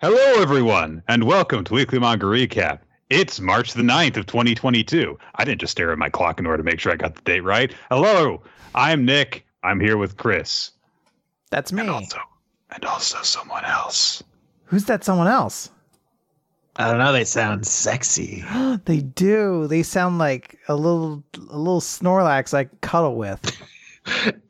Hello, 0.00 0.40
everyone, 0.40 1.02
and 1.08 1.24
welcome 1.24 1.64
to 1.64 1.74
Weekly 1.74 1.98
Manga 1.98 2.26
Recap. 2.26 2.78
It's 3.10 3.40
March 3.40 3.72
the 3.72 3.82
9th 3.82 4.16
of 4.16 4.26
2022. 4.26 5.18
I 5.34 5.44
didn't 5.44 5.60
just 5.60 5.72
stare 5.72 5.90
at 5.90 5.98
my 5.98 6.08
clock 6.08 6.38
in 6.38 6.46
order 6.46 6.58
to 6.58 6.62
make 6.62 6.78
sure 6.78 6.92
I 6.92 6.94
got 6.94 7.16
the 7.16 7.20
date 7.22 7.40
right. 7.40 7.74
Hello, 7.90 8.40
I'm 8.76 9.04
Nick. 9.04 9.44
I'm 9.64 9.80
here 9.80 9.96
with 9.96 10.16
Chris. 10.16 10.70
That's 11.50 11.72
me. 11.72 11.80
And 11.80 11.90
also, 11.90 12.18
and 12.70 12.84
also 12.84 13.20
someone 13.22 13.64
else. 13.64 14.22
Who's 14.66 14.84
that 14.84 15.02
someone 15.02 15.26
else? 15.26 15.68
I 16.76 16.88
don't 16.88 16.98
know. 17.00 17.12
They 17.12 17.24
sound 17.24 17.66
sexy. 17.66 18.44
they 18.84 19.00
do. 19.00 19.66
They 19.66 19.82
sound 19.82 20.18
like 20.18 20.60
a 20.68 20.76
little 20.76 21.24
a 21.34 21.58
little 21.58 21.80
Snorlax 21.80 22.54
I 22.54 22.66
cuddle 22.82 23.16
with. 23.16 23.40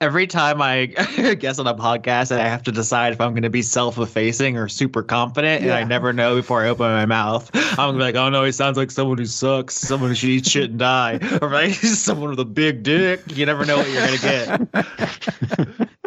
Every 0.00 0.26
time 0.26 0.60
I 0.62 0.86
guess 1.38 1.58
on 1.58 1.66
a 1.66 1.74
podcast, 1.74 2.30
I 2.36 2.46
have 2.48 2.62
to 2.64 2.72
decide 2.72 3.12
if 3.12 3.20
I'm 3.20 3.32
going 3.32 3.42
to 3.42 3.50
be 3.50 3.62
self-effacing 3.62 4.56
or 4.56 4.68
super 4.68 5.02
confident, 5.02 5.62
and 5.62 5.72
I 5.72 5.84
never 5.84 6.12
know 6.12 6.36
before 6.36 6.64
I 6.64 6.68
open 6.68 6.86
my 6.86 7.06
mouth. 7.06 7.50
I'm 7.54 7.76
gonna 7.76 7.92
be 7.98 7.98
like, 8.04 8.14
"Oh 8.14 8.28
no, 8.28 8.44
he 8.44 8.52
sounds 8.52 8.76
like 8.76 8.90
someone 8.90 9.18
who 9.18 9.26
sucks, 9.26 9.74
someone 9.76 10.10
who 10.10 10.14
should 10.14 10.30
eat 10.30 10.46
shit 10.46 10.70
and 10.70 10.78
die," 10.78 11.18
or 11.42 11.50
like 11.52 11.74
someone 11.74 12.30
with 12.30 12.40
a 12.40 12.44
big 12.44 12.82
dick. 12.82 13.20
You 13.36 13.46
never 13.46 13.64
know 13.64 13.76
what 13.78 13.88
you're 13.90 14.06
gonna 14.06 14.18
get. 14.18 15.88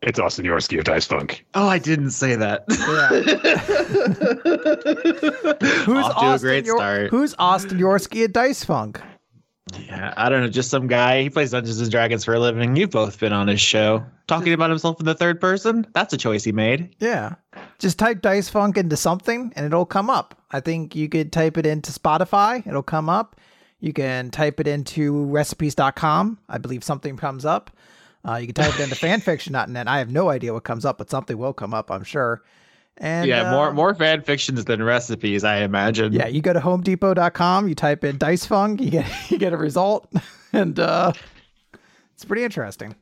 It's 0.00 0.18
Austin 0.18 0.44
Yorski 0.46 0.78
of 0.78 0.84
Dice 0.84 1.06
Funk. 1.06 1.44
Oh, 1.54 1.66
I 1.68 1.78
didn't 1.78 2.12
say 2.12 2.36
that. 2.36 2.64
Who's 5.84 6.04
Off 6.04 6.12
to 6.12 6.24
a 6.24 6.28
Austin? 6.28 6.48
great 6.48 6.64
Yor- 6.66 6.76
start. 6.78 7.10
Who's 7.10 7.34
Austin 7.38 7.78
Yorski 7.78 8.24
at 8.24 8.32
Dice 8.32 8.64
Funk? 8.64 9.00
Yeah, 9.86 10.14
I 10.16 10.28
don't 10.28 10.42
know, 10.42 10.48
just 10.48 10.70
some 10.70 10.86
guy. 10.86 11.22
He 11.22 11.30
plays 11.30 11.50
Dungeons 11.50 11.80
and 11.80 11.90
Dragons 11.90 12.24
for 12.24 12.34
a 12.34 12.40
living. 12.40 12.76
You've 12.76 12.90
both 12.90 13.18
been 13.18 13.32
on 13.32 13.48
his 13.48 13.60
show 13.60 14.04
talking 14.26 14.52
about 14.52 14.70
himself 14.70 15.00
in 15.00 15.06
the 15.06 15.14
third 15.14 15.40
person. 15.40 15.86
That's 15.94 16.12
a 16.12 16.16
choice 16.16 16.44
he 16.44 16.52
made. 16.52 16.94
Yeah. 17.00 17.34
Just 17.78 17.98
type 17.98 18.20
Dice 18.22 18.48
Funk 18.48 18.76
into 18.76 18.96
something 18.96 19.52
and 19.56 19.66
it'll 19.66 19.86
come 19.86 20.10
up. 20.10 20.40
I 20.50 20.60
think 20.60 20.94
you 20.94 21.08
could 21.08 21.32
type 21.32 21.56
it 21.58 21.66
into 21.66 21.92
Spotify, 21.92 22.66
it'll 22.66 22.82
come 22.82 23.08
up. 23.08 23.36
You 23.80 23.92
can 23.92 24.30
type 24.30 24.58
it 24.58 24.66
into 24.66 25.24
recipes.com. 25.26 26.38
I 26.48 26.58
believe 26.58 26.82
something 26.82 27.16
comes 27.16 27.44
up. 27.44 27.70
Uh, 28.26 28.34
you 28.34 28.46
can 28.46 28.54
type 28.54 28.74
it 28.78 28.82
into 28.82 28.94
fanfiction.net. 29.06 29.86
I 29.86 29.98
have 29.98 30.10
no 30.10 30.30
idea 30.30 30.52
what 30.52 30.64
comes 30.64 30.84
up, 30.84 30.98
but 30.98 31.10
something 31.10 31.38
will 31.38 31.52
come 31.52 31.72
up, 31.72 31.90
I'm 31.90 32.04
sure. 32.04 32.42
And 32.98 33.28
yeah, 33.28 33.50
uh, 33.50 33.52
more 33.52 33.72
more 33.72 33.94
fan 33.94 34.22
fictions 34.22 34.64
than 34.64 34.82
recipes, 34.82 35.44
I 35.44 35.58
imagine. 35.58 36.12
Yeah, 36.12 36.26
you 36.26 36.40
go 36.40 36.52
to 36.52 36.60
homedepot.com, 36.60 37.68
you 37.68 37.74
type 37.74 38.02
in 38.04 38.18
dice 38.18 38.44
funk, 38.44 38.80
you 38.80 38.90
get 38.90 39.06
you 39.30 39.38
get 39.38 39.52
a 39.52 39.56
result, 39.56 40.12
and 40.52 40.78
uh, 40.78 41.12
it's 42.14 42.24
pretty 42.24 42.44
interesting. 42.44 42.96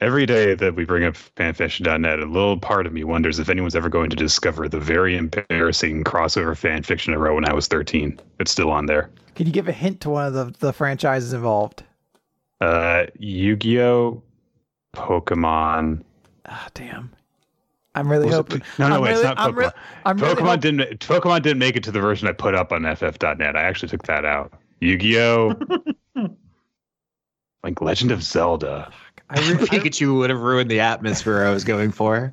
Every 0.00 0.24
day 0.24 0.54
that 0.54 0.76
we 0.76 0.86
bring 0.86 1.04
up 1.04 1.14
fanfiction.net, 1.14 2.20
a 2.20 2.24
little 2.24 2.58
part 2.58 2.86
of 2.86 2.92
me 2.94 3.04
wonders 3.04 3.38
if 3.38 3.50
anyone's 3.50 3.76
ever 3.76 3.90
going 3.90 4.08
to 4.08 4.16
discover 4.16 4.66
the 4.66 4.80
very 4.80 5.14
embarrassing 5.14 6.04
crossover 6.04 6.52
fanfiction 6.52 7.12
I 7.12 7.16
wrote 7.16 7.34
when 7.34 7.44
I 7.46 7.52
was 7.52 7.66
13. 7.66 8.18
It's 8.38 8.50
still 8.50 8.70
on 8.70 8.86
there. 8.86 9.10
Can 9.34 9.46
you 9.46 9.52
give 9.52 9.68
a 9.68 9.72
hint 9.72 10.00
to 10.02 10.10
one 10.10 10.26
of 10.26 10.32
the, 10.32 10.54
the 10.58 10.72
franchises 10.72 11.34
involved? 11.34 11.82
Uh, 12.62 13.06
Yu-Gi-Oh, 13.18 14.22
Pokemon. 14.94 16.02
Ah, 16.46 16.68
damn. 16.72 17.10
I'm 17.94 18.08
really 18.10 18.26
Was 18.26 18.34
it- 18.34 18.36
hoping. 18.36 18.62
no, 18.78 18.88
no, 18.88 18.94
I'm 18.96 19.00
wait, 19.02 19.08
really, 19.10 19.20
it's 19.20 19.28
not 19.28 19.38
I'm, 19.40 19.52
Pokemon. 19.52 19.56
re- 19.56 19.70
I'm 20.06 20.16
really 20.18 20.34
Pokemon 20.34 20.46
hop- 20.46 20.60
didn't. 20.60 21.00
Pokemon 21.00 21.42
didn't 21.42 21.58
make 21.58 21.76
it 21.76 21.82
to 21.84 21.90
the 21.92 22.00
version 22.00 22.28
I 22.28 22.32
put 22.32 22.54
up 22.54 22.72
on 22.72 22.84
FF.net. 22.84 23.56
I 23.56 23.62
actually 23.62 23.88
took 23.88 24.04
that 24.04 24.24
out. 24.24 24.52
Yu-Gi-Oh, 24.80 25.54
like 27.62 27.80
Legend 27.80 28.10
of 28.12 28.22
Zelda. 28.22 28.90
I, 29.28 29.40
re- 29.40 29.56
Pikachu 29.66 30.16
would 30.18 30.30
have 30.30 30.40
ruined 30.40 30.70
the 30.70 30.80
atmosphere 30.80 31.44
I 31.44 31.50
was 31.50 31.64
going 31.64 31.90
for. 31.92 32.32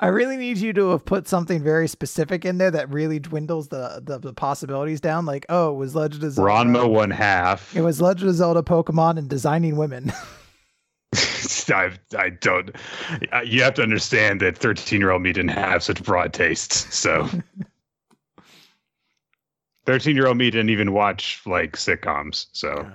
I 0.00 0.06
really 0.08 0.36
need 0.36 0.58
you 0.58 0.72
to 0.72 0.90
have 0.90 1.04
put 1.04 1.28
something 1.28 1.62
very 1.62 1.86
specific 1.88 2.44
in 2.44 2.58
there 2.58 2.70
that 2.70 2.90
really 2.90 3.18
dwindles 3.18 3.68
the, 3.68 4.02
the, 4.04 4.18
the 4.18 4.32
possibilities 4.32 5.00
down. 5.00 5.24
Like, 5.26 5.46
oh, 5.48 5.72
it 5.74 5.76
was 5.76 5.94
Legend 5.94 6.24
of 6.24 6.32
Zelda. 6.32 6.50
Ranma 6.50 6.90
one 6.90 7.10
half. 7.10 7.74
It 7.76 7.82
was 7.82 8.00
Legend 8.00 8.30
of 8.30 8.36
Zelda, 8.36 8.62
Pokemon, 8.62 9.18
and 9.18 9.28
designing 9.28 9.76
women. 9.76 10.12
I, 11.74 11.90
I 12.18 12.30
don't. 12.30 12.70
uh, 13.32 13.40
You 13.44 13.62
have 13.62 13.74
to 13.74 13.82
understand 13.82 14.40
that 14.40 14.56
13 14.58 15.00
year 15.00 15.10
old 15.10 15.22
me 15.22 15.32
didn't 15.32 15.50
have 15.50 15.82
such 15.82 16.02
broad 16.02 16.32
tastes. 16.32 16.94
So 16.94 17.28
13 19.86 20.16
year 20.16 20.26
old 20.26 20.36
me 20.36 20.50
didn't 20.50 20.70
even 20.70 20.92
watch 20.92 21.42
like 21.46 21.72
sitcoms. 21.76 22.46
So 22.52 22.90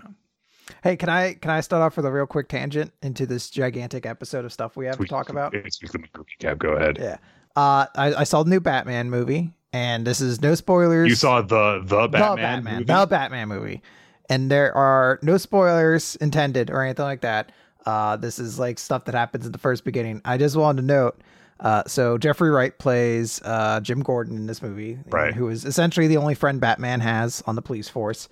hey, 0.84 0.96
can 0.96 1.10
I 1.10 1.34
can 1.36 1.52
I 1.52 1.62
start 1.62 1.82
off 1.82 1.98
with 1.98 2.06
a 2.06 2.12
real 2.12 2.26
quick 2.26 2.48
tangent 2.48 2.92
into 3.02 3.26
this 3.26 3.50
gigantic 3.50 4.06
episode 4.06 4.46
of 4.46 4.54
stuff 4.54 4.76
we 4.76 4.86
have 4.86 4.98
to 4.98 5.06
talk 5.06 5.30
about? 5.30 5.54
Recap. 5.54 6.58
Go 6.58 6.70
ahead. 6.74 6.98
Yeah. 7.00 7.18
Uh, 7.56 7.86
I, 7.96 8.14
I 8.20 8.24
saw 8.24 8.44
the 8.44 8.50
new 8.50 8.60
Batman 8.60 9.10
movie, 9.10 9.52
and 9.74 10.06
this 10.06 10.22
is 10.22 10.42
no 10.42 10.56
spoilers. 10.56 11.10
You 11.10 11.16
saw 11.16 11.42
the 11.42 11.82
the 11.84 12.02
the 12.02 12.08
Batman, 12.08 12.64
Batman, 12.64 12.74
movie? 12.74 12.84
the 12.86 13.06
Batman 13.08 13.48
movie, 13.50 13.82
and 14.30 14.50
there 14.50 14.76
are 14.76 15.20
no 15.22 15.38
spoilers 15.38 16.16
intended 16.18 16.70
or 16.70 16.84
anything 16.84 17.06
like 17.06 17.22
that. 17.22 17.52
Uh, 17.86 18.16
this 18.18 18.40
is 18.40 18.60
like 18.60 18.78
stuff 18.80 19.06
that 19.06 19.16
happens 19.16 19.46
in 19.46 19.52
the 19.52 19.58
first 19.58 19.84
beginning. 19.84 20.22
I 20.26 20.38
just 20.38 20.56
wanted 20.56 20.82
to 20.82 20.88
note. 20.88 21.20
Uh, 21.60 21.84
so 21.88 22.18
Jeffrey 22.18 22.50
Wright 22.50 22.78
plays 22.78 23.42
uh, 23.44 23.80
Jim 23.82 24.02
Gordon 24.02 24.38
in 24.38 24.46
this 24.48 24.62
movie, 24.62 24.98
Right. 25.08 25.34
who 25.34 25.50
is 25.50 25.66
essentially 25.66 26.08
the 26.08 26.18
only 26.18 26.34
friend 26.36 26.62
Batman 26.62 27.02
has 27.02 27.44
on 27.48 27.56
the 27.56 27.62
police 27.62 27.90
force. 27.90 28.30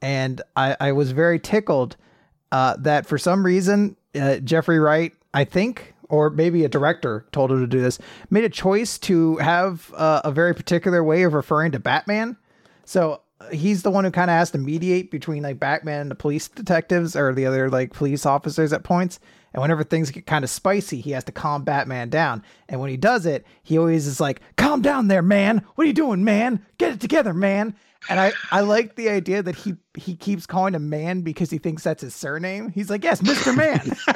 And 0.00 0.40
I, 0.56 0.76
I 0.80 0.92
was 0.92 1.12
very 1.12 1.38
tickled 1.38 1.96
uh, 2.50 2.76
that 2.78 3.06
for 3.06 3.18
some 3.18 3.44
reason 3.44 3.96
uh, 4.14 4.36
Jeffrey 4.38 4.78
Wright, 4.78 5.12
I 5.34 5.44
think, 5.44 5.94
or 6.08 6.30
maybe 6.30 6.64
a 6.64 6.68
director 6.68 7.26
told 7.32 7.50
him 7.52 7.60
to 7.60 7.66
do 7.66 7.80
this, 7.80 7.98
made 8.30 8.44
a 8.44 8.48
choice 8.48 8.98
to 9.00 9.36
have 9.36 9.92
uh, 9.96 10.22
a 10.24 10.30
very 10.32 10.54
particular 10.54 11.02
way 11.04 11.22
of 11.24 11.34
referring 11.34 11.72
to 11.72 11.78
Batman. 11.78 12.36
So 12.84 13.20
he's 13.50 13.82
the 13.82 13.90
one 13.90 14.04
who 14.04 14.10
kind 14.10 14.30
of 14.30 14.36
has 14.36 14.50
to 14.52 14.58
mediate 14.58 15.10
between 15.10 15.42
like 15.42 15.58
Batman 15.58 16.02
and 16.02 16.10
the 16.10 16.14
police 16.14 16.48
detectives 16.48 17.16
or 17.16 17.34
the 17.34 17.46
other 17.46 17.70
like 17.70 17.92
police 17.92 18.26
officers 18.26 18.72
at 18.72 18.84
points. 18.84 19.18
And 19.52 19.60
whenever 19.60 19.84
things 19.84 20.10
get 20.10 20.26
kind 20.26 20.44
of 20.44 20.50
spicy, 20.50 21.00
he 21.00 21.10
has 21.12 21.24
to 21.24 21.32
calm 21.32 21.64
Batman 21.64 22.08
down. 22.08 22.42
And 22.68 22.80
when 22.80 22.90
he 22.90 22.96
does 22.96 23.26
it, 23.26 23.46
he 23.62 23.78
always 23.78 24.06
is 24.06 24.20
like, 24.20 24.40
"Calm 24.56 24.82
down 24.82 25.08
there, 25.08 25.22
man. 25.22 25.64
What 25.74 25.84
are 25.84 25.88
you 25.88 25.92
doing, 25.92 26.24
man? 26.24 26.64
Get 26.78 26.92
it 26.92 27.00
together, 27.00 27.34
man." 27.34 27.74
And 28.08 28.18
I 28.18 28.32
I 28.50 28.60
like 28.60 28.96
the 28.96 29.10
idea 29.10 29.42
that 29.42 29.54
he 29.54 29.76
he 29.94 30.16
keeps 30.16 30.46
calling 30.46 30.74
him 30.74 30.88
man 30.90 31.20
because 31.20 31.50
he 31.50 31.58
thinks 31.58 31.84
that's 31.84 32.02
his 32.02 32.14
surname. 32.14 32.70
He's 32.70 32.90
like, 32.90 33.04
"Yes, 33.04 33.22
Mister 33.22 33.52
Man." 33.52 33.92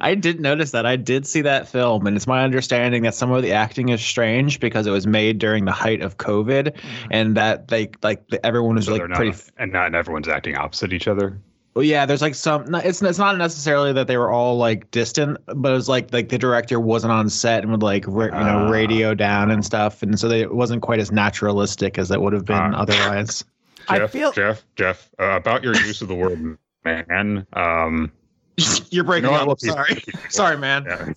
I 0.00 0.14
did 0.14 0.40
notice 0.40 0.70
that. 0.70 0.86
I 0.86 0.94
did 0.96 1.26
see 1.26 1.42
that 1.42 1.68
film, 1.68 2.06
and 2.06 2.16
it's 2.16 2.26
my 2.28 2.44
understanding 2.44 3.02
that 3.02 3.14
some 3.14 3.32
of 3.32 3.42
the 3.42 3.52
acting 3.52 3.88
is 3.88 4.00
strange 4.00 4.60
because 4.60 4.86
it 4.86 4.90
was 4.90 5.06
made 5.06 5.38
during 5.38 5.64
the 5.64 5.72
height 5.72 6.02
of 6.02 6.18
COVID, 6.18 6.74
mm-hmm. 6.74 7.06
and 7.10 7.36
that 7.36 7.66
they 7.68 7.90
like 8.02 8.22
everyone 8.44 8.76
was 8.76 8.86
So 8.86 8.92
like 8.92 9.08
not, 9.08 9.16
pretty. 9.16 9.36
and 9.56 9.72
not 9.72 9.94
everyone's 9.96 10.28
acting 10.28 10.56
opposite 10.56 10.92
each 10.92 11.08
other. 11.08 11.36
Well, 11.74 11.84
yeah, 11.84 12.04
there's 12.04 12.20
like 12.20 12.34
some. 12.34 12.74
It's 12.74 13.00
it's 13.00 13.18
not 13.18 13.38
necessarily 13.38 13.92
that 13.94 14.06
they 14.06 14.18
were 14.18 14.30
all 14.30 14.58
like 14.58 14.90
distant, 14.90 15.38
but 15.46 15.72
it 15.72 15.74
was 15.74 15.88
like 15.88 16.12
like 16.12 16.28
the 16.28 16.36
director 16.38 16.78
wasn't 16.78 17.12
on 17.12 17.30
set 17.30 17.62
and 17.62 17.72
would 17.72 17.82
like 17.82 18.04
ra- 18.06 18.26
you 18.26 18.30
know 18.44 18.66
Ah. 18.66 18.70
radio 18.70 19.14
down 19.14 19.50
and 19.50 19.64
stuff, 19.64 20.02
and 20.02 20.20
so 20.20 20.28
they, 20.28 20.42
it 20.42 20.54
wasn't 20.54 20.82
quite 20.82 21.00
as 21.00 21.10
naturalistic 21.10 21.96
as 21.98 22.10
it 22.10 22.20
would 22.20 22.34
have 22.34 22.44
been 22.44 22.74
Ah. 22.74 22.80
otherwise. 22.82 23.44
I 23.88 23.98
Jeff, 23.98 24.10
feel- 24.12 24.32
Jeff, 24.32 24.62
Jeff, 24.76 25.08
uh, 25.18 25.30
about 25.30 25.62
your 25.64 25.74
use 25.74 26.02
of 26.02 26.08
the 26.08 26.14
word 26.14 26.58
man. 26.84 27.46
Um, 27.54 28.12
You're 28.90 29.04
breaking 29.04 29.30
You 29.30 29.36
know 29.38 29.50
up. 29.52 29.60
Sorry, 29.60 30.04
sorry, 30.28 30.58
man. 30.58 30.84
yeah. 30.86 31.12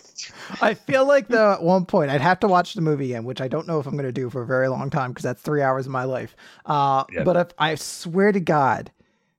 I 0.61 0.73
feel 0.73 1.05
like 1.05 1.27
though 1.27 1.51
at 1.51 1.61
one 1.63 1.85
point 1.85 2.09
I'd 2.11 2.21
have 2.21 2.39
to 2.39 2.47
watch 2.47 2.75
the 2.75 2.81
movie 2.81 3.11
again, 3.11 3.25
which 3.25 3.41
I 3.41 3.49
don't 3.49 3.67
know 3.67 3.79
if 3.81 3.87
I'm 3.87 3.93
going 3.93 4.05
to 4.05 4.11
do 4.13 4.29
for 4.29 4.41
a 4.41 4.45
very 4.45 4.69
long 4.69 4.89
time 4.89 5.11
because 5.11 5.23
that's 5.23 5.41
three 5.41 5.61
hours 5.61 5.85
of 5.85 5.91
my 5.91 6.05
life. 6.05 6.33
Uh, 6.65 7.03
Yeah. 7.11 7.23
But 7.23 7.35
if 7.35 7.47
I 7.59 7.75
swear 7.75 8.31
to 8.31 8.39
God, 8.39 8.89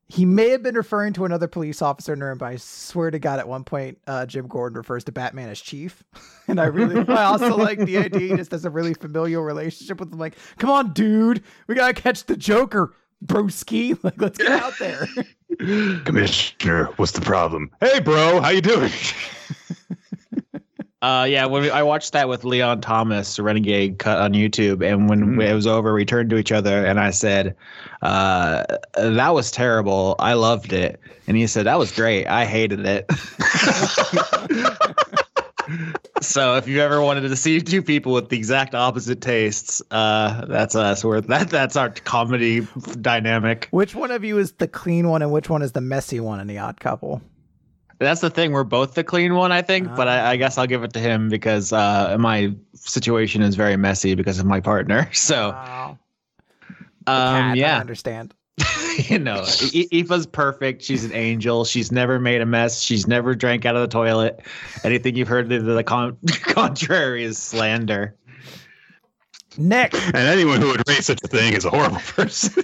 he 0.08 0.24
may 0.24 0.50
have 0.50 0.62
been 0.62 0.76
referring 0.76 1.12
to 1.14 1.24
another 1.24 1.48
police 1.48 1.82
officer 1.82 2.12
in 2.12 2.20
the 2.20 2.26
room, 2.26 2.38
but 2.38 2.46
I 2.46 2.56
swear 2.56 3.10
to 3.10 3.18
God, 3.18 3.40
at 3.40 3.48
one 3.48 3.64
point 3.64 3.98
uh, 4.06 4.24
Jim 4.26 4.46
Gordon 4.46 4.76
refers 4.76 5.02
to 5.04 5.12
Batman 5.12 5.48
as 5.48 5.60
Chief, 5.60 6.04
and 6.48 6.60
I 6.60 6.66
really, 6.66 7.04
I 7.08 7.24
also 7.24 7.56
like 7.56 7.78
the 7.78 7.98
idea 7.98 8.30
he 8.30 8.36
just 8.36 8.52
has 8.52 8.64
a 8.64 8.70
really 8.70 8.94
familial 8.94 9.42
relationship 9.42 9.98
with 9.98 10.12
him. 10.12 10.18
Like, 10.18 10.36
come 10.58 10.70
on, 10.70 10.92
dude, 10.92 11.42
we 11.66 11.74
gotta 11.74 11.94
catch 11.94 12.24
the 12.24 12.36
Joker, 12.36 12.94
broski. 13.24 13.98
Like, 14.04 14.20
let's 14.20 14.38
get 14.38 14.48
out 14.50 14.74
there. 14.78 15.08
Commissioner, 16.04 16.84
what's 16.96 17.12
the 17.12 17.20
problem? 17.20 17.70
Hey, 17.80 17.98
bro, 17.98 18.40
how 18.40 18.50
you 18.50 18.60
doing? 18.60 18.92
Uh, 21.02 21.26
yeah, 21.28 21.44
when 21.44 21.60
we, 21.62 21.70
I 21.70 21.82
watched 21.82 22.14
that 22.14 22.26
with 22.28 22.42
Leon 22.44 22.80
Thomas, 22.80 23.38
Renegade 23.38 23.98
cut 23.98 24.18
on 24.18 24.32
YouTube, 24.32 24.82
and 24.84 25.10
when 25.10 25.36
Mm. 25.36 25.46
it 25.46 25.52
was 25.54 25.66
over, 25.66 25.92
we 25.92 26.06
turned 26.06 26.30
to 26.30 26.38
each 26.38 26.52
other, 26.52 26.86
and 26.86 26.98
I 26.98 27.10
said, 27.10 27.54
uh, 28.00 28.64
"That 28.94 29.34
was 29.34 29.50
terrible. 29.50 30.16
I 30.18 30.32
loved 30.32 30.72
it," 30.72 30.98
and 31.26 31.36
he 31.36 31.46
said, 31.48 31.66
"That 31.66 31.78
was 31.78 31.92
great. 31.92 32.26
I 32.26 32.46
hated 32.46 32.86
it." 32.86 33.10
so, 36.22 36.56
if 36.56 36.66
you 36.66 36.80
ever 36.80 37.02
wanted 37.02 37.22
to 37.28 37.36
see 37.36 37.60
two 37.60 37.82
people 37.82 38.14
with 38.14 38.30
the 38.30 38.36
exact 38.38 38.74
opposite 38.74 39.20
tastes, 39.20 39.82
uh, 39.90 40.46
that's 40.46 40.74
us. 40.74 41.04
We're 41.04 41.20
that 41.20 41.50
that's 41.50 41.76
our 41.76 41.90
comedy 41.90 42.66
dynamic. 43.00 43.68
which 43.70 43.94
one 43.94 44.10
of 44.10 44.24
you 44.24 44.38
is 44.38 44.52
the 44.52 44.68
clean 44.68 45.08
one, 45.08 45.20
and 45.22 45.30
which 45.30 45.50
one 45.50 45.60
is 45.62 45.72
the 45.72 45.80
messy 45.82 46.20
one 46.20 46.40
in 46.40 46.46
the 46.46 46.58
Odd 46.58 46.80
Couple? 46.80 47.20
That's 47.98 48.20
the 48.20 48.28
thing. 48.30 48.52
We're 48.52 48.64
both 48.64 48.94
the 48.94 49.02
clean 49.04 49.34
one, 49.34 49.52
I 49.52 49.62
think, 49.62 49.88
but 49.96 50.06
I, 50.06 50.32
I 50.32 50.36
guess 50.36 50.58
I'll 50.58 50.66
give 50.66 50.84
it 50.84 50.92
to 50.92 50.98
him 50.98 51.28
because 51.30 51.72
uh, 51.72 52.16
my 52.20 52.54
situation 52.74 53.40
is 53.42 53.54
very 53.54 53.76
messy 53.76 54.14
because 54.14 54.38
of 54.38 54.44
my 54.46 54.60
partner. 54.60 55.08
So, 55.14 55.48
Wow. 55.50 55.98
um, 57.06 57.16
Cat, 57.16 57.50
I 57.52 57.54
yeah, 57.54 57.78
understand. 57.78 58.34
you 58.98 59.18
know, 59.18 59.36
I- 59.40 59.88
Aoife's 59.92 60.26
perfect. 60.26 60.82
She's 60.82 61.04
an 61.04 61.12
angel. 61.12 61.64
She's 61.64 61.90
never 61.90 62.18
made 62.18 62.40
a 62.42 62.46
mess. 62.46 62.80
She's 62.82 63.06
never 63.06 63.34
drank 63.34 63.64
out 63.64 63.76
of 63.76 63.82
the 63.82 63.88
toilet. 63.88 64.40
Anything 64.84 65.16
you've 65.16 65.28
heard 65.28 65.48
to 65.50 65.60
the 65.60 65.82
con- 65.84 66.18
contrary 66.42 67.24
is 67.24 67.38
slander. 67.38 68.14
Nick, 69.58 69.94
And 69.94 70.16
anyone 70.16 70.60
who 70.60 70.68
would 70.68 70.86
raise 70.86 71.06
such 71.06 71.22
a 71.24 71.28
thing 71.28 71.54
is 71.54 71.64
a 71.64 71.70
horrible 71.70 71.96
person. 71.98 72.62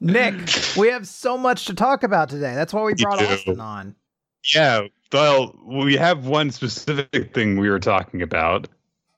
Nick, 0.00 0.34
we 0.76 0.88
have 0.88 1.06
so 1.06 1.38
much 1.38 1.66
to 1.66 1.74
talk 1.74 2.02
about 2.02 2.28
today. 2.28 2.54
That's 2.56 2.72
why 2.74 2.82
we 2.82 2.94
brought 2.94 3.18
do. 3.20 3.26
Austin 3.26 3.60
on. 3.60 3.94
Yeah. 4.54 4.86
Well, 5.12 5.58
we 5.66 5.96
have 5.96 6.26
one 6.26 6.50
specific 6.50 7.34
thing 7.34 7.58
we 7.58 7.68
were 7.68 7.80
talking 7.80 8.22
about. 8.22 8.68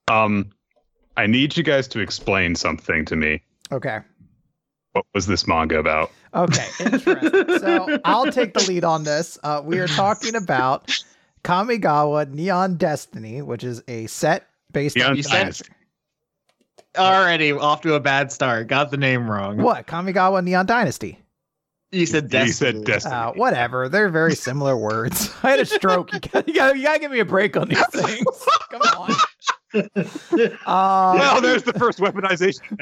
Um, 0.08 0.50
I 1.16 1.26
need 1.26 1.56
you 1.56 1.62
guys 1.62 1.86
to 1.88 2.00
explain 2.00 2.54
something 2.54 3.04
to 3.04 3.16
me. 3.16 3.42
Okay. 3.70 3.98
What 4.92 5.04
was 5.14 5.26
this 5.26 5.46
manga 5.46 5.78
about? 5.78 6.10
Okay, 6.34 6.66
interesting. 6.80 7.58
so 7.58 7.98
I'll 8.04 8.30
take 8.32 8.54
the 8.54 8.64
lead 8.69 8.84
on 8.84 9.04
this. 9.04 9.38
Uh, 9.42 9.60
we 9.64 9.78
are 9.80 9.86
talking 9.86 10.34
about 10.34 10.90
Kamigawa 11.44 12.30
Neon 12.30 12.76
Destiny, 12.76 13.42
which 13.42 13.64
is 13.64 13.82
a 13.88 14.06
set 14.06 14.46
based 14.72 14.96
Neon 14.96 15.10
on 15.10 15.16
You 15.16 15.22
said- 15.22 15.38
Dynasty. 15.40 15.72
Already 16.98 17.52
off 17.52 17.80
to 17.82 17.94
a 17.94 18.00
bad 18.00 18.30
start. 18.32 18.68
Got 18.68 18.90
the 18.90 18.98
name 18.98 19.30
wrong. 19.30 19.56
what 19.58 19.86
Kamigawa 19.86 20.44
Neon 20.44 20.66
Dynasty. 20.66 21.18
You 21.92 22.06
said 22.06 22.24
You 22.24 22.28
Destiny. 22.30 22.52
said 22.72 22.84
Destiny. 22.84 23.14
Uh, 23.14 23.32
whatever. 23.32 23.88
They're 23.88 24.08
very 24.08 24.34
similar 24.34 24.76
words. 24.76 25.30
I 25.42 25.50
had 25.50 25.60
a 25.60 25.66
stroke. 25.66 26.12
You 26.12 26.20
gotta, 26.20 26.44
you 26.46 26.54
gotta, 26.54 26.78
you 26.78 26.82
gotta 26.84 26.98
give 26.98 27.10
me 27.10 27.20
a 27.20 27.24
break 27.24 27.56
on 27.56 27.68
these 27.68 27.86
things. 27.88 28.24
Come 28.70 28.82
on. 28.98 29.10
Uh, 29.74 29.84
well, 30.66 31.40
there's 31.40 31.62
the 31.62 31.72
first 31.74 31.98
weaponization. 31.98 32.70
of 32.72 32.78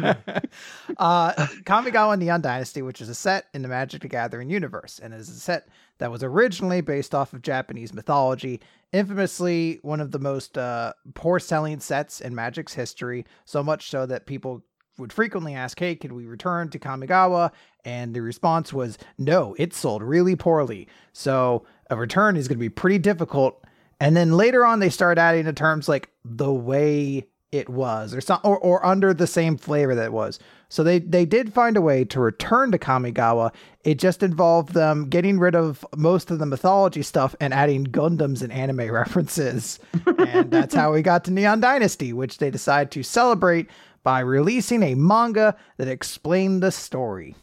that. 0.00 0.48
uh, 0.98 1.32
Kamigawa 1.64 2.18
Neon 2.18 2.40
Dynasty, 2.40 2.82
which 2.82 3.00
is 3.00 3.08
a 3.08 3.14
set 3.14 3.46
in 3.54 3.62
the 3.62 3.68
Magic 3.68 4.02
the 4.02 4.08
Gathering 4.08 4.50
universe, 4.50 5.00
and 5.02 5.14
is 5.14 5.28
a 5.28 5.34
set 5.34 5.68
that 5.98 6.10
was 6.10 6.22
originally 6.22 6.80
based 6.80 7.14
off 7.14 7.32
of 7.32 7.42
Japanese 7.42 7.92
mythology, 7.92 8.60
infamously 8.92 9.78
one 9.82 10.00
of 10.00 10.10
the 10.10 10.18
most 10.18 10.56
uh, 10.58 10.92
poor 11.14 11.38
selling 11.38 11.78
sets 11.80 12.20
in 12.20 12.34
Magic's 12.34 12.74
history, 12.74 13.24
so 13.44 13.62
much 13.62 13.88
so 13.90 14.06
that 14.06 14.26
people 14.26 14.62
would 15.00 15.12
frequently 15.12 15.54
ask, 15.54 15.78
Hey, 15.78 15.94
can 15.94 16.14
we 16.14 16.26
return 16.26 16.68
to 16.70 16.78
Kamigawa? 16.78 17.52
And 17.84 18.14
the 18.14 18.22
response 18.22 18.72
was, 18.72 18.98
No, 19.18 19.54
it 19.58 19.74
sold 19.74 20.02
really 20.02 20.36
poorly. 20.36 20.88
So 21.12 21.64
a 21.90 21.96
return 21.96 22.36
is 22.36 22.46
going 22.46 22.58
to 22.58 22.60
be 22.60 22.68
pretty 22.68 22.98
difficult. 22.98 23.64
And 23.98 24.16
then 24.16 24.32
later 24.32 24.64
on, 24.64 24.80
they 24.80 24.88
start 24.88 25.18
adding 25.18 25.44
the 25.44 25.52
terms 25.52 25.88
like 25.88 26.10
the 26.24 26.52
way 26.52 27.26
it 27.52 27.68
was, 27.68 28.14
or 28.14 28.20
some, 28.20 28.40
or, 28.44 28.58
or 28.58 28.84
under 28.86 29.12
the 29.12 29.26
same 29.26 29.56
flavor 29.56 29.94
that 29.94 30.04
it 30.04 30.12
was. 30.12 30.38
So 30.68 30.84
they 30.84 31.00
they 31.00 31.26
did 31.26 31.52
find 31.52 31.76
a 31.76 31.80
way 31.80 32.04
to 32.04 32.20
return 32.20 32.70
to 32.70 32.78
Kamigawa. 32.78 33.52
It 33.82 33.98
just 33.98 34.22
involved 34.22 34.72
them 34.72 35.08
getting 35.08 35.40
rid 35.40 35.56
of 35.56 35.84
most 35.96 36.30
of 36.30 36.38
the 36.38 36.46
mythology 36.46 37.02
stuff 37.02 37.34
and 37.40 37.52
adding 37.52 37.86
Gundams 37.86 38.42
and 38.42 38.52
anime 38.52 38.90
references, 38.92 39.80
and 40.16 40.50
that's 40.50 40.74
how 40.74 40.92
we 40.92 41.02
got 41.02 41.24
to 41.24 41.32
Neon 41.32 41.60
Dynasty, 41.60 42.12
which 42.12 42.38
they 42.38 42.50
decided 42.50 42.92
to 42.92 43.02
celebrate 43.02 43.68
by 44.02 44.20
releasing 44.20 44.82
a 44.82 44.94
manga 44.94 45.56
that 45.76 45.88
explained 45.88 46.62
the 46.62 46.72
story. 46.72 47.34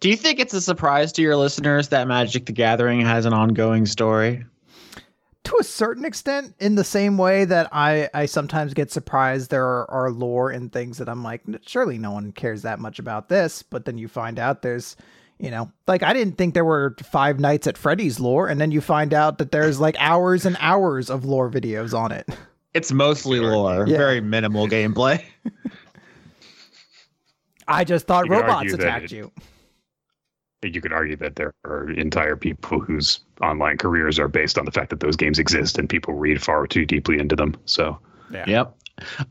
Do 0.00 0.08
you 0.08 0.16
think 0.16 0.38
it's 0.38 0.54
a 0.54 0.60
surprise 0.60 1.12
to 1.12 1.22
your 1.22 1.36
listeners 1.36 1.88
that 1.88 2.08
Magic 2.08 2.46
the 2.46 2.52
Gathering 2.52 3.00
has 3.00 3.24
an 3.24 3.32
ongoing 3.32 3.86
story? 3.86 4.44
to 5.44 5.56
a 5.60 5.64
certain 5.64 6.04
extent 6.04 6.54
in 6.60 6.76
the 6.76 6.84
same 6.84 7.18
way 7.18 7.44
that 7.44 7.68
I, 7.72 8.08
I 8.14 8.26
sometimes 8.26 8.74
get 8.74 8.90
surprised 8.90 9.50
there 9.50 9.64
are, 9.64 9.90
are 9.90 10.10
lore 10.10 10.50
and 10.50 10.72
things 10.72 10.98
that 10.98 11.08
I'm 11.08 11.22
like, 11.22 11.42
surely 11.66 11.98
no 11.98 12.12
one 12.12 12.32
cares 12.32 12.62
that 12.62 12.78
much 12.78 12.98
about 12.98 13.28
this. 13.28 13.62
But 13.62 13.84
then 13.84 13.98
you 13.98 14.08
find 14.08 14.38
out 14.38 14.62
there's, 14.62 14.96
you 15.38 15.50
know, 15.50 15.72
like 15.88 16.02
I 16.02 16.12
didn't 16.12 16.38
think 16.38 16.54
there 16.54 16.64
were 16.64 16.96
five 17.02 17.40
nights 17.40 17.66
at 17.66 17.76
Freddy's 17.76 18.20
lore. 18.20 18.48
And 18.48 18.60
then 18.60 18.70
you 18.70 18.80
find 18.80 19.12
out 19.12 19.38
that 19.38 19.50
there's 19.50 19.80
like 19.80 19.96
hours 19.98 20.46
and 20.46 20.56
hours 20.60 21.10
of 21.10 21.24
lore 21.24 21.50
videos 21.50 21.96
on 21.96 22.12
it. 22.12 22.28
It's 22.74 22.92
mostly 22.92 23.40
lore, 23.40 23.86
Yeah. 23.86 23.98
very 23.98 24.20
minimal 24.20 24.66
gameplay. 24.66 25.22
I 27.68 27.84
just 27.84 28.06
thought 28.06 28.26
You 28.26 28.32
robots 28.32 28.72
attacked 28.72 29.06
it- 29.06 29.12
you. 29.12 29.32
You 30.64 30.80
could 30.80 30.92
argue 30.92 31.16
that 31.16 31.34
there 31.34 31.52
are 31.64 31.90
entire 31.90 32.36
people 32.36 32.78
whose 32.78 33.18
online 33.40 33.78
careers 33.78 34.20
are 34.20 34.28
based 34.28 34.56
on 34.58 34.64
the 34.64 34.70
fact 34.70 34.90
that 34.90 35.00
those 35.00 35.16
games 35.16 35.40
exist 35.40 35.76
and 35.76 35.88
people 35.88 36.14
read 36.14 36.40
far 36.40 36.68
too 36.68 36.84
deeply 36.84 37.18
into 37.18 37.34
them. 37.34 37.56
So 37.64 37.98
Yep. 38.32 38.72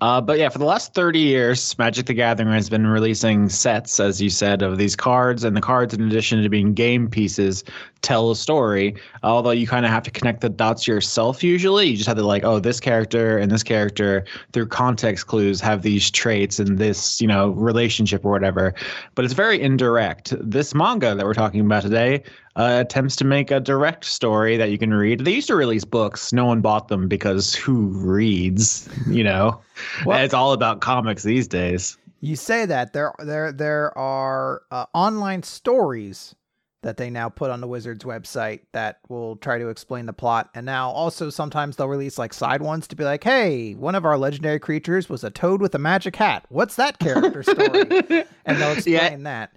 Uh, 0.01 0.19
but 0.19 0.37
yeah, 0.37 0.49
for 0.49 0.57
the 0.57 0.65
last 0.65 0.93
30 0.93 1.19
years, 1.19 1.77
Magic 1.77 2.05
the 2.05 2.13
Gathering 2.13 2.51
has 2.51 2.69
been 2.69 2.87
releasing 2.87 3.49
sets, 3.49 3.99
as 3.99 4.21
you 4.21 4.29
said, 4.29 4.61
of 4.61 4.77
these 4.77 4.95
cards. 4.95 5.43
And 5.43 5.55
the 5.55 5.61
cards, 5.61 5.93
in 5.93 6.01
addition 6.01 6.41
to 6.41 6.49
being 6.49 6.73
game 6.73 7.09
pieces, 7.09 7.63
tell 8.01 8.31
a 8.31 8.35
story. 8.35 8.95
Although 9.23 9.51
you 9.51 9.67
kind 9.67 9.85
of 9.85 9.91
have 9.91 10.03
to 10.03 10.11
connect 10.11 10.41
the 10.41 10.49
dots 10.49 10.87
yourself 10.87 11.43
usually. 11.43 11.87
You 11.87 11.97
just 11.97 12.07
have 12.07 12.17
to, 12.17 12.23
like, 12.23 12.43
oh, 12.43 12.59
this 12.59 12.79
character 12.79 13.37
and 13.37 13.51
this 13.51 13.63
character, 13.63 14.25
through 14.51 14.67
context 14.67 15.27
clues, 15.27 15.61
have 15.61 15.83
these 15.83 16.09
traits 16.09 16.59
and 16.59 16.77
this, 16.77 17.21
you 17.21 17.27
know, 17.27 17.49
relationship 17.49 18.25
or 18.25 18.31
whatever. 18.31 18.73
But 19.15 19.25
it's 19.25 19.33
very 19.33 19.61
indirect. 19.61 20.33
This 20.41 20.73
manga 20.73 21.15
that 21.15 21.25
we're 21.25 21.33
talking 21.33 21.61
about 21.61 21.83
today 21.83 22.23
uh, 22.55 22.77
attempts 22.81 23.15
to 23.17 23.25
make 23.25 23.51
a 23.51 23.59
direct 23.59 24.05
story 24.05 24.57
that 24.57 24.71
you 24.71 24.77
can 24.77 24.93
read. 24.93 25.21
They 25.25 25.31
used 25.31 25.47
to 25.47 25.55
release 25.55 25.85
books. 25.85 26.33
No 26.33 26.45
one 26.45 26.61
bought 26.61 26.87
them 26.89 27.07
because 27.07 27.55
who 27.55 27.87
reads? 27.87 28.89
You 29.07 29.23
know, 29.23 29.61
Well- 30.05 30.23
it's 30.23 30.33
all 30.33 30.53
about 30.53 30.81
comics 30.81 31.23
these 31.23 31.47
days. 31.47 31.97
You 32.23 32.35
say 32.35 32.65
that 32.67 32.93
there 32.93 33.13
there 33.19 33.51
there 33.51 33.97
are 33.97 34.61
uh, 34.69 34.85
online 34.93 35.41
stories 35.41 36.35
that 36.83 36.97
they 36.97 37.09
now 37.09 37.29
put 37.29 37.49
on 37.51 37.61
the 37.61 37.67
Wizards 37.67 38.03
website 38.03 38.61
that 38.73 38.99
will 39.09 39.35
try 39.37 39.57
to 39.59 39.69
explain 39.69 40.05
the 40.07 40.13
plot. 40.13 40.49
And 40.53 40.65
now 40.65 40.89
also 40.91 41.29
sometimes 41.31 41.75
they'll 41.75 41.87
release 41.87 42.17
like 42.19 42.33
side 42.33 42.61
ones 42.61 42.87
to 42.89 42.95
be 42.95 43.03
like, 43.03 43.23
"Hey, 43.23 43.73
one 43.73 43.95
of 43.95 44.05
our 44.05 44.17
legendary 44.19 44.59
creatures 44.59 45.09
was 45.09 45.23
a 45.23 45.31
toad 45.31 45.61
with 45.61 45.73
a 45.73 45.79
magic 45.79 46.15
hat. 46.15 46.45
What's 46.49 46.75
that 46.75 46.99
character 46.99 47.41
story?" 47.43 47.59
and 48.45 48.57
they'll 48.59 48.73
explain 48.73 48.93
Yeah. 48.95 49.17
that. 49.17 49.51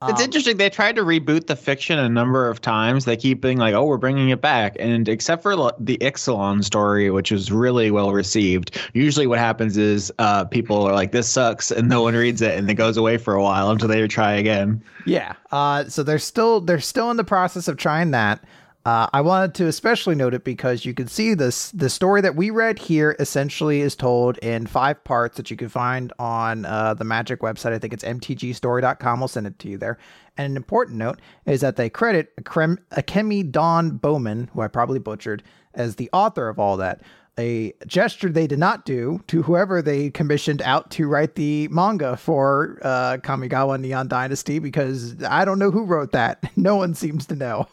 It's 0.00 0.20
Um, 0.20 0.24
interesting. 0.24 0.58
They 0.58 0.70
tried 0.70 0.94
to 0.94 1.02
reboot 1.02 1.48
the 1.48 1.56
fiction 1.56 1.98
a 1.98 2.08
number 2.08 2.48
of 2.48 2.60
times. 2.60 3.04
They 3.04 3.16
keep 3.16 3.40
being 3.40 3.58
like, 3.58 3.74
"Oh, 3.74 3.84
we're 3.84 3.96
bringing 3.96 4.28
it 4.28 4.40
back," 4.40 4.76
and 4.78 5.08
except 5.08 5.42
for 5.42 5.56
the 5.80 5.98
Ixalan 5.98 6.62
story, 6.62 7.10
which 7.10 7.32
was 7.32 7.50
really 7.50 7.90
well 7.90 8.12
received. 8.12 8.78
Usually, 8.92 9.26
what 9.26 9.40
happens 9.40 9.76
is 9.76 10.12
uh, 10.20 10.44
people 10.44 10.84
are 10.86 10.94
like, 10.94 11.10
"This 11.10 11.28
sucks," 11.28 11.72
and 11.72 11.88
no 11.88 12.02
one 12.02 12.14
reads 12.14 12.40
it, 12.42 12.56
and 12.56 12.70
it 12.70 12.74
goes 12.74 12.96
away 12.96 13.16
for 13.18 13.34
a 13.34 13.42
while 13.42 13.72
until 13.72 13.88
they 13.88 14.06
try 14.06 14.34
again. 14.34 14.80
Yeah. 15.04 15.32
Uh, 15.50 15.86
so 15.88 16.04
they're 16.04 16.20
still 16.20 16.60
they're 16.60 16.78
still 16.78 17.10
in 17.10 17.16
the 17.16 17.24
process 17.24 17.66
of 17.66 17.76
trying 17.76 18.12
that. 18.12 18.38
Uh, 18.84 19.08
I 19.12 19.20
wanted 19.20 19.54
to 19.56 19.66
especially 19.66 20.14
note 20.14 20.34
it 20.34 20.44
because 20.44 20.84
you 20.84 20.94
can 20.94 21.08
see 21.08 21.34
this 21.34 21.70
the 21.72 21.90
story 21.90 22.20
that 22.22 22.36
we 22.36 22.48
read 22.50 22.78
here 22.78 23.16
essentially 23.18 23.80
is 23.80 23.94
told 23.94 24.38
in 24.38 24.66
five 24.66 25.02
parts 25.04 25.36
that 25.36 25.50
you 25.50 25.56
can 25.56 25.68
find 25.68 26.12
on 26.18 26.64
uh, 26.64 26.94
the 26.94 27.04
Magic 27.04 27.40
website. 27.40 27.72
I 27.72 27.78
think 27.78 27.92
it's 27.92 28.04
mtgstory.com. 28.04 29.18
We'll 29.18 29.28
send 29.28 29.46
it 29.46 29.58
to 29.58 29.68
you 29.68 29.78
there. 29.78 29.98
And 30.38 30.52
an 30.52 30.56
important 30.56 30.96
note 30.96 31.20
is 31.44 31.60
that 31.60 31.76
they 31.76 31.90
credit 31.90 32.34
Akrem, 32.36 32.78
Akemi 32.92 33.50
Dawn 33.50 33.98
Bowman, 33.98 34.48
who 34.54 34.62
I 34.62 34.68
probably 34.68 35.00
butchered, 35.00 35.42
as 35.74 35.96
the 35.96 36.08
author 36.12 36.48
of 36.48 36.58
all 36.58 36.76
that. 36.78 37.02
A 37.38 37.72
gesture 37.86 38.30
they 38.30 38.46
did 38.48 38.58
not 38.58 38.84
do 38.84 39.20
to 39.28 39.42
whoever 39.42 39.80
they 39.80 40.10
commissioned 40.10 40.62
out 40.62 40.90
to 40.92 41.06
write 41.06 41.34
the 41.36 41.68
manga 41.68 42.16
for 42.16 42.78
uh, 42.82 43.18
Kamigawa 43.18 43.80
Neon 43.80 44.08
Dynasty 44.08 44.58
because 44.58 45.22
I 45.22 45.44
don't 45.44 45.58
know 45.58 45.70
who 45.70 45.84
wrote 45.84 46.12
that. 46.12 46.42
No 46.56 46.74
one 46.76 46.94
seems 46.94 47.26
to 47.26 47.36
know. 47.36 47.68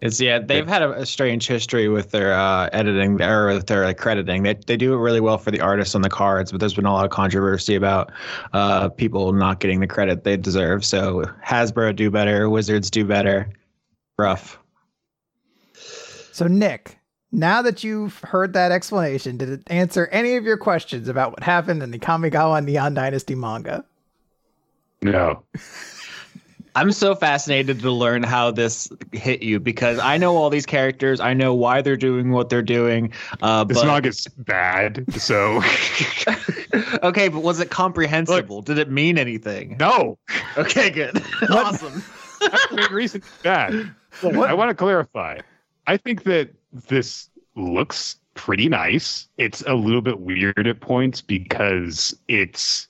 It's 0.00 0.20
yeah, 0.20 0.38
they've 0.38 0.66
had 0.66 0.82
a, 0.82 0.92
a 0.92 1.06
strange 1.06 1.48
history 1.48 1.88
with 1.88 2.12
their 2.12 2.32
uh, 2.32 2.68
editing 2.72 3.20
or 3.20 3.48
with 3.48 3.66
their 3.66 3.84
like, 3.84 3.98
crediting. 3.98 4.44
They 4.44 4.54
they 4.54 4.76
do 4.76 4.94
it 4.94 4.98
really 4.98 5.20
well 5.20 5.38
for 5.38 5.50
the 5.50 5.60
artists 5.60 5.96
on 5.96 6.02
the 6.02 6.08
cards, 6.08 6.52
but 6.52 6.60
there's 6.60 6.74
been 6.74 6.86
a 6.86 6.92
lot 6.92 7.04
of 7.04 7.10
controversy 7.10 7.74
about 7.74 8.12
uh, 8.52 8.90
people 8.90 9.32
not 9.32 9.58
getting 9.58 9.80
the 9.80 9.88
credit 9.88 10.22
they 10.22 10.36
deserve. 10.36 10.84
So 10.84 11.24
Hasbro 11.44 11.96
do 11.96 12.10
better, 12.10 12.48
Wizards 12.48 12.90
do 12.90 13.04
better. 13.04 13.50
Rough. 14.16 14.58
So, 16.32 16.46
Nick, 16.46 16.98
now 17.32 17.62
that 17.62 17.82
you've 17.82 18.18
heard 18.20 18.52
that 18.52 18.70
explanation, 18.70 19.36
did 19.36 19.48
it 19.48 19.62
answer 19.66 20.06
any 20.12 20.36
of 20.36 20.44
your 20.44 20.56
questions 20.56 21.08
about 21.08 21.32
what 21.32 21.42
happened 21.42 21.82
in 21.82 21.90
the 21.90 21.98
Kamigawa 21.98 22.64
Neon 22.64 22.94
Dynasty 22.94 23.34
manga? 23.34 23.84
no, 25.02 25.42
I'm 26.74 26.92
so 26.92 27.14
fascinated 27.14 27.80
to 27.80 27.90
learn 27.90 28.22
how 28.22 28.50
this 28.50 28.88
hit 29.12 29.42
you 29.42 29.60
because 29.60 29.98
I 29.98 30.16
know 30.16 30.36
all 30.36 30.50
these 30.50 30.66
characters. 30.66 31.20
I 31.20 31.34
know 31.34 31.54
why 31.54 31.82
they're 31.82 31.96
doing 31.96 32.30
what 32.30 32.48
they're 32.48 32.62
doing. 32.62 33.12
Uh, 33.42 33.64
this 33.64 33.82
but 33.82 34.06
is 34.06 34.26
bad. 34.38 35.04
So 35.20 35.62
okay, 37.02 37.28
but 37.28 37.42
was 37.42 37.60
it 37.60 37.70
comprehensible? 37.70 38.62
Did 38.62 38.78
it 38.78 38.90
mean 38.90 39.18
anything? 39.18 39.76
no, 39.78 40.18
Okay, 40.56 40.90
good, 40.90 41.22
awesome. 41.50 42.02
that's 42.40 42.66
the 42.68 42.76
main 42.76 42.92
reason 42.92 43.22
it's 43.22 43.42
bad. 43.42 43.94
I 44.22 44.54
want 44.54 44.70
to 44.70 44.74
clarify. 44.74 45.38
I 45.86 45.96
think 45.96 46.24
that 46.24 46.50
this 46.72 47.30
looks 47.56 48.16
pretty 48.34 48.68
nice. 48.68 49.28
It's 49.36 49.62
a 49.66 49.74
little 49.74 50.00
bit 50.00 50.20
weird 50.20 50.66
at 50.66 50.80
points 50.80 51.20
because 51.20 52.16
it's 52.28 52.88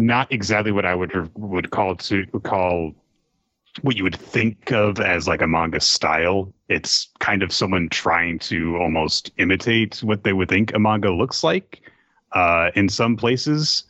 not 0.00 0.30
exactly 0.30 0.72
what 0.72 0.84
I 0.84 0.94
would 0.94 1.30
would 1.36 1.70
call 1.70 1.96
to 1.96 2.26
call 2.42 2.94
what 3.82 3.96
you 3.96 4.04
would 4.04 4.16
think 4.16 4.72
of 4.72 5.00
as 5.00 5.28
like 5.28 5.42
a 5.42 5.46
manga 5.46 5.80
style. 5.80 6.52
It's 6.68 7.08
kind 7.18 7.42
of 7.42 7.52
someone 7.52 7.88
trying 7.88 8.38
to 8.40 8.76
almost 8.76 9.30
imitate 9.38 10.02
what 10.02 10.24
they 10.24 10.32
would 10.32 10.48
think 10.48 10.74
a 10.74 10.78
manga 10.78 11.10
looks 11.10 11.44
like 11.44 11.82
uh, 12.32 12.70
in 12.74 12.88
some 12.88 13.16
places. 13.16 13.84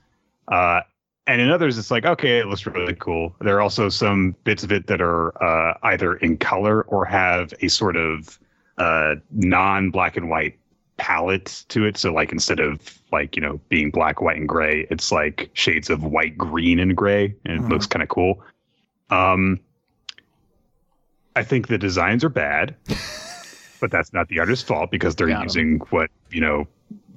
Uh, 0.49 0.81
and 1.29 1.41
in 1.41 1.51
others, 1.51 1.77
it's 1.77 1.91
like, 1.91 2.05
okay, 2.05 2.39
it 2.39 2.47
looks 2.47 2.67
really 2.67 2.95
cool. 2.95 3.35
There 3.41 3.57
are 3.57 3.61
also 3.61 3.89
some 3.89 4.37
bits 4.45 4.63
of 4.63 4.71
it 4.71 4.87
that 4.87 5.01
are 5.01 5.43
uh, 5.43 5.75
either 5.83 6.15
in 6.17 6.37
color 6.37 6.83
or 6.83 7.05
have 7.05 7.53
a 7.61 7.69
sort 7.69 7.97
of 7.97 8.39
uh, 8.79 9.17
non 9.33 9.91
black 9.91 10.17
and 10.17 10.29
white 10.29 10.59
palette 10.97 11.65
to 11.69 11.85
it. 11.85 11.97
So, 11.97 12.13
like, 12.13 12.33
instead 12.33 12.61
of 12.61 12.81
like, 13.13 13.37
you 13.37 13.43
know, 13.43 13.61
being 13.69 13.91
black, 13.91 14.21
white, 14.21 14.37
and 14.39 14.49
gray, 14.49 14.87
it's 14.91 15.13
like 15.13 15.51
shades 15.55 15.91
of 15.91 16.03
white, 16.03 16.37
green, 16.39 16.79
and 16.81 16.97
gray. 16.97 17.35
And 17.45 17.55
it 17.59 17.63
Mhm. 17.63 17.71
looks 17.71 17.87
kind 17.87 18.03
of 18.03 18.09
cool. 18.09 18.43
Um, 19.11 19.61
I 21.35 21.43
think 21.45 21.69
the 21.69 21.79
designs 21.79 22.25
are 22.25 22.29
bad, 22.31 22.75
but 23.81 23.91
that's 23.91 24.13
not 24.13 24.29
the 24.29 24.39
artist's 24.41 24.67
fault 24.67 24.91
because 24.91 25.15
they're 25.17 25.27
Got 25.29 25.37
'em. 25.41 25.43
using 25.45 25.79
what, 25.91 26.11
you 26.31 26.41
know, 26.41 26.67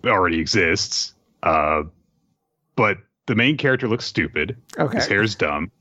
already 0.05 0.39
exists. 0.39 1.13
Uh, 1.43 1.83
but 2.75 2.97
the 3.27 3.35
main 3.35 3.57
character 3.57 3.87
looks 3.87 4.05
stupid. 4.05 4.57
Okay. 4.77 4.97
His 4.97 5.07
hair's 5.07 5.35
dumb. 5.35 5.71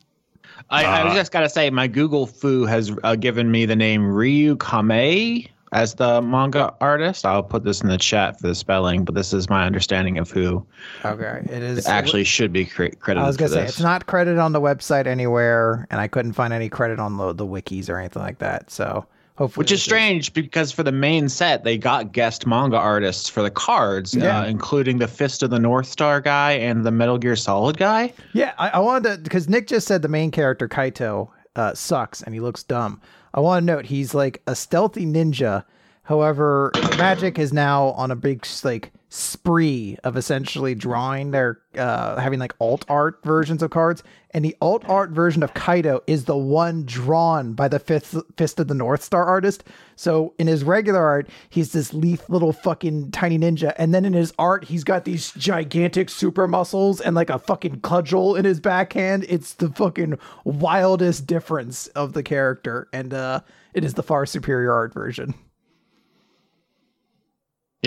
I, 0.71 0.85
I 0.85 1.05
was 1.05 1.13
Uh, 1.13 1.17
just 1.17 1.33
gotta 1.33 1.49
say, 1.49 1.71
my 1.71 1.87
Google 1.89 2.27
foo 2.27 2.65
has 2.65 2.93
uh, 3.05 3.17
given 3.17 3.51
me 3.51 3.65
the 3.67 3.77
name 3.77 4.07
Ryu 4.07 4.57
Kamei 4.57 5.49
as 5.73 5.95
the 5.95 6.21
manga 6.23 6.75
artist. 6.81 7.27
I'll 7.27 7.43
put 7.43 7.65
this 7.65 7.81
in 7.83 7.89
the 7.89 7.99
chat 7.99 8.41
for 8.41 8.47
the 8.49 8.55
spelling, 8.55 9.05
but 9.05 9.15
this 9.15 9.33
is 9.33 9.49
my 9.51 9.65
understanding 9.67 10.19
of 10.19 10.31
who 10.31 10.67
Okay. 11.05 11.41
It 11.45 11.63
is 11.63 11.87
actually 11.87 12.25
should 12.25 12.53
be 12.53 12.65
cre- 12.65 12.87
credited. 12.99 13.25
I 13.25 13.27
was 13.27 13.37
gonna 13.37 13.51
say 13.51 13.61
this. 13.63 13.71
it's 13.73 13.81
not 13.81 14.07
credited 14.07 14.39
on 14.39 14.53
the 14.53 14.61
website 14.61 15.07
anywhere, 15.07 15.87
and 15.91 16.01
I 16.01 16.09
couldn't 16.09 16.33
find 16.33 16.53
any 16.53 16.69
credit 16.69 16.99
on 16.99 17.17
the 17.17 17.33
the 17.33 17.47
wikis 17.47 17.89
or 17.91 17.99
anything 17.99 18.23
like 18.23 18.39
that. 18.39 18.71
So 18.71 19.05
hopefully, 19.37 19.63
Which 19.63 19.73
is 19.73 19.79
this 19.79 19.85
strange 19.85 20.33
because 20.33 20.73
for 20.73 20.83
the 20.83 20.93
main 20.93 21.29
set, 21.29 21.65
they 21.65 21.77
got 21.79 22.13
guest 22.13 22.47
manga 22.47 22.77
artists 22.77 23.29
for 23.29 23.43
the 23.43 23.51
cards, 23.51 24.15
Yeah. 24.15 24.41
uh, 24.41 24.45
including 24.47 24.99
the 24.99 25.07
Fist 25.09 25.43
of 25.43 25.51
the 25.51 25.59
North 25.61 25.87
Star 25.87 26.21
guy 26.21 26.53
and 26.53 26.85
the 26.85 26.91
Metal 26.91 27.19
Gear 27.19 27.37
Solid 27.37 27.77
guy. 27.77 28.13
Yeah, 28.33 28.53
I, 28.59 28.71
I 28.71 28.79
wanted 28.79 29.03
to 29.17 29.19
because 29.19 29.49
Nick 29.49 29.67
just 29.69 29.87
said 29.87 30.03
the 30.03 30.09
main 30.09 30.31
character 30.31 30.67
Kaito 30.69 31.29
uh, 31.57 31.75
sucks 31.75 32.23
and 32.23 32.35
he 32.35 32.41
looks 32.41 32.63
dumb. 32.63 33.01
I 33.39 33.41
want 33.41 33.63
to 33.63 33.67
note 33.67 33.87
he's 33.87 34.15
like 34.15 34.43
a 34.49 34.57
stealthy 34.57 35.07
ninja. 35.07 35.65
However, 36.03 36.73
Magic 36.97 37.39
is 37.39 37.53
now 37.53 37.91
on 37.91 38.11
a 38.11 38.17
big 38.17 38.45
like 38.65 38.91
spree 39.11 39.97
of 40.05 40.17
essentially 40.17 40.75
drawing 40.75 41.31
their 41.31 41.61
uh, 41.77 42.17
having 42.21 42.39
like 42.39 42.55
alt 42.61 42.85
art 42.89 43.21
versions 43.25 43.63
of 43.63 43.71
cards, 43.71 44.03
and 44.33 44.45
the 44.45 44.57
alt 44.61 44.85
art 44.87 45.11
version 45.11 45.43
of 45.43 45.55
Kaito 45.55 46.01
is 46.07 46.27
the 46.27 46.37
one 46.37 46.85
drawn 46.85 47.55
by 47.55 47.69
the 47.69 47.79
fifth 47.79 48.17
Fist 48.37 48.61
of 48.61 48.69
the 48.69 48.75
North 48.75 49.03
Star 49.03 49.25
artist. 49.25 49.65
So 49.97 50.35
in 50.39 50.47
his 50.47 50.63
regular 50.63 51.03
art, 51.03 51.29
he's 51.49 51.73
this 51.73 51.95
leaf 51.95 52.29
little 52.29 52.53
fucking 52.53 53.11
tiny 53.11 53.39
ninja, 53.39 53.73
and 53.79 53.95
then 53.95 54.05
in 54.05 54.13
his 54.13 54.35
art, 54.39 54.65
he's 54.65 54.85
got 54.85 55.05
these 55.05 55.33
gigantic 55.33 56.11
super 56.11 56.47
muscles 56.47 57.01
and 57.01 57.15
like 57.15 57.31
a 57.31 57.39
fucking 57.39 57.81
cudgel 57.81 58.37
in 58.37 58.45
his 58.45 58.61
backhand. 58.61 59.25
It's 59.29 59.55
the 59.55 59.71
fucking 59.71 60.19
wildest 60.45 61.27
difference 61.27 61.87
of 61.89 62.13
the 62.13 62.23
character, 62.23 62.89
and 62.93 63.15
uh, 63.15 63.41
it 63.73 63.85
is 63.85 63.95
the 63.95 64.03
far 64.03 64.27
superior 64.27 64.73
art 64.73 64.93
version. 64.93 65.35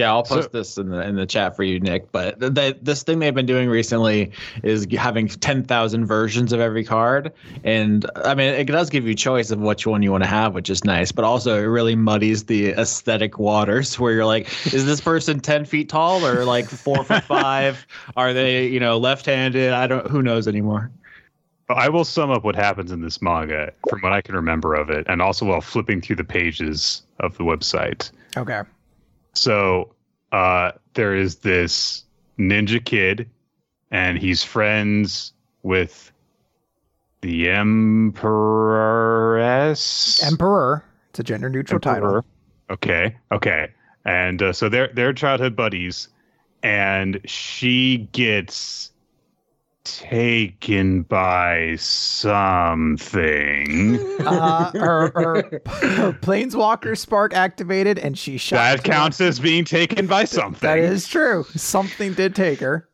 Yeah, 0.02 0.10
I'll 0.14 0.24
post 0.24 0.52
So- 0.52 0.58
this 0.58 0.78
in 0.78 0.90
the 0.90 1.00
in 1.08 1.16
the 1.16 1.28
chat 1.28 1.56
for 1.56 1.62
you, 1.64 1.80
Nick. 1.80 2.12
But 2.12 2.40
th- 2.40 2.54
they, 2.54 2.74
this 2.74 3.04
thing 3.04 3.20
they've 3.20 3.36
been 3.36 3.46
doing 3.46 3.70
recently 3.70 4.32
is 4.64 4.88
g- 4.88 4.96
having 4.96 5.28
ten 5.28 5.64
thousand 5.64 6.06
versions 6.08 6.52
of 6.54 6.60
every 6.60 6.84
card, 6.84 7.32
and 7.64 8.10
I 8.16 8.34
mean 8.34 8.54
it 8.54 8.66
does 8.66 8.90
give 8.90 9.06
you 9.06 9.14
choice 9.14 9.52
of 9.52 9.60
which 9.60 9.86
one 9.86 10.02
you 10.02 10.12
want 10.12 10.24
to 10.24 10.30
have, 10.30 10.56
which 10.56 10.72
is 10.72 10.84
nice. 10.84 11.12
But 11.12 11.24
also 11.24 11.56
it 11.56 11.66
really 11.68 11.96
muddies 11.96 12.46
the 12.46 12.70
aesthetic 12.70 13.38
waters 13.38 14.00
where 14.00 14.12
you're 14.12 14.26
like, 14.26 14.48
is 14.74 14.86
this 14.88 15.00
person 15.02 15.40
ten 15.40 15.66
feet 15.66 15.88
tall 15.90 16.26
or 16.26 16.46
like 16.46 16.66
four 16.68 17.04
foot 17.04 17.24
five? 17.26 17.86
Are 18.18 18.34
they 18.34 18.66
you 18.68 18.80
know 18.80 18.98
left-handed? 18.98 19.72
I 19.72 19.86
don't. 19.86 20.08
Who 20.08 20.24
knows 20.24 20.48
anymore? 20.48 20.90
I 21.70 21.90
will 21.90 22.04
sum 22.06 22.32
up 22.32 22.44
what 22.44 22.56
happens 22.56 22.92
in 22.92 23.02
this 23.02 23.22
manga 23.22 23.72
from 23.88 24.02
what 24.02 24.12
I 24.14 24.22
can 24.22 24.36
remember 24.36 24.74
of 24.74 24.90
it, 24.90 25.06
and 25.08 25.22
also 25.22 25.46
while 25.46 25.62
flipping 25.62 26.02
through 26.02 26.18
the 26.18 26.24
pages 26.24 27.04
of 27.20 27.38
the 27.38 27.44
website. 27.44 28.12
Okay. 28.36 28.62
So 29.34 29.94
uh, 30.32 30.72
there 30.94 31.16
is 31.16 31.38
this 31.38 32.04
ninja 32.38 32.84
kid, 32.84 33.30
and 33.92 34.18
he's 34.18 34.44
friends 34.44 35.34
with 35.64 36.12
the 37.22 37.50
Empress. 37.50 38.22
Emperor. 40.24 40.86
It's 41.10 41.20
a 41.20 41.24
gender 41.24 41.50
neutral 41.50 41.80
title. 41.80 42.26
Okay, 42.70 43.18
okay, 43.32 43.70
and 44.06 44.42
uh, 44.42 44.54
so 44.54 44.70
they're 44.70 44.90
they're 44.94 45.14
childhood 45.14 45.56
buddies, 45.56 46.08
and 46.64 47.20
she 47.26 48.10
gets 48.14 48.91
taken 49.84 51.04
by 51.04 51.76
something. 51.78 53.20
Uh, 54.22 54.72
her, 54.74 55.12
her, 55.16 55.62
her 55.66 56.14
planeswalker 56.14 56.98
spark 56.98 57.34
activated, 57.34 57.98
and 58.00 58.18
she 58.18 58.38
shot. 58.38 58.56
that 58.56 58.84
counts 58.84 59.20
as 59.20 59.40
being 59.40 59.66
taken 59.66 60.08
by 60.08 60.26
something. 60.26 60.68
That 60.68 60.80
is 60.80 61.08
true. 61.08 61.44
Something 61.56 62.14
did 62.14 62.36
take 62.36 62.60
her. 62.60 62.88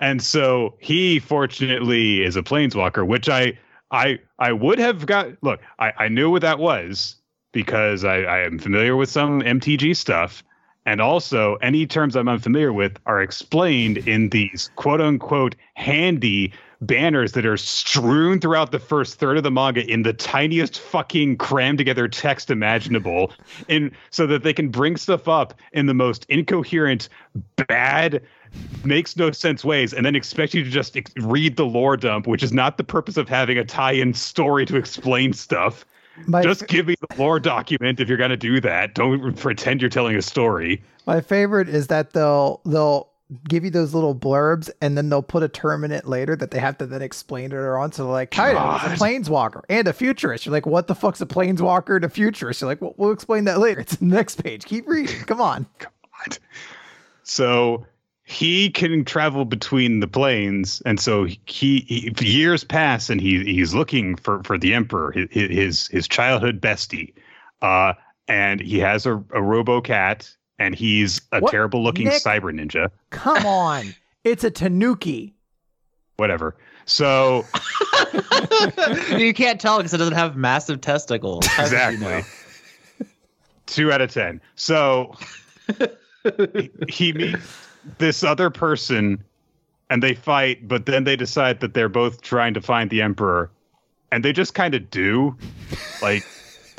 And 0.00 0.22
so 0.22 0.74
he 0.80 1.18
fortunately 1.18 2.22
is 2.22 2.36
a 2.36 2.42
planeswalker, 2.42 3.06
which 3.06 3.28
I 3.28 3.58
I 3.90 4.18
I 4.38 4.52
would 4.52 4.78
have 4.78 5.06
got 5.06 5.28
look, 5.42 5.60
I, 5.78 5.92
I 5.98 6.08
knew 6.08 6.30
what 6.30 6.42
that 6.42 6.58
was 6.58 7.16
because 7.52 8.04
I, 8.04 8.18
I 8.22 8.40
am 8.40 8.58
familiar 8.58 8.96
with 8.96 9.10
some 9.10 9.40
MTG 9.42 9.96
stuff. 9.96 10.42
And 10.88 11.02
also 11.02 11.56
any 11.56 11.86
terms 11.86 12.16
I'm 12.16 12.30
unfamiliar 12.30 12.72
with 12.72 12.98
are 13.04 13.20
explained 13.20 13.98
in 14.08 14.30
these 14.30 14.70
quote 14.76 15.02
unquote 15.02 15.54
handy 15.74 16.50
banners 16.80 17.32
that 17.32 17.44
are 17.44 17.58
strewn 17.58 18.40
throughout 18.40 18.72
the 18.72 18.78
first 18.78 19.18
third 19.18 19.36
of 19.36 19.42
the 19.42 19.50
manga 19.50 19.86
in 19.86 20.02
the 20.02 20.14
tiniest 20.14 20.80
fucking 20.80 21.36
crammed 21.36 21.76
together 21.76 22.08
text 22.08 22.50
imaginable 22.50 23.34
in 23.68 23.92
so 24.08 24.26
that 24.26 24.44
they 24.44 24.54
can 24.54 24.70
bring 24.70 24.96
stuff 24.96 25.28
up 25.28 25.52
in 25.72 25.84
the 25.84 25.92
most 25.92 26.24
incoherent 26.30 27.10
bad 27.68 28.22
makes 28.82 29.14
no 29.14 29.30
sense 29.30 29.62
ways 29.62 29.92
and 29.92 30.06
then 30.06 30.16
expect 30.16 30.54
you 30.54 30.64
to 30.64 30.70
just 30.70 30.96
ex- 30.96 31.12
read 31.18 31.58
the 31.58 31.66
lore 31.66 31.98
dump 31.98 32.26
which 32.26 32.42
is 32.42 32.52
not 32.52 32.78
the 32.78 32.84
purpose 32.84 33.18
of 33.18 33.28
having 33.28 33.58
a 33.58 33.64
tie-in 33.64 34.14
story 34.14 34.64
to 34.64 34.78
explain 34.78 35.34
stuff 35.34 35.84
My, 36.26 36.42
just 36.42 36.66
give 36.66 36.86
me 36.86 36.96
the 37.00 37.16
lore 37.16 37.40
document 37.40 38.00
if 38.00 38.08
you're 38.08 38.18
going 38.18 38.30
to 38.30 38.36
do 38.36 38.60
that 38.60 38.94
don't 38.94 39.34
pretend 39.36 39.80
you're 39.80 39.90
telling 39.90 40.16
a 40.16 40.22
story 40.22 40.82
my 41.06 41.20
favorite 41.20 41.68
is 41.68 41.86
that 41.86 42.12
they'll 42.12 42.60
they'll 42.66 43.08
give 43.48 43.64
you 43.64 43.70
those 43.70 43.94
little 43.94 44.14
blurbs 44.14 44.70
and 44.80 44.96
then 44.96 45.08
they'll 45.08 45.22
put 45.22 45.42
a 45.42 45.48
term 45.48 45.84
in 45.84 45.90
it 45.90 46.06
later 46.06 46.34
that 46.36 46.50
they 46.50 46.58
have 46.58 46.78
to 46.78 46.86
then 46.86 47.02
explain 47.02 47.50
later 47.50 47.78
on. 47.78 47.92
So 47.92 48.10
like 48.10 48.30
Kaito 48.30 48.76
is 48.86 49.00
a 49.00 49.04
planeswalker 49.04 49.62
and 49.68 49.86
a 49.86 49.92
futurist. 49.92 50.46
You're 50.46 50.52
like, 50.52 50.66
what 50.66 50.86
the 50.86 50.94
fuck's 50.94 51.20
a 51.20 51.26
planeswalker 51.26 51.96
and 51.96 52.04
a 52.04 52.08
futurist? 52.08 52.60
You're 52.60 52.70
like, 52.70 52.80
well, 52.80 52.94
we'll 52.96 53.12
explain 53.12 53.44
that 53.44 53.58
later. 53.58 53.80
It's 53.80 53.96
the 53.96 54.06
next 54.06 54.42
page. 54.42 54.64
Keep 54.64 54.88
reading. 54.88 55.16
Come 55.26 55.40
on. 55.40 55.66
God. 55.78 56.38
so 57.22 57.86
he 58.30 58.68
can 58.68 59.06
travel 59.06 59.46
between 59.46 60.00
the 60.00 60.06
planes 60.06 60.82
and 60.84 61.00
so 61.00 61.24
he, 61.24 61.80
he 61.86 62.12
years 62.20 62.62
pass 62.62 63.08
and 63.08 63.22
he 63.22 63.42
he's 63.44 63.72
looking 63.74 64.16
for 64.16 64.42
for 64.44 64.58
the 64.58 64.74
emperor 64.74 65.12
his 65.12 65.28
his, 65.30 65.88
his 65.88 66.06
childhood 66.06 66.60
bestie 66.60 67.14
uh 67.62 67.94
and 68.28 68.60
he 68.60 68.78
has 68.78 69.06
a, 69.06 69.14
a 69.32 69.40
robo 69.42 69.80
cat 69.80 70.30
and 70.58 70.74
he's 70.74 71.22
a 71.32 71.40
What? 71.40 71.50
terrible 71.50 71.82
looking 71.82 72.04
Nick? 72.08 72.22
cyber 72.22 72.52
ninja 72.52 72.90
Come 73.10 73.46
on. 73.46 73.94
It's 74.24 74.44
a 74.44 74.50
Tanuki. 74.50 75.34
whatever 76.18 76.54
so 76.84 77.46
you 79.16 79.32
can't 79.32 79.58
tell 79.58 79.78
because 79.78 79.94
it 79.94 79.98
doesn't 79.98 80.14
have 80.14 80.36
massive 80.36 80.82
testicles. 80.82 81.46
How 81.46 81.62
could 81.64 81.72
you 81.72 81.76
exactly 81.78 82.04
know? 82.04 82.22
two 83.64 83.90
out 83.90 84.02
of 84.02 84.10
ten 84.12 84.40
so 84.54 85.14
he, 86.58 86.70
he 86.88 87.12
meets 87.14 87.67
this 87.98 88.22
other 88.22 88.50
person 88.50 89.22
and 89.90 90.02
they 90.02 90.14
fight 90.14 90.68
but 90.68 90.86
then 90.86 91.04
they 91.04 91.16
decide 91.16 91.60
that 91.60 91.74
they're 91.74 91.88
both 91.88 92.20
trying 92.20 92.54
to 92.54 92.60
find 92.60 92.90
the 92.90 93.02
emperor. 93.02 93.50
And 94.10 94.24
they 94.24 94.32
just 94.32 94.54
kind 94.54 94.74
of 94.74 94.90
do. 94.90 95.36
Like 96.00 96.24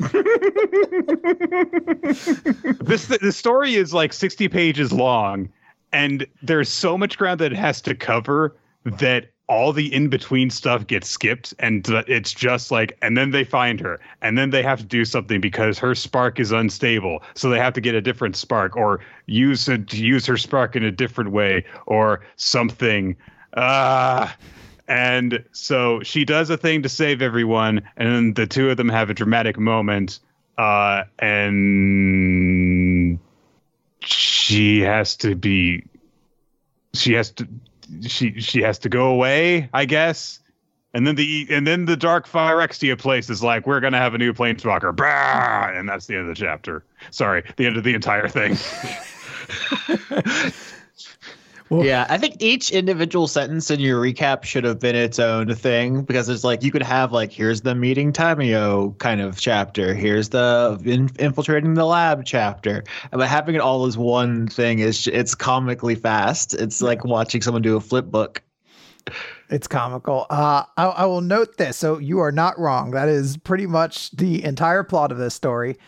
this 2.80 3.06
the 3.06 3.32
story 3.32 3.74
is 3.74 3.92
like 3.92 4.12
60 4.12 4.48
pages 4.48 4.92
long 4.92 5.48
and 5.92 6.26
there's 6.42 6.68
so 6.68 6.96
much 6.96 7.18
ground 7.18 7.40
that 7.40 7.52
it 7.52 7.58
has 7.58 7.80
to 7.82 7.94
cover 7.94 8.56
that 8.84 9.30
all 9.50 9.72
the 9.72 9.92
in 9.92 10.08
between 10.08 10.48
stuff 10.48 10.86
gets 10.86 11.10
skipped 11.10 11.52
and 11.58 11.84
it's 12.06 12.32
just 12.32 12.70
like 12.70 12.96
and 13.02 13.16
then 13.16 13.32
they 13.32 13.42
find 13.42 13.80
her 13.80 13.98
and 14.22 14.38
then 14.38 14.50
they 14.50 14.62
have 14.62 14.78
to 14.78 14.84
do 14.84 15.04
something 15.04 15.40
because 15.40 15.76
her 15.76 15.92
spark 15.92 16.38
is 16.38 16.52
unstable 16.52 17.20
so 17.34 17.50
they 17.50 17.58
have 17.58 17.74
to 17.74 17.80
get 17.80 17.92
a 17.92 18.00
different 18.00 18.36
spark 18.36 18.76
or 18.76 19.00
use 19.26 19.68
it 19.68 19.92
use 19.92 20.24
her 20.24 20.36
spark 20.36 20.76
in 20.76 20.84
a 20.84 20.92
different 20.92 21.32
way 21.32 21.64
or 21.86 22.20
something. 22.36 23.16
Ah. 23.56 24.36
And 24.86 25.44
so 25.50 26.00
she 26.04 26.24
does 26.24 26.48
a 26.48 26.56
thing 26.56 26.82
to 26.82 26.88
save 26.88 27.20
everyone 27.20 27.82
and 27.96 28.08
then 28.08 28.34
the 28.34 28.46
two 28.46 28.70
of 28.70 28.76
them 28.76 28.88
have 28.88 29.10
a 29.10 29.14
dramatic 29.14 29.58
moment 29.58 30.20
uh 30.58 31.02
and 31.18 33.18
she 34.00 34.80
has 34.80 35.16
to 35.16 35.34
be 35.34 35.84
she 36.94 37.14
has 37.14 37.32
to 37.32 37.48
she 38.02 38.40
she 38.40 38.62
has 38.62 38.78
to 38.80 38.88
go 38.88 39.06
away, 39.10 39.68
I 39.72 39.84
guess. 39.84 40.40
And 40.92 41.06
then 41.06 41.14
the 41.14 41.46
and 41.50 41.66
then 41.66 41.84
the 41.84 41.96
Dark 41.96 42.28
Phyrexia 42.28 42.98
place 42.98 43.30
is 43.30 43.42
like, 43.42 43.66
we're 43.66 43.80
gonna 43.80 43.98
have 43.98 44.14
a 44.14 44.18
new 44.18 44.32
planeswalker, 44.32 44.94
bah! 44.94 45.70
and 45.72 45.88
that's 45.88 46.06
the 46.06 46.16
end 46.16 46.28
of 46.28 46.36
the 46.36 46.40
chapter. 46.40 46.84
Sorry, 47.10 47.44
the 47.56 47.66
end 47.66 47.76
of 47.76 47.84
the 47.84 47.94
entire 47.94 48.28
thing. 48.28 48.56
Well, 51.70 51.84
yeah, 51.84 52.04
I 52.10 52.18
think 52.18 52.36
each 52.40 52.72
individual 52.72 53.28
sentence 53.28 53.70
in 53.70 53.78
your 53.78 54.02
recap 54.02 54.42
should 54.42 54.64
have 54.64 54.80
been 54.80 54.96
its 54.96 55.20
own 55.20 55.54
thing 55.54 56.02
because 56.02 56.28
it's 56.28 56.42
like 56.42 56.64
you 56.64 56.72
could 56.72 56.82
have 56.82 57.12
like 57.12 57.30
here's 57.30 57.60
the 57.60 57.76
meeting 57.76 58.12
Tamiyo 58.12 58.98
kind 58.98 59.20
of 59.20 59.38
chapter, 59.38 59.94
here's 59.94 60.30
the 60.30 60.80
in- 60.84 61.10
infiltrating 61.20 61.74
the 61.74 61.86
lab 61.86 62.24
chapter, 62.24 62.82
but 63.12 63.28
having 63.28 63.54
it 63.54 63.60
all 63.60 63.86
as 63.86 63.96
one 63.96 64.48
thing 64.48 64.80
is 64.80 65.06
it's 65.06 65.36
comically 65.36 65.94
fast. 65.94 66.54
It's 66.54 66.82
like 66.82 67.04
watching 67.04 67.40
someone 67.40 67.62
do 67.62 67.76
a 67.76 67.80
flip 67.80 68.06
book. 68.06 68.42
It's 69.48 69.68
comical. 69.68 70.26
Uh, 70.28 70.64
I, 70.76 70.86
I 70.86 71.06
will 71.06 71.20
note 71.20 71.56
this. 71.56 71.76
So 71.76 71.98
you 71.98 72.18
are 72.18 72.32
not 72.32 72.58
wrong. 72.58 72.90
That 72.92 73.08
is 73.08 73.36
pretty 73.36 73.66
much 73.66 74.10
the 74.10 74.42
entire 74.44 74.82
plot 74.82 75.12
of 75.12 75.18
this 75.18 75.34
story. 75.34 75.78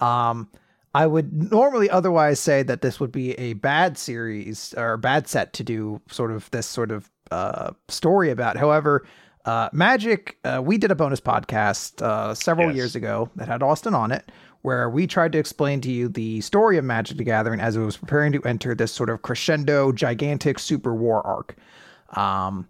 Um, 0.00 0.48
I 0.94 1.06
would 1.06 1.50
normally 1.50 1.88
otherwise 1.88 2.38
say 2.38 2.62
that 2.64 2.82
this 2.82 3.00
would 3.00 3.12
be 3.12 3.32
a 3.32 3.54
bad 3.54 3.96
series 3.96 4.74
or 4.76 4.94
a 4.94 4.98
bad 4.98 5.26
set 5.26 5.52
to 5.54 5.64
do 5.64 6.00
sort 6.10 6.30
of 6.30 6.50
this 6.50 6.66
sort 6.66 6.90
of 6.90 7.10
uh, 7.30 7.70
story 7.88 8.30
about. 8.30 8.58
However, 8.58 9.06
uh, 9.46 9.70
Magic, 9.72 10.38
uh, 10.44 10.60
we 10.62 10.76
did 10.76 10.90
a 10.90 10.94
bonus 10.94 11.20
podcast 11.20 12.02
uh, 12.02 12.34
several 12.34 12.68
yes. 12.68 12.76
years 12.76 12.96
ago 12.96 13.30
that 13.36 13.48
had 13.48 13.62
Austin 13.62 13.94
on 13.94 14.12
it, 14.12 14.30
where 14.60 14.88
we 14.90 15.06
tried 15.06 15.32
to 15.32 15.38
explain 15.38 15.80
to 15.80 15.90
you 15.90 16.08
the 16.08 16.42
story 16.42 16.76
of 16.76 16.84
Magic 16.84 17.16
the 17.16 17.24
Gathering 17.24 17.58
as 17.58 17.74
it 17.74 17.80
was 17.80 17.96
preparing 17.96 18.32
to 18.32 18.42
enter 18.42 18.74
this 18.74 18.92
sort 18.92 19.08
of 19.08 19.22
crescendo, 19.22 19.92
gigantic 19.92 20.58
super 20.58 20.94
war 20.94 21.26
arc. 21.26 21.56
Um, 22.10 22.68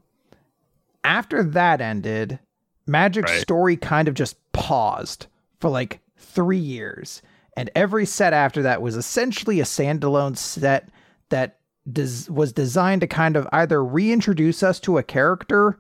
after 1.03 1.43
that 1.43 1.81
ended, 1.81 2.39
Magic's 2.87 3.33
right. 3.33 3.41
story 3.41 3.77
kind 3.77 4.07
of 4.07 4.15
just 4.15 4.37
paused 4.53 5.27
for 5.59 5.69
like 5.69 6.01
three 6.17 6.59
years 6.59 7.21
and 7.57 7.71
every 7.75 8.07
set 8.07 8.33
after 8.33 8.63
that 8.63 8.83
was 8.83 8.97
essentially 8.97 9.61
a 9.61 9.65
standalone 9.65 10.37
set 10.37 10.89
that 11.29 11.59
des- 11.91 12.31
was 12.31 12.53
designed 12.53 13.01
to 13.01 13.07
kind 13.07 13.37
of 13.37 13.49
either 13.53 13.85
reintroduce 13.85 14.63
us 14.63 14.81
to 14.81 14.99
a 14.99 15.03
character 15.03 15.79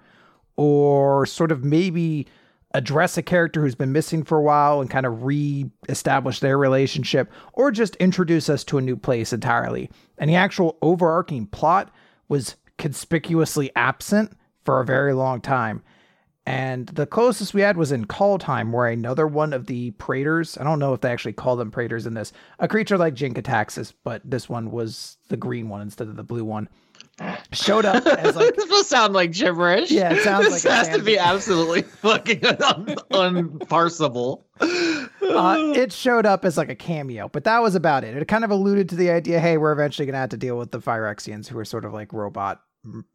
or 0.56 1.24
sort 1.26 1.52
of 1.52 1.64
maybe 1.64 2.26
address 2.74 3.16
a 3.16 3.22
character 3.22 3.60
who's 3.60 3.74
been 3.74 3.92
missing 3.92 4.24
for 4.24 4.38
a 4.38 4.42
while 4.42 4.80
and 4.80 4.90
kind 4.90 5.04
of 5.04 5.24
re-establish 5.24 6.40
their 6.40 6.56
relationship 6.56 7.30
or 7.52 7.70
just 7.70 7.96
introduce 7.96 8.48
us 8.48 8.64
to 8.64 8.78
a 8.78 8.82
new 8.82 8.96
place 8.96 9.32
entirely. 9.32 9.90
And 10.18 10.30
the 10.30 10.34
actual 10.34 10.78
overarching 10.80 11.46
plot 11.46 11.90
was 12.28 12.56
conspicuously 12.78 13.70
absent 13.76 14.32
for 14.64 14.80
a 14.80 14.86
very 14.86 15.12
long 15.12 15.40
time. 15.40 15.82
And 16.44 16.88
the 16.88 17.06
closest 17.06 17.54
we 17.54 17.60
had 17.60 17.76
was 17.76 17.92
in 17.92 18.06
Kaldheim, 18.06 18.72
where 18.72 18.88
another 18.88 19.28
one 19.28 19.52
of 19.52 19.66
the 19.66 19.92
Praetors, 19.92 20.58
I 20.58 20.64
don't 20.64 20.80
know 20.80 20.92
if 20.92 21.00
they 21.00 21.10
actually 21.12 21.34
call 21.34 21.54
them 21.54 21.70
Praetors 21.70 22.04
in 22.04 22.14
this, 22.14 22.32
a 22.58 22.66
creature 22.66 22.98
like 22.98 23.14
Jin-Gitaxias, 23.14 23.92
but 24.02 24.22
this 24.24 24.48
one 24.48 24.72
was 24.72 25.18
the 25.28 25.36
green 25.36 25.68
one 25.68 25.82
instead 25.82 26.08
of 26.08 26.16
the 26.16 26.24
blue 26.24 26.44
one, 26.44 26.68
showed 27.52 27.84
up 27.84 28.04
as 28.06 28.34
like. 28.36 28.56
this 28.56 28.68
will 28.68 28.82
sound 28.82 29.12
like 29.12 29.30
gibberish. 29.30 29.92
Yeah, 29.92 30.14
it 30.14 30.24
sounds 30.24 30.46
this 30.46 30.64
like 30.64 30.72
has 30.72 30.88
to 30.88 31.00
be 31.02 31.16
absolutely 31.16 31.82
fucking 32.02 32.44
un- 32.44 32.96
unparsable. 33.12 34.42
Uh, 34.60 35.72
it 35.76 35.92
showed 35.92 36.26
up 36.26 36.44
as 36.44 36.56
like 36.56 36.68
a 36.70 36.74
cameo, 36.74 37.28
but 37.28 37.44
that 37.44 37.62
was 37.62 37.76
about 37.76 38.02
it. 38.02 38.16
It 38.16 38.26
kind 38.26 38.44
of 38.44 38.50
alluded 38.50 38.88
to 38.88 38.96
the 38.96 39.10
idea, 39.10 39.38
hey, 39.38 39.58
we're 39.58 39.72
eventually 39.72 40.06
going 40.06 40.14
to 40.14 40.18
have 40.18 40.30
to 40.30 40.36
deal 40.36 40.58
with 40.58 40.72
the 40.72 40.80
Phyrexians, 40.80 41.46
who 41.46 41.58
are 41.58 41.64
sort 41.64 41.84
of 41.84 41.92
like 41.92 42.12
robot 42.12 42.62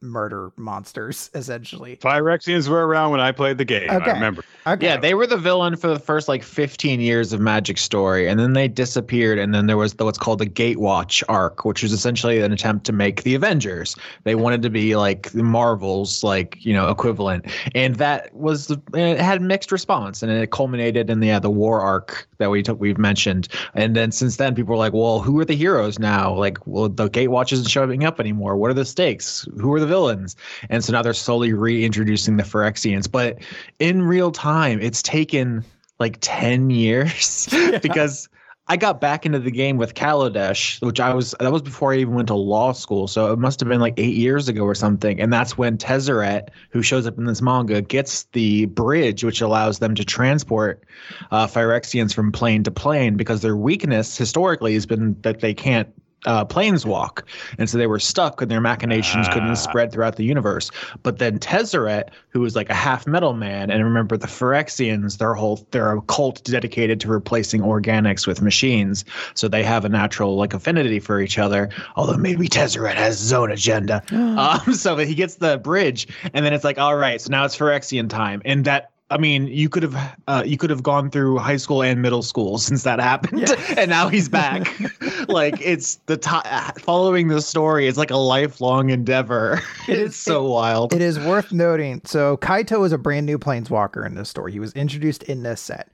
murder 0.02 0.52
monsters 0.56 1.30
essentially. 1.36 1.98
Phyrexians 1.98 2.68
were 2.68 2.88
around 2.88 3.12
when 3.12 3.20
I 3.20 3.32
played 3.32 3.58
the 3.58 3.66
game. 3.66 3.90
Okay. 3.90 4.12
I 4.12 4.14
remember. 4.14 4.44
Okay. 4.66 4.86
Yeah, 4.86 4.98
they 4.98 5.14
were 5.14 5.28
the 5.28 5.38
villain 5.38 5.76
for 5.76 5.88
the 5.88 6.00
first 6.00 6.28
like 6.28 6.44
15 6.44 7.00
years 7.02 7.34
of 7.34 7.40
Magic 7.40 7.78
Story, 7.78 8.28
and 8.28 8.40
then 8.40 8.54
they 8.54 8.68
disappeared. 8.68 9.40
And 9.40 9.54
then 9.54 9.68
there 9.68 9.78
was 9.78 9.96
the, 9.96 10.06
what's 10.06 10.18
called 10.18 10.40
the 10.40 10.46
Gatewatch 10.46 11.24
arc, 11.30 11.66
which 11.66 11.84
was 11.84 11.92
essentially 11.92 12.40
an 12.42 12.52
attempt 12.52 12.86
to 12.86 12.94
make 12.94 13.24
the 13.24 13.36
Avengers. 13.36 13.96
They 14.24 14.36
wanted 14.36 14.62
to 14.64 14.70
be 14.70 14.96
like 14.96 15.32
the 15.32 15.44
Marvel's 15.44 16.24
like 16.24 16.58
you 16.66 16.74
know 16.74 16.90
equivalent, 16.90 17.46
and 17.76 17.96
that 17.96 18.34
was 18.34 18.72
it 18.94 19.20
had 19.20 19.42
mixed 19.42 19.72
response, 19.72 20.24
and 20.24 20.32
it 20.32 20.52
culminated 20.52 21.10
in 21.10 21.20
the 21.20 21.28
yeah, 21.28 21.40
the 21.40 21.50
War 21.50 21.82
arc 21.82 22.27
that 22.38 22.50
we 22.50 22.64
took 22.64 22.80
we've 22.80 22.98
mentioned. 22.98 23.48
And 23.74 23.96
then 23.96 24.12
since 24.12 24.38
then, 24.38 24.56
people 24.56 24.72
were 24.72 24.78
like, 24.78 24.94
well, 24.94 25.20
who 25.20 25.40
are 25.40 25.46
the 25.46 25.56
heroes 25.56 26.00
now? 26.00 26.34
Like, 26.34 26.66
well, 26.66 26.90
the 26.90 27.10
Gatewatch 27.10 27.52
isn't 27.52 27.70
showing 27.70 28.04
up 28.04 28.20
anymore. 28.20 28.56
What 28.56 28.72
are 28.72 28.76
the 28.76 28.86
stakes? 28.86 29.48
who 29.60 29.74
are 29.74 29.80
the 29.80 29.88
villains? 29.88 30.36
And 30.70 30.84
so 30.84 30.94
now 30.94 31.02
they're 31.02 31.14
slowly 31.14 31.54
reintroducing 31.54 32.38
the 32.38 32.44
Phyrexians. 32.44 33.12
But 33.12 33.40
in 33.80 34.02
real 34.02 34.32
time, 34.32 34.80
it's 34.82 35.02
taken 35.02 35.64
like 36.00 36.18
10 36.22 36.70
years 36.70 37.48
yeah. 37.52 37.80
because 37.80 38.30
I 38.70 38.76
got 38.76 39.00
back 39.00 39.26
into 39.26 39.40
the 39.40 39.52
game 39.52 39.78
with 39.78 39.94
Kaladesh, 39.94 40.82
which 40.86 41.00
I 41.00 41.14
was 41.14 41.34
that 41.40 41.52
was 41.52 41.62
before 41.62 41.94
I 41.94 41.98
even 41.98 42.16
went 42.16 42.28
to 42.28 42.36
law 42.36 42.74
school. 42.74 43.08
So 43.08 43.32
it 43.32 43.40
must 43.40 43.62
have 43.62 43.70
been 43.70 43.80
like 43.80 43.94
eight 43.98 44.16
years 44.16 44.50
ago 44.50 44.64
or 44.64 44.76
something. 44.76 45.22
And 45.22 45.32
that's 45.32 45.58
when 45.58 45.78
Tezzeret, 45.78 46.50
who 46.72 46.82
shows 46.82 47.08
up 47.08 47.18
in 47.18 47.26
this 47.26 47.42
manga, 47.42 47.82
gets 47.82 48.24
the 48.34 48.66
bridge 48.66 49.24
which 49.24 49.40
allows 49.40 49.80
them 49.80 49.96
to 49.96 50.04
transport 50.04 50.84
uh, 51.32 51.48
Phyrexians 51.48 52.14
from 52.14 52.32
plane 52.34 52.64
to 52.64 52.72
plane 52.72 53.16
because 53.16 53.42
their 53.42 53.56
weakness 53.56 54.18
historically 54.18 54.74
has 54.74 54.86
been 54.86 55.16
that 55.22 55.40
they 55.40 55.54
can't 55.54 55.90
uh, 56.26 56.46
planeswalk, 56.46 57.24
and 57.58 57.70
so 57.70 57.78
they 57.78 57.88
were 57.88 58.00
stuck, 58.00 58.42
and 58.42 58.50
their 58.50 58.62
machinations 58.62 59.28
couldn't 59.30 59.52
ah. 59.52 59.56
spread 59.56 59.92
throughout 59.92 60.16
the 60.16 60.24
universe. 60.24 60.72
But 61.04 61.20
then 61.20 61.40
Tezzeret, 61.40 62.10
who 62.30 62.42
was 62.42 62.56
like 62.56 62.70
a 62.70 62.74
half 62.74 63.06
metal 63.06 63.34
man, 63.34 63.70
and 63.70 63.84
remember 63.84 64.18
the 64.18 64.28
Phyrexians, 64.28 65.18
their 65.20 65.34
whole 65.34 65.66
they're 65.72 65.98
a 65.98 66.02
cult 66.02 66.44
dedicated 66.44 67.00
to 67.02 67.08
replacing 67.08 67.62
organics 67.62 68.26
with 68.26 68.42
machines, 68.42 69.06
so 69.36 69.48
they 69.48 69.64
have 69.64 69.86
a 69.86 69.90
natural 69.90 70.36
like 70.36 70.54
affinity 70.54 71.00
for 71.00 71.22
each 71.22 71.38
other. 71.38 71.70
Although 71.96 72.18
maybe 72.18 72.48
Tezzeret 72.48 72.96
has 72.96 73.20
his 73.20 73.34
own 73.34 73.52
agenda. 73.52 74.02
um, 74.12 74.74
so 74.74 74.98
he 74.98 75.16
gets 75.16 75.36
the 75.36 75.58
bridge, 75.58 76.08
and 76.34 76.46
then 76.46 76.54
it's 76.54 76.64
like, 76.64 76.78
all 76.78 76.96
right, 76.96 77.22
so 77.22 77.30
now 77.30 77.46
it's 77.46 77.58
Phyrexian 77.58 78.10
time, 78.10 78.42
and 78.44 78.66
that 78.66 78.92
I 79.10 79.18
mean, 79.18 79.48
you 79.48 79.70
could 79.70 79.84
have 79.84 80.18
uh, 80.28 80.44
you 80.46 80.58
could 80.58 80.70
have 80.70 80.84
gone 80.84 81.10
through 81.10 81.38
high 81.38 81.56
school 81.58 81.82
and 81.82 82.02
middle 82.02 82.22
school 82.22 82.58
since 82.58 82.84
that 82.84 83.00
happened, 83.00 83.42
yeah. 83.42 83.56
and 83.78 83.90
now 83.90 84.10
he's 84.10 84.28
back. 84.28 84.68
like 85.30 85.56
it's 85.62 85.96
the 86.08 86.18
top 86.18 86.46
following 86.80 87.30
the 87.30 87.42
story 87.42 87.88
is 87.88 87.98
like 87.98 88.12
a 88.12 88.18
lifelong 88.18 88.90
endeavor. 88.90 89.62
It 89.88 89.98
is 89.98 90.16
so 90.16 90.46
it, 90.46 90.50
wild. 90.50 90.94
It 90.94 91.02
is 91.02 91.20
worth 91.20 91.52
noting. 91.52 92.02
So 92.06 92.38
Kaito 92.38 92.86
is 92.86 92.92
a 92.92 92.98
brand 92.98 93.26
new 93.26 93.38
planeswalker 93.38 94.06
in 94.06 94.16
this 94.16 94.30
story. 94.30 94.52
He 94.52 94.60
was 94.60 94.74
introduced 94.74 95.24
in 95.24 95.44
this 95.44 95.62
set. 95.62 95.90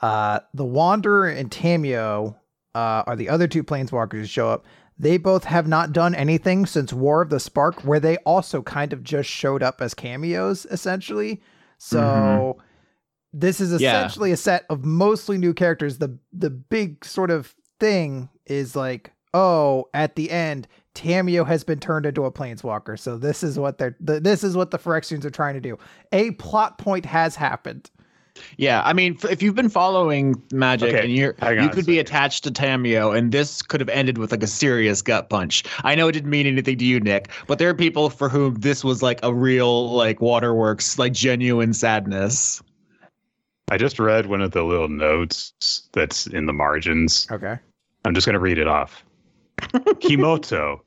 Uh, 0.00 0.40
the 0.54 0.64
Wanderer 0.64 1.28
and 1.28 1.50
Tamiyo 1.50 2.34
uh, 2.74 3.02
are 3.06 3.16
the 3.16 3.28
other 3.28 3.46
two 3.48 3.64
planeswalkers 3.64 4.12
who 4.12 4.26
show 4.26 4.48
up. 4.48 4.64
They 4.98 5.16
both 5.16 5.44
have 5.44 5.66
not 5.66 5.92
done 5.92 6.14
anything 6.14 6.66
since 6.66 6.92
War 6.92 7.22
of 7.22 7.30
the 7.30 7.40
Spark, 7.40 7.82
where 7.82 7.98
they 7.98 8.18
also 8.18 8.62
kind 8.62 8.92
of 8.92 9.02
just 9.02 9.28
showed 9.28 9.62
up 9.62 9.80
as 9.80 9.94
cameos, 9.94 10.66
essentially. 10.70 11.40
So 11.84 11.98
mm-hmm. 11.98 12.60
this 13.32 13.60
is 13.60 13.72
essentially 13.72 14.30
yeah. 14.30 14.34
a 14.34 14.36
set 14.36 14.66
of 14.70 14.84
mostly 14.84 15.36
new 15.36 15.52
characters. 15.52 15.98
The 15.98 16.16
the 16.32 16.48
big 16.48 17.04
sort 17.04 17.32
of 17.32 17.56
thing 17.80 18.28
is 18.46 18.76
like, 18.76 19.10
oh, 19.34 19.88
at 19.92 20.14
the 20.14 20.30
end, 20.30 20.68
Tamiyo 20.94 21.44
has 21.44 21.64
been 21.64 21.80
turned 21.80 22.06
into 22.06 22.24
a 22.24 22.30
planeswalker. 22.30 22.96
So 22.96 23.18
this 23.18 23.42
is 23.42 23.58
what 23.58 23.78
they're 23.78 23.96
the, 23.98 24.20
this 24.20 24.44
is 24.44 24.56
what 24.56 24.70
the 24.70 24.78
Phyrexians 24.78 25.24
are 25.24 25.30
trying 25.30 25.54
to 25.54 25.60
do. 25.60 25.76
A 26.12 26.30
plot 26.32 26.78
point 26.78 27.04
has 27.04 27.34
happened. 27.34 27.90
Yeah, 28.56 28.82
I 28.84 28.92
mean, 28.92 29.18
if 29.28 29.42
you've 29.42 29.54
been 29.54 29.68
following 29.68 30.42
Magic 30.52 30.90
okay, 30.90 31.04
and 31.04 31.12
you're 31.12 31.34
you 31.52 31.68
could 31.68 31.86
be 31.86 31.98
attached 31.98 32.44
to 32.44 32.50
Tamiyo, 32.50 33.16
and 33.16 33.30
this 33.30 33.60
could 33.60 33.80
have 33.80 33.88
ended 33.90 34.18
with 34.18 34.30
like 34.30 34.42
a 34.42 34.46
serious 34.46 35.02
gut 35.02 35.28
punch. 35.28 35.64
I 35.84 35.94
know 35.94 36.08
it 36.08 36.12
didn't 36.12 36.30
mean 36.30 36.46
anything 36.46 36.78
to 36.78 36.84
you, 36.84 37.00
Nick, 37.00 37.30
but 37.46 37.58
there 37.58 37.68
are 37.68 37.74
people 37.74 38.08
for 38.10 38.28
whom 38.28 38.54
this 38.54 38.82
was 38.82 39.02
like 39.02 39.20
a 39.22 39.34
real 39.34 39.92
like 39.92 40.20
waterworks, 40.20 40.98
like 40.98 41.12
genuine 41.12 41.74
sadness. 41.74 42.62
I 43.70 43.78
just 43.78 43.98
read 43.98 44.26
one 44.26 44.40
of 44.42 44.50
the 44.52 44.62
little 44.62 44.88
notes 44.88 45.88
that's 45.92 46.26
in 46.26 46.46
the 46.46 46.52
margins. 46.52 47.26
Okay. 47.30 47.58
I'm 48.04 48.14
just 48.14 48.26
going 48.26 48.34
to 48.34 48.40
read 48.40 48.58
it 48.58 48.68
off. 48.68 49.04
Kimoto, 49.60 50.80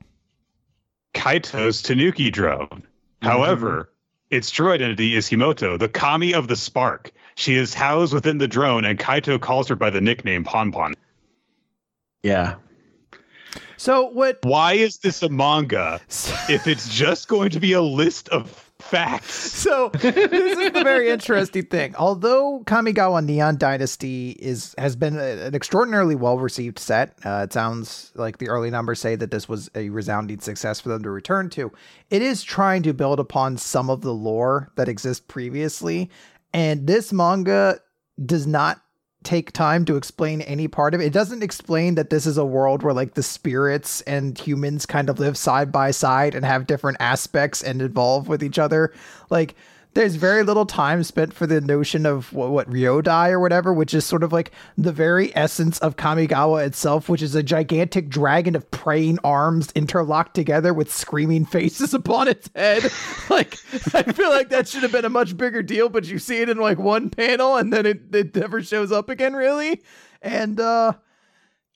Kaito's 1.14 1.82
Tanuki 1.82 2.30
drone. 2.30 2.68
Mm-hmm. 2.68 3.26
However, 3.26 3.90
Its 4.30 4.50
true 4.50 4.72
identity 4.72 5.14
is 5.14 5.28
Himoto, 5.28 5.78
the 5.78 5.88
kami 5.88 6.34
of 6.34 6.48
the 6.48 6.56
spark. 6.56 7.12
She 7.36 7.54
is 7.54 7.74
housed 7.74 8.14
within 8.14 8.38
the 8.38 8.48
drone, 8.48 8.86
and 8.86 8.98
Kaito 8.98 9.38
calls 9.38 9.68
her 9.68 9.76
by 9.76 9.90
the 9.90 10.00
nickname 10.00 10.42
Pon 10.42 10.72
Pon. 10.72 10.94
Yeah. 12.22 12.56
So 13.76 14.08
what? 14.08 14.38
Why 14.42 14.72
is 14.72 14.98
this 14.98 15.22
a 15.22 15.28
manga 15.28 16.00
if 16.48 16.66
it's 16.66 16.88
just 16.88 17.28
going 17.28 17.50
to 17.50 17.60
be 17.60 17.74
a 17.74 17.82
list 17.82 18.30
of 18.30 18.50
facts? 18.78 19.34
So 19.34 19.90
this 19.92 20.16
is 20.58 20.72
the 20.72 20.82
very 20.82 21.10
interesting 21.10 21.66
thing. 21.66 21.94
Although 21.96 22.62
Kamigawa 22.64 23.22
Neon 23.22 23.58
Dynasty 23.58 24.30
is 24.30 24.74
has 24.78 24.96
been 24.96 25.18
a, 25.18 25.46
an 25.46 25.54
extraordinarily 25.54 26.14
well 26.14 26.38
received 26.38 26.78
set, 26.78 27.18
uh, 27.22 27.42
it 27.44 27.52
sounds 27.52 28.12
like 28.14 28.38
the 28.38 28.48
early 28.48 28.70
numbers 28.70 28.98
say 28.98 29.14
that 29.14 29.30
this 29.30 29.46
was 29.46 29.70
a 29.74 29.90
resounding 29.90 30.40
success 30.40 30.80
for 30.80 30.88
them 30.88 31.02
to 31.02 31.10
return 31.10 31.50
to. 31.50 31.70
It 32.08 32.22
is 32.22 32.42
trying 32.42 32.82
to 32.84 32.94
build 32.94 33.20
upon 33.20 33.58
some 33.58 33.90
of 33.90 34.00
the 34.00 34.14
lore 34.14 34.70
that 34.76 34.88
exists 34.88 35.24
previously, 35.28 36.08
and 36.56 36.86
this 36.86 37.12
manga 37.12 37.78
does 38.24 38.46
not 38.46 38.80
take 39.22 39.52
time 39.52 39.84
to 39.84 39.96
explain 39.96 40.40
any 40.40 40.68
part 40.68 40.94
of 40.94 41.02
it. 41.02 41.04
It 41.04 41.12
doesn't 41.12 41.42
explain 41.42 41.96
that 41.96 42.08
this 42.08 42.24
is 42.24 42.38
a 42.38 42.46
world 42.46 42.82
where 42.82 42.94
like 42.94 43.12
the 43.12 43.22
spirits 43.22 44.00
and 44.02 44.38
humans 44.38 44.86
kind 44.86 45.10
of 45.10 45.18
live 45.18 45.36
side 45.36 45.70
by 45.70 45.90
side 45.90 46.34
and 46.34 46.46
have 46.46 46.66
different 46.66 46.96
aspects 46.98 47.62
and 47.62 47.82
evolve 47.82 48.26
with 48.28 48.42
each 48.42 48.58
other. 48.58 48.94
Like 49.28 49.54
there's 49.96 50.14
very 50.14 50.42
little 50.42 50.66
time 50.66 51.02
spent 51.02 51.32
for 51.32 51.46
the 51.46 51.58
notion 51.58 52.04
of 52.04 52.30
what, 52.30 52.50
what 52.50 52.70
Kyodai 52.70 53.30
or 53.30 53.40
whatever, 53.40 53.72
which 53.72 53.94
is 53.94 54.04
sort 54.04 54.22
of 54.22 54.30
like 54.30 54.52
the 54.76 54.92
very 54.92 55.34
essence 55.34 55.78
of 55.78 55.96
Kamigawa 55.96 56.66
itself, 56.66 57.08
which 57.08 57.22
is 57.22 57.34
a 57.34 57.42
gigantic 57.42 58.10
dragon 58.10 58.54
of 58.54 58.70
praying 58.70 59.18
arms 59.24 59.72
interlocked 59.74 60.34
together 60.34 60.74
with 60.74 60.92
screaming 60.92 61.46
faces 61.46 61.94
upon 61.94 62.28
its 62.28 62.50
head. 62.54 62.82
like, 63.30 63.56
I 63.94 64.02
feel 64.12 64.28
like 64.28 64.50
that 64.50 64.68
should 64.68 64.82
have 64.82 64.92
been 64.92 65.06
a 65.06 65.10
much 65.10 65.34
bigger 65.34 65.62
deal, 65.62 65.88
but 65.88 66.06
you 66.06 66.18
see 66.18 66.42
it 66.42 66.50
in 66.50 66.58
like 66.58 66.78
one 66.78 67.08
panel 67.08 67.56
and 67.56 67.72
then 67.72 67.86
it, 67.86 68.14
it 68.14 68.36
never 68.36 68.62
shows 68.62 68.92
up 68.92 69.08
again, 69.08 69.32
really. 69.32 69.82
And, 70.20 70.60
uh, 70.60 70.92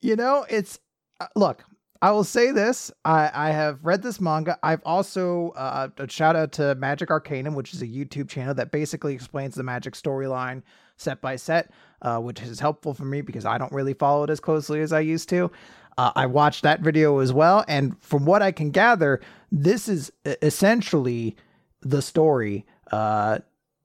you 0.02 0.14
know, 0.14 0.44
it's, 0.50 0.78
uh, 1.20 1.28
look, 1.35 1.64
I 2.02 2.12
will 2.12 2.24
say 2.24 2.50
this: 2.50 2.90
I, 3.04 3.30
I 3.32 3.50
have 3.50 3.84
read 3.84 4.02
this 4.02 4.20
manga. 4.20 4.58
I've 4.62 4.82
also 4.84 5.50
uh, 5.50 5.88
a 5.98 6.08
shout 6.08 6.34
out 6.34 6.52
to 6.52 6.74
Magic 6.76 7.10
Arcanum, 7.10 7.54
which 7.54 7.74
is 7.74 7.82
a 7.82 7.86
YouTube 7.86 8.28
channel 8.28 8.54
that 8.54 8.70
basically 8.70 9.14
explains 9.14 9.54
the 9.54 9.62
Magic 9.62 9.94
storyline 9.94 10.62
set 10.96 11.20
by 11.20 11.36
set, 11.36 11.70
uh, 12.02 12.18
which 12.18 12.40
is 12.42 12.60
helpful 12.60 12.94
for 12.94 13.04
me 13.04 13.20
because 13.20 13.44
I 13.44 13.58
don't 13.58 13.72
really 13.72 13.94
follow 13.94 14.24
it 14.24 14.30
as 14.30 14.40
closely 14.40 14.80
as 14.80 14.92
I 14.92 15.00
used 15.00 15.28
to. 15.30 15.50
Uh, 15.98 16.12
I 16.16 16.26
watched 16.26 16.62
that 16.62 16.80
video 16.80 17.18
as 17.18 17.32
well, 17.32 17.64
and 17.68 18.00
from 18.02 18.24
what 18.24 18.40
I 18.40 18.52
can 18.52 18.70
gather, 18.70 19.20
this 19.52 19.88
is 19.88 20.10
essentially 20.24 21.36
the 21.82 22.00
story. 22.00 22.64
Uh, 22.90 23.40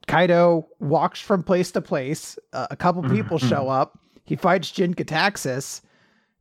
Kaito 0.08 0.66
walks 0.80 1.20
from 1.20 1.44
place 1.44 1.72
to 1.72 1.82
place. 1.82 2.38
Uh, 2.54 2.68
a 2.72 2.76
couple 2.76 3.04
people 3.10 3.38
show 3.40 3.68
up. 3.68 4.00
He 4.24 4.36
fights 4.36 4.72
Jin 4.72 4.94
Gitaxias 4.94 5.82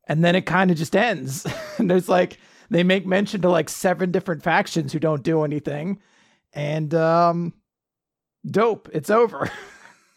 and 0.07 0.25
then 0.25 0.37
it 0.37 0.47
kind 0.47 0.71
of 0.71 0.77
just 0.77 0.97
ends. 0.97 1.47
and 1.79 1.91
there's 1.91 2.09
like 2.09 2.39
they 2.71 2.83
make 2.83 3.07
mention 3.07 3.43
to 3.43 3.49
like 3.49 3.69
seven 3.69 4.11
different 4.11 4.43
factions 4.43 4.93
who 4.93 4.99
don't 4.99 5.23
do 5.23 5.45
anything, 5.45 6.01
and 6.53 6.95
um, 6.95 7.53
dope. 8.49 8.89
It's 8.93 9.11
over. 9.11 9.51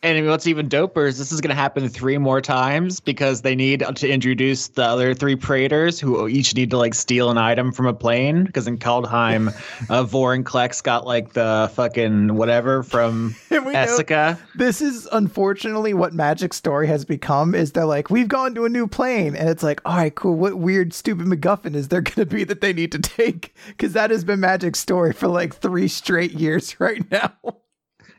And 0.04 0.28
what's 0.28 0.46
even 0.46 0.70
doper 0.70 1.08
is 1.08 1.18
this 1.18 1.32
is 1.32 1.42
going 1.42 1.50
to 1.50 1.56
happen 1.56 1.90
three 1.90 2.20
more 2.20 2.40
times 2.40 3.00
because 3.00 3.42
they 3.42 3.56
need 3.56 3.84
to 3.96 4.08
introduce 4.08 4.68
the 4.68 4.84
other 4.84 5.16
three 5.16 5.36
Praetors 5.36 6.00
who 6.00 6.28
each 6.28 6.54
need 6.54 6.70
to 6.70 6.78
like 6.78 6.94
steal 6.94 7.32
an 7.32 7.40
item 7.40 7.72
from 7.72 7.88
a 7.88 7.94
plane. 7.94 8.44
Because 8.44 8.68
in 8.68 8.78
Kaldheim, 8.78 9.48
uh, 9.90 10.04
Vorinclex 10.04 10.84
got 10.84 11.08
like 11.08 11.34
the 11.34 11.72
fucking 11.74 12.36
whatever 12.36 12.84
from 12.84 13.36
Esika. 13.50 14.40
This 14.54 14.82
is 14.82 15.10
unfortunately 15.12 15.96
what 15.96 16.14
Magic 16.14 16.54
Story 16.54 16.86
has 16.86 17.04
become. 17.04 17.56
Is 17.56 17.72
they're 17.72 17.86
like, 17.86 18.12
we've 18.12 18.28
gone 18.28 18.54
to 18.54 18.66
a 18.66 18.70
new 18.70 18.86
plane, 18.86 19.36
and 19.36 19.50
it's 19.50 19.64
like, 19.64 19.82
all 19.84 19.98
right, 19.98 20.14
cool. 20.14 20.36
What 20.36 20.60
weird, 20.60 20.94
stupid 20.94 21.26
MacGuffin 21.26 21.74
is 21.74 21.88
there 21.88 22.02
going 22.02 22.16
to 22.16 22.26
be 22.28 22.44
that 22.44 22.62
they 22.62 22.72
need 22.72 22.92
to 22.92 23.00
take? 23.00 23.56
Because 23.70 23.94
that 23.94 24.12
has 24.12 24.24
been 24.24 24.40
Magic 24.40 24.76
Story 24.76 25.12
for 25.12 25.28
like 25.28 25.56
three 25.56 25.88
straight 25.88 26.34
years 26.34 26.80
right 26.80 27.10
now. 27.10 27.34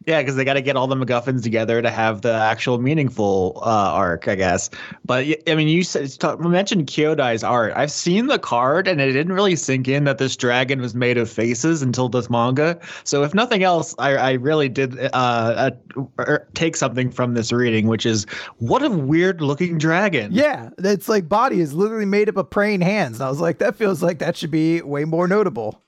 Yeah, 0.09 0.23
because 0.23 0.37
they 0.37 0.45
got 0.47 0.55
to 0.55 0.63
get 0.63 0.75
all 0.75 0.87
the 0.87 0.97
MacGuffins 0.97 1.43
together 1.43 1.83
to 1.83 1.91
have 1.91 2.23
the 2.23 2.33
actual 2.33 2.79
meaningful 2.79 3.61
uh, 3.63 3.93
arc, 3.93 4.27
I 4.27 4.37
guess. 4.37 4.71
But 5.05 5.27
I 5.47 5.55
mean, 5.55 5.69
you 5.69 5.83
said 5.83 6.11
mentioned 6.41 6.87
Kyodai's 6.87 7.45
art. 7.45 7.75
I've 7.77 7.91
seen 7.91 8.29
the 8.29 8.39
card, 8.39 8.89
and 8.89 9.03
it 9.03 9.13
didn't 9.13 9.35
really 9.35 9.55
sink 9.55 9.87
in 9.87 10.05
that 10.05 10.17
this 10.17 10.35
dragon 10.35 10.81
was 10.81 10.95
made 10.95 11.19
of 11.19 11.29
faces 11.29 11.83
until 11.83 12.09
this 12.09 12.31
manga. 12.31 12.81
So, 13.05 13.23
if 13.23 13.35
nothing 13.35 13.63
else, 13.63 13.95
I, 13.99 14.17
I 14.17 14.33
really 14.33 14.71
did 14.71 14.99
uh, 14.99 15.73
uh, 16.19 16.39
take 16.55 16.77
something 16.77 17.11
from 17.11 17.35
this 17.35 17.53
reading, 17.53 17.87
which 17.87 18.07
is 18.07 18.25
what 18.61 18.83
a 18.83 18.89
weird 18.89 19.43
looking 19.43 19.77
dragon. 19.77 20.33
Yeah, 20.33 20.71
it's 20.79 21.11
like 21.11 21.29
body 21.29 21.61
is 21.61 21.75
literally 21.75 22.07
made 22.07 22.31
up 22.31 22.39
of 22.39 22.49
praying 22.49 22.81
hands. 22.81 23.17
And 23.17 23.27
I 23.27 23.29
was 23.29 23.43
like, 23.43 23.59
that 23.59 23.77
feels 23.77 24.03
like 24.03 24.21
that 24.21 24.39
should 24.39 24.51
be 24.51 24.81
way 24.81 25.05
more 25.05 25.29
notable 25.29 25.83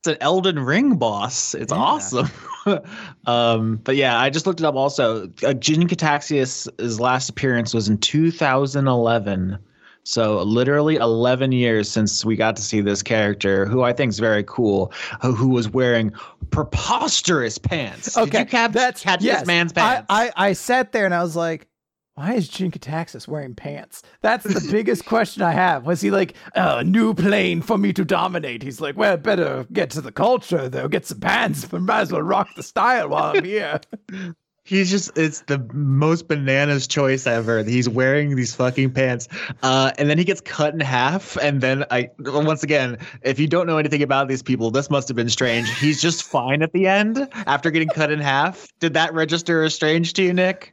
it's 0.00 0.08
an 0.08 0.16
Elden 0.22 0.58
Ring 0.58 0.96
boss. 0.96 1.54
It's 1.54 1.72
yeah. 1.72 1.78
awesome. 1.78 2.30
um, 3.26 3.76
but 3.84 3.96
yeah, 3.96 4.18
I 4.18 4.30
just 4.30 4.46
looked 4.46 4.60
it 4.60 4.64
up. 4.64 4.74
Also, 4.74 5.30
uh, 5.44 5.52
Jin 5.52 5.86
Gitaxias' 5.86 6.98
last 6.98 7.28
appearance 7.28 7.74
was 7.74 7.86
in 7.88 7.98
2011. 7.98 9.58
So 10.04 10.42
literally 10.42 10.96
11 10.96 11.52
years 11.52 11.90
since 11.90 12.24
we 12.24 12.34
got 12.34 12.56
to 12.56 12.62
see 12.62 12.80
this 12.80 13.02
character, 13.02 13.66
who 13.66 13.82
I 13.82 13.92
think 13.92 14.08
is 14.08 14.18
very 14.18 14.42
cool, 14.44 14.90
who, 15.20 15.32
who 15.32 15.48
was 15.48 15.68
wearing 15.68 16.12
preposterous 16.50 17.58
pants. 17.58 18.16
Okay, 18.16 18.30
Did 18.30 18.38
you 18.38 18.46
cap- 18.46 18.72
that's 18.72 19.02
catch 19.02 19.22
yes. 19.22 19.40
this 19.40 19.46
man's 19.46 19.74
pants? 19.74 20.06
I, 20.08 20.28
I, 20.28 20.48
I 20.48 20.52
sat 20.54 20.92
there 20.92 21.04
and 21.04 21.14
I 21.14 21.22
was 21.22 21.36
like, 21.36 21.68
why 22.14 22.34
is 22.34 22.48
Jin 22.48 22.70
Gitaxias 22.70 23.28
wearing 23.28 23.54
pants? 23.54 24.02
That's 24.20 24.44
the 24.44 24.68
biggest 24.70 25.06
question 25.06 25.42
I 25.42 25.52
have. 25.52 25.86
Was 25.86 26.00
he 26.00 26.10
like, 26.10 26.34
a 26.54 26.78
oh, 26.78 26.82
new 26.82 27.14
plane 27.14 27.62
for 27.62 27.78
me 27.78 27.92
to 27.94 28.04
dominate? 28.04 28.62
He's 28.62 28.80
like, 28.80 28.96
well, 28.96 29.16
better 29.16 29.66
get 29.72 29.90
to 29.90 30.00
the 30.00 30.12
culture 30.12 30.68
though, 30.68 30.88
get 30.88 31.06
some 31.06 31.20
pants, 31.20 31.64
but 31.64 31.80
might 31.80 32.00
as 32.00 32.12
well 32.12 32.22
rock 32.22 32.48
the 32.56 32.62
style 32.62 33.08
while 33.08 33.36
I'm 33.36 33.44
here. 33.44 33.80
He's 34.64 34.90
just, 34.90 35.16
it's 35.18 35.40
the 35.42 35.58
most 35.72 36.28
bananas 36.28 36.86
choice 36.86 37.26
ever. 37.26 37.64
He's 37.64 37.88
wearing 37.88 38.36
these 38.36 38.54
fucking 38.54 38.92
pants. 38.92 39.26
Uh, 39.62 39.90
and 39.98 40.08
then 40.08 40.16
he 40.16 40.22
gets 40.22 40.40
cut 40.40 40.74
in 40.74 40.78
half. 40.80 41.36
And 41.38 41.60
then 41.60 41.84
I, 41.90 42.10
once 42.18 42.62
again, 42.62 42.98
if 43.22 43.40
you 43.40 43.48
don't 43.48 43.66
know 43.66 43.78
anything 43.78 44.02
about 44.02 44.28
these 44.28 44.42
people, 44.42 44.70
this 44.70 44.88
must 44.88 45.08
have 45.08 45.16
been 45.16 45.30
strange. 45.30 45.68
He's 45.78 46.00
just 46.00 46.22
fine 46.22 46.62
at 46.62 46.72
the 46.72 46.86
end 46.86 47.26
after 47.46 47.72
getting 47.72 47.88
cut 47.88 48.12
in 48.12 48.20
half. 48.20 48.68
Did 48.78 48.94
that 48.94 49.12
register 49.12 49.64
as 49.64 49.74
strange 49.74 50.12
to 50.12 50.22
you, 50.22 50.32
Nick? 50.32 50.72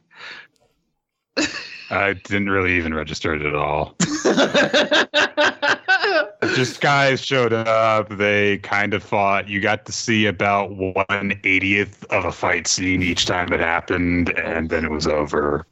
I 1.90 2.12
didn't 2.12 2.50
really 2.50 2.76
even 2.76 2.92
register 2.92 3.34
it 3.34 3.42
at 3.42 3.54
all. 3.54 3.94
Just 6.54 6.80
guys 6.80 7.20
showed 7.20 7.52
up. 7.52 8.08
They 8.10 8.58
kind 8.58 8.94
of 8.94 9.02
fought. 9.02 9.48
You 9.48 9.60
got 9.60 9.86
to 9.86 9.92
see 9.92 10.26
about 10.26 10.76
one 10.76 11.40
eightieth 11.44 12.04
of 12.10 12.24
a 12.24 12.32
fight 12.32 12.66
scene 12.66 13.02
each 13.02 13.26
time 13.26 13.52
it 13.52 13.60
happened, 13.60 14.30
and 14.38 14.68
then 14.68 14.84
it 14.84 14.90
was 14.90 15.06
over. 15.06 15.66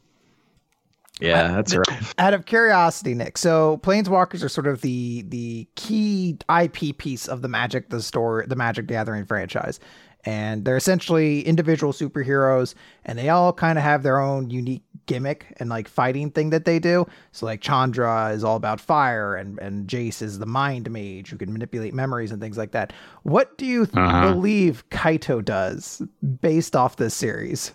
Yeah, 1.20 1.48
that's 1.48 1.74
right. 1.74 2.14
Out 2.18 2.34
of 2.34 2.46
curiosity, 2.46 3.14
Nick. 3.14 3.38
So 3.38 3.80
planeswalkers 3.82 4.44
are 4.44 4.48
sort 4.48 4.66
of 4.66 4.82
the 4.82 5.24
the 5.28 5.66
key 5.74 6.38
IP 6.60 6.98
piece 6.98 7.26
of 7.26 7.42
the 7.42 7.48
Magic 7.48 7.90
the 7.90 8.02
store 8.02 8.44
the 8.46 8.56
Magic 8.56 8.86
Gathering 8.86 9.26
franchise 9.26 9.80
and 10.26 10.64
they're 10.64 10.76
essentially 10.76 11.42
individual 11.42 11.92
superheroes 11.92 12.74
and 13.04 13.18
they 13.18 13.28
all 13.28 13.52
kind 13.52 13.78
of 13.78 13.84
have 13.84 14.02
their 14.02 14.18
own 14.18 14.50
unique 14.50 14.82
gimmick 15.06 15.46
and 15.58 15.70
like 15.70 15.88
fighting 15.88 16.30
thing 16.30 16.50
that 16.50 16.64
they 16.64 16.78
do. 16.78 17.06
So 17.32 17.46
like 17.46 17.60
chandra 17.60 18.30
is 18.30 18.44
all 18.44 18.56
about 18.56 18.80
fire 18.80 19.34
and 19.34 19.58
and 19.58 19.88
jace 19.88 20.22
is 20.22 20.38
the 20.38 20.46
mind 20.46 20.90
mage 20.90 21.30
who 21.30 21.36
can 21.36 21.52
manipulate 21.52 21.92
memories 21.94 22.32
and 22.32 22.40
things 22.40 22.58
like 22.58 22.72
that. 22.72 22.92
What 23.22 23.56
do 23.58 23.66
you 23.66 23.86
th- 23.86 23.96
uh-huh. 23.96 24.32
believe 24.32 24.88
kaito 24.90 25.44
does 25.44 26.02
based 26.40 26.76
off 26.76 26.96
this 26.96 27.14
series? 27.14 27.72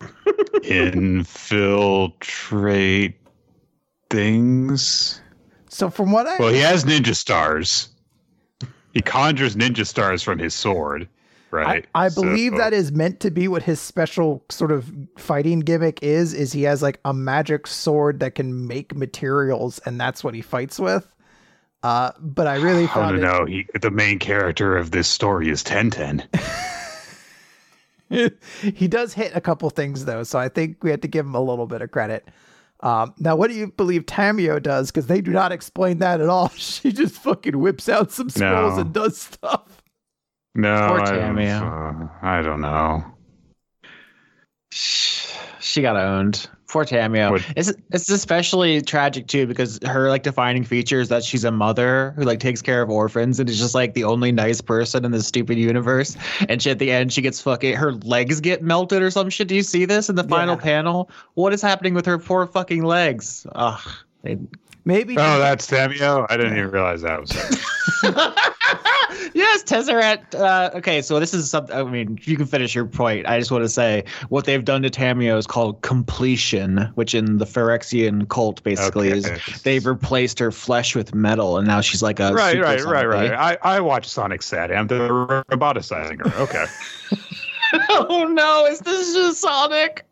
Infiltrate 0.64 3.14
things? 4.10 5.20
So 5.68 5.90
from 5.90 6.12
what 6.12 6.26
i 6.26 6.38
well 6.38 6.52
he 6.52 6.60
has 6.60 6.84
ninja 6.84 7.14
stars. 7.14 7.88
He 8.92 9.00
conjures 9.02 9.56
ninja 9.56 9.86
stars 9.86 10.22
from 10.22 10.38
his 10.38 10.54
sword, 10.54 11.06
right? 11.50 11.86
I, 11.94 12.06
I 12.06 12.08
believe 12.08 12.52
so, 12.52 12.58
that 12.58 12.72
is 12.72 12.92
meant 12.92 13.20
to 13.20 13.30
be 13.30 13.48
what 13.48 13.62
his 13.62 13.80
special 13.80 14.44
sort 14.50 14.72
of 14.72 14.90
fighting 15.16 15.60
gimmick 15.60 16.02
is. 16.02 16.32
Is 16.34 16.52
he 16.52 16.62
has 16.62 16.82
like 16.82 17.00
a 17.04 17.12
magic 17.12 17.66
sword 17.66 18.20
that 18.20 18.34
can 18.34 18.66
make 18.66 18.94
materials, 18.94 19.78
and 19.80 20.00
that's 20.00 20.22
what 20.24 20.34
he 20.34 20.42
fights 20.42 20.78
with. 20.78 21.06
Uh, 21.82 22.12
but 22.20 22.46
I 22.46 22.56
really 22.56 22.86
found 22.88 23.06
I 23.06 23.12
don't 23.12 23.20
know. 23.20 23.44
He, 23.46 23.66
the 23.80 23.90
main 23.90 24.18
character 24.18 24.76
of 24.76 24.90
this 24.90 25.08
story 25.08 25.48
is 25.48 25.62
Ten 25.62 25.90
Ten. 25.90 26.26
he 28.08 28.88
does 28.88 29.12
hit 29.12 29.32
a 29.34 29.40
couple 29.40 29.68
things 29.70 30.04
though, 30.04 30.22
so 30.22 30.38
I 30.38 30.48
think 30.48 30.82
we 30.82 30.90
had 30.90 31.02
to 31.02 31.08
give 31.08 31.26
him 31.26 31.34
a 31.34 31.40
little 31.40 31.66
bit 31.66 31.82
of 31.82 31.90
credit. 31.90 32.28
Um, 32.80 33.14
now, 33.18 33.36
what 33.36 33.50
do 33.50 33.56
you 33.56 33.68
believe 33.68 34.04
Tamiyo 34.04 34.62
does? 34.62 34.90
Because 34.90 35.06
they 35.06 35.20
do 35.20 35.32
not 35.32 35.50
explain 35.50 35.98
that 35.98 36.20
at 36.20 36.28
all. 36.28 36.48
She 36.56 36.92
just 36.92 37.14
fucking 37.16 37.58
whips 37.58 37.88
out 37.88 38.12
some 38.12 38.28
scrolls 38.28 38.74
no. 38.74 38.80
and 38.80 38.92
does 38.92 39.18
stuff. 39.18 39.82
No, 40.56 40.88
Poor 40.88 41.00
I, 41.00 41.48
uh, 41.50 42.08
I 42.22 42.40
don't 42.42 42.60
know. 42.62 43.04
She 45.60 45.82
got 45.82 45.96
owned. 45.96 46.48
Poor 46.68 46.84
Tamiyo. 46.84 47.30
What- 47.32 47.46
It's 47.56 47.72
it's 47.92 48.08
especially 48.08 48.80
tragic 48.82 49.26
too 49.28 49.46
because 49.46 49.78
her 49.86 50.08
like 50.08 50.22
defining 50.22 50.64
feature 50.64 51.00
is 51.00 51.08
that 51.10 51.22
she's 51.24 51.44
a 51.44 51.50
mother 51.50 52.12
who 52.16 52.22
like 52.24 52.40
takes 52.40 52.60
care 52.62 52.82
of 52.82 52.90
orphans 52.90 53.38
and 53.38 53.48
is 53.48 53.58
just 53.58 53.74
like 53.74 53.94
the 53.94 54.04
only 54.04 54.32
nice 54.32 54.60
person 54.60 55.04
in 55.04 55.12
this 55.12 55.26
stupid 55.26 55.58
universe. 55.58 56.16
And 56.48 56.60
she 56.62 56.70
at 56.70 56.78
the 56.78 56.90
end 56.90 57.12
she 57.12 57.20
gets 57.22 57.40
fucking 57.40 57.76
her 57.76 57.92
legs 57.92 58.40
get 58.40 58.62
melted 58.62 59.02
or 59.02 59.10
some 59.10 59.28
shit. 59.30 59.48
Do 59.48 59.54
you 59.54 59.62
see 59.62 59.84
this 59.84 60.08
in 60.08 60.16
the 60.16 60.24
final 60.24 60.56
Yeah. 60.56 60.62
panel? 60.62 61.10
What 61.34 61.52
is 61.52 61.62
happening 61.62 61.94
with 61.94 62.06
her 62.06 62.18
poor 62.18 62.46
fucking 62.46 62.82
legs? 62.84 63.46
Ugh. 63.54 63.80
They, 64.22 64.38
Maybe 64.84 65.16
Oh, 65.18 65.38
that's 65.38 65.66
Tamiyo. 65.68 66.26
I 66.30 66.36
didn't 66.36 66.56
even 66.58 66.70
realize 66.70 67.02
that 67.02 67.20
was. 67.20 67.32
yes, 69.34 69.62
Tezzeret. 69.62 70.34
Uh, 70.34 70.70
okay, 70.74 71.02
so 71.02 71.20
this 71.20 71.34
is 71.34 71.50
something. 71.50 71.76
I 71.76 71.82
mean, 71.84 72.18
you 72.22 72.36
can 72.36 72.46
finish 72.46 72.74
your 72.74 72.86
point. 72.86 73.26
I 73.26 73.38
just 73.38 73.50
want 73.50 73.64
to 73.64 73.68
say 73.68 74.04
what 74.28 74.44
they've 74.44 74.64
done 74.64 74.82
to 74.82 74.90
Tamiyo 74.90 75.36
is 75.38 75.46
called 75.46 75.82
completion, 75.82 76.90
which 76.94 77.14
in 77.14 77.38
the 77.38 77.44
Phyrexian 77.44 78.28
cult 78.28 78.62
basically 78.62 79.12
Okay. 79.12 79.18
is 79.18 79.62
they've 79.62 79.86
replaced 79.86 80.38
her 80.38 80.50
flesh 80.50 80.94
with 80.94 81.14
metal, 81.14 81.58
and 81.58 81.66
now 81.66 81.80
she's 81.80 82.02
like 82.02 82.20
a 82.20 82.32
right, 82.32 82.60
right, 82.60 82.84
right, 82.84 83.06
right. 83.06 83.32
I, 83.32 83.76
I 83.76 83.80
watched 83.80 84.10
Sonic 84.10 84.42
Saturday. 84.42 84.82
They're 84.86 85.08
roboticizing 85.08 86.26
her. 86.26 86.42
Okay. 86.42 86.64
oh 87.90 88.26
no, 88.30 88.66
is 88.66 88.80
this 88.80 89.14
just 89.14 89.40
Sonic? 89.40 90.04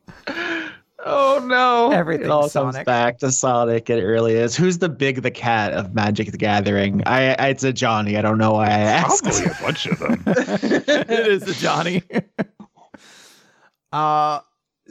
Oh 1.07 1.45
no! 1.45 1.91
Everything 1.93 2.27
it 2.27 2.31
all 2.31 2.49
Sonic. 2.49 2.75
comes 2.77 2.85
back 2.87 3.19
to 3.19 3.31
Sonic. 3.31 3.91
It 3.91 4.03
really 4.03 4.35
is. 4.35 4.57
Who's 4.57 4.79
the 4.79 4.89
big 4.89 5.23
the 5.23 5.31
cat 5.31 5.73
of 5.73 5.95
Magic 5.95 6.31
the 6.33 6.39
Gathering? 6.39 7.03
I, 7.07 7.35
I 7.35 7.49
it's 7.49 7.63
a 7.65 7.73
Johnny. 7.73 8.17
I 8.17 8.23
don't 8.23 8.39
know 8.39 8.53
why 8.53 8.67
I 8.67 8.79
asked. 8.79 9.23
Probably 9.25 9.45
a 9.45 9.63
bunch 9.63 9.87
of 9.87 9.99
them. 9.99 10.23
it 10.27 11.11
is 11.29 11.43
a 11.49 11.55
Johnny. 11.55 12.03
uh 13.93 14.41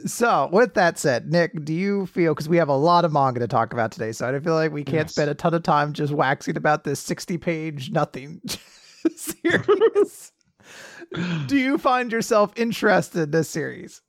so 0.06 0.48
with 0.52 0.74
that 0.74 0.98
said, 0.98 1.30
Nick, 1.30 1.64
do 1.64 1.72
you 1.72 2.06
feel 2.06 2.34
because 2.34 2.48
we 2.48 2.56
have 2.56 2.68
a 2.68 2.76
lot 2.76 3.04
of 3.04 3.12
manga 3.12 3.38
to 3.40 3.46
talk 3.46 3.72
about 3.72 3.92
today, 3.92 4.10
so 4.12 4.28
I 4.28 4.38
feel 4.40 4.54
like 4.54 4.72
we 4.72 4.82
can't 4.82 5.04
Yes. 5.06 5.12
spend 5.12 5.30
a 5.30 5.34
ton 5.34 5.54
of 5.54 5.62
time 5.62 5.92
just 5.92 6.12
waxing 6.12 6.56
about 6.56 6.82
this 6.84 6.98
60 7.00 7.38
page 7.38 7.90
nothing 7.92 8.40
series. 9.16 10.32
do 11.46 11.56
you 11.56 11.78
find 11.78 12.10
yourself 12.10 12.52
interested 12.56 13.22
in 13.22 13.30
this 13.30 13.48
series? 13.48 14.00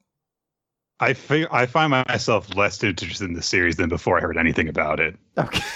I 0.99 1.13
fi- 1.13 1.47
I 1.51 1.65
find 1.65 1.91
myself 1.91 2.55
less 2.55 2.81
interested 2.83 3.25
in 3.25 3.33
the 3.33 3.41
series 3.41 3.75
than 3.75 3.89
before 3.89 4.17
I 4.17 4.21
heard 4.21 4.37
anything 4.37 4.67
about 4.69 4.99
it. 4.99 5.15
Okay. 5.37 5.61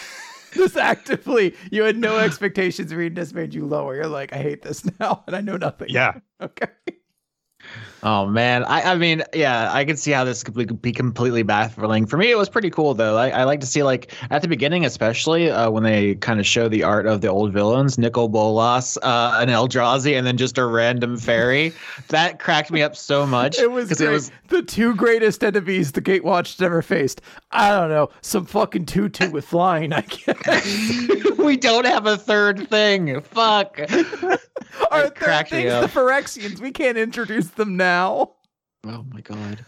This 0.51 0.75
actively, 0.75 1.55
you 1.69 1.83
had 1.83 1.95
no 1.95 2.17
expectations 2.17 2.91
reading 2.91 3.13
this 3.13 3.33
made 3.33 3.53
you 3.53 3.67
lower. 3.67 3.93
You're 3.95 4.07
like, 4.07 4.33
I 4.33 4.37
hate 4.37 4.63
this 4.63 4.83
now, 4.99 5.23
and 5.27 5.35
I 5.35 5.41
know 5.41 5.57
nothing. 5.57 5.89
Yeah. 5.89 6.13
Okay. 6.41 6.69
Oh 8.01 8.25
man, 8.25 8.63
I, 8.63 8.93
I 8.93 8.95
mean, 8.95 9.23
yeah, 9.33 9.73
I 9.73 9.83
can 9.83 9.97
see 9.97 10.11
how 10.11 10.23
this 10.23 10.43
could 10.43 10.81
be- 10.81 10.91
completely 10.93 11.43
baffling. 11.43 12.05
For 12.05 12.15
me, 12.17 12.31
it 12.31 12.37
was 12.37 12.47
pretty 12.47 12.69
cool 12.69 12.93
though. 12.93 13.17
I, 13.17 13.29
I 13.29 13.43
like 13.43 13.59
to 13.59 13.65
see 13.65 13.83
like 13.83 14.13
at 14.31 14.41
the 14.41 14.47
beginning, 14.47 14.85
especially 14.85 15.49
uh, 15.51 15.69
when 15.69 15.83
they 15.83 16.15
kind 16.15 16.39
of 16.39 16.45
show 16.47 16.69
the 16.69 16.83
art 16.83 17.07
of 17.07 17.19
the 17.21 17.27
old 17.27 17.51
villains, 17.51 17.97
Nicol 17.97 18.29
Bolas, 18.29 18.97
uh, 19.03 19.37
an 19.41 19.49
Eldrazi, 19.49 20.17
and 20.17 20.25
then 20.25 20.37
just 20.37 20.57
a 20.57 20.65
random 20.65 21.17
fairy. 21.17 21.73
that 22.07 22.39
cracked 22.39 22.71
me 22.71 22.81
up 22.81 22.95
so 22.95 23.25
much. 23.25 23.59
It 23.59 23.69
was 23.71 23.89
'cause 23.89 23.97
great. 23.99 24.31
the 24.47 24.61
two 24.61 24.95
greatest 24.95 25.43
enemies 25.43 25.91
the 25.91 26.01
Gatewatch 26.01 26.53
has 26.55 26.61
ever 26.61 26.81
faced. 26.81 27.21
I 27.51 27.69
don't 27.71 27.89
know, 27.89 28.09
some 28.21 28.45
fucking 28.45 28.85
tutu 28.85 29.29
with 29.29 29.43
flying. 29.45 29.91
I 29.91 30.01
guess. 30.01 31.37
we 31.37 31.57
don't 31.57 31.85
have 31.85 32.05
a 32.05 32.15
third 32.15 32.69
thing. 32.69 33.19
Fuck. 33.21 33.79
Our 34.91 35.09
third 35.09 35.47
thing's 35.49 35.71
the. 35.73 35.87
Phyrexians. 35.87 36.61
We 36.61 36.71
can't 36.71 36.97
introduce 36.97 37.47
them 37.49 37.75
now. 37.75 37.88
Oh 38.85 39.05
my 39.11 39.21
god. 39.21 39.65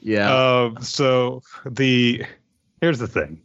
Yeah. 0.00 0.32
Um, 0.34 0.82
so 0.82 1.42
the 1.64 2.24
here's 2.80 2.98
the 2.98 3.08
thing. 3.08 3.40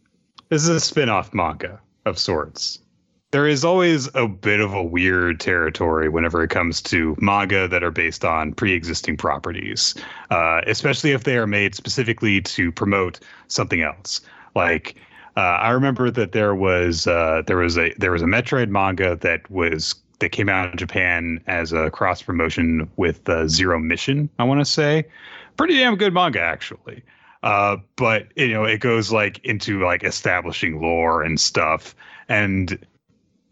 This 0.48 0.62
is 0.62 0.68
a 0.68 0.80
spin-off 0.80 1.32
manga 1.32 1.80
of 2.04 2.18
sorts. 2.18 2.78
There 3.30 3.48
is 3.48 3.64
always 3.64 4.14
a 4.14 4.28
bit 4.28 4.60
of 4.60 4.74
a 4.74 4.82
weird 4.82 5.40
territory 5.40 6.10
whenever 6.10 6.44
it 6.44 6.50
comes 6.50 6.82
to 6.82 7.16
manga 7.18 7.66
that 7.66 7.82
are 7.82 7.90
based 7.90 8.26
on 8.26 8.52
pre-existing 8.52 9.16
properties, 9.16 9.94
uh, 10.30 10.60
especially 10.66 11.12
if 11.12 11.24
they 11.24 11.38
are 11.38 11.46
made 11.46 11.74
specifically 11.74 12.42
to 12.42 12.70
promote 12.70 13.20
something 13.48 13.80
else. 13.80 14.20
Like 14.54 14.96
uh, 15.36 15.40
I 15.40 15.70
remember 15.70 16.10
that 16.10 16.32
there 16.32 16.54
was 16.54 17.06
uh, 17.06 17.42
there 17.46 17.56
was 17.56 17.78
a 17.78 17.94
there 17.96 18.12
was 18.12 18.20
a 18.20 18.26
Metroid 18.26 18.68
manga 18.68 19.16
that 19.16 19.50
was 19.50 19.94
that 20.22 20.30
came 20.30 20.48
out 20.48 20.70
in 20.70 20.78
Japan 20.78 21.42
as 21.46 21.72
a 21.72 21.90
cross 21.90 22.22
promotion 22.22 22.88
with 22.96 23.28
uh, 23.28 23.46
Zero 23.48 23.78
Mission. 23.78 24.30
I 24.38 24.44
want 24.44 24.60
to 24.60 24.64
say, 24.64 25.04
pretty 25.56 25.76
damn 25.76 25.96
good 25.96 26.14
manga 26.14 26.40
actually. 26.40 27.02
Uh, 27.42 27.76
but 27.96 28.28
you 28.36 28.48
know, 28.48 28.64
it 28.64 28.78
goes 28.78 29.12
like 29.12 29.44
into 29.44 29.84
like 29.84 30.04
establishing 30.04 30.80
lore 30.80 31.22
and 31.22 31.40
stuff, 31.40 31.94
and 32.28 32.78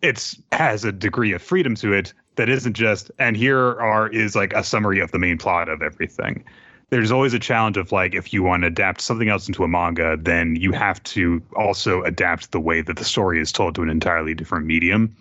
it's 0.01 0.41
has 0.53 0.85
a 0.85 0.93
degree 0.93 1.33
of 1.33 1.43
freedom 1.43 1.75
to 1.75 1.93
it 1.93 2.15
that 2.37 2.49
isn't 2.49 2.75
just 2.75 3.11
and 3.19 3.37
here 3.37 3.79
are 3.81 4.09
is 4.09 4.35
like 4.35 4.53
a 4.55 4.65
summary 4.65 5.01
of 5.01 5.11
the 5.11 5.19
main 5.19 5.37
plot 5.37 5.69
of 5.69 5.83
everything 5.83 6.43
there's 6.89 7.11
always 7.11 7.35
a 7.35 7.39
challenge 7.39 7.77
of 7.77 7.93
like 7.93 8.15
if 8.15 8.33
you 8.33 8.43
want 8.43 8.63
to 8.63 8.69
adapt 8.69 9.03
something 9.03 9.29
else 9.29 9.47
into 9.47 9.63
a 9.63 9.69
manga 9.69 10.17
then 10.19 10.57
you 10.57 10.73
have 10.73 11.03
to 11.03 11.43
also 11.55 12.03
adapt 12.05 12.53
the 12.53 12.61
way 12.61 12.81
that 12.81 12.97
the 12.97 13.05
story 13.05 13.39
is 13.39 13.53
told 13.53 13.75
to 13.75 13.83
an 13.83 13.91
entirely 13.91 14.33
different 14.33 14.65
medium 14.65 15.15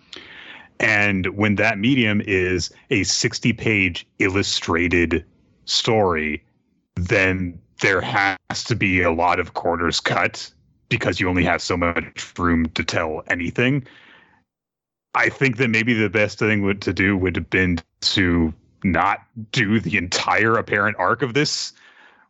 and 0.80 1.26
when 1.36 1.54
that 1.56 1.78
medium 1.78 2.20
is 2.26 2.70
a 2.90 3.04
60 3.04 3.52
page 3.52 4.06
illustrated 4.18 5.24
story 5.66 6.42
then 6.96 7.58
there 7.80 8.00
has 8.00 8.64
to 8.64 8.74
be 8.74 9.02
a 9.02 9.12
lot 9.12 9.38
of 9.38 9.54
corners 9.54 10.00
cut 10.00 10.50
because 10.88 11.20
you 11.20 11.28
only 11.28 11.44
have 11.44 11.62
so 11.62 11.76
much 11.76 12.32
room 12.36 12.66
to 12.70 12.82
tell 12.82 13.22
anything 13.28 13.86
I 15.14 15.28
think 15.28 15.56
that 15.56 15.68
maybe 15.68 15.94
the 15.94 16.08
best 16.08 16.38
thing 16.38 16.78
to 16.78 16.92
do 16.92 17.16
would 17.16 17.36
have 17.36 17.50
been 17.50 17.78
to 18.02 18.54
not 18.84 19.20
do 19.50 19.80
the 19.80 19.96
entire 19.96 20.56
apparent 20.56 20.96
arc 20.98 21.22
of 21.22 21.34
this, 21.34 21.72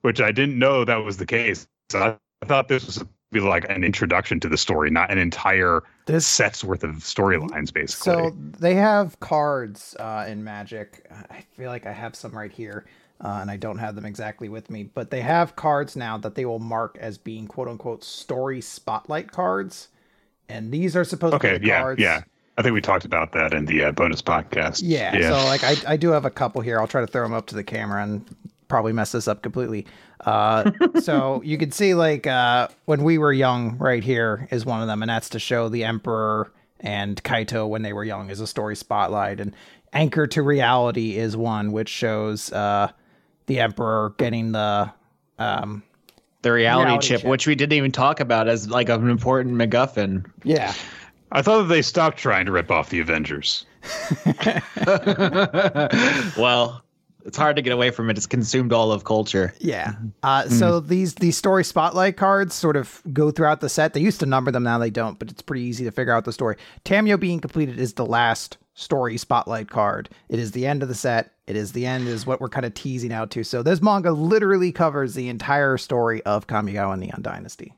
which 0.01 0.21
I 0.21 0.33
didn't 0.33 0.59
know 0.59 0.85
that 0.85 1.05
was 1.05 1.19
the 1.19 1.27
case. 1.27 1.67
I 1.95 2.17
thought 2.45 2.69
this 2.69 2.87
was 2.87 3.05
be 3.31 3.41
like 3.41 3.69
an 3.71 3.85
introduction 3.85 4.41
to 4.41 4.49
the 4.49 4.57
story, 4.57 4.91
not 4.91 5.11
an 5.11 5.19
entire 5.19 5.83
This 6.07 6.27
set's 6.27 6.65
worth 6.65 6.83
of 6.83 6.97
storylines, 6.97 7.73
basically. 7.73 8.13
So 8.13 8.37
they 8.37 8.75
have 8.75 9.19
cards 9.21 9.97
uh, 9.99 10.27
in 10.29 10.43
Magic. 10.43 11.07
I 11.31 11.45
feel 11.57 11.69
like 11.69 11.87
I 11.87 11.93
have 11.93 12.17
some 12.17 12.33
right 12.33 12.51
here, 12.51 12.87
uh, 13.21 13.39
and 13.41 13.51
I 13.51 13.57
don't 13.57 13.79
have 13.79 13.95
them 13.95 14.05
exactly 14.05 14.49
with 14.49 14.71
me. 14.71 14.83
But 14.83 15.11
they 15.11 15.21
have 15.21 15.57
cards 15.57 15.95
now 15.97 16.19
that 16.19 16.35
they 16.35 16.45
will 16.45 16.59
mark 16.59 16.99
as 17.01 17.19
being 17.19 17.47
"quote 17.47 17.69
unquote" 17.69 18.03
story 18.03 18.61
spotlight 18.61 19.31
cards, 19.31 19.89
and 20.49 20.73
these 20.73 20.97
are 20.97 21.05
supposed 21.05 21.33
to 21.33 21.37
okay, 21.37 21.53
be 21.53 21.59
the 21.59 21.67
yeah, 21.69 21.81
cards. 21.81 22.01
yeah. 22.01 22.23
I 22.59 22.63
think 22.63 22.75
we 22.75 22.81
talked 22.83 23.07
about 23.07 23.33
that 23.33 23.55
in 23.55 23.65
the 23.65 23.85
uh, 23.85 23.93
bonus 23.93 24.21
podcast. 24.21 24.83
Yeah, 24.85 25.19
so 25.21 25.47
like 25.47 25.65
I, 25.65 25.77
I 25.93 25.97
do 25.97 26.11
have 26.11 26.25
a 26.27 26.31
couple 26.31 26.61
here. 26.61 26.79
I'll 26.79 26.89
try 26.89 27.01
to 27.01 27.07
throw 27.07 27.23
them 27.23 27.33
up 27.33 27.47
to 27.47 27.55
the 27.55 27.65
camera 27.65 28.03
and 28.03 28.29
probably 28.69 28.93
mess 28.93 29.13
this 29.13 29.29
up 29.29 29.43
completely. 29.43 29.87
Uh, 30.25 30.71
so 31.01 31.43
you 31.45 31.59
can 31.59 31.71
see 31.71 31.95
like 31.95 32.27
uh, 32.27 32.69
when 32.85 33.03
we 33.03 33.19
were 33.19 33.33
young, 33.33 33.77
right 33.79 34.03
here 34.03 34.49
is 34.51 34.65
one 34.65 34.81
of 34.81 34.87
them, 34.87 35.03
and 35.03 35.11
that's 35.11 35.29
to 35.31 35.39
show 35.39 35.69
the 35.69 35.85
Emperor 35.85 36.53
and 36.81 37.23
Kaito 37.23 37.69
when 37.69 37.83
they 37.83 37.93
were 37.93 38.05
young 38.05 38.31
as 38.31 38.41
a 38.41 38.47
story 38.47 38.77
spotlight. 38.77 39.41
And 39.41 39.55
Anchor 39.93 40.27
to 40.29 40.43
Reality 40.43 41.17
is 41.17 41.37
one 41.37 41.73
which 41.73 41.89
shows 41.89 42.53
uh, 42.53 42.91
the 43.47 43.61
Emperor 43.61 44.15
getting 44.19 44.53
the 44.53 44.91
um, 45.39 45.83
the 46.43 46.53
reality, 46.53 46.87
reality 46.87 47.09
chip, 47.09 47.21
chip. 47.23 47.31
which 47.31 47.47
we 47.47 47.55
didn't 47.55 47.75
even 47.75 47.93
talk 47.93 48.21
about 48.21 48.49
as 48.49 48.71
like 48.71 48.89
an 48.89 49.11
important 49.11 49.57
MacGuffin. 49.57 50.25
yeah. 50.45 50.73
I 51.33 51.43
thought 51.43 51.63
that 51.63 51.69
they 51.69 51.83
stopped 51.83 52.19
trying 52.19 52.47
to 52.47 52.53
rip 52.53 52.73
off 52.73 52.91
the 52.91 52.99
Avengers. 52.99 53.65
well, 56.37 56.83
it's 57.25 57.37
hard 57.37 57.57
to 57.57 57.63
get 57.63 57.73
away 57.73 57.91
from 57.91 58.11
it. 58.11 58.17
It's 58.17 58.27
consumed 58.27 58.73
all 58.73 58.93
of 58.93 59.05
culture. 59.05 59.55
Yeah. 59.59 59.93
Uh, 60.23 60.49
So 60.49 60.81
these 60.81 61.15
these 61.17 61.37
story 61.37 61.65
spotlight 61.65 62.17
cards 62.17 62.55
sort 62.55 62.77
of 62.77 63.03
go 63.13 63.31
throughout 63.31 63.61
the 63.61 63.69
set. 63.69 63.95
They 63.95 64.01
used 64.01 64.21
to 64.21 64.27
number 64.27 64.51
them, 64.51 64.63
now 64.63 64.79
they 64.79 64.91
don't, 64.91 65.19
but 65.19 65.31
it's 65.31 65.43
pretty 65.43 65.63
easy 65.63 65.85
to 65.85 65.91
figure 65.91 66.13
out 66.13 66.25
the 66.25 66.33
story. 66.33 66.57
Tamiyo 66.85 67.19
being 67.19 67.41
completed 67.41 67.79
is 67.79 67.95
the 67.95 68.07
last 68.07 68.59
story 68.75 69.17
spotlight 69.19 69.69
card. 69.69 70.09
It 70.29 70.39
is 70.39 70.53
the 70.53 70.67
end 70.67 70.83
of 70.83 70.89
the 70.89 70.95
set. 70.95 71.33
It 71.47 71.57
is 71.57 71.73
the 71.73 71.85
end, 71.85 72.07
is 72.09 72.27
what 72.27 72.41
we're 72.41 72.49
kind 72.49 72.65
of 72.65 72.75
teasing 72.75 73.13
out 73.13 73.31
to. 73.33 73.45
So 73.45 73.63
this 73.63 73.83
manga 73.83 74.13
literally 74.13 74.73
covers 74.73 75.15
the 75.15 75.29
entire 75.29 75.77
story 75.77 76.23
of 76.23 76.47
Kamigawa 76.47 76.99
Neon 76.99 77.23
Dynasty. 77.23 77.75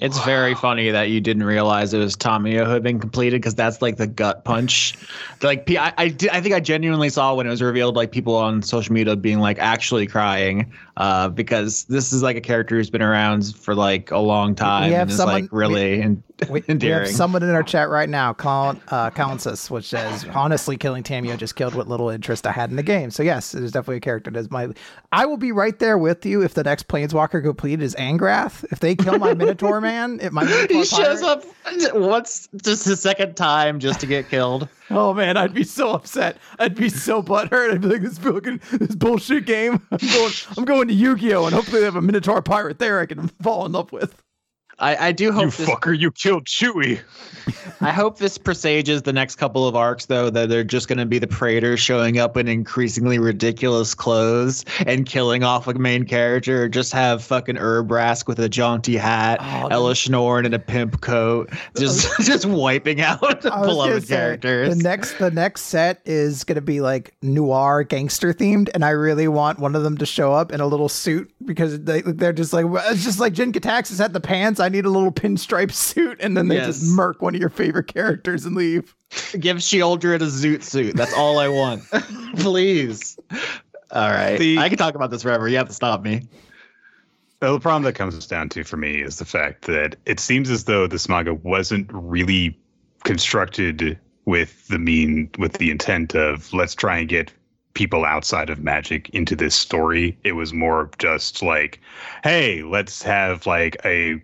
It's 0.00 0.22
very 0.24 0.54
funny 0.54 0.90
that 0.90 1.10
you 1.10 1.20
didn't 1.20 1.44
realize 1.44 1.94
it 1.94 1.98
was 1.98 2.16
Tamiyo 2.16 2.64
who 2.66 2.72
had 2.72 2.82
been 2.82 2.98
completed 2.98 3.40
because 3.40 3.54
that's 3.54 3.80
like 3.80 3.96
the 3.96 4.08
gut 4.08 4.44
punch. 4.44 4.94
Like 5.40 5.70
I, 5.70 5.92
I, 5.96 6.08
did, 6.08 6.30
I 6.30 6.40
think 6.40 6.54
I 6.54 6.60
genuinely 6.60 7.10
saw 7.10 7.34
when 7.34 7.46
it 7.46 7.50
was 7.50 7.62
revealed, 7.62 7.94
like 7.94 8.10
people 8.10 8.34
on 8.34 8.62
social 8.62 8.92
media 8.92 9.14
being 9.14 9.38
like 9.38 9.58
actually 9.58 10.06
crying, 10.06 10.72
uh, 10.96 11.28
because 11.28 11.84
this 11.84 12.12
is 12.12 12.22
like 12.22 12.36
a 12.36 12.40
character 12.40 12.76
who's 12.76 12.90
been 12.90 13.02
around 13.02 13.54
for 13.56 13.74
like 13.74 14.10
a 14.10 14.18
long 14.18 14.54
time 14.54 14.88
We 14.88 14.94
have 14.94 15.02
and 15.02 15.10
is 15.10 15.16
someone- 15.16 15.42
like 15.42 15.52
really 15.52 16.00
We, 16.50 16.62
we 16.68 16.88
have 16.88 17.08
someone 17.08 17.42
in 17.42 17.50
our 17.50 17.62
chat 17.62 17.88
right 17.88 18.08
now, 18.08 18.32
Colin, 18.34 18.80
uh, 18.88 19.10
Counsus, 19.10 19.70
which 19.70 19.86
says, 19.88 20.24
honestly, 20.34 20.76
killing 20.76 21.02
Tamiyo 21.04 21.36
just 21.38 21.54
killed 21.56 21.74
what 21.76 21.86
little 21.88 22.10
interest 22.10 22.44
I 22.46 22.52
had 22.52 22.70
in 22.70 22.76
the 22.76 22.82
game. 22.82 23.10
So, 23.12 23.22
yes, 23.22 23.54
it 23.54 23.62
is 23.62 23.70
definitely 23.72 23.98
a 23.98 24.00
character 24.00 24.30
that 24.32 24.38
is 24.40 24.50
my. 24.50 24.68
I 25.12 25.26
will 25.26 25.36
be 25.36 25.52
right 25.52 25.78
there 25.78 25.96
with 25.96 26.26
you 26.26 26.42
if 26.42 26.54
the 26.54 26.64
next 26.64 26.88
Planeswalker 26.88 27.42
completed 27.42 27.82
is 27.82 27.94
Angrath. 27.94 28.64
If 28.72 28.80
they 28.80 28.96
kill 28.96 29.18
my 29.18 29.32
Minotaur 29.32 29.80
man, 29.80 30.18
my 30.32 30.42
Minotaur 30.44 30.76
he 30.76 30.84
shows 30.84 31.20
pirate- 31.22 31.24
up 31.24 31.94
once, 31.94 32.48
just 32.62 32.84
the 32.84 32.96
second 32.96 33.36
time, 33.36 33.78
just 33.78 34.00
to 34.00 34.06
get 34.06 34.28
killed. 34.28 34.68
Oh 34.90 35.14
man, 35.14 35.36
I'd 35.36 35.54
be 35.54 35.64
so 35.64 35.92
upset. 35.92 36.36
I'd 36.58 36.74
be 36.74 36.88
so 36.88 37.22
butthurt. 37.22 37.72
I'd 37.72 37.80
be 37.80 37.88
like, 37.88 38.02
this 38.02 38.18
fucking 38.18 38.60
this 38.72 38.94
bullshit 38.94 39.46
game. 39.46 39.86
I'm 39.90 39.98
going, 39.98 40.32
I'm 40.56 40.64
going 40.64 40.88
to 40.88 40.94
Yu-Gi-Oh, 40.94 41.46
and 41.46 41.54
hopefully 41.54 41.80
they 41.80 41.86
have 41.86 41.96
a 41.96 42.02
Minotaur 42.02 42.42
pirate 42.42 42.78
there 42.78 43.00
I 43.00 43.06
can 43.06 43.28
fall 43.42 43.64
in 43.64 43.72
love 43.72 43.92
with. 43.92 44.22
I, 44.78 45.08
I 45.08 45.12
do 45.12 45.24
You 45.24 45.32
hope 45.32 45.54
this, 45.54 45.68
fucker, 45.68 45.98
you 45.98 46.10
killed 46.10 46.46
Chewie. 46.46 47.00
I 47.80 47.92
hope 47.92 48.18
this 48.18 48.38
presages 48.38 49.02
the 49.02 49.12
next 49.12 49.36
couple 49.36 49.68
of 49.68 49.76
arcs, 49.76 50.06
though, 50.06 50.30
that 50.30 50.48
they're 50.48 50.64
just 50.64 50.88
going 50.88 50.98
to 50.98 51.06
be 51.06 51.18
the 51.18 51.26
Praetors 51.26 51.80
showing 51.80 52.18
up 52.18 52.36
in 52.36 52.48
increasingly 52.48 53.18
ridiculous 53.18 53.94
clothes 53.94 54.64
and 54.86 55.06
killing 55.06 55.42
off 55.42 55.66
a 55.66 55.74
main 55.74 56.04
character, 56.04 56.64
or 56.64 56.68
just 56.68 56.92
have 56.92 57.22
fucking 57.22 57.56
Urabrask 57.56 58.26
with 58.26 58.38
a 58.38 58.48
jaunty 58.48 58.96
hat, 58.96 59.38
Oh, 59.40 59.68
Elesh 59.70 60.08
Norn 60.08 60.46
in 60.46 60.54
a 60.54 60.58
pimp 60.58 61.00
coat, 61.00 61.50
just 61.76 62.08
just 62.22 62.46
wiping 62.46 63.00
out 63.00 63.44
I 63.44 63.60
was 63.60 63.68
beloved 63.68 64.06
say, 64.06 64.14
characters. 64.16 64.76
The 64.76 64.82
next 64.82 65.18
the 65.18 65.30
next 65.30 65.62
set 65.62 66.00
is 66.04 66.44
gonna 66.44 66.60
be 66.60 66.80
like 66.80 67.14
noir 67.22 67.82
gangster 67.82 68.32
themed, 68.32 68.68
and 68.74 68.84
I 68.84 68.90
really 68.90 69.28
want 69.28 69.58
one 69.58 69.74
of 69.76 69.82
them 69.82 69.98
to 69.98 70.06
show 70.06 70.32
up 70.32 70.52
in 70.52 70.60
a 70.60 70.66
little 70.66 70.88
suit 70.88 71.30
because 71.44 71.80
they 71.80 72.00
they're 72.02 72.32
just 72.32 72.52
like 72.52 72.66
it's 72.86 73.04
just 73.04 73.20
like 73.20 73.32
Jin-Gitaxias 73.32 73.98
had 73.98 74.12
the 74.12 74.20
pants. 74.20 74.60
I 74.64 74.68
need 74.68 74.84
a 74.86 74.90
little 74.90 75.12
pinstripe 75.12 75.72
suit, 75.74 76.18
and 76.20 76.36
then 76.36 76.48
they 76.48 76.56
just 76.56 76.82
Yes. 76.82 76.90
murk 76.90 77.22
one 77.22 77.34
of 77.34 77.40
your 77.40 77.50
favorite 77.50 77.86
characters 77.86 78.44
and 78.46 78.56
leave. 78.56 78.94
Give 79.38 79.58
Sheoldred 79.58 80.16
a 80.16 80.26
zoot 80.26 80.62
suit. 80.62 80.96
That's 80.96 81.14
all 81.14 81.38
I 81.38 81.48
want. 81.48 81.82
Please. 82.36 83.18
All 83.92 84.10
right. 84.10 84.38
The- 84.38 84.58
I 84.58 84.68
can 84.68 84.78
talk 84.78 84.94
about 84.94 85.10
this 85.10 85.22
forever. 85.22 85.48
You 85.48 85.56
have 85.58 85.68
to 85.68 85.74
stop 85.74 86.02
me. 86.02 86.22
The 87.40 87.60
problem 87.60 87.82
that 87.82 87.92
comes 87.94 88.26
down 88.26 88.48
to 88.50 88.64
for 88.64 88.76
me 88.78 89.02
is 89.02 89.18
the 89.18 89.24
fact 89.26 89.66
that 89.66 89.96
it 90.06 90.18
seems 90.18 90.48
as 90.50 90.64
though 90.64 90.86
this 90.86 91.08
manga 91.08 91.34
wasn't 91.34 91.88
really 91.92 92.58
constructed 93.04 93.98
with 94.24 94.66
the 94.68 94.78
mean 94.78 95.28
with 95.38 95.54
the 95.54 95.70
intent 95.70 96.14
of 96.14 96.50
let's 96.54 96.74
try 96.74 96.96
and 96.98 97.08
get 97.08 97.30
people 97.74 98.04
outside 98.06 98.48
of 98.48 98.60
magic 98.60 99.10
into 99.10 99.36
this 99.36 99.54
story. 99.54 100.16
It 100.24 100.32
was 100.32 100.54
more 100.54 100.90
just 100.98 101.42
like, 101.42 101.80
hey, 102.22 102.62
let's 102.62 103.02
have 103.02 103.46
like 103.46 103.76
a 103.84 104.22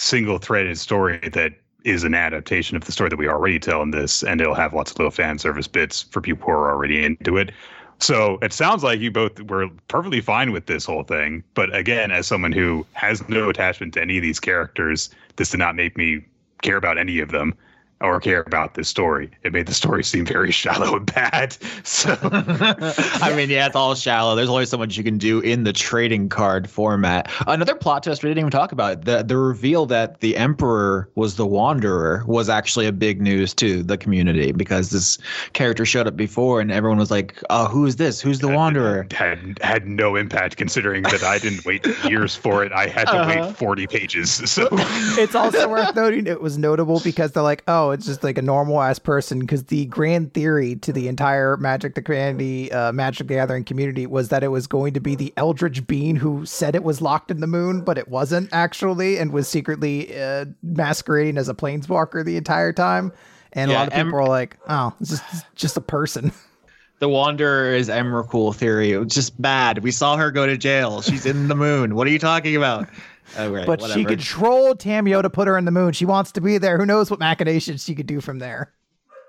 single 0.00 0.38
threaded 0.38 0.78
story 0.78 1.18
that 1.32 1.52
is 1.84 2.04
an 2.04 2.14
adaptation 2.14 2.76
of 2.76 2.84
the 2.84 2.92
story 2.92 3.08
that 3.08 3.18
we 3.18 3.28
already 3.28 3.58
tell 3.58 3.82
in 3.82 3.90
this, 3.90 4.22
and 4.22 4.40
it'll 4.40 4.54
have 4.54 4.74
lots 4.74 4.90
of 4.90 4.98
little 4.98 5.10
fan 5.10 5.38
service 5.38 5.66
bits 5.66 6.02
for 6.02 6.20
people 6.20 6.46
who 6.46 6.52
are 6.52 6.70
already 6.70 7.04
into 7.04 7.36
it. 7.36 7.52
So 7.98 8.38
it 8.42 8.52
sounds 8.52 8.82
like 8.82 9.00
you 9.00 9.10
both 9.10 9.40
were 9.42 9.68
perfectly 9.88 10.20
fine 10.20 10.52
with 10.52 10.66
this 10.66 10.86
whole 10.86 11.04
thing. 11.04 11.44
But 11.54 11.74
again, 11.74 12.10
as 12.10 12.26
someone 12.26 12.52
who 12.52 12.86
has 12.92 13.26
no 13.28 13.50
attachment 13.50 13.94
to 13.94 14.02
any 14.02 14.16
of 14.16 14.22
these 14.22 14.40
characters, 14.40 15.10
this 15.36 15.50
did 15.50 15.58
not 15.58 15.76
make 15.76 15.96
me 15.96 16.24
care 16.62 16.76
about 16.76 16.98
any 16.98 17.20
of 17.20 17.30
them 17.30 17.54
or 18.00 18.18
care 18.20 18.42
about 18.46 18.74
this 18.74 18.88
story. 18.88 19.30
It 19.42 19.52
made 19.52 19.66
the 19.66 19.74
story 19.74 20.02
seem 20.04 20.24
very 20.24 20.50
shallow 20.62 20.96
and 20.96 21.06
bad. 21.12 21.56
So 21.84 22.16
I 22.22 23.32
mean, 23.36 23.50
yeah, 23.50 23.66
it's 23.66 23.76
all 23.76 23.94
shallow. 23.94 24.34
There's 24.34 24.48
only 24.48 24.66
so 24.66 24.78
much 24.78 24.96
you 24.96 25.04
can 25.04 25.18
do 25.18 25.40
in 25.40 25.64
the 25.64 25.72
trading 25.72 26.28
card 26.28 26.68
format. 26.68 27.30
Another 27.46 27.74
plot 27.74 28.02
twist 28.02 28.22
we 28.22 28.30
didn't 28.30 28.38
even 28.40 28.50
talk 28.50 28.72
about 28.72 29.04
the 29.04 29.22
the 29.22 29.36
reveal 29.36 29.86
that 29.86 30.20
the 30.20 30.36
Emperor 30.36 31.08
was 31.14 31.36
the 31.36 31.46
Wanderer 31.46 32.24
was 32.26 32.48
actually 32.48 32.86
a 32.86 32.92
big 32.92 33.20
news 33.20 33.52
to 33.54 33.82
the 33.82 33.96
community 33.98 34.52
because 34.52 34.90
this 34.90 35.18
character 35.52 35.84
showed 35.84 36.06
up 36.06 36.16
before 36.16 36.60
and 36.60 36.72
everyone 36.72 36.98
was 36.98 37.10
like, 37.10 37.42
"Oh, 37.50 37.66
who 37.66 37.84
is 37.86 37.96
this? 37.96 38.20
Who's 38.20 38.38
the 38.40 38.48
Wanderer?" 38.48 39.06
had 39.12 39.58
had 39.62 39.86
no 39.86 40.16
impact 40.16 40.56
considering 40.56 41.02
that 41.04 41.22
I 41.22 41.38
didn't 41.38 41.64
wait 41.64 41.86
years 42.04 42.34
for 42.36 42.64
it. 42.64 42.72
I 42.72 42.86
had 42.86 43.06
to 43.08 43.12
Uh-huh. 43.20 43.46
wait 43.48 43.56
40 43.56 43.86
pages. 43.86 44.30
So 44.50 44.68
it's 44.72 45.34
also 45.34 45.68
worth 45.68 45.94
noting 45.94 46.26
it 46.26 46.40
was 46.40 46.56
notable 46.58 47.00
because 47.00 47.32
they're 47.32 47.42
like, 47.42 47.62
oh, 47.68 47.89
it's 47.90 48.06
just 48.06 48.24
like 48.24 48.38
a 48.38 48.42
normal 48.42 48.80
ass 48.80 48.98
person. 48.98 49.40
Because 49.40 49.64
the 49.64 49.86
grand 49.86 50.34
theory 50.34 50.76
to 50.76 50.92
the 50.92 51.08
entire 51.08 51.56
Magic 51.56 51.94
the 51.94 52.02
Community, 52.02 52.70
uh, 52.72 52.92
Magic 52.92 53.28
the 53.28 53.34
Gathering 53.34 53.64
community 53.64 54.06
was 54.06 54.28
that 54.28 54.42
it 54.42 54.48
was 54.48 54.66
going 54.66 54.94
to 54.94 55.00
be 55.00 55.14
the 55.14 55.32
Eldritch 55.36 55.86
Bean 55.86 56.16
who 56.16 56.44
said 56.46 56.74
it 56.74 56.84
was 56.84 57.00
locked 57.00 57.30
in 57.30 57.40
the 57.40 57.46
moon, 57.46 57.82
but 57.82 57.98
it 57.98 58.08
wasn't 58.08 58.48
actually, 58.52 59.18
and 59.18 59.32
was 59.32 59.48
secretly 59.48 60.18
uh, 60.20 60.46
masquerading 60.62 61.38
as 61.38 61.48
a 61.48 61.54
planeswalker 61.54 62.24
the 62.24 62.36
entire 62.36 62.72
time. 62.72 63.12
And 63.52 63.70
a 63.70 63.74
lot 63.74 63.88
of 63.88 63.94
people 63.94 64.08
Em- 64.08 64.14
are 64.14 64.28
like, 64.28 64.56
oh, 64.68 64.94
it's 65.00 65.10
just, 65.10 65.24
it's 65.32 65.44
just 65.54 65.76
a 65.76 65.80
person. 65.80 66.32
The 67.00 67.08
Wanderer 67.08 67.72
is 67.72 67.88
Emrakul 67.88 68.54
theory. 68.54 68.92
It 68.92 68.98
was 68.98 69.14
just 69.14 69.40
bad. 69.40 69.82
We 69.82 69.90
saw 69.90 70.18
her 70.18 70.30
go 70.30 70.44
to 70.44 70.58
jail. 70.58 71.00
She's 71.00 71.24
in 71.24 71.48
the 71.48 71.54
moon. 71.54 71.94
What 71.94 72.06
are 72.06 72.10
you 72.10 72.18
talking 72.18 72.54
about? 72.56 72.90
Oh, 73.36 73.50
right, 73.50 73.66
but 73.66 73.82
she 73.90 74.04
controlled 74.04 74.80
Tamiyo 74.80 75.22
to 75.22 75.30
put 75.30 75.48
her 75.48 75.56
in 75.56 75.64
the 75.64 75.70
moon. 75.70 75.92
She 75.92 76.04
wants 76.04 76.32
to 76.32 76.40
be 76.40 76.58
there. 76.58 76.78
Who 76.78 76.86
knows 76.86 77.10
what 77.10 77.20
machinations 77.20 77.84
she 77.84 77.94
could 77.94 78.06
do 78.06 78.20
from 78.20 78.38
there. 78.38 78.72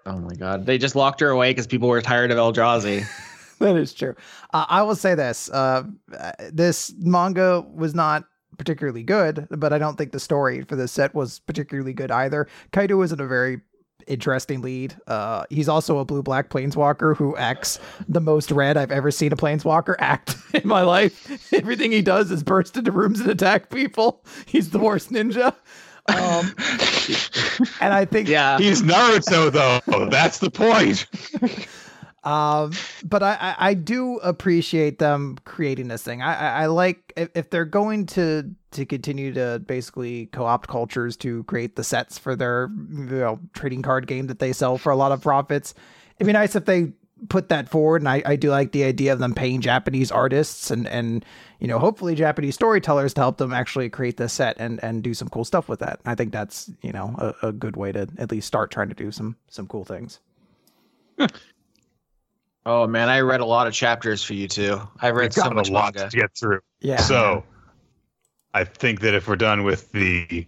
Oh 0.06 0.18
my 0.18 0.34
god! 0.34 0.66
They 0.66 0.78
just 0.78 0.96
locked 0.96 1.20
her 1.20 1.30
away 1.30 1.52
because 1.52 1.68
people 1.68 1.88
were 1.88 2.02
tired 2.02 2.32
of 2.32 2.38
Eldrazi. 2.38 3.06
that 3.60 3.76
is 3.76 3.94
true. 3.94 4.16
Uh, 4.54 4.66
I 4.68 4.82
will 4.82 4.96
say 4.96 5.14
this: 5.14 5.50
uh, 5.52 5.84
uh, 6.18 6.32
this 6.52 6.94
manga 6.98 7.62
was 7.62 7.94
not 7.94 8.26
particularly 8.58 9.04
good, 9.04 9.48
but 9.52 9.74
I 9.74 9.78
don't 9.78 9.98
think 9.98 10.12
the 10.12 10.20
story 10.20 10.62
for 10.64 10.76
this 10.76 10.92
set 10.92 11.14
was 11.14 11.40
particularly 11.40 11.94
good 11.94 12.12
either. 12.12 12.48
Kaito 12.72 13.04
isn't 13.04 13.22
a 13.22 13.28
very 13.28 13.62
interesting 14.12 14.62
lead. 14.62 14.95
Uh, 15.08 15.45
he's 15.50 15.69
also 15.69 15.97
a 16.00 16.06
blue 16.06 16.21
black 16.21 16.50
planeswalker 16.50 17.15
who 17.15 17.36
acts 17.38 17.80
the 18.08 18.19
most 18.21 18.52
red 18.52 18.78
I've 18.78 18.91
ever 18.91 19.10
seen 19.12 19.32
a 19.32 19.36
planeswalker 19.36 19.95
act 20.00 20.36
in 20.54 20.67
my 20.67 20.82
life. 20.82 21.54
Everything 21.54 21.91
he 21.91 22.02
does 22.02 22.30
is 22.32 22.43
burst 22.43 22.78
into 22.78 22.91
rooms 22.91 23.19
and 23.21 23.30
attack 23.30 23.69
people. 23.69 24.24
He's 24.45 24.69
the 24.71 24.80
worst 24.80 25.12
ninja. 25.12 25.56
Um, 26.08 26.54
and 27.82 27.93
I 27.93 28.06
think 28.06 28.28
Yeah. 28.28 28.58
he's 28.58 28.82
Naruto, 28.82 29.52
though. 29.52 30.10
That's 30.10 30.39
the 30.39 30.50
point. 30.50 31.06
Um, 32.23 32.73
but 33.03 33.23
I, 33.23 33.55
I, 33.57 33.73
do 33.73 34.17
appreciate 34.17 34.99
them 34.99 35.39
creating 35.43 35.88
this 35.88 36.03
thing. 36.03 36.21
I, 36.21 36.62
I, 36.62 36.65
like 36.67 37.12
if, 37.17 37.29
if 37.34 37.49
they're 37.49 37.65
going 37.65 38.05
to 38.07 38.47
to 38.73 38.86
continue 38.86 39.34
to 39.34 39.60
basically 39.65 40.27
co-opt 40.27 40.69
cultures 40.69 41.17
to 41.17 41.43
create 41.45 41.75
the 41.75 41.84
sets 41.84 42.19
for 42.19 42.36
their 42.36 42.69
you 42.69 43.05
know 43.05 43.39
trading 43.53 43.81
card 43.81 44.05
game 44.05 44.27
that 44.27 44.38
they 44.38 44.53
sell 44.53 44.77
for 44.77 44.91
a 44.91 44.95
lot 44.95 45.12
of 45.12 45.23
profits. 45.23 45.73
It'd 46.17 46.27
be 46.27 46.34
nice 46.34 46.55
if 46.55 46.65
they 46.65 46.93
put 47.29 47.49
that 47.49 47.69
forward. 47.69 48.01
And 48.01 48.10
I, 48.10 48.21
I 48.25 48.36
do 48.36 48.51
like 48.51 48.71
the 48.71 48.84
idea 48.84 49.13
of 49.13 49.19
them 49.19 49.34
paying 49.34 49.62
Japanese 49.62 50.12
artists 50.12 50.69
and 50.69 50.88
and 50.88 51.25
you 51.60 51.67
know 51.67 51.79
hopefully 51.79 52.13
Japanese 52.13 52.53
storytellers 52.53 53.15
to 53.15 53.21
help 53.21 53.38
them 53.38 53.51
actually 53.51 53.89
create 53.89 54.17
this 54.17 54.34
set 54.34 54.57
and 54.60 54.84
and 54.84 55.01
do 55.01 55.15
some 55.15 55.27
cool 55.27 55.45
stuff 55.45 55.67
with 55.67 55.79
that. 55.79 55.99
I 56.05 56.13
think 56.13 56.31
that's 56.31 56.69
you 56.81 56.91
know 56.91 57.15
a, 57.17 57.47
a 57.47 57.51
good 57.51 57.75
way 57.75 57.91
to 57.91 58.07
at 58.17 58.31
least 58.31 58.47
start 58.47 58.69
trying 58.69 58.89
to 58.89 58.95
do 58.95 59.12
some 59.12 59.38
some 59.47 59.65
cool 59.65 59.86
things. 59.86 60.19
Oh 62.65 62.86
man, 62.88 63.10
I 63.10 63.21
read 63.21 63.39
a 63.41 63.45
lot 63.45 63.67
of 63.67 63.74
chapters 63.74 64.24
for 64.24 64.34
you 64.34 64.47
too. 64.47 64.80
I 65.02 65.10
read 65.10 65.26
We've 65.26 65.34
so 65.34 65.43
got 65.43 65.56
much 65.56 65.69
a 65.69 65.74
lot 65.74 65.95
manga. 65.95 66.10
to 66.12 66.17
get 66.17 66.36
through. 66.38 66.60
Yeah. 66.80 66.97
So 66.97 67.43
I 68.54 68.63
think 68.65 69.00
that 69.02 69.13
if 69.15 69.28
we're 69.28 69.36
done 69.36 69.63
with 69.63 69.91
the 69.93 70.45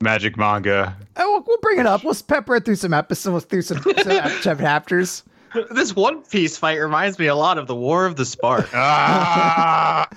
magic 0.00 0.36
manga, 0.36 0.96
Oh, 1.16 1.30
we'll, 1.30 1.44
we'll 1.46 1.58
bring 1.60 1.78
it 1.78 1.86
up. 1.86 2.04
We'll 2.04 2.14
pepper 2.26 2.56
it 2.56 2.64
through 2.64 2.76
some 2.76 2.94
episodes, 2.94 3.44
through 3.44 3.62
some, 3.62 3.82
some 3.82 4.40
chapters. 4.42 5.24
This 5.70 5.94
One 5.94 6.22
Piece 6.22 6.56
fight 6.56 6.76
reminds 6.76 7.18
me 7.18 7.26
a 7.26 7.34
lot 7.34 7.58
of 7.58 7.66
the 7.66 7.74
War 7.74 8.06
of 8.06 8.16
the 8.16 8.24
Spark. 8.24 8.70
ah, 8.74 10.08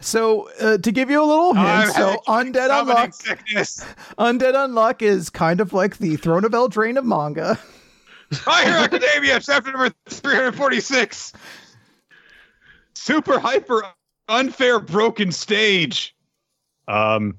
So, 0.00 0.50
uh, 0.60 0.78
to 0.78 0.90
give 0.90 1.08
you 1.10 1.22
a 1.22 1.24
little 1.24 1.54
hint, 1.54 1.64
I'm 1.68 1.90
so 1.90 2.16
Undead 2.26 2.66
summoning 2.66 2.96
Unluck, 2.96 3.14
sickness. 3.14 3.84
Undead 4.18 4.54
Unluck 4.54 5.00
is 5.00 5.30
kind 5.30 5.60
of 5.60 5.72
like 5.72 5.98
the 5.98 6.16
Throne 6.16 6.44
of 6.44 6.50
Eldraine 6.50 6.98
of 6.98 7.04
manga. 7.04 7.56
My 8.46 8.62
Hero 8.64 8.78
Academia, 8.80 9.40
chapter 9.40 9.72
number 9.72 9.90
346. 10.08 11.32
Super 12.94 13.38
hyper 13.38 13.82
unfair 14.28 14.78
broken 14.78 15.32
stage. 15.32 16.14
Um, 16.86 17.38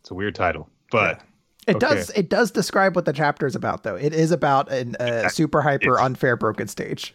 it's 0.00 0.10
a 0.10 0.14
weird 0.14 0.34
title, 0.34 0.68
but 0.90 1.20
It 1.66 1.76
Okay. 1.76 1.86
does 1.94 2.10
it 2.10 2.28
does 2.28 2.50
describe 2.50 2.96
what 2.96 3.04
the 3.04 3.12
chapter 3.12 3.46
is 3.46 3.54
about, 3.54 3.82
though. 3.84 3.94
It 3.96 4.12
is 4.12 4.32
about 4.32 4.70
an 4.70 4.96
uh, 4.96 5.28
super 5.28 5.62
hyper 5.62 5.94
It's- 5.94 6.04
unfair 6.06 6.36
broken 6.36 6.66
stage. 6.68 7.14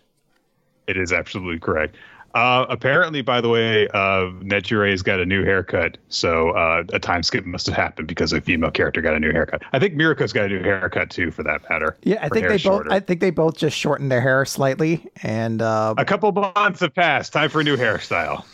it 0.88 0.96
is 0.98 1.12
absolutely 1.12 1.60
correct. 1.60 1.98
Uh, 2.38 2.68
apparently, 2.70 3.24
by 3.24 3.42
the 3.42 3.50
way, 3.50 3.88
uh, 3.96 4.30
Nejire's 4.44 5.02
got 5.02 5.20
a 5.20 5.26
new 5.26 5.44
haircut, 5.44 5.98
so 6.10 6.52
uh, 6.52 6.84
a 6.94 7.00
time 7.00 7.24
skip 7.24 7.48
must 7.48 7.66
have 7.66 7.76
happened 7.76 8.08
because 8.08 8.32
a 8.32 8.40
female 8.40 8.70
character 8.70 9.02
got 9.02 9.16
a 9.16 9.20
new 9.20 9.32
haircut. 9.32 9.64
I 9.74 9.80
think 9.80 9.96
Mirko's 9.96 10.34
got 10.34 10.46
a 10.46 10.50
new 10.50 10.62
haircut 10.62 11.10
too, 11.10 11.32
for 11.32 11.42
that 11.42 11.68
matter. 11.68 11.98
Yeah, 12.04 12.18
I 12.22 12.26
Her 12.26 12.30
think 12.30 12.48
they 12.48 12.54
both. 12.54 12.62
shorter. 12.62 12.92
I 12.94 13.00
think 13.00 13.22
they 13.22 13.32
both 13.32 13.58
just 13.58 13.76
shortened 13.76 14.12
their 14.12 14.22
hair 14.22 14.46
slightly. 14.46 15.04
And 15.24 15.64
uh, 15.64 15.96
a 15.98 16.06
couple 16.06 16.32
months 16.32 16.82
have 16.82 16.94
passed. 16.94 17.34
Time 17.34 17.50
for 17.50 17.62
a 17.62 17.64
new 17.64 17.76
hairstyle. 17.76 18.46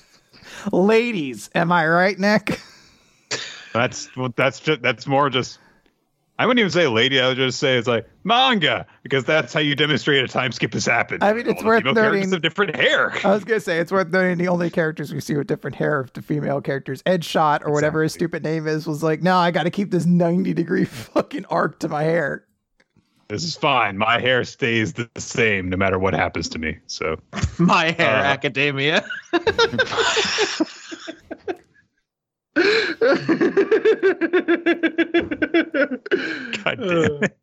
ladies, 0.72 1.50
am 1.54 1.70
I 1.74 1.86
right, 1.86 2.18
Nick? 2.18 2.62
That's 3.74 4.16
well, 4.16 4.32
that's 4.38 4.60
just 4.60 4.82
that's 4.84 5.08
more 5.08 5.30
just 5.32 5.58
I 6.40 6.48
wouldn't 6.48 6.60
even 6.62 6.72
say 6.72 6.88
lady. 6.88 7.20
I 7.22 7.28
would 7.28 7.38
just 7.38 7.60
say 7.60 7.78
it's 7.78 7.88
like 7.88 8.10
manga 8.24 8.88
because 9.04 9.24
that's 9.24 9.54
how 9.54 9.60
you 9.60 9.76
demonstrate 9.76 10.24
a 10.24 10.28
time 10.28 10.52
skip 10.52 10.74
has 10.74 10.86
happened. 10.86 11.24
I 11.24 11.32
mean, 11.34 11.48
it's 11.48 11.62
All 11.62 11.68
worth 11.68 11.84
noting- 11.84 12.32
have 12.32 12.42
different 12.42 12.76
hair. 12.76 13.14
I 13.24 13.32
was 13.32 13.44
gonna 13.44 13.60
say 13.60 13.78
it's 13.78 13.92
worth 13.92 14.10
noting 14.10 14.40
the 14.40 14.48
only 14.48 14.70
characters 14.72 15.14
we 15.14 15.20
see 15.20 15.36
with 15.36 15.46
different 15.48 15.76
hair 15.76 16.08
to 16.14 16.22
female 16.24 16.60
characters. 16.60 17.04
Edgeshot 17.04 17.62
or 17.66 17.72
whatever 17.72 18.02
his 18.02 18.14
stupid 18.14 18.44
name 18.44 18.68
is 18.68 18.88
was 18.88 19.04
like, 19.04 19.22
no, 19.22 19.38
I 19.38 19.52
got 19.52 19.64
to 19.64 19.70
keep 19.70 19.92
this 19.92 20.06
ninety 20.08 20.54
degree 20.54 20.86
fucking 21.14 21.46
arc 21.52 21.80
to 21.80 21.88
my 21.88 22.02
hair. 22.04 22.46
This 23.30 23.44
is 23.46 23.56
fine. 23.56 23.98
My 23.98 24.20
hair 24.20 24.44
stays 24.44 24.94
the 24.94 25.10
same 25.18 25.70
no 25.70 25.78
matter 25.78 25.98
what 25.98 26.14
happens 26.14 26.50
to 26.50 26.60
me. 26.60 26.78
So 26.88 27.18
My 27.60 27.92
hair 27.92 28.18
Uh, 28.18 28.24
academia. 28.24 29.06
God 32.56 32.66
damn 36.78 37.24
it. 37.24 37.38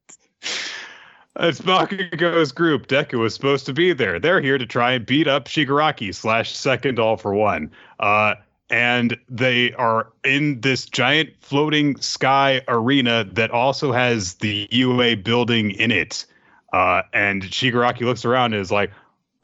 It's 1.37 1.61
Bakugo's 1.61 2.53
group. 2.53 2.89
Deku 2.89 3.19
was 3.21 3.35
supposed 3.35 3.65
to 3.67 3.73
be 3.73 3.93
there. 3.93 4.19
They're 4.19 4.41
here 4.41 4.59
to 4.59 4.67
try 4.67 4.93
and 4.93 5.07
beat 5.07 5.29
up 5.29 5.47
Shigaraki 5.47 6.15
slash 6.15 6.57
second 6.57 6.99
all 6.99 7.17
for 7.17 7.35
one. 7.35 7.71
Uh, 8.01 8.35
and 8.69 9.17
they 9.29 9.73
are 9.75 10.13
in 10.25 10.61
this 10.61 10.87
giant 10.87 11.31
floating 11.41 11.97
sky 12.01 12.63
arena 12.69 13.25
that 13.33 13.51
also 13.53 13.93
has 13.93 14.35
the 14.35 14.69
UA 14.71 15.17
building 15.19 15.71
in 15.71 15.91
it. 15.91 16.27
Uh, 16.73 17.03
and 17.13 17.43
Shigaraki 17.43 18.03
looks 18.03 18.25
around 18.25 18.53
and 18.53 18.61
is 18.61 18.73
like, 18.73 18.91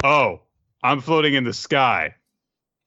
Oh, 0.05 0.41
I'm 0.83 1.01
floating 1.01 1.35
in 1.35 1.45
the 1.45 1.53
sky. 1.53 2.15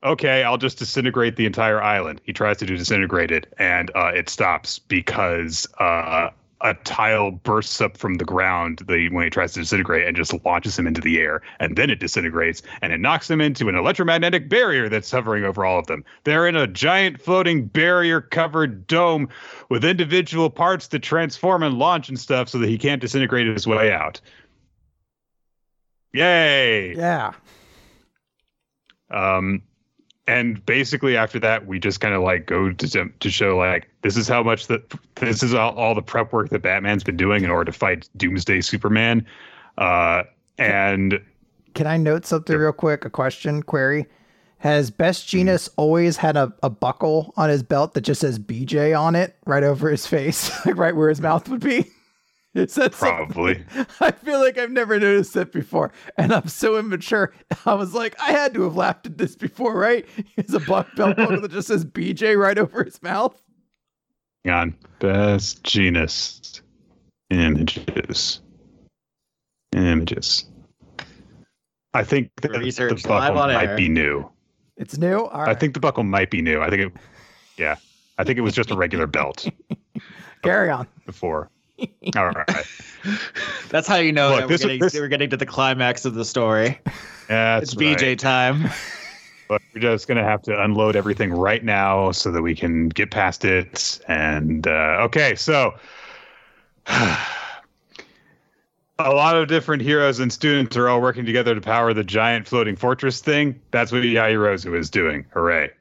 Okay, 0.03 0.43
I'll 0.43 0.57
just 0.57 0.79
disintegrate 0.79 1.35
the 1.35 1.45
entire 1.45 1.81
island. 1.81 2.21
He 2.23 2.31
tries 2.31 2.57
to 2.57 2.65
do 2.65 2.77
disintegrate 2.77 3.31
it, 3.31 3.53
and 3.57 3.91
uh, 3.95 4.11
it 4.15 4.29
stops 4.29 4.79
because 4.79 5.67
uh, 5.77 6.29
a 6.61 6.73
tile 6.73 7.31
bursts 7.31 7.79
up 7.81 7.97
from 7.97 8.15
the 8.15 8.25
ground 8.25 8.81
the, 8.87 9.09
when 9.09 9.23
he 9.23 9.29
tries 9.29 9.53
to 9.53 9.59
disintegrate 9.59 10.07
and 10.07 10.15
just 10.15 10.33
launches 10.45 10.77
him 10.77 10.87
into 10.87 11.01
the 11.01 11.19
air. 11.19 11.41
And 11.59 11.77
then 11.77 11.89
it 11.89 11.99
disintegrates 11.99 12.61
and 12.81 12.91
it 12.91 12.99
knocks 12.99 13.29
him 13.29 13.39
into 13.39 13.69
an 13.69 13.75
electromagnetic 13.75 14.49
barrier 14.49 14.89
that's 14.89 15.09
hovering 15.09 15.45
over 15.45 15.65
all 15.65 15.79
of 15.79 15.87
them. 15.87 16.03
They're 16.25 16.47
in 16.47 16.55
a 16.55 16.67
giant 16.67 17.21
floating 17.21 17.65
barrier 17.65 18.19
covered 18.19 18.87
dome 18.87 19.29
with 19.69 19.85
individual 19.85 20.49
parts 20.49 20.87
to 20.89 20.99
transform 20.99 21.63
and 21.63 21.77
launch 21.79 22.09
and 22.09 22.19
stuff 22.19 22.49
so 22.49 22.57
that 22.57 22.67
he 22.67 22.77
can't 22.77 23.01
disintegrate 23.01 23.47
his 23.47 23.65
way 23.65 23.93
out. 23.93 24.19
Yay! 26.11 26.95
Yeah. 26.95 27.33
Um, 29.11 29.61
and 30.29 30.63
basically 30.63 31.17
after 31.17 31.39
that, 31.39 31.65
we 31.65 31.79
just 31.79 32.01
kind 32.01 32.13
of 32.13 32.21
like 32.21 32.45
go 32.45 32.71
to 32.71 33.09
to 33.09 33.29
show 33.31 33.57
like 33.57 33.89
this 34.03 34.15
is 34.15 34.27
how 34.27 34.43
much 34.43 34.67
that 34.67 34.93
this 35.15 35.41
is 35.41 35.55
all, 35.55 35.75
all 35.75 35.95
the 35.95 36.03
prep 36.03 36.31
work 36.31 36.49
that 36.49 36.61
Batman's 36.61 37.03
been 37.03 37.17
doing 37.17 37.43
in 37.43 37.49
order 37.49 37.71
to 37.71 37.77
fight 37.77 38.07
Doomsday 38.15 38.61
Superman. 38.61 39.25
Uh, 39.79 40.21
and 40.59 41.19
Can 41.73 41.87
I 41.87 41.97
note 41.97 42.27
something 42.27 42.55
real 42.55 42.71
quick? 42.71 43.05
A 43.05 43.09
question, 43.09 43.63
query. 43.63 44.05
Has 44.59 44.91
Best 44.91 45.23
Hmm. 45.23 45.37
Genus 45.37 45.67
always 45.77 46.17
had 46.17 46.37
a, 46.37 46.53
a 46.61 46.69
buckle 46.69 47.33
on 47.35 47.49
his 47.49 47.63
belt 47.63 47.95
that 47.95 48.01
just 48.01 48.21
says 48.21 48.37
BJ 48.37 48.97
on 48.97 49.15
it, 49.15 49.35
right 49.47 49.63
over 49.63 49.89
his 49.89 50.05
face, 50.05 50.51
like 50.65 50.77
right 50.77 50.95
where 50.95 51.09
his 51.09 51.21
mouth 51.21 51.49
would 51.49 51.61
be? 51.61 51.89
Is 52.55 52.73
that 52.75 52.95
something- 52.95 53.25
probably 53.27 53.65
I 53.99 54.11
feel 54.11 54.39
like 54.39 54.57
I've 54.57 54.71
never 54.71 54.99
noticed 54.99 55.35
it 55.35 55.51
before, 55.51 55.91
and 56.17 56.33
I'm 56.33 56.47
so 56.47 56.77
immature. 56.77 57.31
I 57.65 57.75
was 57.75 57.93
like, 57.93 58.15
I 58.19 58.31
had 58.31 58.53
to 58.55 58.63
have 58.63 58.75
laughed 58.75 59.05
at 59.05 59.17
this 59.17 59.35
before, 59.35 59.77
right? 59.77 60.05
He 60.15 60.25
has 60.37 60.53
a 60.53 60.59
buck 60.59 60.87
belt 60.95 61.15
buckle 61.17 61.41
that 61.41 61.51
just 61.51 61.67
says 61.67 61.85
BJ 61.85 62.37
right 62.37 62.57
over 62.57 62.83
his 62.83 63.01
mouth. 63.03 63.39
Hang 64.45 64.53
on 64.53 64.75
Best 64.99 65.63
Jeanist 65.63 66.61
images 67.29 68.39
images. 69.75 70.45
I 71.93 72.03
think 72.03 72.31
the, 72.41 72.47
the 72.49 72.59
Research 72.59 73.05
live 73.05 73.33
buckle 73.33 73.41
on 73.43 73.53
might 73.53 73.69
air. 73.69 73.75
be 73.77 73.89
new. 73.89 74.29
It's 74.77 74.97
new. 74.97 75.25
All 75.25 75.41
I 75.41 75.53
think 75.53 75.73
the 75.73 75.79
buckle 75.79 76.03
might 76.03 76.31
be 76.31 76.41
new. 76.41 76.61
I 76.61 76.69
think 76.69 76.81
it, 76.83 76.93
yeah, 77.57 77.75
I 78.17 78.23
think 78.23 78.37
it 78.39 78.41
was 78.41 78.53
just 78.55 78.71
a 78.71 78.75
regular 78.75 79.05
belt 79.07 79.47
carry 80.43 80.69
on. 80.69 80.87
before. 81.05 81.49
All 82.15 82.29
right. 82.29 82.65
That's 83.69 83.87
how 83.87 83.97
you 83.97 84.11
know 84.11 84.29
Look, 84.29 84.39
that 84.39 84.45
we're, 84.45 84.49
this- 84.49 84.61
getting, 84.61 84.79
this- 84.79 84.93
we're 84.93 85.07
getting 85.07 85.29
to 85.29 85.37
the 85.37 85.45
climax 85.45 86.05
of 86.05 86.13
the 86.15 86.25
story. 86.25 86.79
That's 87.27 87.73
it's 87.73 87.75
BJ 87.75 88.01
right. 88.01 88.19
time. 88.19 88.69
But 89.47 89.63
we're 89.73 89.81
just 89.81 90.07
gonna 90.07 90.23
have 90.23 90.43
to 90.43 90.61
unload 90.63 90.95
everything 90.95 91.31
right 91.33 91.63
now 91.63 92.11
so 92.11 92.29
that 92.31 92.43
we 92.43 92.53
can 92.53 92.87
get 92.87 93.09
past 93.09 93.43
it. 93.43 93.99
And 94.07 94.67
uh, 94.67 94.99
okay, 95.05 95.33
so 95.33 95.73
a 96.87 97.17
lot 98.99 99.35
of 99.35 99.47
different 99.47 99.81
heroes 99.81 100.19
and 100.19 100.31
students 100.31 100.77
are 100.77 100.87
all 100.87 101.01
working 101.01 101.25
together 101.25 101.55
to 101.55 101.61
power 101.61 101.95
the 101.95 102.03
giant 102.03 102.47
floating 102.47 102.75
fortress 102.75 103.21
thing. 103.21 103.59
That's 103.71 103.91
what 103.91 104.03
Yaoyorozu 104.03 104.77
is 104.77 104.87
doing. 104.91 105.25
Hooray! 105.33 105.71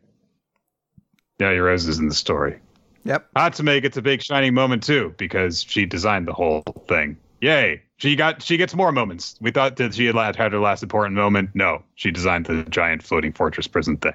Yaoyorozu 1.39 1.89
is 1.89 1.99
in 1.99 2.09
the 2.09 2.15
story. 2.15 2.59
Yep. 3.05 3.29
Hatsume 3.37 3.81
gets 3.83 3.97
a 3.97 4.03
big 4.03 4.23
shining 4.23 4.55
moment 4.55 4.83
too 4.83 5.15
because 5.17 5.63
she 5.63 5.87
designed 5.87 6.29
the 6.29 6.33
whole 6.33 6.63
thing. 6.89 7.17
Yay! 7.41 7.83
She 7.99 8.17
got 8.17 8.43
she 8.43 8.57
gets 8.57 8.75
more 8.75 8.93
moments. 8.93 9.37
We 9.41 9.51
thought 9.51 9.77
that 9.77 9.95
she 9.95 10.07
had 10.07 10.37
had 10.37 10.53
her 10.53 10.59
last 10.59 10.83
important 10.83 11.15
moment. 11.15 11.51
No, 11.55 11.83
she 11.95 12.11
designed 12.11 12.47
the 12.47 12.65
giant 12.65 13.03
floating 13.03 13.33
fortress 13.33 13.67
prison 13.67 13.97
thing. 13.97 14.15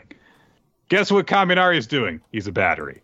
Guess 0.90 1.12
what 1.12 1.28
Kaminari 1.28 1.78
is 1.78 1.88
doing? 1.88 2.22
He's 2.32 2.48
a 2.48 2.52
battery. 2.52 3.02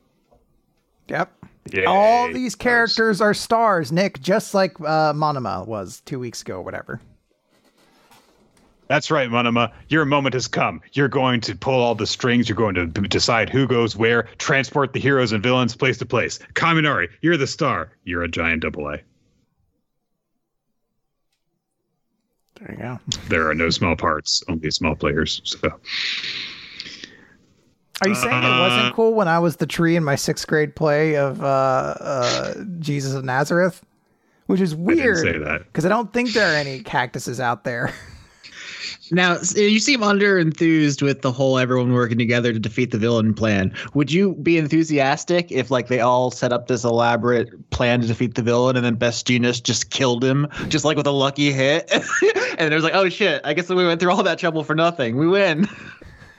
Yep. 1.08 1.32
Yay. 1.72 1.86
All 1.86 2.32
these 2.32 2.56
characters 2.56 3.22
are 3.22 3.34
stars, 3.34 3.92
Nick, 3.92 4.22
just 4.22 4.54
like 4.54 4.80
uh, 4.82 5.14
Monoma 5.14 5.66
was 5.66 6.02
two 6.06 6.20
weeks 6.20 6.42
ago, 6.42 6.58
or 6.58 6.62
whatever. 6.62 7.00
That's 8.90 9.12
right, 9.12 9.30
Monoma. 9.30 9.72
Your 9.90 10.04
moment 10.04 10.34
has 10.34 10.48
come. 10.48 10.82
You're 10.94 11.08
going 11.08 11.42
to 11.42 11.56
pull 11.56 11.80
all 11.80 11.94
the 11.94 12.08
strings. 12.08 12.50
You're 12.50 12.56
going 12.56 12.74
to 12.74 12.88
b- 12.88 13.08
decide 13.08 13.48
who 13.48 13.68
goes 13.68 13.96
where, 13.96 14.24
transport 14.40 14.94
the 14.94 15.00
heroes 15.00 15.32
and 15.32 15.44
villains 15.44 15.76
place 15.76 16.00
to 16.00 16.08
place. 16.08 16.40
Kaminari, 16.56 17.08
you're 17.22 17.38
the 17.38 17.46
star. 17.46 17.92
You're 18.04 18.24
a 18.24 18.28
giant 18.28 18.64
double 18.64 18.88
A. 18.90 18.98
There 22.60 22.72
you 22.72 22.78
go. 22.78 23.00
There 23.28 23.48
are 23.50 23.54
no 23.56 23.70
small 23.70 23.96
parts, 23.96 24.44
only 24.50 24.72
small 24.72 24.96
players. 24.96 25.42
So 25.46 25.70
Are 28.02 28.08
you 28.10 28.16
saying 28.16 28.44
it 28.44 28.46
Uh, 28.48 28.60
wasn't 28.60 28.96
cool 28.96 29.14
when 29.14 29.28
I 29.28 29.38
was 29.40 29.58
the 29.58 29.68
tree 29.68 29.96
in 29.96 30.04
my 30.04 30.16
sixth 30.16 30.48
grade 30.48 30.76
play 30.76 31.16
of 31.16 31.42
uh, 31.44 31.46
uh, 32.00 32.54
Jesus 32.80 33.14
of 33.14 33.24
Nazareth? 33.24 33.86
Which 34.48 34.62
is 34.62 34.74
I 34.74 34.78
didn't 34.78 34.88
weird 34.98 35.18
say 35.20 35.38
that. 35.38 35.66
because 35.68 35.86
I 35.86 35.90
don't 35.90 36.12
think 36.12 36.32
there 36.34 36.52
are 36.52 36.56
any 36.56 36.82
cactuses 36.82 37.40
out 37.40 37.64
there. 37.66 37.94
Now, 39.12 39.38
you 39.56 39.80
seem 39.80 40.04
under 40.04 40.38
enthused 40.38 41.02
with 41.02 41.22
the 41.22 41.32
whole 41.32 41.58
everyone 41.58 41.94
working 41.94 42.18
together 42.18 42.54
to 42.54 42.60
defeat 42.60 42.92
the 42.92 42.98
villain 42.98 43.34
plan. 43.34 43.74
Would 43.94 44.12
you 44.12 44.36
be 44.36 44.58
enthusiastic 44.58 45.52
if 45.52 45.72
like 45.72 45.88
they 45.88 46.00
all 46.00 46.32
set 46.32 46.54
up 46.54 46.68
this 46.68 46.84
elaborate 46.84 47.70
plan 47.72 48.02
to 48.02 48.08
defeat 48.08 48.36
the 48.36 48.42
villain 48.42 48.76
and 48.76 48.86
then 48.86 48.96
Best 48.96 49.28
Jeanist 49.28 49.64
just 49.64 49.90
killed 49.90 50.24
him 50.24 50.48
just 50.68 50.86
like 50.86 50.98
with 50.98 51.08
a 51.08 51.12
lucky 51.12 51.52
hit? 51.52 51.92
and 52.58 52.72
it 52.72 52.76
was 52.76 52.84
like, 52.84 52.94
oh 52.94 53.10
shit, 53.10 53.42
I 53.44 53.54
guess 53.54 53.70
we 53.70 53.86
went 53.86 54.00
through 54.00 54.12
all 54.12 54.24
that 54.24 54.40
trouble 54.40 54.64
for 54.64 54.76
nothing. 54.76 55.18
We 55.18 55.28
win. 55.28 55.68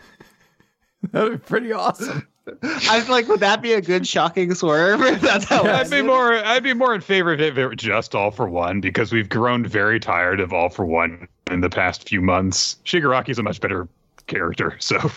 that 1.12 1.22
would 1.24 1.32
be 1.32 1.38
pretty 1.38 1.72
awesome. 1.72 2.26
I 2.62 3.00
feel 3.00 3.10
like 3.12 3.28
would 3.28 3.40
that 3.40 3.62
be 3.62 3.72
a 3.74 3.80
good 3.80 4.06
shocking 4.06 4.54
swerve? 4.54 5.00
That's 5.20 5.44
how 5.44 5.64
I'd 5.64 5.90
be 5.90 6.02
more. 6.02 6.34
I'd 6.34 6.62
be 6.62 6.74
more 6.74 6.94
in 6.94 7.00
favor 7.00 7.32
of 7.32 7.40
it 7.40 7.48
if 7.52 7.58
it 7.58 7.66
were 7.66 7.74
just 7.74 8.14
all 8.14 8.30
for 8.30 8.48
one 8.48 8.80
because 8.80 9.12
we've 9.12 9.28
grown 9.28 9.66
very 9.66 10.00
tired 10.00 10.40
of 10.40 10.52
all 10.52 10.68
for 10.68 10.84
one 10.84 11.28
in 11.50 11.60
the 11.60 11.70
past 11.70 12.08
few 12.08 12.20
months. 12.20 12.76
Shigaraki's 12.84 13.38
a 13.38 13.42
much 13.42 13.60
better 13.60 13.88
character, 14.26 14.76
so 14.80 14.98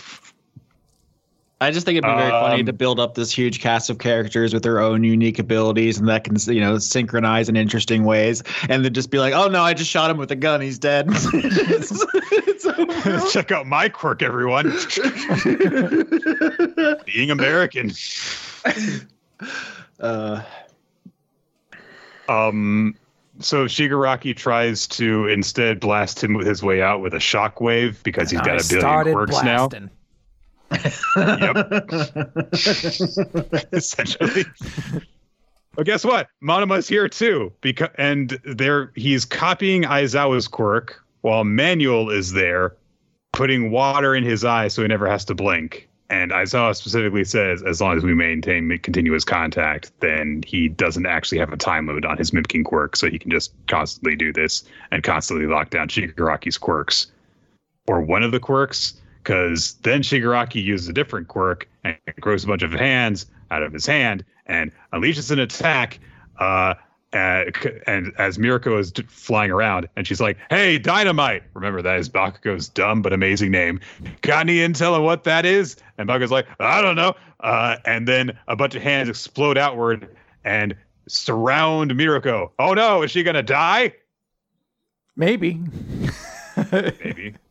I 1.60 1.70
just 1.70 1.86
think 1.86 1.96
it'd 1.96 2.10
be 2.10 2.14
very 2.14 2.30
funny 2.30 2.60
Um, 2.60 2.66
to 2.66 2.72
build 2.72 3.00
up 3.00 3.14
this 3.14 3.30
huge 3.30 3.60
cast 3.60 3.88
of 3.88 3.98
characters 3.98 4.52
with 4.52 4.62
their 4.64 4.80
own 4.80 5.02
unique 5.04 5.38
abilities 5.38 5.98
and 5.98 6.08
that 6.08 6.24
can, 6.24 6.36
you 6.52 6.60
know, 6.60 6.78
synchronize 6.78 7.48
in 7.48 7.56
interesting 7.56 8.04
ways, 8.04 8.42
and 8.68 8.84
then 8.84 8.92
just 8.92 9.10
be 9.10 9.18
like, 9.18 9.32
"Oh 9.32 9.48
no, 9.48 9.62
I 9.62 9.72
just 9.72 9.90
shot 9.90 10.10
him 10.10 10.18
with 10.18 10.30
a 10.30 10.36
gun. 10.36 10.60
He's 10.60 10.78
dead." 10.78 11.06
it's, 11.08 12.04
it's 12.32 12.66
over. 12.66 13.30
check 13.30 13.50
out 13.52 13.66
my 13.66 13.88
quirk, 13.88 14.22
everyone. 14.22 14.64
Being 17.06 17.30
American. 17.30 17.92
Uh, 20.00 20.42
Um. 22.28 22.94
So 23.40 23.66
Shigaraki 23.66 24.36
tries 24.36 24.86
to 24.88 25.28
instead 25.28 25.80
blast 25.80 26.22
him 26.22 26.34
with 26.34 26.46
his 26.46 26.62
way 26.62 26.82
out 26.82 27.00
with 27.00 27.14
a 27.14 27.18
shockwave 27.18 28.02
because 28.02 28.30
he's 28.30 28.40
got 28.40 28.60
a 28.60 28.68
billion 28.68 28.80
started 28.80 29.12
quirks 29.14 29.42
now. 29.42 29.68
Yep. 31.16 32.48
essentially. 33.72 34.44
But 35.76 35.86
guess 35.86 36.04
what? 36.04 36.28
Monoma's 36.40 36.86
here 36.86 37.08
too, 37.08 37.52
because 37.60 37.88
and 37.98 38.38
there 38.44 38.92
he's 38.94 39.24
copying 39.24 39.82
Aizawa's 39.82 40.46
quirk 40.46 41.02
while 41.22 41.42
Manual 41.44 42.10
is 42.10 42.32
there, 42.32 42.76
putting 43.32 43.70
water 43.70 44.14
in 44.14 44.22
his 44.22 44.44
eye 44.44 44.68
so 44.68 44.82
he 44.82 44.88
never 44.88 45.08
has 45.08 45.24
to 45.24 45.34
blink. 45.34 45.88
and 46.10 46.30
Aizawa 46.30 46.76
specifically 46.76 47.24
says 47.24 47.62
as 47.62 47.80
long 47.80 47.96
as 47.96 48.04
we 48.04 48.14
maintain 48.14 48.78
continuous 48.82 49.24
contact, 49.24 49.90
then 50.00 50.42
he 50.46 50.68
doesn't 50.68 51.06
actually 51.06 51.38
have 51.38 51.52
a 51.52 51.56
time 51.56 51.86
limit 51.86 52.04
on 52.04 52.18
his 52.18 52.32
mimicking 52.32 52.62
quirk, 52.62 52.94
so 52.94 53.10
he 53.10 53.18
can 53.18 53.30
just 53.30 53.52
constantly 53.66 54.14
do 54.14 54.32
this 54.32 54.64
and 54.92 55.02
constantly 55.02 55.46
lock 55.46 55.70
down 55.70 55.88
Shigaraki's 55.88 56.58
quirks. 56.58 57.06
Or 57.88 58.00
one 58.00 58.22
of 58.22 58.32
the 58.32 58.40
quirks, 58.40 58.94
because 59.24 59.74
then 59.82 60.02
Shigaraki 60.02 60.62
uses 60.62 60.88
a 60.88 60.92
different 60.92 61.28
quirk 61.28 61.66
and 61.82 61.96
grows 62.20 62.44
a 62.44 62.46
bunch 62.46 62.62
of 62.62 62.72
hands 62.72 63.26
out 63.50 63.62
of 63.62 63.72
his 63.72 63.86
hand 63.86 64.24
and 64.46 64.70
unleashes 64.92 65.30
an 65.30 65.38
attack. 65.38 65.98
Uh, 66.38 66.74
uh, 67.14 67.44
and 67.86 68.12
as 68.18 68.38
Mirko 68.38 68.76
is 68.76 68.92
flying 69.06 69.50
around, 69.50 69.88
and 69.96 70.06
she's 70.06 70.20
like, 70.20 70.36
"Hey, 70.50 70.78
dynamite!" 70.78 71.44
Remember 71.54 71.80
that 71.80 71.98
is 72.00 72.08
Bakugo's 72.08 72.68
dumb 72.68 73.02
but 73.02 73.12
amazing 73.12 73.52
name. 73.52 73.80
Got 74.22 74.40
any 74.40 74.56
intel 74.56 74.94
on 74.94 75.04
what 75.04 75.22
that 75.24 75.46
is? 75.46 75.76
And 75.96 76.08
Bakugo's 76.08 76.32
like, 76.32 76.46
"I 76.58 76.82
don't 76.82 76.96
know." 76.96 77.14
Uh, 77.38 77.76
and 77.84 78.08
then 78.08 78.36
a 78.48 78.56
bunch 78.56 78.74
of 78.74 78.82
hands 78.82 79.08
explode 79.08 79.56
outward 79.56 80.08
and 80.44 80.74
surround 81.06 81.94
Mirko. 81.94 82.50
Oh 82.58 82.74
no, 82.74 83.02
is 83.02 83.12
she 83.12 83.22
gonna 83.22 83.44
die? 83.44 83.94
Maybe. 85.16 85.60
Maybe. 86.72 87.36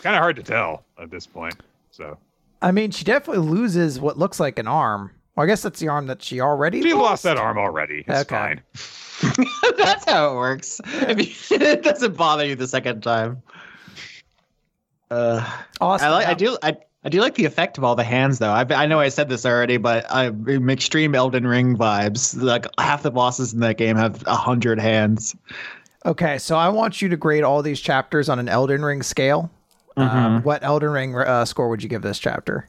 it's 0.00 0.04
kind 0.04 0.16
of 0.16 0.20
hard 0.22 0.36
to 0.36 0.42
tell 0.42 0.86
at 0.98 1.10
this 1.10 1.26
point. 1.26 1.54
So 1.90 2.16
I 2.62 2.72
mean, 2.72 2.90
she 2.90 3.04
definitely 3.04 3.46
loses 3.46 4.00
what 4.00 4.16
looks 4.16 4.40
like 4.40 4.58
an 4.58 4.66
arm. 4.66 5.10
Well, 5.36 5.44
I 5.44 5.46
guess 5.46 5.60
that's 5.60 5.78
the 5.78 5.88
arm 5.88 6.06
that 6.06 6.22
she 6.22 6.40
already 6.40 6.80
she 6.80 6.94
lost. 6.94 7.02
lost 7.04 7.22
that 7.24 7.36
arm 7.36 7.58
already. 7.58 8.02
It's 8.08 8.20
Okay. 8.20 8.34
fine. 8.34 8.62
That's 9.76 10.06
how 10.06 10.32
it 10.32 10.36
works. 10.36 10.80
If 10.86 11.50
you, 11.50 11.56
it 11.60 11.82
doesn't 11.82 12.16
bother 12.16 12.46
you 12.46 12.54
the 12.56 12.66
second 12.66 13.02
time. 13.02 13.42
Uh, 15.10 15.46
Awesome. 15.82 16.06
I 16.06 16.10
like. 16.10 16.26
I 16.26 16.32
do. 16.32 16.56
I, 16.62 16.76
I 17.04 17.10
do 17.10 17.20
like 17.20 17.34
the 17.34 17.44
effect 17.44 17.76
of 17.76 17.84
all 17.84 17.94
the 17.94 18.02
hands, 18.04 18.38
though. 18.38 18.50
I, 18.50 18.64
I 18.70 18.86
know 18.86 18.98
I 19.00 19.10
said 19.10 19.28
this 19.28 19.44
already, 19.44 19.76
but 19.76 20.06
I'm 20.08 20.70
extreme 20.70 21.14
Elden 21.14 21.46
Ring 21.46 21.76
vibes. 21.76 22.40
Like 22.40 22.64
half 22.78 23.02
the 23.02 23.10
bosses 23.10 23.52
in 23.52 23.60
that 23.60 23.76
game 23.76 23.96
have 23.96 24.26
a 24.26 24.34
hundred 24.36 24.80
hands. 24.80 25.36
Okay, 26.06 26.38
so 26.38 26.56
I 26.56 26.70
want 26.70 27.02
you 27.02 27.10
to 27.10 27.16
grade 27.18 27.42
all 27.44 27.60
these 27.60 27.78
chapters 27.80 28.30
on 28.30 28.38
an 28.38 28.48
Elden 28.48 28.82
Ring 28.82 29.02
scale. 29.02 29.50
Um, 30.02 30.42
what 30.42 30.62
Elden 30.62 30.90
Ring 30.90 31.16
uh, 31.16 31.44
score 31.44 31.68
would 31.68 31.82
you 31.82 31.88
give 31.88 32.02
this 32.02 32.18
chapter? 32.18 32.68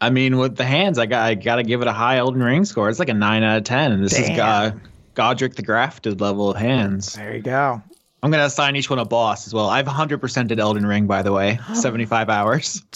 I 0.00 0.10
mean, 0.10 0.38
with 0.38 0.56
the 0.56 0.64
hands, 0.64 0.98
I 0.98 1.06
got 1.06 1.22
I 1.24 1.34
got 1.34 1.56
to 1.56 1.62
give 1.62 1.82
it 1.82 1.88
a 1.88 1.92
high 1.92 2.18
Elden 2.18 2.42
Ring 2.42 2.64
score. 2.64 2.88
It's 2.88 2.98
like 2.98 3.08
a 3.08 3.14
nine 3.14 3.42
out 3.42 3.58
of 3.58 3.64
ten, 3.64 3.92
and 3.92 4.04
this 4.04 4.18
is 4.18 4.28
Damn. 4.28 4.40
uh, 4.40 4.78
Godrick 5.14 5.56
the 5.56 5.62
Grafted 5.62 6.20
level 6.20 6.50
of 6.50 6.56
hands. 6.56 7.14
There 7.14 7.34
you 7.34 7.42
go. 7.42 7.82
I'm 8.22 8.30
gonna 8.30 8.44
assign 8.44 8.76
each 8.76 8.90
one 8.90 8.98
a 8.98 9.04
boss 9.04 9.46
as 9.46 9.54
well. 9.54 9.68
I've 9.68 9.86
100 9.86 10.18
percent 10.18 10.48
did 10.48 10.60
Elden 10.60 10.86
Ring, 10.86 11.06
by 11.06 11.22
the 11.22 11.32
way, 11.32 11.58
75 11.74 12.28
hours. 12.28 12.82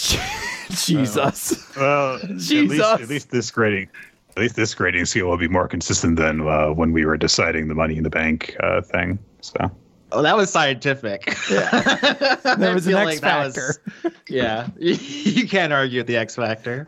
Jesus. 0.70 1.76
Well, 1.76 2.16
at 2.16 2.30
least, 2.30 2.80
at 2.80 3.08
least 3.08 3.30
this 3.30 3.50
grading, 3.50 3.88
at 4.36 4.38
least 4.38 4.56
this 4.56 4.74
grading 4.74 5.04
scale 5.04 5.28
will 5.28 5.36
be 5.36 5.48
more 5.48 5.68
consistent 5.68 6.16
than 6.16 6.46
uh, 6.46 6.68
when 6.68 6.92
we 6.92 7.04
were 7.04 7.16
deciding 7.16 7.68
the 7.68 7.74
money 7.74 7.96
in 7.96 8.04
the 8.04 8.10
bank 8.10 8.56
uh, 8.60 8.80
thing. 8.80 9.18
So 9.40 9.70
Oh, 10.12 10.22
that 10.22 10.36
was 10.36 10.50
scientific. 10.50 11.26
Yeah. 11.50 12.36
There 12.58 12.74
was 12.74 12.86
an 12.86 12.94
X 12.94 13.04
like 13.06 13.20
that 13.20 13.46
was- 13.46 13.78
factor. 14.02 14.12
yeah, 14.28 14.68
you 14.78 15.48
can't 15.48 15.72
argue 15.72 16.00
with 16.00 16.06
the 16.06 16.16
X 16.16 16.36
factor. 16.36 16.86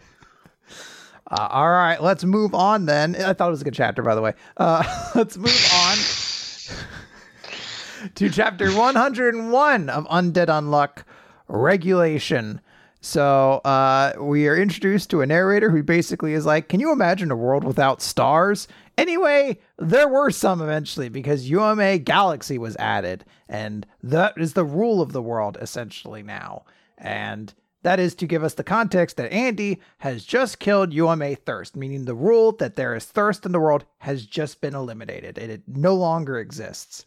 Uh, 1.31 1.49
all 1.51 1.71
right, 1.71 2.03
let's 2.03 2.23
move 2.25 2.55
on 2.55 2.85
then. 2.87 3.17
I 3.17 3.33
thought 3.33 3.49
it 3.49 3.51
was 3.51 3.63
a 3.63 3.65
good 3.65 3.75
chapter, 3.75 4.03
by 4.03 4.15
the 4.15 4.21
way. 4.21 4.35
Uh, 4.59 4.85
let's 5.15 5.37
move 5.39 5.71
on 5.75 5.97
to 8.15 8.29
chapter 8.29 8.71
101 8.71 9.89
of 9.89 10.07
Undead 10.09 10.49
Unluck 10.49 11.05
Regulation. 11.49 12.61
So 13.01 13.61
uh, 13.65 14.13
we 14.19 14.49
are 14.49 14.57
introduced 14.57 15.11
to 15.11 15.23
a 15.23 15.27
narrator 15.27 15.71
who 15.71 15.83
basically 15.83 16.35
is 16.35 16.45
like, 16.47 16.69
Can 16.69 16.81
you 16.81 16.93
imagine 16.93 17.31
a 17.31 17.37
world 17.37 17.65
without 17.65 18.03
stars? 18.03 18.69
Anyway, 18.97 19.59
there 19.79 20.09
were 20.09 20.31
some 20.31 20.61
eventually 20.63 21.09
because 21.09 21.51
UMA 21.51 21.99
Galaxy 21.99 22.59
was 22.59 22.77
added, 22.77 23.25
and 23.49 23.87
that 24.03 24.35
is 24.37 24.53
the 24.53 24.65
rule 24.65 25.01
of 25.01 25.13
the 25.13 25.23
world 25.23 25.59
essentially 25.61 26.23
now. 26.23 26.65
And 26.97 27.53
that 27.83 28.01
is 28.01 28.15
to 28.17 28.27
give 28.27 28.43
us 28.43 28.55
the 28.55 28.65
context 28.65 29.17
that 29.19 29.33
Andy 29.33 29.81
has 29.99 30.25
just 30.25 30.59
killed 30.59 30.93
UMA 30.93 31.37
thirst, 31.37 31.77
meaning 31.77 32.05
the 32.05 32.15
rule 32.15 32.53
that 32.53 32.77
there 32.77 32.95
is 32.95 33.05
thirst 33.05 33.45
in 33.45 33.53
the 33.53 33.61
world 33.61 33.85
has 33.99 34.25
just 34.25 34.61
been 34.61 34.75
eliminated 34.75 35.39
and 35.39 35.53
it 35.53 35.63
no 35.67 35.95
longer 35.95 36.39
exists. 36.39 37.05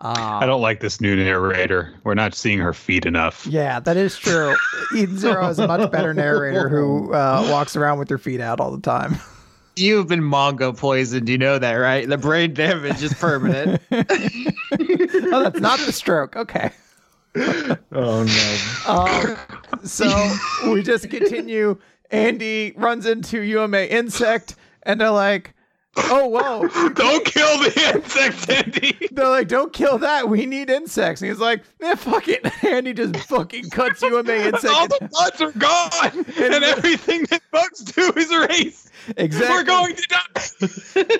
I 0.00 0.44
don't 0.44 0.60
like 0.60 0.80
this 0.80 1.00
new 1.00 1.14
narrator. 1.14 1.94
We're 2.04 2.14
not 2.14 2.34
seeing 2.34 2.58
her 2.58 2.72
feet 2.72 3.06
enough. 3.06 3.46
Yeah, 3.46 3.80
that 3.80 3.96
is 3.96 4.16
true. 4.16 4.54
Eden 4.96 5.16
Zero 5.16 5.48
is 5.48 5.58
a 5.58 5.68
much 5.68 5.90
better 5.90 6.12
narrator 6.12 6.68
who 6.68 7.12
uh, 7.12 7.46
walks 7.50 7.76
around 7.76 7.98
with 7.98 8.10
her 8.10 8.18
feet 8.18 8.40
out 8.40 8.60
all 8.60 8.70
the 8.70 8.80
time. 8.80 9.16
You've 9.76 10.08
been 10.08 10.22
Mongo 10.22 10.76
poisoned. 10.76 11.28
You 11.28 11.38
know 11.38 11.58
that, 11.58 11.72
right? 11.72 12.08
The 12.08 12.18
brain 12.18 12.54
damage 12.54 13.02
is 13.02 13.12
permanent. 13.14 13.82
oh, 13.90 15.42
that's 15.42 15.60
not 15.60 15.80
the 15.80 15.92
stroke. 15.92 16.36
Okay. 16.36 16.70
oh 17.36 18.24
no. 18.24 18.92
Um, 18.92 19.36
so 19.84 20.32
we 20.70 20.82
just 20.82 21.10
continue. 21.10 21.78
Andy 22.10 22.72
runs 22.76 23.06
into 23.06 23.40
UMA 23.40 23.82
insect, 23.82 24.54
and 24.84 25.00
they're 25.00 25.10
like, 25.10 25.53
"Oh, 25.96 26.26
whoa!" 26.26 26.68
Don't 26.94 27.24
kill 27.24 27.58
the 27.58 27.92
insect, 27.94 28.50
Andy. 28.50 29.08
They're 29.12 29.28
like, 29.28 29.48
"Don't 29.48 29.72
kill 29.72 29.98
that. 29.98 30.28
We 30.28 30.46
need 30.46 30.70
insects." 30.70 31.22
And 31.22 31.30
he's 31.30 31.40
like, 31.40 31.62
"Man, 31.80 31.96
fuck 31.96 32.28
it." 32.28 32.44
Andy 32.64 32.92
just 32.92 33.16
fucking 33.16 33.70
cuts 33.70 34.02
you 34.02 34.16
UMA 34.16 34.32
insect. 34.32 34.64
All 34.74 34.88
the 34.88 35.08
bugs 35.12 35.40
are 35.40 35.52
gone, 35.52 36.26
and 36.38 36.64
everything 36.64 37.24
that 37.30 37.42
bugs 37.50 37.80
do 37.80 38.12
is 38.16 38.30
erased. 38.32 38.90
exactly. 39.16 39.56
We're 39.56 39.64
going 39.64 39.96
to 39.96 40.08
die. 40.08 40.20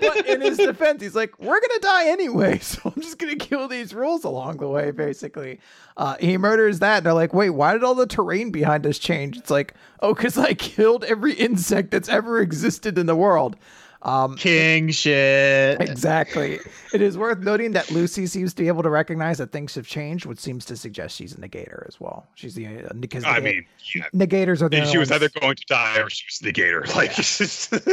but 0.01 0.27
in 0.27 0.41
his 0.41 0.59
defense, 0.59 1.03
he's 1.03 1.15
like, 1.15 1.39
"We're 1.39 1.61
gonna 1.61 1.81
die 1.81 2.07
anyway, 2.09 2.59
so 2.59 2.93
I'm 2.95 3.01
just 3.03 3.19
gonna 3.19 3.37
kill 3.37 3.69
these 3.69 3.95
rules 3.95 4.25
along 4.25 4.59
the 4.59 4.69
way." 4.69 4.91
Basically, 4.91 5.61
uh, 5.97 6.17
he 6.19 6.37
murders 6.37 6.79
that. 6.81 6.99
And 6.99 7.07
they're 7.07 7.15
like, 7.15 7.35
"Wait, 7.35 7.51
why 7.51 7.73
did 7.73 7.85
all 7.85 7.95
the 7.95 8.07
terrain 8.07 8.51
behind 8.51 8.87
us 8.87 8.99
change?" 8.99 9.37
It's 9.37 9.51
like, 9.51 9.75
"Oh, 10.01 10.15
because 10.15 10.37
I 10.39 10.55
killed 10.55 11.05
every 11.05 11.35
insect 11.35 11.91
that's 11.91 12.09
ever 12.09 12.41
existed 12.41 12.99
in 12.99 13.07
the 13.07 13.17
world." 13.17 13.57
Um, 14.05 14.37
King 14.37 14.91
shit. 14.91 15.81
exactly. 15.81 16.59
It 16.93 17.01
is 17.01 17.17
worth 17.17 17.39
noting 17.39 17.73
that 17.73 17.91
Lucy 17.91 18.27
seems 18.27 18.53
to 18.55 18.63
be 18.63 18.69
able 18.69 18.83
to 18.83 18.91
recognize 18.91 19.39
that 19.39 19.51
things 19.51 19.75
have 19.77 19.87
changed, 19.87 20.27
which 20.27 20.39
seems 20.39 20.65
to 20.67 20.77
suggest 20.77 21.17
she's 21.17 21.33
a 21.33 21.39
negator 21.39 21.87
as 21.89 21.99
well. 22.01 22.27
She's 22.35 22.55
the 22.55 22.67
uh, 22.67 22.93
because 23.01 23.25
I 23.25 23.41
mean, 23.41 23.65
yeah, 23.95 24.05
negators 24.15 24.61
are 24.61 24.69
the 24.69 24.85
she 24.85 24.99
was 24.99 25.11
ones- 25.11 25.23
either 25.23 25.41
going 25.41 25.57
to 25.57 25.65
die 25.67 25.99
or 26.01 26.11
she 26.11 26.25
was 26.29 26.39
the 26.41 26.53
gator. 26.53 26.85
Like, 26.95 27.15
just- 27.15 27.73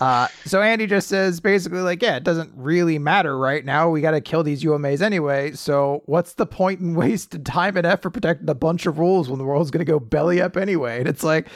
Uh, 0.00 0.26
so 0.44 0.60
Andy 0.60 0.88
just 0.88 1.06
says 1.06 1.38
basically 1.38 1.78
like, 1.78 2.02
yeah, 2.02 2.16
it 2.16 2.24
doesn't 2.24 2.50
really 2.56 2.98
matter 2.98 3.38
right 3.38 3.64
now. 3.64 3.88
We 3.88 4.00
got 4.00 4.10
to 4.10 4.20
kill 4.20 4.42
these 4.42 4.64
UMAs 4.64 5.00
anyway. 5.00 5.52
So 5.52 6.02
what's 6.06 6.34
the 6.34 6.44
point 6.44 6.80
in 6.80 6.94
wasting 6.96 7.44
time 7.44 7.76
and 7.76 7.86
effort 7.86 8.10
protecting 8.10 8.50
a 8.50 8.54
bunch 8.54 8.84
of 8.86 8.98
rules 8.98 9.28
when 9.30 9.38
the 9.38 9.44
world's 9.44 9.70
gonna 9.70 9.84
go 9.84 10.00
belly 10.00 10.40
up 10.42 10.56
anyway? 10.56 10.98
And 10.98 11.06
it's 11.08 11.22
like, 11.22 11.46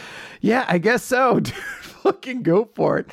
yeah, 0.42 0.64
I 0.68 0.78
guess 0.78 1.02
so, 1.02 1.40
dude. 1.40 1.52
Fucking 1.56 2.44
go 2.44 2.68
for 2.76 2.98
it. 2.98 3.10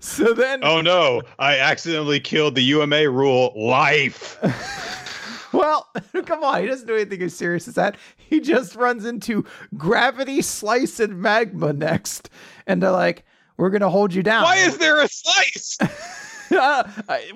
So 0.00 0.32
then, 0.32 0.64
oh 0.64 0.80
no, 0.80 1.20
I 1.38 1.58
accidentally 1.58 2.20
killed 2.20 2.54
the 2.54 2.62
UMA 2.62 3.10
rule 3.10 3.52
life. 3.54 4.38
well, 5.52 5.88
come 6.24 6.42
on, 6.42 6.62
he 6.62 6.66
doesn't 6.66 6.86
do 6.86 6.94
anything 6.94 7.20
as 7.22 7.36
serious 7.36 7.68
as 7.68 7.74
that. 7.74 7.98
He 8.16 8.40
just 8.40 8.74
runs 8.76 9.04
into 9.04 9.44
gravity, 9.76 10.40
slice, 10.40 11.00
and 11.00 11.20
magma 11.20 11.74
next, 11.74 12.30
and 12.66 12.82
they're 12.82 12.90
like, 12.90 13.24
we're 13.58 13.68
gonna 13.68 13.90
hold 13.90 14.14
you 14.14 14.22
down. 14.22 14.44
Why 14.44 14.56
is 14.56 14.78
there 14.78 15.00
a 15.00 15.08
slice? 15.08 15.78
Uh, 16.52 16.82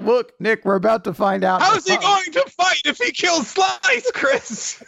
look, 0.01 0.33
Nick, 0.41 0.65
we're 0.65 0.75
about 0.75 1.05
to 1.05 1.15
find 1.15 1.45
out. 1.45 1.63
How's 1.63 1.87
he 1.87 1.97
going 1.97 2.33
to 2.33 2.45
fight 2.51 2.83
if 2.85 2.99
he 2.99 3.13
kills 3.13 3.47
Slice, 3.47 4.11
Chris? 4.13 4.83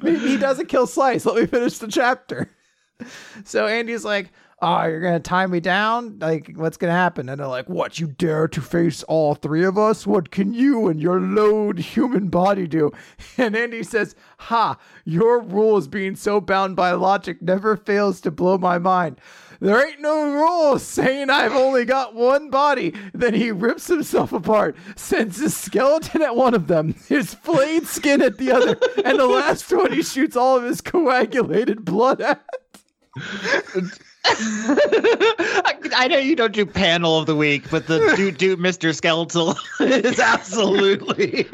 he 0.00 0.36
doesn't 0.36 0.66
kill 0.66 0.86
Slice. 0.86 1.26
Let 1.26 1.34
me 1.34 1.46
finish 1.46 1.78
the 1.78 1.88
chapter. 1.88 2.48
So 3.42 3.66
Andy's 3.66 4.04
like, 4.04 4.30
"Oh, 4.64 4.86
you're 4.86 5.00
gonna 5.00 5.20
tie 5.20 5.46
me 5.46 5.60
down? 5.60 6.18
Like, 6.18 6.52
what's 6.56 6.76
gonna 6.76 6.92
happen?" 6.92 7.28
And 7.28 7.40
they're 7.40 7.46
like, 7.46 7.68
"What? 7.68 8.00
You 8.00 8.08
dare 8.08 8.48
to 8.48 8.60
face 8.60 9.02
all 9.04 9.34
three 9.34 9.64
of 9.64 9.76
us? 9.76 10.06
What 10.06 10.30
can 10.30 10.54
you 10.54 10.88
and 10.88 11.00
your 11.00 11.20
load 11.20 11.78
human 11.78 12.28
body 12.28 12.66
do?" 12.66 12.90
And 13.38 13.54
Andy 13.54 13.82
says, 13.82 14.14
"Ha! 14.38 14.78
Your 15.04 15.40
rules 15.40 15.88
being 15.88 16.16
so 16.16 16.40
bound 16.40 16.76
by 16.76 16.92
logic 16.92 17.42
never 17.42 17.76
fails 17.76 18.20
to 18.22 18.30
blow 18.30 18.58
my 18.58 18.78
mind." 18.78 19.20
There 19.60 19.86
ain't 19.86 20.00
no 20.00 20.32
rules 20.32 20.82
saying 20.82 21.30
I've 21.30 21.54
only 21.54 21.84
got 21.84 22.14
one 22.14 22.50
body. 22.50 22.94
Then 23.12 23.34
he 23.34 23.50
rips 23.50 23.86
himself 23.86 24.32
apart, 24.32 24.76
sends 24.96 25.38
his 25.38 25.56
skeleton 25.56 26.22
at 26.22 26.36
one 26.36 26.54
of 26.54 26.66
them, 26.66 26.94
his 27.08 27.34
flayed 27.34 27.86
skin 27.86 28.20
at 28.20 28.38
the 28.38 28.52
other, 28.52 28.76
and 29.04 29.18
the 29.18 29.26
last 29.26 29.72
one 29.72 29.92
he 29.92 30.02
shoots 30.02 30.36
all 30.36 30.56
of 30.56 30.64
his 30.64 30.80
coagulated 30.80 31.84
blood 31.84 32.20
at. 32.20 32.44
I, 34.26 35.74
I 35.94 36.08
know 36.08 36.16
you 36.16 36.34
don't 36.34 36.52
do 36.52 36.64
panel 36.64 37.18
of 37.18 37.26
the 37.26 37.36
week, 37.36 37.70
but 37.70 37.86
the 37.86 38.14
do 38.16 38.30
do 38.30 38.56
Mr. 38.56 38.94
Skeletal 38.94 39.54
is 39.80 40.18
absolutely. 40.18 41.44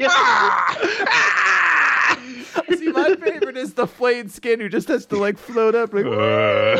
See, 2.77 2.91
my 2.91 3.15
favorite 3.15 3.57
is 3.57 3.73
the 3.73 3.87
flayed 3.87 4.31
skin 4.31 4.61
who 4.61 4.69
just 4.69 4.87
has 4.87 5.05
to 5.07 5.17
like 5.17 5.37
float 5.37 5.75
up 5.75 5.93
like. 5.93 6.05
Uh, 6.05 6.77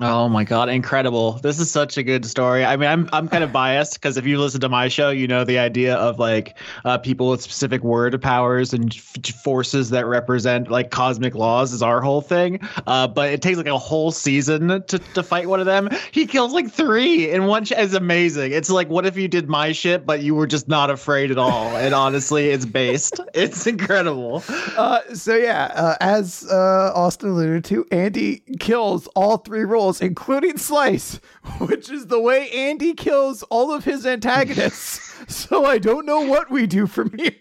Oh 0.00 0.28
my 0.28 0.42
god, 0.42 0.68
incredible. 0.68 1.32
This 1.34 1.60
is 1.60 1.70
such 1.70 1.96
a 1.96 2.02
good 2.02 2.24
story. 2.24 2.64
I 2.64 2.76
mean, 2.76 2.88
I'm 2.88 3.08
I'm 3.12 3.28
kind 3.28 3.44
of 3.44 3.52
biased 3.62 3.94
because 3.94 4.16
if 4.16 4.26
you 4.26 4.40
listen 4.40 4.60
to 4.62 4.68
my 4.68 4.88
show, 4.88 5.10
you 5.10 5.28
know 5.28 5.44
the 5.44 5.60
idea 5.60 5.94
of 5.94 6.18
like 6.18 6.58
uh, 6.84 6.98
people 6.98 7.28
with 7.30 7.42
specific 7.42 7.84
word 7.84 8.20
powers 8.20 8.74
and 8.74 8.92
f- 8.92 9.34
forces 9.36 9.90
that 9.90 10.04
represent 10.06 10.68
like 10.68 10.90
cosmic 10.90 11.36
laws 11.36 11.72
is 11.72 11.80
our 11.80 12.00
whole 12.00 12.20
thing. 12.20 12.58
Uh, 12.88 13.06
but 13.06 13.30
it 13.30 13.40
takes 13.40 13.56
like 13.56 13.68
a 13.68 13.78
whole 13.78 14.10
season 14.10 14.82
to, 14.86 14.98
to 14.98 15.22
fight 15.22 15.48
one 15.48 15.60
of 15.60 15.66
them. 15.66 15.88
He 16.10 16.26
kills 16.26 16.52
like 16.52 16.72
three 16.72 17.30
in 17.30 17.46
one. 17.46 17.64
Sh- 17.64 17.72
is 17.78 17.94
amazing. 17.94 18.50
It's 18.50 18.70
like 18.70 18.88
what 18.88 19.06
if 19.06 19.16
you 19.16 19.28
did 19.28 19.48
my 19.48 19.70
shit, 19.70 20.04
but 20.04 20.22
you 20.22 20.34
were 20.34 20.48
just 20.48 20.66
not 20.66 20.90
afraid 20.90 21.30
at 21.30 21.38
all. 21.38 21.68
And 21.76 21.94
honestly, 21.94 22.48
it's 22.50 22.66
based. 22.66 23.20
It's 23.34 23.66
incredible. 23.66 24.44
Uh, 24.76 25.00
so 25.12 25.34
yeah, 25.34 25.64
uh, 25.74 25.96
as 26.00 26.46
uh, 26.48 26.92
Austin 26.94 27.30
alluded 27.30 27.64
to, 27.64 27.84
Andy 27.90 28.42
kills 28.60 29.08
all 29.08 29.38
three 29.38 29.64
roles, 29.64 29.83
including 29.92 30.56
Slice, 30.58 31.20
which 31.58 31.90
is 31.90 32.06
the 32.06 32.20
way 32.20 32.50
Andy 32.50 32.94
kills 32.94 33.42
all 33.44 33.72
of 33.72 33.84
his 33.84 34.06
antagonists. 34.06 35.14
so 35.28 35.64
I 35.64 35.78
don't 35.78 36.06
know 36.06 36.20
what 36.20 36.50
we 36.50 36.66
do 36.66 36.86
from 36.86 37.12
here. 37.16 37.32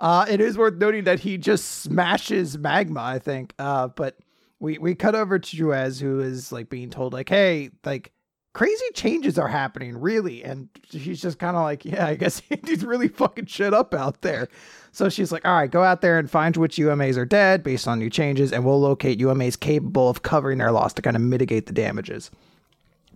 Uh, 0.00 0.26
it 0.28 0.40
is 0.40 0.58
worth 0.58 0.74
noting 0.74 1.04
that 1.04 1.20
he 1.20 1.38
just 1.38 1.82
smashes 1.82 2.58
magma, 2.58 3.00
I 3.00 3.18
think. 3.18 3.54
Uh, 3.58 3.88
but 3.88 4.18
we 4.60 4.78
we 4.78 4.94
cut 4.94 5.14
over 5.14 5.38
to 5.38 5.56
Juiz, 5.56 6.00
who 6.00 6.20
is 6.20 6.52
like 6.52 6.68
being 6.68 6.90
told 6.90 7.12
like, 7.12 7.28
"Hey, 7.28 7.70
like." 7.84 8.10
Crazy 8.52 8.84
changes 8.94 9.36
are 9.36 9.48
happening, 9.48 9.98
really. 9.98 10.44
And 10.44 10.68
she's 10.88 11.20
just 11.20 11.40
kind 11.40 11.56
of 11.56 11.64
like, 11.64 11.84
yeah, 11.84 12.06
I 12.06 12.14
guess 12.14 12.40
Andy's 12.52 12.84
really 12.84 13.08
fucking 13.08 13.46
shit 13.46 13.74
up 13.74 13.92
out 13.92 14.22
there. 14.22 14.46
So 14.94 15.08
she's 15.08 15.32
like, 15.32 15.44
all 15.44 15.54
right, 15.54 15.68
go 15.68 15.82
out 15.82 16.02
there 16.02 16.20
and 16.20 16.30
find 16.30 16.56
which 16.56 16.76
UMAs 16.76 17.16
are 17.16 17.24
dead 17.24 17.64
based 17.64 17.88
on 17.88 17.98
new 17.98 18.08
changes, 18.08 18.52
and 18.52 18.64
we'll 18.64 18.80
locate 18.80 19.18
UMAs 19.18 19.58
capable 19.58 20.08
of 20.08 20.22
covering 20.22 20.58
their 20.58 20.70
loss 20.70 20.92
to 20.92 21.02
kind 21.02 21.16
of 21.16 21.22
mitigate 21.22 21.66
the 21.66 21.72
damages. 21.72 22.30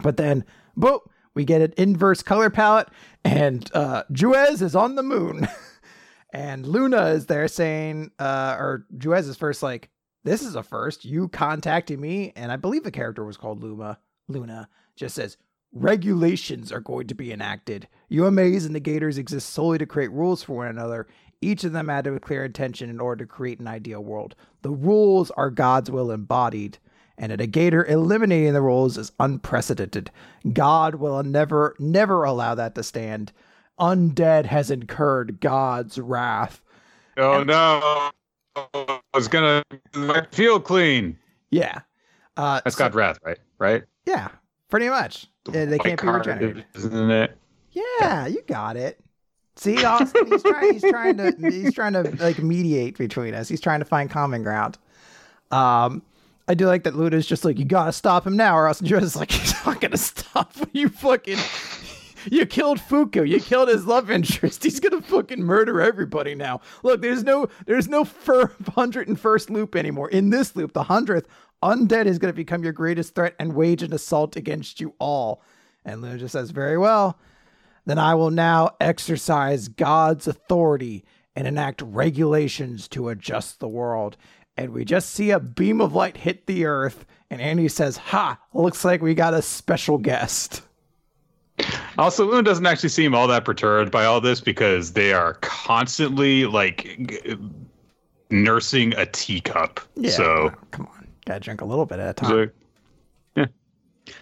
But 0.02 0.16
then, 0.16 0.44
boom, 0.76 0.98
we 1.34 1.44
get 1.44 1.62
an 1.62 1.74
inverse 1.76 2.20
color 2.20 2.50
palette, 2.50 2.88
and 3.24 3.70
uh, 3.74 4.02
Juiz 4.10 4.60
is 4.60 4.74
on 4.74 4.96
the 4.96 5.04
moon. 5.04 5.46
and 6.32 6.66
Luna 6.66 7.10
is 7.10 7.26
there 7.26 7.46
saying, 7.46 8.10
uh, 8.18 8.56
or 8.58 8.84
Juiz 8.96 9.28
is 9.28 9.36
first 9.36 9.62
like, 9.62 9.88
this 10.24 10.42
is 10.42 10.56
a 10.56 10.64
first. 10.64 11.04
You 11.04 11.28
contacting 11.28 12.00
me, 12.00 12.32
and 12.34 12.50
I 12.50 12.56
believe 12.56 12.82
the 12.82 12.90
character 12.90 13.24
was 13.24 13.36
called 13.36 13.62
Luma. 13.62 14.00
Luna 14.26 14.68
just 14.96 15.14
says, 15.14 15.36
regulations 15.72 16.72
are 16.72 16.80
going 16.80 17.06
to 17.06 17.14
be 17.14 17.32
enacted. 17.32 17.86
UMAs 18.10 18.66
and 18.66 18.74
negators 18.74 19.18
exist 19.18 19.50
solely 19.50 19.78
to 19.78 19.86
create 19.86 20.10
rules 20.10 20.42
for 20.42 20.56
one 20.56 20.68
another. 20.68 21.06
Each 21.40 21.62
of 21.64 21.72
them 21.72 21.88
had 21.88 22.06
a 22.06 22.18
clear 22.18 22.44
intention 22.44 22.90
in 22.90 23.00
order 23.00 23.24
to 23.24 23.30
create 23.30 23.60
an 23.60 23.68
ideal 23.68 24.02
world. 24.02 24.34
The 24.62 24.70
rules 24.70 25.30
are 25.32 25.50
God's 25.50 25.90
will 25.90 26.10
embodied, 26.10 26.78
and 27.16 27.30
a 27.30 27.36
negator 27.36 27.88
eliminating 27.88 28.52
the 28.54 28.62
rules 28.62 28.98
is 28.98 29.12
unprecedented. 29.20 30.10
God 30.52 30.96
will 30.96 31.22
never, 31.22 31.76
never 31.78 32.24
allow 32.24 32.54
that 32.56 32.74
to 32.74 32.82
stand. 32.82 33.32
Undead 33.78 34.46
has 34.46 34.70
incurred 34.70 35.40
God's 35.40 35.98
wrath. 35.98 36.60
Oh 37.16 37.44
no! 37.44 38.10
I 38.74 39.00
was 39.14 39.28
gonna 39.28 39.62
feel 40.32 40.58
clean. 40.58 41.16
Yeah. 41.50 41.80
Uh, 42.36 42.60
That's 42.64 42.76
so- 42.76 42.84
God 42.84 42.94
wrath, 42.94 43.18
right? 43.24 43.38
Right? 43.58 43.84
Yeah, 44.06 44.28
pretty 44.68 44.88
much. 44.88 45.26
Yeah, 45.52 45.64
they 45.64 45.78
can't 45.78 46.00
be 46.00 46.08
regenerated. 46.08 46.64
isn't 46.74 47.10
it? 47.10 47.36
Yeah, 47.72 48.26
you 48.26 48.42
got 48.46 48.76
it. 48.76 49.00
See, 49.58 49.84
Austin, 49.84 50.26
he's 50.28 50.42
trying. 50.42 50.72
He's 50.72 50.82
trying 50.82 51.16
to. 51.16 51.34
He's 51.50 51.74
trying 51.74 51.92
to 51.94 52.02
like 52.20 52.38
mediate 52.38 52.96
between 52.96 53.34
us. 53.34 53.48
He's 53.48 53.60
trying 53.60 53.80
to 53.80 53.84
find 53.84 54.08
common 54.08 54.42
ground. 54.42 54.78
Um, 55.50 56.02
I 56.46 56.54
do 56.54 56.66
like 56.66 56.84
that 56.84 56.94
Luda's 56.94 57.26
just 57.26 57.44
like, 57.44 57.58
you 57.58 57.64
gotta 57.64 57.92
stop 57.92 58.26
him 58.26 58.36
now, 58.36 58.56
or 58.56 58.68
else 58.68 58.80
Joe's 58.80 59.02
is 59.02 59.16
like, 59.16 59.30
he's 59.32 59.54
not 59.66 59.80
gonna 59.80 59.96
stop. 59.96 60.54
You 60.72 60.88
fucking, 60.88 61.38
you 62.30 62.46
killed 62.46 62.78
Fuko. 62.78 63.28
You 63.28 63.40
killed 63.40 63.68
his 63.68 63.84
love 63.84 64.10
interest. 64.10 64.62
He's 64.62 64.78
gonna 64.80 65.02
fucking 65.02 65.42
murder 65.42 65.80
everybody 65.80 66.34
now. 66.34 66.60
Look, 66.82 67.02
there's 67.02 67.24
no, 67.24 67.48
there's 67.66 67.88
no 67.88 68.06
hundred 68.74 69.08
and 69.08 69.18
first 69.18 69.50
loop 69.50 69.74
anymore. 69.74 70.08
In 70.08 70.30
this 70.30 70.54
loop, 70.54 70.72
the 70.72 70.84
hundredth, 70.84 71.26
undead 71.62 72.06
is 72.06 72.18
gonna 72.18 72.32
become 72.32 72.62
your 72.62 72.72
greatest 72.72 73.14
threat 73.14 73.34
and 73.40 73.54
wage 73.54 73.82
an 73.82 73.92
assault 73.92 74.36
against 74.36 74.80
you 74.80 74.94
all. 75.00 75.42
And 75.84 76.00
Luna 76.00 76.18
just 76.18 76.32
says, 76.32 76.50
very 76.50 76.78
well 76.78 77.18
then 77.88 77.98
I 77.98 78.14
will 78.14 78.30
now 78.30 78.76
exercise 78.80 79.68
God's 79.68 80.28
authority 80.28 81.06
and 81.34 81.48
enact 81.48 81.80
regulations 81.80 82.86
to 82.88 83.08
adjust 83.08 83.60
the 83.60 83.68
world. 83.68 84.18
And 84.58 84.74
we 84.74 84.84
just 84.84 85.10
see 85.10 85.30
a 85.30 85.40
beam 85.40 85.80
of 85.80 85.94
light 85.94 86.18
hit 86.18 86.46
the 86.46 86.66
earth, 86.66 87.06
and 87.30 87.40
Andy 87.40 87.66
says, 87.66 87.96
Ha, 87.96 88.38
looks 88.52 88.84
like 88.84 89.00
we 89.00 89.14
got 89.14 89.32
a 89.32 89.40
special 89.40 89.96
guest. 89.96 90.60
Also, 91.96 92.26
Luna 92.26 92.42
doesn't 92.42 92.66
actually 92.66 92.90
seem 92.90 93.14
all 93.14 93.26
that 93.26 93.46
perturbed 93.46 93.90
by 93.90 94.04
all 94.04 94.20
this 94.20 94.42
because 94.42 94.92
they 94.92 95.14
are 95.14 95.34
constantly 95.40 96.44
like 96.44 97.00
nursing 98.30 98.92
a 98.96 99.06
teacup. 99.06 99.80
so, 100.10 100.52
come 100.72 100.86
on, 100.86 101.08
gotta 101.24 101.40
drink 101.40 101.62
a 101.62 101.64
little 101.64 101.86
bit 101.86 102.00
at 102.00 102.10
a 102.10 102.12
time. 102.12 102.52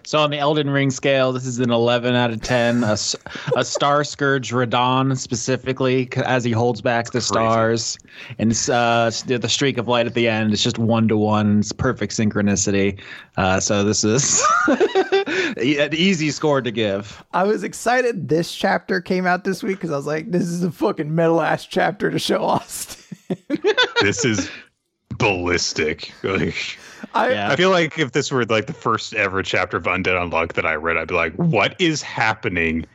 So- 0.05 0.16
So 0.16 0.18
on 0.20 0.30
the 0.30 0.39
Elden 0.39 0.70
Ring 0.70 0.91
scale, 0.91 1.30
this 1.32 1.45
is 1.47 1.59
an 1.59 1.70
11 1.70 2.14
out 2.14 2.30
of 2.30 2.41
10. 2.41 2.84
A, 2.84 2.97
a 3.57 3.64
star 3.64 4.03
scourge 4.03 4.51
Radahn 4.51 5.14
specifically, 5.18 6.09
as 6.24 6.43
he 6.43 6.53
holds 6.53 6.80
back 6.80 7.11
the 7.11 7.20
stars, 7.20 7.99
and 8.39 8.53
uh, 8.70 9.11
the 9.26 9.39
the 9.39 9.49
streak 9.49 9.76
of 9.76 9.89
light 9.89 10.07
at 10.07 10.14
the 10.14 10.26
end. 10.26 10.55
It's 10.55 10.62
just 10.62 10.78
one 10.78 11.07
to 11.09 11.16
one. 11.18 11.59
It's 11.59 11.72
perfect 11.72 12.12
synchronicity. 12.14 12.99
Uh, 13.37 13.61
so 13.61 13.84
this 13.84 14.05
is 14.05 14.43
an 14.68 15.95
easy 15.95 16.30
score 16.30 16.62
to 16.62 16.70
give. 16.70 17.22
I 17.34 17.45
was 17.45 17.62
excited 17.62 18.28
this 18.28 18.55
chapter 18.55 19.01
came 19.03 19.26
out 19.26 19.45
this 19.45 19.62
week 19.62 19.76
because 19.76 19.91
I 19.91 19.97
was 19.97 20.07
like, 20.07 20.30
this 20.30 20.45
is 20.45 20.62
a 20.64 20.70
fucking 20.70 21.14
metal 21.14 21.43
ass 21.43 21.66
chapter 21.66 22.11
to 22.11 22.18
show 22.18 22.43
Austin. 22.43 23.37
this 24.01 24.24
is 24.24 24.51
ballistic. 25.18 26.12
Like, 26.22 26.78
I, 27.16 27.30
Yeah. 27.30 27.50
I 27.50 27.56
feel 27.56 27.70
like 27.70 27.98
if 27.98 28.12
this 28.12 28.30
were 28.30 28.44
like 28.44 28.66
the 28.66 28.72
first 28.72 29.14
ever 29.14 29.42
chapter 29.42 29.76
of 29.76 29.84
Undead 29.84 30.30
Unluck 30.30 30.52
that 30.54 30.66
I 30.66 30.74
read, 30.74 30.96
I'd 30.96 31.08
be 31.08 31.14
like, 31.14 31.34
what 31.34 31.74
is 31.78 32.02
happening? 32.02 32.86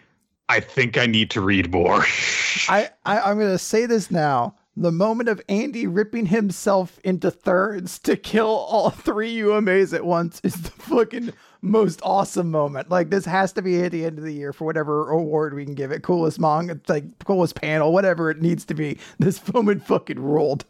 I 0.49 0.59
think 0.59 0.97
I 0.97 1.05
need 1.05 1.29
to 1.31 1.41
read 1.41 1.71
more. 1.71 2.03
I, 2.69 2.89
I 3.05 3.19
I'm 3.19 3.39
gonna 3.39 3.57
say 3.57 3.85
this 3.85 4.11
now. 4.11 4.55
The 4.77 4.91
moment 4.91 5.27
of 5.27 5.41
Andy 5.49 5.85
ripping 5.85 6.27
himself 6.27 6.97
into 7.03 7.29
thirds 7.29 7.99
to 7.99 8.15
kill 8.15 8.47
all 8.47 8.89
three 8.89 9.35
UMAs 9.37 9.93
at 9.93 10.05
once 10.05 10.39
is 10.43 10.55
the 10.61 10.69
fucking 10.71 11.33
most 11.61 11.99
awesome 12.03 12.51
moment. 12.51 12.89
Like 12.89 13.09
this 13.09 13.25
has 13.25 13.51
to 13.53 13.61
be 13.61 13.81
at 13.83 13.91
the 13.91 14.05
end 14.05 14.17
of 14.17 14.23
the 14.23 14.33
year 14.33 14.53
for 14.53 14.65
whatever 14.65 15.09
award 15.09 15.53
we 15.53 15.65
can 15.65 15.75
give 15.75 15.91
it. 15.91 16.03
Coolest 16.03 16.39
manga, 16.39 16.79
like 16.87 17.19
coolest 17.25 17.55
panel, 17.55 17.91
whatever 17.93 18.29
it 18.29 18.41
needs 18.41 18.65
to 18.65 18.73
be. 18.73 18.97
This 19.19 19.45
moment 19.53 19.85
fucking 19.85 20.19
rolled. 20.19 20.65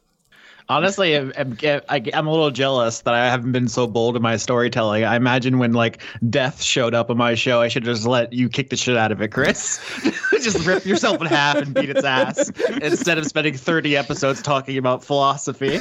Honestly, 0.69 1.15
I'm, 1.17 1.31
I'm, 1.37 1.57
I- 1.63 2.03
I'm 2.13 2.27
a 2.27 2.31
little 2.31 2.51
jealous 2.51 3.01
that 3.01 3.13
I 3.13 3.25
haven't 3.27 3.51
been 3.51 3.67
so 3.67 3.87
bold 3.87 4.15
in 4.15 4.21
my 4.21 4.37
storytelling. 4.37 5.03
I 5.03 5.15
imagine 5.15 5.57
when 5.59 5.73
like 5.73 6.01
death 6.29 6.61
showed 6.61 6.93
up 6.93 7.09
on 7.09 7.17
my 7.17 7.35
show, 7.35 7.61
I 7.61 7.67
should 7.67 7.83
just 7.83 8.05
let 8.05 8.33
you 8.33 8.49
kick 8.49 8.69
the 8.69 8.77
shit 8.77 8.97
out 8.97 9.11
of 9.11 9.21
it, 9.21 9.29
Chris. 9.29 9.79
just 10.41 10.65
rip 10.65 10.85
yourself 10.85 11.21
in 11.21 11.27
half 11.27 11.57
and 11.57 11.73
beat 11.73 11.89
its 11.89 12.03
ass 12.03 12.49
instead 12.81 13.17
of 13.17 13.25
spending 13.25 13.53
30 13.55 13.95
episodes 13.97 14.41
talking 14.41 14.77
about 14.77 15.03
philosophy. 15.03 15.79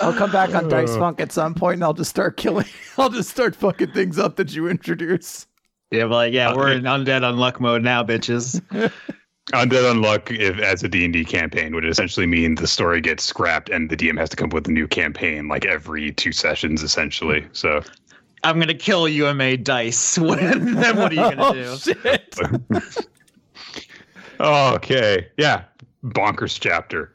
I'll 0.00 0.12
come 0.14 0.30
back 0.30 0.54
on 0.54 0.68
Dice 0.68 0.96
Funk 0.96 1.20
at 1.20 1.32
some 1.32 1.54
point 1.54 1.74
and 1.74 1.84
I'll 1.84 1.92
just 1.94 2.10
start 2.10 2.36
killing. 2.36 2.66
I'll 2.96 3.10
just 3.10 3.30
start 3.30 3.56
fucking 3.56 3.92
things 3.92 4.18
up 4.18 4.36
that 4.36 4.54
you 4.54 4.68
introduce. 4.68 5.46
Yeah, 5.90 6.04
but 6.04 6.10
like, 6.10 6.32
yeah, 6.32 6.50
uh, 6.50 6.56
we're 6.56 6.72
in 6.72 6.82
undead 6.84 7.22
unluck 7.22 7.60
mode 7.60 7.82
now, 7.82 8.04
bitches. 8.04 8.62
Undead 9.52 9.90
Unluck 9.90 10.30
if, 10.30 10.58
as 10.58 10.82
a 10.82 10.88
D&D 10.88 11.24
campaign 11.24 11.74
would 11.74 11.84
essentially 11.86 12.26
mean 12.26 12.54
the 12.56 12.66
story 12.66 13.00
gets 13.00 13.24
scrapped 13.24 13.70
and 13.70 13.88
the 13.88 13.96
DM 13.96 14.18
has 14.18 14.28
to 14.30 14.36
come 14.36 14.48
up 14.48 14.52
with 14.52 14.68
a 14.68 14.70
new 14.70 14.86
campaign 14.86 15.48
like 15.48 15.64
every 15.64 16.12
two 16.12 16.32
sessions 16.32 16.82
essentially. 16.82 17.46
So 17.52 17.82
I'm 18.44 18.58
gonna 18.60 18.74
kill 18.74 19.08
UMA 19.08 19.56
dice. 19.58 20.14
then 20.16 20.96
what 20.96 21.12
are 21.12 21.14
you 21.14 21.34
gonna 21.34 21.36
oh, 21.38 21.52
do? 21.54 21.64
Oh, 21.64 21.76
shit. 21.76 22.38
okay, 24.40 25.28
yeah, 25.38 25.64
bonkers 26.04 26.58
chapter. 26.60 27.12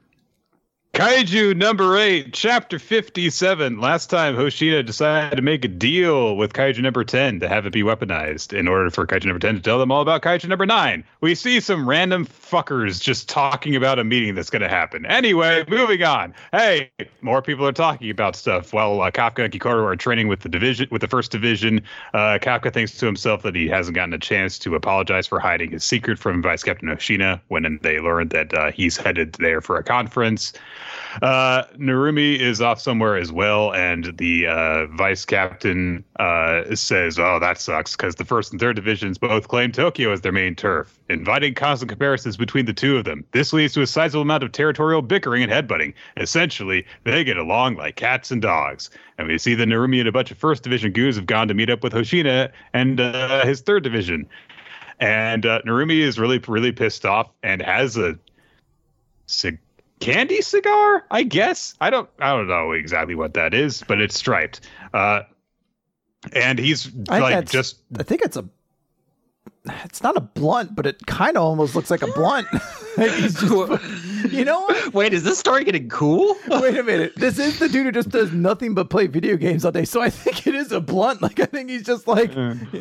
Kaiju 0.93 1.57
number 1.57 1.97
eight, 1.97 2.33
chapter 2.33 2.77
57. 2.77 3.79
Last 3.81 4.11
time 4.11 4.35
Hoshina 4.35 4.85
decided 4.85 5.35
to 5.35 5.41
make 5.41 5.65
a 5.65 5.67
deal 5.67 6.37
with 6.37 6.53
Kaiju 6.53 6.83
number 6.83 7.03
10 7.03 7.39
to 7.39 7.49
have 7.49 7.65
it 7.65 7.73
be 7.73 7.81
weaponized 7.81 8.55
in 8.55 8.67
order 8.67 8.91
for 8.91 9.07
Kaiju 9.07 9.25
number 9.25 9.39
10 9.39 9.55
to 9.55 9.61
tell 9.61 9.79
them 9.79 9.91
all 9.91 10.03
about 10.03 10.21
Kaiju 10.21 10.47
number 10.47 10.67
nine. 10.67 11.03
We 11.19 11.33
see 11.33 11.59
some 11.61 11.89
random 11.89 12.27
fuckers 12.27 13.01
just 13.01 13.27
talking 13.27 13.75
about 13.75 13.97
a 13.97 14.03
meeting 14.03 14.35
that's 14.35 14.51
going 14.51 14.61
to 14.61 14.69
happen. 14.69 15.03
Anyway, 15.07 15.65
moving 15.67 16.03
on. 16.03 16.35
Hey, 16.51 16.91
more 17.21 17.41
people 17.41 17.65
are 17.65 17.71
talking 17.71 18.11
about 18.11 18.35
stuff. 18.35 18.71
While 18.71 19.01
uh, 19.01 19.09
Kafka 19.09 19.45
and 19.45 19.51
Kikoru 19.51 19.83
are 19.85 19.95
training 19.95 20.27
with 20.27 20.41
the 20.41 20.49
division, 20.49 20.87
with 20.91 21.01
the 21.01 21.07
first 21.07 21.31
division, 21.31 21.81
uh, 22.13 22.37
Kafka 22.39 22.71
thinks 22.71 22.95
to 22.99 23.07
himself 23.07 23.41
that 23.41 23.55
he 23.55 23.67
hasn't 23.67 23.95
gotten 23.95 24.13
a 24.13 24.19
chance 24.19 24.59
to 24.59 24.75
apologize 24.75 25.25
for 25.25 25.39
hiding 25.39 25.71
his 25.71 25.83
secret 25.83 26.19
from 26.19 26.43
Vice 26.43 26.61
Captain 26.61 26.87
Hoshina 26.87 27.41
when 27.47 27.79
they 27.81 27.99
learned 27.99 28.29
that 28.29 28.53
uh, 28.53 28.71
he's 28.71 28.95
headed 28.95 29.33
there 29.33 29.59
for 29.59 29.75
a 29.77 29.83
conference. 29.83 30.53
Uh, 31.21 31.63
Narumi 31.77 32.39
is 32.39 32.61
off 32.61 32.79
somewhere 32.81 33.17
as 33.17 33.31
well, 33.31 33.73
and 33.73 34.17
the 34.17 34.47
uh, 34.47 34.87
vice 34.87 35.25
captain 35.25 36.03
uh, 36.19 36.75
says, 36.75 37.19
"Oh, 37.19 37.39
that 37.39 37.59
sucks," 37.59 37.95
because 37.95 38.15
the 38.15 38.25
first 38.25 38.51
and 38.51 38.59
third 38.59 38.75
divisions 38.75 39.17
both 39.17 39.47
claim 39.47 39.71
Tokyo 39.71 40.11
as 40.11 40.21
their 40.21 40.31
main 40.31 40.55
turf, 40.55 40.97
inviting 41.09 41.53
constant 41.53 41.89
comparisons 41.89 42.37
between 42.37 42.65
the 42.65 42.73
two 42.73 42.97
of 42.97 43.05
them. 43.05 43.23
This 43.31 43.53
leads 43.53 43.73
to 43.73 43.81
a 43.81 43.87
sizable 43.87 44.23
amount 44.23 44.43
of 44.43 44.51
territorial 44.51 45.01
bickering 45.01 45.43
and 45.43 45.51
headbutting. 45.51 45.93
Essentially, 46.17 46.85
they 47.03 47.23
get 47.23 47.37
along 47.37 47.75
like 47.75 47.95
cats 47.95 48.31
and 48.31 48.41
dogs. 48.41 48.89
And 49.17 49.27
we 49.27 49.37
see 49.37 49.53
that 49.55 49.67
Narumi 49.67 49.99
and 49.99 50.07
a 50.07 50.11
bunch 50.11 50.31
of 50.31 50.37
first 50.37 50.63
division 50.63 50.91
goons 50.91 51.15
have 51.15 51.25
gone 51.25 51.47
to 51.47 51.53
meet 51.53 51.69
up 51.69 51.83
with 51.83 51.93
Hoshina 51.93 52.51
and 52.73 52.99
uh, 52.99 53.45
his 53.45 53.61
third 53.61 53.83
division. 53.83 54.27
And 54.99 55.45
uh, 55.45 55.61
Narumi 55.65 55.99
is 55.99 56.17
really, 56.17 56.39
really 56.39 56.71
pissed 56.71 57.05
off 57.05 57.29
and 57.43 57.61
has 57.61 57.97
a 57.97 58.17
cig- 59.27 59.59
candy 60.03 60.41
cigar. 60.41 61.05
I 61.11 61.23
guess 61.23 61.73
I 61.81 61.89
don't, 61.89 62.09
I 62.19 62.31
don't 62.35 62.47
know 62.47 62.71
exactly 62.71 63.15
what 63.15 63.33
that 63.35 63.53
is, 63.53 63.83
but 63.87 64.01
it's 64.01 64.15
striped. 64.15 64.61
Uh, 64.93 65.21
and 66.33 66.57
he's 66.59 66.91
I 67.09 67.19
like 67.19 67.49
just 67.49 67.79
I 67.97 68.03
think 68.03 68.21
it's 68.21 68.37
a. 68.37 68.45
It's 69.85 70.03
not 70.03 70.17
a 70.17 70.21
blunt, 70.21 70.75
but 70.75 70.85
it 70.85 71.05
kind 71.05 71.37
of 71.37 71.43
almost 71.43 71.73
looks 71.73 71.89
like 71.89 72.01
a 72.01 72.07
blunt. 72.07 72.47
Like 72.95 73.09
he's 73.13 73.33
just, 73.33 74.31
you 74.31 74.45
know 74.45 74.61
what? 74.61 74.93
Wait, 74.93 75.13
is 75.15 75.23
this 75.23 75.39
story 75.39 75.63
getting 75.63 75.89
cool? 75.89 76.35
Wait 76.47 76.77
a 76.77 76.83
minute. 76.83 77.13
This 77.15 77.39
is 77.39 77.57
the 77.57 77.67
dude 77.67 77.87
who 77.87 77.91
just 77.91 78.09
does 78.09 78.31
nothing 78.31 78.75
but 78.75 78.91
play 78.91 79.07
video 79.07 79.35
games 79.35 79.65
all 79.65 79.71
day. 79.71 79.83
So 79.83 79.99
I 79.99 80.11
think 80.11 80.45
it 80.45 80.53
is 80.53 80.71
a 80.71 80.79
blunt. 80.79 81.19
Like 81.19 81.39
I 81.39 81.45
think 81.45 81.71
he's 81.71 81.81
just 81.81 82.07
like, 82.07 82.35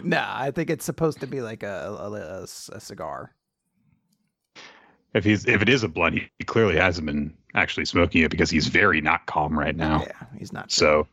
nah. 0.05 0.27
I 0.39 0.51
think 0.51 0.69
it's 0.69 0.85
supposed 0.85 1.21
to 1.21 1.27
be 1.27 1.41
like 1.41 1.63
a, 1.63 1.97
a, 1.99 2.13
a- 2.13 2.43
a 2.43 2.47
cigar. 2.81 3.33
If 5.15 5.25
he's 5.25 5.47
if 5.47 5.63
it 5.63 5.69
is 5.69 5.83
a 5.83 5.89
blunt, 5.89 6.15
he, 6.15 6.29
he 6.39 6.45
clearly 6.45 6.77
hasn't 6.77 7.07
been 7.07 7.35
actually 7.55 7.85
smoking 7.85 8.23
it 8.23 8.31
because 8.31 8.51
he's 8.51 8.67
very 8.67 9.01
not 9.01 9.27
calm 9.27 9.59
right 9.59 9.77
now. 9.77 10.05
Yeah, 10.07 10.27
he's 10.39 10.53
not. 10.53 10.73
So 10.73 11.07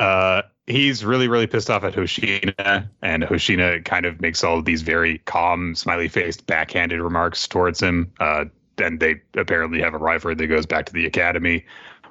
uh 0.00 0.42
he's 0.66 1.04
really, 1.04 1.28
really 1.28 1.46
pissed 1.46 1.70
off 1.70 1.82
at 1.84 1.94
Hoshina, 1.94 2.88
and 3.02 3.22
Hoshina 3.22 3.84
kind 3.84 4.06
of 4.06 4.20
makes 4.20 4.44
all 4.44 4.58
of 4.58 4.64
these 4.64 4.82
very 4.82 5.18
calm, 5.18 5.74
smiley 5.74 6.08
faced, 6.08 6.46
backhanded 6.46 7.00
remarks 7.00 7.46
towards 7.46 7.80
him. 7.80 8.12
Uh 8.20 8.46
and 8.78 9.00
they 9.00 9.20
apparently 9.34 9.80
have 9.80 9.94
a 9.94 9.98
rivalry 9.98 10.36
that 10.36 10.46
goes 10.46 10.64
back 10.64 10.86
to 10.86 10.92
the 10.92 11.04
academy, 11.04 11.66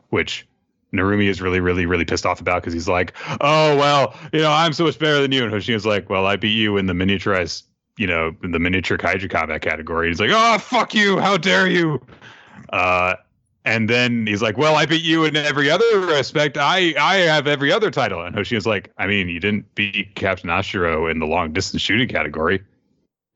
which 0.09 0.45
Narumi 0.93 1.27
is 1.27 1.41
really, 1.41 1.59
really, 1.61 1.85
really 1.85 2.05
pissed 2.05 2.25
off 2.25 2.41
about 2.41 2.61
because 2.61 2.73
he's 2.73 2.87
like, 2.87 3.13
Oh 3.41 3.75
well, 3.77 4.15
you 4.31 4.41
know, 4.41 4.51
I'm 4.51 4.73
so 4.73 4.83
much 4.83 4.99
better 4.99 5.21
than 5.21 5.31
you. 5.31 5.43
And 5.43 5.51
Hoshina's 5.51 5.85
like, 5.85 6.09
Well, 6.09 6.27
I 6.27 6.35
beat 6.35 6.55
you 6.55 6.77
in 6.77 6.85
the 6.85 6.93
miniaturized 6.93 7.63
you 7.97 8.07
know, 8.07 8.35
the 8.41 8.59
miniature 8.59 8.97
kaiju 8.97 9.29
combat 9.29 9.61
category. 9.61 10.07
He's 10.07 10.19
like, 10.19 10.31
"Oh, 10.33 10.57
fuck 10.59 10.93
you! 10.93 11.19
How 11.19 11.37
dare 11.37 11.67
you!" 11.67 12.01
Uh, 12.69 13.15
and 13.65 13.89
then 13.89 14.27
he's 14.27 14.41
like, 14.41 14.57
"Well, 14.57 14.75
I 14.75 14.85
beat 14.85 15.03
you 15.03 15.25
in 15.25 15.35
every 15.35 15.69
other 15.69 15.99
respect. 15.99 16.57
I 16.57 16.93
I 16.99 17.17
have 17.17 17.47
every 17.47 17.71
other 17.71 17.91
title." 17.91 18.21
And 18.21 18.35
Hoshina's 18.35 18.65
like, 18.65 18.91
"I 18.97 19.07
mean, 19.07 19.29
you 19.29 19.39
didn't 19.39 19.73
beat 19.75 20.15
Captain 20.15 20.49
Ashiro 20.49 21.09
in 21.11 21.19
the 21.19 21.27
long 21.27 21.53
distance 21.53 21.81
shooting 21.81 22.07
category." 22.07 22.63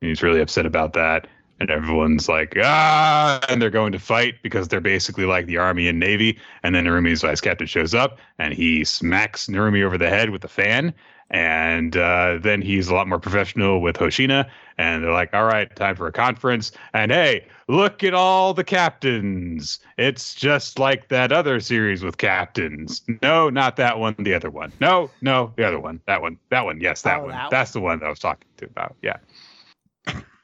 And 0.02 0.08
he's 0.08 0.22
really 0.22 0.40
upset 0.40 0.66
about 0.66 0.94
that. 0.94 1.28
And 1.60 1.70
everyone's 1.70 2.28
like, 2.28 2.54
ah, 2.60 3.38
and 3.48 3.62
they're 3.62 3.70
going 3.70 3.92
to 3.92 4.00
fight 4.00 4.34
because 4.42 4.66
they're 4.66 4.80
basically 4.80 5.26
like 5.26 5.46
the 5.46 5.58
army 5.58 5.86
and 5.86 6.00
navy. 6.00 6.36
And 6.64 6.74
then 6.74 6.86
Narumi's 6.86 7.22
vice 7.22 7.40
captain 7.40 7.68
shows 7.68 7.94
up 7.94 8.18
and 8.38 8.52
he 8.52 8.82
smacks 8.82 9.46
Narumi 9.46 9.84
over 9.84 9.96
the 9.96 10.08
head 10.08 10.30
with 10.30 10.42
a 10.42 10.48
fan. 10.48 10.92
And 11.32 11.96
uh, 11.96 12.38
then 12.42 12.60
he's 12.60 12.88
a 12.88 12.94
lot 12.94 13.08
more 13.08 13.18
professional 13.18 13.80
with 13.80 13.96
Hoshina. 13.96 14.50
And 14.76 15.02
they're 15.02 15.12
like, 15.12 15.32
all 15.32 15.44
right, 15.44 15.74
time 15.74 15.96
for 15.96 16.06
a 16.06 16.12
conference. 16.12 16.72
And 16.92 17.10
hey, 17.10 17.46
look 17.68 18.04
at 18.04 18.12
all 18.12 18.52
the 18.52 18.64
captains. 18.64 19.78
It's 19.96 20.34
just 20.34 20.78
like 20.78 21.08
that 21.08 21.32
other 21.32 21.58
series 21.60 22.02
with 22.04 22.18
captains. 22.18 23.00
No, 23.22 23.48
not 23.48 23.76
that 23.76 23.98
one. 23.98 24.14
The 24.18 24.34
other 24.34 24.50
one. 24.50 24.72
No, 24.78 25.10
no, 25.22 25.52
the 25.56 25.64
other 25.66 25.80
one. 25.80 26.00
That 26.06 26.20
one. 26.20 26.38
That 26.50 26.66
one. 26.66 26.80
Yes, 26.80 27.00
that 27.02 27.20
Oh, 27.20 27.22
one. 27.22 27.30
that 27.30 27.50
That's 27.50 27.70
the 27.72 27.80
one 27.80 27.98
that 28.00 28.06
I 28.06 28.10
was 28.10 28.18
talking 28.18 28.48
to 28.58 28.66
about. 28.66 28.94
Yeah. 29.00 29.16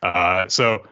Uh, 0.03 0.49
so 0.49 0.87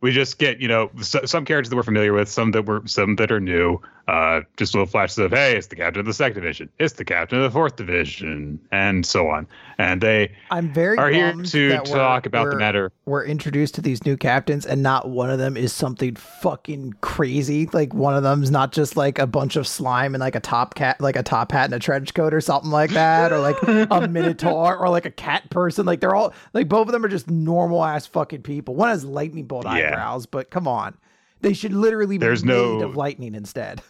we 0.00 0.12
just 0.12 0.38
get 0.38 0.60
you 0.60 0.68
know 0.68 0.90
s 0.98 1.14
some 1.26 1.44
characters 1.44 1.68
that 1.70 1.76
we're 1.76 1.82
familiar 1.82 2.12
with, 2.12 2.28
some 2.28 2.52
that 2.52 2.64
were 2.66 2.82
some 2.86 3.16
that 3.16 3.30
are 3.32 3.40
new. 3.40 3.80
Uh, 4.08 4.40
just 4.56 4.74
little 4.74 4.86
flashes 4.86 5.18
of 5.18 5.30
hey, 5.30 5.56
it's 5.56 5.68
the 5.68 5.76
captain 5.76 6.00
of 6.00 6.06
the 6.06 6.12
second 6.12 6.34
division, 6.34 6.68
it's 6.80 6.94
the 6.94 7.04
captain 7.04 7.38
of 7.38 7.44
the 7.44 7.50
fourth 7.50 7.76
division, 7.76 8.58
and 8.72 9.06
so 9.06 9.28
on. 9.28 9.46
And 9.78 10.00
they 10.00 10.32
I'm 10.50 10.72
very 10.72 10.98
are 10.98 11.08
here 11.08 11.32
to 11.32 11.78
talk 11.84 12.26
about 12.26 12.50
the 12.50 12.56
matter. 12.56 12.90
We're 13.06 13.24
introduced 13.24 13.74
to 13.76 13.80
these 13.80 14.04
new 14.04 14.16
captains, 14.16 14.66
and 14.66 14.82
not 14.82 15.08
one 15.08 15.30
of 15.30 15.38
them 15.38 15.56
is 15.56 15.72
something 15.72 16.16
fucking 16.16 16.94
crazy. 17.00 17.68
Like 17.72 17.94
one 17.94 18.14
of 18.16 18.22
them's 18.24 18.50
not 18.50 18.72
just 18.72 18.96
like 18.96 19.18
a 19.20 19.26
bunch 19.26 19.54
of 19.56 19.66
slime 19.68 20.14
and 20.14 20.20
like 20.20 20.34
a 20.34 20.40
top 20.40 20.74
cat, 20.74 21.00
like 21.00 21.16
a 21.16 21.22
top 21.22 21.52
hat 21.52 21.66
and 21.66 21.74
a 21.74 21.78
trench 21.78 22.12
coat 22.12 22.34
or 22.34 22.40
something 22.40 22.70
like 22.72 22.90
that, 22.90 23.32
or 23.32 23.38
like 23.38 23.56
a 23.62 24.08
minotaur 24.10 24.76
or 24.76 24.88
like 24.88 25.06
a 25.06 25.10
cat 25.12 25.48
person. 25.50 25.86
Like 25.86 26.00
they're 26.00 26.14
all 26.14 26.34
like 26.54 26.68
both 26.68 26.88
of 26.88 26.92
them 26.92 27.04
are 27.04 27.08
just 27.08 27.30
normal 27.30 27.84
ass 27.84 28.06
fucking 28.06 28.42
people. 28.42 28.74
One 28.74 28.88
has 28.88 29.04
lightning 29.04 29.46
bolt 29.46 29.64
Yeah. 29.66 29.72
eyebrows, 29.72 30.26
but 30.26 30.50
come 30.50 30.66
on, 30.66 30.96
they 31.40 31.52
should 31.52 31.72
literally 31.72 32.18
be 32.18 32.26
There's 32.26 32.44
made 32.44 32.52
no- 32.54 32.82
of 32.82 32.96
lightning 32.96 33.34
instead. 33.36 33.80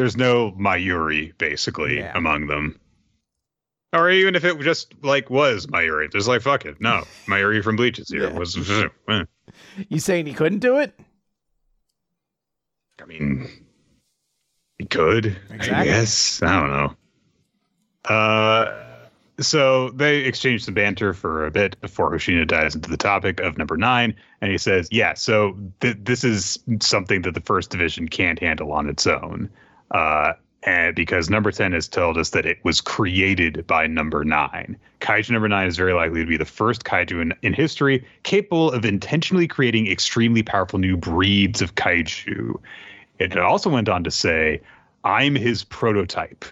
There's 0.00 0.16
no 0.16 0.52
Mayuri 0.52 1.36
basically 1.36 1.98
Yeah. 1.98 2.12
among 2.16 2.46
them. 2.46 2.80
Or 3.92 4.08
even 4.10 4.34
if 4.34 4.46
it 4.46 4.58
just 4.60 4.94
like 5.02 5.28
was 5.28 5.66
Mayuri, 5.66 6.10
just 6.10 6.26
like 6.26 6.40
fuck 6.40 6.64
it, 6.64 6.80
no 6.80 7.04
Mayuri 7.26 7.62
from 7.62 7.76
Bleach 7.76 7.98
is 7.98 8.08
here. 8.08 8.30
Yeah. 8.30 8.38
Was 8.38 8.56
eh. 9.08 9.24
You 9.90 9.98
saying 9.98 10.24
he 10.24 10.32
couldn't 10.32 10.60
do 10.60 10.78
it? 10.78 10.98
I 12.98 13.04
mean, 13.04 13.46
he 14.78 14.86
could. 14.86 15.36
I 15.50 15.56
guess. 15.84 16.42
I 16.42 16.60
don't 16.60 16.70
know. 16.70 18.14
Uh, 18.14 18.86
so 19.38 19.90
they 19.90 20.20
exchange 20.20 20.64
some 20.64 20.72
banter 20.72 21.12
for 21.12 21.44
a 21.44 21.50
bit 21.50 21.78
before 21.82 22.10
Hoshina 22.10 22.46
dives 22.48 22.74
into 22.74 22.88
the 22.88 22.96
topic 22.96 23.40
of 23.40 23.58
number 23.58 23.76
nine, 23.76 24.14
and 24.40 24.50
he 24.50 24.56
says, 24.56 24.88
"Yeah, 24.90 25.12
so 25.12 25.58
th- 25.80 25.96
this 26.00 26.24
is 26.24 26.58
something 26.80 27.20
that 27.22 27.34
the 27.34 27.40
first 27.42 27.68
division 27.70 28.08
can't 28.08 28.38
handle 28.38 28.72
on 28.72 28.88
its 28.88 29.06
own, 29.06 29.50
uh, 29.90 30.32
and 30.62 30.94
because 30.94 31.30
number 31.30 31.50
ten 31.50 31.72
has 31.72 31.88
told 31.88 32.18
us 32.18 32.30
that 32.30 32.44
it 32.44 32.58
was 32.64 32.80
created 32.80 33.66
by 33.66 33.86
number 33.86 34.24
nine. 34.24 34.76
Kaiju 35.00 35.30
number 35.30 35.48
nine 35.48 35.66
is 35.66 35.76
very 35.76 35.94
likely 35.94 36.20
to 36.20 36.26
be 36.26 36.36
the 36.36 36.44
first 36.44 36.84
kaiju 36.84 37.22
in, 37.22 37.34
in 37.42 37.54
history 37.54 38.06
capable 38.24 38.70
of 38.70 38.84
intentionally 38.84 39.48
creating 39.48 39.90
extremely 39.90 40.42
powerful 40.42 40.78
new 40.78 40.96
breeds 40.96 41.62
of 41.62 41.74
kaiju." 41.76 42.60
It 43.18 43.36
also 43.38 43.68
went 43.68 43.88
on 43.88 44.02
to 44.04 44.10
say, 44.10 44.60
I'm 45.04 45.34
his 45.34 45.62
prototype. 45.62 46.44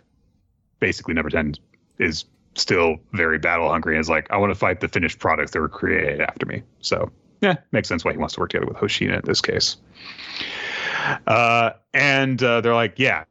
Basically, 0.80 1.14
number 1.14 1.30
10 1.30 1.54
is 1.98 2.24
still 2.54 2.96
very 3.12 3.38
battle 3.38 3.70
hungry 3.70 3.94
and 3.94 4.00
is 4.00 4.08
like, 4.08 4.30
I 4.30 4.36
want 4.36 4.50
to 4.50 4.54
fight 4.54 4.80
the 4.80 4.88
finished 4.88 5.18
products 5.18 5.52
that 5.52 5.60
were 5.60 5.68
created 5.68 6.20
after 6.20 6.46
me. 6.46 6.62
So, 6.80 7.10
yeah, 7.40 7.56
makes 7.72 7.88
sense 7.88 8.04
why 8.04 8.12
he 8.12 8.18
wants 8.18 8.34
to 8.34 8.40
work 8.40 8.50
together 8.50 8.66
with 8.66 8.76
Hoshina 8.76 9.16
in 9.16 9.22
this 9.24 9.40
case. 9.40 9.76
Uh, 11.26 11.70
and 11.94 12.42
uh, 12.42 12.60
they're 12.60 12.74
like, 12.74 12.98
yeah. 12.98 13.24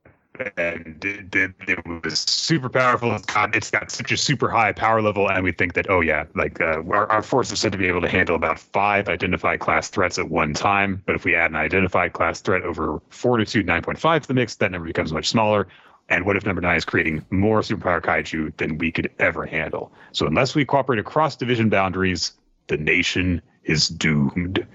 And 0.55 1.03
it, 1.03 1.35
it, 1.35 1.53
it 1.67 2.03
was 2.03 2.19
super 2.19 2.69
powerful. 2.69 3.11
It's 3.15 3.25
got, 3.25 3.55
it's 3.55 3.71
got 3.71 3.89
such 3.89 4.11
a 4.11 4.17
super 4.17 4.49
high 4.49 4.71
power 4.71 5.01
level, 5.01 5.31
and 5.31 5.43
we 5.43 5.51
think 5.51 5.73
that 5.73 5.89
oh 5.89 5.99
yeah, 5.99 6.25
like 6.35 6.61
uh, 6.61 6.83
our, 6.91 7.09
our 7.09 7.23
force 7.23 7.51
is 7.51 7.59
said 7.59 7.71
to 7.71 7.77
be 7.79 7.87
able 7.87 8.01
to 8.01 8.07
handle 8.07 8.35
about 8.35 8.59
five 8.59 9.09
identified 9.09 9.61
class 9.61 9.89
threats 9.89 10.19
at 10.19 10.29
one 10.29 10.53
time. 10.53 11.01
But 11.07 11.15
if 11.15 11.25
we 11.25 11.33
add 11.33 11.49
an 11.49 11.55
identified 11.57 12.13
class 12.13 12.39
threat 12.39 12.61
over 12.61 13.01
fortitude 13.09 13.65
nine 13.65 13.81
point 13.81 13.97
five 13.97 14.21
to 14.21 14.27
the 14.27 14.35
mix, 14.35 14.53
that 14.57 14.71
number 14.71 14.85
becomes 14.85 15.11
much 15.11 15.27
smaller. 15.27 15.67
And 16.07 16.23
what 16.23 16.37
if 16.37 16.45
number 16.45 16.61
nine 16.61 16.77
is 16.77 16.85
creating 16.85 17.25
more 17.31 17.61
superpower 17.61 17.99
kaiju 17.99 18.55
than 18.57 18.77
we 18.77 18.91
could 18.91 19.09
ever 19.17 19.47
handle? 19.47 19.91
So 20.11 20.27
unless 20.27 20.53
we 20.53 20.65
cooperate 20.65 20.99
across 20.99 21.35
division 21.35 21.69
boundaries, 21.69 22.33
the 22.67 22.77
nation 22.77 23.41
is 23.63 23.87
doomed. 23.89 24.67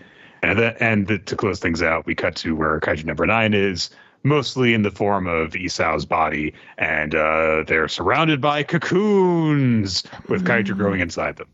And 0.42 0.58
that, 0.58 0.76
and 0.80 1.06
the, 1.06 1.18
to 1.18 1.36
close 1.36 1.60
things 1.60 1.82
out, 1.82 2.04
we 2.04 2.14
cut 2.14 2.34
to 2.36 2.56
where 2.56 2.80
kaiju 2.80 3.04
number 3.04 3.26
nine 3.26 3.54
is, 3.54 3.90
mostly 4.24 4.74
in 4.74 4.82
the 4.82 4.90
form 4.90 5.26
of 5.26 5.54
Isao's 5.54 6.04
body, 6.04 6.54
and 6.78 7.14
uh, 7.14 7.64
they're 7.66 7.88
surrounded 7.88 8.40
by 8.40 8.62
cocoons 8.62 10.02
with 10.28 10.44
kaiju 10.44 10.76
growing 10.76 11.00
inside 11.00 11.36
them. 11.36 11.48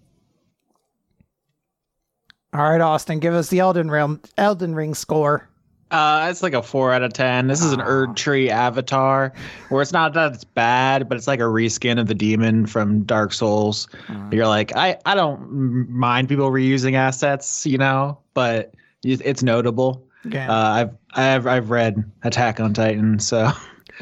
All 2.54 2.70
right, 2.70 2.80
Austin, 2.80 3.18
give 3.18 3.34
us 3.34 3.48
the 3.48 3.60
Elden 3.60 3.90
Ring 3.90 4.20
Elden 4.38 4.74
Ring 4.74 4.94
score. 4.94 5.48
Uh, 5.90 6.28
it's 6.30 6.42
like 6.42 6.52
a 6.52 6.62
four 6.62 6.92
out 6.92 7.02
of 7.02 7.12
ten. 7.12 7.46
This 7.46 7.62
is 7.62 7.72
an 7.72 7.80
Erd 7.80 8.16
Tree 8.16 8.50
avatar, 8.50 9.32
where 9.68 9.82
it's 9.82 9.92
not 9.92 10.12
that 10.14 10.34
it's 10.34 10.44
bad, 10.44 11.08
but 11.08 11.16
it's 11.16 11.26
like 11.26 11.40
a 11.40 11.44
reskin 11.44 11.98
of 11.98 12.06
the 12.06 12.14
demon 12.14 12.66
from 12.66 13.02
Dark 13.04 13.32
Souls. 13.32 13.88
You're 14.30 14.46
like, 14.46 14.74
I, 14.76 14.98
I 15.06 15.14
don't 15.14 15.88
mind 15.88 16.28
people 16.28 16.50
reusing 16.50 16.94
assets, 16.94 17.64
you 17.64 17.78
know, 17.78 18.18
but 18.34 18.74
it's 19.02 19.42
notable. 19.42 20.06
Yeah. 20.28 20.50
Uh, 20.50 20.68
I've 20.70 20.90
I've 21.14 21.46
I've 21.46 21.70
read 21.70 22.04
Attack 22.22 22.60
on 22.60 22.74
Titan, 22.74 23.18
so 23.18 23.50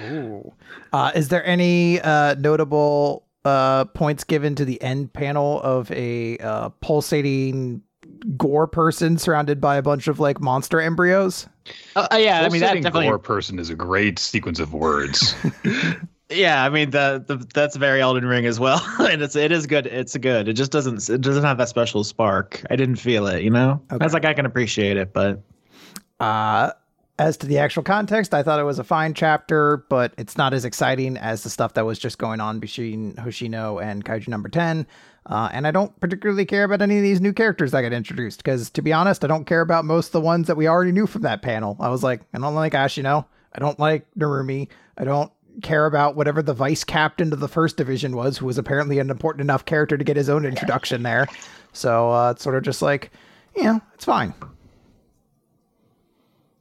Ooh. 0.00 0.52
Uh, 0.92 1.12
is 1.14 1.28
there 1.28 1.44
any 1.44 2.00
uh, 2.00 2.34
notable 2.34 3.26
uh, 3.44 3.84
points 3.84 4.24
given 4.24 4.56
to 4.56 4.64
the 4.64 4.82
end 4.82 5.12
panel 5.12 5.60
of 5.62 5.90
a 5.92 6.36
uh, 6.38 6.68
pulsating 6.80 7.82
gore 8.36 8.66
person 8.66 9.18
surrounded 9.18 9.60
by 9.60 9.76
a 9.76 9.82
bunch 9.82 10.08
of 10.08 10.18
like 10.18 10.40
monster 10.40 10.80
embryos. 10.80 11.48
Uh, 11.94 12.06
uh, 12.12 12.16
yeah, 12.16 12.40
I 12.42 12.48
mean 12.48 12.60
that 12.60 12.68
Pulsating 12.68 12.82
definitely. 12.82 13.08
gore 13.08 13.18
person 13.18 13.58
is 13.58 13.70
a 13.70 13.74
great 13.74 14.18
sequence 14.18 14.60
of 14.60 14.72
words. 14.74 15.34
Yeah, 16.28 16.64
I 16.64 16.70
mean 16.70 16.90
the, 16.90 17.22
the 17.24 17.36
that's 17.54 17.76
very 17.76 18.00
Elden 18.00 18.26
Ring 18.26 18.46
as 18.46 18.58
well, 18.58 18.84
and 18.98 19.22
it's 19.22 19.36
it 19.36 19.52
is 19.52 19.64
good. 19.68 19.86
It's 19.86 20.16
good. 20.16 20.48
It 20.48 20.54
just 20.54 20.72
doesn't 20.72 21.08
it 21.08 21.20
doesn't 21.20 21.44
have 21.44 21.56
that 21.58 21.68
special 21.68 22.02
spark. 22.02 22.64
I 22.68 22.74
didn't 22.74 22.96
feel 22.96 23.28
it. 23.28 23.44
You 23.44 23.50
know, 23.50 23.80
Okay. 23.92 24.02
I 24.02 24.04
was 24.04 24.12
like 24.12 24.24
I 24.24 24.34
can 24.34 24.44
appreciate 24.44 24.96
it, 24.96 25.12
but 25.12 25.40
Uh, 26.18 26.72
as 27.20 27.36
to 27.36 27.46
the 27.46 27.58
actual 27.58 27.84
context, 27.84 28.34
I 28.34 28.42
thought 28.42 28.58
it 28.58 28.64
was 28.64 28.80
a 28.80 28.84
fine 28.84 29.14
chapter, 29.14 29.86
but 29.88 30.14
it's 30.18 30.36
not 30.36 30.52
as 30.52 30.64
exciting 30.64 31.16
as 31.16 31.44
the 31.44 31.48
stuff 31.50 31.74
that 31.74 31.86
was 31.86 31.96
just 31.98 32.18
going 32.18 32.40
on 32.40 32.58
between 32.58 33.14
Hoshina 33.14 33.80
and 33.80 34.04
Kaiju 34.04 34.26
number 34.26 34.48
10. 34.48 34.84
Uh, 35.26 35.48
and 35.52 35.66
I 35.66 35.72
don't 35.72 35.98
particularly 36.00 36.44
care 36.44 36.62
about 36.62 36.80
any 36.82 36.96
of 36.98 37.02
these 37.02 37.20
new 37.20 37.32
characters 37.32 37.72
that 37.72 37.82
got 37.82 37.92
introduced, 37.92 38.38
because 38.44 38.70
to 38.70 38.80
be 38.82 38.92
honest, 38.92 39.24
I 39.24 39.26
don't 39.26 39.44
care 39.44 39.60
about 39.60 39.84
most 39.84 40.06
of 40.08 40.12
the 40.12 40.20
ones 40.20 40.46
that 40.46 40.56
we 40.56 40.68
already 40.68 40.92
knew 40.92 41.06
from 41.06 41.22
that 41.22 41.42
panel. 41.42 41.76
I 41.80 41.88
was 41.88 42.04
like, 42.04 42.22
I 42.32 42.38
don't 42.38 42.54
like 42.54 42.74
Ashino. 42.74 43.24
I 43.52 43.58
don't 43.58 43.78
like 43.80 44.06
Narumi. 44.16 44.68
I 44.96 45.02
don't 45.04 45.32
care 45.62 45.86
about 45.86 46.14
whatever 46.14 46.42
the 46.42 46.52
vice 46.54 46.84
captain 46.84 47.32
of 47.32 47.40
the 47.40 47.48
first 47.48 47.76
division 47.76 48.14
was, 48.14 48.38
who 48.38 48.46
was 48.46 48.56
apparently 48.56 49.00
an 49.00 49.10
important 49.10 49.40
enough 49.40 49.64
character 49.64 49.98
to 49.98 50.04
get 50.04 50.16
his 50.16 50.28
own 50.28 50.44
introduction 50.46 51.02
there. 51.02 51.26
So 51.72 52.12
uh, 52.12 52.30
it's 52.30 52.42
sort 52.44 52.54
of 52.54 52.62
just 52.62 52.80
like, 52.80 53.10
you 53.56 53.64
know, 53.64 53.80
it's 53.94 54.04
fine. 54.04 54.32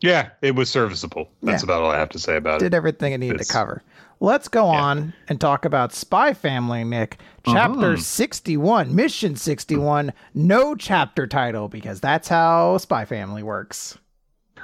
yeah, 0.02 0.30
it 0.42 0.56
was 0.56 0.70
serviceable. 0.70 1.30
That's 1.42 1.64
Yeah. 1.64 1.68
about 1.68 1.84
all 1.84 1.92
I 1.92 1.98
have 2.00 2.10
to 2.10 2.20
say 2.20 2.36
about 2.38 2.56
it. 2.62 2.66
did 2.66 2.74
everything 2.74 3.14
it 3.14 3.18
needed 3.20 3.36
It's- 3.36 3.48
to 3.48 3.54
cover. 3.54 3.84
Let's 4.20 4.48
go 4.48 4.66
on 4.66 5.14
and 5.28 5.40
talk 5.40 5.66
about 5.66 5.94
Spy 5.94 6.34
Family, 6.34 6.84
Nick. 6.84 7.18
Chapter 7.46 7.94
Uh-huh. 7.94 7.98
61, 7.98 8.96
Mission 8.96 9.36
61, 9.36 10.12
no 10.34 10.74
chapter 10.76 11.28
title, 11.28 11.68
because 11.68 12.00
that's 12.00 12.28
how 12.28 12.78
Spy 12.78 13.06
Family 13.06 13.44
works. 13.44 13.98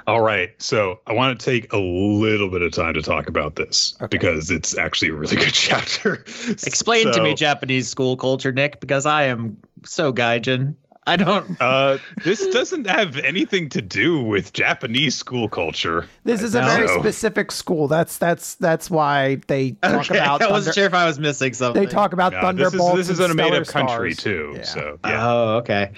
All 0.08 0.20
right. 0.22 0.50
So 0.58 0.98
I 1.06 1.12
want 1.12 1.38
to 1.38 1.44
take 1.44 1.72
a 1.72 1.78
little 1.78 2.50
bit 2.50 2.60
of 2.62 2.72
time 2.72 2.94
to 2.94 3.02
talk 3.02 3.28
about 3.28 3.54
this 3.54 3.94
Okay. 4.00 4.08
because 4.16 4.50
it's 4.50 4.76
actually 4.76 5.10
a 5.10 5.14
really 5.14 5.36
good 5.44 5.52
chapter. 5.52 6.24
explain 6.48 7.12
to 7.12 7.22
me 7.22 7.34
Japanese 7.34 7.88
school 7.88 8.16
culture, 8.16 8.50
Nick, 8.50 8.80
because 8.80 9.06
I 9.06 9.24
am 9.24 9.56
so 9.84 10.12
gaijin. 10.12 10.74
I 11.06 11.16
don't. 11.16 11.60
Uh, 11.60 11.98
this 12.22 12.46
doesn't 12.48 12.86
have 12.86 13.16
anything 13.18 13.68
to 13.70 13.82
do 13.82 14.22
with 14.22 14.52
Japanese 14.52 15.16
school 15.16 15.48
culture. 15.48 16.06
This 16.22 16.42
is 16.42 16.54
a 16.54 16.60
No. 16.60 16.66
very 16.68 16.86
So- 16.88 17.00
specific 17.00 17.50
school. 17.50 17.88
That's 17.88 18.18
that's 18.18 18.54
that's 18.54 18.88
why 18.88 19.38
they 19.48 19.72
talk 19.82 20.10
Okay, 20.10 20.18
about 20.18 20.34
I 20.42 20.44
Thunder- 20.44 20.52
wasn't 20.52 20.74
sure 20.76 20.86
if 20.86 20.94
I 20.94 21.04
was 21.06 21.18
missing 21.18 21.54
something. 21.54 21.82
they 21.82 21.88
talk 21.90 22.12
about 22.12 22.32
No, 22.32 22.40
Thunderbolts. 22.40 22.96
this 22.96 23.08
is 23.08 23.18
this 23.18 23.24
is 23.26 23.30
and 23.30 23.32
a 23.40 23.42
made-up 23.42 23.66
country 23.66 24.14
too. 24.14 24.52
Yeah. 24.56 24.62
So 24.62 24.98
yeah. 25.04 25.26
Oh, 25.28 25.56
okay. 25.56 25.90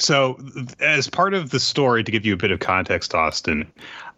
So, 0.00 0.38
as 0.78 1.08
part 1.10 1.34
of 1.34 1.50
the 1.50 1.58
story, 1.58 2.04
to 2.04 2.12
give 2.12 2.24
you 2.24 2.32
a 2.32 2.36
bit 2.36 2.52
of 2.52 2.60
context, 2.60 3.16
Austin, 3.16 3.66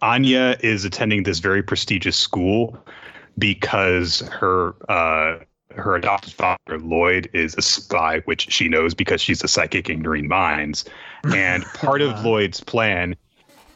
Anya 0.03 0.59
is 0.61 0.85
attending 0.85 1.23
this 1.23 1.39
very 1.39 1.63
prestigious 1.63 2.19
school 2.19 2.77
because 3.39 4.21
her 4.31 4.75
uh, 4.91 5.39
her 5.75 5.95
adopted 5.95 6.33
father 6.33 6.79
Lloyd 6.79 7.29
is 7.33 7.55
a 7.57 7.63
spy, 7.63 8.21
which 8.21 8.51
she 8.53 8.69
knows 8.69 8.95
because 8.95 9.21
she's 9.21 9.43
a 9.43 9.49
psychic 9.49 9.89
in 9.89 10.03
Green 10.03 10.29
Minds. 10.29 10.85
And 11.35 11.65
part 11.75 12.03
of 12.03 12.25
Lloyd's 12.25 12.61
plan 12.61 13.17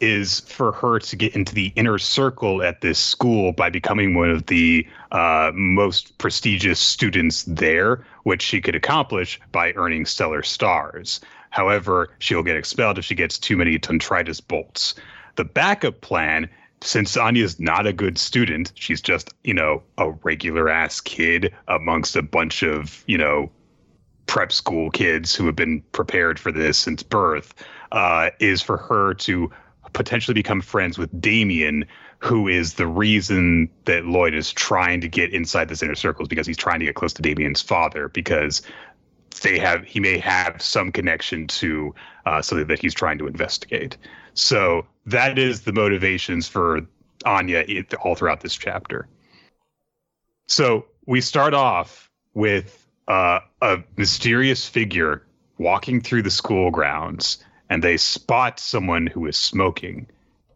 is 0.00 0.40
for 0.40 0.72
her 0.72 0.98
to 0.98 1.16
get 1.16 1.34
into 1.34 1.54
the 1.54 1.72
inner 1.76 1.98
circle 1.98 2.62
at 2.62 2.80
this 2.80 2.98
school 2.98 3.52
by 3.52 3.70
becoming 3.70 4.14
one 4.14 4.30
of 4.30 4.46
the 4.46 4.86
uh, 5.12 5.50
most 5.54 6.18
prestigious 6.18 6.80
students 6.80 7.44
there, 7.44 8.04
which 8.24 8.42
she 8.42 8.60
could 8.60 8.74
accomplish 8.74 9.40
by 9.52 9.72
earning 9.74 10.04
stellar 10.04 10.42
stars. 10.42 11.20
However, 11.50 12.10
she'll 12.18 12.42
get 12.42 12.56
expelled 12.56 12.98
if 12.98 13.04
she 13.04 13.14
gets 13.14 13.38
too 13.38 13.56
many 13.56 13.78
tonitrus 13.78 14.40
bolts. 14.46 14.94
The 15.36 15.44
backup 15.44 16.00
plan, 16.00 16.50
since 16.84 17.16
Anya's 17.16 17.58
not 17.58 17.86
a 17.86 17.92
good 17.92 18.18
student, 18.18 18.72
she's 18.74 19.00
just, 19.00 19.32
you 19.42 19.54
know, 19.54 19.82
a 19.96 20.10
regular 20.22 20.68
ass 20.68 21.00
kid 21.00 21.52
amongst 21.66 22.14
a 22.14 22.22
bunch 22.22 22.62
of, 22.62 23.02
you 23.06 23.16
know, 23.16 23.50
prep 24.26 24.52
school 24.52 24.90
kids 24.90 25.34
who 25.34 25.46
have 25.46 25.56
been 25.56 25.82
prepared 25.92 26.38
for 26.38 26.52
this 26.52 26.76
since 26.76 27.02
birth, 27.02 27.54
uh, 27.92 28.30
is 28.38 28.60
for 28.60 28.76
her 28.76 29.14
to 29.14 29.50
potentially 29.94 30.34
become 30.34 30.60
friends 30.60 30.98
with 30.98 31.20
Damien, 31.20 31.86
who 32.18 32.48
is 32.48 32.74
the 32.74 32.86
reason 32.86 33.70
that 33.86 34.04
Lloyd 34.04 34.34
is 34.34 34.52
trying 34.52 35.00
to 35.00 35.08
get 35.08 35.32
inside 35.32 35.68
this 35.70 35.82
inner 35.82 35.94
circles 35.94 36.28
because 36.28 36.46
he's 36.46 36.56
trying 36.56 36.80
to 36.80 36.86
get 36.86 36.96
close 36.96 37.14
to 37.14 37.22
Damien's 37.22 37.62
father 37.62 38.08
because 38.08 38.60
they 39.42 39.58
have 39.58 39.84
he 39.84 40.00
may 40.00 40.18
have 40.18 40.60
some 40.60 40.92
connection 40.92 41.46
to 41.46 41.94
uh, 42.26 42.42
something 42.42 42.66
that 42.66 42.78
he's 42.78 42.94
trying 42.94 43.18
to 43.18 43.26
investigate. 43.26 43.96
So 44.34 44.86
that 45.06 45.38
is 45.38 45.62
the 45.62 45.72
motivations 45.72 46.48
for 46.48 46.80
Anya 47.24 47.64
all 48.02 48.14
throughout 48.14 48.40
this 48.40 48.54
chapter. 48.54 49.08
So 50.46 50.86
we 51.06 51.20
start 51.20 51.54
off 51.54 52.10
with 52.34 52.86
uh, 53.08 53.40
a 53.62 53.78
mysterious 53.96 54.66
figure 54.66 55.26
walking 55.58 56.00
through 56.00 56.22
the 56.22 56.30
school 56.30 56.70
grounds, 56.70 57.38
and 57.70 57.82
they 57.82 57.96
spot 57.96 58.58
someone 58.58 59.06
who 59.06 59.26
is 59.26 59.36
smoking, 59.36 60.06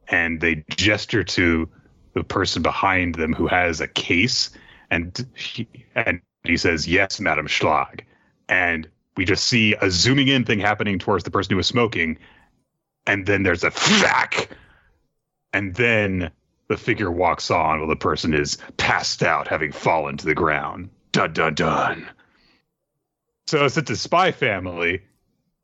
and 0.08 0.40
they 0.40 0.64
gesture 0.70 1.24
to 1.24 1.68
the 2.14 2.24
person 2.24 2.62
behind 2.62 3.14
them 3.14 3.32
who 3.32 3.46
has 3.46 3.80
a 3.80 3.88
case, 3.88 4.50
and 4.90 5.26
he, 5.34 5.68
and 5.94 6.20
he 6.44 6.56
says, 6.56 6.88
"Yes, 6.88 7.20
Madam 7.20 7.46
Schlag," 7.46 8.00
and 8.48 8.88
we 9.16 9.24
just 9.24 9.44
see 9.44 9.74
a 9.80 9.90
zooming 9.90 10.28
in 10.28 10.44
thing 10.44 10.58
happening 10.58 10.98
towards 10.98 11.24
the 11.24 11.30
person 11.30 11.52
who 11.52 11.56
was 11.56 11.66
smoking, 11.66 12.18
and 13.08 13.26
then 13.26 13.42
there's 13.42 13.64
a 13.64 13.70
thwack, 13.70 14.50
and 15.52 15.74
then 15.74 16.30
the 16.68 16.76
figure 16.76 17.10
walks 17.10 17.50
on 17.50 17.80
while 17.80 17.88
the 17.88 17.96
person 17.96 18.34
is 18.34 18.58
passed 18.76 19.22
out, 19.22 19.48
having 19.48 19.72
fallen 19.72 20.18
to 20.18 20.26
the 20.26 20.34
ground. 20.34 20.90
Dun 21.10 21.32
dun 21.32 21.54
dun. 21.54 22.06
So 23.46 23.64
it's 23.64 23.78
a 23.78 23.96
spy 23.96 24.30
family. 24.30 25.02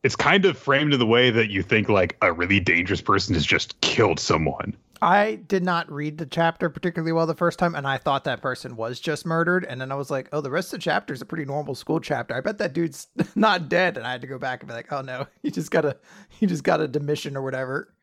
It's 0.02 0.16
kind 0.16 0.46
of 0.46 0.56
framed 0.56 0.94
in 0.94 0.98
the 0.98 1.06
way 1.06 1.30
that 1.30 1.50
you 1.50 1.62
think 1.62 1.90
like 1.90 2.16
a 2.22 2.32
really 2.32 2.60
dangerous 2.60 3.02
person 3.02 3.34
has 3.34 3.44
just 3.44 3.78
killed 3.82 4.18
someone. 4.18 4.74
I 5.02 5.36
did 5.36 5.62
not 5.62 5.90
read 5.90 6.18
the 6.18 6.26
chapter 6.26 6.70
particularly 6.70 7.12
well 7.12 7.26
the 7.26 7.34
first 7.34 7.58
time, 7.58 7.74
and 7.74 7.86
I 7.86 7.98
thought 7.98 8.24
that 8.24 8.42
person 8.42 8.76
was 8.76 9.00
just 9.00 9.26
murdered. 9.26 9.64
And 9.64 9.80
then 9.80 9.92
I 9.92 9.94
was 9.96 10.10
like, 10.10 10.28
oh, 10.32 10.40
the 10.40 10.50
rest 10.50 10.72
of 10.72 10.80
the 10.80 10.84
chapter 10.84 11.12
is 11.14 11.22
a 11.22 11.26
pretty 11.26 11.44
normal 11.44 11.74
school 11.74 12.00
chapter. 12.00 12.34
I 12.34 12.40
bet 12.40 12.58
that 12.58 12.72
dude's 12.72 13.08
not 13.34 13.68
dead. 13.68 13.96
And 13.96 14.06
I 14.06 14.12
had 14.12 14.20
to 14.22 14.26
go 14.26 14.38
back 14.38 14.60
and 14.62 14.68
be 14.68 14.74
like, 14.74 14.92
oh 14.92 15.02
no, 15.02 15.26
he 15.42 15.50
just 15.50 15.70
got 15.70 15.84
a 15.84 15.96
he 16.28 16.46
just 16.46 16.64
got 16.64 16.80
a 16.80 16.88
demission 16.88 17.36
or 17.36 17.42
whatever. 17.42 17.94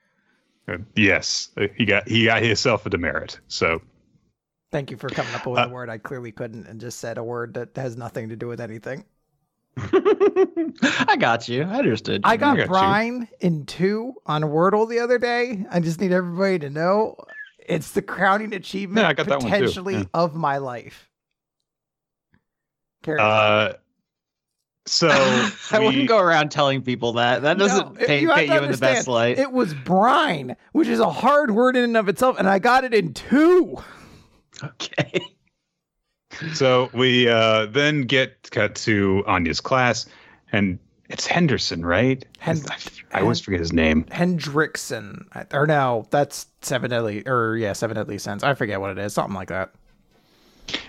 Uh, 0.68 0.78
yes, 0.96 1.50
uh, 1.58 1.68
he 1.76 1.86
got 1.86 2.08
he 2.08 2.26
got 2.26 2.42
himself 2.44 2.86
a 2.86 2.90
demerit. 2.90 3.40
So 3.48 3.82
Thank 4.72 4.92
you 4.92 4.98
for 4.98 5.12
coming 5.12 5.34
up 5.36 5.46
with 5.46 5.60
Uh, 5.60 5.66
a 5.66 5.70
word 5.70 5.90
I 5.90 5.98
clearly 5.98 6.32
couldn't 6.32 6.68
and 6.68 6.80
just 6.80 7.00
said 7.00 7.18
a 7.18 7.24
word 7.24 7.54
that 7.56 7.76
has 7.76 7.98
nothing 7.98 8.30
to 8.30 8.36
do 8.36 8.48
with 8.48 8.62
anything. 8.62 9.06
I 9.78 11.16
got 11.20 11.48
you. 11.48 11.64
I 11.64 11.76
understood. 11.80 12.22
I 12.24 12.38
got 12.38 12.58
got 12.58 12.64
you. 12.64 12.68
Brine 12.68 13.28
in 13.40 13.66
two 13.66 14.14
on 14.26 14.44
Wordle 14.44 14.88
the 14.90 15.00
other 15.00 15.18
day. 15.18 15.66
I 15.72 15.80
just 15.80 16.00
need 16.02 16.12
everybody 16.12 16.60
to 16.60 16.70
know 16.70 17.16
it's 17.60 17.92
the 17.92 18.02
crowning 18.02 18.54
achievement 18.54 19.04
Yeah, 19.04 19.10
I 19.10 19.14
got 19.14 19.28
that 19.28 19.40
one 19.42 19.50
too. 19.52 19.58
potentially 19.58 19.96
Yeah. 19.96 20.04
of 20.14 20.36
my 20.36 20.58
life. 20.58 21.10
Carry 23.04 23.20
uh 23.20 23.74
so 24.88 25.08
I 25.72 25.80
we- 25.80 25.86
wouldn't 25.86 26.08
go 26.10 26.18
around 26.20 26.50
telling 26.52 26.82
people 26.82 27.14
that. 27.14 27.44
That 27.44 27.58
doesn't 27.58 27.94
No, 28.00 28.06
paint, 28.06 28.24
you 28.24 28.34
paint 28.34 28.52
you 28.52 28.60
in 28.64 28.72
the 28.72 28.78
best 28.78 29.08
light. 29.08 29.38
It 29.40 29.52
was 29.52 29.74
brine, 29.74 30.56
which 30.74 30.88
is 30.88 31.00
a 31.00 31.10
hard 31.10 31.52
word 31.52 31.76
in 31.78 31.84
and 31.84 31.98
of 31.98 32.10
itself, 32.10 32.38
and 32.40 32.48
I 32.50 32.60
got 32.60 32.84
it 32.84 32.94
in 32.94 33.14
two. 33.14 33.78
okay. 34.64 35.22
So 36.54 36.90
we 36.94 37.28
uh, 37.28 37.68
then 37.68 38.04
get 38.04 38.50
cut 38.52 38.76
to 38.76 39.24
Anya's 39.28 39.62
class, 39.62 40.06
and 40.52 40.80
it's 41.10 41.28
Henderson, 41.28 41.86
right? 41.86 42.26
Hen- 42.40 42.64
I 43.14 43.22
always 43.22 43.42
forget 43.42 43.60
his 43.60 43.74
name. 43.74 44.06
Hendrickson, 44.06 45.26
or 45.54 45.68
no, 45.68 46.08
that's 46.10 46.48
seven 46.62 46.90
deadly, 46.90 47.28
or 47.28 47.58
yeah, 47.58 47.74
seven 47.74 47.96
deadly 47.96 48.18
sins. 48.18 48.44
I 48.44 48.54
forget 48.54 48.80
what 48.80 48.92
it 48.92 48.98
is, 48.98 49.14
something 49.14 49.36
like 49.36 49.50
that. 49.50 49.72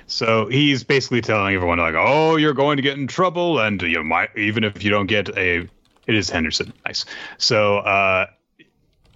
So 0.06 0.46
he's 0.46 0.84
basically 0.84 1.22
telling 1.22 1.54
everyone 1.54 1.78
like, 1.78 1.94
"Oh, 1.96 2.36
you're 2.36 2.54
going 2.54 2.76
to 2.76 2.82
get 2.82 2.96
in 2.98 3.06
trouble, 3.06 3.58
and 3.58 3.82
you 3.82 4.02
might 4.04 4.30
even 4.36 4.64
if 4.64 4.82
you 4.82 4.90
don't 4.90 5.06
get 5.06 5.28
a." 5.36 5.68
It 6.06 6.16
is 6.16 6.28
Henderson. 6.28 6.72
Nice. 6.84 7.04
So 7.38 7.78
uh, 7.78 8.26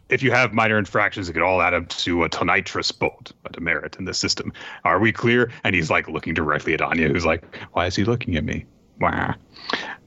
if 0.09 0.23
you 0.23 0.31
have 0.31 0.53
minor 0.53 0.79
infractions, 0.79 1.29
it 1.29 1.33
could 1.33 1.43
all 1.43 1.61
add 1.63 1.75
up 1.75 1.89
to 1.89 2.25
a 2.25 2.29
tonitrus 2.29 2.93
bolt, 2.97 3.33
a 3.45 3.51
demerit 3.51 3.97
in 3.97 4.05
the 4.05 4.15
system. 4.15 4.53
Are 4.85 4.99
we 4.99 5.13
clear? 5.13 5.51
And 5.65 5.75
he's 5.75 5.91
like 5.91 6.09
looking 6.09 6.35
directly 6.35 6.75
at 6.75 6.81
Anya, 6.81 7.09
who's 7.09 7.27
like, 7.27 7.45
"Why 7.73 7.87
is 7.87 7.97
he 7.97 8.05
looking 8.05 8.37
at 8.37 8.45
me?" 8.45 8.67
Wow. 9.01 9.34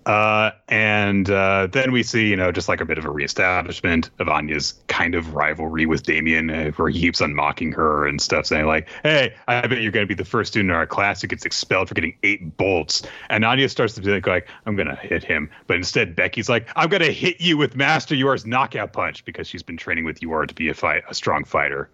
Uh, 0.05 0.51
and 0.69 1.29
uh, 1.29 1.67
then 1.67 1.91
we 1.91 2.01
see, 2.01 2.27
you 2.29 2.35
know, 2.35 2.51
just 2.51 2.67
like 2.67 2.81
a 2.81 2.85
bit 2.85 2.97
of 2.97 3.05
a 3.05 3.11
reestablishment 3.11 4.09
of 4.17 4.27
Anya's 4.27 4.73
kind 4.87 5.13
of 5.13 5.35
rivalry 5.35 5.85
with 5.85 6.01
Damien, 6.01 6.49
uh, 6.49 6.71
where 6.71 6.89
he 6.89 6.99
keeps 6.99 7.21
on 7.21 7.35
mocking 7.35 7.71
her 7.73 8.07
and 8.07 8.19
stuff, 8.19 8.47
saying 8.47 8.65
like, 8.65 8.87
"Hey, 9.03 9.35
I 9.47 9.67
bet 9.67 9.81
you're 9.81 9.91
going 9.91 10.05
to 10.05 10.07
be 10.07 10.15
the 10.15 10.25
first 10.25 10.53
student 10.53 10.71
in 10.71 10.75
our 10.75 10.87
class 10.87 11.21
who 11.21 11.27
gets 11.27 11.45
expelled 11.45 11.89
for 11.89 11.93
getting 11.93 12.15
eight 12.23 12.57
bolts." 12.57 13.03
And 13.29 13.45
Anya 13.45 13.69
starts 13.69 13.93
to 13.95 14.01
think 14.01 14.25
like, 14.25 14.47
"I'm 14.65 14.75
going 14.75 14.87
to 14.87 14.95
hit 14.95 15.23
him," 15.23 15.51
but 15.67 15.77
instead 15.77 16.15
Becky's 16.15 16.49
like, 16.49 16.67
"I'm 16.75 16.89
going 16.89 17.03
to 17.03 17.11
hit 17.11 17.39
you 17.39 17.57
with 17.57 17.75
Master 17.75 18.15
Yor's 18.15 18.47
knockout 18.47 18.93
punch," 18.93 19.23
because 19.25 19.47
she's 19.47 19.63
been 19.63 19.77
training 19.77 20.05
with 20.05 20.23
Yor 20.23 20.47
to 20.47 20.55
be 20.55 20.69
a 20.69 20.73
fight, 20.73 21.03
a 21.07 21.13
strong 21.13 21.43
fighter. 21.43 21.87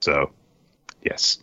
So, 0.00 0.30
yes. 1.02 1.42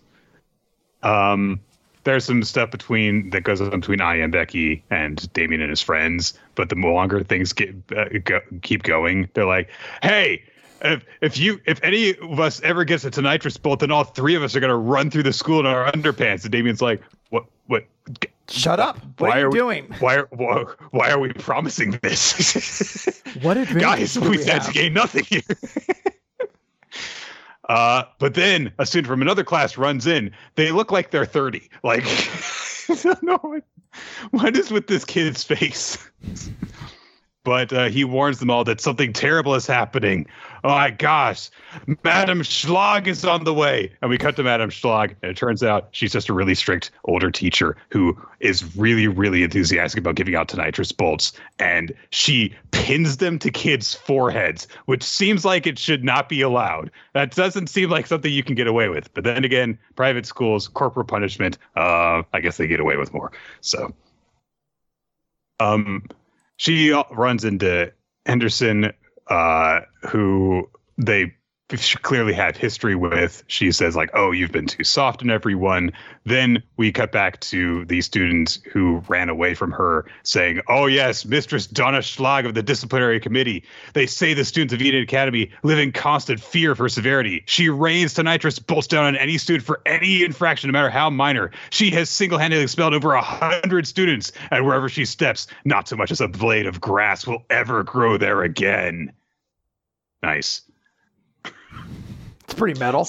Um, 1.03 1.59
there's 2.05 2.23
some 2.23 2.41
stuff 2.43 2.71
between 2.71 3.29
that 3.31 3.41
goes 3.43 3.59
on 3.59 3.69
between 3.71 3.99
I 3.99 4.15
and 4.15 4.31
Becky 4.31 4.83
and 4.89 5.31
Damien 5.33 5.59
and 5.61 5.69
his 5.69 5.81
friends. 5.81 6.33
But 6.55 6.69
the 6.69 6.75
longer 6.75 7.21
things 7.23 7.51
get 7.51 7.75
uh, 7.95 8.05
go, 8.23 8.39
keep 8.61 8.83
going, 8.83 9.27
they're 9.33 9.45
like, 9.45 9.69
"Hey, 10.01 10.43
if 10.81 11.03
if 11.21 11.37
you 11.37 11.59
if 11.65 11.83
any 11.83 12.15
of 12.17 12.39
us 12.39 12.61
ever 12.61 12.85
gets 12.85 13.03
a 13.03 13.11
tonitrus 13.11 13.61
bolt, 13.61 13.81
then 13.81 13.91
all 13.91 14.05
three 14.05 14.35
of 14.35 14.43
us 14.43 14.55
are 14.55 14.59
gonna 14.61 14.77
run 14.77 15.11
through 15.11 15.23
the 15.23 15.33
school 15.33 15.59
in 15.59 15.65
our 15.65 15.91
underpants." 15.91 16.43
And 16.43 16.51
Damien's 16.51 16.81
like, 16.81 17.01
"What? 17.29 17.45
What? 17.67 17.85
Shut 18.47 18.79
up! 18.79 18.97
What 19.17 19.29
Why 19.29 19.37
are 19.37 19.39
you 19.39 19.45
are 19.45 19.49
we- 19.49 19.57
doing? 19.59 19.95
Why 19.99 20.15
are 20.17 20.27
why, 20.31 20.63
why 20.91 21.09
are 21.11 21.19
we 21.19 21.33
promising 21.33 21.99
this, 22.03 23.21
What 23.41 23.57
advantage 23.57 23.81
guys? 23.81 24.19
We 24.19 24.29
we 24.29 24.43
have? 24.45 24.71
gain 24.73 24.93
nothing 24.93 25.23
here." 25.25 25.41
Uh, 27.69 28.03
but 28.19 28.33
then 28.35 28.71
a 28.77 28.85
student 28.85 29.07
from 29.07 29.21
another 29.21 29.43
class 29.43 29.77
runs 29.77 30.05
in. 30.05 30.31
They 30.55 30.71
look 30.71 30.91
like 30.91 31.11
they're 31.11 31.25
30. 31.25 31.69
Like, 31.83 32.05
what, 33.21 33.63
what 34.31 34.57
is 34.57 34.71
with 34.71 34.87
this 34.87 35.05
kid's 35.05 35.43
face. 35.43 35.97
but 37.43 37.71
uh, 37.73 37.89
he 37.89 38.03
warns 38.03 38.39
them 38.39 38.49
all 38.49 38.63
that 38.65 38.81
something 38.81 39.13
terrible 39.13 39.55
is 39.55 39.65
happening. 39.67 40.27
Oh 40.65 40.69
my 40.69 40.89
gosh, 40.89 41.51
Madam 42.03 42.39
Schlag 42.41 43.05
is 43.05 43.23
on 43.23 43.43
the 43.43 43.53
way. 43.53 43.91
And 44.01 44.09
we 44.09 44.17
cut 44.17 44.35
to 44.37 44.41
Madam 44.41 44.71
Schlag, 44.71 45.13
and 45.21 45.29
it 45.29 45.37
turns 45.37 45.61
out 45.61 45.89
she's 45.91 46.11
just 46.11 46.27
a 46.27 46.33
really 46.33 46.55
strict 46.55 46.89
older 47.03 47.29
teacher 47.29 47.77
who 47.91 48.17
is 48.39 48.75
really, 48.75 49.07
really 49.07 49.43
enthusiastic 49.43 49.99
about 49.99 50.15
giving 50.15 50.33
out 50.33 50.47
tonitrus 50.47 50.91
bolts. 50.91 51.33
And 51.59 51.93
she 52.09 52.55
pins 52.71 53.17
them 53.17 53.37
to 53.39 53.51
kids' 53.51 53.93
foreheads, 53.93 54.67
which 54.85 55.03
seems 55.03 55.45
like 55.45 55.67
it 55.67 55.77
should 55.77 56.03
not 56.03 56.29
be 56.29 56.41
allowed. 56.41 56.89
That 57.13 57.35
doesn't 57.35 57.67
seem 57.67 57.91
like 57.91 58.07
something 58.07 58.33
you 58.33 58.41
can 58.41 58.55
get 58.55 58.65
away 58.65 58.89
with. 58.89 59.13
But 59.13 59.23
then 59.23 59.45
again, 59.45 59.77
private 59.95 60.25
schools, 60.25 60.67
corporal 60.67 61.05
punishment, 61.05 61.59
uh, 61.75 62.23
I 62.33 62.39
guess 62.41 62.57
they 62.57 62.65
get 62.65 62.79
away 62.79 62.97
with 62.97 63.13
more. 63.13 63.31
So, 63.61 63.93
um, 65.59 66.07
she 66.57 66.91
runs 67.11 67.45
into 67.45 67.93
Henderson, 68.25 68.91
uh, 69.27 69.79
who 70.09 70.69
they 70.97 71.33
clearly 72.03 72.33
had 72.33 72.55
history 72.55 72.95
with. 72.95 73.43
She 73.47 73.71
says 73.71 73.95
like, 73.95 74.11
"Oh, 74.13 74.31
you've 74.31 74.51
been 74.51 74.67
too 74.67 74.83
soft 74.83 75.23
on 75.23 75.31
everyone." 75.31 75.91
Then 76.23 76.61
we 76.77 76.91
cut 76.91 77.11
back 77.11 77.39
to 77.41 77.85
the 77.85 78.01
students 78.01 78.59
who 78.71 79.03
ran 79.07 79.29
away 79.29 79.55
from 79.55 79.71
her, 79.71 80.05
saying, 80.21 80.61
"Oh 80.67 80.85
yes, 80.85 81.25
Mistress 81.25 81.65
Donna 81.65 81.99
Schlag 81.99 82.45
of 82.45 82.53
the 82.53 82.61
disciplinary 82.61 83.19
committee. 83.19 83.63
They 83.93 84.05
say 84.05 84.33
the 84.33 84.45
students 84.45 84.73
of 84.73 84.81
Eden 84.81 85.01
Academy 85.01 85.51
live 85.63 85.79
in 85.79 85.91
constant 85.91 86.39
fear 86.39 86.71
of 86.71 86.77
her 86.77 86.89
severity. 86.89 87.43
She 87.47 87.69
rains 87.69 88.13
tonitrus 88.13 88.59
bolts 88.59 88.87
down 88.87 89.05
on 89.05 89.15
any 89.15 89.39
student 89.39 89.65
for 89.65 89.81
any 89.87 90.23
infraction, 90.23 90.67
no 90.67 90.73
matter 90.73 90.91
how 90.91 91.09
minor. 91.09 91.51
She 91.71 91.89
has 91.91 92.11
single-handedly 92.11 92.63
expelled 92.63 92.93
over 92.93 93.13
a 93.13 93.21
hundred 93.21 93.87
students, 93.87 94.31
and 94.51 94.65
wherever 94.65 94.87
she 94.87 95.05
steps, 95.05 95.47
not 95.63 95.87
so 95.87 95.95
much 95.95 96.11
as 96.11 96.21
a 96.21 96.27
blade 96.27 96.67
of 96.67 96.79
grass 96.79 97.25
will 97.25 97.43
ever 97.49 97.83
grow 97.83 98.17
there 98.17 98.43
again." 98.43 99.11
Nice. 100.21 100.61
It's 102.45 102.53
pretty 102.53 102.79
metal. 102.79 103.07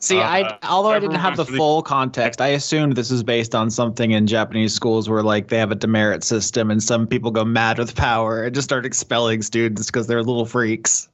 See, 0.00 0.18
Uh, 0.18 0.22
I 0.22 0.58
although 0.68 0.90
I 0.90 1.00
didn't 1.00 1.16
have 1.16 1.36
the 1.36 1.44
wants 1.44 1.52
to 1.52 1.56
full 1.56 1.82
context, 1.82 2.40
I 2.40 2.48
assumed 2.48 2.94
this 2.96 3.10
is 3.10 3.22
based 3.24 3.54
on 3.54 3.70
something 3.70 4.12
in 4.12 4.26
Japanese 4.26 4.72
schools 4.72 5.08
where 5.08 5.22
like 5.22 5.48
they 5.48 5.58
have 5.58 5.72
a 5.72 5.74
demerit 5.74 6.22
system 6.22 6.70
and 6.70 6.82
some 6.82 7.06
people 7.06 7.30
go 7.32 7.44
mad 7.44 7.78
with 7.78 7.96
power 7.96 8.44
and 8.44 8.54
just 8.54 8.68
start 8.68 8.86
expelling 8.86 9.42
students 9.42 9.86
because 9.86 10.06
they're 10.06 10.22
little 10.22 10.46
freaks. 10.46 11.08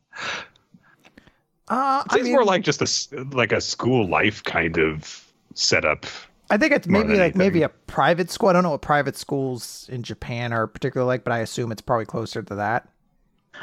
Uh, 1.68 2.02
It 2.06 2.12
I 2.12 2.14
seems 2.16 2.24
mean, 2.24 2.32
more 2.34 2.44
like 2.44 2.62
just 2.62 2.80
a 2.80 2.84
s- 2.84 3.08
like 3.32 3.52
a 3.52 3.60
school 3.60 4.06
life 4.06 4.42
kind 4.44 4.78
of 4.78 5.32
setup. 5.54 6.06
I 6.50 6.58
think 6.58 6.72
it's 6.72 6.86
maybe 6.86 7.08
than 7.14 7.18
like 7.18 7.34
maybe 7.34 7.62
a 7.62 7.68
private 7.70 8.30
school. 8.30 8.50
I 8.50 8.52
don't 8.52 8.62
know 8.62 8.70
what 8.70 8.82
private 8.82 9.16
schools 9.16 9.88
in 9.90 10.02
Japan 10.02 10.52
are 10.52 10.66
particularly 10.66 11.08
like, 11.08 11.24
but 11.24 11.32
I 11.32 11.38
assume 11.38 11.72
it's 11.72 11.80
probably 11.82 12.04
closer 12.06 12.42
to 12.42 12.54
that. 12.56 12.88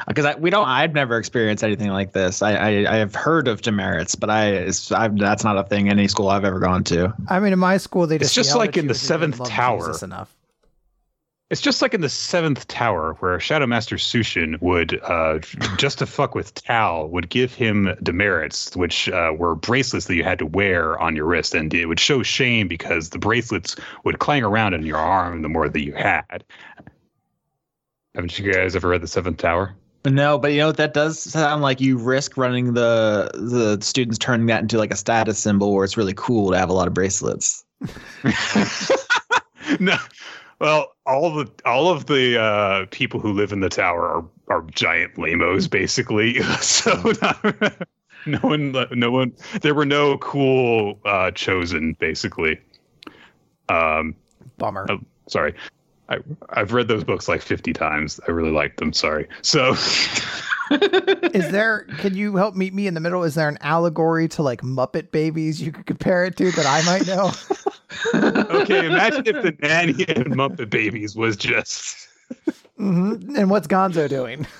Because 0.06 0.24
I, 0.24 0.34
we 0.34 0.50
don't, 0.50 0.66
I've 0.66 0.94
never 0.94 1.18
experienced 1.18 1.62
anything 1.62 1.88
like 1.88 2.12
this. 2.12 2.42
I, 2.42 2.52
I, 2.54 2.68
I 2.94 2.96
have 2.96 3.14
heard 3.14 3.48
of 3.48 3.62
demerits, 3.62 4.14
but 4.14 4.30
I, 4.30 4.66
I've, 4.90 5.18
that's 5.18 5.44
not 5.44 5.58
a 5.58 5.64
thing 5.64 5.88
any 5.88 6.08
school 6.08 6.28
I've 6.28 6.44
ever 6.44 6.58
gone 6.58 6.84
to. 6.84 7.14
I 7.28 7.40
mean, 7.40 7.52
in 7.52 7.58
my 7.58 7.76
school, 7.76 8.06
they 8.06 8.18
just 8.18 8.36
it's 8.36 8.48
just 8.48 8.56
like 8.56 8.76
in 8.76 8.86
the 8.86 8.94
Seventh 8.94 9.42
Tower. 9.44 9.86
Jesus 9.86 10.02
enough. 10.02 10.34
It's 11.52 11.60
just 11.60 11.82
like 11.82 11.92
in 11.92 12.00
the 12.00 12.08
seventh 12.08 12.66
tower 12.66 13.12
where 13.20 13.38
Shadow 13.38 13.66
Master 13.66 13.96
Sushin 13.96 14.58
would, 14.62 14.98
uh, 15.02 15.38
just 15.76 15.98
to 15.98 16.06
fuck 16.06 16.34
with 16.34 16.54
Tal, 16.54 17.08
would 17.10 17.28
give 17.28 17.52
him 17.52 17.94
demerits, 18.02 18.74
which 18.74 19.10
uh, 19.10 19.34
were 19.36 19.54
bracelets 19.54 20.06
that 20.06 20.14
you 20.14 20.24
had 20.24 20.38
to 20.38 20.46
wear 20.46 20.98
on 20.98 21.14
your 21.14 21.26
wrist, 21.26 21.54
and 21.54 21.74
it 21.74 21.84
would 21.84 22.00
show 22.00 22.22
shame 22.22 22.68
because 22.68 23.10
the 23.10 23.18
bracelets 23.18 23.76
would 24.04 24.18
clang 24.18 24.42
around 24.42 24.72
in 24.72 24.82
your 24.86 24.96
arm 24.96 25.42
the 25.42 25.50
more 25.50 25.68
that 25.68 25.84
you 25.84 25.92
had. 25.92 26.42
Haven't 28.14 28.38
you 28.38 28.50
guys 28.50 28.74
ever 28.74 28.88
read 28.88 29.02
the 29.02 29.06
Seventh 29.06 29.36
Tower? 29.36 29.74
No, 30.04 30.36
but 30.36 30.52
you 30.52 30.58
know 30.58 30.72
that 30.72 30.94
does 30.94 31.20
sound 31.20 31.62
like 31.62 31.80
you 31.80 31.96
risk 31.96 32.36
running 32.36 32.74
the 32.74 33.30
the 33.34 33.78
students 33.80 34.18
turning 34.18 34.46
that 34.46 34.60
into 34.60 34.78
like 34.78 34.92
a 34.92 34.96
status 34.96 35.38
symbol 35.38 35.74
where 35.74 35.84
it's 35.84 35.96
really 35.96 36.14
cool 36.16 36.50
to 36.50 36.58
have 36.58 36.70
a 36.70 36.72
lot 36.72 36.88
of 36.88 36.94
bracelets. 36.94 37.64
no. 39.80 39.96
Well, 40.58 40.94
all 41.06 41.34
the 41.34 41.50
all 41.64 41.88
of 41.88 42.06
the 42.06 42.40
uh, 42.40 42.86
people 42.90 43.20
who 43.20 43.32
live 43.32 43.52
in 43.52 43.60
the 43.60 43.68
tower 43.68 44.08
are, 44.08 44.24
are 44.48 44.62
giant 44.70 45.18
lamos, 45.18 45.66
basically. 45.66 46.40
so 46.60 47.12
not, 47.20 47.86
no 48.26 48.38
one, 48.38 48.72
no 48.92 49.10
one. 49.10 49.32
There 49.60 49.74
were 49.74 49.84
no 49.84 50.18
cool 50.18 51.00
uh, 51.04 51.32
chosen, 51.32 51.96
basically. 51.98 52.60
Um, 53.68 54.14
Bummer. 54.58 54.86
Oh. 54.88 55.00
sorry, 55.26 55.54
I 56.12 56.18
I've 56.50 56.72
read 56.72 56.88
those 56.88 57.04
books 57.04 57.28
like 57.28 57.42
fifty 57.42 57.72
times. 57.72 58.20
I 58.28 58.30
really 58.30 58.50
liked 58.50 58.78
them. 58.78 58.92
Sorry. 58.92 59.26
So 59.42 59.70
Is 60.70 61.50
there? 61.50 61.84
Can 61.98 62.16
you 62.16 62.36
help 62.36 62.54
meet 62.54 62.72
me 62.72 62.86
in 62.86 62.94
the 62.94 63.00
middle? 63.00 63.22
Is 63.24 63.34
there 63.34 63.48
an 63.48 63.58
allegory 63.60 64.28
to 64.28 64.42
like 64.42 64.62
Muppet 64.62 65.10
Babies 65.10 65.60
you 65.60 65.72
could 65.72 65.86
compare 65.86 66.24
it 66.24 66.36
to 66.36 66.50
that 66.52 66.66
I 66.66 66.82
might 66.84 67.06
know? 67.06 67.30
okay, 68.62 68.86
imagine 68.86 69.26
if 69.26 69.42
the 69.42 69.54
nanny 69.60 70.04
and 70.08 70.34
Muppet 70.34 70.70
Babies 70.70 71.14
was 71.16 71.36
just. 71.36 72.08
hmm 72.76 73.14
And 73.36 73.50
what's 73.50 73.66
Gonzo 73.66 74.08
doing? 74.08 74.46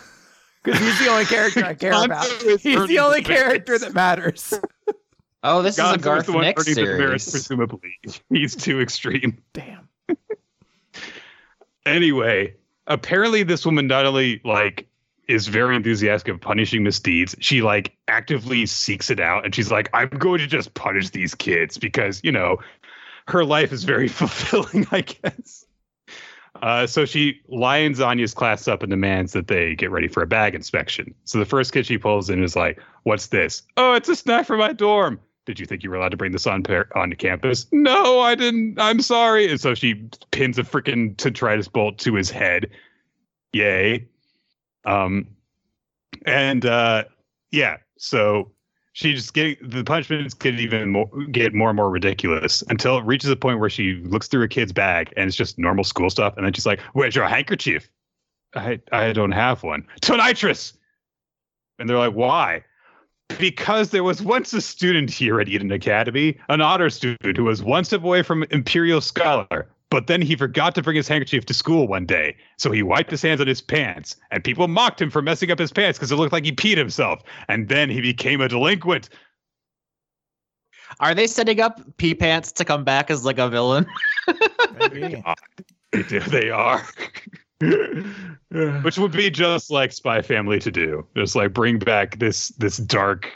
Because 0.65 0.79
he's 0.79 0.99
the 1.01 1.09
only 1.11 1.25
character 1.25 1.65
I 1.65 1.75
care 1.75 1.91
Gonzo 1.91 2.05
about. 2.05 2.27
He's 2.61 2.87
the 2.87 2.99
only 3.01 3.19
the 3.21 3.27
character 3.27 3.79
that 3.81 3.95
matters. 3.95 4.55
Oh, 5.43 5.61
this 5.61 5.75
is 5.77 5.81
a 5.81 5.83
Gonzo 5.99 6.03
Garth 6.03 6.27
the 6.27 6.33
one 6.35 6.43
Nix 6.45 6.63
earning 6.63 6.75
the 6.77 6.81
demerits, 6.93 7.25
series. 7.25 7.49
presumably. 7.49 7.99
He's 8.29 8.55
too 8.55 8.81
extreme. 8.81 9.43
Damn. 9.55 9.82
Anyway, 11.87 12.55
apparently 12.87 13.43
this 13.43 13.65
woman 13.65 13.87
not 13.87 14.07
only 14.07 14.41
like 14.45 14.87
is 15.29 15.47
very 15.49 15.77
enthusiastic 15.77 16.35
of 16.35 16.41
punishing 16.41 16.83
misdeeds, 16.83 17.35
she 17.41 17.63
like 17.63 17.97
actively 18.09 18.67
seeks 18.67 19.11
it 19.11 19.21
out 19.21 19.45
and 19.45 19.55
she's 19.55 19.71
like, 19.71 19.89
I'm 19.95 20.09
going 20.09 20.39
to 20.39 20.47
just 20.47 20.75
punish 20.75 21.11
these 21.11 21.35
kids 21.35 21.79
because, 21.79 22.21
you 22.23 22.33
know, 22.33 22.59
her 23.29 23.45
life 23.45 23.73
is 23.73 23.85
very 23.85 24.09
fulfilling, 24.21 24.87
I 24.91 25.03
guess. 25.03 25.67
Uh, 26.61 26.87
so 26.87 27.05
she 27.05 27.41
lines 27.49 28.01
Anya's 28.01 28.35
class 28.35 28.69
up 28.69 28.83
and 28.83 28.91
demands 28.91 29.33
that 29.33 29.49
they 29.49 29.75
get 29.75 29.91
ready 29.91 30.07
for 30.07 30.23
a 30.23 30.27
bag 30.27 30.55
inspection. 30.55 31.15
So 31.25 31.39
the 31.39 31.45
first 31.45 31.73
kid 31.73 31.87
she 31.87 31.99
pulls 31.99 32.31
in 32.31 32.43
is 32.45 32.55
like, 32.55 32.79
"What's 33.03 33.29
this? 33.29 33.63
Oh, 33.77 33.95
it's 33.95 34.09
a 34.09 34.15
snack 34.15 34.47
for 34.47 34.57
my 34.57 34.73
dorm. 34.73 35.19
Did 35.45 35.59
you 35.59 35.67
think 35.67 35.83
you 35.83 35.91
were 35.91 35.97
allowed 35.97 36.11
to 36.11 36.17
bring 36.17 36.33
this 36.33 36.47
on 36.47 36.63
par- 36.63 36.89
onto 36.95 37.17
campus? 37.17 37.67
No, 37.73 38.21
I 38.21 38.35
didn't. 38.35 38.79
I'm 38.79 39.01
sorry." 39.01 39.51
And 39.51 39.61
so 39.61 39.75
she 39.75 40.09
pins 40.31 40.59
a 40.59 40.63
freaking 40.63 41.17
tonitrus 41.17 41.71
bolt 41.71 41.99
to 41.99 42.15
his 42.15 42.31
head. 42.31 42.71
Yay. 43.53 44.07
Um, 44.85 45.27
and 46.27 46.65
uh, 46.65 47.05
yeah, 47.51 47.79
so 47.99 48.53
she 48.93 49.15
just 49.15 49.35
getting 49.35 49.57
the 49.63 49.83
punishments 49.85 50.35
get 50.35 50.59
even 50.61 50.91
more 50.91 51.11
get 51.31 51.55
more 51.55 51.71
and 51.71 51.77
more 51.77 51.91
ridiculous 51.91 52.63
until 52.69 52.99
it 52.99 53.05
reaches 53.05 53.31
a 53.31 53.37
point 53.37 53.59
where 53.59 53.71
she 53.71 53.95
looks 54.05 54.29
through 54.29 54.43
a 54.43 54.49
kid's 54.49 54.73
bag 54.73 55.13
and 55.17 55.29
it's 55.29 55.37
just 55.37 55.59
normal 55.59 55.85
school 55.85 56.11
stuff, 56.11 56.35
and 56.37 56.47
then 56.47 56.53
she's 56.53 56.67
like, 56.67 56.81
"Where's 56.93 57.17
your 57.17 57.27
handkerchief?" 57.27 57.89
I 58.55 58.81
I 58.93 59.13
don't 59.13 59.33
have 59.33 59.63
one. 59.63 59.87
Tonitrus. 60.03 60.75
And 61.79 61.89
they're 61.89 61.99
like, 61.99 62.15
"Why?" 62.15 62.65
Because 63.39 63.91
there 63.91 64.05
was 64.05 64.23
once 64.23 64.53
a 64.53 64.61
student 64.61 65.11
here 65.11 65.41
at 65.41 65.49
Eden 65.49 65.73
Academy, 65.73 66.39
an 66.49 66.61
honor 66.61 66.91
student 66.91 67.37
who 67.37 67.45
was 67.45 67.63
once 67.63 67.93
a 67.93 67.99
boy 67.99 68.23
from 68.23 68.45
Imperial 68.51 69.01
Scholar, 69.01 69.69
But 69.91 70.07
then 70.07 70.23
he 70.23 70.37
forgot 70.37 70.75
to 70.77 70.83
bring 70.83 70.97
his 70.97 71.07
handkerchief 71.07 71.45
to 71.45 71.53
school 71.53 71.87
one 71.87 72.07
day. 72.07 72.35
So 72.57 72.73
he 72.73 72.83
wiped 72.83 73.11
his 73.11 73.21
hands 73.21 73.43
on 73.43 73.47
his 73.47 73.61
pants, 73.61 74.17
and 74.31 74.43
people 74.43 74.67
mocked 74.67 75.03
him 75.03 75.11
for 75.11 75.21
messing 75.21 75.51
up 75.51 75.59
his 75.59 75.71
pants 75.71 75.99
because 75.99 76.11
it 76.11 76.17
looked 76.17 76.33
like 76.33 76.47
he 76.47 76.53
peed 76.53 76.79
himself. 76.79 77.23
And 77.49 77.69
then 77.69 77.91
he 77.91 78.01
became 78.01 78.41
a 78.41 78.49
delinquent. 78.49 79.11
Are 81.01 81.15
they 81.15 81.27
setting 81.27 81.61
up 81.61 81.81
pee 81.99 82.15
Pants 82.15 82.53
to 82.53 82.65
come 82.65 82.85
back 82.85 83.11
as 83.11 83.25
like 83.25 83.39
a 83.39 83.49
villain? 83.49 83.87
Maybe. 84.79 85.23
They 85.93 86.03
they 86.19 86.51
are. 86.51 86.87
Which 88.83 88.99
would 88.99 89.13
be 89.13 89.31
just 89.31 89.71
like 89.71 89.93
Spy 89.93 90.21
Family 90.21 90.59
to 90.59 90.71
do, 90.71 91.07
just 91.17 91.35
like 91.37 91.53
bring 91.53 91.79
back 91.79 92.19
this 92.19 92.49
this 92.49 92.77
dark 92.77 93.31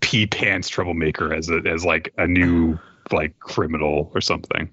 pee 0.00 0.26
pants 0.26 0.68
troublemaker 0.68 1.32
as 1.32 1.48
a 1.48 1.60
as 1.66 1.84
like 1.84 2.12
a 2.18 2.26
new 2.26 2.78
like 3.12 3.38
criminal 3.38 4.10
or 4.14 4.20
something. 4.20 4.68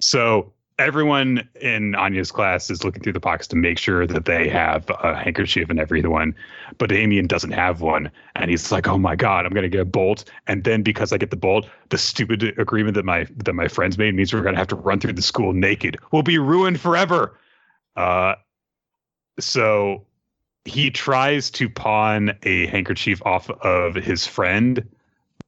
So 0.00 0.52
everyone 0.78 1.48
in 1.60 1.94
Anya's 1.94 2.30
class 2.30 2.70
is 2.70 2.84
looking 2.84 3.02
through 3.02 3.14
the 3.14 3.20
pockets 3.20 3.48
to 3.48 3.56
make 3.56 3.78
sure 3.78 4.06
that 4.06 4.26
they 4.26 4.48
have 4.48 4.88
a 4.90 5.16
handkerchief 5.16 5.70
and 5.70 5.80
everyone, 5.80 6.34
but 6.78 6.90
Damien 6.90 7.26
doesn't 7.26 7.52
have 7.52 7.80
one, 7.80 8.10
and 8.34 8.50
he's 8.50 8.70
like, 8.70 8.86
"Oh 8.86 8.98
my 8.98 9.16
god, 9.16 9.46
I'm 9.46 9.52
gonna 9.52 9.68
get 9.68 9.80
a 9.80 9.84
bolt." 9.86 10.30
And 10.46 10.64
then 10.64 10.82
because 10.82 11.12
I 11.12 11.18
get 11.18 11.30
the 11.30 11.36
bolt, 11.36 11.68
the 11.88 11.98
stupid 11.98 12.42
agreement 12.58 12.94
that 12.94 13.04
my 13.04 13.26
that 13.44 13.54
my 13.54 13.68
friends 13.68 13.98
made 13.98 14.14
means 14.14 14.32
we're 14.32 14.42
gonna 14.42 14.58
have 14.58 14.68
to 14.68 14.76
run 14.76 15.00
through 15.00 15.14
the 15.14 15.22
school 15.22 15.52
naked. 15.52 15.96
We'll 16.12 16.22
be 16.22 16.38
ruined 16.38 16.80
forever. 16.80 17.38
Uh, 17.96 18.34
so 19.38 20.04
he 20.64 20.90
tries 20.90 21.50
to 21.50 21.68
pawn 21.68 22.36
a 22.42 22.66
handkerchief 22.66 23.22
off 23.24 23.48
of 23.50 23.94
his 23.94 24.26
friend, 24.26 24.86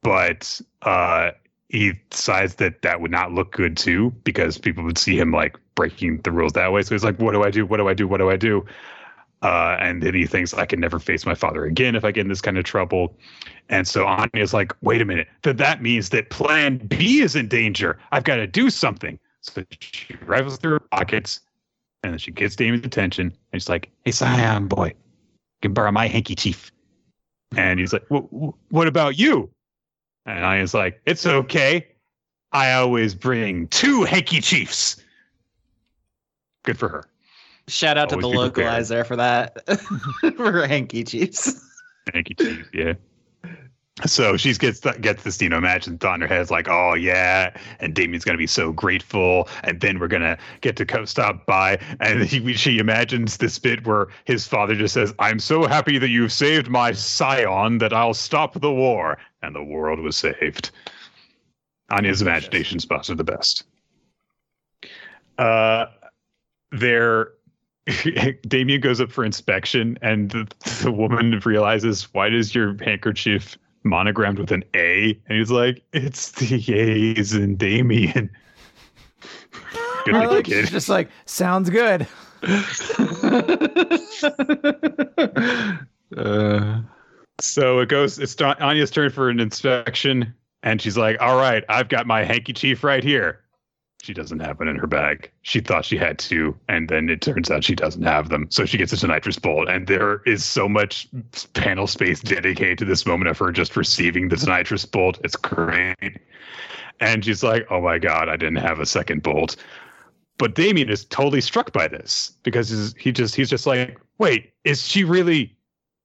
but 0.03 0.61
uh, 0.83 1.33
he 1.69 1.93
decides 2.11 2.55
that 2.57 2.83
that 2.83 3.01
would 3.01 3.11
not 3.11 3.33
look 3.33 3.53
good 3.53 3.77
too 3.77 4.11
because 4.25 4.59
people 4.59 4.85
would 4.85 4.99
see 4.99 5.19
him 5.19 5.33
like 5.33 5.57
breaking 5.75 6.19
the 6.23 6.33
rules 6.33 6.53
that 6.53 6.73
way. 6.73 6.83
So 6.83 6.95
he's 6.95 7.05
like, 7.05 7.19
"What 7.21 7.33
do 7.33 7.43
I 7.43 7.51
do? 7.51 7.67
What 7.67 7.79
do 7.79 7.89
I 7.89 7.95
do? 7.95 8.09
What 8.09 8.19
do 8.19 8.31
I 8.31 8.37
do?" 8.37 8.65
Uh, 9.43 9.77
and 9.79 10.03
then 10.03 10.15
he 10.15 10.27
thinks 10.27 10.53
I 10.53 10.67
can 10.67 10.81
never 10.81 10.99
face 10.99 11.25
my 11.25 11.35
father 11.35 11.65
again 11.65 11.95
if 11.95 12.05
I 12.05 12.11
get 12.11 12.23
in 12.23 12.29
this 12.29 12.41
kind 12.41 12.59
of 12.59 12.65
trouble. 12.65 13.17
And 13.69 13.87
so 13.87 14.07
Anya's 14.07 14.55
like, 14.55 14.73
"Wait 14.83 15.01
a 15.01 15.05
minute, 15.05 15.29
that 15.43 15.59
that 15.59 15.83
means 15.83 16.09
that 16.11 16.31
Plan 16.31 16.79
B 16.79 17.21
is 17.21 17.37
in 17.37 17.49
danger. 17.49 17.99
I've 18.13 18.25
got 18.25 18.37
to 18.37 18.47
do 18.47 18.71
something." 18.71 19.19
So 19.41 19.65
she 19.81 20.17
rifles 20.27 20.59
through 20.59 20.73
her 20.73 20.81
pockets, 20.81 21.41
and 22.03 22.13
then 22.13 22.19
she 22.19 22.31
gets 22.31 22.57
Damien's 22.57 22.85
attention, 22.87 23.35
and 23.53 23.61
she's 23.63 23.69
like, 23.69 23.91
"Hey, 24.05 24.11
Scion 24.13 24.67
boy, 24.69 24.89
you 24.89 24.95
can 25.63 25.75
borrow 25.75 25.91
my 25.93 26.07
hanky 26.07 26.35
chief." 26.35 26.71
And 27.57 27.81
he's 27.81 27.93
like, 27.93 28.05
"Wh- 28.09 28.29
wh- 28.33 28.73
"What 28.73 28.87
about 28.89 29.19
you?" 29.19 29.51
And 30.27 30.45
I 30.45 30.61
was 30.61 30.75
like, 30.75 31.01
it's 31.07 31.25
okay. 31.25 31.87
I 32.53 32.73
always 32.73 33.15
bring 33.15 33.67
two 33.69 34.05
hanky 34.05 34.41
chiefs. 34.43 35.03
Good 36.65 36.79
for 36.79 36.89
her. 36.91 37.05
Shout 37.69 37.97
out 37.97 38.11
to 38.11 38.17
the 38.17 38.23
Always 38.23 38.51
be 38.51 38.53
prepared. 38.55 38.83
localizer 38.85 39.07
for 39.07 39.17
that 39.17 39.57
for 40.37 40.67
hanky 40.67 41.05
chiefs. 41.05 41.63
Hanky 42.13 42.35
chief, 42.35 42.69
yeah. 42.75 42.93
So 44.07 44.37
she 44.37 44.55
gets 44.55 44.81
gets 44.81 45.25
this 45.25 45.41
you 45.43 45.49
know 45.49 45.61
match 45.61 45.87
and 45.87 45.99
thought 45.99 46.15
in 46.17 46.21
her 46.21 46.29
head 46.29 46.41
is 46.41 46.51
like, 46.51 46.69
oh 46.69 46.95
yeah, 46.95 47.57
and 47.81 47.95
Damien's 47.95 48.25
gonna 48.25 48.39
be 48.39 48.47
so 48.47 48.73
grateful, 48.73 49.49
and 49.65 49.81
then 49.81 49.99
we're 49.99 50.09
gonna 50.09 50.39
get 50.61 50.77
to 50.77 50.87
co- 50.87 51.05
stop 51.05 51.47
by, 51.47 51.79
and 52.01 52.23
he, 52.23 52.53
she 52.55 52.79
imagines 52.79 53.39
this 53.39 53.59
bit 53.59 53.87
where 53.87 54.09
his 54.25 54.47
father 54.47 54.77
just 54.77 54.95
says, 54.95 55.13
"I'm 55.19 55.41
so 55.41 55.67
happy 55.67 55.99
that 55.99 56.11
you've 56.11 56.33
saved 56.33 56.69
my 56.69 56.93
scion 56.93 57.79
that 57.79 57.93
I'll 57.93 58.15
stop 58.15 58.61
the 58.61 58.73
war," 58.73 59.19
and 59.43 59.55
the 59.55 59.65
world 59.65 59.99
was 59.99 60.17
saved. 60.17 60.71
Anya's 61.91 62.23
imagination 62.23 62.79
spots 62.79 63.11
are 63.11 63.17
the 63.17 63.25
best. 63.25 63.65
Uh, 65.39 65.87
there, 66.71 67.33
Damien 68.47 68.81
goes 68.81 69.01
up 69.01 69.11
for 69.11 69.25
inspection, 69.25 69.99
and 70.03 70.31
the, 70.31 70.49
the 70.85 70.93
woman 70.93 71.41
realizes, 71.45 72.05
"Why 72.15 72.29
does 72.29 72.55
your 72.55 72.77
handkerchief 72.85 73.59
monogrammed 73.85 74.39
with 74.39 74.53
an 74.53 74.65
A?" 74.75 75.19
And 75.29 75.39
he's 75.39 75.51
like, 75.51 75.83
"It's 75.93 76.31
the 76.33 76.75
A's 76.75 77.35
in 77.35 77.57
Damien." 77.57 78.31
Good 80.05 80.15
I 80.15 80.21
looking 80.21 80.37
like, 80.37 80.45
kid. 80.45 80.61
she's 80.63 80.71
just 80.71 80.89
like, 80.89 81.09
sounds 81.27 81.69
good. 81.71 82.07
uh, 86.17 86.81
So 87.41 87.79
it 87.81 87.89
goes. 87.89 88.19
It's 88.19 88.41
Anya's 88.41 88.91
turn 88.91 89.11
for 89.11 89.29
an 89.29 89.41
inspection, 89.41 90.33
and 90.63 90.81
she's 90.81 90.97
like, 90.97 91.21
"All 91.21 91.37
right, 91.37 91.65
I've 91.69 91.89
got 91.89 92.07
my 92.07 92.25
hanky 92.25 92.53
chief 92.53 92.83
right 92.85 93.03
here." 93.05 93.41
She 94.03 94.15
doesn't 94.15 94.39
have 94.41 94.61
it 94.61 94.69
in 94.69 94.77
her 94.77 94.87
bag. 94.87 95.31
She 95.43 95.61
thought 95.61 95.85
she 95.85 95.97
had 95.97 96.19
two, 96.19 96.57
and 96.69 96.89
then 96.89 97.09
it 97.09 97.21
turns 97.21 97.51
out 97.51 97.65
she 97.65 97.75
doesn't 97.75 98.05
have 98.05 98.29
them. 98.29 98.47
So 98.51 98.65
she 98.65 98.79
gets 98.79 98.93
a 98.93 98.97
tonitrus 98.97 99.41
bolt, 99.41 99.69
and 99.69 99.87
there 99.87 100.23
is 100.25 100.45
so 100.45 100.69
much 100.69 101.09
panel 101.55 101.87
space 101.89 102.21
dedicated 102.21 102.79
to 102.79 102.85
this 102.85 103.05
moment 103.05 103.29
of 103.29 103.39
her 103.39 103.51
just 103.51 103.77
receiving 103.77 104.29
this 104.29 104.45
tonitrus 104.45 104.89
bolt. 104.91 105.19
It's 105.25 105.35
great, 105.35 106.19
and 107.01 107.25
she's 107.25 107.43
like, 107.43 107.67
"Oh 107.71 107.81
my 107.81 107.99
god, 107.99 108.29
I 108.29 108.37
didn't 108.37 108.57
have 108.57 108.79
a 108.79 108.87
second 108.87 109.25
bolt." 109.25 109.57
But 110.39 110.55
Damien 110.55 110.89
is 110.89 111.05
totally 111.05 111.41
struck 111.41 111.73
by 111.73 111.89
this 111.89 112.33
because 112.45 112.95
he 112.97 113.11
just 113.11 113.35
he's 113.35 113.51
just 113.51 113.67
like, 113.67 113.99
"Wait, 114.19 114.53
is 114.63 114.87
she 114.87 115.03
really 115.03 115.57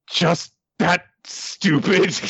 just 0.09 0.51
that 0.79 1.05
stupid?" 1.25 2.11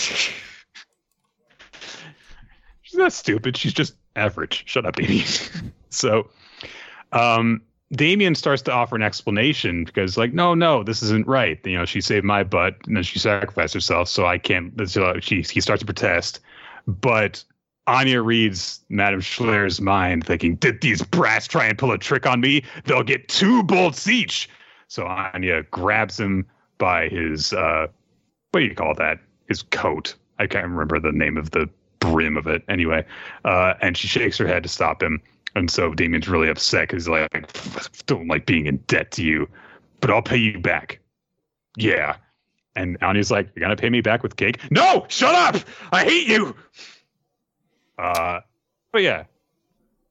she's 2.81 2.99
not 2.99 3.13
stupid. 3.13 3.55
She's 3.55 3.73
just 3.73 3.95
average. 4.15 4.63
Shut 4.65 4.85
up, 4.85 4.95
Damien. 4.95 5.25
so, 5.89 6.29
um, 7.11 7.61
Damien 7.91 8.33
starts 8.33 8.61
to 8.63 8.71
offer 8.71 8.95
an 8.95 9.03
explanation 9.03 9.83
because, 9.83 10.17
like, 10.17 10.33
no, 10.33 10.55
no, 10.55 10.83
this 10.83 11.03
isn't 11.03 11.27
right. 11.27 11.59
You 11.63 11.77
know, 11.77 11.85
she 11.85 12.01
saved 12.01 12.25
my 12.25 12.43
butt 12.43 12.75
and 12.85 12.97
then 12.97 13.03
she 13.03 13.19
sacrificed 13.19 13.73
herself, 13.73 14.09
so 14.09 14.25
I 14.25 14.37
can't. 14.37 14.73
So 14.89 15.19
she 15.19 15.41
he 15.41 15.61
starts 15.61 15.81
to 15.81 15.85
protest, 15.85 16.39
but 16.87 17.43
Anya 17.85 18.21
reads 18.21 18.79
Madame 18.89 19.21
Schlag's 19.21 19.79
mind, 19.79 20.25
thinking, 20.25 20.55
"Did 20.55 20.81
these 20.81 21.03
brats 21.03 21.47
try 21.47 21.65
and 21.65 21.77
pull 21.77 21.91
a 21.91 21.97
trick 21.97 22.25
on 22.25 22.41
me? 22.41 22.63
They'll 22.85 23.03
get 23.03 23.27
two 23.27 23.61
bolts 23.63 24.07
each." 24.07 24.49
So 24.87 25.05
Anya 25.05 25.63
grabs 25.69 26.19
him 26.19 26.47
by 26.79 27.09
his 27.09 27.53
uh, 27.53 27.87
what 28.51 28.59
do 28.61 28.65
you 28.65 28.75
call 28.75 28.95
that? 28.95 29.19
His 29.47 29.61
coat. 29.63 30.15
I 30.39 30.47
can't 30.47 30.67
remember 30.67 30.99
the 30.99 31.11
name 31.11 31.37
of 31.37 31.51
the 31.51 31.69
brim 32.03 32.37
of 32.37 32.47
it. 32.47 32.63
Anyway, 32.67 33.05
uh, 33.45 33.73
and 33.81 33.95
she 33.97 34.07
shakes 34.07 34.37
her 34.37 34.47
head 34.47 34.63
to 34.63 34.69
stop 34.69 35.01
him. 35.01 35.21
And 35.55 35.69
so 35.69 35.93
Damien's 35.93 36.27
really 36.27 36.49
upset 36.49 36.89
because 36.89 37.05
he's 37.05 37.09
like, 37.09 38.05
don't 38.05 38.27
like 38.27 38.45
being 38.45 38.65
in 38.65 38.77
debt 38.87 39.11
to 39.11 39.23
you, 39.23 39.47
but 40.01 40.09
I'll 40.09 40.21
pay 40.21 40.37
you 40.37 40.59
back. 40.59 40.99
Yeah. 41.77 42.15
And 42.75 42.97
Anya's 43.01 43.29
like, 43.29 43.49
you're 43.55 43.61
gonna 43.61 43.75
pay 43.75 43.89
me 43.89 44.01
back 44.01 44.23
with 44.23 44.35
cake? 44.35 44.59
No, 44.71 45.05
shut 45.07 45.35
up! 45.35 45.63
I 45.91 46.03
hate 46.03 46.27
you. 46.27 46.55
Uh, 47.99 48.39
but 48.91 49.03
yeah, 49.03 49.25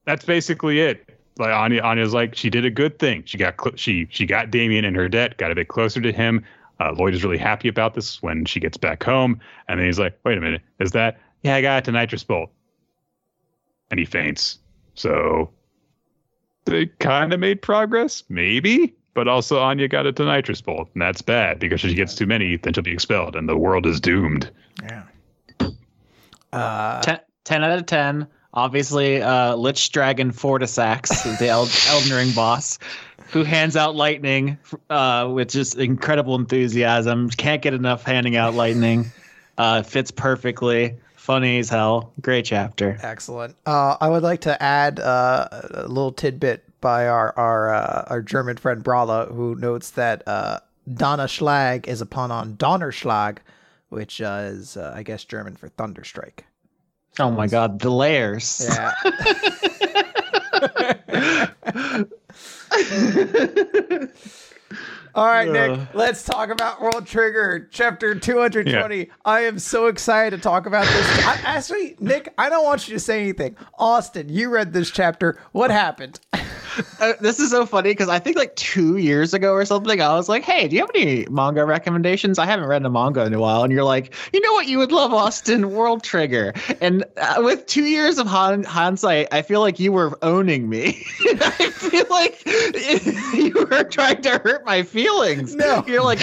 that's 0.05 0.23
basically 0.23 0.79
it. 0.79 1.09
Like 1.37 1.51
Anya, 1.51 1.81
Anya's 1.81 2.13
like, 2.13 2.35
she 2.35 2.49
did 2.49 2.63
a 2.63 2.69
good 2.69 2.99
thing. 2.99 3.23
She 3.25 3.37
got 3.37 3.55
cl- 3.61 3.75
she 3.75 4.07
she 4.09 4.25
got 4.25 4.49
Damien 4.49 4.85
in 4.85 4.95
her 4.95 5.09
debt, 5.09 5.37
got 5.37 5.51
a 5.51 5.55
bit 5.55 5.67
closer 5.67 5.99
to 5.99 6.11
him. 6.13 6.45
Uh, 6.79 6.93
Lloyd 6.97 7.13
is 7.13 7.23
really 7.23 7.37
happy 7.37 7.67
about 7.67 7.95
this 7.95 8.23
when 8.23 8.45
she 8.45 8.61
gets 8.61 8.77
back 8.77 9.03
home, 9.03 9.41
and 9.67 9.79
then 9.79 9.85
he's 9.85 9.99
like, 9.99 10.17
wait 10.23 10.37
a 10.37 10.41
minute, 10.41 10.61
is 10.79 10.91
that? 10.91 11.19
Yeah, 11.43 11.55
I 11.55 11.61
got 11.61 11.87
it 11.87 11.91
tonitrus 11.91 12.25
bolt, 12.25 12.49
and 13.91 13.99
he 13.99 14.05
faints. 14.05 14.59
So 14.95 15.49
they 16.65 16.87
kind 16.99 17.33
of 17.33 17.39
made 17.39 17.61
progress, 17.61 18.23
maybe. 18.29 18.95
But 19.13 19.27
also, 19.27 19.59
Anya 19.59 19.87
got 19.87 20.07
it 20.07 20.15
tonitrus 20.15 20.63
bolt, 20.63 20.89
and 20.93 21.01
that's 21.01 21.21
bad 21.21 21.59
because 21.59 21.83
if 21.83 21.91
she 21.91 21.95
gets 21.95 22.15
too 22.15 22.25
many, 22.25 22.57
then 22.57 22.73
she'll 22.73 22.83
be 22.83 22.93
expelled, 22.93 23.35
and 23.35 23.47
the 23.47 23.57
world 23.57 23.85
is 23.85 23.99
doomed. 23.99 24.49
Yeah. 24.81 25.03
Uh, 26.51 27.01
10, 27.01 27.19
10 27.43 27.63
out 27.63 27.77
of 27.79 27.85
10. 27.85 28.27
Obviously, 28.55 29.21
uh, 29.21 29.55
Lich 29.55 29.91
Dragon 29.91 30.31
Fortisax, 30.31 31.37
the 31.39 31.47
El- 31.47 31.69
Elden 31.89 32.11
Ring 32.15 32.31
boss, 32.33 32.77
who 33.31 33.43
hands 33.43 33.75
out 33.75 33.95
lightning 33.95 34.57
uh, 34.89 35.29
with 35.31 35.49
just 35.49 35.75
incredible 35.77 36.35
enthusiasm. 36.35 37.29
Can't 37.31 37.61
get 37.61 37.73
enough 37.73 38.03
handing 38.03 38.35
out 38.35 38.53
lightning. 38.53 39.11
Uh, 39.57 39.81
fits 39.83 40.11
perfectly. 40.11 40.95
Funny 41.23 41.59
as 41.59 41.69
hell. 41.69 42.11
Great 42.21 42.43
chapter. 42.43 42.97
Excellent. 43.01 43.55
Uh, 43.65 43.95
I 44.01 44.09
would 44.09 44.23
like 44.23 44.41
to 44.41 44.61
add 44.61 44.99
uh, 44.99 45.47
a 45.71 45.87
little 45.87 46.11
tidbit 46.11 46.65
by 46.81 47.07
our 47.07 47.33
our 47.37 47.73
uh, 47.73 48.03
our 48.07 48.21
German 48.21 48.57
friend 48.57 48.83
Brala, 48.83 49.33
who 49.33 49.55
notes 49.55 49.91
that 49.91 50.27
uh, 50.27 50.59
Donna 50.93 51.23
Schlag 51.23 51.87
is 51.87 52.01
a 52.01 52.05
pun 52.05 52.29
on 52.29 52.55
Donnerschlag, 52.57 53.37
which 53.87 54.21
uh, 54.21 54.41
is 54.43 54.75
uh, 54.75 54.91
I 54.93 55.03
guess 55.03 55.23
German 55.23 55.55
for 55.55 55.69
thunderstrike. 55.69 56.41
Oh 57.17 57.31
my 57.31 57.47
god, 57.47 57.79
the 57.79 57.89
layers. 57.89 58.67
Yeah. 58.69 58.91
All 65.15 65.27
right. 65.27 65.49
Nick, 65.49 65.93
let's 65.93 66.23
talk 66.23 66.49
about 66.49 66.81
World 66.81 67.05
Trigger, 67.05 67.67
chapter 67.71 68.15
220. 68.15 69.09
I 69.23 69.41
am 69.41 69.59
so 69.59 69.85
excited 69.85 70.37
to 70.37 70.41
talk 70.41 70.65
about 70.65 70.85
this. 70.87 71.25
I, 71.25 71.39
actually, 71.43 71.95
Nick, 71.99 72.33
I 72.37 72.49
don't 72.49 72.63
want 72.63 72.87
you 72.87 72.95
to 72.95 72.99
say 72.99 73.21
anything. 73.21 73.55
Austin, 73.77 74.29
you 74.29 74.49
read 74.49 74.73
this 74.73 74.89
chapter. 74.89 75.39
What 75.51 75.69
happened? 75.69 76.19
Uh, 76.99 77.13
this 77.19 77.39
is 77.39 77.51
so 77.51 77.65
funny 77.65 77.89
because 77.91 78.09
I 78.09 78.19
think 78.19 78.37
like 78.37 78.55
two 78.55 78.97
years 78.97 79.33
ago 79.33 79.53
or 79.53 79.65
something, 79.65 80.01
I 80.01 80.13
was 80.15 80.29
like, 80.29 80.43
"Hey, 80.43 80.67
do 80.67 80.75
you 80.75 80.81
have 80.81 80.91
any 80.95 81.25
manga 81.29 81.65
recommendations? 81.65 82.39
I 82.39 82.45
haven't 82.45 82.65
read 82.67 82.85
a 82.85 82.89
manga 82.89 83.25
in 83.25 83.33
a 83.33 83.39
while." 83.39 83.63
And 83.63 83.71
you're 83.73 83.83
like, 83.83 84.13
"You 84.33 84.41
know 84.41 84.53
what? 84.53 84.67
You 84.67 84.77
would 84.79 84.91
love 84.91 85.13
Austin 85.13 85.71
World 85.71 86.03
Trigger." 86.03 86.53
And 86.81 87.03
uh, 87.17 87.35
with 87.39 87.65
two 87.65 87.85
years 87.85 88.17
of 88.17 88.27
hon- 88.27 88.63
hindsight, 88.63 89.27
I 89.31 89.41
feel 89.41 89.59
like 89.61 89.79
you 89.79 89.91
were 89.91 90.17
owning 90.23 90.69
me. 90.69 91.05
I 91.41 91.69
feel 91.71 92.05
like 92.09 92.43
you 93.33 93.53
were 93.69 93.83
trying 93.83 94.21
to 94.23 94.37
hurt 94.39 94.65
my 94.65 94.83
feelings. 94.83 95.55
No. 95.55 95.83
you're 95.87 96.03
like, 96.03 96.21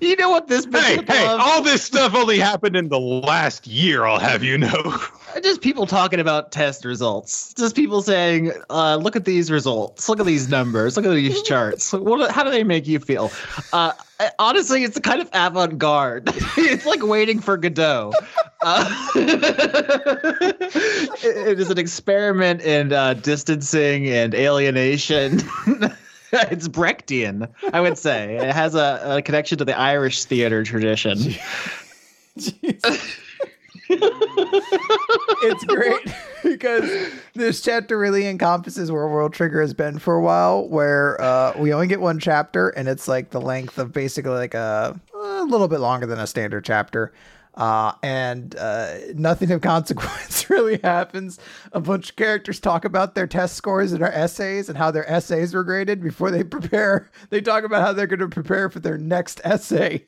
you 0.00 0.16
know 0.16 0.30
what? 0.30 0.46
This 0.48 0.66
Hey, 0.70 0.98
hey, 1.06 1.24
love? 1.26 1.40
all 1.42 1.62
this 1.62 1.82
stuff 1.82 2.14
only 2.14 2.38
happened 2.38 2.76
in 2.76 2.88
the 2.88 3.00
last 3.00 3.66
year, 3.66 4.04
I'll 4.04 4.18
have 4.18 4.42
you 4.42 4.58
know. 4.58 4.98
Just 5.42 5.60
people 5.60 5.86
talking 5.86 6.20
about 6.20 6.52
test 6.52 6.84
results. 6.84 7.52
Just 7.54 7.74
people 7.76 8.02
saying, 8.02 8.52
uh, 8.70 8.96
"Look 8.96 9.16
at 9.16 9.24
these 9.24 9.50
results. 9.50 10.08
Look 10.08 10.20
at 10.20 10.26
these 10.26 10.48
numbers. 10.48 10.96
Look 10.96 11.06
at 11.06 11.10
these 11.12 11.42
charts. 11.48 11.92
What? 11.92 12.30
How 12.30 12.44
do 12.44 12.50
they 12.50 12.64
make 12.64 12.86
you 12.86 12.98
feel?" 12.98 13.30
Uh, 13.72 13.92
honestly, 14.38 14.84
it's 14.84 14.98
kind 15.00 15.20
of 15.20 15.28
avant-garde. 15.32 16.24
it's 16.56 16.86
like 16.86 17.02
waiting 17.02 17.40
for 17.40 17.56
Godot. 17.56 18.12
Uh, 18.62 19.08
it- 19.14 20.58
it 21.24 21.60
is 21.60 21.70
an 21.70 21.78
experiment 21.78 22.60
in 22.62 22.92
uh, 22.92 23.14
distancing 23.14 24.08
and 24.08 24.34
alienation. 24.34 25.34
it's 26.32 26.68
Brechtian, 26.68 27.48
I 27.72 27.80
would 27.80 27.96
say. 27.98 28.36
It 28.36 28.52
has 28.52 28.74
a, 28.74 29.00
a 29.18 29.22
connection 29.22 29.58
to 29.58 29.64
the 29.64 29.78
Irish 29.78 30.24
theater 30.24 30.62
tradition. 30.64 31.18
It's 33.90 35.64
great 35.64 36.14
because 36.42 37.12
this 37.34 37.60
chapter 37.60 37.98
really 37.98 38.26
encompasses 38.26 38.90
where 38.90 39.06
World 39.08 39.32
Trigger 39.32 39.60
has 39.60 39.74
been 39.74 39.98
for 39.98 40.14
a 40.14 40.20
while, 40.20 40.68
where 40.68 41.20
uh, 41.20 41.52
we 41.58 41.72
only 41.72 41.86
get 41.86 42.00
one 42.00 42.18
chapter 42.18 42.68
and 42.70 42.88
it's 42.88 43.08
like 43.08 43.30
the 43.30 43.40
length 43.40 43.78
of 43.78 43.92
basically 43.92 44.32
like 44.32 44.54
a, 44.54 44.98
a 45.14 45.44
little 45.44 45.68
bit 45.68 45.80
longer 45.80 46.06
than 46.06 46.18
a 46.18 46.26
standard 46.26 46.64
chapter. 46.64 47.12
Uh, 47.58 47.92
and 48.04 48.54
uh, 48.56 48.98
nothing 49.14 49.50
of 49.50 49.60
consequence 49.62 50.48
really 50.48 50.78
happens. 50.84 51.40
A 51.72 51.80
bunch 51.80 52.10
of 52.10 52.16
characters 52.16 52.60
talk 52.60 52.84
about 52.84 53.16
their 53.16 53.26
test 53.26 53.56
scores 53.56 53.90
and 53.90 54.00
their 54.00 54.14
essays 54.14 54.68
and 54.68 54.78
how 54.78 54.92
their 54.92 55.08
essays 55.10 55.52
were 55.52 55.64
graded 55.64 56.00
before 56.00 56.30
they 56.30 56.44
prepare. 56.44 57.10
They 57.30 57.40
talk 57.40 57.64
about 57.64 57.82
how 57.82 57.92
they're 57.92 58.06
going 58.06 58.20
to 58.20 58.28
prepare 58.28 58.70
for 58.70 58.78
their 58.78 58.96
next 58.96 59.40
essay. 59.44 60.06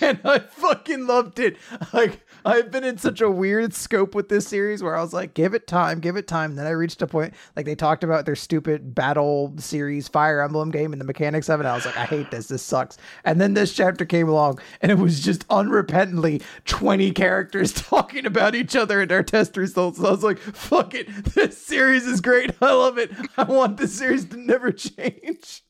And 0.00 0.20
I 0.24 0.38
fucking 0.38 1.06
loved 1.06 1.40
it. 1.40 1.56
Like, 1.92 2.24
I've 2.44 2.70
been 2.70 2.84
in 2.84 2.98
such 2.98 3.22
a 3.22 3.30
weird 3.30 3.72
scope 3.72 4.14
with 4.14 4.28
this 4.28 4.46
series 4.46 4.82
where 4.82 4.94
I 4.94 5.00
was 5.00 5.14
like, 5.14 5.32
give 5.32 5.54
it 5.54 5.66
time, 5.66 6.00
give 6.00 6.16
it 6.16 6.28
time. 6.28 6.56
then 6.56 6.66
I 6.66 6.70
reached 6.70 7.00
a 7.00 7.06
point, 7.06 7.32
like, 7.56 7.64
they 7.64 7.74
talked 7.74 8.04
about 8.04 8.26
their 8.26 8.36
stupid 8.36 8.94
battle 8.94 9.54
series 9.56 10.08
Fire 10.08 10.42
Emblem 10.42 10.70
game 10.70 10.92
and 10.92 11.00
the 11.00 11.06
mechanics 11.06 11.48
of 11.48 11.60
it. 11.60 11.66
I 11.66 11.74
was 11.74 11.86
like, 11.86 11.96
I 11.96 12.04
hate 12.04 12.30
this. 12.30 12.48
This 12.48 12.62
sucks. 12.62 12.98
And 13.24 13.40
then 13.40 13.54
this 13.54 13.74
chapter 13.74 14.04
came 14.04 14.28
along 14.28 14.58
and 14.82 14.92
it 14.92 14.98
was 14.98 15.20
just 15.20 15.48
unrepentantly 15.48 16.42
20 16.66 17.12
characters 17.12 17.72
talking 17.72 18.26
about 18.26 18.54
each 18.54 18.76
other 18.76 19.00
and 19.00 19.10
their 19.10 19.22
test 19.22 19.56
results. 19.56 19.98
I 19.98 20.10
was 20.10 20.22
like, 20.22 20.38
fuck 20.38 20.94
it. 20.94 21.08
This 21.34 21.58
series 21.58 22.06
is 22.06 22.20
great. 22.20 22.52
I 22.62 22.72
love 22.72 22.96
it. 22.96 23.10
I 23.36 23.42
want 23.42 23.76
this 23.76 23.94
series 23.94 24.26
to 24.26 24.36
never 24.36 24.70
change. 24.72 25.63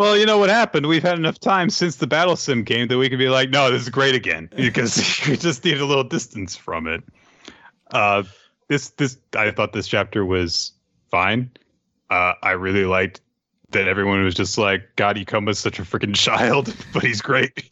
Well, 0.00 0.16
you 0.16 0.24
know 0.24 0.38
what 0.38 0.48
happened? 0.48 0.86
We've 0.86 1.02
had 1.02 1.18
enough 1.18 1.38
time 1.38 1.68
since 1.68 1.96
the 1.96 2.06
Battle 2.06 2.34
Sim 2.34 2.62
game 2.62 2.88
that 2.88 2.96
we 2.96 3.08
can 3.08 3.18
be 3.18 3.28
like, 3.28 3.50
no, 3.50 3.70
this 3.70 3.82
is 3.82 3.90
great 3.90 4.14
again 4.14 4.48
because 4.56 5.20
we 5.28 5.36
just 5.36 5.64
need 5.64 5.78
a 5.78 5.84
little 5.84 6.04
distance 6.04 6.56
from 6.56 6.86
it. 6.86 7.02
Uh, 7.90 8.22
this 8.68 8.90
this 8.90 9.18
I 9.36 9.50
thought 9.50 9.72
this 9.72 9.88
chapter 9.88 10.24
was 10.24 10.72
fine. 11.10 11.50
Uh, 12.08 12.34
I 12.42 12.52
really 12.52 12.84
liked 12.84 13.20
that 13.72 13.88
everyone 13.88 14.24
was 14.24 14.34
just 14.34 14.56
like, 14.58 14.96
God, 14.96 15.16
Ikoma's 15.16 15.58
such 15.58 15.78
a 15.78 15.82
freaking 15.82 16.14
child, 16.14 16.74
but 16.92 17.02
he's 17.04 17.20
great. 17.20 17.68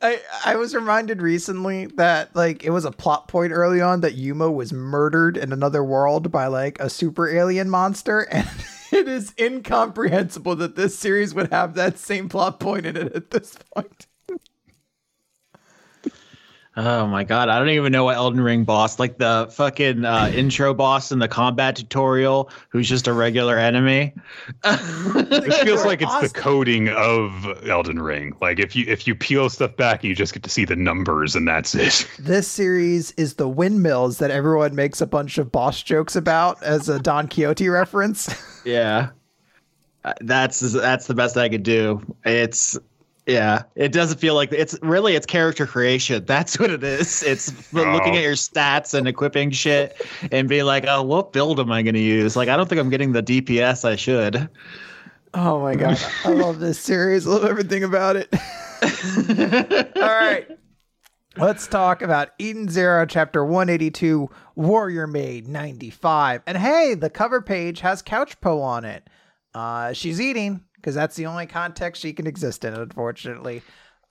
I, 0.00 0.20
I 0.44 0.56
was 0.56 0.74
reminded 0.74 1.22
recently 1.22 1.86
that 1.94 2.34
like 2.34 2.64
it 2.64 2.70
was 2.70 2.84
a 2.84 2.90
plot 2.90 3.28
point 3.28 3.52
early 3.52 3.80
on 3.80 4.00
that 4.00 4.14
Yuma 4.14 4.50
was 4.50 4.72
murdered 4.72 5.36
in 5.36 5.52
another 5.52 5.84
world 5.84 6.32
by 6.32 6.48
like 6.48 6.80
a 6.80 6.90
super 6.90 7.28
alien 7.28 7.70
monster 7.70 8.20
and 8.22 8.48
it 8.92 9.08
is 9.08 9.34
incomprehensible 9.38 10.56
that 10.56 10.76
this 10.76 10.98
series 10.98 11.34
would 11.34 11.52
have 11.52 11.74
that 11.74 11.98
same 11.98 12.28
plot 12.28 12.60
point 12.60 12.86
in 12.86 12.96
it 12.96 13.14
at 13.14 13.30
this 13.30 13.56
point. 13.74 14.06
Oh 16.74 17.06
my 17.06 17.22
god, 17.22 17.50
I 17.50 17.58
don't 17.58 17.68
even 17.68 17.92
know 17.92 18.04
what 18.04 18.16
Elden 18.16 18.40
Ring 18.40 18.64
boss, 18.64 18.98
like 18.98 19.18
the 19.18 19.46
fucking 19.52 20.06
uh, 20.06 20.32
intro 20.34 20.72
boss 20.72 21.12
in 21.12 21.18
the 21.18 21.28
combat 21.28 21.76
tutorial, 21.76 22.48
who's 22.70 22.88
just 22.88 23.06
a 23.06 23.12
regular 23.12 23.58
enemy. 23.58 24.14
it 24.64 25.64
feels 25.64 25.84
like 25.84 26.00
it's 26.00 26.10
Awesome. 26.10 26.28
the 26.28 26.32
coding 26.40 26.88
of 26.88 27.68
Elden 27.68 28.00
Ring. 28.00 28.34
Like 28.40 28.58
if 28.58 28.74
you 28.74 28.86
if 28.88 29.06
you 29.06 29.14
peel 29.14 29.50
stuff 29.50 29.76
back, 29.76 30.02
you 30.02 30.14
just 30.14 30.32
get 30.32 30.42
to 30.44 30.48
see 30.50 30.64
the 30.64 30.74
numbers 30.76 31.36
and 31.36 31.46
that's 31.46 31.74
it. 31.74 32.08
This 32.18 32.48
series 32.48 33.10
is 33.12 33.34
the 33.34 33.48
windmills 33.48 34.16
that 34.18 34.30
everyone 34.30 34.74
makes 34.74 35.02
a 35.02 35.06
bunch 35.06 35.36
of 35.36 35.52
boss 35.52 35.82
jokes 35.82 36.16
about 36.16 36.62
as 36.62 36.88
a 36.88 36.98
Don 36.98 37.28
Quixote 37.28 37.68
reference. 37.68 38.34
yeah, 38.64 39.10
Uh, 40.04 40.14
that's 40.22 40.60
that's 40.60 41.06
the 41.06 41.14
best 41.14 41.36
I 41.36 41.50
could 41.50 41.62
do. 41.64 42.00
It's 42.24 42.78
yeah, 43.26 43.62
it 43.76 43.92
doesn't 43.92 44.18
feel 44.18 44.34
like 44.34 44.50
it's 44.52 44.76
really 44.82 45.14
it's 45.14 45.26
character 45.26 45.66
creation. 45.66 46.24
That's 46.26 46.58
what 46.58 46.70
it 46.70 46.82
is. 46.82 47.22
It's 47.22 47.72
looking 47.72 48.14
Oh. 48.14 48.16
at 48.16 48.22
your 48.22 48.32
stats 48.34 48.94
and 48.94 49.06
equipping 49.06 49.50
shit 49.50 50.04
and 50.32 50.48
being 50.48 50.64
like, 50.64 50.84
oh, 50.88 51.02
what 51.02 51.32
build 51.32 51.60
am 51.60 51.70
I 51.70 51.82
going 51.82 51.94
to 51.94 52.00
use? 52.00 52.36
Like, 52.36 52.48
I 52.48 52.56
don't 52.56 52.68
think 52.68 52.80
I'm 52.80 52.90
getting 52.90 53.12
the 53.12 53.22
DPS 53.22 53.84
I 53.84 53.96
should. 53.96 54.48
Oh 55.34 55.60
my 55.60 55.74
god, 55.74 55.98
I 56.24 56.28
love 56.32 56.58
this 56.60 56.78
series. 56.78 57.26
I 57.26 57.30
love 57.30 57.44
everything 57.44 57.84
about 57.84 58.16
it. 58.16 58.28
All 59.96 60.02
right. 60.02 60.46
Let's 61.38 61.66
talk 61.66 62.02
about 62.02 62.28
Eden 62.38 62.68
Zero, 62.68 63.06
chapter 63.06 63.42
182, 63.42 64.28
Warrior 64.54 65.06
Maid 65.06 65.48
95. 65.48 66.42
And 66.46 66.58
hey, 66.58 66.92
the 66.94 67.08
cover 67.08 67.40
page 67.40 67.80
has 67.80 68.02
Couch 68.02 68.38
Po 68.42 68.60
on 68.60 68.84
it. 68.84 69.08
Uh, 69.54 69.94
she's 69.94 70.20
eating 70.20 70.62
because 70.82 70.94
that's 70.96 71.14
the 71.16 71.26
only 71.26 71.46
context 71.46 72.02
she 72.02 72.12
can 72.12 72.26
exist 72.26 72.64
in, 72.64 72.74
unfortunately. 72.74 73.62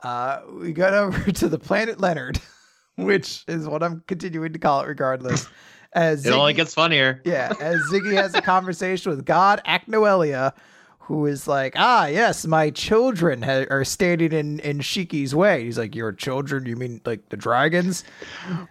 Uh, 0.02 0.39
we 0.53 0.72
got 0.72 0.93
over 1.03 1.31
to 1.34 1.49
the 1.49 1.60
planet 1.60 1.99
Leonard, 1.99 2.39
which 2.95 3.43
is 3.48 3.68
what 3.68 3.84
I'm 3.84 4.03
continuing 4.07 4.53
to 4.53 4.60
call 4.60 4.81
it 4.81 4.88
regardless. 4.88 5.48
As 5.93 6.26
It 6.26 6.31
only 6.31 6.53
gets 6.53 6.73
funnier. 6.73 7.22
yeah, 7.26 7.52
as 7.60 7.81
Ziggy 7.91 8.14
has 8.14 8.34
a 8.34 8.41
conversation 8.41 9.10
with 9.11 9.26
God 9.26 9.61
Acnoelia, 9.68 10.53
who 10.99 11.26
is 11.26 11.45
like, 11.49 11.73
ah, 11.76 12.06
yes, 12.06 12.48
my 12.48 12.69
children 12.69 13.41
ha- 13.41 13.65
are 13.69 13.84
standing 13.84 14.31
in 14.31 14.60
in 14.61 14.80
Shiki's 14.80 15.35
way. 15.35 15.65
He's 15.65 15.77
like, 15.77 15.93
your 15.93 16.14
children? 16.14 16.65
You 16.65 16.77
mean 16.77 17.02
like 17.06 17.27
the 17.27 17.35
dragons? 17.35 18.06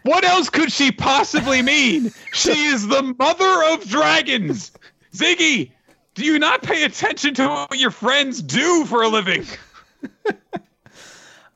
What 0.04 0.24
else 0.24 0.48
could 0.48 0.72
she 0.72 0.90
possibly 0.92 1.60
mean? 1.60 2.10
she 2.32 2.52
is 2.52 2.88
the 2.88 3.14
mother 3.18 3.64
of 3.74 3.86
dragons. 3.86 4.72
Ziggy, 5.14 5.72
do 6.20 6.26
you 6.26 6.38
not 6.38 6.62
pay 6.62 6.84
attention 6.84 7.32
to 7.32 7.48
what 7.48 7.78
your 7.78 7.90
friends 7.90 8.42
do 8.42 8.84
for 8.84 9.02
a 9.02 9.08
living? 9.08 9.46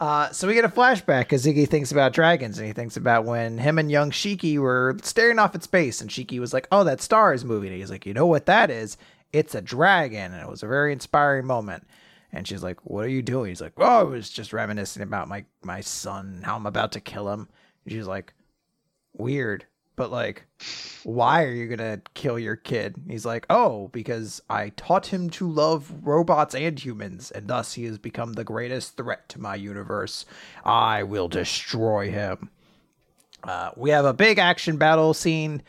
Uh, 0.00 0.28
so 0.32 0.46
we 0.46 0.52
get 0.52 0.64
a 0.64 0.68
flashback 0.68 1.20
because 1.20 1.46
Ziggy 1.46 1.66
thinks 1.66 1.90
about 1.92 2.12
dragons 2.12 2.58
and 2.58 2.66
he 2.66 2.74
thinks 2.74 2.96
about 2.96 3.24
when 3.24 3.56
him 3.56 3.78
and 3.78 3.90
young 3.90 4.10
Shiki 4.10 4.58
were 4.58 4.98
staring 5.02 5.38
off 5.38 5.54
at 5.54 5.62
space 5.62 6.00
and 6.00 6.10
Shiki 6.10 6.40
was 6.40 6.52
like, 6.52 6.66
oh, 6.72 6.84
that 6.84 7.00
star 7.00 7.32
is 7.32 7.44
moving. 7.44 7.70
And 7.70 7.78
he's 7.78 7.92
like, 7.92 8.04
you 8.04 8.12
know 8.12 8.26
what 8.26 8.44
that 8.46 8.70
is? 8.70 8.98
It's 9.32 9.54
a 9.54 9.62
dragon. 9.62 10.34
And 10.34 10.42
it 10.42 10.48
was 10.48 10.64
a 10.64 10.66
very 10.66 10.92
inspiring 10.92 11.46
moment. 11.46 11.86
And 12.32 12.46
she's 12.46 12.62
like, 12.62 12.84
what 12.84 13.04
are 13.04 13.08
you 13.08 13.22
doing? 13.22 13.48
He's 13.50 13.62
like, 13.62 13.72
oh, 13.78 14.00
I 14.00 14.02
was 14.02 14.28
just 14.28 14.52
reminiscing 14.52 15.02
about 15.02 15.28
my, 15.28 15.44
my 15.62 15.80
son, 15.80 16.42
how 16.44 16.56
I'm 16.56 16.66
about 16.66 16.92
to 16.92 17.00
kill 17.00 17.30
him. 17.32 17.48
And 17.84 17.92
she's 17.92 18.06
like, 18.08 18.34
weird. 19.14 19.64
But 19.96 20.10
like, 20.10 20.44
why 21.04 21.44
are 21.44 21.52
you 21.52 21.68
gonna 21.68 22.00
kill 22.14 22.38
your 22.38 22.56
kid? 22.56 22.96
He's 23.08 23.24
like, 23.24 23.46
oh, 23.48 23.88
because 23.88 24.42
I 24.50 24.70
taught 24.70 25.06
him 25.06 25.30
to 25.30 25.48
love 25.48 25.92
robots 26.02 26.54
and 26.54 26.78
humans, 26.78 27.30
and 27.30 27.46
thus 27.46 27.74
he 27.74 27.84
has 27.84 27.98
become 27.98 28.32
the 28.32 28.44
greatest 28.44 28.96
threat 28.96 29.28
to 29.30 29.40
my 29.40 29.54
universe. 29.54 30.26
I 30.64 31.02
will 31.04 31.28
destroy 31.28 32.10
him. 32.10 32.50
Uh, 33.44 33.70
we 33.76 33.90
have 33.90 34.04
a 34.04 34.14
big 34.14 34.38
action 34.38 34.78
battle 34.78 35.14
scene, 35.14 35.62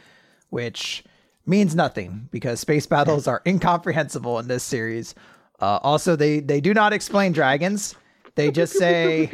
which 0.50 1.04
means 1.46 1.76
nothing 1.76 2.30
because 2.32 2.60
space 2.60 2.88
battles 2.88 3.28
are 3.28 3.42
incomprehensible 3.46 4.40
in 4.40 4.48
this 4.48 4.64
series. 4.64 5.14
Uh, 5.62 5.80
also, 5.84 6.16
they 6.16 6.40
they 6.40 6.60
do 6.60 6.74
not 6.74 6.94
explain 6.94 7.32
dragons. 7.32 7.96
They 8.36 8.52
just 8.52 8.74
say, 8.74 9.30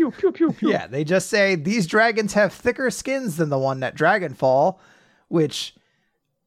yeah, 0.61 0.88
they 0.88 1.03
just 1.03 1.28
say 1.30 1.56
these 1.56 1.88
dragons 1.88 2.34
have 2.34 2.53
thicker 2.53 2.90
skins 2.91 3.38
than 3.38 3.49
the 3.49 3.57
one 3.57 3.82
at 3.84 3.95
Dragonfall, 3.98 4.78
which 5.28 5.76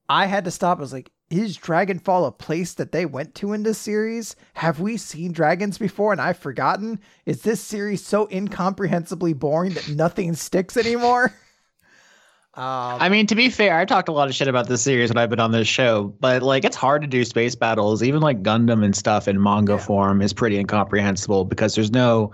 I 0.09 0.26
had 0.26 0.44
to 0.44 0.51
stop. 0.52 0.78
I 0.78 0.81
was 0.81 0.93
like, 0.93 1.10
is 1.31 1.59
Dragonfall 1.59 2.28
a 2.28 2.31
place 2.31 2.74
that 2.74 2.93
they 2.93 3.06
went 3.06 3.35
to 3.36 3.52
in 3.55 3.64
this 3.64 3.78
series? 3.78 4.36
Have 4.55 4.78
we 4.78 4.97
seen 4.97 5.32
dragons 5.32 5.78
before 5.78 6.12
and 6.12 6.20
I've 6.20 6.39
forgotten? 6.39 7.01
Is 7.26 7.43
this 7.43 7.60
series 7.60 8.05
so 8.06 8.26
incomprehensibly 8.26 9.32
boring 9.32 9.72
that 9.72 9.89
nothing 9.89 10.35
sticks 10.35 10.76
anymore? 10.76 11.35
Um, 12.56 13.01
I 13.01 13.09
mean, 13.09 13.26
to 13.26 13.35
be 13.35 13.51
fair, 13.51 13.76
I've 13.78 13.89
talked 13.89 14.09
a 14.09 14.12
lot 14.12 14.28
of 14.28 14.35
shit 14.35 14.47
about 14.47 14.68
this 14.68 14.82
series 14.82 15.10
when 15.10 15.18
I've 15.18 15.31
been 15.31 15.40
on 15.40 15.51
this 15.51 15.66
show, 15.66 16.14
but 16.20 16.43
like 16.43 16.64
it's 16.64 16.76
hard 16.76 17.02
to 17.02 17.09
do 17.09 17.24
space 17.24 17.55
battles. 17.56 18.02
Even 18.02 18.20
like 18.22 18.43
Gundam 18.44 18.85
and 18.85 18.94
stuff 18.94 19.26
in 19.26 19.43
manga 19.43 19.72
Yeah. 19.72 19.78
form 19.78 20.22
is 20.22 20.32
pretty 20.32 20.59
incomprehensible 20.59 21.44
because 21.47 21.74
there's 21.74 21.90
no 21.90 22.31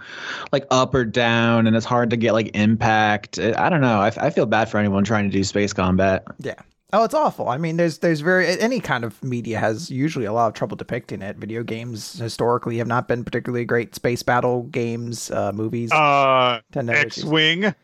like 0.53 0.67
up 0.71 0.95
or 0.95 1.05
down, 1.07 1.67
and 1.67 1.75
it's 1.75 1.87
hard 1.87 2.11
to 2.11 2.17
get 2.19 2.33
like 2.33 2.51
impact. 2.55 3.39
I 3.39 3.55
I 3.57 3.69
don't 3.71 3.81
know. 3.81 4.01
I, 4.01 4.13
I 4.19 4.31
feel 4.31 4.47
bad 4.47 4.69
for 4.69 4.77
anyone 4.79 5.05
trying 5.05 5.25
to 5.25 5.31
do 5.31 5.43
space 5.43 5.73
combat. 5.73 6.25
Yeah. 6.39 6.55
Oh, 6.93 7.05
it's 7.05 7.15
awful. 7.15 7.49
I 7.49 7.57
mean, 7.57 7.77
there's 7.77 7.99
there's 7.99 8.21
very 8.21 8.47
any 8.61 8.81
kind 8.81 9.05
of 9.05 9.23
media 9.23 9.59
has 9.61 9.91
usually 9.91 10.25
a 10.27 10.33
lot 10.33 10.49
of 10.49 10.55
trouble 10.55 10.77
depicting 10.77 11.23
it. 11.23 11.37
Video 11.37 11.63
games 11.63 12.19
historically 12.19 12.79
have 12.79 12.89
not 12.89 13.07
been 13.09 13.25
particularly 13.25 13.65
great. 13.65 13.95
Space 13.95 14.23
battle 14.25 14.65
games, 14.65 15.31
uh, 15.31 15.53
movies. 15.53 15.93
Uh, 15.93 16.61
tend 16.73 16.89
to 16.89 16.95
issues. 16.95 17.19
X-wing. 17.25 17.75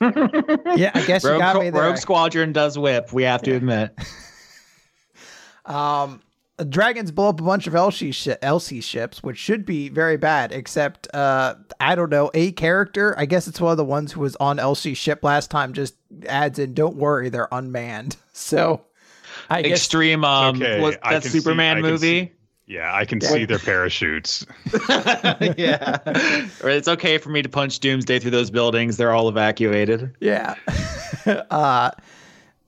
Yeah, 0.00 0.90
I 0.94 1.04
guess 1.06 1.24
you 1.24 1.30
Rogue, 1.30 1.38
got 1.40 1.56
me 1.60 1.70
there. 1.70 1.82
Rogue 1.82 1.96
Squadron 1.98 2.52
does 2.52 2.78
whip. 2.78 3.12
We 3.12 3.24
have 3.24 3.42
to 3.42 3.52
admit. 3.52 3.96
Um, 5.66 6.20
dragons 6.68 7.12
blow 7.12 7.28
up 7.28 7.38
a 7.40 7.44
bunch 7.44 7.66
of 7.66 7.74
Elsie, 7.74 8.10
shi 8.10 8.34
Elsie 8.42 8.80
ships, 8.80 9.22
which 9.22 9.38
should 9.38 9.64
be 9.64 9.88
very 9.88 10.16
bad. 10.16 10.50
Except, 10.52 11.06
uh, 11.14 11.54
I 11.78 11.94
don't 11.94 12.10
know, 12.10 12.30
a 12.34 12.50
character. 12.52 13.14
I 13.16 13.26
guess 13.26 13.46
it's 13.46 13.60
one 13.60 13.70
of 13.70 13.76
the 13.76 13.84
ones 13.84 14.10
who 14.10 14.20
was 14.20 14.34
on 14.36 14.58
Elsie's 14.58 14.98
ship 14.98 15.22
last 15.22 15.50
time. 15.50 15.72
Just 15.72 15.94
adds 16.26 16.58
in, 16.58 16.74
"Don't 16.74 16.96
worry, 16.96 17.28
they're 17.28 17.48
unmanned." 17.52 18.16
So, 18.32 18.86
I 19.50 19.60
guess 19.60 19.72
Extreme. 19.78 20.24
Um, 20.24 20.56
Okay, 20.56 20.80
was 20.80 20.94
that 20.94 21.02
can 21.02 21.22
see- 21.22 21.28
Superman 21.40 21.76
I 21.76 21.80
movie? 21.82 22.32
See- 22.70 22.74
Yeah, 22.74 22.94
I 22.94 23.04
can 23.04 23.20
see 23.20 23.44
their 23.44 23.58
parachutes. 23.58 24.46
yeah. 25.56 25.98
It's 26.62 26.88
okay 26.88 27.18
for 27.18 27.30
me 27.30 27.42
to 27.42 27.48
punch 27.48 27.80
Doomsday 27.80 28.18
through 28.20 28.30
those 28.30 28.50
buildings. 28.50 28.96
They're 28.96 29.12
all 29.12 29.28
evacuated. 29.28 30.14
Yeah. 30.20 30.54
uh, 31.50 31.90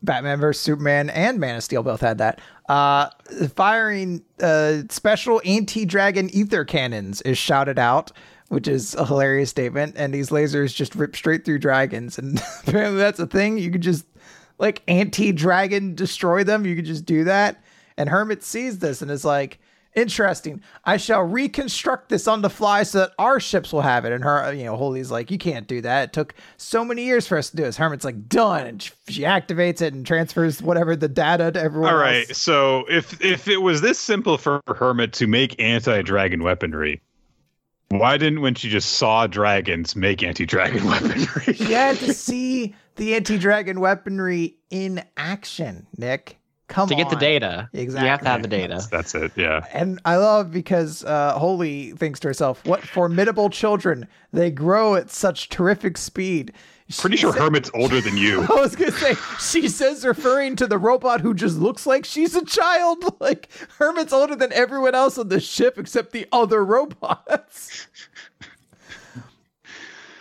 Batman 0.02 0.40
vs 0.40 0.60
Superman 0.60 1.10
and 1.10 1.38
Man 1.38 1.56
of 1.56 1.62
Steel 1.62 1.82
both 1.82 2.00
had 2.00 2.18
that. 2.18 2.40
Uh, 2.68 3.10
firing 3.54 4.22
uh, 4.42 4.78
special 4.88 5.40
anti-dragon 5.44 6.30
ether 6.30 6.64
cannons 6.64 7.20
is 7.22 7.38
shouted 7.38 7.78
out, 7.78 8.10
which 8.48 8.66
is 8.66 8.94
a 8.94 9.04
hilarious 9.06 9.50
statement. 9.50 9.94
And 9.96 10.12
these 10.12 10.30
lasers 10.30 10.74
just 10.74 10.94
rip 10.94 11.14
straight 11.14 11.44
through 11.44 11.58
dragons, 11.60 12.18
and 12.18 12.42
apparently 12.66 12.98
that's 12.98 13.20
a 13.20 13.26
thing. 13.26 13.58
You 13.58 13.70
could 13.70 13.82
just 13.82 14.04
like 14.58 14.82
anti-dragon 14.88 15.94
destroy 15.94 16.42
them. 16.44 16.66
You 16.66 16.74
could 16.76 16.84
just 16.84 17.04
do 17.04 17.24
that. 17.24 17.62
And 17.96 18.08
Hermit 18.08 18.42
sees 18.42 18.78
this 18.78 19.02
and 19.02 19.10
is 19.10 19.24
like, 19.24 19.60
interesting. 19.94 20.62
I 20.84 20.96
shall 20.96 21.22
reconstruct 21.22 22.08
this 22.08 22.26
on 22.26 22.42
the 22.42 22.50
fly 22.50 22.82
so 22.82 23.00
that 23.00 23.12
our 23.18 23.40
ships 23.40 23.72
will 23.72 23.82
have 23.82 24.04
it. 24.04 24.12
And 24.12 24.24
her, 24.24 24.52
you 24.52 24.64
know, 24.64 24.76
Holy's 24.76 25.10
like, 25.10 25.30
you 25.30 25.38
can't 25.38 25.66
do 25.66 25.80
that. 25.82 26.04
It 26.04 26.12
took 26.12 26.34
so 26.56 26.84
many 26.84 27.04
years 27.04 27.26
for 27.26 27.38
us 27.38 27.50
to 27.50 27.56
do 27.56 27.62
this. 27.62 27.76
Hermit's 27.76 28.04
like, 28.04 28.28
done. 28.28 28.66
And 28.66 28.82
she, 28.82 29.22
activates 29.22 29.80
it 29.80 29.94
and 29.94 30.06
transfers 30.06 30.60
whatever 30.60 30.96
the 30.96 31.08
data 31.08 31.52
to 31.52 31.60
everyone 31.60 31.92
All 31.92 31.98
right, 31.98 32.28
else. 32.28 32.38
so 32.38 32.84
if 32.88 33.22
if 33.24 33.46
it 33.46 33.58
was 33.58 33.80
this 33.80 33.98
simple 33.98 34.36
for 34.36 34.60
Hermit 34.66 35.12
to 35.14 35.26
make 35.26 35.60
anti-dragon 35.60 36.42
weaponry, 36.42 37.00
why 37.88 38.16
didn't 38.16 38.40
when 38.40 38.54
she 38.54 38.68
just 38.68 38.92
saw 38.92 39.26
dragons 39.26 39.94
make 39.94 40.22
anti-dragon 40.22 40.84
weaponry? 40.88 41.54
She 41.54 41.72
had 41.72 41.98
to 41.98 42.12
see 42.12 42.74
the 42.96 43.14
anti-dragon 43.14 43.80
weaponry 43.80 44.56
in 44.70 45.04
action, 45.16 45.86
Nick. 45.96 46.38
Come 46.68 46.88
To 46.88 46.94
on. 46.94 47.00
get 47.00 47.10
the 47.10 47.16
data. 47.16 47.68
Exactly. 47.74 48.06
You 48.06 48.10
have 48.10 48.20
to 48.22 48.28
have 48.28 48.42
the 48.42 48.48
data. 48.48 48.74
That's, 48.74 48.86
that's 48.86 49.14
it. 49.14 49.32
Yeah. 49.36 49.64
And 49.74 50.00
I 50.06 50.16
love 50.16 50.50
because 50.50 51.04
uh, 51.04 51.38
Holy 51.38 51.90
thinks 51.92 52.18
to 52.20 52.28
herself, 52.28 52.64
"What 52.64 52.82
formidable 52.82 53.50
children! 53.50 54.08
They 54.32 54.50
grow 54.50 54.94
at 54.94 55.10
such 55.10 55.48
terrific 55.50 55.98
speed." 55.98 56.52
Pretty 56.98 57.16
sure 57.16 57.32
said- 57.32 57.40
Hermit's 57.42 57.70
older 57.74 58.00
than 58.00 58.16
you. 58.16 58.42
I 58.50 58.54
was 58.54 58.76
gonna 58.76 58.90
say 58.92 59.14
she 59.40 59.68
says 59.68 60.04
referring 60.04 60.56
to 60.56 60.66
the 60.66 60.78
robot 60.78 61.20
who 61.20 61.32
just 61.34 61.58
looks 61.58 61.86
like 61.86 62.04
she's 62.04 62.34
a 62.34 62.44
child. 62.44 62.98
Like 63.20 63.48
Hermit's 63.78 64.12
older 64.12 64.34
than 64.36 64.52
everyone 64.52 64.94
else 64.94 65.16
on 65.18 65.28
the 65.28 65.40
ship 65.40 65.78
except 65.78 66.12
the 66.12 66.26
other 66.32 66.64
robots. 66.64 67.86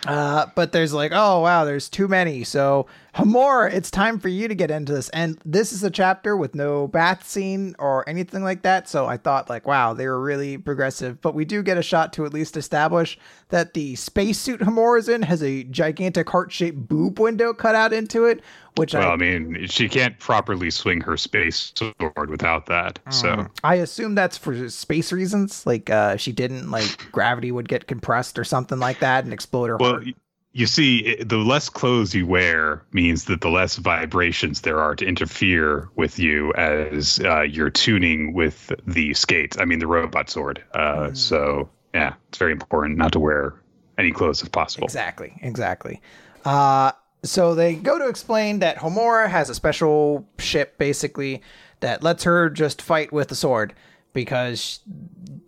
Uh, 0.04 0.46
but 0.56 0.72
there's 0.72 0.92
like, 0.92 1.12
oh 1.14 1.40
wow, 1.40 1.64
there's 1.64 1.88
too 1.88 2.08
many. 2.08 2.42
So 2.42 2.86
Homura, 3.14 3.70
it's 3.70 3.90
time 3.90 4.18
for 4.18 4.28
you 4.28 4.48
to 4.48 4.54
get 4.54 4.70
into 4.70 4.94
this. 4.94 5.10
And 5.10 5.38
this 5.44 5.72
is 5.72 5.84
a 5.84 5.90
chapter 5.90 6.34
with 6.34 6.54
no 6.54 6.88
bath 6.88 7.28
scene 7.28 7.76
or 7.78 8.08
anything 8.08 8.42
like 8.42 8.62
that. 8.62 8.88
So 8.88 9.04
I 9.04 9.18
thought 9.18 9.50
like, 9.50 9.66
wow, 9.66 9.92
they 9.92 10.06
were 10.06 10.20
really 10.20 10.56
progressive. 10.56 11.20
But 11.20 11.34
we 11.34 11.44
do 11.44 11.62
get 11.62 11.76
a 11.76 11.82
shot 11.82 12.14
to 12.14 12.24
at 12.24 12.32
least 12.32 12.56
establish 12.56 13.18
that 13.50 13.74
the 13.74 13.96
spacesuit 13.96 14.60
Homura 14.60 14.98
is 14.98 15.10
in 15.10 15.20
has 15.22 15.42
a 15.42 15.64
gigantic 15.64 16.30
heart-shaped 16.30 16.88
boob 16.88 17.18
window 17.18 17.52
cut 17.52 17.74
out 17.74 17.92
into 17.92 18.24
it, 18.24 18.40
which 18.76 18.94
Well, 18.94 19.10
I 19.10 19.12
I 19.12 19.16
mean, 19.16 19.66
she 19.66 19.90
can't 19.90 20.18
properly 20.18 20.70
swing 20.70 21.02
her 21.02 21.18
space 21.18 21.74
sword 21.76 22.30
without 22.30 22.64
that. 22.66 22.98
So 23.10 23.46
I 23.62 23.74
assume 23.74 24.14
that's 24.14 24.38
for 24.38 24.70
space 24.70 25.12
reasons. 25.12 25.66
Like 25.66 25.90
uh, 25.90 26.16
she 26.16 26.32
didn't 26.32 26.70
like 26.70 27.12
gravity 27.12 27.52
would 27.52 27.68
get 27.68 27.86
compressed 27.86 28.38
or 28.38 28.44
something 28.44 28.78
like 28.78 29.00
that 29.00 29.24
and 29.24 29.34
explode 29.34 29.66
her 29.66 29.76
Well, 29.76 29.92
heart. 29.92 30.04
You 30.54 30.66
see, 30.66 30.98
it- 30.98 31.28
the 31.28 31.38
less 31.38 31.68
clothes 31.68 32.14
you 32.14 32.26
wear 32.26 32.82
means 32.92 33.24
that 33.24 33.40
the 33.40 33.48
less 33.48 33.76
vibrations 33.76 34.60
there 34.60 34.80
are 34.80 34.94
to 34.96 35.06
interfere 35.06 35.88
with 35.96 36.18
you 36.18 36.52
as 36.54 37.20
uh, 37.24 37.40
you're 37.42 37.70
tuning 37.70 38.34
with 38.34 38.70
the 38.86 39.14
skate. 39.14 39.56
I 39.58 39.64
mean, 39.64 39.78
the 39.78 39.86
robot 39.86 40.28
sword. 40.28 40.62
Uh, 40.74 41.08
Hmm. 41.08 41.14
So, 41.14 41.70
yeah, 41.94 42.14
it's 42.28 42.38
very 42.38 42.52
important 42.52 42.98
not 42.98 43.12
to 43.12 43.18
wear 43.18 43.54
any 43.98 44.12
clothes 44.12 44.42
if 44.42 44.52
possible. 44.52 44.84
Exactly, 44.84 45.32
exactly. 45.42 46.00
Uh, 46.44 46.92
so 47.22 47.54
they 47.54 47.74
go 47.74 47.98
to 47.98 48.08
explain 48.08 48.58
that 48.58 48.76
Homura 48.78 49.28
has 49.28 49.48
a 49.48 49.54
special 49.54 50.26
ship, 50.38 50.76
basically, 50.76 51.40
that 51.80 52.02
lets 52.02 52.24
her 52.24 52.50
just 52.50 52.82
fight 52.82 53.12
with 53.12 53.28
the 53.28 53.34
sword 53.36 53.74
because, 54.12 54.80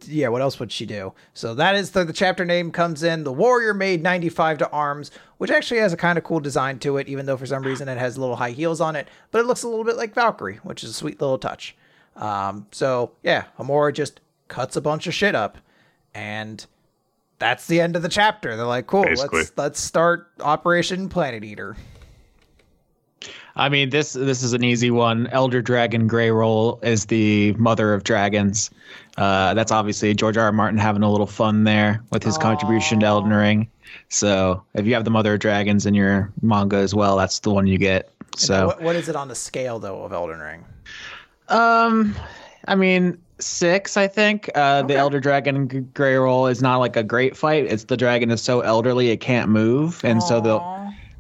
yeah, 0.07 0.29
what 0.29 0.41
else 0.43 0.59
would 0.59 0.73
she 0.73 0.87
do? 0.87 1.13
So 1.33 1.55
that 1.55 1.75
is 1.75 1.91
the, 1.91 2.05
the 2.05 2.13
chapter 2.13 2.45
name 2.45 2.71
comes 2.71 3.03
in. 3.03 3.25
The 3.25 3.33
warrior 3.33 3.75
Maid 3.75 4.03
95 4.03 4.59
to 4.59 4.71
arms, 4.71 5.11
which 5.39 5.51
actually 5.51 5.81
has 5.81 5.93
a 5.93 5.97
kind 5.97 6.17
of 6.19 6.25
cool 6.25 6.41
design 6.41 6.79
to 6.81 6.97
it, 6.97 7.09
even 7.09 7.27
though 7.27 7.37
for 7.37 7.47
some 7.47 7.63
reason 7.63 7.89
it 7.89 7.99
has 7.99 8.17
little 8.19 8.37
high 8.37 8.51
heels 8.53 8.81
on 8.81 8.97
it, 8.97 9.09
but 9.31 9.41
it 9.41 9.47
looks 9.47 9.63
a 9.63 9.69
little 9.69 9.85
bit 9.85 9.97
like 9.97 10.15
Valkyrie, 10.15 10.61
which 10.63 10.83
is 10.85 10.91
a 10.91 10.95
sweet 10.95 11.21
little 11.21 11.39
touch. 11.39 11.77
Um, 12.17 12.67
so 12.73 13.13
yeah, 13.23 13.45
Homura 13.59 13.93
just 13.93 14.21
cuts 14.49 14.77
a 14.77 14.81
bunch 14.81 15.07
of 15.07 15.15
shit 15.15 15.35
up 15.35 15.59
and 16.15 16.65
that's 17.39 17.67
the 17.67 17.81
end 17.81 17.97
of 17.97 18.03
the 18.03 18.09
chapter. 18.09 18.57
They're 18.57 18.65
like, 18.65 18.87
cool, 18.87 19.05
Basically. 19.05 19.41
let's 19.41 19.53
let's 19.57 19.81
start 19.81 20.29
Operation 20.41 21.09
Planet 21.09 21.45
Eater. 21.45 21.77
I 23.57 23.69
mean, 23.69 23.91
this 23.91 24.15
this 24.15 24.43
is 24.43 24.53
an 24.53 24.65
easy 24.65 24.91
one. 24.91 25.29
Elder 25.29 25.63
Dragon 25.63 26.09
Greyroll 26.09 26.83
is 26.83 27.07
the 27.07 27.53
mother 27.55 27.95
of 27.95 28.05
dragons. 28.05 28.71
Uh, 29.17 29.55
that's 29.55 29.71
obviously 29.71 30.13
George 30.15 30.37
R. 30.37 30.47
R. 30.47 30.53
Martin 30.53 30.79
having 30.79 31.03
a 31.03 31.11
little 31.11 31.27
fun 31.27 31.65
there 31.65 32.03
with 32.11 32.25
his 32.25 32.37
contribution 32.37 33.01
to 33.01 33.07
Elden 33.07 33.33
Ring. 33.33 33.69
So 34.09 34.63
if 34.75 34.87
you 34.87 34.95
have 34.95 35.05
the 35.05 35.11
mother 35.11 35.35
of 35.35 35.41
dragons 35.41 35.87
in 35.87 35.95
your 35.95 36.33
manga 36.43 36.77
as 36.77 36.95
well, 36.95 37.17
that's 37.17 37.39
the 37.41 37.51
one 37.51 37.67
you 37.67 37.79
get. 37.79 38.11
So 38.37 38.67
what, 38.67 38.83
what 38.83 38.97
is 38.97 39.09
it 39.09 39.15
on 39.15 39.29
the 39.29 39.37
scale 39.37 39.79
though 39.79 40.03
of 40.03 40.13
Elden 40.13 40.41
Ring? 40.41 40.65
Um, 41.49 42.17
I 42.67 42.75
mean, 42.75 43.19
six. 43.39 43.97
I 43.97 44.09
think 44.09 44.51
uh, 44.55 44.83
the 44.83 44.97
Elder 44.97 45.21
Dragon 45.21 45.69
G- 45.69 45.81
Greyroll 45.81 46.51
is 46.51 46.63
not 46.63 46.79
like 46.79 46.97
a 46.97 47.03
great 47.03 47.37
fight. 47.37 47.67
It's 47.67 47.85
the 47.85 47.97
dragon 47.97 48.31
is 48.31 48.43
so 48.43 48.61
elderly 48.61 49.11
it 49.11 49.19
can't 49.19 49.51
move, 49.51 50.05
and 50.05 50.23
so 50.23 50.41
the 50.41 50.59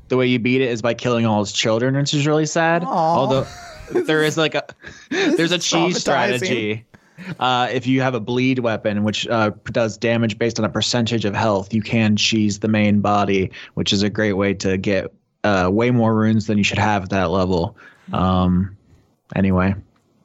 the 0.08 0.16
way 0.16 0.26
you 0.26 0.38
beat 0.38 0.60
it 0.60 0.70
is 0.70 0.82
by 0.82 0.94
killing 0.94 1.26
all 1.26 1.40
his 1.40 1.52
children, 1.52 1.96
which 1.96 2.14
is 2.14 2.26
really 2.26 2.46
sad. 2.46 2.84
Aw. 2.84 2.88
Although 2.88 3.46
there 4.06 4.22
is 4.22 4.36
like 4.36 4.54
a 4.54 4.64
there's 5.10 5.52
a 5.52 5.58
cheese 5.58 6.00
strategy. 6.00 6.84
Uh, 7.38 7.68
if 7.70 7.86
you 7.86 8.00
have 8.00 8.14
a 8.14 8.20
bleed 8.20 8.58
weapon, 8.58 9.04
which 9.04 9.26
uh, 9.28 9.50
does 9.66 9.96
damage 9.96 10.36
based 10.36 10.58
on 10.58 10.64
a 10.64 10.68
percentage 10.68 11.24
of 11.24 11.34
health, 11.34 11.72
you 11.72 11.80
can 11.80 12.16
cheese 12.16 12.58
the 12.58 12.68
main 12.68 13.00
body, 13.00 13.50
which 13.74 13.92
is 13.92 14.02
a 14.02 14.10
great 14.10 14.32
way 14.32 14.52
to 14.52 14.76
get 14.76 15.12
uh, 15.44 15.68
way 15.72 15.90
more 15.90 16.14
runes 16.14 16.46
than 16.46 16.58
you 16.58 16.64
should 16.64 16.78
have 16.78 17.04
at 17.04 17.10
that 17.10 17.30
level. 17.30 17.76
Um, 18.12 18.76
anyway. 19.36 19.74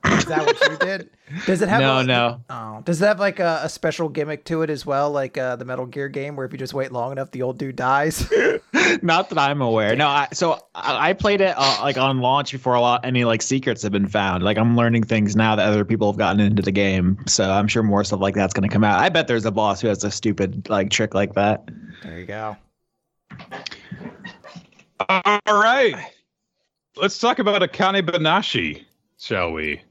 Is 0.06 0.26
that 0.26 0.46
what 0.46 0.60
you 0.70 0.78
did? 0.78 1.10
Does 1.46 1.62
it 1.62 1.70
have 1.70 1.82
No, 1.82 2.00
a, 2.00 2.04
no. 2.04 2.42
Oh, 2.50 2.82
does 2.86 3.02
it 3.02 3.06
have 3.06 3.20
like 3.20 3.40
a, 3.40 3.62
a 3.64 3.70
special 3.70 4.10
gimmick 4.10 4.46
to 4.46 4.62
it 4.62 4.70
as 4.70 4.86
well, 4.86 5.12
like 5.12 5.38
uh, 5.38 5.56
the 5.58 5.66
Metal 5.66 5.86
Gear 5.86 6.08
game, 6.08 6.36
where 6.36 6.46
if 6.46 6.52
you 6.52 6.58
just 6.58 6.74
wait 6.74 6.92
long 6.92 7.12
enough, 7.12 7.32
the 7.32 7.42
old 7.42 7.58
dude 7.58 7.76
dies? 7.76 8.32
Not 9.02 9.30
that 9.30 9.38
I'm 9.38 9.62
aware. 9.62 9.96
No, 9.96 10.08
I, 10.08 10.28
so 10.34 10.54
I, 10.74 11.10
I 11.10 11.14
played 11.14 11.42
it 11.42 11.54
uh, 11.58 11.80
like 11.82 11.98
on 11.98 12.20
launch 12.22 12.52
before 12.52 12.76
a 12.76 12.82
lot 12.82 13.06
any 13.06 13.26
like 13.26 13.42
secrets 13.42 13.84
have 13.84 13.92
been 13.92 14.08
found. 14.08 14.44
Like 14.44 14.58
I'm 14.58 14.76
learning 14.78 15.04
things 15.04 15.36
now 15.36 15.56
that 15.56 15.68
other 15.68 15.84
people 15.86 16.12
have 16.12 16.18
gotten 16.18 16.40
into 16.40 16.62
the 16.62 16.72
game. 16.72 17.18
So 17.28 17.50
I'm 17.52 17.68
sure 17.68 17.84
more 17.84 18.04
stuff 18.04 18.22
like 18.22 18.36
that's 18.36 18.54
gonna 18.54 18.70
come 18.70 18.84
out. 18.84 19.00
I 19.00 19.10
bet 19.10 19.28
there's 19.28 19.46
a 19.46 19.52
boss 19.52 19.82
who 19.82 19.88
has 19.90 20.04
a 20.04 20.12
stupid 20.12 20.70
like 20.70 20.90
trick 20.90 21.14
like 21.14 21.34
that. 21.36 21.68
there 22.04 22.20
you 22.20 22.26
go. 22.26 22.56
All 25.08 25.40
right. 25.48 25.96
Let's 26.96 27.20
talk 27.20 27.40
about 27.40 27.62
Akane 27.62 28.02
Banashi, 28.02 28.84
shall 29.18 29.52
we? 29.54 29.82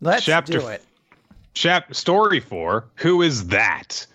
Let's 0.00 0.24
Chapter 0.24 0.58
do 0.58 0.66
it. 0.68 0.82
Chap 1.54 1.94
story 1.94 2.40
four. 2.40 2.86
Who 2.96 3.22
is 3.22 3.46
that? 3.48 4.06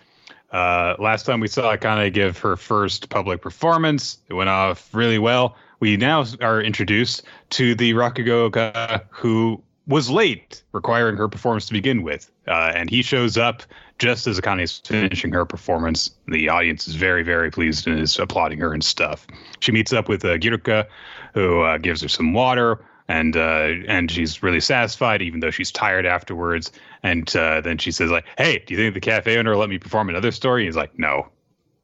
Uh, 0.52 0.94
last 0.98 1.24
time 1.24 1.40
we 1.40 1.48
saw 1.48 1.74
Akane 1.74 2.12
give 2.12 2.38
her 2.38 2.56
first 2.56 3.08
public 3.08 3.40
performance. 3.40 4.18
It 4.28 4.34
went 4.34 4.50
off 4.50 4.92
really 4.92 5.18
well. 5.18 5.56
We 5.78 5.96
now 5.96 6.24
are 6.42 6.60
introduced 6.60 7.22
to 7.50 7.74
the 7.74 7.94
Rakugoka 7.94 9.02
who 9.10 9.62
was 9.86 10.10
late, 10.10 10.62
requiring 10.72 11.16
her 11.16 11.28
performance 11.28 11.66
to 11.66 11.72
begin 11.72 12.02
with. 12.02 12.30
Uh, 12.46 12.72
and 12.74 12.90
he 12.90 13.02
shows 13.02 13.38
up 13.38 13.62
just 13.98 14.26
as 14.26 14.38
Akane 14.38 14.62
is 14.62 14.78
finishing 14.78 15.32
her 15.32 15.44
performance. 15.44 16.10
The 16.28 16.48
audience 16.48 16.86
is 16.86 16.94
very, 16.94 17.22
very 17.22 17.50
pleased 17.50 17.86
and 17.86 17.98
is 17.98 18.18
applauding 18.18 18.58
her 18.60 18.72
and 18.72 18.84
stuff. 18.84 19.26
She 19.60 19.72
meets 19.72 19.92
up 19.92 20.08
with 20.08 20.24
uh, 20.24 20.38
Giruka, 20.38 20.86
who 21.34 21.62
uh, 21.62 21.78
gives 21.78 22.02
her 22.02 22.08
some 22.08 22.32
water, 22.32 22.84
and 23.10 23.36
uh, 23.36 23.70
and 23.88 24.08
she's 24.08 24.40
really 24.40 24.60
satisfied, 24.60 25.20
even 25.20 25.40
though 25.40 25.50
she's 25.50 25.72
tired 25.72 26.06
afterwards. 26.06 26.70
And 27.02 27.34
uh, 27.34 27.60
then 27.60 27.76
she 27.76 27.90
says, 27.90 28.08
like, 28.08 28.24
"Hey, 28.38 28.62
do 28.64 28.72
you 28.72 28.78
think 28.78 28.94
the 28.94 29.00
cafe 29.00 29.36
owner 29.36 29.50
will 29.50 29.58
let 29.58 29.68
me 29.68 29.78
perform 29.78 30.08
another 30.08 30.30
story?" 30.30 30.64
he's 30.64 30.76
like, 30.76 30.96
"No, 30.96 31.28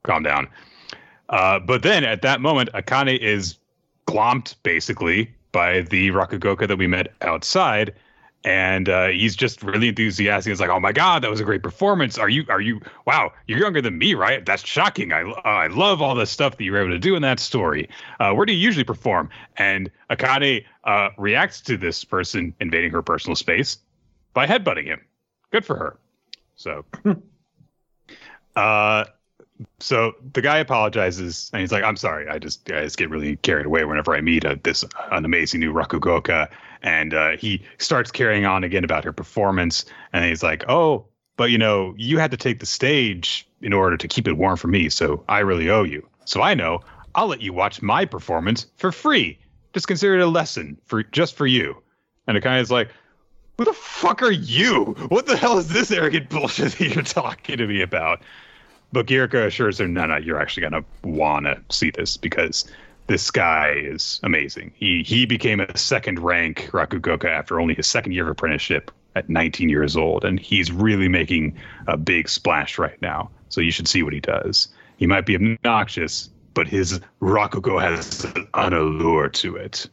calm 0.04 0.22
down." 0.22 0.46
Uh, 1.28 1.58
but 1.58 1.82
then 1.82 2.04
at 2.04 2.22
that 2.22 2.40
moment, 2.40 2.70
Akane 2.74 3.18
is 3.18 3.58
glomped 4.06 4.54
basically 4.62 5.34
by 5.50 5.80
the 5.80 6.10
Rakugoka 6.10 6.68
that 6.68 6.76
we 6.76 6.86
met 6.86 7.12
outside, 7.22 7.92
and 8.46 8.88
uh, 8.88 9.08
he's 9.08 9.34
just 9.34 9.60
really 9.64 9.88
enthusiastic. 9.88 10.52
He's 10.52 10.60
like, 10.60 10.70
"Oh 10.70 10.78
my 10.78 10.92
god, 10.92 11.22
that 11.22 11.30
was 11.30 11.40
a 11.40 11.44
great 11.44 11.64
performance! 11.64 12.16
Are 12.16 12.28
you 12.28 12.44
are 12.48 12.60
you? 12.60 12.80
Wow, 13.04 13.32
you're 13.48 13.58
younger 13.58 13.82
than 13.82 13.98
me, 13.98 14.14
right? 14.14 14.46
That's 14.46 14.64
shocking. 14.64 15.12
I 15.12 15.22
uh, 15.22 15.40
I 15.44 15.66
love 15.66 16.00
all 16.00 16.14
the 16.14 16.26
stuff 16.26 16.56
that 16.56 16.64
you 16.64 16.70
were 16.70 16.78
able 16.78 16.92
to 16.92 16.98
do 16.98 17.16
in 17.16 17.22
that 17.22 17.40
story. 17.40 17.88
Uh, 18.20 18.32
where 18.32 18.46
do 18.46 18.52
you 18.52 18.58
usually 18.60 18.84
perform?" 18.84 19.28
And 19.56 19.90
Akane 20.10 20.64
uh, 20.84 21.10
reacts 21.18 21.60
to 21.62 21.76
this 21.76 22.04
person 22.04 22.54
invading 22.60 22.92
her 22.92 23.02
personal 23.02 23.34
space 23.34 23.78
by 24.32 24.46
headbutting 24.46 24.84
him. 24.84 25.00
Good 25.50 25.64
for 25.64 25.76
her. 25.76 25.98
So, 26.54 26.84
uh, 28.56 29.06
so 29.80 30.12
the 30.34 30.40
guy 30.40 30.58
apologizes 30.58 31.50
and 31.52 31.62
he's 31.62 31.72
like, 31.72 31.82
"I'm 31.82 31.96
sorry. 31.96 32.28
I 32.28 32.38
just 32.38 32.70
I 32.70 32.84
just 32.84 32.96
get 32.96 33.10
really 33.10 33.38
carried 33.38 33.66
away 33.66 33.84
whenever 33.84 34.14
I 34.14 34.20
meet 34.20 34.44
a, 34.44 34.54
this 34.62 34.84
an 35.10 35.24
amazing 35.24 35.58
new 35.58 35.72
Rakugoka." 35.72 36.48
And 36.82 37.14
uh, 37.14 37.36
he 37.36 37.62
starts 37.78 38.10
carrying 38.10 38.44
on 38.44 38.64
again 38.64 38.84
about 38.84 39.04
her 39.04 39.12
performance, 39.12 39.84
and 40.12 40.24
he's 40.24 40.42
like, 40.42 40.64
"Oh, 40.68 41.06
but 41.36 41.50
you 41.50 41.58
know, 41.58 41.94
you 41.96 42.18
had 42.18 42.30
to 42.30 42.36
take 42.36 42.60
the 42.60 42.66
stage 42.66 43.48
in 43.60 43.72
order 43.72 43.96
to 43.96 44.08
keep 44.08 44.28
it 44.28 44.34
warm 44.34 44.56
for 44.56 44.68
me, 44.68 44.88
so 44.88 45.24
I 45.28 45.40
really 45.40 45.70
owe 45.70 45.84
you. 45.84 46.06
So 46.24 46.42
I 46.42 46.54
know 46.54 46.80
I'll 47.14 47.28
let 47.28 47.40
you 47.40 47.52
watch 47.52 47.82
my 47.82 48.04
performance 48.04 48.66
for 48.76 48.92
free. 48.92 49.38
Just 49.72 49.88
consider 49.88 50.16
it 50.16 50.22
a 50.22 50.26
lesson 50.26 50.78
for 50.84 51.02
just 51.02 51.36
for 51.36 51.46
you." 51.46 51.82
And 52.26 52.36
it 52.36 52.42
kind 52.42 52.58
of 52.58 52.62
is 52.62 52.70
like, 52.70 52.90
"Who 53.58 53.64
the 53.64 53.72
fuck 53.72 54.22
are 54.22 54.32
you? 54.32 54.96
What 55.08 55.26
the 55.26 55.36
hell 55.36 55.58
is 55.58 55.68
this 55.68 55.90
arrogant 55.90 56.28
bullshit 56.30 56.72
that 56.72 56.94
you're 56.94 57.04
talking 57.04 57.58
to 57.58 57.66
me 57.66 57.82
about?" 57.82 58.22
But 58.92 59.06
Girka 59.06 59.46
assures 59.46 59.78
her, 59.78 59.88
no, 59.88 60.06
no, 60.06 60.16
you're 60.16 60.40
actually 60.40 60.62
gonna 60.62 60.84
wanna 61.02 61.60
see 61.70 61.90
this 61.90 62.16
because 62.16 62.70
this 63.06 63.30
guy 63.30 63.72
is 63.76 64.20
amazing. 64.22 64.72
He 64.74 65.02
he 65.02 65.26
became 65.26 65.60
a 65.60 65.76
second 65.76 66.18
rank 66.18 66.70
Rakugoka 66.72 67.26
after 67.26 67.60
only 67.60 67.74
his 67.74 67.86
second 67.86 68.12
year 68.12 68.24
of 68.24 68.30
apprenticeship 68.30 68.90
at 69.14 69.28
19 69.30 69.68
years 69.68 69.96
old, 69.96 70.24
and 70.24 70.38
he's 70.38 70.70
really 70.70 71.08
making 71.08 71.56
a 71.86 71.96
big 71.96 72.28
splash 72.28 72.78
right 72.78 73.00
now. 73.00 73.30
So 73.48 73.60
you 73.60 73.70
should 73.70 73.88
see 73.88 74.02
what 74.02 74.12
he 74.12 74.20
does. 74.20 74.68
He 74.98 75.06
might 75.06 75.24
be 75.24 75.36
obnoxious, 75.36 76.30
but 76.54 76.68
his 76.68 77.00
Rakugo 77.20 77.80
has 77.80 78.24
an 78.54 78.72
allure 78.72 79.28
to 79.30 79.56
it. 79.56 79.88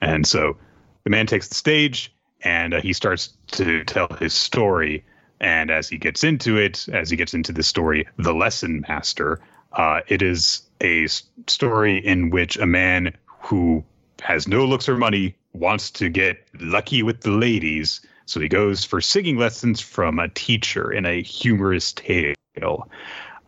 And 0.00 0.26
so 0.26 0.56
the 1.04 1.10
man 1.10 1.26
takes 1.26 1.48
the 1.48 1.54
stage 1.54 2.12
and 2.42 2.74
uh, 2.74 2.80
he 2.80 2.92
starts 2.92 3.34
to 3.52 3.84
tell 3.84 4.08
his 4.08 4.32
story. 4.32 5.04
And 5.40 5.70
as 5.70 5.88
he 5.88 5.98
gets 5.98 6.24
into 6.24 6.56
it, 6.56 6.88
as 6.92 7.10
he 7.10 7.16
gets 7.16 7.34
into 7.34 7.52
the 7.52 7.62
story, 7.62 8.06
The 8.16 8.34
Lesson 8.34 8.84
Master, 8.88 9.40
uh, 9.72 10.00
it 10.08 10.22
is 10.22 10.62
a 10.82 11.06
story 11.46 11.98
in 11.98 12.30
which 12.30 12.56
a 12.58 12.66
man 12.66 13.14
who 13.26 13.84
has 14.20 14.46
no 14.46 14.64
looks 14.64 14.88
or 14.88 14.96
money 14.96 15.34
wants 15.52 15.90
to 15.90 16.08
get 16.08 16.46
lucky 16.60 17.02
with 17.02 17.22
the 17.22 17.30
ladies. 17.30 18.00
So 18.26 18.40
he 18.40 18.48
goes 18.48 18.84
for 18.84 19.00
singing 19.00 19.36
lessons 19.36 19.80
from 19.80 20.18
a 20.18 20.28
teacher 20.28 20.92
in 20.92 21.06
a 21.06 21.22
humorous 21.22 21.92
tale. 21.92 22.88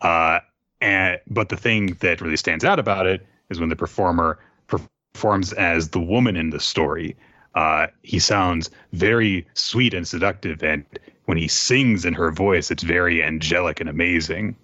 Uh, 0.01 0.39
and 0.81 1.19
but 1.27 1.49
the 1.49 1.57
thing 1.57 1.97
that 2.01 2.21
really 2.21 2.37
stands 2.37 2.65
out 2.65 2.79
about 2.79 3.07
it 3.07 3.25
is 3.49 3.59
when 3.59 3.69
the 3.69 3.75
performer 3.75 4.39
performs 4.67 5.53
as 5.53 5.89
the 5.89 5.99
woman 5.99 6.35
in 6.35 6.49
the 6.49 6.59
story. 6.59 7.15
Uh, 7.55 7.87
he 8.03 8.19
sounds 8.19 8.69
very 8.91 9.47
sweet 9.53 9.93
and 9.93 10.05
seductive, 10.05 10.61
and 10.61 10.83
when 11.25 11.37
he 11.37 11.47
sings 11.47 12.03
in 12.03 12.13
her 12.13 12.29
voice, 12.29 12.69
it's 12.69 12.83
very 12.83 13.23
angelic 13.23 13.79
and 13.79 13.89
amazing. 13.89 14.55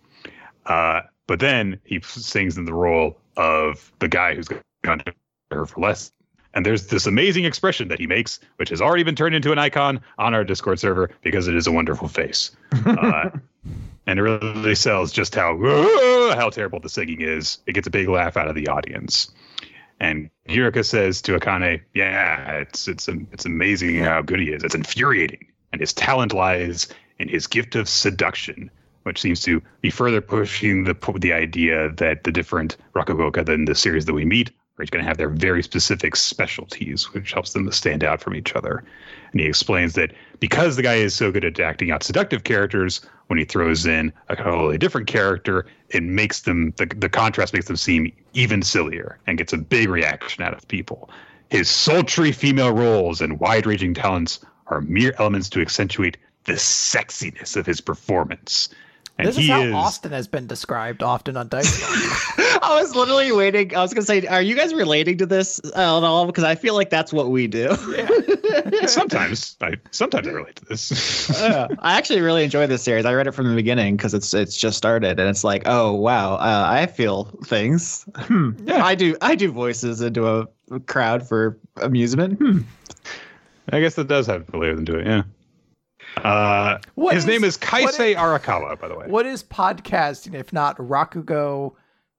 Uh, 0.66 1.02
but 1.28 1.40
then 1.40 1.80
he 1.84 2.00
sings 2.02 2.58
in 2.58 2.66
the 2.66 2.74
role 2.74 3.18
of 3.38 3.92
the 4.00 4.08
guy 4.08 4.36
who's 4.36 4.50
gone 4.84 5.00
to 5.00 5.14
her 5.52 5.66
for 5.66 5.82
less. 5.82 6.12
And 6.54 6.66
there's 6.66 6.88
this 6.88 7.06
amazing 7.06 7.46
expression 7.46 7.88
that 7.88 8.00
he 8.00 8.08
makes, 8.08 8.40
which 8.58 8.70
has 8.70 8.82
already 8.82 9.04
been 9.04 9.16
turned 9.16 9.36
into 9.36 9.52
an 9.54 9.58
icon 9.60 10.02
on 10.18 10.34
our 10.34 10.44
Discord 10.44 10.80
server 10.80 11.10
because 11.22 11.48
it 11.48 11.56
is 11.56 11.66
a 11.66 11.72
wonderful 11.72 12.10
face. 12.10 12.52
Uh, 12.86 13.30
and 14.08 14.20
it 14.20 14.22
really 14.22 14.76
sells 14.76 15.12
just 15.12 15.34
how 15.36 15.58
how 16.36 16.50
terrible 16.50 16.80
the 16.80 16.90
singing 16.90 17.22
is. 17.22 17.60
It 17.68 17.74
gets 17.74 17.88
a 17.88 17.92
big 17.92 18.10
laugh 18.10 18.36
out 18.36 18.48
of 18.48 18.56
the 18.56 18.68
audience. 18.68 19.32
And 20.00 20.30
Yurika 20.50 20.84
says 20.84 21.22
to 21.24 21.38
Akane, 21.38 21.82
"Yeah, 21.94 22.52
it's 22.54 22.88
it's 22.88 23.08
it's 23.08 23.46
amazing 23.46 24.00
how 24.00 24.22
good 24.22 24.40
he 24.40 24.50
is. 24.50 24.64
It's 24.64 24.76
infuriating, 24.76 25.46
and 25.72 25.80
his 25.80 25.94
talent 25.94 26.34
lies 26.34 26.88
in 27.20 27.30
his 27.30 27.46
gift 27.48 27.76
of 27.76 27.88
seduction, 27.88 28.72
which 29.04 29.22
seems 29.22 29.42
to 29.42 29.62
be 29.82 29.90
further 29.90 30.22
pushing 30.22 30.84
the 30.84 30.96
the 31.20 31.34
idea 31.34 31.92
that 31.92 32.24
the 32.24 32.32
different 32.32 32.78
Rakugoka 32.96 33.46
than 33.46 33.66
the 33.66 33.76
series 33.76 34.06
that 34.06 34.14
we 34.14 34.26
meet 34.26 34.52
are 34.80 34.86
going 34.86 35.04
to 35.04 35.08
have 35.08 35.18
their 35.18 35.30
very 35.30 35.62
specific 35.62 36.16
specialties, 36.16 37.14
which 37.14 37.34
helps 37.34 37.54
them 37.54 37.66
to 37.66 37.72
stand 37.72 38.04
out 38.04 38.22
from 38.22 38.36
each 38.36 38.56
other. 38.56 38.84
And 39.32 39.40
he 39.40 39.48
explains 39.48 39.94
that 39.94 40.12
because 40.40 40.76
the 40.76 40.82
guy 40.82 40.96
is 40.96 41.14
so 41.14 41.32
good 41.32 41.46
at 41.46 41.60
acting 41.60 41.92
out 41.92 42.04
seductive 42.04 42.44
characters, 42.44 43.02
when 43.28 43.38
he 43.38 43.46
throws 43.46 43.86
in 43.86 44.12
a 44.28 44.36
totally 44.36 44.78
different 44.78 45.08
character, 45.08 45.66
it 45.90 46.04
makes 46.04 46.42
them 46.42 46.74
the, 46.78 46.86
the 46.86 47.08
contrast 47.08 47.54
makes 47.54 47.68
them 47.68 47.78
seem 47.78 48.12
even 48.34 48.62
sillier 48.62 49.20
and 49.26 49.38
gets 49.38 49.54
a 49.54 49.58
big 49.58 49.88
reaction 49.88 50.44
out 50.44 50.54
of 50.54 50.68
people. 50.68 51.10
His 51.50 51.70
sultry 51.70 52.32
female 52.32 52.74
roles 52.74 53.22
and 53.22 53.40
wide-ranging 53.40 53.94
talents 53.94 54.40
are 54.68 54.82
mere 54.82 55.14
elements 55.20 55.50
to 55.50 55.62
accentuate 55.62 56.18
the 56.46 56.54
sexiness 56.54 57.56
of 57.56 57.66
his 57.66 57.80
performance. 57.80 58.70
And 59.22 59.28
This 59.28 59.36
he 59.36 59.44
is 59.44 59.50
how 59.50 59.62
is 59.62 59.74
Austin 59.74 60.12
has 60.14 60.28
been 60.28 60.48
described 60.48 61.04
often 61.04 61.38
on 61.38 61.48
Dice. 61.48 61.80
I 62.64 62.80
was 62.82 62.96
literally 62.96 63.32
waiting. 63.32 63.76
I 63.76 63.82
was 63.82 63.94
gonna 63.94 64.04
say, 64.04 64.26
are 64.26 64.42
you 64.42 64.56
guys 64.56 64.74
relating 64.74 65.20
to 65.20 65.28
this 65.28 65.62
uh, 65.64 65.98
at 65.98 66.04
all? 66.04 66.26
Because 66.26 66.44
I 66.44 66.56
feel 66.56 66.74
like 66.74 66.90
that's 66.90 67.14
what 67.14 67.30
we 67.30 67.46
do. 67.46 67.76
sometimes 68.88 69.58
I 69.62 69.76
sometimes 69.92 70.28
I 70.28 70.32
relate 70.32 70.56
to 70.56 70.66
this. 70.66 71.30
Yeah. 71.40 71.68
I 71.80 72.00
actually 72.00 72.22
really 72.22 72.44
enjoy 72.44 72.66
this 72.66 72.82
series. 72.82 73.06
I 73.06 73.14
read 73.14 73.28
it 73.28 73.34
from 73.34 73.48
the 73.48 73.56
beginning 73.56 73.96
because 73.96 74.16
it's 74.16 74.34
it's 74.34 74.58
just 74.58 74.76
started, 74.76 75.20
and 75.20 75.30
it's 75.30 75.44
like, 75.44 75.64
oh 75.68 75.94
wow, 75.94 76.34
uh, 76.38 76.66
I 76.68 76.88
feel 76.88 77.26
things. 77.46 78.06
Hmm. 78.16 78.52
Yeah. 78.66 78.84
I 78.84 78.96
do 78.96 79.16
I 79.22 79.36
do 79.36 79.52
voices 79.52 80.02
into 80.02 80.28
a 80.28 80.80
crowd 80.88 81.28
for 81.28 81.60
amusement. 81.78 82.40
Hmm. 82.40 82.60
I 83.72 83.82
guess 83.82 83.96
that 83.96 84.08
does 84.08 84.26
have 84.26 84.52
a 84.52 84.58
layer 84.58 84.78
into 84.78 84.98
it, 84.98 85.06
yeah. 85.06 85.24
Uh, 86.18 86.78
his 87.10 87.24
is- 87.24 87.26
name 87.26 87.44
is 87.44 87.58
what 87.58 87.70
Kaisei 87.70 88.12
is- 88.12 88.18
Arakawa, 88.18 88.80
by 88.80 88.88
the 88.88 88.96
way. 88.98 89.06
what 89.08 89.26
is 89.26 89.44
podcasting 89.44 90.34
if 90.36 90.52
not 90.54 90.78
Rakugo, 90.78 91.74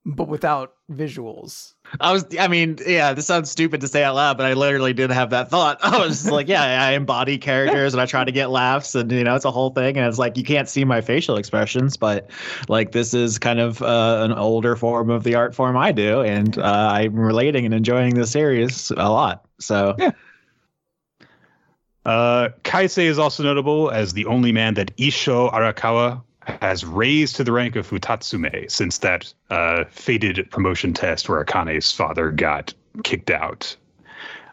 but 0.04 0.28
without 0.28 0.74
visuals? 0.90 1.74
I 2.00 2.12
was, 2.12 2.24
I 2.40 2.48
mean, 2.48 2.78
yeah, 2.86 3.12
this 3.12 3.26
sounds 3.26 3.50
stupid 3.50 3.80
to 3.82 3.88
say 3.88 4.02
out 4.02 4.14
loud, 4.14 4.36
but 4.38 4.46
I 4.46 4.54
literally 4.54 4.92
did 4.94 5.10
have 5.10 5.30
that 5.30 5.50
thought. 5.50 5.78
I 5.84 5.98
was 5.98 6.22
just 6.22 6.32
like, 6.32 6.48
yeah, 6.48 6.62
I 6.62 6.92
embody 6.92 7.38
characters 7.38 7.92
and 7.94 8.00
I 8.00 8.06
try 8.06 8.24
to 8.24 8.32
get 8.32 8.50
laughs, 8.50 8.94
and 8.94 9.12
you 9.12 9.22
know, 9.22 9.34
it's 9.36 9.44
a 9.44 9.50
whole 9.50 9.70
thing. 9.70 9.96
And 9.98 10.06
it's 10.06 10.18
like 10.18 10.36
you 10.36 10.42
can't 10.44 10.68
see 10.68 10.84
my 10.84 11.00
facial 11.02 11.36
expressions, 11.36 11.96
but 11.96 12.30
like 12.68 12.92
this 12.92 13.14
is 13.14 13.38
kind 13.38 13.60
of 13.60 13.82
uh, 13.82 14.20
an 14.22 14.32
older 14.32 14.74
form 14.74 15.10
of 15.10 15.22
the 15.22 15.34
art 15.34 15.54
form 15.54 15.76
I 15.76 15.92
do, 15.92 16.22
and 16.22 16.58
uh, 16.58 16.62
I'm 16.94 17.14
relating 17.14 17.64
and 17.66 17.74
enjoying 17.74 18.14
the 18.14 18.26
series 18.26 18.90
a 18.96 19.10
lot. 19.10 19.44
So 19.60 19.94
Yeah. 19.98 20.10
Uh, 22.04 22.48
Kaisei 22.64 23.04
is 23.04 23.18
also 23.18 23.42
notable 23.42 23.90
as 23.90 24.12
the 24.12 24.26
only 24.26 24.52
man 24.52 24.74
that 24.74 24.96
Isho 24.96 25.52
Arakawa 25.52 26.22
has 26.60 26.84
raised 26.84 27.36
to 27.36 27.44
the 27.44 27.52
rank 27.52 27.76
of 27.76 27.88
Futatsume 27.88 28.70
since 28.70 28.98
that 28.98 29.32
uh, 29.50 29.84
fated 29.90 30.50
promotion 30.50 30.92
test 30.92 31.28
where 31.28 31.44
Akane's 31.44 31.92
father 31.92 32.32
got 32.32 32.74
kicked 33.04 33.30
out. 33.30 33.76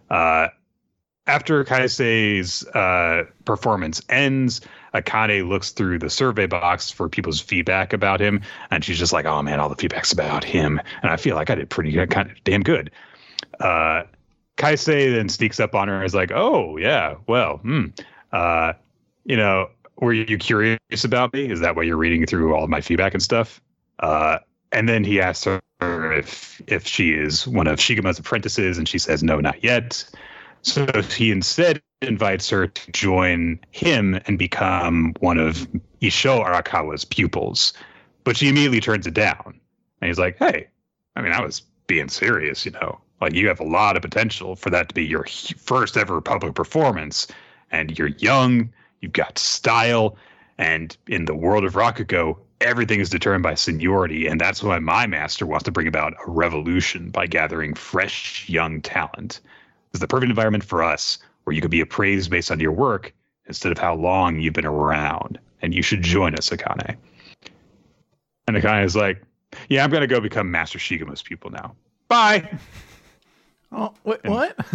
Uh, 0.10 0.50
after 1.26 1.64
Kaisei's 1.64 2.66
uh, 2.68 3.26
performance 3.46 4.02
ends, 4.10 4.62
Akane 4.94 5.48
looks 5.48 5.72
through 5.72 6.00
the 6.00 6.10
survey 6.10 6.48
box 6.48 6.90
for 6.90 7.08
people's 7.08 7.40
feedback 7.40 7.94
about 7.94 8.20
him, 8.20 8.42
and 8.72 8.84
she's 8.84 8.98
just 8.98 9.14
like, 9.14 9.26
"Oh 9.26 9.42
man, 9.44 9.60
all 9.60 9.70
the 9.70 9.76
feedback's 9.76 10.12
about 10.12 10.44
him," 10.44 10.82
and 11.04 11.12
I 11.12 11.18
feel 11.18 11.36
like 11.36 11.52
I 11.52 11.56
did 11.56 11.70
pretty 11.70 11.92
good, 11.92 12.10
kind 12.10 12.32
of 12.32 12.44
damn 12.44 12.64
good. 12.64 12.90
Uh, 13.60 14.04
Kaisei 14.60 15.14
then 15.14 15.30
sneaks 15.30 15.60
up 15.60 15.74
on 15.74 15.88
her 15.88 15.96
and 15.96 16.06
is 16.06 16.14
like, 16.14 16.32
"Oh 16.32 16.78
yeah, 16.78 17.16
well, 17.28 17.58
hmm. 17.58 17.86
uh, 18.32 18.74
you 19.26 19.38
know, 19.38 19.70
were 19.98 20.14
you 20.14 20.38
curious 20.38 21.04
about 21.04 21.34
me? 21.34 21.50
Is 21.50 21.62
that 21.62 21.76
why 21.76 21.84
you're 21.84 21.98
reading 21.98 22.26
through 22.26 22.54
all 22.54 22.64
of 22.64 22.70
my 22.70 22.82
feedback 22.82 23.14
and 23.14 23.24
stuff? 23.24 23.62
Uh, 24.00 24.40
and 24.72 24.88
then 24.88 25.04
he 25.04 25.20
asks 25.22 25.46
her 25.46 25.62
if 26.14 26.62
if 26.68 26.86
she 26.86 27.14
is 27.14 27.48
one 27.48 27.68
of 27.68 27.80
Shiguma's 27.80 28.20
apprentices, 28.20 28.78
and 28.78 28.88
she 28.88 29.00
says 29.00 29.24
no, 29.24 29.40
not 29.40 29.64
yet. 29.64 30.04
So 30.62 30.86
he 31.04 31.32
instead 31.32 31.82
invites 32.02 32.50
her 32.50 32.68
to 32.68 32.92
join 32.92 33.60
him 33.72 34.20
and 34.26 34.38
become 34.38 35.14
one 35.22 35.38
of 35.38 35.68
Isho 36.02 36.46
Arakawa's 36.46 37.06
pupils. 37.06 37.74
But 38.26 38.36
she 38.36 38.50
immediately 38.50 38.82
turns 38.82 39.08
it 39.08 39.14
down. 39.14 39.60
And 40.02 40.08
he's 40.10 40.20
like, 40.20 40.38
hey, 40.38 40.68
I 41.16 41.22
mean, 41.22 41.32
I 41.32 41.42
was 41.42 41.62
being 41.88 42.10
serious, 42.10 42.66
you 42.66 42.72
know. 42.72 43.00
Like, 43.22 43.34
you 43.34 43.48
have 43.48 43.60
a 43.60 43.66
lot 43.66 43.96
of 43.96 44.02
potential 44.02 44.56
for 44.56 44.70
that 44.70 44.90
to 44.90 44.96
be 44.96 45.06
your 45.06 45.26
first 45.58 45.98
ever 45.98 46.22
public 46.22 46.56
performance. 46.56 47.28
And 47.72 47.98
you're 47.98 48.08
young, 48.08 48.72
you've 49.02 49.14
got 49.14 49.38
style. 49.38 50.16
And 50.58 50.96
in 51.08 51.26
the 51.26 51.36
world 51.36 51.66
of 51.66 51.74
Rakugo, 51.74 52.38
everything 52.62 53.00
is 53.00 53.10
determined 53.10 53.44
by 53.44 53.56
seniority. 53.56 54.28
And 54.28 54.40
that's 54.40 54.64
why 54.64 54.80
my 54.80 55.08
master 55.08 55.46
wants 55.46 55.64
to 55.66 55.72
bring 55.72 55.88
about 55.88 56.14
a 56.14 56.30
revolution 56.30 57.10
by 57.10 57.28
gathering 57.28 57.74
fresh, 57.74 58.48
young 58.50 58.82
talent. 58.82 59.40
It's 59.92 60.00
the 60.00 60.08
perfect 60.08 60.30
environment 60.30 60.64
for 60.64 60.84
us 60.84 61.18
where 61.44 61.56
you 61.56 61.62
could 61.62 61.72
be 61.72 61.82
appraised 61.82 62.30
based 62.30 62.52
on 62.52 62.60
your 62.60 62.72
work 62.72 63.14
instead 63.48 63.72
of 63.72 63.78
how 63.78 63.96
long 63.96 64.40
you've 64.40 64.54
been 64.54 64.66
around. 64.66 65.40
And 65.62 65.74
you 65.74 65.82
should 65.82 66.02
join 66.02 66.36
us, 66.36 66.50
Akane. 66.50 66.96
And 68.48 68.58
Akane 68.58 68.86
is 68.86 68.96
like, 68.96 69.22
Yeah, 69.68 69.84
I'm 69.84 69.90
going 69.90 70.02
to 70.02 70.08
go 70.08 70.20
become 70.20 70.52
Master 70.52 70.80
Shiguma's 70.80 71.22
pupil 71.22 71.50
now. 71.50 71.76
Bye. 72.08 72.58
Oh, 73.72 73.94
wait, 74.04 74.24
what? 74.24 74.58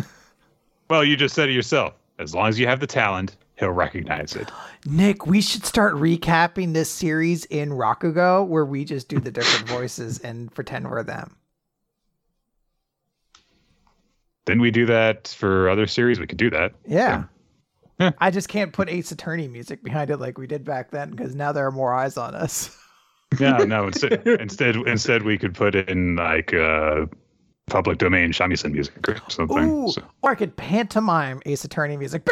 Well, 0.90 1.02
you 1.02 1.16
just 1.16 1.34
said 1.34 1.48
it 1.48 1.52
yourself. 1.52 1.94
As 2.18 2.34
long 2.34 2.48
as 2.48 2.58
you 2.58 2.66
have 2.66 2.78
the 2.78 2.86
talent, 2.86 3.36
he'll 3.56 3.70
recognize 3.70 4.36
it. 4.36 4.50
Nick, 4.86 5.26
we 5.26 5.40
should 5.40 5.64
start 5.64 5.94
recapping 5.94 6.74
this 6.74 6.90
series 6.90 7.46
in 7.46 7.70
Rakugo 7.70 8.46
where 8.46 8.66
we 8.66 8.84
just 8.84 9.08
do 9.08 9.18
the 9.18 9.30
different 9.30 9.66
voices 9.78 10.18
and 10.18 10.54
pretend 10.54 10.88
we're 10.88 11.02
them. 11.02 11.36
Didn't 14.44 14.60
we 14.60 14.70
do 14.70 14.84
that 14.86 15.28
for 15.28 15.70
other 15.70 15.86
series? 15.86 16.20
We 16.20 16.26
could 16.26 16.38
do 16.38 16.50
that. 16.50 16.74
Yeah. 16.86 17.24
Yeah. 17.98 18.10
I 18.18 18.30
just 18.30 18.48
can't 18.48 18.72
put 18.72 18.90
Ace 18.90 19.10
Attorney 19.10 19.48
music 19.48 19.82
behind 19.82 20.10
it 20.10 20.18
like 20.18 20.36
we 20.36 20.46
did 20.46 20.64
back 20.64 20.90
then 20.90 21.10
because 21.10 21.34
now 21.34 21.52
there 21.52 21.66
are 21.66 21.72
more 21.72 21.94
eyes 21.94 22.18
on 22.18 22.34
us. 22.34 22.76
No, 23.40 23.56
no. 23.58 23.86
Instead, 23.88 24.26
instead, 24.26 24.76
instead, 24.76 25.22
we 25.22 25.38
could 25.38 25.54
put 25.54 25.74
in 25.74 26.16
like 26.16 26.52
uh, 26.52 27.06
public 27.66 27.98
domain 27.98 28.32
shamisen 28.32 28.72
music 28.72 29.08
or 29.08 29.16
something. 29.28 29.58
Ooh, 29.70 29.88
So- 29.90 30.02
or 30.22 30.30
I 30.30 30.34
could 30.34 30.56
pantomime 30.56 31.40
Ace 31.46 31.64
Attorney 31.64 31.96
music. 31.96 32.24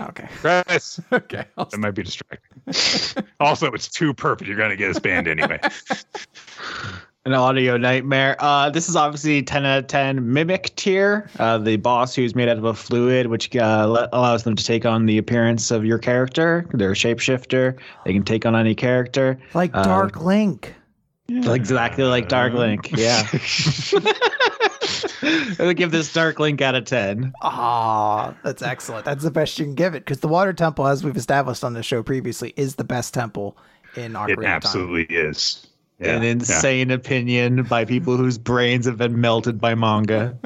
Okay. 0.00 0.28
Chris, 0.40 1.00
Okay. 1.12 1.44
I'll 1.58 1.66
that 1.66 1.78
might 1.78 1.90
be 1.92 2.02
distracting. 2.02 3.24
also, 3.40 3.66
it's 3.72 3.88
too 3.88 4.14
perfect. 4.14 4.48
You're 4.48 4.56
going 4.56 4.70
to 4.70 4.76
get 4.76 4.90
us 4.90 4.98
banned 4.98 5.28
anyway. 5.28 5.60
An 7.26 7.34
audio 7.34 7.76
nightmare. 7.76 8.34
Uh, 8.38 8.70
this 8.70 8.88
is 8.88 8.96
obviously 8.96 9.42
10 9.42 9.66
out 9.66 9.78
of 9.80 9.86
10 9.88 10.32
mimic 10.32 10.74
tier. 10.76 11.28
Uh, 11.38 11.58
the 11.58 11.76
boss 11.76 12.14
who's 12.14 12.34
made 12.34 12.48
out 12.48 12.56
of 12.56 12.64
a 12.64 12.72
fluid, 12.72 13.26
which 13.26 13.54
uh, 13.54 13.84
le- 13.84 14.08
allows 14.14 14.44
them 14.44 14.56
to 14.56 14.64
take 14.64 14.86
on 14.86 15.04
the 15.04 15.18
appearance 15.18 15.70
of 15.70 15.84
your 15.84 15.98
character. 15.98 16.66
They're 16.72 16.92
a 16.92 16.94
shapeshifter. 16.94 17.78
They 18.06 18.14
can 18.14 18.22
take 18.22 18.46
on 18.46 18.56
any 18.56 18.74
character. 18.74 19.38
Like 19.52 19.70
Uh, 19.74 19.82
Dark 19.82 20.22
Link. 20.22 20.74
Exactly 21.28 22.04
like 22.04 22.30
Dark 22.30 22.54
Link. 22.54 22.90
Yeah. 22.96 23.28
I 25.22 25.56
would 25.60 25.76
give 25.76 25.90
this 25.90 26.10
Dark 26.14 26.38
Link 26.40 26.62
out 26.62 26.74
of 26.74 26.86
10. 26.86 27.34
Ah, 27.42 28.34
that's 28.42 28.62
excellent. 28.62 29.04
That's 29.04 29.22
the 29.22 29.30
best 29.30 29.58
you 29.58 29.66
can 29.66 29.74
give 29.74 29.94
it 29.94 30.06
because 30.06 30.20
the 30.20 30.28
Water 30.28 30.54
Temple, 30.54 30.86
as 30.86 31.04
we've 31.04 31.16
established 31.18 31.64
on 31.64 31.74
the 31.74 31.82
show 31.82 32.02
previously, 32.02 32.54
is 32.56 32.76
the 32.76 32.84
best 32.84 33.12
temple 33.12 33.58
in 33.94 34.14
Ocarina 34.14 34.28
It 34.30 34.38
of 34.38 34.44
Time. 34.44 34.46
absolutely 34.52 35.02
is. 35.14 35.66
Yeah, 36.00 36.16
An 36.16 36.22
yeah. 36.22 36.30
insane 36.30 36.90
opinion 36.90 37.62
by 37.64 37.84
people 37.84 38.16
whose 38.16 38.38
brains 38.38 38.86
have 38.86 38.96
been 38.96 39.20
melted 39.20 39.60
by 39.60 39.74
manga. 39.74 40.36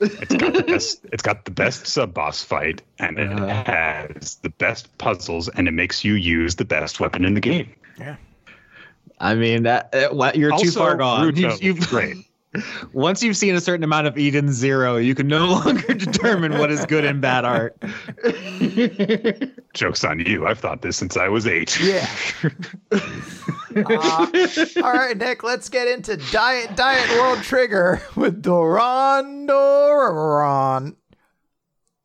It's 0.00 0.34
got 0.36 0.54
the 0.54 0.62
best. 0.62 1.00
It's 1.12 1.22
got 1.22 1.44
the 1.44 1.50
best 1.50 1.86
sub 1.88 2.14
boss 2.14 2.44
fight, 2.44 2.82
and 3.00 3.18
it 3.18 3.28
Uh. 3.32 3.64
has 3.64 4.36
the 4.42 4.50
best 4.50 4.96
puzzles, 4.98 5.48
and 5.48 5.66
it 5.66 5.72
makes 5.72 6.04
you 6.04 6.14
use 6.14 6.54
the 6.54 6.64
best 6.64 7.00
weapon 7.00 7.24
in 7.24 7.34
the 7.34 7.40
game. 7.40 7.68
Yeah. 7.98 8.14
I 9.18 9.34
mean, 9.34 9.64
that 9.64 9.92
uh, 9.92 10.30
you're 10.36 10.56
too 10.58 10.70
far 10.70 10.94
gone. 10.96 11.32
Ruto, 11.32 11.38
You've, 11.60 11.62
you've 11.78 11.88
great. 11.88 12.16
Once 12.92 13.22
you've 13.22 13.36
seen 13.36 13.54
a 13.54 13.60
certain 13.60 13.84
amount 13.84 14.06
of 14.06 14.16
Eden 14.16 14.52
Zero, 14.52 14.96
you 14.96 15.14
can 15.14 15.28
no 15.28 15.46
longer 15.50 15.94
determine 15.94 16.58
what 16.58 16.70
is 16.70 16.86
good 16.86 17.04
and 17.04 17.20
bad 17.20 17.44
art. 17.44 17.76
Jokes 19.74 20.02
on 20.02 20.20
you. 20.20 20.46
I've 20.46 20.58
thought 20.58 20.82
this 20.82 20.96
since 20.96 21.16
I 21.16 21.28
was 21.28 21.46
eight. 21.46 21.78
Yeah. 21.80 22.08
Uh, 23.76 24.26
all 24.82 24.92
right, 24.92 25.16
Nick, 25.16 25.44
let's 25.44 25.68
get 25.68 25.86
into 25.86 26.16
Diet 26.32 26.74
Diet 26.74 27.08
World 27.10 27.42
Trigger 27.42 28.02
with 28.16 28.42
Doron 28.42 29.46
Dororon. 29.46 30.96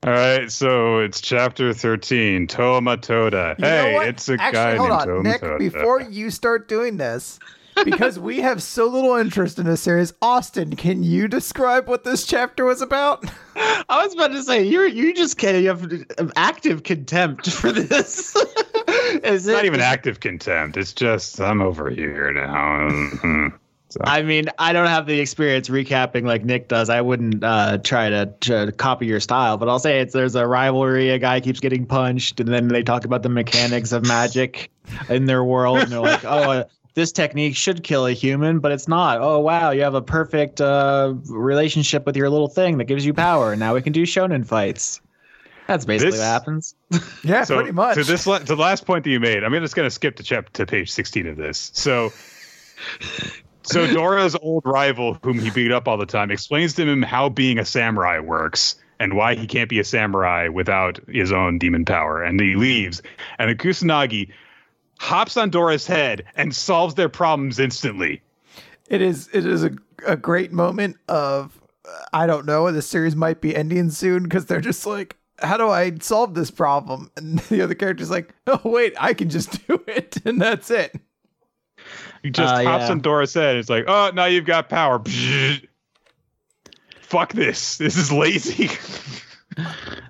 All 0.05 0.11
right, 0.11 0.51
so 0.51 0.99
it's 0.99 1.21
chapter 1.21 1.73
thirteen. 1.73 2.45
Toma 2.45 2.97
Toda. 2.97 3.55
You 3.57 3.65
hey, 3.65 4.07
it's 4.07 4.27
a 4.29 4.33
Actually, 4.33 4.51
guy 4.51 4.75
hold 4.75 4.89
named 4.89 5.01
on, 5.01 5.07
Toma 5.07 5.23
Nick. 5.23 5.41
Toda. 5.41 5.57
Before 5.57 6.01
you 6.01 6.29
start 6.29 6.67
doing 6.67 6.97
this, 6.97 7.39
because 7.83 8.19
we 8.19 8.41
have 8.41 8.61
so 8.61 8.87
little 8.87 9.15
interest 9.15 9.59
in 9.59 9.65
this 9.65 9.81
series, 9.81 10.13
Austin, 10.21 10.75
can 10.75 11.03
you 11.03 11.27
describe 11.27 11.87
what 11.87 12.03
this 12.03 12.25
chapter 12.25 12.65
was 12.65 12.81
about? 12.81 13.23
I 13.55 14.03
was 14.03 14.13
about 14.13 14.31
to 14.31 14.43
say 14.43 14.63
you 14.63 14.83
you 14.83 15.13
just 15.13 15.37
can 15.37 15.61
you 15.61 15.67
have 15.69 16.31
active 16.35 16.83
contempt 16.83 17.49
for 17.51 17.71
this. 17.71 18.35
is 19.23 19.45
It's 19.45 19.47
not 19.47 19.65
even 19.65 19.79
active 19.81 20.19
contempt. 20.19 20.77
It's 20.77 20.93
just 20.93 21.39
I'm 21.39 21.61
over 21.61 21.89
here 21.89 22.31
now. 22.33 22.89
Mhm. 22.89 23.53
So, 23.89 23.99
I 24.05 24.23
mean, 24.23 24.45
I 24.57 24.73
don't 24.73 24.87
have 24.87 25.05
the 25.05 25.19
experience 25.19 25.69
recapping 25.69 26.23
like 26.23 26.43
Nick 26.43 26.67
does. 26.67 26.89
I 26.89 26.99
wouldn't 27.01 27.43
uh, 27.43 27.77
try 27.77 28.09
to, 28.09 28.33
to 28.41 28.71
copy 28.71 29.05
your 29.05 29.19
style, 29.19 29.57
but 29.57 29.69
I'll 29.69 29.77
say 29.77 29.99
it's 29.99 30.13
there's 30.13 30.33
a 30.33 30.47
rivalry. 30.47 31.11
A 31.11 31.19
guy 31.19 31.39
keeps 31.39 31.59
getting 31.59 31.85
punched, 31.85 32.39
and 32.39 32.49
then 32.49 32.69
they 32.69 32.81
talk 32.81 33.05
about 33.05 33.21
the 33.21 33.29
mechanics 33.29 33.91
of 33.91 34.03
magic 34.07 34.71
in 35.09 35.25
their 35.27 35.43
world, 35.43 35.77
and 35.77 35.91
they're 35.91 35.99
like, 35.99 36.25
"Oh, 36.25 36.51
uh, 36.51 36.63
this 36.95 37.11
technique 37.11 37.55
should 37.55 37.83
kill 37.83 38.05
a 38.05 38.11
human, 38.13 38.59
but 38.59 38.71
it's 38.71 38.87
not. 38.87 39.19
Oh, 39.21 39.39
wow, 39.39 39.71
you 39.71 39.81
have 39.81 39.95
a 39.95 40.01
perfect 40.01 40.61
uh, 40.61 41.13
relationship 41.27 42.05
with 42.05 42.15
your 42.15 42.29
little 42.29 42.47
thing 42.47 42.77
that 42.77 42.85
gives 42.85 43.05
you 43.05 43.13
power. 43.13 43.51
and 43.53 43.59
Now 43.59 43.73
we 43.73 43.81
can 43.81 43.93
do 43.93 44.03
shonen 44.05 44.45
fights." 44.45 45.01
That's 45.67 45.85
basically 45.85 46.11
This- 46.11 46.19
what 46.19 46.25
happens. 46.25 46.75
Yeah, 47.23 47.43
so 47.45 47.55
pretty 47.55 47.71
much. 47.71 47.95
to 47.95 48.03
this 48.03 48.27
la- 48.27 48.39
to 48.39 48.45
the 48.45 48.55
last 48.61 48.85
point 48.85 49.03
that 49.05 49.09
you 49.09 49.19
made, 49.19 49.43
I'm 49.43 49.51
just 49.53 49.75
going 49.75 49.85
to 49.87 49.91
skip 49.91 50.15
to 50.17 50.23
chap 50.23 50.51
to 50.53 50.65
page 50.65 50.91
16 50.91 51.25
of 51.27 51.37
this. 51.37 51.71
So. 51.73 52.11
So 53.63 53.87
Dora's 53.93 54.35
old 54.41 54.63
rival, 54.65 55.17
whom 55.23 55.39
he 55.39 55.49
beat 55.51 55.71
up 55.71 55.87
all 55.87 55.97
the 55.97 56.05
time, 56.05 56.31
explains 56.31 56.73
to 56.73 56.85
him 56.85 57.01
how 57.01 57.29
being 57.29 57.57
a 57.59 57.65
samurai 57.65 58.19
works 58.19 58.75
and 58.99 59.15
why 59.15 59.35
he 59.35 59.47
can't 59.47 59.69
be 59.69 59.79
a 59.79 59.83
samurai 59.83 60.47
without 60.49 60.99
his 61.07 61.31
own 61.31 61.59
demon 61.59 61.85
power. 61.85 62.21
And 62.21 62.39
he 62.39 62.55
leaves. 62.55 63.01
And 63.39 63.49
the 63.49 63.55
Kusanagi 63.55 64.29
hops 65.03 65.35
on 65.35 65.49
Dora's 65.49 65.85
head 65.85 66.23
and 66.35 66.55
solves 66.55 66.95
their 66.95 67.09
problems 67.09 67.59
instantly. 67.59 68.21
It 68.87 69.01
is 69.01 69.29
it 69.33 69.45
is 69.45 69.63
a, 69.63 69.71
a 70.07 70.15
great 70.15 70.51
moment 70.53 70.95
of 71.09 71.59
uh, 71.85 72.05
I 72.13 72.25
don't 72.25 72.45
know 72.45 72.71
the 72.71 72.81
series 72.81 73.15
might 73.15 73.41
be 73.41 73.53
ending 73.55 73.89
soon 73.89 74.23
because 74.23 74.45
they're 74.45 74.61
just 74.61 74.85
like 74.85 75.17
how 75.39 75.57
do 75.57 75.67
I 75.69 75.91
solve 75.99 76.35
this 76.35 76.51
problem 76.51 77.11
and 77.17 77.39
the 77.39 77.61
other 77.61 77.75
character's 77.75 78.11
like 78.11 78.33
oh 78.47 78.61
wait 78.63 78.93
I 78.99 79.13
can 79.13 79.29
just 79.29 79.67
do 79.67 79.83
it 79.87 80.17
and 80.25 80.39
that's 80.41 80.71
it 80.71 80.95
He 82.21 82.29
just 82.29 82.53
Uh, 82.53 82.63
hops 82.63 82.83
yeah. 82.85 82.91
on 82.91 82.99
Dora's 83.01 83.33
head. 83.33 83.57
It's 83.57 83.69
like, 83.69 83.83
oh, 83.87 84.11
now 84.13 84.25
you've 84.25 84.45
got 84.45 84.69
power. 84.69 85.01
Fuck 87.01 87.33
this. 87.33 87.77
This 87.77 87.97
is 87.97 88.11
lazy. 88.11 88.69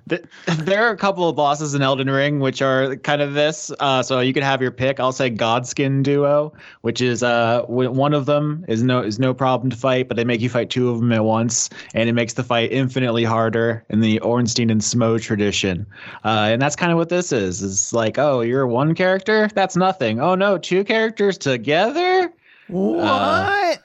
Th- 0.08 0.22
There 0.58 0.84
are 0.86 0.90
a 0.90 0.96
couple 0.96 1.28
of 1.28 1.36
bosses 1.36 1.74
in 1.74 1.82
Elden 1.82 2.10
Ring 2.10 2.40
which 2.40 2.60
are 2.62 2.96
kind 2.96 3.22
of 3.22 3.34
this. 3.34 3.70
Uh, 3.80 4.02
so 4.02 4.20
you 4.20 4.32
can 4.32 4.42
have 4.42 4.60
your 4.60 4.70
pick. 4.70 5.00
I'll 5.00 5.12
say 5.12 5.30
Godskin 5.30 6.02
Duo, 6.02 6.52
which 6.82 7.00
is 7.00 7.22
uh, 7.22 7.62
one 7.62 8.14
of 8.14 8.26
them 8.26 8.64
is 8.68 8.82
no 8.82 9.00
is 9.02 9.18
no 9.18 9.34
problem 9.34 9.70
to 9.70 9.76
fight, 9.76 10.08
but 10.08 10.16
they 10.16 10.24
make 10.24 10.40
you 10.40 10.48
fight 10.48 10.70
two 10.70 10.90
of 10.90 11.00
them 11.00 11.12
at 11.12 11.24
once, 11.24 11.70
and 11.94 12.08
it 12.08 12.12
makes 12.12 12.34
the 12.34 12.44
fight 12.44 12.72
infinitely 12.72 13.24
harder 13.24 13.84
in 13.88 14.00
the 14.00 14.20
Ornstein 14.20 14.70
and 14.70 14.80
Smough 14.82 15.18
tradition. 15.20 15.86
Uh, 16.24 16.48
and 16.52 16.60
that's 16.62 16.76
kind 16.76 16.92
of 16.92 16.98
what 16.98 17.08
this 17.08 17.32
is. 17.32 17.62
It's 17.62 17.92
like, 17.92 18.18
oh, 18.18 18.40
you're 18.40 18.66
one 18.66 18.94
character, 18.94 19.48
that's 19.54 19.76
nothing. 19.76 20.20
Oh 20.20 20.34
no, 20.34 20.58
two 20.58 20.84
characters 20.84 21.38
together. 21.38 22.32
what 22.68 23.80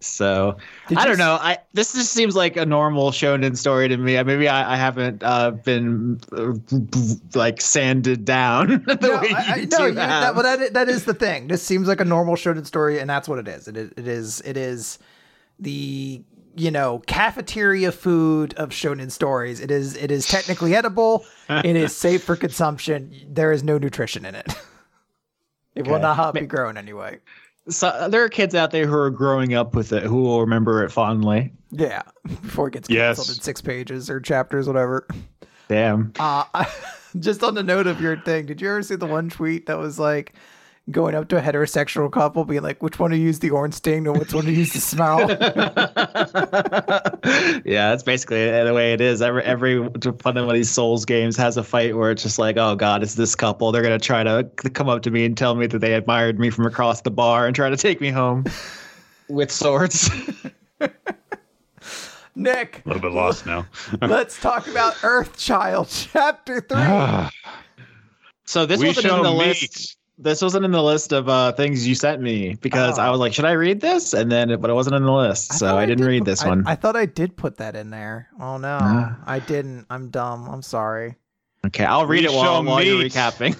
So 0.00 0.56
Did 0.86 0.98
I 0.98 1.06
don't 1.06 1.18
know. 1.18 1.38
I 1.40 1.58
this 1.72 1.92
just 1.92 2.12
seems 2.12 2.36
like 2.36 2.56
a 2.56 2.64
normal 2.64 3.10
shonen 3.10 3.56
story 3.56 3.88
to 3.88 3.96
me. 3.96 4.22
Maybe 4.22 4.48
I, 4.48 4.74
I 4.74 4.76
haven't 4.76 5.22
uh, 5.24 5.50
been 5.50 6.20
uh, 6.32 6.52
like 7.34 7.60
sanded 7.60 8.24
down 8.24 8.68
the 8.86 8.98
no, 9.02 9.20
way 9.20 9.30
I, 9.34 9.52
I, 9.52 9.56
you 9.56 9.66
no 9.66 9.86
you, 9.86 9.94
that, 9.94 10.34
well, 10.34 10.44
that, 10.44 10.72
that 10.74 10.88
is 10.88 11.04
the 11.04 11.14
thing 11.14 11.48
this 11.48 11.62
seems 11.64 11.88
like 11.88 12.00
a 12.00 12.04
normal 12.04 12.36
shonen 12.36 12.64
story 12.64 13.00
and 13.00 13.10
that's 13.10 13.28
what 13.28 13.40
it 13.40 13.48
is 13.48 13.66
it 13.66 13.76
is 13.76 13.90
it 13.96 14.06
is 14.06 14.40
it 14.42 14.56
is 14.56 14.98
the 15.58 16.22
you 16.54 16.70
know 16.70 17.00
cafeteria 17.06 17.90
food 17.92 18.54
of 18.54 18.70
shonen 18.70 19.10
stories. 19.10 19.60
It 19.60 19.70
is 19.72 19.96
it 19.96 20.10
is 20.10 20.28
technically 20.28 20.74
edible. 20.76 21.24
it 21.48 21.76
is 21.76 21.96
safe 21.96 22.22
for 22.22 22.36
consumption. 22.36 23.12
There 23.28 23.50
is 23.52 23.62
no 23.64 23.78
nutrition 23.78 24.24
in 24.24 24.34
it. 24.36 24.46
It 25.74 25.86
will 25.86 25.94
Okay. 25.94 26.02
not 26.02 26.34
be 26.34 26.40
grown 26.40 26.76
anyway. 26.76 27.20
So 27.68 28.08
there 28.10 28.22
are 28.24 28.28
kids 28.28 28.54
out 28.54 28.70
there 28.70 28.86
who 28.86 28.94
are 28.96 29.10
growing 29.10 29.54
up 29.54 29.74
with 29.74 29.92
it 29.92 30.02
who 30.02 30.22
will 30.22 30.40
remember 30.40 30.82
it 30.84 30.90
fondly. 30.90 31.52
Yeah, 31.70 32.02
before 32.24 32.68
it 32.68 32.72
gets 32.72 32.88
Yes. 32.88 33.16
canceled 33.18 33.36
in 33.36 33.42
six 33.42 33.60
pages 33.60 34.08
or 34.08 34.20
chapters, 34.20 34.66
whatever. 34.66 35.06
Damn. 35.68 36.12
Uh, 36.18 36.44
just 37.18 37.42
on 37.42 37.54
the 37.54 37.62
note 37.62 37.86
of 37.86 38.00
your 38.00 38.16
thing, 38.20 38.46
did 38.46 38.60
you 38.62 38.70
ever 38.70 38.82
see 38.82 38.94
the 38.96 39.06
one 39.06 39.28
tweet 39.28 39.66
that 39.66 39.78
was 39.78 39.98
like 39.98 40.32
going 40.90 41.14
up 41.14 41.28
to 41.28 41.38
a 41.38 41.40
heterosexual 41.40 42.10
couple, 42.10 42.44
being 42.44 42.62
like, 42.62 42.82
"Which 42.82 42.98
one 42.98 43.10
to 43.10 43.16
use 43.16 43.38
the 43.38 43.50
Ornstein 43.50 44.06
and 44.06 44.18
which 44.18 44.32
one 44.32 44.44
to 44.44 44.52
use 44.52 44.72
the 44.72 44.80
smell?" 44.80 45.20
yeah, 47.64 47.90
that's 47.90 48.02
basically 48.02 48.50
the 48.50 48.72
way 48.74 48.92
it 48.92 49.00
is. 49.00 49.22
Every 49.22 49.42
every 49.44 49.80
one 49.80 50.36
of 50.36 50.52
these 50.52 50.70
Souls 50.70 51.04
games 51.04 51.36
has 51.36 51.56
a 51.56 51.64
fight 51.64 51.96
where 51.96 52.10
it's 52.10 52.22
just 52.22 52.38
like, 52.38 52.56
oh 52.56 52.76
god, 52.76 53.02
it's 53.02 53.14
this 53.14 53.34
couple. 53.34 53.72
They're 53.72 53.82
gonna 53.82 53.98
try 53.98 54.22
to 54.24 54.44
come 54.72 54.88
up 54.88 55.02
to 55.02 55.10
me 55.10 55.24
and 55.24 55.36
tell 55.36 55.54
me 55.54 55.66
that 55.66 55.78
they 55.78 55.94
admired 55.94 56.38
me 56.38 56.50
from 56.50 56.66
across 56.66 57.02
the 57.02 57.10
bar 57.10 57.46
and 57.46 57.54
try 57.54 57.70
to 57.70 57.76
take 57.76 58.00
me 58.00 58.10
home 58.10 58.44
with 59.28 59.50
swords. 59.50 60.10
Nick, 62.34 62.82
A 62.84 62.88
little 62.88 63.02
bit 63.02 63.12
lost 63.12 63.46
now. 63.46 63.66
let's 64.00 64.40
talk 64.40 64.68
about 64.68 64.94
Earthchild 65.02 65.88
Chapter 66.12 66.60
Three. 66.60 66.80
so 68.46 68.64
this 68.64 68.80
we 68.80 68.86
wasn't 68.86 69.06
in 69.06 69.22
the 69.24 69.30
meet. 69.32 69.38
list. 69.38 69.97
This 70.20 70.42
wasn't 70.42 70.64
in 70.64 70.72
the 70.72 70.82
list 70.82 71.12
of 71.12 71.28
uh, 71.28 71.52
things 71.52 71.86
you 71.86 71.94
sent 71.94 72.20
me 72.20 72.56
because 72.56 72.98
Oh. 72.98 73.02
I 73.02 73.10
was 73.10 73.20
like, 73.20 73.32
should 73.32 73.44
I 73.44 73.52
read 73.52 73.80
this? 73.80 74.12
And 74.14 74.32
then, 74.32 74.60
but 74.60 74.68
it 74.68 74.72
wasn't 74.74 74.96
in 74.96 75.04
the 75.04 75.12
list, 75.12 75.52
so 75.52 75.66
thought 75.68 75.78
I, 75.78 75.86
didn't 75.86 75.98
did 75.98 76.06
read 76.08 76.18
put- 76.20 76.24
this 76.26 76.42
I- 76.42 76.48
one. 76.48 76.64
I, 76.66 76.74
thought 76.74 76.96
I 76.96 77.06
did 77.06 77.36
put 77.36 77.56
that 77.58 77.76
in 77.76 77.90
there. 77.90 78.28
Oh 78.40 78.56
no, 78.58 78.78
Ah. 78.80 79.16
I 79.26 79.38
didn't. 79.38 79.86
I'm 79.90 80.08
dumb. 80.10 80.48
I'm 80.48 80.62
sorry. 80.62 81.14
okay, 81.66 81.84
I'll 81.84 82.06
read 82.06 82.22
We 82.24 82.26
it 82.26 82.32
while, 82.32 82.42
shall 82.44 82.64
while 82.64 82.82
you're 82.82 83.02
recapping. 83.04 83.56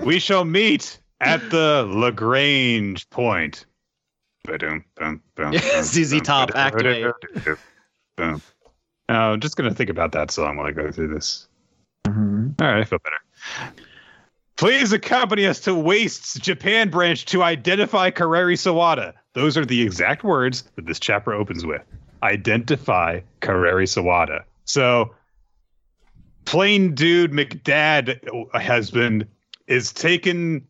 we 0.04 0.18
shall 0.20 0.44
meet 0.44 0.98
at 1.20 1.50
the 1.50 1.84
Lagrange 1.92 3.08
point. 3.10 3.66
Ba-dum, 4.44 4.84
bum, 4.96 5.22
bum, 5.36 5.52
Yeah, 5.54 5.60
bum, 5.60 5.82
ZZ 5.82 6.20
Top, 6.22 6.50
activate. 6.54 7.12
ba-dum, 7.34 7.56
bum. 8.16 8.42
Now, 9.08 9.32
I'm 9.32 9.40
just 9.40 9.56
gonna 9.56 9.74
think 9.74 9.90
about 9.90 10.12
that 10.12 10.30
song 10.30 10.56
while 10.56 10.66
I 10.66 10.70
go 10.70 10.90
through 10.92 11.08
this. 11.14 11.48
Mhm. 12.06 12.54
All 12.60 12.68
right, 12.68 12.80
I 12.80 12.84
feel 12.84 12.98
better. 13.00 13.72
Please 14.56 14.92
accompany 14.92 15.46
us 15.46 15.60
to 15.60 15.74
Waste's 15.74 16.34
Japan 16.34 16.88
branch 16.90 17.24
to 17.26 17.42
identify 17.42 18.10
Kareri 18.10 18.54
Sawada. 18.54 19.12
Those 19.32 19.56
are 19.56 19.64
the 19.64 19.82
exact 19.82 20.22
words 20.22 20.62
that 20.76 20.86
this 20.86 21.00
chapter 21.00 21.32
opens 21.32 21.66
with. 21.66 21.82
Identify 22.22 23.20
Kareri 23.40 23.86
Sawada. 23.86 24.44
So, 24.64 25.14
plain 26.44 26.94
dude 26.94 27.32
McDad 27.32 28.20
husband 28.54 29.26
is 29.66 29.92
taken 29.92 30.66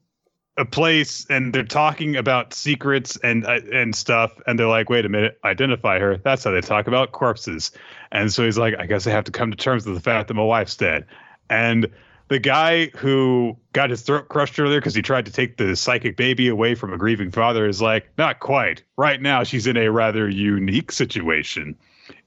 a 0.57 0.65
place 0.65 1.27
and 1.29 1.53
they're 1.53 1.65
talking 1.65 2.17
about 2.17 2.55
secrets 2.55 3.19
and 3.25 3.45
uh, 3.45 3.59
and 3.73 3.95
stuff 3.95 4.41
and 4.47 4.57
they're 4.57 4.69
like 4.69 4.89
wait 4.89 5.05
a 5.05 5.09
minute 5.09 5.37
identify 5.45 5.99
her 5.99 6.17
that's 6.19 6.45
how 6.45 6.53
they 6.53 6.61
talk 6.61 6.87
about 6.87 7.11
corpses 7.11 7.73
and 8.13 8.33
so 8.33 8.45
he's 8.45 8.57
like 8.57 8.73
i 8.79 8.87
guess 8.87 9.05
i 9.05 9.11
have 9.11 9.25
to 9.25 9.33
come 9.33 9.51
to 9.51 9.57
terms 9.57 9.85
with 9.85 9.97
the 9.97 10.01
fact 10.01 10.29
that 10.29 10.35
my 10.35 10.45
wife's 10.45 10.77
dead 10.77 11.05
and 11.51 11.89
the 12.29 12.39
guy 12.39 12.87
who 12.97 13.57
got 13.73 13.91
his 13.91 14.03
throat 14.03 14.29
crushed 14.29 14.59
earlier 14.59 14.81
because 14.81 14.95
he 14.95 15.03
tried 15.03 15.27
to 15.27 15.33
take 15.33 15.57
the 15.57 15.77
psychic 15.77 16.17
baby 16.17 16.49
away 16.49 16.75
from 16.75 16.93
a 16.93 16.99
grieving 16.99 17.31
father 17.31 17.67
is 17.67 17.83
like 17.83 18.09
not 18.19 18.41
quite 18.41 18.83
right 18.97 19.21
now 19.21 19.43
she's 19.43 19.67
in 19.67 19.77
a 19.77 19.91
rather 19.91 20.29
unique 20.29 20.91
situation 20.91 21.77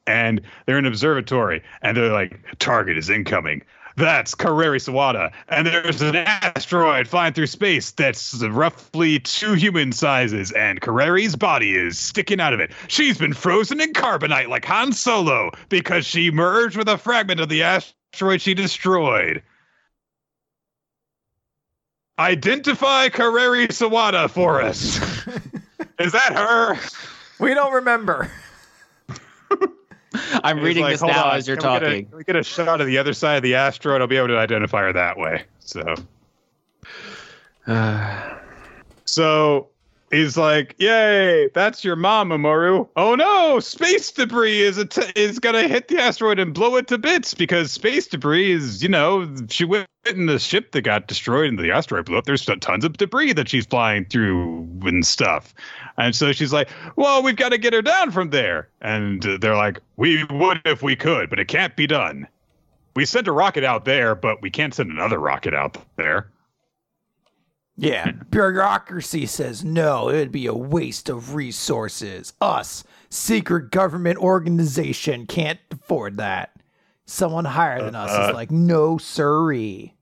and 0.05 0.41
they're 0.65 0.77
in 0.77 0.85
an 0.85 0.91
observatory 0.91 1.63
and 1.81 1.97
they're 1.97 2.11
like 2.11 2.39
target 2.59 2.97
is 2.97 3.09
incoming 3.09 3.61
that's 3.97 4.35
Kareri 4.35 4.79
Sawada. 4.79 5.31
And 5.49 5.65
there's 5.65 6.03
an 6.03 6.15
asteroid 6.15 7.07
flying 7.07 7.33
through 7.33 7.47
space 7.47 7.89
that's 7.91 8.41
roughly 8.43 9.19
two 9.19 9.53
human 9.53 9.91
sizes, 9.91 10.51
and 10.51 10.79
Kareri's 10.79 11.35
body 11.35 11.75
is 11.75 11.97
sticking 11.97 12.39
out 12.39 12.53
of 12.53 12.59
it. 12.59 12.71
She's 12.87 13.17
been 13.17 13.33
frozen 13.33 13.81
in 13.81 13.93
carbonite 13.93 14.49
like 14.49 14.65
Han 14.65 14.93
Solo 14.93 15.49
because 15.69 16.05
she 16.05 16.29
merged 16.29 16.77
with 16.77 16.87
a 16.87 16.99
fragment 16.99 17.39
of 17.39 17.49
the 17.49 17.63
asteroid 17.63 18.39
she 18.39 18.53
destroyed. 18.53 19.41
Identify 22.19 23.09
Kareri 23.09 23.67
Sawada 23.67 24.29
for 24.29 24.61
us. 24.61 24.97
is 25.99 26.11
that 26.13 26.33
her? 26.33 26.77
We 27.39 27.53
don't 27.53 27.73
remember. 27.73 28.31
I'm 30.43 30.59
reading 30.59 30.83
like, 30.83 30.93
this 30.93 31.01
now 31.03 31.25
on, 31.25 31.37
as 31.37 31.47
you're 31.47 31.57
can 31.57 31.73
we 31.73 31.79
get 31.79 31.83
a- 31.83 31.85
talking. 31.85 32.05
can 32.07 32.17
we 32.17 32.23
get 32.23 32.35
a 32.35 32.43
shot 32.43 32.81
of 32.81 32.87
the 32.87 32.97
other 32.97 33.13
side 33.13 33.35
of 33.35 33.43
the 33.43 33.55
asteroid? 33.55 34.01
I'll 34.01 34.07
be 34.07 34.17
able 34.17 34.29
to 34.29 34.37
identify 34.37 34.81
her 34.81 34.93
that 34.93 35.17
way. 35.17 35.43
So. 35.59 35.95
So 39.09 39.69
he's 40.11 40.37
like, 40.37 40.75
"Yay, 40.77 41.49
that's 41.53 41.83
your 41.83 41.95
mom, 41.95 42.31
Amaru." 42.31 42.85
Oh 42.95 43.15
no, 43.15 43.59
space 43.59 44.11
debris 44.11 44.61
is 44.61 44.77
att- 44.77 45.17
is 45.17 45.39
gonna 45.39 45.67
hit 45.67 45.87
the 45.87 46.01
asteroid 46.01 46.39
and 46.39 46.53
blow 46.53 46.75
it 46.75 46.87
to 46.87 46.97
bits 46.97 47.33
because 47.33 47.71
space 47.71 48.07
debris 48.07 48.51
is, 48.51 48.81
you 48.83 48.89
know, 48.89 49.27
she 49.49 49.65
went 49.65 49.87
in 50.05 50.25
the 50.25 50.39
ship 50.39 50.71
that 50.71 50.81
got 50.83 51.07
destroyed 51.07 51.49
and 51.49 51.59
the 51.59 51.71
asteroid 51.71 52.05
blew 52.05 52.17
up. 52.17 52.25
There's 52.25 52.45
tons 52.45 52.85
of 52.85 52.97
debris 52.97 53.33
that 53.33 53.49
she's 53.49 53.65
flying 53.65 54.05
through 54.05 54.67
and 54.85 55.05
stuff, 55.05 55.53
and 55.97 56.15
so 56.15 56.31
she's 56.31 56.53
like, 56.53 56.69
"Well, 56.95 57.21
we've 57.23 57.35
got 57.35 57.49
to 57.49 57.57
get 57.57 57.73
her 57.73 57.81
down 57.81 58.11
from 58.11 58.29
there." 58.29 58.69
And 58.81 59.21
they're 59.41 59.55
like, 59.55 59.79
"We 59.97 60.23
would 60.29 60.61
if 60.65 60.81
we 60.81 60.95
could, 60.95 61.29
but 61.29 61.39
it 61.39 61.47
can't 61.47 61.75
be 61.75 61.87
done." 61.87 62.27
We 62.95 63.05
sent 63.05 63.27
a 63.27 63.31
rocket 63.31 63.63
out 63.63 63.85
there, 63.85 64.15
but 64.15 64.41
we 64.41 64.49
can't 64.49 64.73
send 64.73 64.89
another 64.89 65.19
rocket 65.19 65.53
out 65.53 65.77
there. 65.97 66.29
Yeah, 67.77 68.11
bureaucracy 68.31 69.25
says 69.27 69.63
no, 69.63 70.09
it'd 70.09 70.31
be 70.31 70.47
a 70.47 70.53
waste 70.53 71.09
of 71.09 71.35
resources. 71.35 72.33
Us, 72.41 72.83
secret 73.09 73.71
government 73.71 74.17
organization, 74.17 75.25
can't 75.27 75.59
afford 75.71 76.17
that. 76.17 76.53
Someone 77.05 77.45
higher 77.45 77.83
than 77.83 77.95
us 77.95 78.09
Uh, 78.11 78.29
is 78.29 78.33
like, 78.33 78.51
no, 78.51 78.97
sirree. 78.97 79.93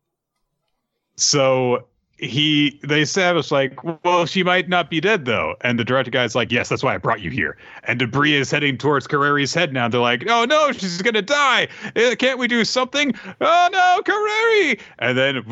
So 1.18 1.88
he 2.18 2.80
they 2.82 3.02
established 3.02 3.52
like, 3.52 3.78
well, 4.06 4.26
she 4.26 4.42
might 4.42 4.70
not 4.70 4.90
be 4.90 5.02
dead 5.02 5.26
though. 5.26 5.56
And 5.62 5.78
the 5.78 5.84
director 5.84 6.12
guy's 6.12 6.34
like, 6.34 6.52
yes, 6.52 6.70
that's 6.70 6.82
why 6.84 6.96
I 6.96 6.98
brought 6.98 7.22
you 7.22 7.30
here. 7.30 7.58
And 7.84 8.00
debris 8.00 8.36
is 8.36 8.50
heading 8.50 8.78
towards 8.78 9.06
Carreri's 9.06 9.54
head 9.54 9.74
now. 9.74 9.90
They're 9.90 10.00
like, 10.00 10.26
oh 10.30 10.46
no, 10.46 10.72
she's 10.72 11.02
gonna 11.02 11.22
die. 11.22 11.68
Uh, 11.96 12.16
Can't 12.18 12.40
we 12.40 12.48
do 12.48 12.64
something? 12.64 13.14
Oh 13.42 13.70
no, 13.72 14.02
Carreri! 14.06 14.80
And 15.00 15.18
then 15.18 15.44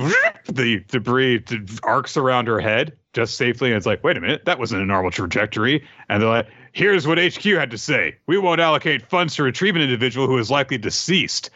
the 0.47 0.83
debris 0.87 1.43
arcs 1.83 2.15
around 2.15 2.47
her 2.47 2.61
head 2.61 2.93
just 3.11 3.35
safely. 3.35 3.69
And 3.69 3.77
it's 3.77 3.85
like, 3.85 4.03
wait 4.03 4.15
a 4.17 4.21
minute, 4.21 4.45
that 4.45 4.57
wasn't 4.57 4.81
a 4.81 4.85
normal 4.85 5.11
trajectory. 5.11 5.85
And 6.07 6.21
they're 6.21 6.29
like, 6.29 6.47
here's 6.71 7.05
what 7.05 7.17
HQ 7.17 7.43
had 7.43 7.71
to 7.71 7.77
say: 7.77 8.15
we 8.27 8.37
won't 8.37 8.61
allocate 8.61 9.09
funds 9.09 9.35
to 9.35 9.43
retrieve 9.43 9.75
an 9.75 9.81
individual 9.81 10.27
who 10.27 10.37
is 10.37 10.49
likely 10.49 10.77
deceased. 10.77 11.49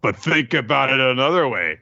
But 0.00 0.16
think 0.16 0.54
about 0.54 0.90
it 0.90 1.00
another 1.00 1.48
way 1.48 1.80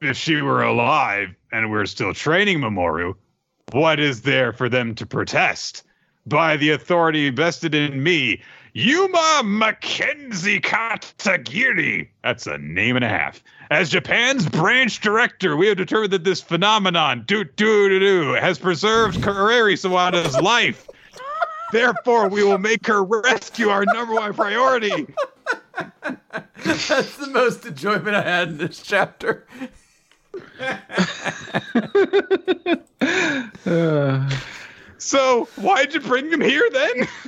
if 0.00 0.16
she 0.16 0.40
were 0.40 0.62
alive 0.62 1.34
and 1.52 1.70
we're 1.70 1.86
still 1.86 2.14
training 2.14 2.60
Mamoru, 2.60 3.14
what 3.72 4.00
is 4.00 4.22
there 4.22 4.52
for 4.52 4.68
them 4.68 4.94
to 4.94 5.06
protest? 5.06 5.82
By 6.26 6.56
the 6.56 6.70
authority 6.70 7.30
vested 7.30 7.74
in 7.74 8.02
me, 8.02 8.42
Yuma 8.72 9.42
Mackenzie 9.44 10.60
Katagiri. 10.60 12.08
That's 12.22 12.46
a 12.46 12.58
name 12.58 12.96
and 12.96 13.04
a 13.04 13.08
half. 13.08 13.42
As 13.70 13.90
Japan's 13.90 14.48
branch 14.48 15.00
director, 15.00 15.56
we 15.56 15.66
have 15.66 15.76
determined 15.76 16.12
that 16.12 16.24
this 16.24 16.40
phenomenon, 16.40 17.24
do 17.26 17.44
do 17.44 17.88
do 17.88 17.98
do, 17.98 18.32
has 18.34 18.58
preserved 18.58 19.20
Kareri 19.20 19.74
Sawada's 19.74 20.36
life. 20.42 20.88
Therefore, 21.72 22.28
we 22.28 22.42
will 22.42 22.58
make 22.58 22.86
her 22.86 23.02
rescue 23.04 23.68
our 23.68 23.84
number 23.86 24.14
one 24.14 24.34
priority. 24.34 25.06
That's 26.64 27.16
the 27.16 27.28
most 27.32 27.64
enjoyment 27.64 28.16
I 28.16 28.22
had 28.22 28.48
in 28.48 28.58
this 28.58 28.82
chapter. 28.82 29.46
So, 35.00 35.48
why'd 35.56 35.94
you 35.94 36.00
bring 36.00 36.30
him 36.30 36.40
here 36.40 36.68
then? 36.72 37.08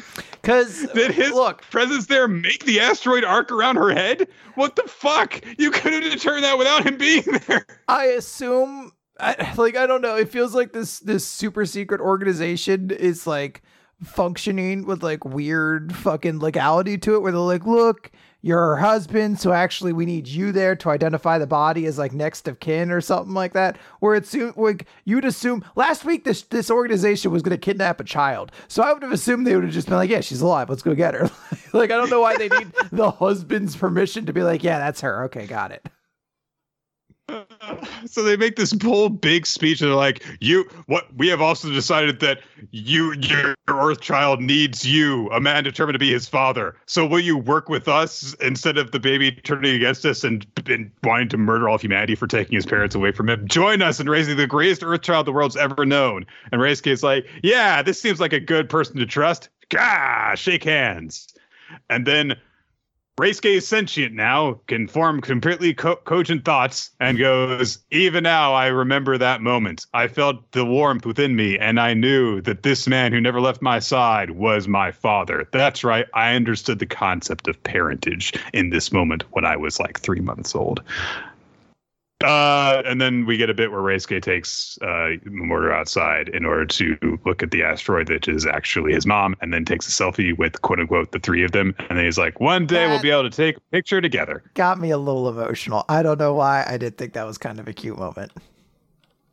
Because, 0.43 0.89
Did 0.93 1.13
his 1.13 1.31
look, 1.31 1.63
presence 1.71 2.07
there 2.07 2.27
make 2.27 2.65
the 2.65 2.81
asteroid 2.81 3.23
arc 3.23 3.53
around 3.53 3.77
her 3.77 3.91
head? 3.91 4.27
What 4.57 4.75
the 4.75 4.83
fuck? 4.83 5.41
You 5.57 5.71
could 5.71 5.93
have 5.93 6.03
determined 6.03 6.43
that 6.43 6.59
without 6.59 6.85
him 6.85 6.99
being 6.99 7.23
there. 7.47 7.65
I 7.87 8.07
assume 8.07 8.91
I, 9.21 9.55
like 9.57 9.77
I 9.77 9.87
don't 9.87 10.03
know, 10.03 10.17
it 10.17 10.31
feels 10.31 10.53
like 10.53 10.73
this 10.73 10.99
this 10.99 11.25
super 11.25 11.65
secret 11.65 12.01
organization 12.01 12.91
is 12.91 13.25
like 13.25 13.63
functioning 14.03 14.85
with 14.85 15.05
like 15.05 15.25
weird 15.25 15.95
fucking 15.95 16.41
legality 16.41 16.99
to 16.99 17.15
it 17.15 17.23
where 17.23 17.31
they're 17.31 17.41
like, 17.41 17.65
look, 17.65 18.11
you're 18.43 18.59
her 18.59 18.77
husband, 18.77 19.39
so 19.41 19.53
actually 19.53 19.93
we 19.93 20.05
need 20.05 20.27
you 20.27 20.51
there 20.51 20.75
to 20.77 20.91
identify 20.91 21.39
the 21.39 21.47
body 21.47 21.87
as 21.87 21.97
like 21.97 22.13
next 22.13 22.49
of 22.49 22.59
kin 22.59 22.91
or 22.91 23.01
something 23.01 23.35
like 23.35 23.53
that. 23.53 23.77
Where 24.01 24.17
it's 24.17 24.35
like 24.57 24.87
you'd 25.05 25.25
assume 25.25 25.65
last 25.77 26.05
week 26.05 26.25
this 26.25 26.43
this 26.43 26.71
organization 26.71 27.31
was 27.31 27.43
going 27.43 27.57
to 27.57 27.59
kidnap 27.59 28.01
a 28.01 28.05
child, 28.05 28.51
so 28.69 28.83
I 28.83 28.93
would 28.93 29.03
have 29.03 29.13
assumed 29.13 29.47
they 29.47 29.55
would 29.55 29.65
have 29.65 29.73
just 29.73 29.87
been 29.89 29.97
like, 29.97 30.11
yeah, 30.11 30.21
she's 30.21 30.41
alive, 30.41 30.69
let's 30.69 30.83
go 30.83 30.95
get 30.95 31.15
her. 31.15 31.31
like 31.73 31.91
I 31.91 31.97
don't 31.97 32.11
know 32.11 32.21
why 32.21 32.37
they 32.37 32.49
need 32.49 32.73
the 32.93 33.13
husband's 33.13 33.77
permission 33.77 34.27
to 34.27 34.33
be 34.33 34.43
like, 34.43 34.65
yeah, 34.65 34.79
that's 34.79 35.01
her. 35.01 35.25
Okay, 35.25 35.47
got 35.47 35.71
it. 35.71 35.87
So 38.07 38.23
they 38.23 38.37
make 38.37 38.57
this 38.57 38.75
whole 38.83 39.09
big 39.09 39.47
speech 39.47 39.81
and 39.81 39.91
they're 39.91 39.97
like 39.97 40.25
you 40.41 40.65
what 40.87 41.07
we 41.17 41.29
have 41.29 41.41
also 41.41 41.71
decided 41.71 42.21
that 42.21 42.41
you 42.71 43.13
your 43.15 43.55
earth 43.69 44.01
child 44.01 44.41
needs 44.41 44.85
you 44.85 45.29
a 45.31 45.41
man 45.41 45.65
determined 45.65 45.95
to 45.95 45.99
be 45.99 46.13
his 46.13 46.29
father. 46.29 46.77
So 46.87 47.07
will 47.07 47.21
you 47.21 47.37
work 47.37 47.69
with 47.69 47.89
us 47.89 48.35
instead 48.35 48.77
of 48.77 48.91
the 48.91 49.01
baby 49.01 49.33
turning 49.33 49.75
against 49.75 50.05
us 50.05 50.25
and, 50.25 50.47
and 50.67 50.91
wanting 51.05 51.29
to 51.31 51.39
murder 51.39 51.69
all 51.69 51.77
of 51.77 51.83
humanity 51.83 52.15
for 52.15 52.27
taking 52.27 52.55
his 52.55 52.67
parents 52.67 52.95
away 52.95 53.13
from 53.13 53.29
him? 53.29 53.47
Join 53.49 53.83
us 53.83 54.01
in 54.01 54.09
raising 54.09 54.37
the 54.37 54.47
greatest 54.47 54.83
earth 54.83 55.03
child 55.03 55.27
the 55.27 55.33
world's 55.33 55.57
ever 55.57 55.85
known. 55.85 56.27
And 56.51 56.61
Reisuke's 56.61 57.03
like 57.03 57.27
yeah 57.43 57.83
this 57.83 58.01
seems 58.01 58.21
like 58.21 58.33
a 58.33 58.41
good 58.41 58.69
person 58.69 58.97
to 58.97 59.07
trust. 59.07 59.49
Gah, 59.69 60.35
shake 60.35 60.65
hands. 60.65 61.29
And 61.89 62.07
then 62.07 62.37
Reisuke 63.21 63.57
is 63.57 63.69
sentient 63.69 64.15
now, 64.15 64.59
can 64.69 64.89
form 64.89 65.21
completely 65.21 65.75
co- 65.75 65.97
cogent 65.97 66.47
thoughts, 66.47 66.93
and 66.99 67.19
goes, 67.19 67.79
Even 67.91 68.23
now, 68.23 68.55
I 68.55 68.69
remember 68.69 69.19
that 69.19 69.43
moment. 69.43 69.85
I 69.93 70.09
felt 70.09 70.51
the 70.53 70.65
warmth 70.65 71.05
within 71.05 71.37
me, 71.37 71.59
and 71.59 71.79
I 71.79 71.93
knew 71.93 72.41
that 72.41 72.63
this 72.63 72.89
man 72.89 73.13
who 73.13 73.21
never 73.21 73.39
left 73.39 73.61
my 73.61 73.81
side 73.81 74.31
was 74.31 74.67
my 74.67 74.93
father. 74.93 75.47
That's 75.53 75.85
right. 75.85 76.07
I 76.15 76.35
understood 76.35 76.79
the 76.79 76.87
concept 76.87 77.49
of 77.49 77.63
parentage 77.63 78.33
in 78.55 78.71
this 78.71 78.91
moment 78.91 79.25
when 79.33 79.45
I 79.45 79.57
was 79.57 79.79
like 79.79 80.01
three 80.01 80.21
months 80.21 80.55
old. 80.55 80.83
Uh, 82.23 82.83
and 82.85 83.01
then 83.01 83.27
we 83.27 83.37
get 83.37 83.51
a 83.51 83.55
bit 83.55 83.71
where 83.71 83.81
Reisuke 83.81 84.23
takes 84.23 84.79
uh, 84.83 85.13
outside 85.73 86.29
in 86.29 86.45
order 86.45 86.67
to 86.67 87.19
look 87.25 87.43
at 87.43 87.51
the 87.51 87.63
asteroid 87.63 88.09
that 88.09 88.29
is 88.29 88.47
actually 88.47 88.93
his 88.93 89.07
mom, 89.07 89.37
and 89.41 89.53
then 89.53 89.65
takes 89.65 89.87
a 89.89 89.91
selfie 89.91 90.37
with 90.37 90.61
quote 90.63 90.81
unquote 90.81 91.13
the 91.13 91.19
three 91.19 91.45
of 91.45 91.53
them. 91.53 91.75
And 91.89 91.99
then 91.99 92.05
he's 92.05 92.19
like, 92.19 92.41
"One 92.41 92.67
day 92.67 92.87
we'll 92.87 93.03
be 93.03 93.11
able 93.11 93.29
to 93.29 93.37
take 93.37 93.57
a 93.57 93.61
picture 93.73 94.01
together." 94.01 94.43
Got 94.55 94.81
me 94.81 94.91
a 94.91 94.99
little 94.99 95.29
emotional. 95.29 95.85
I 95.89 96.03
don't 96.03 96.19
know 96.19 96.35
why. 96.35 96.65
I 96.67 96.77
did 96.77 96.99
think 96.99 97.13
that 97.15 97.27
was 97.27 97.39
kind 97.39 97.59
of 97.59 97.69
a 97.69 97.73
cute 97.73 97.99
moment. 97.99 98.33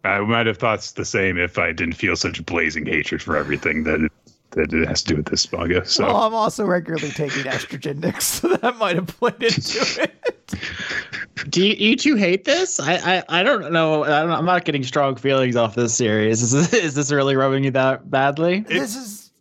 I 0.03 0.19
might 0.21 0.47
have 0.47 0.57
thought 0.57 0.81
the 0.95 1.03
same 1.03 1.37
if 1.37 1.57
I 1.57 1.73
didn't 1.73 1.95
feel 1.95 2.15
such 2.15 2.45
blazing 2.45 2.85
hatred 2.85 3.21
for 3.21 3.35
everything 3.35 3.83
that 3.83 4.09
that 4.59 4.73
it 4.73 4.87
has 4.87 5.01
to 5.03 5.09
do 5.09 5.15
with 5.17 5.27
this 5.27 5.51
manga. 5.51 5.85
So 5.85 6.05
Well, 6.05 6.17
I'm 6.17 6.33
also 6.33 6.65
regularly 6.65 7.09
taking 7.09 7.43
estrogen, 7.43 8.21
so 8.21 8.49
that 8.55 8.77
might 8.77 8.95
have 8.95 9.07
played 9.07 9.41
into 9.41 10.03
it. 10.03 10.59
Do 11.49 11.65
you, 11.65 11.73
you 11.73 11.95
two 11.95 12.15
hate 12.15 12.43
this? 12.43 12.79
I, 12.79 12.95
I, 13.29 13.39
I 13.39 13.43
don't 13.43 13.71
know. 13.71 14.03
I 14.03 14.21
don't, 14.21 14.31
I'm 14.31 14.45
not 14.45 14.65
getting 14.65 14.83
strong 14.83 15.15
feelings 15.15 15.55
off 15.55 15.75
this 15.75 15.95
series. 15.95 16.41
Is 16.41 16.51
this, 16.51 16.73
is 16.83 16.95
this 16.95 17.11
really 17.11 17.35
rubbing 17.35 17.63
you 17.63 17.71
that 17.71 18.11
badly? 18.11 18.61
this 18.61 18.95
is 18.95 19.31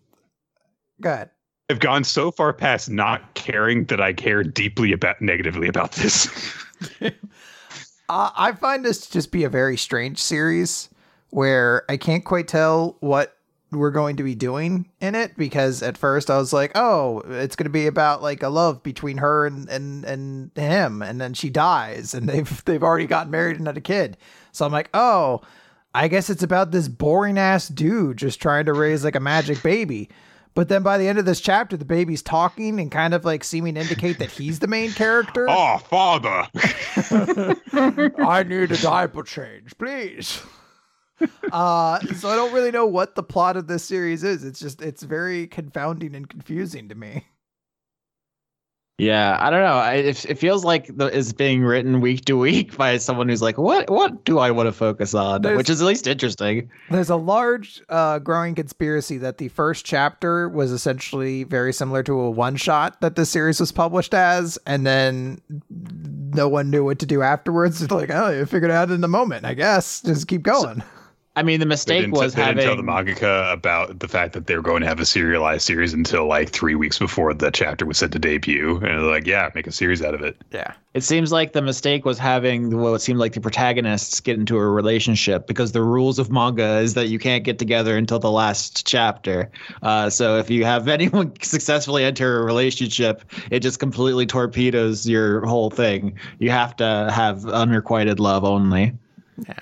good. 1.00 1.28
I've 1.70 1.80
gone 1.80 2.04
so 2.04 2.30
far 2.30 2.52
past 2.52 2.88
not 2.88 3.34
caring 3.34 3.84
that 3.86 4.00
I 4.00 4.12
care 4.12 4.42
deeply 4.42 4.92
about 4.92 5.20
negatively 5.20 5.68
about 5.68 5.92
this. 5.92 6.28
Uh, 8.08 8.30
I 8.34 8.52
find 8.52 8.84
this 8.86 9.00
to 9.06 9.12
just 9.12 9.30
be 9.30 9.44
a 9.44 9.50
very 9.50 9.76
strange 9.76 10.18
series 10.18 10.88
where 11.28 11.84
I 11.90 11.98
can't 11.98 12.24
quite 12.24 12.48
tell 12.48 12.96
what 13.00 13.36
we're 13.70 13.90
going 13.90 14.16
to 14.16 14.22
be 14.22 14.34
doing 14.34 14.88
in 15.00 15.14
it 15.14 15.36
because 15.36 15.82
at 15.82 15.98
first 15.98 16.30
I 16.30 16.38
was 16.38 16.52
like, 16.52 16.72
oh, 16.74 17.20
it's 17.26 17.56
going 17.56 17.64
to 17.66 17.70
be 17.70 17.86
about 17.86 18.22
like 18.22 18.42
a 18.42 18.48
love 18.48 18.82
between 18.82 19.18
her 19.18 19.46
and, 19.46 19.68
and, 19.68 20.04
and 20.04 20.50
him. 20.54 21.02
And 21.02 21.20
then 21.20 21.34
she 21.34 21.50
dies 21.50 22.14
and 22.14 22.28
they've, 22.28 22.64
they've 22.66 22.82
already 22.82 23.06
gotten 23.06 23.30
married 23.30 23.58
and 23.58 23.66
had 23.66 23.76
a 23.76 23.82
kid. 23.82 24.16
So 24.52 24.64
I'm 24.64 24.72
like, 24.72 24.90
oh, 24.94 25.42
I 25.94 26.08
guess 26.08 26.30
it's 26.30 26.42
about 26.42 26.70
this 26.70 26.88
boring 26.88 27.38
ass 27.38 27.68
dude 27.68 28.16
just 28.16 28.40
trying 28.40 28.66
to 28.66 28.72
raise 28.72 29.04
like 29.04 29.16
a 29.16 29.20
magic 29.20 29.62
baby. 29.62 30.08
But 30.54 30.68
then 30.68 30.82
by 30.82 30.98
the 30.98 31.06
end 31.06 31.18
of 31.18 31.24
this 31.24 31.40
chapter, 31.40 31.76
the 31.76 31.84
baby's 31.84 32.22
talking 32.22 32.80
and 32.80 32.90
kind 32.90 33.14
of 33.14 33.24
like 33.24 33.44
seeming 33.44 33.74
to 33.74 33.80
indicate 33.80 34.18
that 34.18 34.30
he's 34.30 34.58
the 34.58 34.66
main 34.66 34.90
character. 34.90 35.46
oh, 35.48 35.78
father! 35.78 36.48
I 38.18 38.42
need 38.42 38.72
a 38.72 38.76
diaper 38.76 39.22
change, 39.22 39.78
please. 39.78 40.42
Uh, 41.52 41.98
so 42.16 42.28
I 42.28 42.36
don't 42.36 42.52
really 42.52 42.70
know 42.70 42.86
what 42.86 43.14
the 43.14 43.22
plot 43.22 43.56
of 43.56 43.66
this 43.66 43.82
series 43.84 44.22
is. 44.24 44.44
It's 44.44 44.60
just 44.60 44.82
it's 44.82 45.02
very 45.02 45.46
confounding 45.46 46.14
and 46.14 46.28
confusing 46.28 46.88
to 46.88 46.94
me. 46.94 47.24
Yeah, 49.00 49.36
I 49.40 49.50
don't 49.50 49.60
know. 49.62 49.74
I, 49.76 49.94
it, 49.94 50.24
it 50.24 50.38
feels 50.40 50.64
like 50.64 50.88
the, 50.96 51.06
it's 51.06 51.32
being 51.32 51.62
written 51.62 52.00
week 52.00 52.24
to 52.24 52.36
week 52.36 52.76
by 52.76 52.96
someone 52.98 53.28
who's 53.28 53.40
like, 53.40 53.56
what 53.56 53.88
what 53.88 54.24
do 54.24 54.40
I 54.40 54.50
want 54.50 54.66
to 54.66 54.72
focus 54.72 55.14
on? 55.14 55.42
There's- 55.42 55.56
Which 55.56 55.70
is 55.70 55.80
at 55.80 55.86
least 55.86 56.08
interesting. 56.08 56.68
There's 56.90 57.08
a 57.08 57.14
large, 57.14 57.80
uh, 57.88 58.18
growing 58.18 58.56
conspiracy 58.56 59.16
that 59.18 59.38
the 59.38 59.48
first 59.50 59.84
chapter 59.84 60.48
was 60.48 60.72
essentially 60.72 61.44
very 61.44 61.72
similar 61.72 62.02
to 62.02 62.12
a 62.18 62.28
one 62.28 62.56
shot 62.56 63.00
that 63.00 63.14
the 63.14 63.24
series 63.24 63.60
was 63.60 63.70
published 63.70 64.14
as, 64.14 64.58
and 64.66 64.84
then 64.84 65.40
no 65.70 66.48
one 66.48 66.68
knew 66.68 66.84
what 66.84 66.98
to 66.98 67.06
do 67.06 67.22
afterwards. 67.22 67.80
It's 67.88 67.92
like, 67.92 68.10
oh, 68.10 68.30
you 68.30 68.46
figured 68.46 68.72
it 68.72 68.74
out 68.74 68.90
in 68.90 69.00
the 69.00 69.06
moment, 69.06 69.44
I 69.46 69.54
guess. 69.54 70.00
Just 70.02 70.26
keep 70.26 70.42
going. 70.42 70.82
I 71.38 71.44
mean, 71.44 71.60
the 71.60 71.66
mistake 71.66 72.00
didn't, 72.00 72.16
was 72.16 72.34
they 72.34 72.42
having. 72.42 72.56
didn't 72.56 72.66
tell 72.66 72.76
the 72.76 72.82
mangaka 72.82 73.52
about 73.52 74.00
the 74.00 74.08
fact 74.08 74.32
that 74.32 74.48
they 74.48 74.56
were 74.56 74.62
going 74.62 74.80
to 74.80 74.88
have 74.88 74.98
a 74.98 75.06
serialized 75.06 75.62
series 75.62 75.94
until 75.94 76.26
like 76.26 76.50
three 76.50 76.74
weeks 76.74 76.98
before 76.98 77.32
the 77.32 77.52
chapter 77.52 77.86
was 77.86 77.98
set 77.98 78.10
to 78.10 78.18
debut. 78.18 78.74
And 78.74 78.82
they're 78.82 78.98
like, 78.98 79.24
yeah, 79.24 79.48
make 79.54 79.68
a 79.68 79.70
series 79.70 80.02
out 80.02 80.14
of 80.14 80.22
it. 80.22 80.36
yeah. 80.50 80.72
It 80.94 81.04
seems 81.04 81.30
like 81.30 81.52
the 81.52 81.62
mistake 81.62 82.04
was 82.04 82.18
having 82.18 82.76
what 82.76 83.00
seemed 83.00 83.20
like 83.20 83.34
the 83.34 83.40
protagonists 83.40 84.18
get 84.18 84.36
into 84.36 84.56
a 84.56 84.68
relationship 84.68 85.46
because 85.46 85.70
the 85.70 85.82
rules 85.82 86.18
of 86.18 86.28
manga 86.28 86.78
is 86.78 86.94
that 86.94 87.06
you 87.06 87.20
can't 87.20 87.44
get 87.44 87.56
together 87.56 87.96
until 87.96 88.18
the 88.18 88.32
last 88.32 88.84
chapter. 88.84 89.48
Uh, 89.80 90.10
so 90.10 90.38
if 90.38 90.50
you 90.50 90.64
have 90.64 90.88
anyone 90.98 91.32
successfully 91.40 92.02
enter 92.02 92.40
a 92.40 92.44
relationship, 92.44 93.22
it 93.52 93.60
just 93.60 93.78
completely 93.78 94.26
torpedoes 94.26 95.08
your 95.08 95.46
whole 95.46 95.70
thing. 95.70 96.18
You 96.40 96.50
have 96.50 96.74
to 96.76 97.12
have 97.14 97.46
unrequited 97.46 98.18
love 98.18 98.42
only. 98.42 98.92
Yeah. 99.46 99.54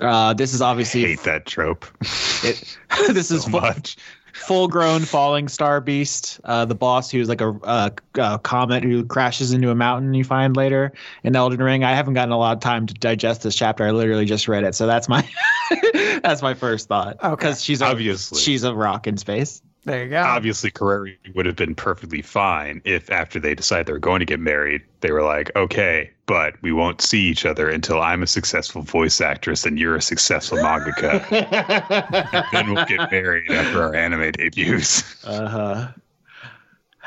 Uh, 0.00 0.34
this 0.34 0.52
is 0.54 0.60
obviously 0.60 1.00
I 1.00 1.04
obviously 1.12 1.30
hate 1.30 1.40
that 1.42 1.46
trope 1.46 1.84
it, 2.44 2.78
this 3.14 3.30
is 3.30 3.44
full, 3.46 3.60
much. 3.60 3.96
full 4.34 4.68
grown 4.68 5.02
falling 5.02 5.48
star 5.48 5.80
beast 5.80 6.38
uh, 6.44 6.64
the 6.66 6.74
boss 6.74 7.10
who's 7.10 7.28
like 7.28 7.40
a, 7.40 7.50
a, 7.62 7.92
a 8.16 8.38
comet 8.40 8.82
who 8.84 9.04
crashes 9.04 9.52
into 9.52 9.70
a 9.70 9.74
mountain 9.74 10.12
you 10.14 10.22
find 10.24 10.56
later 10.56 10.92
in 11.24 11.34
elden 11.34 11.62
ring 11.62 11.82
i 11.84 11.94
haven't 11.94 12.14
gotten 12.14 12.32
a 12.32 12.38
lot 12.38 12.52
of 12.56 12.60
time 12.60 12.86
to 12.86 12.94
digest 12.94 13.42
this 13.42 13.54
chapter 13.56 13.84
i 13.86 13.90
literally 13.90 14.26
just 14.26 14.48
read 14.48 14.64
it 14.64 14.74
so 14.74 14.86
that's 14.86 15.08
my 15.08 15.26
that's 16.22 16.42
my 16.42 16.52
first 16.54 16.88
thought 16.88 17.16
Okay. 17.24 17.30
because 17.30 17.62
she's 17.62 17.80
a, 17.80 17.86
Obviously. 17.86 18.38
she's 18.40 18.64
a 18.64 18.74
rock 18.74 19.06
in 19.06 19.16
space 19.16 19.62
There 19.84 20.02
you 20.04 20.10
go. 20.10 20.20
Obviously, 20.22 20.70
Carreri 20.72 21.16
would 21.36 21.46
have 21.46 21.54
been 21.56 21.74
perfectly 21.76 22.20
fine 22.20 22.82
if 22.84 23.08
after 23.10 23.38
they 23.38 23.54
decide 23.54 23.86
they're 23.86 24.00
going 24.00 24.18
to 24.18 24.26
get 24.26 24.40
married, 24.40 24.82
they 25.00 25.12
were 25.12 25.22
like, 25.22 25.54
okay, 25.54 26.10
but 26.26 26.60
we 26.62 26.72
won't 26.72 27.00
see 27.00 27.22
each 27.22 27.46
other 27.46 27.70
until 27.70 28.00
I'm 28.00 28.22
a 28.22 28.26
successful 28.26 28.82
voice 28.82 29.20
actress 29.20 29.64
and 29.64 29.78
you're 29.78 29.96
a 29.96 30.02
successful 30.02 30.58
mangaka. 30.58 31.22
then 32.50 32.72
we'll 32.72 32.84
get 32.86 33.10
married 33.10 33.50
after 33.50 33.82
our 33.82 33.94
anime 33.94 34.32
debuts. 34.32 35.24
uh-huh 35.24 35.92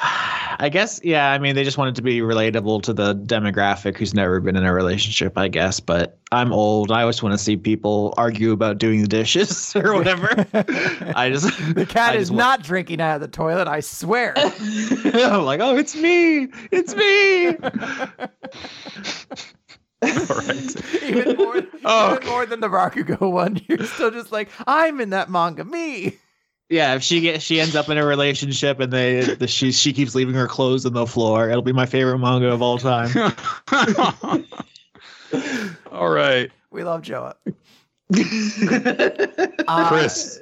I 0.61 0.69
guess, 0.69 0.99
yeah. 1.03 1.31
I 1.31 1.38
mean, 1.39 1.55
they 1.55 1.63
just 1.63 1.77
wanted 1.77 1.95
to 1.95 2.01
be 2.01 2.19
relatable 2.19 2.81
to 2.84 2.93
the 2.93 3.15
demographic 3.15 3.97
who's 3.97 4.13
never 4.13 4.39
been 4.41 4.55
in 4.57 4.65
a 4.65 4.73
relationship, 4.73 5.38
I 5.38 5.47
guess. 5.47 5.80
But 5.80 6.17
I'm 6.31 6.51
old. 6.51 6.91
I 6.91 7.01
always 7.01 7.23
want 7.23 7.34
to 7.34 7.38
see 7.38 7.55
people 7.57 8.13
argue 8.17 8.51
about 8.51 8.77
doing 8.77 9.01
the 9.01 9.07
dishes 9.07 9.73
or 9.77 9.93
whatever. 9.93 10.27
I 10.53 11.30
just 11.30 11.47
the 11.76 11.85
cat 11.89 12.13
I 12.13 12.15
is 12.15 12.23
just 12.23 12.31
wa- 12.31 12.38
not 12.38 12.63
drinking 12.63 12.99
out 13.01 13.15
of 13.15 13.21
the 13.21 13.27
toilet, 13.30 13.67
I 13.67 13.80
swear. 13.80 14.34
I'm 14.38 15.43
like, 15.45 15.59
oh, 15.61 15.77
it's 15.77 15.95
me, 15.95 16.47
it's 16.71 16.95
me. 16.95 17.47
All 20.01 20.09
right. 20.38 21.03
even 21.03 21.35
more, 21.38 21.61
Oh, 21.85 22.15
even 22.15 22.27
more 22.30 22.45
than 22.45 22.59
the 22.61 22.69
Rakugo 22.69 23.31
one. 23.31 23.59
You're 23.67 23.85
still 23.85 24.11
just 24.11 24.31
like, 24.31 24.49
I'm 24.65 25.01
in 25.01 25.09
that 25.11 25.30
manga, 25.30 25.63
me. 25.65 26.17
Yeah, 26.69 26.93
if 26.95 27.03
she 27.03 27.21
gets, 27.21 27.43
she 27.43 27.59
ends 27.59 27.75
up 27.75 27.89
in 27.89 27.97
a 27.97 28.05
relationship 28.05 28.79
and 28.79 28.93
they, 28.93 29.21
the, 29.21 29.47
she, 29.47 29.71
she 29.71 29.91
keeps 29.91 30.13
leaving 30.13 30.35
her 30.35 30.47
clothes 30.47 30.85
on 30.85 30.93
the 30.93 31.07
floor. 31.07 31.49
It'll 31.49 31.63
be 31.63 31.73
my 31.73 31.85
favorite 31.85 32.19
manga 32.19 32.51
of 32.51 32.61
all 32.61 32.77
time. 32.77 33.09
All 35.91 36.09
right. 36.09 36.51
We 36.71 36.83
love 36.83 37.01
Joa. 37.01 37.35
Uh, 39.67 39.87
Chris, 39.87 40.39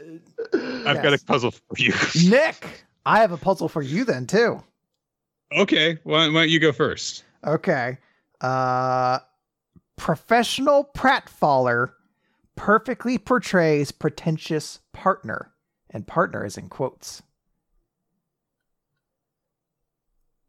I've 0.53 1.03
got 1.03 1.13
a 1.13 1.17
puzzle 1.25 1.51
for 1.51 1.61
you. 1.77 1.93
Nick, 2.29 2.85
I 3.05 3.19
have 3.19 3.33
a 3.33 3.37
puzzle 3.37 3.67
for 3.67 3.81
you 3.81 4.05
then 4.05 4.25
too. 4.25 4.63
Okay. 5.51 5.97
Why, 6.03 6.27
why 6.27 6.41
don't 6.41 6.49
you 6.49 6.61
go 6.61 6.71
first? 6.71 7.25
Okay. 7.45 7.97
Uh 8.39 9.19
professional 9.97 10.89
pratfaller 10.95 11.91
perfectly 12.55 13.17
portrays 13.17 13.91
pretentious 13.91 14.79
partner. 14.93 15.51
And 15.97 16.05
partner 16.05 16.45
is 16.45 16.59
in 16.59 16.69
quotes. 16.69 17.23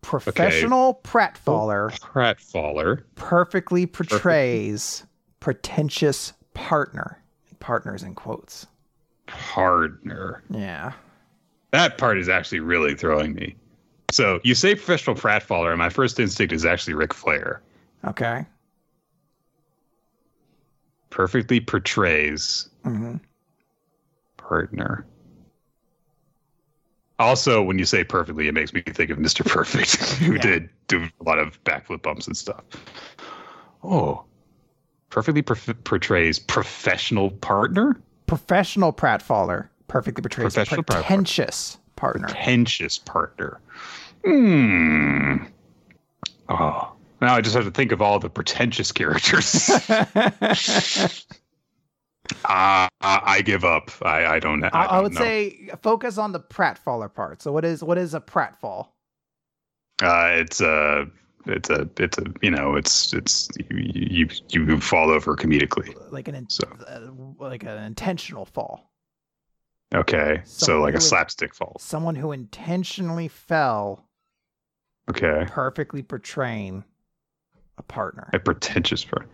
Professional 0.02 1.00
pratfaller 1.02 1.90
Pratfaller. 2.00 3.02
perfectly 3.14 3.86
portrays 3.86 5.06
pretentious 5.40 6.34
partner. 6.52 7.22
Partners 7.60 8.02
in 8.02 8.14
quotes. 8.14 8.66
Partner. 9.26 10.42
Yeah. 10.50 10.92
That 11.70 11.96
part 11.96 12.18
is 12.18 12.28
actually 12.28 12.60
really 12.60 12.94
throwing 12.94 13.32
me. 13.32 13.56
So 14.12 14.40
you 14.44 14.54
say 14.54 14.74
professional 14.74 15.16
pratfaller, 15.16 15.70
and 15.70 15.78
my 15.78 15.88
first 15.88 16.20
instinct 16.20 16.52
is 16.52 16.66
actually 16.66 16.92
Ric 16.92 17.14
Flair. 17.14 17.62
Okay. 18.04 18.44
Perfectly 21.08 21.58
portrays 21.58 22.68
hmm 22.84 23.16
partner. 24.48 25.04
Also, 27.19 27.61
when 27.62 27.78
you 27.78 27.85
say 27.85 28.05
perfectly, 28.05 28.47
it 28.49 28.55
makes 28.55 28.73
me 28.73 28.81
think 28.82 29.11
of 29.11 29.19
Mr. 29.19 29.45
Perfect, 29.45 29.97
who 30.19 30.35
Yeah. 30.35 30.40
did 30.40 30.70
do 30.86 31.09
a 31.20 31.24
lot 31.24 31.39
of 31.39 31.62
backflip 31.65 32.03
bumps 32.03 32.27
and 32.28 32.36
stuff. 32.36 32.62
Oh, 33.82 34.24
perfectly 35.11 35.43
perf- 35.43 35.82
portrays 35.85 36.39
professional 36.39 37.31
partner, 37.31 38.01
Professional 38.27 38.93
pratfaller 38.93 39.69
perfectly 39.89 40.20
portrays 40.23 40.53
Professional 40.55 40.82
pratfaller. 40.85 40.95
pretentious 41.03 41.78
partner. 41.97 42.28
pretentious 42.28 42.99
partner. 42.99 43.59
Hmm. 44.24 45.36
Oh, 46.51 46.93
now 47.20 47.35
I 47.35 47.40
just 47.40 47.55
have 47.57 47.65
to 47.65 47.70
think 47.70 47.90
of 47.93 48.03
all 48.03 48.19
the 48.19 48.28
pretentious 48.31 48.93
characters. 48.93 49.70
uh, 52.44 52.88
I 53.00 53.42
give 53.44 53.64
up. 53.64 53.90
I, 54.02 54.26
I 54.26 54.38
don't. 54.38 54.62
I, 54.64 54.68
I, 54.68 54.84
I 54.84 54.86
don't 54.94 55.02
would 55.05 55.14
know. 55.14 55.20
say 55.20 55.70
focus 55.82 56.18
on 56.18 56.32
the 56.32 56.40
pratfaller 56.40 57.12
part. 57.12 57.42
So 57.42 57.52
what 57.52 57.64
is 57.64 57.82
what 57.82 57.98
is 57.98 58.14
a 58.14 58.20
pratfall? 58.20 58.88
Uh, 60.02 60.28
it's 60.32 60.60
a, 60.60 61.06
it's 61.46 61.70
a, 61.70 61.88
it's 61.98 62.18
a, 62.18 62.24
you 62.40 62.50
know, 62.52 62.76
it's, 62.76 63.12
it's 63.12 63.48
you, 63.68 63.78
you, 63.80 64.28
you 64.50 64.80
fall 64.80 65.10
over 65.10 65.34
comedically. 65.34 65.92
Like 66.12 66.28
an 66.28 66.36
in, 66.36 66.48
So- 66.48 66.68
uh, 66.86 67.09
like 67.42 67.64
an 67.64 67.82
intentional 67.82 68.44
fall. 68.44 68.92
Okay, 69.94 70.42
so 70.44 70.80
like 70.80 70.94
a 70.94 71.00
slapstick 71.00 71.55
fall. 71.55 71.76
Someone 71.80 72.14
who 72.14 72.30
intentionally 72.30 73.26
fell 73.26 74.05
Okay, 75.10 75.46
perfectly 75.48 76.02
portraying 76.02 76.84
a 77.78 77.82
partner. 77.82 78.28
a 78.34 78.38
pretentious 78.38 79.02
part. 79.05 79.28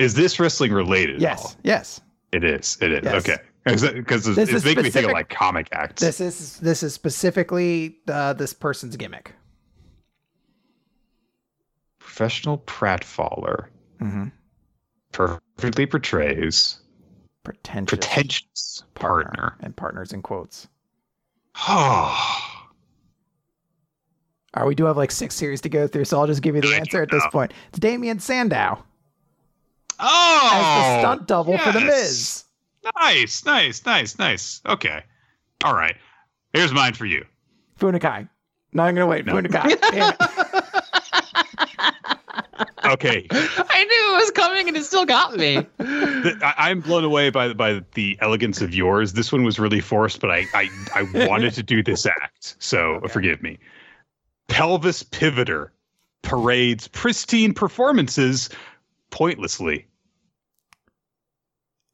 Is 0.00 0.14
this 0.14 0.40
wrestling 0.40 0.72
related? 0.72 1.16
at 1.16 1.20
Yes, 1.20 1.56
yes. 1.62 2.00
it 2.32 2.42
is. 2.42 2.78
It 2.80 2.92
is. 2.92 3.00
Yes. 3.04 3.14
Okay, 3.28 3.36
because 3.64 4.26
it's, 4.26 4.38
it's 4.38 4.50
is 4.52 4.64
making 4.64 4.84
me 4.84 4.90
think 4.90 5.06
of 5.06 5.12
like 5.12 5.28
comic 5.28 5.68
acts. 5.72 6.00
This 6.00 6.20
is 6.20 6.58
this 6.60 6.82
is 6.82 6.94
specifically 6.94 7.98
uh, 8.08 8.32
this 8.32 8.52
person's 8.54 8.96
gimmick. 8.96 9.32
Professional 11.98 12.58
pratfaller 12.58 13.66
Mm-hmm. 14.00 14.28
perfectly 15.12 15.84
portrays 15.84 16.78
Pretentious, 17.44 17.90
pretentious 17.98 18.82
partner. 18.94 19.56
and 19.60 19.76
partners 19.76 20.14
in 20.14 20.22
quotes. 20.22 20.68
Oh. 21.68 22.16
All 24.54 24.62
right, 24.62 24.66
we 24.66 24.74
do 24.74 24.84
have 24.86 24.96
like 24.96 25.10
six 25.10 25.34
series 25.34 25.60
to 25.60 25.68
go 25.68 25.86
through, 25.86 26.06
so 26.06 26.18
I'll 26.18 26.26
just 26.26 26.40
give 26.40 26.54
you 26.56 26.62
the 26.62 26.74
answer 26.74 27.02
at 27.02 27.10
this 27.10 27.22
point. 27.30 27.52
It's 27.68 27.78
Damien 27.78 28.18
Sandow 28.20 28.82
Oh, 30.00 30.50
as 30.52 30.62
the 30.62 30.98
oh, 30.98 31.00
stunt 31.00 31.28
double 31.28 31.58
for 31.58 31.72
the. 31.72 31.80
Miz. 31.80 32.44
Nice, 32.96 33.44
nice, 33.44 33.84
nice, 33.84 34.18
nice. 34.18 34.60
Okay. 34.66 35.02
All 35.64 35.74
right. 35.74 35.96
Here's 36.54 36.72
mine 36.72 36.94
for 36.94 37.06
you. 37.06 37.24
Funakai. 37.78 38.28
No, 38.72 38.84
I'm 38.84 38.94
gonna 38.94 39.06
wait. 39.06 39.26
No. 39.26 39.34
Funakai. 39.34 39.80
Damn 39.90 40.12
it. 40.12 40.60
Okay. 42.84 43.26
I 43.30 43.84
knew 43.84 44.14
it 44.14 44.20
was 44.20 44.30
coming 44.32 44.68
and 44.68 44.76
it 44.76 44.84
still 44.84 45.04
got 45.04 45.36
me. 45.36 45.66
Th- 45.78 46.36
I, 46.42 46.54
I'm 46.58 46.80
blown 46.80 47.04
away 47.04 47.30
by 47.30 47.52
by 47.52 47.82
the 47.94 48.18
elegance 48.20 48.60
of 48.60 48.74
yours. 48.74 49.12
This 49.12 49.32
one 49.32 49.44
was 49.44 49.58
really 49.58 49.80
forced, 49.80 50.20
but 50.20 50.30
I 50.30 50.46
I, 50.54 50.68
I 50.94 51.26
wanted 51.26 51.54
to 51.54 51.62
do 51.62 51.82
this 51.82 52.06
act, 52.06 52.56
so 52.58 52.78
Okay. 52.96 53.08
forgive 53.08 53.42
me. 53.42 53.58
Pelvis 54.48 55.02
pivoter 55.02 55.70
parades 56.22 56.88
pristine 56.88 57.54
performances 57.54 58.50
pointlessly. 59.10 59.86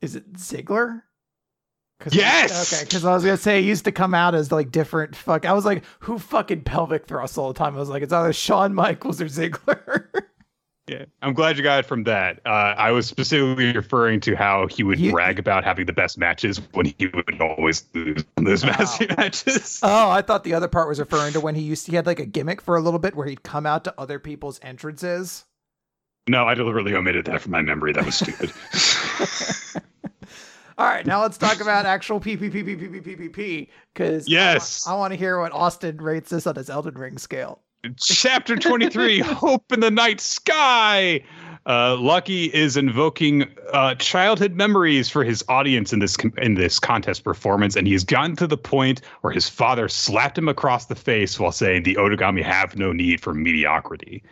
Is 0.01 0.17
it 0.17 0.33
Ziggler? 0.35 1.03
Yes! 2.11 2.73
Okay, 2.75 2.85
because 2.85 3.05
I 3.07 3.15
was 3.15 3.25
gonna 3.25 3.37
say 3.39 3.59
it 3.59 3.65
used 3.65 3.87
to 3.87 3.93
come 3.93 4.13
out 4.13 4.35
as 4.35 4.53
like 4.53 4.71
different 4.71 5.17
fuck. 5.17 5.47
I 5.47 5.55
was 5.55 5.65
like, 5.65 5.83
who 6.01 6.19
fucking 6.19 6.63
pelvic 6.63 7.07
thrusts 7.07 7.39
all 7.39 7.49
the 7.53 7.59
time? 7.59 7.75
I 7.75 7.79
was 7.79 7.89
like, 7.89 8.03
it's 8.03 8.13
either 8.13 8.33
Shawn 8.35 8.75
Michaels 8.75 9.21
or 9.21 9.27
Ziggler. 9.27 10.07
Yeah, 10.89 11.07
I'm 11.21 11.35
glad 11.35 11.57
you 11.57 11.65
got 11.65 11.81
it 11.81 11.87
from 11.87 12.05
that. 12.05 12.39
Uh, 12.47 12.49
I 12.49 12.93
was 12.93 13.09
specifically 13.09 13.73
referring 13.73 14.21
to 14.21 14.37
how 14.37 14.69
he 14.69 14.85
would 14.85 15.01
You- 15.01 15.11
brag 15.11 15.41
about 15.41 15.65
having 15.65 15.85
the 15.87 15.93
best 15.93 16.17
matches 16.17 16.59
when 16.75 16.87
he 16.87 17.09
would 17.09 17.41
always 17.41 17.85
lose 17.93 18.25
those 18.37 18.63
Wow. 18.65 18.71
massive 18.71 19.09
matches. 19.19 19.81
oh, 19.83 20.09
I 20.11 20.23
thought 20.23 20.45
the 20.45 20.55
other 20.55 20.69
part 20.69 20.87
was 20.89 21.01
referring 21.01 21.33
to 21.33 21.41
when 21.41 21.57
he 21.57 21.63
used 21.63 21.87
to, 21.87 21.91
he 21.91 21.97
had 21.97 22.07
like 22.07 22.21
a 22.21 22.25
gimmick 22.25 22.61
for 22.63 22.77
a 22.77 22.81
little 22.81 23.01
bit 23.01 23.17
where 23.17 23.27
he'd 23.27 23.43
come 23.43 23.67
out 23.67 23.83
to 23.83 23.95
other 23.99 24.21
people's 24.21 24.61
entrances. 24.63 25.45
No, 26.29 26.45
I 26.47 26.55
deliberately 26.55 26.95
omitted 26.95 27.25
that 27.27 27.41
from 27.41 27.53
my 27.53 27.63
memory. 27.63 27.93
That 27.93 28.05
was 28.05 28.17
stupid. 28.17 28.53
All 30.79 30.87
right, 30.87 31.07
now 31.07 31.23
let's 31.23 31.39
talk 31.39 31.61
about 31.61 31.87
actual 31.87 32.21
PPPPPPPP 32.21 33.69
because 33.95 34.29
Yes. 34.29 34.87
I, 34.87 34.95
want 34.95 35.13
to 35.15 35.17
hear 35.19 35.41
what 35.41 35.53
Austin 35.53 35.97
rates 35.97 36.29
this 36.29 36.47
on 36.47 36.57
his 36.57 36.69
Elden 36.69 36.95
Ring 36.95 37.17
scale. 37.17 37.63
Chapter 37.99 38.57
23 38.57 39.19
Hope 39.21 39.73
in 39.73 39.81
the 39.81 39.91
Night 39.91 40.21
Sky. 40.21 41.23
Uh, 41.65 41.97
Lucky 41.99 42.45
is 42.55 42.77
invoking 42.77 43.45
uh, 43.73 43.95
childhood 43.97 44.55
memories 44.55 45.09
for 45.09 45.25
his 45.25 45.43
audience 45.49 45.93
in 45.93 45.99
this 45.99 46.17
com- 46.17 46.35
in 46.37 46.55
this 46.55 46.79
contest 46.79 47.25
performance, 47.25 47.75
and 47.75 47.89
he's 47.89 48.05
gotten 48.05 48.37
to 48.37 48.47
the 48.47 48.57
point 48.57 49.01
where 49.23 49.33
his 49.33 49.49
father 49.49 49.89
slapped 49.89 50.39
him 50.39 50.49
across 50.49 50.87
the 50.87 50.95
face 50.95 51.41
while 51.41 51.51
saying, 51.53 51.83
"The 51.83 51.97
Otogami 51.97 52.43
have 52.43 52.77
no 52.77 52.93
need 52.93 53.21
for 53.21 53.35
mediocrity." 53.35 54.23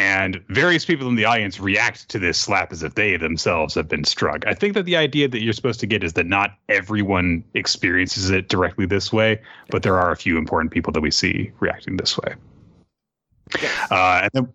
And 0.00 0.42
various 0.48 0.86
people 0.86 1.08
in 1.08 1.16
the 1.16 1.26
audience 1.26 1.60
react 1.60 2.08
to 2.08 2.18
this 2.18 2.38
slap 2.38 2.72
as 2.72 2.82
if 2.82 2.94
they 2.94 3.18
themselves 3.18 3.74
have 3.74 3.86
been 3.86 4.04
struck. 4.04 4.46
I 4.46 4.54
think 4.54 4.72
that 4.72 4.86
the 4.86 4.96
idea 4.96 5.28
that 5.28 5.42
you're 5.42 5.52
supposed 5.52 5.78
to 5.80 5.86
get 5.86 6.02
is 6.02 6.14
that 6.14 6.24
not 6.24 6.56
everyone 6.70 7.44
experiences 7.52 8.30
it 8.30 8.48
directly 8.48 8.86
this 8.86 9.12
way, 9.12 9.42
but 9.68 9.82
there 9.82 9.98
are 9.98 10.10
a 10.10 10.16
few 10.16 10.38
important 10.38 10.72
people 10.72 10.90
that 10.94 11.02
we 11.02 11.10
see 11.10 11.52
reacting 11.60 11.98
this 11.98 12.16
way. 12.16 12.34
Uh, 13.90 14.20
and 14.22 14.30
then, 14.32 14.48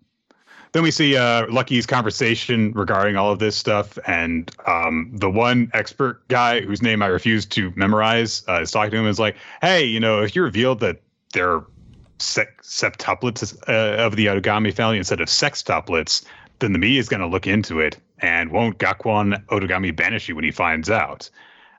then 0.72 0.82
we 0.82 0.90
see 0.90 1.16
uh, 1.16 1.46
Lucky's 1.48 1.86
conversation 1.86 2.72
regarding 2.72 3.14
all 3.14 3.30
of 3.30 3.38
this 3.38 3.54
stuff, 3.54 4.00
and 4.04 4.50
um, 4.66 5.12
the 5.12 5.30
one 5.30 5.70
expert 5.74 6.26
guy 6.26 6.60
whose 6.60 6.82
name 6.82 7.04
I 7.04 7.06
refuse 7.06 7.46
to 7.46 7.72
memorize 7.76 8.42
uh, 8.48 8.62
is 8.62 8.72
talking 8.72 8.90
to 8.90 8.96
him. 8.96 9.06
Is 9.06 9.20
like, 9.20 9.36
hey, 9.62 9.84
you 9.84 10.00
know, 10.00 10.22
if 10.22 10.34
you 10.34 10.42
revealed 10.42 10.80
that 10.80 11.02
they're 11.34 11.60
se- 11.60 11.75
septuplets 12.18 13.56
uh, 13.68 14.02
of 14.02 14.16
the 14.16 14.26
Otogami 14.26 14.72
family 14.72 14.98
instead 14.98 15.20
of 15.20 15.28
sextuplets, 15.28 16.24
then 16.58 16.72
the 16.72 16.78
media 16.78 17.00
is 17.00 17.08
going 17.08 17.20
to 17.20 17.26
look 17.26 17.46
into 17.46 17.80
it 17.80 17.98
and 18.18 18.50
won't 18.50 18.78
Gakwan 18.78 19.44
Otogami 19.46 19.94
banish 19.94 20.28
you 20.28 20.34
when 20.34 20.44
he 20.44 20.50
finds 20.50 20.90
out. 20.90 21.28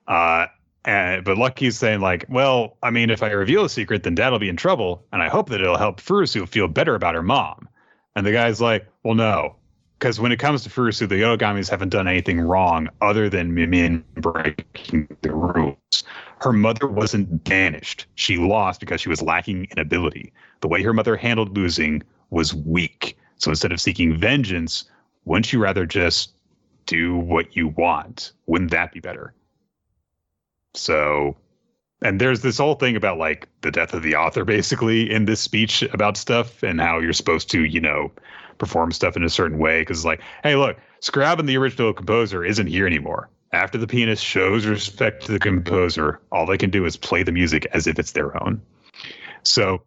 Uh, 0.07 0.47
and, 0.85 1.25
but 1.25 1.37
Lucky's 1.37 1.77
saying 1.77 1.99
like, 1.99 2.25
well, 2.29 2.77
I 2.81 2.91
mean, 2.91 3.09
if 3.09 3.23
I 3.23 3.31
reveal 3.31 3.65
a 3.65 3.69
secret, 3.69 4.03
then 4.03 4.15
Dad'll 4.15 4.39
be 4.39 4.49
in 4.49 4.55
trouble, 4.55 5.03
and 5.11 5.21
I 5.21 5.27
hope 5.27 5.49
that 5.49 5.61
it'll 5.61 5.77
help 5.77 5.99
Furusu 5.99 6.47
feel 6.47 6.67
better 6.67 6.95
about 6.95 7.15
her 7.15 7.23
mom. 7.23 7.67
And 8.15 8.25
the 8.25 8.31
guy's 8.31 8.61
like, 8.61 8.87
well, 9.03 9.15
no, 9.15 9.55
because 9.97 10.19
when 10.19 10.31
it 10.31 10.37
comes 10.37 10.63
to 10.63 10.69
Furusu, 10.69 11.09
the 11.09 11.15
Otogamis 11.15 11.69
haven't 11.69 11.89
done 11.89 12.07
anything 12.07 12.39
wrong 12.39 12.89
other 13.01 13.29
than 13.29 13.55
Mimin 13.55 14.03
breaking 14.15 15.07
the 15.21 15.33
rules. 15.33 16.03
Her 16.39 16.53
mother 16.53 16.87
wasn't 16.87 17.43
banished; 17.43 18.05
she 18.15 18.37
lost 18.37 18.79
because 18.79 19.01
she 19.01 19.09
was 19.09 19.21
lacking 19.21 19.67
in 19.71 19.79
ability. 19.79 20.33
The 20.61 20.67
way 20.67 20.83
her 20.83 20.93
mother 20.93 21.15
handled 21.15 21.55
losing 21.55 22.03
was 22.29 22.53
weak. 22.53 23.17
So 23.37 23.49
instead 23.49 23.71
of 23.71 23.81
seeking 23.81 24.17
vengeance, 24.17 24.85
wouldn't 25.25 25.51
you 25.51 25.59
rather 25.59 25.85
just 25.85 26.31
do 26.85 27.17
what 27.17 27.55
you 27.55 27.69
want? 27.69 28.33
Wouldn't 28.45 28.71
that 28.71 28.91
be 28.91 28.99
better? 28.99 29.33
So, 30.73 31.35
and 32.03 32.21
there's 32.21 32.41
this 32.41 32.59
whole 32.59 32.75
thing 32.75 32.95
about 32.95 33.17
like 33.17 33.47
the 33.61 33.71
death 33.71 33.93
of 33.93 34.03
the 34.03 34.15
author 34.15 34.45
basically 34.45 35.11
in 35.11 35.25
this 35.25 35.41
speech 35.41 35.81
about 35.91 36.17
stuff 36.17 36.61
and 36.61 36.79
how 36.79 36.99
you're 36.99 37.13
supposed 37.13 37.49
to, 37.51 37.65
you 37.65 37.81
know, 37.81 38.11
perform 38.57 38.91
stuff 38.91 39.15
in 39.15 39.23
a 39.23 39.29
certain 39.29 39.57
way. 39.57 39.83
Cause 39.85 40.05
like, 40.05 40.21
hey, 40.43 40.55
look, 40.55 40.77
Scrab 40.99 41.39
and 41.39 41.47
the 41.47 41.57
original 41.57 41.93
composer 41.93 42.43
isn't 42.43 42.67
here 42.67 42.87
anymore. 42.87 43.29
After 43.53 43.77
the 43.77 43.87
pianist 43.87 44.23
shows 44.23 44.65
respect 44.65 45.25
to 45.25 45.31
the 45.31 45.39
composer, 45.39 46.19
all 46.31 46.45
they 46.45 46.57
can 46.57 46.69
do 46.69 46.85
is 46.85 46.97
play 46.97 47.23
the 47.23 47.31
music 47.31 47.65
as 47.73 47.87
if 47.87 47.97
it's 47.97 48.11
their 48.11 48.41
own. 48.43 48.61
So, 49.43 49.83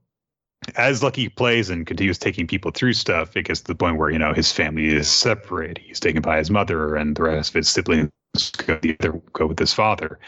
as 0.76 1.02
Lucky 1.02 1.28
plays 1.28 1.70
and 1.70 1.86
continues 1.86 2.18
taking 2.18 2.46
people 2.46 2.70
through 2.70 2.92
stuff, 2.92 3.36
it 3.36 3.44
gets 3.44 3.60
to 3.60 3.66
the 3.66 3.74
point 3.74 3.98
where, 3.98 4.10
you 4.10 4.18
know, 4.18 4.32
his 4.32 4.52
family 4.52 4.86
is 4.86 5.08
separated. 5.10 5.78
He's 5.78 6.00
taken 6.00 6.22
by 6.22 6.38
his 6.38 6.50
mother 6.50 6.96
and 6.96 7.16
the 7.16 7.22
rest 7.22 7.50
of 7.50 7.54
his 7.56 7.68
siblings 7.68 8.10
go, 8.56 8.78
the 8.80 8.96
other, 9.00 9.20
go 9.32 9.46
with 9.46 9.58
his 9.58 9.72
father. 9.72 10.18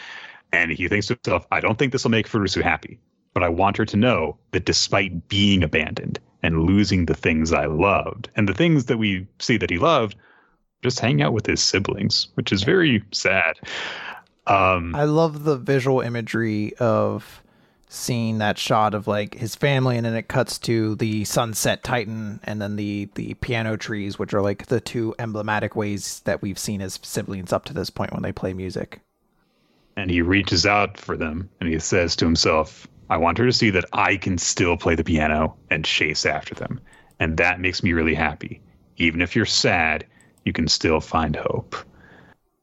And 0.52 0.70
he 0.70 0.88
thinks 0.88 1.06
to 1.06 1.14
himself, 1.14 1.46
I 1.50 1.60
don't 1.60 1.78
think 1.78 1.92
this 1.92 2.04
will 2.04 2.10
make 2.10 2.28
Furusu 2.28 2.62
happy, 2.62 2.98
but 3.34 3.42
I 3.42 3.48
want 3.48 3.76
her 3.78 3.86
to 3.86 3.96
know 3.96 4.36
that 4.50 4.64
despite 4.64 5.28
being 5.28 5.62
abandoned 5.62 6.18
and 6.42 6.62
losing 6.62 7.06
the 7.06 7.14
things 7.14 7.52
I 7.52 7.66
loved, 7.66 8.28
and 8.36 8.48
the 8.48 8.54
things 8.54 8.86
that 8.86 8.98
we 8.98 9.26
see 9.38 9.56
that 9.58 9.70
he 9.70 9.78
loved, 9.78 10.16
just 10.82 11.00
hang 11.00 11.22
out 11.22 11.32
with 11.32 11.46
his 11.46 11.62
siblings, 11.62 12.28
which 12.34 12.52
is 12.52 12.64
very 12.64 13.02
sad. 13.12 13.58
Um, 14.46 14.94
I 14.94 15.04
love 15.04 15.44
the 15.44 15.56
visual 15.56 16.00
imagery 16.00 16.74
of 16.78 17.42
seeing 17.92 18.38
that 18.38 18.56
shot 18.56 18.94
of 18.94 19.06
like 19.06 19.34
his 19.34 19.54
family 19.54 19.98
and 19.98 20.06
then 20.06 20.14
it 20.14 20.26
cuts 20.26 20.58
to 20.58 20.94
the 20.94 21.22
sunset 21.26 21.84
titan 21.84 22.40
and 22.42 22.60
then 22.60 22.76
the 22.76 23.06
the 23.16 23.34
piano 23.34 23.76
trees 23.76 24.18
which 24.18 24.32
are 24.32 24.40
like 24.40 24.66
the 24.68 24.80
two 24.80 25.14
emblematic 25.18 25.76
ways 25.76 26.20
that 26.24 26.40
we've 26.40 26.58
seen 26.58 26.80
as 26.80 26.98
siblings 27.02 27.52
up 27.52 27.66
to 27.66 27.74
this 27.74 27.90
point 27.90 28.10
when 28.10 28.22
they 28.22 28.32
play 28.32 28.54
music 28.54 29.00
and 29.94 30.10
he 30.10 30.22
reaches 30.22 30.64
out 30.64 30.96
for 30.96 31.18
them 31.18 31.50
and 31.60 31.68
he 31.68 31.78
says 31.78 32.16
to 32.16 32.24
himself 32.24 32.88
i 33.10 33.16
want 33.16 33.38
her 33.38 33.46
to 33.46 33.52
see 33.52 33.70
that 33.70 33.84
i 33.92 34.16
can 34.16 34.38
still 34.38 34.76
play 34.76 34.94
the 34.94 35.04
piano 35.04 35.56
and 35.70 35.84
chase 35.84 36.26
after 36.26 36.54
them. 36.54 36.80
And 37.20 37.36
that 37.36 37.60
makes 37.60 37.84
me 37.84 37.92
really 37.92 38.14
happy. 38.14 38.60
Even 38.96 39.22
if 39.22 39.36
you're 39.36 39.46
sad 39.46 40.06
you 40.44 40.52
can 40.52 40.68
still 40.68 41.00
find 41.00 41.36
hope. 41.36 41.76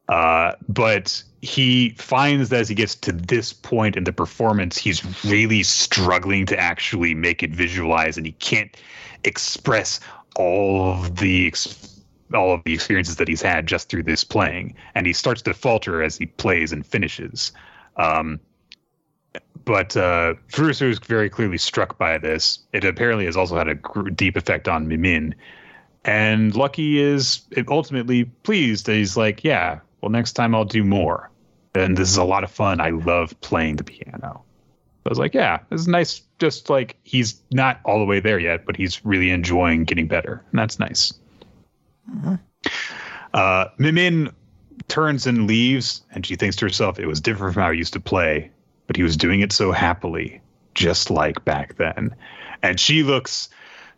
Uh, 0.10 0.54
but 0.68 1.24
he 1.42 1.92
finds 1.92 2.50
that 2.50 2.62
as 2.62 2.70
he 2.70 2.76
gets 2.76 2.96
to 2.96 3.12
this 3.12 3.54
point 3.54 3.96
in 3.96 4.04
the 4.04 4.12
performance, 4.12 4.78
he's 4.78 5.04
really 5.24 5.64
struggling 5.64 6.46
to 6.48 6.60
actually 6.60 7.14
make 7.14 7.44
it 7.44 7.52
visualize, 7.52 8.18
and 8.18 8.26
he 8.26 8.32
can't 8.34 8.76
express 9.24 10.00
all 10.36 10.92
of 10.92 11.18
the 11.18 11.54
all 12.34 12.54
of 12.54 12.64
the 12.64 12.74
experiences 12.74 13.16
that 13.16 13.28
he's 13.28 13.42
had 13.42 13.66
just 13.66 13.90
through 13.90 14.04
this 14.04 14.24
playing, 14.24 14.76
and 14.96 15.06
he 15.06 15.14
starts 15.14 15.42
to 15.44 15.54
falter 15.54 16.04
as 16.04 16.18
he 16.18 16.26
plays 16.26 16.72
and 16.72 16.86
finishes. 16.86 17.52
Um, 17.98 18.40
but 19.70 19.96
uh, 19.96 20.34
Furusu 20.48 20.90
is 20.90 20.98
very 20.98 21.30
clearly 21.30 21.60
struck 21.60 22.00
by 22.00 22.18
this. 22.18 22.58
It 22.74 22.84
apparently 22.84 23.26
has 23.26 23.38
also 23.38 23.56
had 23.56 23.68
a 23.68 23.76
deep 24.16 24.36
effect 24.36 24.68
on 24.68 24.88
Mimin. 24.88 25.36
And 26.06 26.56
Lucky 26.56 26.98
is 26.98 27.42
ultimately 27.68 28.26
pleased. 28.26 28.88
He's 28.88 29.16
like, 29.16 29.44
yeah, 29.44 29.80
well, 30.02 30.10
next 30.10 30.34
time 30.34 30.56
I'll 30.56 30.66
do 30.66 30.84
more. 30.84 31.30
And 31.76 31.96
this 31.96 32.10
is 32.10 32.18
a 32.18 32.24
lot 32.24 32.44
of 32.44 32.50
fun. 32.50 32.82
I 32.82 32.90
love 32.90 33.40
playing 33.42 33.76
the 33.76 33.84
piano. 33.84 34.44
I 35.06 35.10
was 35.10 35.20
like, 35.20 35.36
yeah, 35.36 35.60
this 35.70 35.82
is 35.82 35.88
nice. 35.88 36.24
Just 36.40 36.72
like 36.72 36.98
he's 37.04 37.40
not 37.52 37.80
all 37.86 38.00
the 38.00 38.06
way 38.06 38.20
there 38.20 38.40
yet, 38.40 38.66
but 38.66 38.76
he's 38.76 39.06
really 39.06 39.30
enjoying 39.30 39.84
getting 39.84 40.08
better. 40.08 40.44
And 40.50 40.58
that's 40.58 40.80
nice. 40.80 41.14
Mm-hmm. 42.12 42.36
Uh, 43.36 43.66
Mimin 43.78 44.34
turns 44.88 45.28
and 45.28 45.46
leaves, 45.46 46.02
and 46.12 46.26
she 46.26 46.36
thinks 46.36 46.56
to 46.56 46.66
herself, 46.66 46.98
it 46.98 47.06
was 47.06 47.22
different 47.22 47.54
from 47.54 47.62
how 47.62 47.70
I 47.70 47.74
used 47.74 47.94
to 47.94 48.00
play, 48.00 48.50
but 48.90 48.96
he 48.96 49.04
was 49.04 49.16
doing 49.16 49.42
it 49.42 49.52
so 49.52 49.72
happily, 49.72 50.42
just 50.74 51.12
like 51.12 51.46
back 51.46 51.76
then. 51.76 52.16
And 52.64 52.80
she 52.80 53.04
looks 53.04 53.48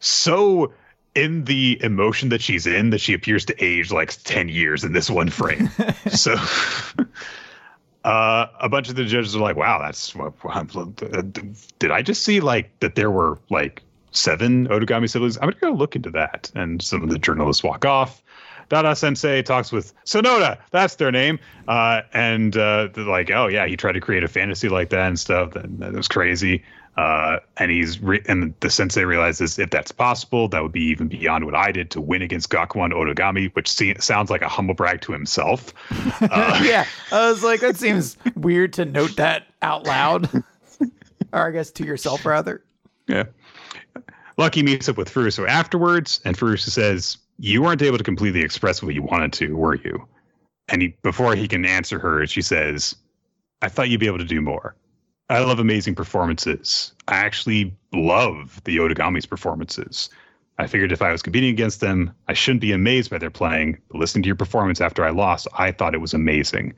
so 0.01 0.73
in 1.15 1.45
the 1.45 1.79
emotion 1.81 2.27
that 2.27 2.41
she's 2.41 2.67
in 2.67 2.89
that 2.89 2.99
she 2.99 3.13
appears 3.13 3.45
to 3.45 3.63
age 3.63 3.89
like 3.93 4.11
10 4.25 4.49
years 4.49 4.83
in 4.83 4.91
this 4.91 5.09
one 5.09 5.29
frame. 5.29 5.69
so 6.11 6.33
uh, 8.03 8.47
a 8.59 8.67
bunch 8.67 8.89
of 8.89 8.95
the 8.95 9.05
judges 9.05 9.33
are 9.33 9.39
like, 9.39 9.55
wow, 9.55 9.79
that's 9.79 10.13
what 10.13 10.33
did 11.79 11.91
I 11.91 12.01
just 12.01 12.23
see 12.23 12.41
like 12.41 12.77
that 12.81 12.95
there 12.95 13.11
were 13.11 13.39
like 13.49 13.81
seven 14.11 14.67
Otogami 14.67 15.09
siblings? 15.09 15.37
I'm 15.37 15.43
going 15.43 15.53
to 15.53 15.59
go 15.61 15.71
look 15.71 15.95
into 15.95 16.11
that. 16.11 16.51
And 16.53 16.81
some 16.81 17.01
of 17.01 17.09
the 17.09 17.17
journalists 17.17 17.63
walk 17.63 17.85
off. 17.85 18.21
Dada 18.71 18.95
Sensei 18.95 19.41
talks 19.41 19.69
with 19.73 19.93
Sonoda, 20.05 20.57
that's 20.71 20.95
their 20.95 21.11
name. 21.11 21.39
Uh, 21.67 22.03
and 22.13 22.55
uh, 22.55 22.87
they're 22.93 23.03
like, 23.03 23.29
oh, 23.29 23.47
yeah, 23.47 23.67
he 23.67 23.75
tried 23.75 23.91
to 23.91 23.99
create 23.99 24.23
a 24.23 24.29
fantasy 24.29 24.69
like 24.69 24.91
that 24.91 25.09
and 25.09 25.19
stuff. 25.19 25.51
That 25.53 25.91
was 25.91 26.07
crazy. 26.07 26.63
Uh, 26.95 27.39
and 27.57 27.69
he's 27.69 28.01
re- 28.01 28.23
and 28.29 28.53
the 28.61 28.69
sensei 28.69 29.03
realizes 29.03 29.59
if 29.59 29.71
that's 29.71 29.91
possible, 29.91 30.47
that 30.47 30.63
would 30.63 30.71
be 30.71 30.85
even 30.85 31.09
beyond 31.09 31.43
what 31.43 31.53
I 31.53 31.73
did 31.73 31.91
to 31.91 31.99
win 31.99 32.21
against 32.21 32.49
Gakuen 32.49 32.93
Otogami, 32.93 33.53
which 33.55 33.69
see- 33.69 33.93
sounds 33.99 34.29
like 34.29 34.41
a 34.41 34.47
humble 34.47 34.73
brag 34.73 35.01
to 35.01 35.11
himself. 35.11 35.73
Uh, 36.21 36.61
yeah, 36.63 36.85
I 37.11 37.29
was 37.29 37.43
like, 37.43 37.59
that 37.59 37.75
seems 37.75 38.15
weird 38.35 38.71
to 38.73 38.85
note 38.85 39.17
that 39.17 39.47
out 39.61 39.85
loud, 39.85 40.29
or 41.33 41.47
I 41.47 41.51
guess 41.51 41.71
to 41.71 41.83
yourself 41.83 42.25
rather. 42.25 42.63
Yeah. 43.07 43.25
Lucky 44.37 44.63
meets 44.63 44.87
up 44.87 44.97
with 44.97 45.11
Furusu 45.13 45.47
afterwards, 45.47 46.21
and 46.23 46.37
Furusu 46.37 46.69
says, 46.69 47.17
"You 47.43 47.63
weren't 47.63 47.81
able 47.81 47.97
to 47.97 48.03
completely 48.03 48.41
express 48.41 48.83
what 48.83 48.93
you 48.93 49.01
wanted 49.01 49.33
to, 49.33 49.57
were 49.57 49.73
you?" 49.73 50.07
And 50.69 50.83
he, 50.83 50.95
before 51.01 51.35
he 51.35 51.47
can 51.47 51.65
answer 51.65 51.97
her, 51.97 52.27
she 52.27 52.43
says, 52.43 52.95
"I 53.63 53.67
thought 53.67 53.89
you'd 53.89 53.99
be 53.99 54.05
able 54.05 54.19
to 54.19 54.23
do 54.23 54.41
more." 54.41 54.75
I 55.27 55.39
love 55.39 55.57
amazing 55.57 55.95
performances. 55.95 56.93
I 57.07 57.15
actually 57.15 57.73
love 57.93 58.61
the 58.65 58.77
Otogami's 58.77 59.25
performances. 59.25 60.07
I 60.59 60.67
figured 60.67 60.91
if 60.91 61.01
I 61.01 61.11
was 61.11 61.23
competing 61.23 61.49
against 61.49 61.79
them, 61.79 62.11
I 62.27 62.33
shouldn't 62.33 62.61
be 62.61 62.73
amazed 62.73 63.09
by 63.09 63.17
their 63.17 63.31
playing. 63.31 63.79
But 63.89 63.97
listening 63.97 64.21
to 64.21 64.27
your 64.27 64.35
performance 64.35 64.79
after 64.79 65.03
I 65.03 65.09
lost, 65.09 65.47
I 65.57 65.71
thought 65.71 65.95
it 65.95 66.01
was 66.01 66.13
amazing. 66.13 66.75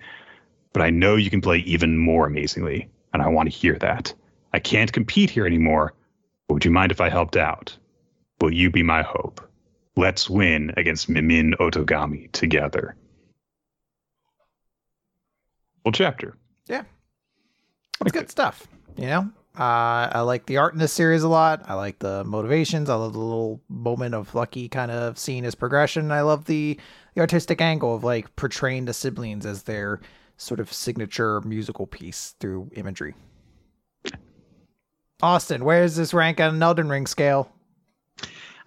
But 0.72 0.82
I 0.82 0.92
know 0.92 1.18
you 1.18 1.30
can 1.30 1.42
play 1.42 1.58
even 1.58 1.98
more 1.98 2.26
amazingly, 2.26 2.88
and 3.12 3.22
I 3.22 3.28
want 3.28 3.52
to 3.52 3.58
hear 3.58 3.78
that. 3.80 4.14
I 4.54 4.60
can't 4.60 4.94
compete 4.94 5.30
here 5.30 5.46
anymore. 5.46 5.94
Would 6.48 6.64
you 6.64 6.72
mind 6.72 6.94
if 6.94 7.02
I 7.02 7.10
helped 7.10 7.36
out? 7.36 7.78
Will 8.40 8.54
you 8.54 8.70
be 8.72 8.82
my 8.82 9.02
hope? 9.02 9.42
Let's 9.96 10.30
win 10.30 10.74
against 10.76 11.10
Mimin 11.10 11.54
Otogami 11.60 12.32
together. 12.32 12.96
Full 15.84 15.92
chapter. 15.92 16.36
Yeah. 16.68 16.84
It's 18.02 18.12
good 18.12 18.32
stuff. 18.32 18.68
You 18.98 19.06
know, 19.06 19.20
uh, 19.58 20.10
I 20.12 20.22
like 20.22 20.46
the 20.46 20.58
art 20.58 20.74
in 20.74 20.80
this 20.80 20.94
series 20.94 21.24
a 21.24 21.28
lot. 21.28 21.64
I 21.68 21.76
like 21.76 22.00
the 22.00 22.24
motivations. 22.24 22.90
I 22.90 22.96
love 22.96 23.14
the 23.14 23.20
little 23.20 23.62
moment 23.70 24.16
of 24.16 24.34
Lucky 24.34 24.68
kind 24.68 24.92
of 24.92 25.18
seeing 25.18 25.44
his 25.44 25.56
progression. 25.56 26.12
I 26.12 26.22
love 26.22 26.46
the 26.46 26.80
the 27.14 27.22
artistic 27.22 27.62
angle 27.62 27.96
of 27.96 28.04
like 28.04 28.36
portraying 28.36 28.86
the 28.86 28.94
siblings 28.94 29.46
as 29.46 29.64
their 29.64 30.02
sort 30.38 30.60
of 30.60 30.74
signature 30.74 31.42
musical 31.42 31.86
piece 31.86 32.34
through 32.40 32.72
imagery. 32.74 33.14
Austin, 35.22 35.64
where 35.64 35.84
is 35.84 35.96
this 35.96 36.14
rank 36.14 36.42
on 36.42 36.56
an 36.56 36.64
Elden 36.64 36.90
Ring 36.90 37.06
scale? 37.06 37.52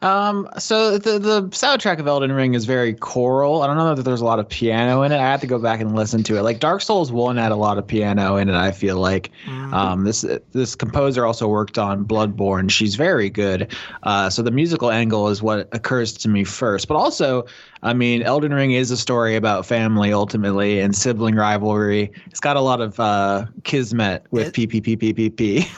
Um, 0.03 0.49
so 0.59 0.99
the 0.99 1.19
the 1.19 1.43
soundtrack 1.49 1.99
of 1.99 2.07
Elden 2.07 2.33
Ring 2.33 2.55
is 2.55 2.67
very 2.67 2.93
choral. 2.93 3.63
I 3.63 3.67
don't 3.67 3.77
know 3.77 3.95
that 3.95 4.03
there's 4.03 4.21
a 4.21 4.25
lot 4.25 4.39
of 4.39 4.49
piano 4.49 5.03
in 5.03 5.13
it. 5.13 5.17
I 5.17 5.31
have 5.31 5.41
to 5.41 5.47
go 5.47 5.59
back 5.59 5.81
and 5.81 5.95
listen 5.95 6.23
to 6.25 6.37
it. 6.37 6.43
Like 6.43 6.61
Dark 6.61 6.83
Souls 6.83 7.11
One 7.11 7.37
had 7.37 7.51
a 7.51 7.57
lot 7.57 7.79
of 7.79 7.87
piano 7.87 8.37
in 8.37 8.49
it. 8.49 8.55
I 8.55 8.73
feel 8.73 8.99
like 8.99 9.31
mm-hmm. 9.47 9.73
um, 9.73 10.05
this 10.05 10.25
this 10.53 10.75
composer 10.75 11.25
also 11.25 11.49
worked 11.49 11.79
on 11.79 12.05
Bloodborne. 12.05 12.71
She's 12.71 12.95
very 12.95 13.31
good. 13.31 13.75
Uh, 14.03 14.29
so 14.29 14.43
the 14.43 14.51
musical 14.51 14.91
angle 14.91 15.29
is 15.29 15.43
what 15.43 15.69
occurs 15.73 16.13
to 16.15 16.29
me 16.29 16.45
first. 16.45 16.89
But 16.89 16.97
also, 16.97 17.47
I 17.83 17.95
mean, 17.95 18.23
Elden 18.23 18.53
Ring 18.53 18.73
is 18.73 18.91
a 18.91 18.97
story 18.97 19.37
about 19.37 19.65
family 19.65 20.13
ultimately 20.13 20.81
and 20.81 20.95
sibling 20.95 21.37
rivalry. 21.37 22.13
It's 22.27 22.41
got 22.41 22.57
a 22.57 22.61
lot 22.61 22.81
of 22.81 22.99
uh, 23.01 23.47
kismet 23.65 24.27
with 24.31 24.53
PPPPPP. 24.53 25.69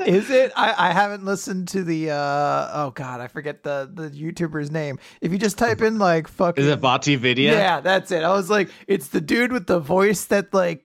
is 0.06 0.30
it? 0.30 0.52
I, 0.56 0.88
I 0.88 0.92
haven't 0.92 1.24
listened 1.24 1.68
to 1.68 1.84
the 1.84 2.10
uh 2.10 2.70
oh 2.72 2.92
god, 2.94 3.03
I 3.08 3.28
forget 3.28 3.62
the 3.62 3.90
the 3.92 4.10
YouTuber's 4.10 4.70
name. 4.70 4.98
If 5.20 5.32
you 5.32 5.38
just 5.38 5.58
type 5.58 5.80
in 5.82 5.98
like 5.98 6.28
fucking 6.28 6.62
Is 6.62 6.70
it 6.70 6.80
VaatiVidya? 6.80 7.52
Yeah, 7.52 7.80
that's 7.80 8.10
it. 8.10 8.22
I 8.24 8.32
was 8.32 8.50
like, 8.50 8.70
it's 8.86 9.08
the 9.08 9.20
dude 9.20 9.52
with 9.52 9.66
the 9.66 9.80
voice 9.80 10.26
that 10.26 10.52
like 10.52 10.84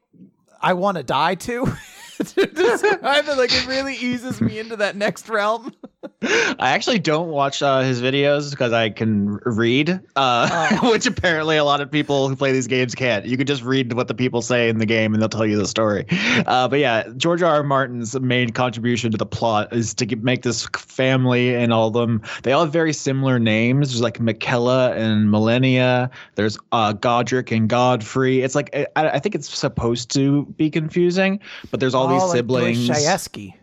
I 0.62 0.74
want 0.74 0.98
to 0.98 1.04
die 1.04 1.36
to. 1.36 1.72
to 2.20 2.46
describe 2.46 3.26
it. 3.28 3.38
Like 3.38 3.54
it 3.54 3.68
really 3.68 3.96
eases 4.00 4.41
me 4.41 4.60
into 4.60 4.76
that 4.78 4.96
next 4.96 5.30
realm. 5.30 5.74
I 6.22 6.72
actually 6.72 7.00
don't 7.00 7.30
watch 7.30 7.62
uh, 7.62 7.82
his 7.82 8.02
videos 8.02 8.52
because 8.52 8.74
I 8.74 8.90
can 8.90 9.38
read, 9.46 9.90
uh, 10.16 10.78
oh. 10.82 10.91
which 10.91 11.06
apparently 11.06 11.58
a 11.58 11.64
lot 11.64 11.80
of 11.82 11.90
people 11.90 12.28
who 12.28 12.36
play 12.36 12.52
these 12.52 12.68
games 12.68 12.94
can't. 12.94 13.26
You 13.26 13.38
can 13.38 13.48
just 13.48 13.64
read 13.64 13.94
what 13.94 14.08
the 14.08 14.14
people 14.14 14.41
say 14.41 14.70
in 14.70 14.80
the 14.80 14.86
game 14.86 15.14
and 15.14 15.22
they'll 15.22 15.30
tell 15.30 15.46
you 15.46 15.58
the 15.58 15.68
story. 15.68 16.06
Uh, 16.46 16.68
but 16.68 16.80
yeah, 16.80 17.04
George 17.18 17.41
R. 17.41 17.56
R. 17.56 17.64
Martin's 17.64 18.18
main 18.20 18.52
contribution 18.52 19.12
to 19.12 19.18
the 19.18 19.26
plot 19.26 19.72
is 19.74 19.94
to 19.96 20.16
make 20.18 20.41
this 20.41 20.68
family 20.78 21.54
and 21.54 21.74
all 21.74 21.88
of 21.88 21.94
them. 21.94 22.22
They 22.44 22.54
all 22.54 22.64
have 22.64 22.74
very 22.74 22.94
similar 22.94 23.40
names. 23.40 23.90
There's 23.90 24.02
like 24.02 24.20
Miquella 24.20 24.96
and 24.96 25.30
Malenia. 25.30 26.10
There's 26.36 26.58
uh, 26.72 26.94
Godrick 26.94 27.56
and 27.56 27.68
Godfrey. 27.70 28.41
It's 28.41 28.56
like 28.56 28.74
I, 28.74 29.10
I 29.10 29.20
think 29.20 29.36
it's 29.36 29.50
supposed 29.50 30.12
to 30.12 30.46
be 30.58 30.70
confusing, 30.70 31.40
but 31.72 31.80
there's 31.80 31.94
all 31.94 32.09
these 32.10 32.23
like 32.23 32.31
siblings. 32.31 32.88
Dostoevsky. 32.88 33.56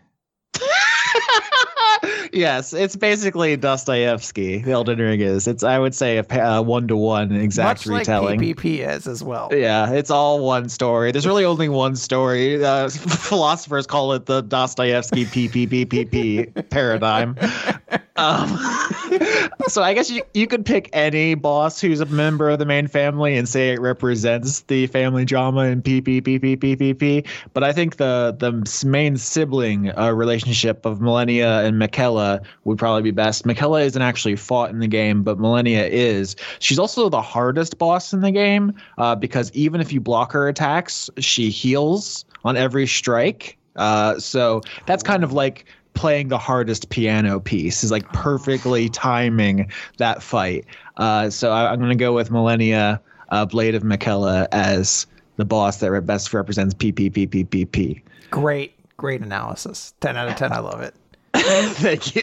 yes, 2.33 2.73
it's 2.73 2.95
basically 2.95 3.55
Dostoevsky. 3.57 4.59
The 4.59 4.71
Elden 4.71 4.99
Ring 4.99 5.21
is. 5.21 5.47
It's 5.47 5.63
I 5.63 5.79
would 5.79 5.95
say 5.95 6.17
a 6.17 6.61
one 6.61 6.87
to 6.87 6.95
one 6.95 7.31
exact 7.33 7.87
Much 7.87 7.99
retelling. 7.99 8.39
Like 8.39 8.57
PPP 8.57 8.87
is 8.87 9.07
as 9.07 9.23
well. 9.23 9.49
Yeah, 9.51 9.91
it's 9.91 10.11
all 10.11 10.39
one 10.39 10.69
story. 10.69 11.11
There's 11.11 11.27
really 11.27 11.45
only 11.45 11.69
one 11.69 11.95
story. 11.95 12.63
Uh, 12.63 12.89
philosophers 12.89 13.87
call 13.87 14.13
it 14.13 14.25
the 14.25 14.41
Dostoevsky 14.41 15.25
PPPPP 15.25 16.69
paradigm. 16.69 17.35
Um, 18.17 18.57
so 19.67 19.83
I 19.83 19.93
guess 19.93 20.09
you, 20.09 20.23
you 20.33 20.47
could 20.47 20.65
pick 20.65 20.89
any 20.91 21.35
boss 21.35 21.79
who's 21.79 21.99
a 21.99 22.05
member 22.07 22.49
of 22.49 22.59
the 22.59 22.65
main 22.65 22.87
family 22.87 23.37
and 23.37 23.47
say 23.47 23.69
it 23.69 23.79
represents 23.79 24.61
the 24.61 24.87
family 24.87 25.23
drama 25.23 25.65
in 25.65 25.81
PPPPPPP. 25.81 27.27
But 27.53 27.63
I 27.63 27.71
think 27.73 27.97
the 27.97 28.35
the 28.37 28.87
main 28.87 29.17
sibling 29.17 29.97
uh, 29.97 30.11
relationship 30.11 30.85
of 30.85 30.99
Malenia 30.99 31.63
and 31.63 31.79
Miquella 31.79 32.43
would 32.63 32.77
probably 32.77 33.03
be 33.03 33.11
best. 33.11 33.45
Miquella 33.45 33.85
isn't 33.85 34.01
actually 34.01 34.35
fought 34.35 34.71
in 34.71 34.79
the 34.79 34.87
game, 34.87 35.23
but 35.23 35.37
Malenia 35.37 35.87
is. 35.89 36.35
She's 36.59 36.79
also 36.79 37.09
the 37.09 37.21
hardest 37.21 37.77
boss 37.77 38.13
in 38.13 38.21
the 38.21 38.31
game 38.31 38.73
uh, 38.97 39.15
because 39.15 39.51
even 39.53 39.79
if 39.79 39.93
you 39.93 40.01
block 40.01 40.31
her 40.31 40.47
attacks, 40.47 41.09
she 41.19 41.49
heals 41.49 42.25
on 42.43 42.57
every 42.57 42.87
strike. 42.87 43.57
Uh, 43.75 44.19
so 44.19 44.61
that's 44.87 45.03
kind 45.03 45.23
of 45.23 45.33
like 45.33 45.65
playing 45.97 46.27
the 46.27 46.37
hardest 46.37 46.89
piano 46.89 47.39
piece 47.39 47.83
is 47.83 47.89
like 47.89 48.07
perfectly 48.13 48.87
timing 48.87 49.69
that 49.97 50.21
fight. 50.21 50.63
Uh, 50.97 51.29
so 51.29 51.51
I, 51.51 51.73
am 51.73 51.79
going 51.79 51.89
to 51.89 51.95
go 51.95 52.13
with 52.13 52.29
Malenia 52.29 52.99
uh, 53.29 53.45
Blade 53.45 53.73
of 53.73 53.81
Miquella 53.81 54.47
as 54.51 55.07
the 55.37 55.45
boss 55.45 55.79
that 55.79 56.05
best 56.05 56.33
represents 56.33 56.75
PPPPPP. 56.75 58.01
Great, 58.29 58.75
great 58.97 59.21
analysis. 59.21 59.95
10 60.01 60.15
out 60.17 60.29
of 60.29 60.35
10. 60.35 60.53
I 60.53 60.59
love 60.59 60.81
it. 60.81 60.93
Thank 61.35 62.15
you. 62.15 62.21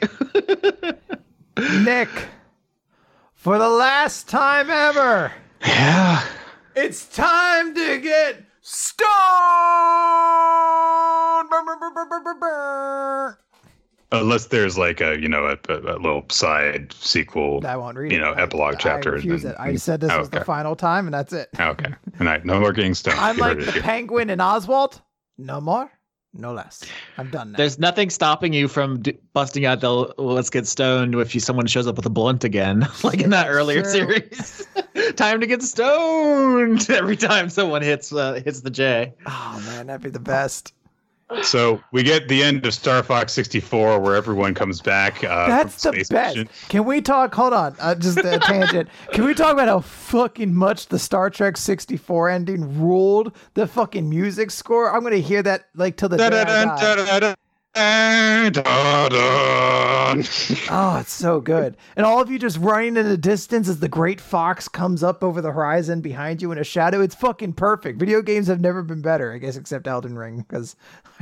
Nick, 1.85 2.09
for 3.35 3.59
the 3.59 3.69
last 3.69 4.29
time 4.29 4.71
ever. 4.71 5.33
Yeah. 5.61 6.25
It's 6.77 7.07
time 7.07 7.75
to 7.75 7.99
get 7.99 8.45
stoned. 8.61 9.35
Unless 14.21 14.47
there's 14.47 14.77
like 14.79 15.01
a 15.01 15.19
you 15.21 15.29
know 15.29 15.47
a, 15.47 15.59
a, 15.73 15.79
a 15.97 15.99
little 15.99 16.25
side 16.31 16.93
sequel, 16.93 17.65
I 17.67 17.77
won't 17.77 17.97
read 17.97 18.13
you 18.13 18.19
know, 18.21 18.33
I- 18.33 18.43
epilogue 18.43 18.75
I 18.75 18.79
chapter. 18.79 19.13
refuse 19.13 19.45
it. 19.45 19.57
I 19.59 19.77
said 19.77 20.01
this 20.01 20.17
was 20.17 20.31
the 20.31 20.45
final 20.45 20.77
time, 20.77 21.07
and 21.07 21.15
that's 21.15 21.33
it. 21.33 21.49
Okay, 21.59 21.95
and 22.19 22.29
I 22.29 22.41
no 22.45 22.61
more 22.61 22.73
getting 22.73 22.95
stoned. 22.95 23.19
I'm 23.21 23.37
like 23.37 23.59
the 23.59 23.81
penguin 23.83 24.31
in 24.31 24.41
Oswald. 24.41 25.01
No 25.39 25.61
more, 25.61 25.91
no 26.33 26.53
less. 26.53 26.83
I'm 27.19 27.31
done 27.31 27.53
now. 27.53 27.57
There's 27.59 27.79
nothing 27.79 28.09
stopping 28.11 28.53
you 28.53 28.69
from 28.69 29.01
d- 29.03 29.19
busting 29.33 29.65
out 29.67 29.81
the 29.81 29.91
"Let's 30.17 30.51
get 30.51 30.67
stoned" 30.67 31.15
if 31.17 31.35
you, 31.35 31.41
someone 31.41 31.67
shows 31.67 31.87
up 31.87 31.97
with 31.97 32.07
a 32.07 32.11
blunt 32.11 32.45
again, 32.45 32.87
like 33.03 33.21
in 33.21 33.31
that 33.31 33.49
earlier 33.49 33.83
True. 33.83 33.91
series. 33.91 34.67
time 35.17 35.41
to 35.41 35.47
get 35.47 35.63
stoned 35.63 36.89
every 36.91 37.17
time 37.17 37.49
someone 37.51 37.83
hits 37.83 38.13
uh, 38.13 38.35
hits 38.45 38.61
the 38.61 38.71
J. 38.71 39.15
oh 39.27 39.63
man, 39.67 39.87
that'd 39.89 40.03
be 40.03 40.11
the 40.11 40.21
best. 40.21 40.73
So 41.43 41.83
we 41.93 42.03
get 42.03 42.29
the 42.29 42.43
end 42.43 42.65
of 42.67 42.75
Star 42.75 43.03
Fox 43.03 43.33
64, 43.33 43.99
where 44.01 44.15
everyone 44.15 44.55
comes 44.55 44.81
back. 44.81 45.23
Uh, 45.25 45.47
That's 45.49 45.83
the 45.83 45.93
best. 45.93 46.13
mission. 46.13 46.49
Can 46.69 46.85
we 46.85 47.01
talk? 47.01 47.35
Hold 47.35 47.53
on, 47.53 47.77
uh, 47.81 47.95
just 47.95 48.19
a 48.19 48.39
tangent. 48.39 48.89
Can 49.13 49.25
we 49.25 49.35
talk 49.35 49.53
about 49.53 49.69
how 49.69 49.81
fucking 49.81 50.55
much 50.55 50.87
the 50.87 50.99
Star 50.99 51.31
Trek 51.31 51.57
64 51.57 52.31
ending 52.31 52.81
ruled 52.81 53.35
the 53.55 53.67
fucking 53.67 54.09
music 54.09 54.51
score? 54.51 54.95
I'm 54.95 55.03
gonna 55.03 55.17
hear 55.17 55.43
that 55.43 55.67
like 55.75 55.97
till 55.97 56.09
the 56.09 56.17
day 56.17 56.27
I 56.27 56.31
Dun, 56.31 56.69
die. 56.69 57.21
dun, 57.21 57.35
Oh, 60.71 60.99
it's 61.01 61.13
so 61.13 61.41
good. 61.41 61.77
And 61.97 62.07
all 62.07 62.21
of 62.21 62.31
you 62.31 62.39
just 62.39 62.59
running 62.59 62.97
in 62.97 63.09
the 63.09 63.17
distance 63.17 63.69
as 63.69 63.81
the 63.81 63.89
great 63.89 64.21
fox 64.21 64.69
comes 64.69 65.03
up 65.03 65.25
over 65.25 65.41
the 65.41 65.51
horizon 65.51 66.01
behind 66.01 66.41
you 66.41 66.53
in 66.53 66.59
a 66.59 66.65
shadow. 66.65 67.01
It's 67.01 67.15
fucking 67.17 67.55
perfect. 67.55 67.99
Video 67.99 68.23
games 68.23 68.47
have 68.47 68.61
never 68.61 68.83
been 68.83 69.03
better, 69.03 69.33
I 69.33 69.39
guess, 69.39 69.57
except 69.57 69.87
Elden 69.89 70.17
Ring, 70.17 70.45
because 70.49 70.77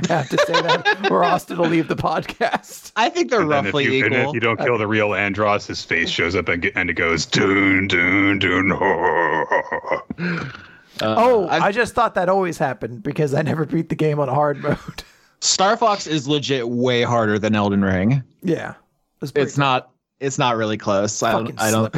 I 0.09 0.13
have 0.13 0.29
to 0.29 0.37
say 0.45 0.53
that, 0.61 1.07
or 1.11 1.23
Austin 1.23 1.57
will 1.57 1.69
leave 1.69 1.87
the 1.87 1.95
podcast. 1.95 2.91
I 2.95 3.09
think 3.09 3.31
they're 3.31 3.41
And 3.41 3.49
roughly 3.49 3.85
if 3.85 3.91
you, 3.93 4.05
and 4.05 4.13
equal. 4.13 4.29
if 4.29 4.33
you 4.35 4.39
don't 4.39 4.59
kill 4.59 4.77
the 4.77 4.87
real 4.87 5.09
Andross, 5.09 5.65
his 5.67 5.83
face 5.83 6.09
shows 6.09 6.35
up 6.35 6.47
and, 6.49 6.65
and 6.75 6.89
it 6.89 6.93
goes 6.93 7.25
doon 7.25 7.87
doon 7.87 8.39
doon. 8.39 8.71
Uh, 8.73 10.45
Oh, 11.01 11.47
I- 11.47 11.67
I 11.67 11.71
just 11.71 11.95
thought 11.95 12.13
that 12.15 12.29
always 12.29 12.59
happened 12.59 13.01
because 13.01 13.33
I 13.33 13.41
never 13.41 13.65
beat 13.65 13.89
the 13.89 13.95
game 13.95 14.19
on 14.19 14.27
hard 14.27 14.61
mode. 14.61 15.03
Star 15.43 15.75
Fox 15.77 16.07
is 16.07 16.27
legit 16.27 16.67
way 16.69 17.03
harder 17.03 17.37
than 17.37 17.53
Elden 17.55 17.83
Ring. 17.83 18.23
yeah. 18.41 18.73
It's, 19.21 19.31
pretty 19.31 19.47
It's 19.47 19.57
not. 19.57 19.89
It's 20.19 20.37
not 20.37 20.57
really 20.57 20.77
close. 20.77 21.23
I 21.23 21.31
don't. 21.31 21.61
I 21.61 21.71
don't. 21.71 21.95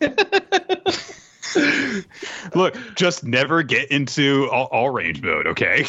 Look, 2.54 2.76
just 2.94 3.24
never 3.24 3.64
get 3.64 3.90
into 3.90 4.48
all, 4.50 4.66
all 4.66 4.90
range 4.90 5.20
mode, 5.22 5.46
okay? 5.48 5.80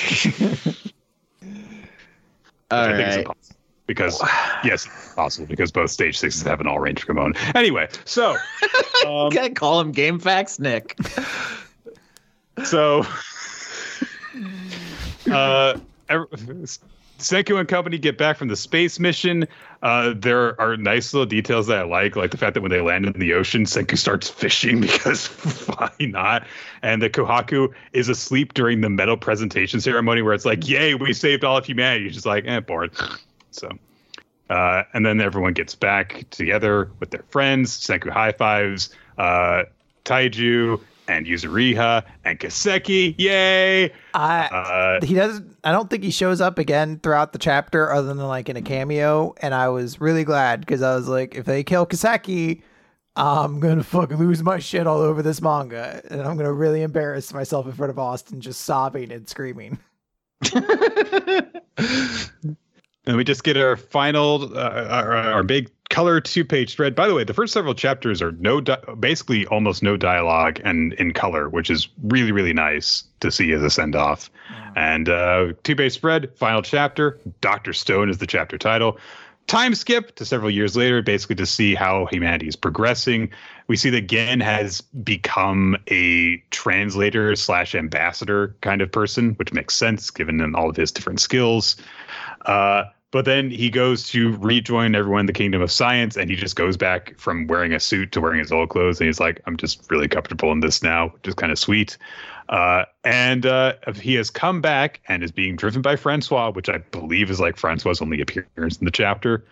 All 2.71 2.79
I 2.79 2.95
think 2.95 3.07
it's 3.07 3.17
impossible. 3.17 3.55
Because 3.85 4.19
yes, 4.63 4.87
possible 5.15 5.45
because 5.45 5.71
both 5.71 5.91
stage 5.91 6.17
sixes 6.17 6.41
have 6.41 6.59
an 6.59 6.65
all 6.65 6.79
range 6.79 7.05
component. 7.05 7.37
Anyway, 7.55 7.87
so 8.05 8.35
um, 9.07 9.29
Can't 9.31 9.55
call 9.55 9.79
him 9.79 9.93
GameFAQs, 9.93 10.59
Nick. 10.59 10.97
so 12.65 13.05
uh 15.31 15.73
ev- 15.75 15.81
Senku 16.09 17.57
and 17.57 17.67
company 17.67 17.97
get 17.97 18.17
back 18.17 18.37
from 18.37 18.49
the 18.49 18.55
space 18.55 18.99
mission. 18.99 19.47
Uh, 19.81 20.13
there 20.15 20.59
are 20.59 20.75
nice 20.75 21.13
little 21.13 21.25
details 21.25 21.67
that 21.67 21.79
I 21.79 21.83
like, 21.83 22.15
like 22.15 22.31
the 22.31 22.37
fact 22.37 22.55
that 22.55 22.61
when 22.61 22.71
they 22.71 22.81
land 22.81 23.05
in 23.05 23.13
the 23.13 23.33
ocean, 23.33 23.63
Senku 23.63 23.97
starts 23.97 24.29
fishing 24.29 24.81
because 24.81 25.27
why 25.67 25.91
not? 25.99 26.45
And 26.81 27.01
the 27.01 27.09
Kohaku 27.09 27.73
is 27.93 28.09
asleep 28.09 28.53
during 28.53 28.81
the 28.81 28.89
medal 28.89 29.17
presentation 29.17 29.79
ceremony, 29.79 30.21
where 30.21 30.33
it's 30.33 30.45
like, 30.45 30.67
"Yay, 30.67 30.95
we 30.95 31.13
saved 31.13 31.43
all 31.43 31.57
of 31.57 31.65
humanity." 31.65 32.09
She's 32.09 32.25
like, 32.25 32.45
"Eh, 32.45 32.59
bored." 32.59 32.91
So, 33.51 33.69
uh, 34.49 34.83
and 34.93 35.05
then 35.05 35.21
everyone 35.21 35.53
gets 35.53 35.75
back 35.75 36.25
together 36.31 36.91
with 36.99 37.11
their 37.11 37.23
friends. 37.29 37.71
Senku 37.77 38.09
high 38.09 38.33
fives 38.33 38.89
uh, 39.17 39.63
Taiju 40.03 40.81
and 41.07 41.25
Yuzuriha 41.25 42.03
and 42.23 42.39
Kaseki. 42.39 43.15
Yay! 43.17 43.91
I, 44.13 44.45
Uh, 44.45 45.05
he 45.05 45.13
doesn't 45.13 45.57
i 45.63 45.71
don't 45.71 45.89
think 45.89 46.03
he 46.03 46.11
shows 46.11 46.41
up 46.41 46.57
again 46.57 46.99
throughout 46.99 47.33
the 47.33 47.39
chapter 47.39 47.91
other 47.91 48.07
than 48.07 48.17
like 48.19 48.49
in 48.49 48.55
a 48.55 48.61
cameo 48.61 49.33
and 49.41 49.53
i 49.53 49.67
was 49.67 49.99
really 49.99 50.23
glad 50.23 50.61
because 50.61 50.81
i 50.81 50.95
was 50.95 51.07
like 51.07 51.35
if 51.35 51.45
they 51.45 51.63
kill 51.63 51.85
kaseki 51.85 52.61
i'm 53.15 53.59
gonna 53.59 53.83
fucking 53.83 54.17
lose 54.17 54.41
my 54.41 54.59
shit 54.59 54.87
all 54.87 54.99
over 54.99 55.21
this 55.21 55.41
manga 55.41 56.01
and 56.09 56.21
i'm 56.21 56.37
gonna 56.37 56.53
really 56.53 56.81
embarrass 56.81 57.33
myself 57.33 57.65
in 57.65 57.73
front 57.73 57.89
of 57.89 57.99
austin 57.99 58.39
just 58.39 58.61
sobbing 58.61 59.11
and 59.11 59.27
screaming 59.27 59.77
And 63.07 63.17
we 63.17 63.23
just 63.23 63.43
get 63.43 63.55
our 63.55 63.77
final, 63.77 64.57
uh, 64.57 64.87
our, 64.89 65.15
our 65.15 65.43
big 65.43 65.69
color 65.89 66.19
two 66.19 66.43
page 66.43 66.71
spread. 66.71 66.95
By 66.95 67.07
the 67.07 67.13
way, 67.13 67.23
the 67.23 67.33
first 67.33 67.53
several 67.53 67.73
chapters 67.73 68.21
are 68.21 68.31
no, 68.33 68.61
di- 68.61 68.77
basically 68.99 69.45
almost 69.47 69.83
no 69.83 69.97
dialogue 69.97 70.59
and 70.63 70.93
in 70.93 71.13
color, 71.13 71.49
which 71.49 71.69
is 71.69 71.87
really, 72.03 72.31
really 72.31 72.53
nice 72.53 73.03
to 73.19 73.31
see 73.31 73.51
as 73.51 73.63
a 73.63 73.69
send 73.69 73.95
off. 73.95 74.29
And 74.75 75.09
uh, 75.09 75.53
two 75.63 75.75
page 75.75 75.93
spread, 75.93 76.35
final 76.35 76.61
chapter. 76.61 77.19
Dr. 77.41 77.73
Stone 77.73 78.09
is 78.09 78.17
the 78.17 78.27
chapter 78.27 78.57
title. 78.57 78.97
Time 79.47 79.75
skip 79.75 80.15
to 80.15 80.25
several 80.25 80.49
years 80.49 80.75
later, 80.75 81.03
basically 81.03 81.35
to 81.35 81.45
see 81.45 81.75
how 81.75 82.07
humanity 82.07 82.47
is 82.47 82.55
progressing. 82.55 83.29
We 83.67 83.77
see 83.77 83.91
that 83.91 84.07
Gen 84.07 84.39
has 84.39 84.81
become 84.81 85.77
a 85.87 86.37
translator 86.49 87.35
slash 87.35 87.75
ambassador 87.75 88.55
kind 88.61 88.81
of 88.81 88.91
person, 88.91 89.33
which 89.35 89.53
makes 89.53 89.75
sense 89.75 90.09
given 90.09 90.55
all 90.55 90.69
of 90.69 90.75
his 90.75 90.91
different 90.91 91.19
skills. 91.19 91.75
Uh, 92.47 92.85
but 93.15 93.23
then 93.23 93.49
he 93.49 93.69
goes 93.69 94.09
to 94.09 94.35
rejoin 94.39 94.93
everyone 94.93 95.21
in 95.21 95.25
the 95.25 95.31
kingdom 95.31 95.61
of 95.61 95.71
science, 95.71 96.17
and 96.17 96.29
he 96.29 96.35
just 96.35 96.57
goes 96.57 96.75
back 96.75 97.17
from 97.17 97.47
wearing 97.47 97.71
a 97.71 97.79
suit 97.79 98.11
to 98.11 98.19
wearing 98.19 98.39
his 98.39 98.51
old 98.51 98.67
clothes, 98.67 98.99
and 98.99 99.07
he's 99.07 99.21
like, 99.21 99.39
"I'm 99.45 99.55
just 99.55 99.89
really 99.89 100.09
comfortable 100.09 100.51
in 100.51 100.59
this 100.59 100.83
now," 100.83 101.07
which 101.07 101.29
is 101.29 101.33
kind 101.33 101.49
of 101.49 101.57
sweet. 101.57 101.97
Uh, 102.49 102.83
and 103.05 103.45
uh, 103.45 103.75
he 103.95 104.15
has 104.15 104.29
come 104.29 104.59
back 104.59 104.99
and 105.07 105.23
is 105.23 105.31
being 105.31 105.55
driven 105.55 105.81
by 105.81 105.95
Francois, 105.95 106.51
which 106.51 106.67
I 106.67 106.79
believe 106.79 107.29
is 107.29 107.39
like 107.39 107.55
Francois' 107.55 107.95
only 108.01 108.19
appearance 108.19 108.79
in 108.79 108.83
the 108.83 108.91
chapter. 108.91 109.45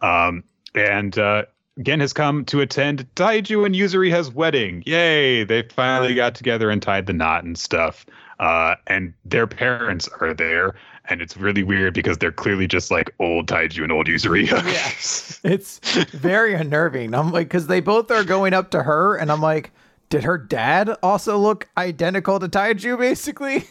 Um, 0.00 0.44
and 0.76 1.18
uh, 1.18 1.46
Gen 1.82 1.98
has 1.98 2.12
come 2.12 2.44
to 2.44 2.60
attend 2.60 3.12
Taiju 3.16 3.66
and 3.66 3.74
Yuzuriha's 3.74 4.32
wedding. 4.32 4.84
Yay! 4.86 5.42
They 5.42 5.62
finally 5.62 6.14
got 6.14 6.36
together 6.36 6.70
and 6.70 6.80
tied 6.80 7.06
the 7.06 7.14
knot 7.14 7.42
and 7.42 7.58
stuff. 7.58 8.06
Uh, 8.38 8.76
and 8.86 9.12
their 9.24 9.48
parents 9.48 10.08
are 10.20 10.32
there, 10.32 10.76
and 11.10 11.20
it's 11.22 11.36
really 11.36 11.62
weird 11.62 11.94
because 11.94 12.18
they're 12.18 12.32
clearly 12.32 12.66
just 12.66 12.90
like 12.90 13.12
old 13.18 13.46
Taiju 13.46 13.82
and 13.82 13.92
old 13.92 14.06
Yuzuriha. 14.06 14.62
Yes. 14.66 15.40
it's 15.44 15.78
very 16.10 16.54
unnerving 16.54 17.14
i'm 17.14 17.32
like 17.32 17.48
because 17.48 17.66
they 17.66 17.80
both 17.80 18.10
are 18.10 18.24
going 18.24 18.52
up 18.54 18.70
to 18.72 18.82
her 18.82 19.16
and 19.16 19.30
i'm 19.32 19.40
like 19.40 19.70
did 20.10 20.24
her 20.24 20.36
dad 20.38 20.90
also 21.02 21.38
look 21.38 21.68
identical 21.76 22.38
to 22.40 22.48
taiju 22.48 22.98
basically 22.98 23.64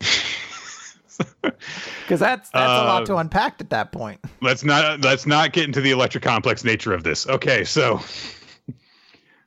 because 1.42 2.20
that's 2.20 2.48
that's 2.50 2.70
a 2.70 2.84
lot 2.84 3.04
to 3.06 3.16
Uh, 3.16 3.20
unpack 3.20 3.60
at 3.60 3.70
that 3.70 3.90
point 3.90 4.20
let's 4.40 4.62
not 4.64 5.00
let's 5.00 5.26
not 5.26 5.52
get 5.52 5.64
into 5.64 5.80
the 5.80 5.90
electric 5.90 6.22
complex 6.22 6.62
nature 6.64 6.92
of 6.92 7.02
this. 7.02 7.26
Okay, 7.26 7.64
so 7.64 8.00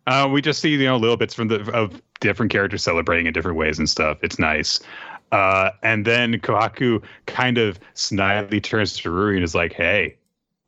uh, 0.07 0.27
we 0.29 0.41
just 0.41 0.59
see 0.61 0.71
you 0.71 0.83
know 0.85 0.97
little 0.97 1.15
bits 1.15 1.33
from 1.33 1.47
the 1.47 1.61
of 1.71 2.01
different 2.19 2.51
characters 2.51 2.83
celebrating 2.83 3.25
in 3.27 3.33
different 3.33 3.55
ways 3.57 3.79
and 3.79 3.89
stuff. 3.89 4.17
It's 4.21 4.37
nice. 4.37 4.81
Uh, 5.31 5.71
and 5.81 6.05
then 6.05 6.33
Kohaku 6.39 7.01
kind 7.25 7.57
of 7.57 7.79
snidely 7.95 8.61
turns 8.61 8.97
to 8.97 9.09
Ruri 9.09 9.35
and 9.35 9.43
is 9.43 9.55
like, 9.55 9.73
"Hey, 9.73 10.17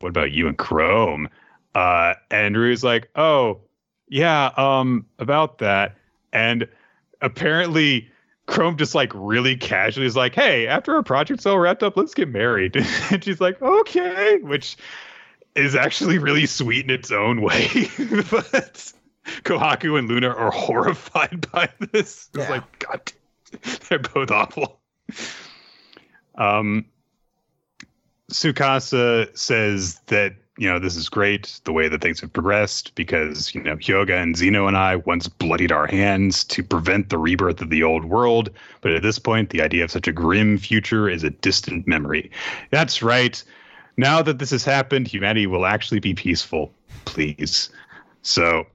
what 0.00 0.08
about 0.08 0.32
you 0.32 0.48
and 0.48 0.56
Chrome?" 0.56 1.28
Uh, 1.74 2.14
and 2.30 2.56
Ruri's 2.56 2.82
like, 2.84 3.08
"Oh, 3.16 3.60
yeah, 4.08 4.50
um, 4.56 5.06
about 5.18 5.58
that." 5.58 5.96
And 6.32 6.66
apparently, 7.20 8.10
Chrome 8.46 8.76
just 8.76 8.94
like 8.94 9.10
really 9.14 9.56
casually 9.56 10.06
is 10.06 10.16
like, 10.16 10.34
"Hey, 10.34 10.66
after 10.66 10.94
our 10.94 11.02
project's 11.02 11.44
all 11.46 11.58
wrapped 11.58 11.82
up, 11.82 11.96
let's 11.96 12.14
get 12.14 12.28
married." 12.30 12.76
and 13.10 13.22
she's 13.22 13.40
like, 13.40 13.60
"Okay," 13.60 14.38
which 14.42 14.76
is 15.54 15.74
actually 15.74 16.18
really 16.18 16.46
sweet 16.46 16.84
in 16.84 16.90
its 16.90 17.12
own 17.12 17.40
way, 17.40 17.68
but 18.30 18.92
Kohaku 19.44 19.98
and 19.98 20.08
Luna 20.08 20.28
are 20.30 20.50
horrified 20.50 21.46
by 21.52 21.68
this. 21.92 22.28
It's 22.34 22.44
Yeah. 22.44 22.50
like, 22.50 22.78
God, 22.80 23.12
they're 23.88 23.98
both 23.98 24.30
awful. 24.30 24.80
Um, 26.36 26.86
Tsukasa 28.30 29.36
says 29.36 30.00
that 30.06 30.34
you 30.56 30.68
know 30.68 30.78
this 30.78 30.96
is 30.96 31.08
great 31.08 31.60
the 31.64 31.72
way 31.72 31.88
that 31.88 32.00
things 32.00 32.20
have 32.20 32.32
progressed 32.32 32.94
because 32.94 33.54
you 33.54 33.62
know 33.62 33.76
Hyoga 33.76 34.20
and 34.20 34.36
Zeno 34.36 34.66
and 34.66 34.76
I 34.76 34.96
once 34.96 35.28
bloodied 35.28 35.72
our 35.72 35.86
hands 35.86 36.44
to 36.44 36.62
prevent 36.62 37.10
the 37.10 37.18
rebirth 37.18 37.60
of 37.60 37.70
the 37.70 37.82
old 37.82 38.04
world, 38.04 38.50
but 38.80 38.92
at 38.92 39.02
this 39.02 39.18
point 39.18 39.50
the 39.50 39.62
idea 39.62 39.84
of 39.84 39.90
such 39.90 40.08
a 40.08 40.12
grim 40.12 40.58
future 40.58 41.08
is 41.08 41.24
a 41.24 41.30
distant 41.30 41.86
memory. 41.86 42.30
That's 42.70 43.02
right. 43.02 43.42
Now 43.96 44.22
that 44.22 44.38
this 44.38 44.50
has 44.50 44.64
happened, 44.64 45.06
humanity 45.06 45.46
will 45.46 45.66
actually 45.66 46.00
be 46.00 46.14
peaceful. 46.14 46.72
Please. 47.04 47.70
So, 48.22 48.66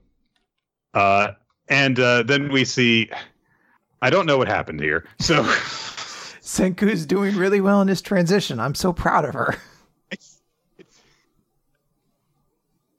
uh, 0.94 1.32
and 1.68 1.98
uh, 1.98 2.22
then 2.22 2.50
we 2.52 2.64
see. 2.64 3.10
I 4.02 4.10
don't 4.10 4.26
know 4.26 4.38
what 4.38 4.48
happened 4.48 4.80
here. 4.80 5.06
So. 5.18 5.42
Senku's 6.42 7.06
doing 7.06 7.36
really 7.36 7.60
well 7.60 7.80
in 7.80 7.88
his 7.88 8.02
transition. 8.02 8.58
I'm 8.58 8.74
so 8.74 8.92
proud 8.92 9.24
of 9.24 9.34
her. 9.34 9.56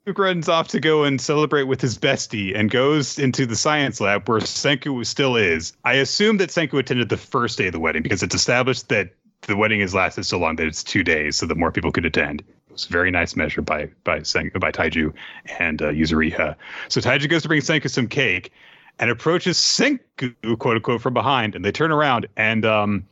Luke 0.06 0.18
runs 0.18 0.48
off 0.48 0.66
to 0.68 0.80
go 0.80 1.04
and 1.04 1.20
celebrate 1.20 1.64
with 1.64 1.80
his 1.80 1.96
bestie 1.96 2.58
and 2.58 2.70
goes 2.70 3.20
into 3.20 3.46
the 3.46 3.54
science 3.54 4.00
lab 4.00 4.28
where 4.28 4.40
Senku 4.40 5.06
still 5.06 5.36
is. 5.36 5.74
I 5.84 5.94
assume 5.94 6.38
that 6.38 6.50
Senku 6.50 6.78
attended 6.80 7.08
the 7.08 7.16
first 7.16 7.56
day 7.56 7.66
of 7.68 7.72
the 7.72 7.78
wedding 7.78 8.02
because 8.02 8.22
it's 8.22 8.34
established 8.34 8.88
that 8.88 9.10
the 9.42 9.56
wedding 9.56 9.80
has 9.80 9.94
lasted 9.94 10.24
so 10.24 10.38
long 10.38 10.56
that 10.56 10.66
it's 10.66 10.82
two 10.82 11.04
days 11.04 11.36
so 11.36 11.46
that 11.46 11.56
more 11.56 11.70
people 11.70 11.92
could 11.92 12.04
attend. 12.04 12.40
It 12.40 12.72
was 12.72 12.86
a 12.86 12.88
very 12.88 13.12
nice 13.12 13.36
measure 13.36 13.62
by 13.62 13.90
by 14.02 14.20
Senku, 14.20 14.58
by 14.58 14.72
Taiju 14.72 15.12
and 15.60 15.80
uh, 15.80 15.90
Yuzuriha. 15.90 16.56
So 16.88 17.00
Taiju 17.00 17.28
goes 17.28 17.42
to 17.42 17.48
bring 17.48 17.60
Senku 17.60 17.88
some 17.88 18.08
cake 18.08 18.52
and 18.98 19.10
approaches 19.10 19.58
Senku, 19.58 20.58
quote 20.58 20.76
unquote, 20.76 21.00
from 21.00 21.14
behind, 21.14 21.54
and 21.54 21.64
they 21.64 21.72
turn 21.72 21.90
around 21.90 22.26
and 22.36 22.64
um, 22.64 23.06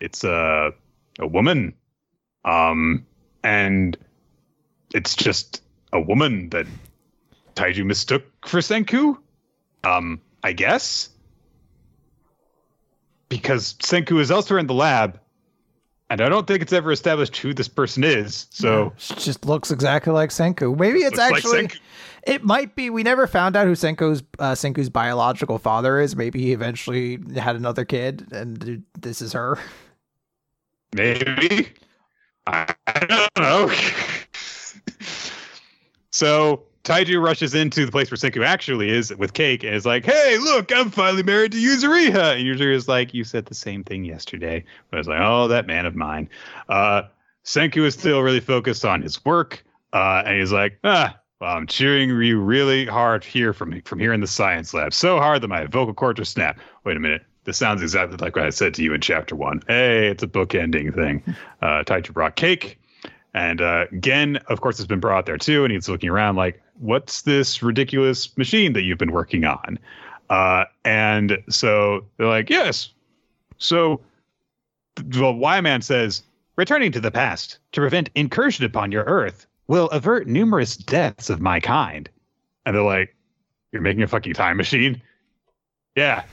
it's 0.00 0.24
a 0.24 0.72
a 1.18 1.26
woman, 1.26 1.74
um, 2.44 3.06
and 3.42 3.96
it's 4.94 5.14
just 5.14 5.62
a 5.92 6.00
woman 6.00 6.50
that 6.50 6.66
Taiju 7.54 7.84
mistook 7.84 8.24
for 8.46 8.60
Senku. 8.60 9.16
Um, 9.84 10.20
I 10.42 10.52
guess. 10.52 11.10
Because 13.28 13.74
Senku 13.74 14.20
is 14.20 14.30
elsewhere 14.30 14.60
in 14.60 14.68
the 14.68 14.74
lab, 14.74 15.18
and 16.10 16.20
I 16.20 16.28
don't 16.28 16.46
think 16.46 16.62
it's 16.62 16.72
ever 16.72 16.92
established 16.92 17.36
who 17.36 17.52
this 17.52 17.68
person 17.68 18.04
is. 18.04 18.46
So 18.50 18.92
She 18.96 19.14
just 19.14 19.44
looks 19.44 19.70
exactly 19.70 20.12
like 20.12 20.30
Senku. 20.30 20.78
Maybe 20.78 21.00
it's 21.00 21.18
like 21.18 21.34
actually. 21.34 21.68
Senku. 21.68 21.78
It 22.24 22.44
might 22.44 22.74
be. 22.74 22.90
We 22.90 23.02
never 23.02 23.26
found 23.26 23.56
out 23.56 23.66
who 23.66 23.72
Senku's 23.72 24.22
uh, 24.38 24.52
Senku's 24.52 24.88
biological 24.88 25.58
father 25.58 26.00
is. 26.00 26.16
Maybe 26.16 26.40
he 26.40 26.52
eventually 26.52 27.18
had 27.36 27.56
another 27.56 27.84
kid, 27.84 28.26
and 28.32 28.82
this 28.98 29.22
is 29.22 29.32
her. 29.32 29.58
maybe. 30.92 31.68
I, 32.48 32.74
I 32.86 33.06
don't 33.06 33.30
know. 33.38 33.70
so 36.10 36.62
Taiju 36.86 37.20
rushes 37.20 37.52
into 37.52 37.84
the 37.84 37.90
place 37.90 38.12
where 38.12 38.16
Senku 38.16 38.46
actually 38.46 38.90
is 38.90 39.12
with 39.16 39.32
cake 39.32 39.64
and 39.64 39.74
is 39.74 39.84
like, 39.84 40.04
"Hey, 40.04 40.38
look, 40.38 40.70
I'm 40.72 40.90
finally 40.90 41.24
married 41.24 41.50
to 41.50 41.58
Yuzuriha." 41.58 42.38
And 42.38 42.60
is 42.60 42.86
like, 42.86 43.12
"You 43.12 43.24
said 43.24 43.46
the 43.46 43.54
same 43.54 43.82
thing 43.82 44.04
yesterday." 44.04 44.64
But 44.88 44.96
I 44.96 45.00
was 45.00 45.08
like, 45.08 45.20
"Oh, 45.20 45.48
that 45.48 45.66
man 45.66 45.84
of 45.84 45.96
mine." 45.96 46.28
Uh, 46.68 47.02
Senku 47.44 47.84
is 47.84 47.94
still 47.94 48.22
really 48.22 48.38
focused 48.38 48.84
on 48.84 49.02
his 49.02 49.24
work, 49.24 49.64
uh, 49.92 50.22
and 50.24 50.38
he's 50.38 50.52
like, 50.52 50.78
"Ah." 50.84 51.18
Well, 51.40 51.54
I'm 51.54 51.66
cheering 51.66 52.08
you 52.08 52.40
really 52.40 52.86
hard 52.86 53.24
here 53.24 53.52
from 53.52 53.82
from 53.82 53.98
here 53.98 54.12
in 54.12 54.20
the 54.20 54.26
science 54.28 54.72
lab. 54.72 54.94
So 54.94 55.18
hard 55.18 55.42
that 55.42 55.48
my 55.48 55.66
vocal 55.66 55.92
cords 55.92 56.20
are 56.20 56.24
snapped. 56.24 56.60
Wait 56.84 56.96
a 56.96 57.00
minute. 57.00 57.22
This 57.44 57.56
sounds 57.56 57.82
exactly 57.82 58.16
like 58.18 58.36
what 58.36 58.46
I 58.46 58.50
said 58.50 58.74
to 58.74 58.82
you 58.82 58.94
in 58.94 59.00
chapter 59.00 59.34
one. 59.34 59.60
Hey, 59.66 60.06
it's 60.06 60.22
a 60.22 60.28
book 60.28 60.54
ending 60.54 60.92
thing. 60.92 61.22
Uh, 61.60 61.82
Taiju 61.82 62.12
brought 62.12 62.36
cake. 62.36 62.78
And 63.34 63.60
uh, 63.60 63.86
Gen, 64.00 64.36
of 64.46 64.62
course, 64.62 64.78
has 64.78 64.86
been 64.86 65.00
brought 65.00 65.26
there 65.26 65.36
too. 65.36 65.64
And 65.64 65.72
he's 65.72 65.88
looking 65.90 66.08
around 66.08 66.36
like, 66.36 66.62
what's 66.78 67.22
this 67.22 67.62
ridiculous 67.62 68.36
machine 68.36 68.72
that 68.72 68.82
you've 68.82 68.98
been 68.98 69.12
working 69.12 69.44
on? 69.44 69.78
Uh, 70.30 70.64
and 70.84 71.38
so 71.48 72.04
they're 72.16 72.26
like, 72.26 72.50
yes. 72.50 72.90
So 73.58 74.00
the 74.96 75.32
Y 75.32 75.60
Man 75.60 75.82
says, 75.82 76.22
returning 76.56 76.92
to 76.92 77.00
the 77.00 77.10
past 77.10 77.58
to 77.72 77.80
prevent 77.80 78.10
incursion 78.14 78.64
upon 78.64 78.92
your 78.92 79.04
Earth 79.04 79.46
will 79.68 79.88
avert 79.88 80.26
numerous 80.26 80.76
deaths 80.76 81.30
of 81.30 81.40
my 81.40 81.60
kind. 81.60 82.08
And 82.64 82.74
they're 82.74 82.82
like, 82.82 83.14
you're 83.72 83.82
making 83.82 84.02
a 84.02 84.08
fucking 84.08 84.34
time 84.34 84.56
machine? 84.56 85.00
Yeah. 85.96 86.24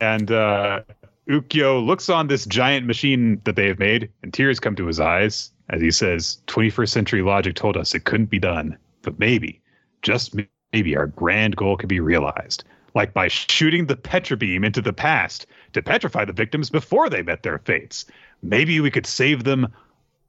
And 0.00 0.30
uh, 0.30 0.82
Ukyo 1.28 1.84
looks 1.84 2.08
on 2.08 2.26
this 2.26 2.44
giant 2.46 2.86
machine 2.86 3.40
that 3.44 3.56
they 3.56 3.66
have 3.68 3.78
made, 3.78 4.10
and 4.22 4.32
tears 4.32 4.60
come 4.60 4.76
to 4.76 4.86
his 4.86 5.00
eyes 5.00 5.50
as 5.70 5.80
he 5.80 5.90
says, 5.90 6.38
21st 6.46 6.88
century 6.88 7.22
logic 7.22 7.54
told 7.54 7.76
us 7.76 7.94
it 7.94 8.04
couldn't 8.04 8.30
be 8.30 8.38
done, 8.38 8.76
but 9.02 9.18
maybe, 9.18 9.60
just 10.02 10.34
maybe, 10.72 10.96
our 10.96 11.06
grand 11.06 11.56
goal 11.56 11.76
could 11.76 11.88
be 11.88 12.00
realized. 12.00 12.64
Like 12.94 13.12
by 13.12 13.28
shooting 13.28 13.86
the 13.86 13.96
Petra 13.96 14.36
beam 14.36 14.64
into 14.64 14.80
the 14.80 14.92
past 14.92 15.46
to 15.72 15.82
petrify 15.82 16.24
the 16.24 16.32
victims 16.32 16.70
before 16.70 17.08
they 17.08 17.22
met 17.22 17.42
their 17.42 17.58
fates. 17.58 18.04
Maybe 18.42 18.80
we 18.80 18.90
could 18.90 19.06
save 19.06 19.44
them 19.44 19.72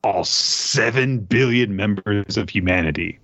all 0.04 0.24
7 0.24 1.20
billion 1.20 1.76
members 1.76 2.38
of 2.38 2.50
humanity. 2.50 3.20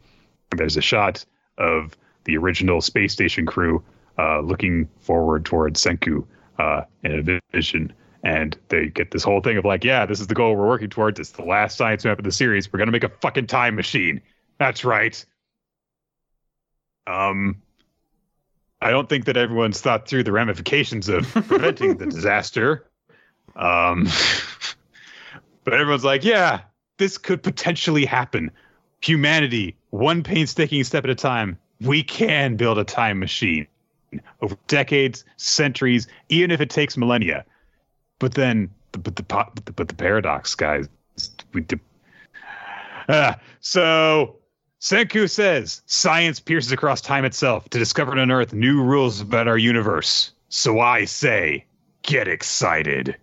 There's 0.56 0.78
a 0.78 0.82
shot 0.82 1.26
of 1.58 1.96
the 2.26 2.38
original 2.38 2.82
space 2.82 3.14
station 3.14 3.46
crew 3.46 3.84
uh, 4.18 4.42
looking 4.42 4.88
forward 5.00 5.46
towards 5.46 5.84
Senku 5.84 6.26
uh, 6.60 6.82
in 7.04 7.20
a 7.30 7.40
vision. 7.52 7.94
And 8.24 8.58
they 8.70 8.88
get 8.88 9.12
this 9.12 9.24
whole 9.24 9.42
thing 9.42 9.58
of 9.58 9.66
like, 9.66 9.84
yeah, 9.84 10.06
this 10.06 10.20
is 10.20 10.28
the 10.28 10.36
goal 10.36 10.56
we're 10.56 10.68
working 10.68 10.90
towards. 10.90 11.20
It's 11.20 11.32
the 11.32 11.44
last 11.44 11.78
science 11.78 12.06
map 12.06 12.20
of 12.20 12.24
the 12.24 12.32
series. 12.32 12.72
We're 12.72 12.80
gonna 12.80 12.92
make 12.92 13.04
a 13.04 13.10
fucking 13.10 13.48
time 13.48 13.76
machine. 13.76 14.22
That's 14.60 14.86
right. 14.86 15.24
Um, 17.08 17.62
I 18.82 18.92
don't 18.92 19.10
think 19.10 19.26
that 19.26 19.38
everyone's 19.38 19.82
thought 19.82 20.08
through 20.08 20.24
the 20.24 20.32
ramifications 20.32 21.10
of 21.10 21.28
preventing 21.48 21.98
the 21.98 22.06
disaster. 22.06 22.88
Um, 23.56 24.08
but 25.64 25.74
everyone's 25.74 26.04
like, 26.04 26.24
yeah, 26.24 26.62
this 26.98 27.18
could 27.18 27.44
potentially 27.44 28.06
happen. 28.06 28.52
Humanity, 29.02 29.76
one 29.90 30.22
painstaking 30.24 30.84
step 30.84 31.04
at 31.04 31.10
a 31.10 31.16
time. 31.16 31.58
We 31.80 32.04
can 32.04 32.56
build 32.56 32.78
a 32.78 32.84
time 32.84 33.20
machine 33.20 33.66
over 34.42 34.56
decades, 34.68 35.26
centuries, 35.38 36.08
even 36.30 36.52
if 36.52 36.62
it 36.62 36.70
takes 36.70 36.98
millennia. 36.98 37.46
But 38.22 38.36
then, 38.36 38.70
but 38.92 39.16
the 39.16 39.24
but 39.24 39.66
the, 39.66 39.72
but 39.72 39.88
the 39.88 39.96
paradox, 39.96 40.54
guys. 40.54 40.88
We 41.54 41.62
de- 41.62 41.80
Ah, 43.10 43.40
so 43.62 44.36
Senku 44.80 45.28
says 45.28 45.82
science 45.88 46.40
pierces 46.40 46.72
across 46.72 47.02
time 47.02 47.26
itself 47.26 47.68
to 47.72 47.80
discover 47.80 48.12
and 48.12 48.22
unearth 48.22 48.54
new 48.54 48.82
rules 48.82 49.22
about 49.22 49.48
our 49.48 49.58
universe. 49.58 50.32
So 50.50 50.80
I 50.80 51.06
say, 51.06 51.66
get 52.04 52.28
excited. 52.28 53.18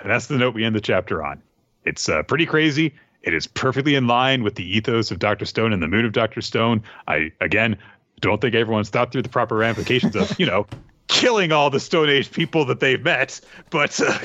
And 0.00 0.10
that's 0.10 0.26
the 0.26 0.36
note 0.36 0.54
we 0.54 0.64
end 0.64 0.76
the 0.76 0.82
chapter 0.82 1.24
on. 1.24 1.42
It's 1.86 2.06
uh, 2.10 2.22
pretty 2.22 2.44
crazy. 2.44 2.94
It 3.22 3.32
is 3.32 3.46
perfectly 3.46 3.94
in 3.94 4.06
line 4.06 4.42
with 4.42 4.56
the 4.56 4.76
ethos 4.76 5.10
of 5.10 5.18
Dr. 5.18 5.46
Stone 5.46 5.72
and 5.72 5.82
the 5.82 5.88
mood 5.88 6.04
of 6.04 6.12
Dr. 6.12 6.42
Stone. 6.42 6.82
I, 7.08 7.32
again, 7.40 7.78
don't 8.20 8.40
think 8.42 8.54
everyone's 8.54 8.90
thought 8.90 9.12
through 9.12 9.22
the 9.22 9.30
proper 9.30 9.56
ramifications 9.56 10.14
of, 10.14 10.38
you 10.38 10.44
know, 10.44 10.66
killing 11.10 11.52
all 11.52 11.68
the 11.68 11.80
Stone 11.80 12.08
Age 12.08 12.30
people 12.30 12.64
that 12.66 12.80
they've 12.80 13.02
met. 13.02 13.40
But 13.70 14.00
uh, 14.00 14.18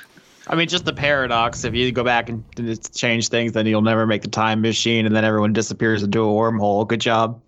I 0.48 0.56
mean, 0.56 0.68
just 0.68 0.84
the 0.84 0.92
paradox. 0.92 1.64
If 1.64 1.74
you 1.74 1.90
go 1.92 2.04
back 2.04 2.28
and 2.28 2.44
change 2.94 3.28
things, 3.28 3.52
then 3.52 3.66
you'll 3.66 3.82
never 3.82 4.06
make 4.06 4.22
the 4.22 4.28
time 4.28 4.60
machine, 4.60 5.06
and 5.06 5.14
then 5.14 5.24
everyone 5.24 5.52
disappears 5.52 6.02
into 6.02 6.20
a 6.20 6.32
wormhole. 6.32 6.86
Good 6.86 7.00
job. 7.00 7.40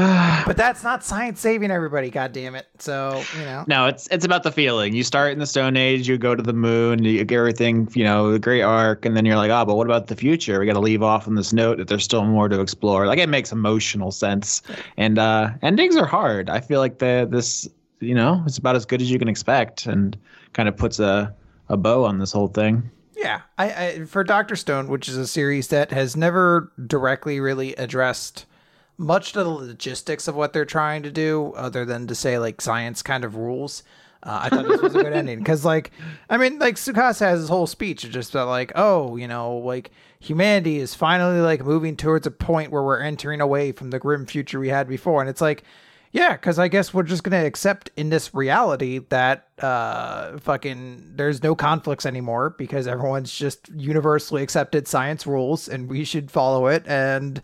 But 0.46 0.56
that's 0.56 0.82
not 0.82 1.04
science 1.04 1.40
saving 1.40 1.70
everybody, 1.70 2.10
god 2.10 2.32
damn 2.32 2.54
it. 2.54 2.66
So, 2.78 3.22
you 3.38 3.44
know. 3.44 3.64
No, 3.68 3.86
it's 3.86 4.08
it's 4.08 4.24
about 4.24 4.42
the 4.42 4.50
feeling. 4.50 4.94
You 4.94 5.04
start 5.04 5.32
in 5.32 5.38
the 5.38 5.46
Stone 5.46 5.76
Age, 5.76 6.08
you 6.08 6.16
go 6.18 6.34
to 6.34 6.42
the 6.42 6.52
moon, 6.52 7.04
you 7.04 7.22
get 7.24 7.36
everything, 7.36 7.88
you 7.94 8.04
know, 8.04 8.32
the 8.32 8.38
great 8.38 8.62
arc, 8.62 9.04
and 9.04 9.16
then 9.16 9.24
you're 9.26 9.36
like, 9.36 9.50
oh, 9.50 9.64
but 9.64 9.76
what 9.76 9.86
about 9.86 10.06
the 10.06 10.16
future? 10.16 10.58
We 10.58 10.66
got 10.66 10.72
to 10.72 10.80
leave 10.80 11.02
off 11.02 11.28
on 11.28 11.34
this 11.34 11.52
note 11.52 11.78
that 11.78 11.88
there's 11.88 12.02
still 12.02 12.24
more 12.24 12.48
to 12.48 12.60
explore. 12.60 13.06
Like 13.06 13.18
it 13.18 13.28
makes 13.28 13.52
emotional 13.52 14.10
sense, 14.10 14.62
and 14.96 15.18
uh, 15.18 15.50
endings 15.62 15.96
are 15.96 16.06
hard. 16.06 16.48
I 16.48 16.60
feel 16.60 16.80
like 16.80 16.98
the 16.98 17.28
this, 17.30 17.68
you 18.00 18.14
know, 18.14 18.42
it's 18.46 18.58
about 18.58 18.76
as 18.76 18.86
good 18.86 19.02
as 19.02 19.10
you 19.10 19.18
can 19.18 19.28
expect, 19.28 19.86
and 19.86 20.16
kind 20.54 20.68
of 20.68 20.76
puts 20.76 20.98
a 20.98 21.34
a 21.68 21.76
bow 21.76 22.04
on 22.04 22.18
this 22.18 22.32
whole 22.32 22.48
thing. 22.48 22.90
Yeah, 23.14 23.42
I, 23.58 23.70
I 23.70 24.04
for 24.06 24.24
Doctor 24.24 24.56
Stone, 24.56 24.88
which 24.88 25.08
is 25.08 25.16
a 25.16 25.26
series 25.26 25.68
that 25.68 25.90
has 25.92 26.16
never 26.16 26.72
directly 26.86 27.38
really 27.38 27.74
addressed 27.74 28.46
much 29.00 29.32
to 29.32 29.42
the 29.42 29.48
logistics 29.48 30.28
of 30.28 30.36
what 30.36 30.52
they're 30.52 30.66
trying 30.66 31.02
to 31.02 31.10
do, 31.10 31.54
other 31.56 31.86
than 31.86 32.06
to 32.06 32.14
say 32.14 32.38
like 32.38 32.60
science 32.60 33.02
kind 33.02 33.24
of 33.24 33.34
rules. 33.34 33.82
Uh, 34.22 34.40
I 34.42 34.48
thought 34.50 34.68
this 34.68 34.82
was 34.82 34.94
a 34.94 35.02
good 35.02 35.14
ending 35.14 35.38
because, 35.38 35.64
like, 35.64 35.90
I 36.28 36.36
mean, 36.36 36.58
like 36.58 36.74
Tsukasa 36.74 37.20
has 37.20 37.40
his 37.40 37.48
whole 37.48 37.66
speech 37.66 38.02
just 38.10 38.34
about 38.34 38.48
like, 38.48 38.72
oh, 38.74 39.16
you 39.16 39.26
know, 39.26 39.56
like 39.56 39.90
humanity 40.20 40.78
is 40.78 40.94
finally 40.94 41.40
like 41.40 41.64
moving 41.64 41.96
towards 41.96 42.26
a 42.26 42.30
point 42.30 42.70
where 42.70 42.82
we're 42.82 43.00
entering 43.00 43.40
away 43.40 43.72
from 43.72 43.88
the 43.88 43.98
grim 43.98 44.26
future 44.26 44.60
we 44.60 44.68
had 44.68 44.86
before, 44.86 45.22
and 45.22 45.30
it's 45.30 45.40
like, 45.40 45.64
yeah, 46.12 46.32
because 46.32 46.58
I 46.58 46.68
guess 46.68 46.92
we're 46.92 47.04
just 47.04 47.24
gonna 47.24 47.46
accept 47.46 47.90
in 47.96 48.10
this 48.10 48.34
reality 48.34 48.98
that 49.08 49.48
uh, 49.60 50.36
fucking 50.36 51.12
there's 51.16 51.42
no 51.42 51.54
conflicts 51.54 52.04
anymore 52.04 52.50
because 52.58 52.86
everyone's 52.86 53.32
just 53.32 53.70
universally 53.70 54.42
accepted 54.42 54.86
science 54.86 55.26
rules 55.26 55.66
and 55.66 55.88
we 55.88 56.04
should 56.04 56.30
follow 56.30 56.66
it 56.66 56.84
and. 56.86 57.40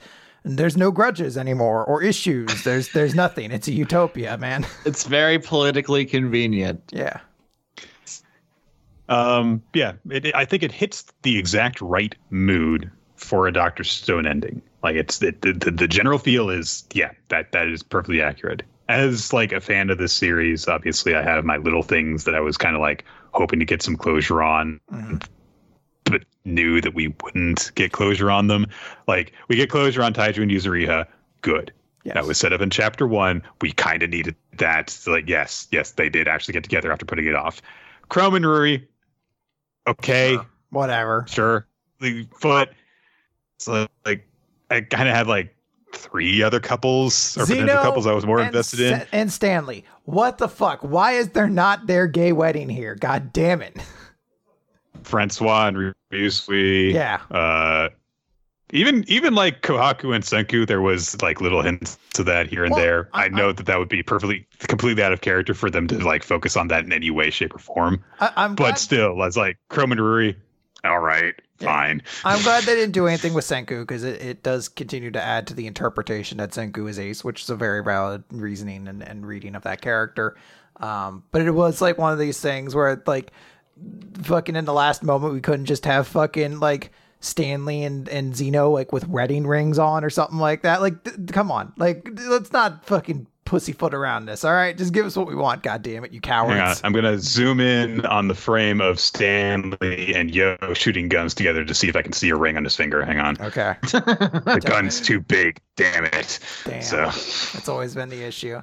And 0.46 0.56
there's 0.58 0.76
no 0.76 0.92
grudges 0.92 1.36
anymore 1.36 1.84
or 1.84 2.02
issues. 2.04 2.62
There's 2.62 2.88
there's 2.92 3.16
nothing. 3.16 3.50
It's 3.50 3.66
a 3.66 3.72
utopia, 3.72 4.38
man. 4.38 4.64
It's 4.86 5.02
very 5.04 5.40
politically 5.40 6.06
convenient. 6.06 6.80
yeah. 6.92 7.18
Um, 9.08 9.62
yeah, 9.74 9.92
it, 10.10 10.26
it- 10.26 10.34
I 10.34 10.44
think 10.44 10.62
it 10.62 10.72
hits 10.72 11.04
the 11.22 11.36
exact 11.38 11.80
right 11.80 12.14
mood 12.30 12.90
for 13.16 13.46
a 13.46 13.52
Doctor 13.52 13.82
Stone 13.84 14.26
ending. 14.26 14.62
Like 14.82 14.94
it's 14.96 15.20
it, 15.22 15.42
the, 15.42 15.52
the 15.52 15.70
the 15.72 15.88
general 15.88 16.18
feel 16.18 16.48
is 16.48 16.84
yeah 16.94 17.10
that 17.28 17.50
that 17.52 17.66
is 17.68 17.82
perfectly 17.82 18.22
accurate. 18.22 18.62
As 18.88 19.32
like 19.32 19.50
a 19.50 19.60
fan 19.60 19.90
of 19.90 19.98
this 19.98 20.12
series, 20.12 20.68
obviously 20.68 21.16
I 21.16 21.22
have 21.22 21.44
my 21.44 21.56
little 21.56 21.82
things 21.82 22.22
that 22.24 22.36
I 22.36 22.40
was 22.40 22.56
kind 22.56 22.76
of 22.76 22.80
like 22.80 23.04
hoping 23.32 23.58
to 23.58 23.64
get 23.64 23.82
some 23.82 23.96
closure 23.96 24.42
on, 24.44 24.80
but 26.10 26.24
knew 26.44 26.80
that 26.80 26.94
we 26.94 27.14
wouldn't 27.22 27.70
get 27.74 27.92
closure 27.92 28.30
on 28.30 28.46
them. 28.46 28.66
Like 29.06 29.32
we 29.48 29.56
get 29.56 29.70
closure 29.70 30.02
on 30.02 30.12
Taiju 30.14 30.42
and 30.42 30.50
Yuzuriha, 30.50 31.06
good. 31.42 31.72
Yes. 32.04 32.14
That 32.14 32.24
was 32.26 32.38
set 32.38 32.52
up 32.52 32.60
in 32.60 32.70
chapter 32.70 33.06
one. 33.06 33.42
We 33.60 33.72
kind 33.72 34.02
of 34.02 34.10
needed 34.10 34.36
that. 34.58 34.90
So 34.90 35.10
like, 35.10 35.28
yes, 35.28 35.66
yes, 35.72 35.90
they 35.92 36.08
did 36.08 36.28
actually 36.28 36.52
get 36.52 36.62
together 36.62 36.92
after 36.92 37.04
putting 37.04 37.26
it 37.26 37.34
off. 37.34 37.60
Chrome 38.08 38.34
and 38.36 38.44
Ruri, 38.44 38.86
okay, 39.88 40.38
Whatever. 40.70 41.24
sure. 41.28 41.66
The- 42.00 42.26
But 42.40 42.70
so 43.58 43.86
like, 44.04 44.26
I 44.70 44.82
kind 44.82 45.08
of 45.08 45.14
had 45.14 45.26
like 45.26 45.52
three 45.94 46.42
other 46.42 46.60
couples 46.60 47.36
or 47.38 47.46
potential 47.46 47.76
couples 47.78 48.06
I 48.06 48.12
was 48.12 48.26
more 48.26 48.40
invested 48.40 48.80
in. 48.80 49.06
And 49.12 49.32
Stanley. 49.32 49.84
What 50.04 50.38
the 50.38 50.48
fuck? 50.48 50.80
Why 50.82 51.12
is 51.12 51.30
there 51.30 51.48
not 51.48 51.86
their 51.86 52.06
gay 52.06 52.32
wedding 52.32 52.68
here? 52.68 52.94
God 52.94 53.32
damn 53.32 53.62
it. 53.62 53.76
Francois 55.06 55.68
and 55.68 55.94
Ryusui. 56.12 56.92
Yeah. 56.92 57.20
Uh, 57.30 57.88
even 58.72 59.04
even 59.06 59.34
like 59.34 59.62
Kohaku 59.62 60.12
and 60.14 60.24
Senku, 60.24 60.66
there 60.66 60.80
was 60.82 61.20
like 61.22 61.40
little 61.40 61.62
hints 61.62 61.96
to 62.14 62.24
that 62.24 62.48
here 62.48 62.64
and 62.64 62.74
Well, 62.74 62.82
there. 62.82 63.08
I- 63.12 63.26
I, 63.26 63.28
know 63.28 63.52
that 63.52 63.66
that 63.66 63.78
would 63.78 63.88
be 63.88 64.02
perfectly 64.02 64.46
completely 64.58 65.02
out 65.04 65.12
of 65.12 65.20
character 65.20 65.54
for 65.54 65.70
them 65.70 65.86
to 65.86 65.98
like 66.04 66.24
focus 66.24 66.56
on 66.56 66.68
that 66.68 66.84
in 66.84 66.92
any 66.92 67.10
way, 67.10 67.30
shape, 67.30 67.54
or 67.54 67.58
form. 67.58 68.02
I, 68.20 68.32
I'm 68.36 68.54
But 68.56 68.64
glad, 68.64 68.78
still, 68.78 69.10
I 69.22 69.26
was 69.26 69.36
like 69.36 69.56
Chrome 69.68 69.92
and 69.92 70.00
Ruri. 70.00 70.34
All 70.84 70.98
right, 70.98 71.34
Yeah. 71.60 71.66
fine. 71.66 72.02
I'm 72.24 72.42
glad 72.42 72.64
they 72.64 72.74
didn't 72.74 72.92
do 72.92 73.06
anything 73.06 73.34
with 73.34 73.44
Senku 73.44 73.80
because 73.82 74.04
it, 74.04 74.20
it 74.20 74.42
does 74.42 74.68
continue 74.68 75.10
to 75.12 75.22
add 75.22 75.46
to 75.48 75.54
the 75.54 75.66
interpretation 75.66 76.38
that 76.38 76.50
Senku 76.50 76.88
is 76.88 76.98
ace, 76.98 77.24
which 77.24 77.42
is 77.42 77.50
a 77.50 77.56
very 77.56 77.82
valid 77.82 78.22
reasoning 78.30 78.86
and, 78.88 79.02
and 79.02 79.26
reading 79.26 79.54
of 79.56 79.62
that 79.62 79.80
character. 79.80 80.36
Um, 80.78 81.22
but 81.32 81.42
it 81.42 81.50
was 81.52 81.80
like 81.80 81.98
one 81.98 82.12
of 82.12 82.18
these 82.18 82.40
things 82.40 82.74
where 82.74 83.00
like 83.06 83.32
fucking 84.22 84.56
in 84.56 84.64
the 84.64 84.72
last 84.72 85.02
moment 85.02 85.34
we 85.34 85.40
couldn't 85.40 85.66
just 85.66 85.84
have 85.84 86.06
fucking 86.08 86.58
like 86.60 86.92
Stanley 87.20 87.82
and 87.82 88.08
and 88.08 88.36
Zeno 88.36 88.70
like 88.70 88.92
with 88.92 89.08
wedding 89.08 89.46
rings 89.46 89.78
on 89.78 90.04
or 90.04 90.10
something 90.10 90.38
like 90.38 90.62
that. 90.62 90.80
Like, 90.80 91.02
th- 91.04 91.16
come 91.28 91.50
on, 91.50 91.72
like 91.76 92.08
let's 92.28 92.52
not 92.52 92.84
fucking 92.86 93.26
pussyfoot 93.44 93.94
around 93.94 94.26
this. 94.26 94.44
All 94.44 94.52
right, 94.52 94.76
just 94.76 94.92
give 94.92 95.06
us 95.06 95.16
what 95.16 95.26
we 95.26 95.34
want. 95.34 95.62
God 95.62 95.82
damn 95.82 96.04
it, 96.04 96.12
you 96.12 96.20
cowards! 96.20 96.80
I'm 96.84 96.92
gonna 96.92 97.18
zoom 97.18 97.60
in 97.60 98.04
on 98.06 98.28
the 98.28 98.34
frame 98.34 98.80
of 98.80 99.00
Stanley 99.00 100.14
and 100.14 100.34
Yo 100.34 100.56
shooting 100.74 101.08
guns 101.08 101.34
together 101.34 101.64
to 101.64 101.74
see 101.74 101.88
if 101.88 101.96
I 101.96 102.02
can 102.02 102.12
see 102.12 102.28
a 102.30 102.36
ring 102.36 102.56
on 102.56 102.64
his 102.64 102.76
finger. 102.76 103.04
Hang 103.04 103.18
on. 103.18 103.36
Okay, 103.40 103.74
The 103.82 104.62
gun's 104.64 105.00
too 105.00 105.20
big. 105.20 105.58
Damn 105.76 106.04
it. 106.06 106.38
damn, 106.64 106.82
So 106.82 106.96
that's 107.06 107.68
always 107.68 107.94
been 107.94 108.08
the 108.08 108.22
issue. 108.22 108.60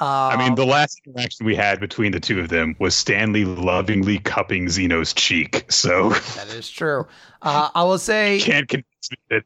I 0.00 0.36
mean, 0.36 0.50
Um, 0.50 0.54
the 0.56 0.66
last 0.66 1.00
interaction 1.06 1.46
we 1.46 1.54
had 1.54 1.80
between 1.80 2.12
the 2.12 2.20
two 2.20 2.40
of 2.40 2.48
them 2.48 2.74
was 2.78 2.94
Stanley 2.94 3.44
lovingly 3.44 4.18
cupping 4.18 4.68
Zeno's 4.68 5.12
cheek. 5.12 5.64
So 5.70 6.10
that 6.10 6.48
is 6.48 6.68
true. 6.68 7.06
Uh, 7.42 7.68
I 7.74 7.84
will 7.84 7.98
say 7.98 8.40
can't 8.42 8.68
convince 8.68 9.10
me 9.10 9.16
that 9.30 9.42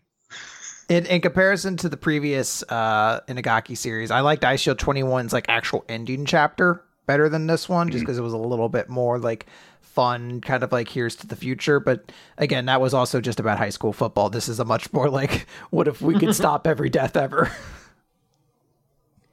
in, 0.88 1.04
in 1.06 1.20
comparison 1.20 1.76
to 1.78 1.88
the 1.88 1.96
previous 1.98 2.62
uh 2.70 3.20
Inagaki 3.28 3.76
series, 3.76 4.10
I 4.10 4.20
liked 4.20 4.42
Eyeshield 4.42 4.76
21's 4.76 5.32
like 5.32 5.46
actual 5.48 5.84
ending 5.88 6.24
chapter 6.24 6.82
better 7.06 7.28
than 7.28 7.46
this 7.46 7.68
one, 7.68 7.90
just 7.90 8.02
because 8.02 8.18
it 8.18 8.22
was 8.22 8.32
a 8.32 8.38
little 8.38 8.68
bit 8.68 8.88
more 8.88 9.18
like 9.18 9.46
fun, 9.80 10.40
kind 10.40 10.62
of 10.62 10.70
like 10.72 10.88
here's 10.88 11.16
to 11.16 11.26
the 11.26 11.36
future. 11.36 11.80
But 11.80 12.12
again, 12.36 12.66
that 12.66 12.80
was 12.80 12.94
also 12.94 13.20
just 13.20 13.40
about 13.40 13.58
high 13.58 13.70
school 13.70 13.92
football. 13.92 14.30
This 14.30 14.48
is 14.48 14.60
a 14.60 14.64
much 14.64 14.92
more 14.92 15.10
like, 15.10 15.46
what 15.70 15.88
if 15.88 16.00
we 16.00 16.18
could 16.18 16.34
stop 16.36 16.66
every 16.66 16.88
death 16.88 17.16
ever? 17.16 17.50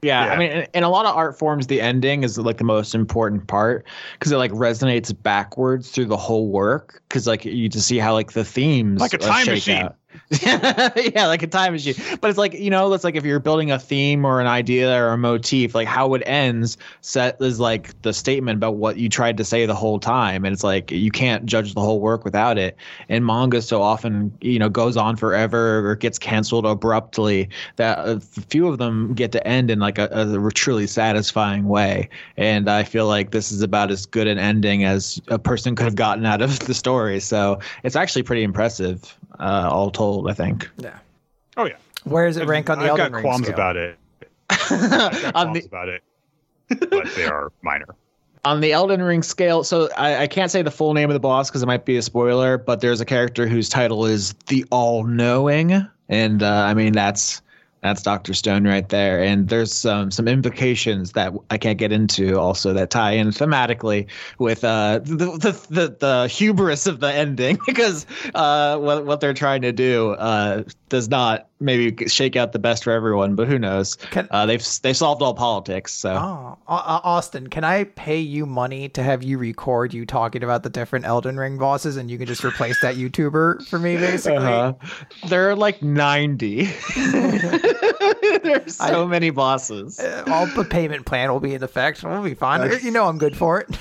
Yeah, 0.02 0.26
Yeah. 0.26 0.34
I 0.34 0.38
mean, 0.38 0.52
in, 0.52 0.68
in 0.74 0.84
a 0.84 0.90
lot 0.90 1.06
of 1.06 1.16
art 1.16 1.38
forms, 1.38 1.68
the 1.68 1.82
ending 1.82 2.24
is 2.24 2.38
like 2.38 2.58
the 2.58 2.64
most 2.64 2.94
important 2.94 3.48
part 3.48 3.86
because 4.14 4.32
it 4.32 4.38
like 4.38 4.52
resonates 4.52 5.14
backwards 5.24 5.90
through 5.90 6.06
the 6.06 6.18
whole 6.18 6.50
work. 6.50 7.02
Because 7.10 7.26
like 7.28 7.46
you 7.46 7.70
just 7.70 7.88
see 7.88 7.98
how 7.98 8.14
like 8.14 8.34
the 8.34 8.46
themes 8.46 9.02
Like 9.02 9.14
a 9.14 9.18
time 9.18 9.46
machine. 9.48 9.78
out. 9.84 9.96
yeah, 10.42 11.28
like 11.28 11.44
a 11.44 11.48
time 11.48 11.74
machine. 11.74 11.96
But 12.22 12.30
it's 12.30 12.38
like 12.38 12.54
you 12.54 12.70
know, 12.70 12.92
it's 12.94 13.04
like 13.04 13.16
if 13.16 13.26
you're 13.26 13.40
building 13.40 13.72
a 13.72 13.80
theme 13.80 14.26
or 14.26 14.42
an 14.42 14.48
idea 14.48 15.02
or 15.02 15.10
a 15.10 15.18
motif, 15.18 15.76
like 15.76 15.88
how 15.88 16.14
it 16.14 16.24
ends 16.26 16.78
set 17.02 17.42
is 17.42 17.60
like 17.60 18.00
the 18.02 18.14
statement 18.14 18.58
about 18.58 18.76
what 18.76 18.98
you 18.98 19.10
tried 19.10 19.38
to 19.38 19.44
say 19.44 19.66
the 19.66 19.76
whole 19.76 20.00
time, 20.00 20.46
and 20.46 20.54
it's 20.54 20.64
like 20.64 20.92
you 20.92 21.12
can't 21.12 21.46
judge 21.46 21.74
the 21.74 21.82
whole 21.82 22.00
work 22.00 22.24
without 22.24 22.58
it. 22.58 22.76
And 23.10 23.26
manga 23.26 23.62
so 23.62 23.82
often 23.82 24.36
you 24.42 24.60
know 24.60 24.70
goes 24.70 24.98
on 24.98 25.16
forever 25.16 25.90
or 25.90 25.96
gets 25.96 26.20
canceled 26.20 26.66
abruptly 26.66 27.50
that 27.76 28.00
a 28.00 28.20
few 28.20 28.68
of 28.68 28.78
them 28.78 29.14
get 29.14 29.32
to 29.32 29.48
end 29.48 29.72
in 29.72 29.80
like 29.80 29.98
a, 29.98 30.10
a 30.12 30.52
truly 30.52 30.88
satisfying 30.88 31.68
way. 31.68 32.10
And 32.38 32.70
I 32.70 32.84
feel 32.84 33.08
like 33.08 33.32
this 33.32 33.52
is 33.52 33.62
about 33.62 33.92
as 33.92 34.06
good 34.06 34.28
an 34.28 34.38
ending 34.38 34.84
as 34.84 35.22
a 35.28 35.40
person 35.40 35.76
could 35.76 35.86
have 35.86 35.96
gotten 35.96 36.26
out 36.26 36.42
of 36.42 36.60
the 36.60 36.74
story. 36.74 37.20
So 37.20 37.60
it's 37.84 37.96
actually 37.96 38.24
pretty 38.24 38.44
impressive, 38.44 39.18
uh, 39.40 39.70
all 39.72 39.92
told. 39.92 40.30
I 40.30 40.34
think. 40.34 40.70
yeah. 40.78 40.98
Oh 41.58 41.66
yeah. 41.66 41.76
Where 42.04 42.28
does 42.28 42.38
it 42.38 42.48
rank 42.48 42.70
on 42.70 42.78
the 42.80 42.86
I've 42.86 42.90
Elden 42.92 43.06
got 43.12 43.16
Ring 43.16 43.24
qualms 43.24 43.46
scale? 43.48 43.54
about 43.56 43.78
it. 43.78 43.98
I've 44.50 44.70
got 44.70 45.26
on 45.26 45.32
qualms 45.32 45.60
the 45.62 45.66
about 45.66 45.90
it, 45.90 46.04
but 46.90 47.16
they 47.16 47.26
are 47.26 47.52
minor. 47.64 47.88
on 48.44 48.62
the 48.62 48.72
Elden 48.74 49.02
Ring 49.02 49.24
scale, 49.24 49.64
so 49.64 49.90
I, 49.98 50.24
I 50.24 50.28
can't 50.28 50.52
say 50.52 50.62
the 50.62 50.70
full 50.72 50.94
name 50.94 51.10
of 51.10 51.14
the 51.16 51.20
boss 51.20 51.50
because 51.50 51.64
it 51.64 51.66
might 51.66 51.86
be 51.86 51.98
a 51.98 52.02
spoiler, 52.04 52.58
but 52.60 52.82
there's 52.82 53.02
a 53.02 53.06
character 53.06 53.48
whose 53.48 53.70
title 53.70 54.06
is 54.06 54.34
the 54.48 54.66
All 54.70 55.04
Knowing, 55.04 55.86
and 56.10 56.44
uh, 56.44 56.52
I 56.52 56.74
mean 56.76 56.94
that's 56.94 57.42
that's 57.86 58.02
Doctor 58.02 58.34
Stone 58.34 58.66
right 58.66 58.88
there. 58.90 59.22
And 59.22 59.48
there's 59.50 59.86
um, 59.86 60.12
some 60.12 60.28
implications 60.28 61.12
that 61.14 61.34
I 61.50 61.58
can't 61.58 61.78
get 61.78 61.92
into 61.92 62.40
also 62.40 62.74
that 62.74 62.90
tie 62.90 63.12
in 63.12 63.28
thematically 63.30 64.08
with 64.40 64.64
uh, 64.64 65.00
the, 65.04 65.16
the 65.38 65.66
the 65.70 65.96
the 66.00 66.28
hubris 66.28 66.88
of 66.88 67.00
the 67.00 67.14
ending 67.14 67.58
because 67.66 68.06
uh, 68.34 68.78
what 68.78 69.06
what 69.06 69.20
they're 69.22 69.34
trying 69.34 69.62
to 69.62 69.72
do 69.72 70.12
uh, 70.12 70.64
does 70.90 71.10
not 71.10 71.48
maybe 71.62 72.06
shake 72.08 72.36
out 72.36 72.52
the 72.52 72.60
best 72.60 72.84
for 72.84 72.92
everyone, 72.92 73.34
but 73.36 73.48
who 73.48 73.58
knows? 73.58 73.96
Can- 73.96 74.28
Uh, 74.32 74.46
they've 74.46 74.64
they've 74.82 74.98
solved 74.98 75.22
all 75.22 75.34
politics, 75.34 75.94
so. 75.94 76.12
Oh, 76.14 76.58
Au- 76.68 76.76
Au- 76.76 77.02
Austin, 77.04 77.48
can 77.48 77.64
I 77.64 77.86
pay 77.86 78.20
you 78.20 78.46
money 78.46 78.90
to 78.90 79.02
have 79.04 79.24
you 79.24 79.38
record 79.38 79.94
you 79.94 80.06
talking 80.06 80.44
about 80.44 80.64
the 80.64 80.70
different 80.70 81.06
Elden 81.06 81.38
Ring 81.38 81.58
bosses, 81.58 81.96
and 81.98 82.12
you 82.12 82.18
can 82.18 82.28
just 82.28 82.44
replace 82.44 82.80
that 82.82 82.96
YouTuber 82.96 83.68
for 83.68 83.80
me, 83.80 83.96
basically? 84.10 84.38
Uh-huh. 84.38 84.74
There 85.30 85.50
are 85.50 85.56
like 85.56 85.82
90. 85.82 86.70
There's 88.44 88.76
so 88.76 89.08
many 89.08 89.30
bosses. 89.30 90.00
Uh, 90.00 90.24
all 90.28 90.48
the 90.48 90.64
payment 90.64 91.06
plan 91.06 91.32
will 91.32 91.40
be 91.40 91.54
in 91.54 91.64
effect. 91.64 92.04
We'll 92.04 92.24
be 92.24 92.34
fine. 92.34 92.72
You 92.82 92.92
know 92.92 93.08
I'm 93.08 93.18
good 93.18 93.36
for 93.36 93.62
it. 93.62 93.78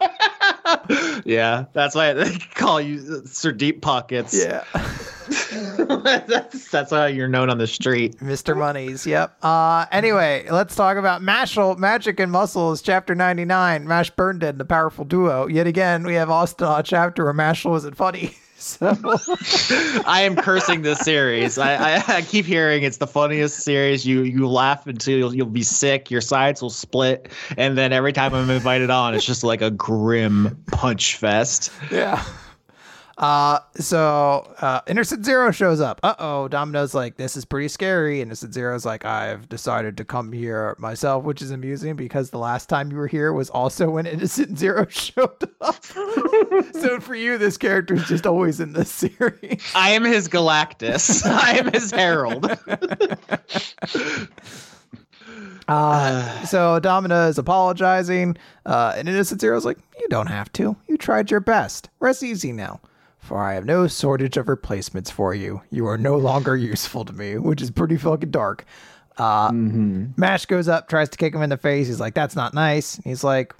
yeah, 1.24 1.64
that's 1.72 1.94
why 1.94 2.12
they 2.12 2.38
call 2.54 2.80
you 2.80 3.22
Sir 3.26 3.52
Deep 3.52 3.82
Pockets. 3.82 4.34
Yeah. 4.34 4.64
that's, 6.26 6.70
that's 6.70 6.90
how 6.90 7.06
you're 7.06 7.28
known 7.28 7.50
on 7.50 7.58
the 7.58 7.66
street. 7.66 8.18
Mr. 8.18 8.56
Monies. 8.56 9.06
Yep. 9.06 9.36
Uh, 9.42 9.86
anyway, 9.90 10.46
let's 10.50 10.74
talk 10.74 10.96
about 10.96 11.22
Mashle, 11.22 11.76
Magic 11.78 12.20
and 12.20 12.30
Muscles, 12.30 12.82
Chapter 12.82 13.14
99. 13.14 13.86
Mash 13.86 14.12
Burnedead, 14.12 14.58
the 14.58 14.64
powerful 14.64 15.04
duo. 15.04 15.46
Yet 15.46 15.66
again, 15.66 16.04
we 16.04 16.14
have 16.14 16.30
Austin 16.30 16.66
on 16.66 16.80
a 16.80 16.82
chapter 16.82 17.24
where 17.24 17.34
Mashle 17.34 17.76
isn't 17.76 17.96
funny. 17.96 18.36
So, 18.68 18.88
I 20.04 20.22
am 20.22 20.34
cursing 20.34 20.82
this 20.82 20.98
series. 20.98 21.58
I, 21.58 21.74
I, 21.98 22.04
I 22.08 22.22
keep 22.22 22.44
hearing 22.44 22.82
it's 22.82 22.96
the 22.96 23.06
funniest 23.06 23.60
series. 23.60 24.04
You 24.04 24.22
you 24.22 24.48
laugh 24.48 24.84
until 24.88 25.16
you'll, 25.16 25.34
you'll 25.34 25.46
be 25.46 25.62
sick. 25.62 26.10
Your 26.10 26.20
sides 26.20 26.60
will 26.60 26.68
split, 26.68 27.30
and 27.56 27.78
then 27.78 27.92
every 27.92 28.12
time 28.12 28.34
I'm 28.34 28.50
invited 28.50 28.90
on, 28.90 29.14
it's 29.14 29.24
just 29.24 29.44
like 29.44 29.62
a 29.62 29.70
grim 29.70 30.60
punch 30.72 31.16
fest. 31.16 31.70
yeah. 31.92 32.24
Uh, 33.18 33.58
so 33.74 34.54
uh, 34.60 34.80
Innocent 34.86 35.24
Zero 35.24 35.50
shows 35.50 35.80
up. 35.80 35.98
Uh 36.04 36.14
oh, 36.20 36.46
Domina's 36.46 36.94
like, 36.94 37.16
this 37.16 37.36
is 37.36 37.44
pretty 37.44 37.66
scary. 37.66 38.20
Innocent 38.20 38.54
Zero's 38.54 38.86
like, 38.86 39.04
I've 39.04 39.48
decided 39.48 39.96
to 39.96 40.04
come 40.04 40.32
here 40.32 40.76
myself, 40.78 41.24
which 41.24 41.42
is 41.42 41.50
amusing 41.50 41.96
because 41.96 42.30
the 42.30 42.38
last 42.38 42.68
time 42.68 42.92
you 42.92 42.96
were 42.96 43.08
here 43.08 43.32
was 43.32 43.50
also 43.50 43.90
when 43.90 44.06
Innocent 44.18 44.56
Zero 44.56 44.86
showed 44.88 45.42
up. 45.60 45.84
so 46.72 47.00
for 47.00 47.16
you, 47.16 47.38
this 47.38 47.56
character 47.56 47.94
is 47.94 48.06
just 48.06 48.24
always 48.24 48.60
in 48.60 48.72
this 48.72 48.90
series. 48.90 49.68
I 49.74 49.90
am 49.90 50.04
his 50.04 50.28
Galactus. 50.28 51.26
I 51.26 51.58
am 51.58 51.72
his 51.72 51.90
herald. 51.90 52.46
Uh, 55.66 56.42
so 56.44 56.78
Domina 56.78 57.26
is 57.26 57.38
apologizing, 57.38 58.36
uh, 58.64 58.94
and 58.96 59.08
Innocent 59.08 59.40
Zero's 59.40 59.64
like, 59.64 59.78
You 59.98 60.06
don't 60.08 60.28
have 60.28 60.52
to. 60.52 60.76
You 60.86 60.96
tried 60.96 61.32
your 61.32 61.40
best. 61.40 61.90
Rest 61.98 62.22
easy 62.22 62.52
now. 62.52 62.80
For 63.28 63.44
I 63.44 63.52
have 63.52 63.66
no 63.66 63.86
shortage 63.86 64.38
of 64.38 64.48
replacements 64.48 65.10
for 65.10 65.34
you. 65.34 65.60
You 65.70 65.86
are 65.86 65.98
no 65.98 66.16
longer 66.16 66.56
useful 66.56 67.04
to 67.04 67.12
me, 67.12 67.36
which 67.36 67.60
is 67.60 67.70
pretty 67.70 67.98
fucking 67.98 68.30
dark. 68.30 68.64
Uh, 69.18 69.50
Mash 69.52 70.46
goes 70.46 70.66
up, 70.66 70.88
tries 70.88 71.10
to 71.10 71.18
kick 71.18 71.34
him 71.34 71.42
in 71.42 71.50
the 71.50 71.58
face. 71.58 71.88
He's 71.88 72.00
like, 72.00 72.14
That's 72.14 72.34
not 72.34 72.54
nice. 72.54 72.96
He's 73.04 73.22
like, 73.22 73.52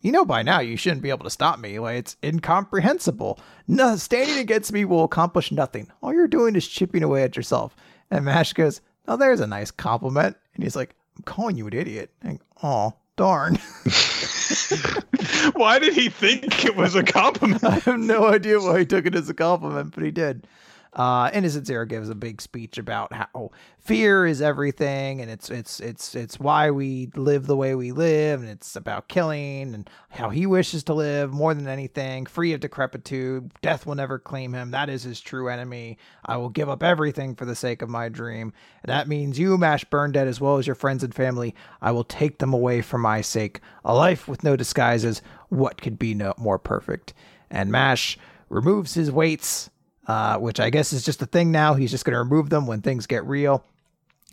You 0.00 0.10
know 0.10 0.24
by 0.24 0.42
now 0.42 0.58
you 0.58 0.76
shouldn't 0.76 1.02
be 1.02 1.10
able 1.10 1.22
to 1.22 1.30
stop 1.30 1.60
me. 1.60 1.78
Like, 1.78 1.98
it's 1.98 2.16
incomprehensible. 2.24 3.38
No, 3.68 3.94
standing 3.94 4.38
against 4.38 4.72
me 4.72 4.84
will 4.84 5.04
accomplish 5.04 5.52
nothing. 5.52 5.88
All 6.02 6.12
you're 6.12 6.26
doing 6.26 6.56
is 6.56 6.66
chipping 6.66 7.04
away 7.04 7.22
at 7.22 7.36
yourself. 7.36 7.76
And 8.10 8.24
Mash 8.24 8.54
goes, 8.54 8.80
Oh, 9.06 9.16
there's 9.16 9.40
a 9.40 9.46
nice 9.46 9.70
compliment. 9.70 10.36
And 10.56 10.64
he's 10.64 10.74
like, 10.74 10.96
I'm 11.16 11.22
calling 11.22 11.56
you 11.56 11.68
an 11.68 11.74
idiot. 11.74 12.10
And, 12.22 12.40
oh, 12.64 12.94
darn. 13.16 13.54
Why 15.54 15.78
did 15.78 15.94
he 15.94 16.08
think 16.08 16.64
it 16.64 16.76
was 16.76 16.94
a 16.94 17.02
compliment? 17.02 17.64
I 17.64 17.78
have 17.80 17.98
no 17.98 18.26
idea 18.26 18.60
why 18.60 18.80
he 18.80 18.86
took 18.86 19.06
it 19.06 19.14
as 19.14 19.28
a 19.28 19.34
compliment, 19.34 19.94
but 19.94 20.04
he 20.04 20.10
did. 20.10 20.46
Uh, 20.94 21.30
Innocent 21.32 21.66
Zero 21.66 21.86
gives 21.86 22.10
a 22.10 22.14
big 22.14 22.42
speech 22.42 22.76
about 22.76 23.14
how 23.14 23.50
fear 23.78 24.26
is 24.26 24.42
everything, 24.42 25.22
and 25.22 25.30
it's 25.30 25.48
it's 25.48 25.80
it's 25.80 26.14
it's 26.14 26.38
why 26.38 26.70
we 26.70 27.08
live 27.16 27.46
the 27.46 27.56
way 27.56 27.74
we 27.74 27.92
live, 27.92 28.40
and 28.40 28.50
it's 28.50 28.76
about 28.76 29.08
killing, 29.08 29.74
and 29.74 29.88
how 30.10 30.28
he 30.28 30.44
wishes 30.44 30.84
to 30.84 30.94
live 30.94 31.32
more 31.32 31.54
than 31.54 31.66
anything, 31.66 32.26
free 32.26 32.52
of 32.52 32.60
decrepitude. 32.60 33.50
Death 33.62 33.86
will 33.86 33.94
never 33.94 34.18
claim 34.18 34.52
him. 34.52 34.70
That 34.70 34.90
is 34.90 35.02
his 35.02 35.18
true 35.20 35.48
enemy. 35.48 35.96
I 36.26 36.36
will 36.36 36.50
give 36.50 36.68
up 36.68 36.82
everything 36.82 37.36
for 37.36 37.46
the 37.46 37.56
sake 37.56 37.80
of 37.80 37.88
my 37.88 38.10
dream. 38.10 38.52
And 38.82 38.90
that 38.90 39.08
means 39.08 39.38
you, 39.38 39.56
Mash 39.56 39.86
Burnedead, 39.86 40.26
as 40.26 40.42
well 40.42 40.58
as 40.58 40.66
your 40.66 40.76
friends 40.76 41.02
and 41.02 41.14
family. 41.14 41.54
I 41.80 41.92
will 41.92 42.04
take 42.04 42.38
them 42.38 42.52
away 42.52 42.82
for 42.82 42.98
my 42.98 43.22
sake. 43.22 43.60
A 43.82 43.94
life 43.94 44.28
with 44.28 44.44
no 44.44 44.56
disguises. 44.56 45.22
What 45.48 45.80
could 45.80 45.98
be 45.98 46.12
no 46.14 46.34
more 46.36 46.58
perfect? 46.58 47.14
And 47.50 47.72
Mash 47.72 48.18
removes 48.50 48.92
his 48.92 49.10
weights 49.10 49.70
uh, 50.06 50.38
which 50.38 50.60
I 50.60 50.70
guess 50.70 50.92
is 50.92 51.04
just 51.04 51.22
a 51.22 51.26
thing 51.26 51.52
now. 51.52 51.74
He's 51.74 51.90
just 51.90 52.04
going 52.04 52.14
to 52.14 52.18
remove 52.18 52.50
them 52.50 52.66
when 52.66 52.80
things 52.80 53.06
get 53.06 53.24
real. 53.24 53.64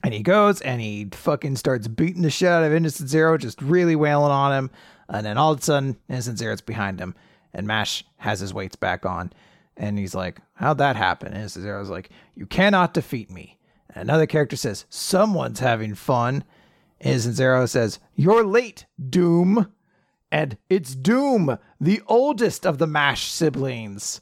And 0.04 0.14
he 0.14 0.22
goes 0.22 0.62
and 0.62 0.80
he 0.82 1.10
fucking 1.12 1.58
starts 1.58 1.88
beating 1.88 2.22
the 2.22 2.30
shit 2.30 2.50
out 2.50 2.64
of 2.64 2.74
Innocent 2.74 3.10
Zero, 3.10 3.38
just 3.38 3.62
really 3.62 3.96
wailing 3.96 4.32
on 4.32 4.54
him. 4.54 4.72
And 5.10 5.26
then 5.26 5.38
all 5.38 5.52
of 5.52 5.60
a 5.60 5.62
sudden, 5.62 5.98
Innocent 6.08 6.38
Zero's 6.38 6.62
behind 6.62 7.00
him, 7.00 7.16
and 7.54 7.68
Mash 7.68 8.06
has 8.18 8.40
his 8.40 8.54
weights 8.54 8.76
back 8.76 9.06
on. 9.06 9.34
And 9.76 9.98
he's 9.98 10.16
like, 10.16 10.40
How'd 10.56 10.78
that 10.78 10.96
happen? 10.96 11.30
And 11.30 11.38
Innocent 11.38 11.64
Zero's 11.64 11.90
like, 11.90 12.10
You 12.36 12.46
cannot 12.46 12.94
defeat 12.94 13.32
me. 13.32 13.58
And 13.90 14.04
another 14.04 14.28
character 14.28 14.56
says, 14.56 14.86
Someone's 14.90 15.60
having 15.60 15.96
fun. 15.96 16.44
Innocent 17.00 17.36
Zero 17.36 17.66
says, 17.66 18.00
You're 18.16 18.46
late, 18.46 18.86
Doom. 19.10 19.72
And 20.32 20.58
it's 20.70 20.94
Doom, 20.94 21.58
the 21.82 22.02
oldest 22.06 22.66
of 22.66 22.78
the 22.78 22.86
Mash 22.88 23.32
siblings. 23.32 24.22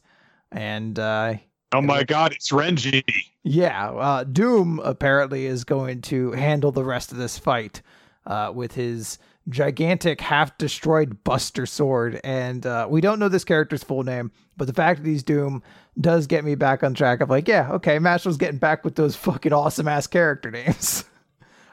And 0.51 0.97
uh, 0.97 1.35
Oh 1.73 1.81
my 1.81 2.03
god, 2.03 2.31
it's 2.33 2.51
Renji. 2.51 3.03
yeah, 3.43 3.89
uh, 3.91 4.23
Doom 4.23 4.79
apparently 4.83 5.45
is 5.45 5.63
going 5.63 6.01
to 6.03 6.31
handle 6.31 6.71
the 6.71 6.83
rest 6.85 7.11
of 7.11 7.17
this 7.17 7.37
fight 7.37 7.81
uh, 8.25 8.51
with 8.55 8.73
his 8.75 9.17
gigantic, 9.49 10.19
half 10.21 10.57
destroyed 10.57 11.23
Buster 11.23 11.65
Sword. 11.65 12.19
And 12.23 12.65
uh, 12.65 12.87
we 12.89 13.01
don't 13.01 13.19
know 13.19 13.29
this 13.29 13.43
character's 13.45 13.83
full 13.83 14.03
name, 14.03 14.31
but 14.55 14.67
the 14.67 14.73
fact 14.73 15.03
that 15.03 15.09
he's 15.09 15.23
Doom 15.23 15.61
does 15.99 16.27
get 16.27 16.43
me 16.45 16.55
back 16.55 16.83
on 16.83 16.93
track 16.93 17.21
of 17.21 17.29
like, 17.29 17.47
yeah, 17.47 17.69
okay, 17.73 17.99
Mashle's 17.99 18.37
getting 18.37 18.59
back 18.59 18.83
with 18.85 18.95
those 18.95 19.15
fucking 19.15 19.53
awesome 19.53 19.87
ass 19.87 20.07
character 20.07 20.51
names. 20.51 21.03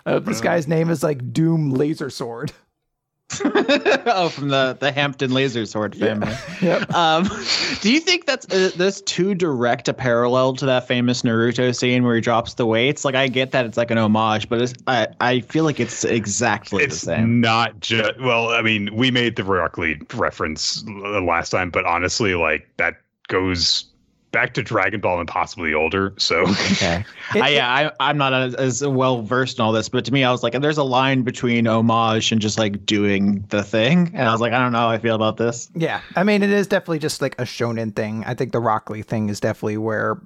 I 0.06 0.10
hope 0.12 0.24
this 0.24 0.40
guy's 0.40 0.66
name 0.68 0.90
is 0.90 1.02
like 1.02 1.32
Doom 1.32 1.70
Laser 1.70 2.10
Sword. 2.10 2.52
oh, 4.06 4.28
from 4.28 4.48
the 4.48 4.76
the 4.78 4.92
Hampton 4.92 5.32
Laser 5.32 5.66
Sword 5.66 5.96
family. 5.96 6.32
Yep. 6.62 6.92
Um, 6.94 7.28
do 7.82 7.92
you 7.92 8.00
think 8.00 8.26
that's 8.26 8.46
uh, 8.52 8.70
that's 8.76 9.00
too 9.02 9.34
direct 9.34 9.88
a 9.88 9.92
parallel 9.94 10.54
to 10.54 10.66
that 10.66 10.86
famous 10.86 11.22
Naruto 11.22 11.76
scene 11.76 12.04
where 12.04 12.14
he 12.14 12.20
drops 12.20 12.54
the 12.54 12.64
weights? 12.64 13.04
Like, 13.04 13.14
I 13.14 13.28
get 13.28 13.50
that 13.50 13.66
it's 13.66 13.76
like 13.76 13.90
an 13.90 13.98
homage, 13.98 14.48
but 14.48 14.62
it's, 14.62 14.72
I 14.86 15.08
I 15.20 15.40
feel 15.40 15.64
like 15.64 15.80
it's 15.80 16.04
exactly 16.04 16.84
It's 16.84 17.00
the 17.00 17.06
same. 17.06 17.40
not 17.40 17.80
just 17.80 18.18
well. 18.20 18.48
I 18.50 18.62
mean, 18.62 18.94
we 18.94 19.10
made 19.10 19.36
the 19.36 19.44
Rock 19.44 19.76
Lee 19.78 19.98
reference 20.14 20.84
l- 20.88 21.24
last 21.24 21.50
time, 21.50 21.70
but 21.70 21.84
honestly, 21.84 22.34
like 22.34 22.68
that 22.78 22.94
goes 23.28 23.84
back 24.34 24.52
to 24.54 24.62
Dragon 24.62 25.00
Ball 25.00 25.20
and 25.20 25.28
possibly 25.28 25.72
older. 25.72 26.12
So 26.18 26.42
Okay. 26.42 27.04
It- 27.34 27.42
I, 27.42 27.48
yeah, 27.48 27.72
I, 27.72 28.08
I'm 28.10 28.18
not 28.18 28.34
as, 28.34 28.54
as 28.56 28.86
well 28.86 29.22
versed 29.22 29.58
in 29.58 29.64
all 29.64 29.72
this, 29.72 29.88
but 29.88 30.04
to 30.04 30.12
me, 30.12 30.24
I 30.24 30.30
was 30.30 30.42
like, 30.42 30.52
there's 30.60 30.76
a 30.76 30.84
line 30.84 31.22
between 31.22 31.66
homage 31.66 32.30
and 32.32 32.40
just 32.40 32.58
like 32.58 32.84
doing 32.84 33.46
the 33.48 33.62
thing, 33.62 34.10
and 34.12 34.28
I 34.28 34.32
was 34.32 34.40
like, 34.40 34.52
I 34.52 34.58
don't 34.58 34.72
know 34.72 34.78
how 34.78 34.90
I 34.90 34.98
feel 34.98 35.14
about 35.14 35.38
this. 35.38 35.70
Yeah, 35.74 36.00
I 36.16 36.24
mean, 36.24 36.42
it 36.42 36.50
is 36.50 36.66
definitely 36.66 36.98
just 36.98 37.22
like 37.22 37.34
a 37.40 37.44
shonen 37.44 37.94
thing. 37.96 38.24
I 38.26 38.34
think 38.34 38.52
the 38.52 38.60
Rock 38.60 38.90
Lee 38.90 39.02
thing 39.02 39.28
is 39.30 39.40
definitely 39.40 39.78
where 39.78 40.20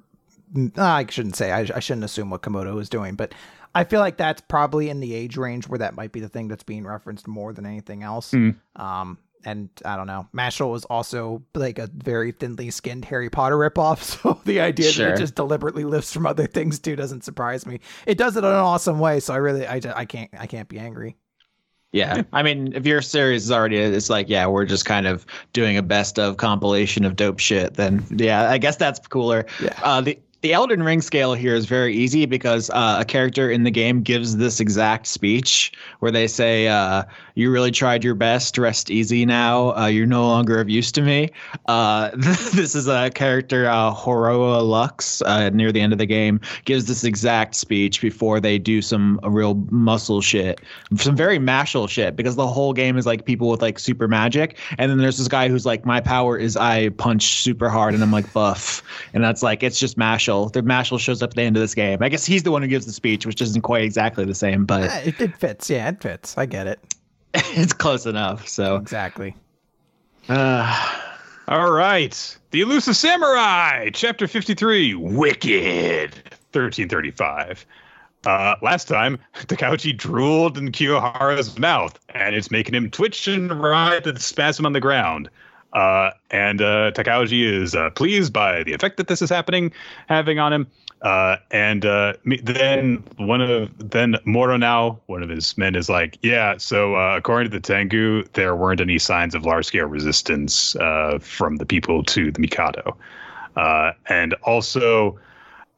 mm, 0.53 0.77
I 0.77 1.05
shouldn't 1.09 1.35
say. 1.37 1.51
I, 1.51 1.59
I 1.73 1.79
shouldn't 1.79 2.03
assume 2.03 2.29
what 2.29 2.41
Komoto 2.41 2.81
is 2.81 2.89
doing, 2.89 3.15
but 3.15 3.33
I 3.75 3.83
feel 3.83 3.99
like 3.99 4.17
that's 4.17 4.41
probably 4.41 4.89
in 4.89 4.99
the 4.99 5.13
age 5.13 5.37
range 5.37 5.67
where 5.67 5.79
that 5.79 5.95
might 5.95 6.11
be 6.11 6.19
the 6.19 6.29
thing 6.29 6.47
that's 6.47 6.63
being 6.63 6.85
referenced 6.85 7.27
more 7.27 7.53
than 7.53 7.65
anything 7.65 8.01
else. 8.03 8.31
Mm. 8.31 8.55
Um, 8.75 9.17
and 9.45 9.69
I 9.85 9.95
don't 9.95 10.07
know. 10.07 10.27
Mashle 10.35 10.71
was 10.71 10.85
also 10.85 11.43
like 11.53 11.79
a 11.79 11.89
very 11.93 12.31
thinly 12.31 12.69
skinned 12.71 13.05
Harry 13.05 13.29
Potter 13.29 13.55
ripoff, 13.57 14.01
so 14.21 14.39
the 14.45 14.59
idea 14.59 14.87
that 14.87 14.93
Sure. 14.93 15.09
it 15.13 15.17
just 15.17 15.35
deliberately 15.35 15.83
lifts 15.85 16.13
from 16.13 16.25
other 16.25 16.47
things 16.47 16.79
too 16.79 16.95
doesn't 16.95 17.23
surprise 17.23 17.65
me. 17.65 17.79
It 18.05 18.17
does 18.17 18.35
it 18.35 18.39
in 18.43 18.49
an 18.49 18.55
awesome 18.55 18.99
way, 18.99 19.19
so 19.19 19.33
I 19.33 19.37
really, 19.37 19.65
I, 19.67 19.79
ju- 19.79 19.93
I 19.95 20.05
can't, 20.05 20.29
I 20.37 20.45
can't 20.47 20.67
be 20.69 20.79
angry. 20.79 21.15
Yeah, 21.91 22.21
I 22.33 22.43
mean, 22.43 22.73
if 22.75 22.85
your 22.85 23.01
series 23.01 23.45
is 23.45 23.51
already, 23.51 23.77
it's 23.77 24.09
like, 24.09 24.29
yeah, 24.29 24.45
we're 24.45 24.65
just 24.65 24.85
kind 24.85 25.07
of 25.07 25.25
doing 25.53 25.75
a 25.77 25.81
best 25.81 26.19
of 26.19 26.37
compilation 26.37 27.03
of 27.05 27.15
dope 27.15 27.39
shit. 27.39 27.73
Then, 27.75 28.05
yeah, 28.11 28.49
I 28.49 28.57
guess 28.59 28.75
that's 28.75 28.99
cooler. 29.07 29.45
Yeah. 29.61 29.73
Uh, 29.81 30.01
the 30.01 30.19
the 30.41 30.53
Elden 30.53 30.83
Ring 30.83 31.01
scale 31.01 31.33
here 31.33 31.53
is 31.53 31.65
very 31.65 31.93
easy 31.93 32.25
because 32.25 32.69
uh, 32.69 32.97
a 32.99 33.05
character 33.05 33.51
in 33.51 33.63
the 33.63 33.71
game 33.71 34.01
gives 34.01 34.37
this 34.37 34.61
exact 34.61 35.05
speech 35.05 35.73
where 35.99 36.11
they 36.11 36.27
say, 36.27 36.69
uh, 36.69 37.03
"You 37.35 37.51
really 37.51 37.71
tried 37.71 38.05
your 38.05 38.15
best. 38.15 38.57
Rest 38.57 38.89
easy 38.89 39.25
now. 39.25 39.75
Uh, 39.75 39.87
you're 39.87 40.05
no 40.05 40.25
longer 40.25 40.61
of 40.61 40.69
use 40.69 40.93
to 40.93 41.01
me." 41.01 41.29
Uh, 41.67 42.11
this 42.15 42.73
is 42.73 42.87
a 42.87 43.09
character, 43.09 43.67
uh, 43.67 43.91
Hoarah 43.91 44.63
Loux, 44.63 45.25
uh, 45.25 45.49
near 45.49 45.73
the 45.73 45.81
end 45.81 45.91
of 45.91 45.99
the 45.99 46.05
game, 46.05 46.39
gives 46.63 46.85
this 46.85 47.03
exact 47.03 47.55
speech 47.55 47.99
before 47.99 48.39
they 48.39 48.57
do 48.57 48.81
some 48.81 49.19
real 49.23 49.55
muscle 49.71 50.21
shit, 50.21 50.61
some 50.95 51.17
very 51.17 51.37
mashle 51.37 51.89
shit, 51.89 52.15
because 52.15 52.37
the 52.37 52.47
whole 52.47 52.71
game 52.71 52.97
is 52.97 53.05
like 53.05 53.25
people 53.25 53.49
with 53.49 53.61
like 53.61 53.77
super 53.77 54.07
magic, 54.07 54.57
and 54.77 54.89
then 54.89 54.99
there's 54.99 55.17
this 55.17 55.27
guy 55.27 55.49
who's 55.49 55.65
like, 55.65 55.85
"My 55.85 55.99
power 55.99 56.37
is 56.37 56.55
I 56.55 56.89
punch 56.89 57.43
super 57.43 57.67
hard 57.67 57.93
and 57.93 58.01
I'm 58.01 58.11
like 58.11 58.31
buff," 58.31 58.81
and 59.13 59.21
that's 59.21 59.43
like 59.43 59.63
it's 59.63 59.81
just 59.81 59.97
mashle. 59.97 60.28
The 60.49 60.61
mashle 60.61 60.99
shows 60.99 61.21
up 61.23 61.31
at 61.31 61.35
the 61.35 61.41
end 61.41 61.57
of 61.57 61.61
this 61.61 61.73
game. 61.75 61.99
I 62.01 62.09
guess 62.09 62.25
he's 62.25 62.43
the 62.43 62.51
one 62.51 62.61
who 62.61 62.67
gives 62.67 62.85
the 62.85 62.93
speech, 62.93 63.25
which 63.25 63.41
isn't 63.41 63.61
quite 63.61 63.83
exactly 63.83 64.25
the 64.25 64.35
same, 64.35 64.65
but 64.65 64.83
It, 65.05 65.19
it 65.19 65.37
fits. 65.37 65.69
Yeah, 65.69 65.89
it 65.89 66.01
fits. 66.01 66.37
I 66.37 66.45
get 66.45 66.67
it. 66.67 66.79
it's 67.33 67.73
close 67.73 68.05
enough. 68.05 68.47
So. 68.47 68.75
Exactly. 68.75 69.35
Uh, 70.27 70.99
All 71.47 71.71
right. 71.71 72.37
The 72.51 72.61
Elusive 72.61 72.95
Samurai, 72.95 73.89
Chapter 73.91 74.27
53, 74.27 74.93
Wicked, 74.95 76.11
1335. 76.51 77.65
Uh, 78.25 78.55
last 78.61 78.87
time, 78.87 79.17
Takauji 79.35 79.95
drooled 79.97 80.57
in 80.57 80.71
Kiyohara's 80.71 81.57
mouth, 81.57 81.97
and 82.09 82.35
it's 82.35 82.51
making 82.51 82.75
him 82.75 82.89
twitch 82.91 83.27
and 83.27 83.61
writhe 83.61 84.05
with 84.05 84.21
spasm 84.21 84.65
on 84.65 84.73
the 84.73 84.79
ground. 84.81 85.29
Uh, 85.73 86.11
and 86.31 86.61
uh, 86.61 86.91
is 86.97 87.75
uh, 87.75 87.89
pleased 87.91 88.33
by 88.33 88.63
the 88.63 88.73
effect 88.73 88.97
that 88.97 89.07
this 89.07 89.21
is 89.21 89.29
happening, 89.29 89.71
having 90.07 90.39
on 90.39 90.51
him. 90.51 90.67
Uh, 91.01 91.37
and 91.51 91.85
uh, 91.85 92.13
then 92.43 93.01
one 93.17 93.39
of 93.39 93.71
then 93.77 94.15
Moronao 94.25 94.99
one 95.05 95.23
of 95.23 95.29
his 95.29 95.57
men 95.57 95.75
is 95.75 95.87
like, 95.89 96.17
yeah. 96.21 96.57
So 96.57 96.95
uh, 96.95 97.15
according 97.17 97.51
to 97.51 97.57
the 97.57 97.61
Tengu, 97.61 98.23
there 98.33 98.55
weren't 98.55 98.81
any 98.81 98.99
signs 98.99 99.33
of 99.33 99.45
large 99.45 99.65
scale 99.65 99.85
resistance 99.85 100.75
uh, 100.75 101.19
from 101.21 101.55
the 101.55 101.65
people 101.65 102.03
to 102.03 102.31
the 102.31 102.39
Mikado, 102.39 102.97
uh, 103.55 103.93
and 104.07 104.33
also 104.43 105.17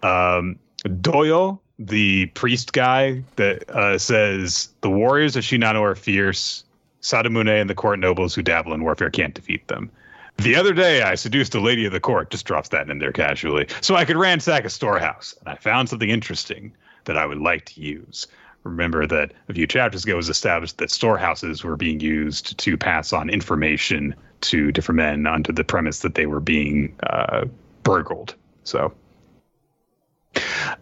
um, 0.02 0.58
Doyo, 0.86 1.60
the 1.78 2.26
priest 2.28 2.74
guy 2.74 3.24
that 3.36 3.70
uh, 3.70 4.00
says 4.00 4.70
the 4.82 4.90
warriors 4.90 5.36
of 5.36 5.44
Shinano 5.44 5.82
are 5.82 5.96
fierce. 5.96 6.64
Sadamune 7.02 7.62
and 7.62 7.70
the 7.70 7.76
court 7.76 8.00
nobles 8.00 8.36
who 8.36 8.42
dabble 8.42 8.74
in 8.74 8.84
warfare 8.84 9.10
can't 9.10 9.34
defeat 9.34 9.68
them. 9.68 9.90
The 10.38 10.56
other 10.56 10.74
day, 10.74 11.04
I 11.04 11.16
seduced 11.16 11.54
a 11.56 11.60
lady 11.60 11.86
of 11.86 11.92
the 11.92 12.00
court, 12.00 12.32
just 12.32 12.46
drops 12.46 12.70
that 12.70 12.90
in 12.90 13.00
there 13.00 13.12
casually, 13.12 13.68
so 13.82 13.96
I 13.96 14.06
could 14.06 14.18
ransack 14.18 14.66
a 14.66 14.70
storehouse. 14.70 15.36
And 15.40 15.50
I 15.50 15.56
found 15.56 15.90
something 15.90 16.10
interesting 16.10 16.74
that 17.06 17.18
I 17.18 17.26
would 17.26 17.40
like 17.40 17.66
to 17.66 17.82
use. 17.82 18.28
Remember 18.64 19.08
that 19.08 19.34
a 19.50 19.54
few 19.54 19.68
chapters 19.68 20.04
ago 20.04 20.16
was 20.16 20.30
established 20.30 20.78
that 20.78 20.92
storehouses 20.92 21.64
were 21.64 21.76
being 21.76 22.00
used 22.00 22.58
to 22.60 22.78
pass 22.78 23.12
on 23.12 23.30
information 23.30 24.16
to 24.42 24.72
different 24.72 24.98
men 24.98 25.28
under 25.28 25.52
the 25.52 25.64
premise 25.64 26.00
that 26.00 26.16
they 26.16 26.26
were 26.26 26.40
being 26.40 26.96
uh, 27.04 27.46
burgled. 27.84 28.36
So 28.64 28.94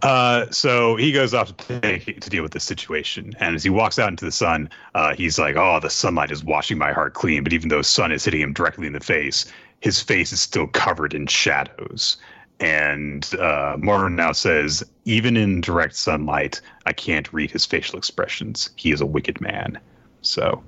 uh, 0.02 0.46
so 0.52 0.96
he 0.96 1.12
goes 1.12 1.34
off 1.34 1.56
to 1.56 1.80
take, 1.80 2.22
to 2.22 2.30
deal 2.30 2.44
with 2.44 2.52
this 2.52 2.64
situation, 2.64 3.34
and 3.40 3.56
as 3.56 3.64
he 3.64 3.70
walks 3.70 3.98
out 4.00 4.10
into 4.10 4.26
the 4.26 4.32
sun, 4.32 4.70
uh, 4.96 5.14
he's 5.16 5.40
like, 5.40 5.56
"Oh, 5.56 5.80
the 5.80 5.90
sunlight 5.90 6.32
is 6.32 6.44
washing 6.44 6.78
my 6.78 6.92
heart 6.92 7.14
clean." 7.14 7.44
But 7.44 7.54
even 7.54 7.70
though 7.70 7.80
the 7.80 7.84
sun 7.84 8.12
is 8.12 8.26
hitting 8.26 8.42
him 8.42 8.54
directly 8.54 8.88
in 8.88 8.94
the 8.94 9.00
face, 9.00 9.52
his 9.82 10.02
face 10.02 10.32
is 10.32 10.42
still 10.42 10.68
covered 10.68 11.14
in 11.14 11.28
shadows. 11.28 12.18
And 12.60 13.24
uh, 13.36 13.78
Moronao 13.78 14.36
says, 14.36 14.84
even 15.06 15.38
in 15.38 15.62
direct 15.62 15.96
sunlight, 15.96 16.60
I 16.86 16.92
can't 16.92 17.32
read 17.32 17.52
his 17.52 17.66
facial 17.66 17.98
expressions. 17.98 18.70
He 18.76 18.92
is 18.92 19.00
a 19.00 19.06
wicked 19.06 19.40
man. 19.40 19.80
So, 20.22 20.62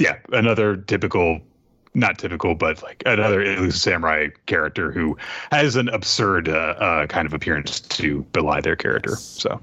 yeah, 0.00 0.16
another 0.32 0.78
typical 0.78 1.40
not 1.96 2.18
typical, 2.18 2.54
but 2.54 2.82
like 2.82 3.02
another 3.06 3.42
elusive 3.42 3.80
samurai 3.80 4.28
character 4.44 4.92
who 4.92 5.16
has 5.50 5.76
an 5.76 5.88
absurd 5.88 6.48
uh, 6.48 6.52
uh, 6.78 7.06
kind 7.06 7.26
of 7.26 7.32
appearance 7.32 7.80
to 7.80 8.22
belie 8.32 8.60
their 8.60 8.76
character. 8.76 9.16
So 9.16 9.60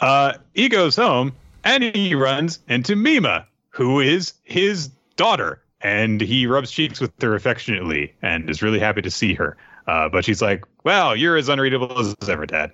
uh, 0.00 0.34
he 0.52 0.68
goes 0.68 0.94
home 0.94 1.32
and 1.64 1.82
he 1.82 2.14
runs 2.14 2.58
into 2.68 2.94
Mima, 2.94 3.46
who 3.70 4.00
is 4.00 4.34
his 4.44 4.88
daughter, 5.16 5.62
and 5.80 6.20
he 6.20 6.46
rubs 6.46 6.70
cheeks 6.70 7.00
with 7.00 7.10
her 7.22 7.34
affectionately 7.34 8.14
and 8.20 8.48
is 8.50 8.62
really 8.62 8.78
happy 8.78 9.00
to 9.02 9.10
see 9.10 9.32
her. 9.34 9.56
Uh, 9.86 10.08
but 10.10 10.24
she's 10.24 10.42
like, 10.42 10.64
"Well, 10.84 11.16
you're 11.16 11.36
as 11.36 11.48
unreadable 11.48 11.98
as 11.98 12.14
ever, 12.28 12.46
Dad." 12.46 12.72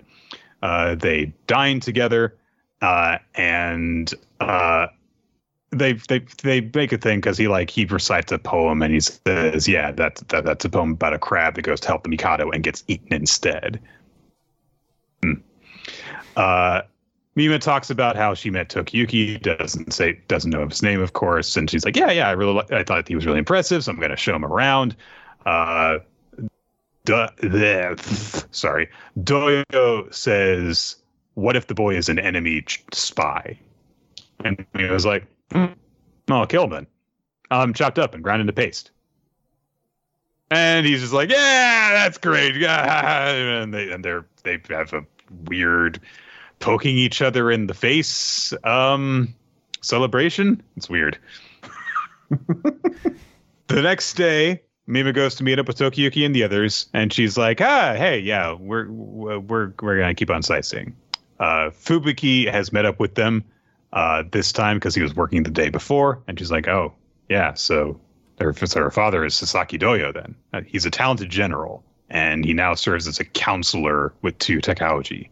Uh, 0.61 0.95
they 0.95 1.33
dine 1.47 1.79
together, 1.79 2.35
uh, 2.81 3.17
and 3.35 4.13
they 5.71 5.93
they 5.93 6.19
they 6.43 6.61
make 6.73 6.91
a 6.91 6.97
thing 6.97 7.19
because 7.19 7.37
he 7.37 7.47
like 7.47 7.69
he 7.69 7.85
recites 7.85 8.31
a 8.31 8.37
poem 8.37 8.81
and 8.81 8.93
he 8.93 8.99
says, 8.99 9.67
"Yeah, 9.67 9.91
that's 9.91 10.21
that, 10.23 10.43
that's 10.43 10.65
a 10.65 10.69
poem 10.69 10.91
about 10.91 11.13
a 11.13 11.19
crab 11.19 11.55
that 11.55 11.61
goes 11.63 11.79
to 11.81 11.87
help 11.87 12.03
the 12.03 12.09
Mikado 12.09 12.49
and 12.51 12.63
gets 12.63 12.83
eaten 12.87 13.13
instead." 13.13 13.79
Hmm. 15.23 15.33
Uh, 16.35 16.81
Mima 17.35 17.57
talks 17.59 17.89
about 17.89 18.17
how 18.17 18.33
she 18.33 18.49
met 18.49 18.69
Tokiyuki. 18.69 19.41
Doesn't 19.41 19.93
say 19.93 20.19
doesn't 20.27 20.51
know 20.51 20.67
his 20.67 20.83
name, 20.83 21.01
of 21.01 21.13
course, 21.13 21.55
and 21.55 21.69
she's 21.69 21.85
like, 21.85 21.95
"Yeah, 21.95 22.11
yeah, 22.11 22.27
I 22.27 22.31
really 22.31 22.61
I 22.71 22.83
thought 22.83 23.07
he 23.07 23.15
was 23.15 23.25
really 23.25 23.39
impressive, 23.39 23.83
so 23.83 23.91
I'm 23.91 23.97
going 23.97 24.11
to 24.11 24.17
show 24.17 24.35
him 24.35 24.45
around." 24.45 24.95
Uh, 25.45 25.99
duh, 27.05 27.29
bleh, 27.37 28.45
sorry, 28.53 28.89
Doyo 29.21 30.13
says, 30.13 30.97
"What 31.35 31.55
if 31.55 31.67
the 31.67 31.73
boy 31.73 31.95
is 31.95 32.09
an 32.09 32.19
enemy 32.19 32.65
spy?" 32.91 33.57
And 34.43 34.65
he 34.75 34.85
was 34.85 35.05
like, 35.05 35.25
Oh, 35.53 36.45
Kilman. 36.45 36.87
Um, 37.49 37.73
chopped 37.73 37.99
up 37.99 38.13
and 38.13 38.23
ground 38.23 38.41
into 38.41 38.53
paste. 38.53 38.91
And 40.49 40.85
he's 40.85 41.01
just 41.01 41.13
like, 41.13 41.29
yeah, 41.29 41.91
that's 41.93 42.17
great. 42.17 42.55
And 42.61 43.73
they 43.73 43.91
and 43.91 44.03
they're 44.03 44.25
they 44.43 44.59
have 44.69 44.93
a 44.93 45.05
weird 45.45 45.99
poking 46.59 46.97
each 46.97 47.21
other 47.21 47.51
in 47.51 47.67
the 47.67 47.73
face 47.73 48.53
um 48.63 49.33
celebration. 49.81 50.61
It's 50.77 50.89
weird. 50.89 51.17
the 52.29 53.81
next 53.81 54.13
day, 54.15 54.61
Mima 54.87 55.13
goes 55.13 55.35
to 55.35 55.43
meet 55.43 55.59
up 55.59 55.67
with 55.67 55.77
Tokiyuki 55.77 56.25
and 56.25 56.35
the 56.35 56.43
others, 56.43 56.87
and 56.93 57.13
she's 57.13 57.37
like, 57.37 57.61
"Ah, 57.61 57.93
hey, 57.95 58.19
yeah, 58.19 58.53
we're 58.53 58.89
we're 58.89 59.73
we're 59.81 59.99
gonna 59.99 60.15
keep 60.15 60.29
on 60.29 60.43
sightseeing." 60.43 60.95
Uh, 61.39 61.69
Fubuki 61.71 62.49
has 62.51 62.71
met 62.71 62.85
up 62.85 62.99
with 62.99 63.15
them 63.15 63.43
uh, 63.93 64.23
this 64.31 64.51
time 64.51 64.77
because 64.77 64.95
he 64.95 65.01
was 65.01 65.15
working 65.15 65.43
the 65.43 65.49
day 65.49 65.69
before. 65.69 66.21
And 66.27 66.37
she's 66.37 66.51
like, 66.51 66.67
oh, 66.67 66.93
yeah, 67.29 67.53
so 67.53 67.99
her, 68.39 68.53
so 68.53 68.79
her 68.79 68.91
father 68.91 69.23
is 69.25 69.35
Sasaki 69.35 69.77
Doyo 69.77 70.13
then. 70.13 70.35
Uh, 70.53 70.61
he's 70.65 70.85
a 70.85 70.91
talented 70.91 71.29
general, 71.29 71.83
and 72.09 72.45
he 72.45 72.53
now 72.53 72.73
serves 72.73 73.07
as 73.07 73.19
a 73.19 73.25
counselor 73.25 74.13
with 74.21 74.37
two 74.39 74.59
Takauji. 74.59 75.29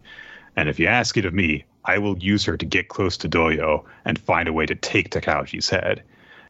And 0.55 0.69
if 0.69 0.79
you 0.79 0.87
ask 0.87 1.17
it 1.17 1.25
of 1.25 1.33
me, 1.33 1.65
I 1.85 1.97
will 1.97 2.17
use 2.17 2.43
her 2.45 2.57
to 2.57 2.65
get 2.65 2.89
close 2.89 3.17
to 3.17 3.29
Doyo 3.29 3.85
and 4.05 4.19
find 4.19 4.47
a 4.47 4.53
way 4.53 4.65
to 4.65 4.75
take 4.75 5.09
Takauji's 5.09 5.69
head. 5.69 6.03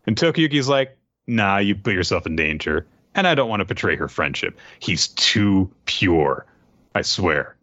And 0.06 0.15
Tokiyuki's 0.15 0.68
like, 0.68 0.98
nah, 1.27 1.57
you 1.60 1.76
put 1.76 1.94
yourself 1.94 2.26
in 2.26 2.36
danger, 2.36 2.88
and 3.15 3.27
I 3.27 3.36
don't 3.36 3.49
want 3.49 3.61
to 3.61 3.65
betray 3.65 3.95
her 3.95 4.07
friendship. 4.07 4.60
He's 4.80 5.07
too 5.10 5.72
pure, 5.86 6.45
I 6.95 7.03
swear. 7.03 7.56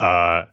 Uh, 0.00 0.44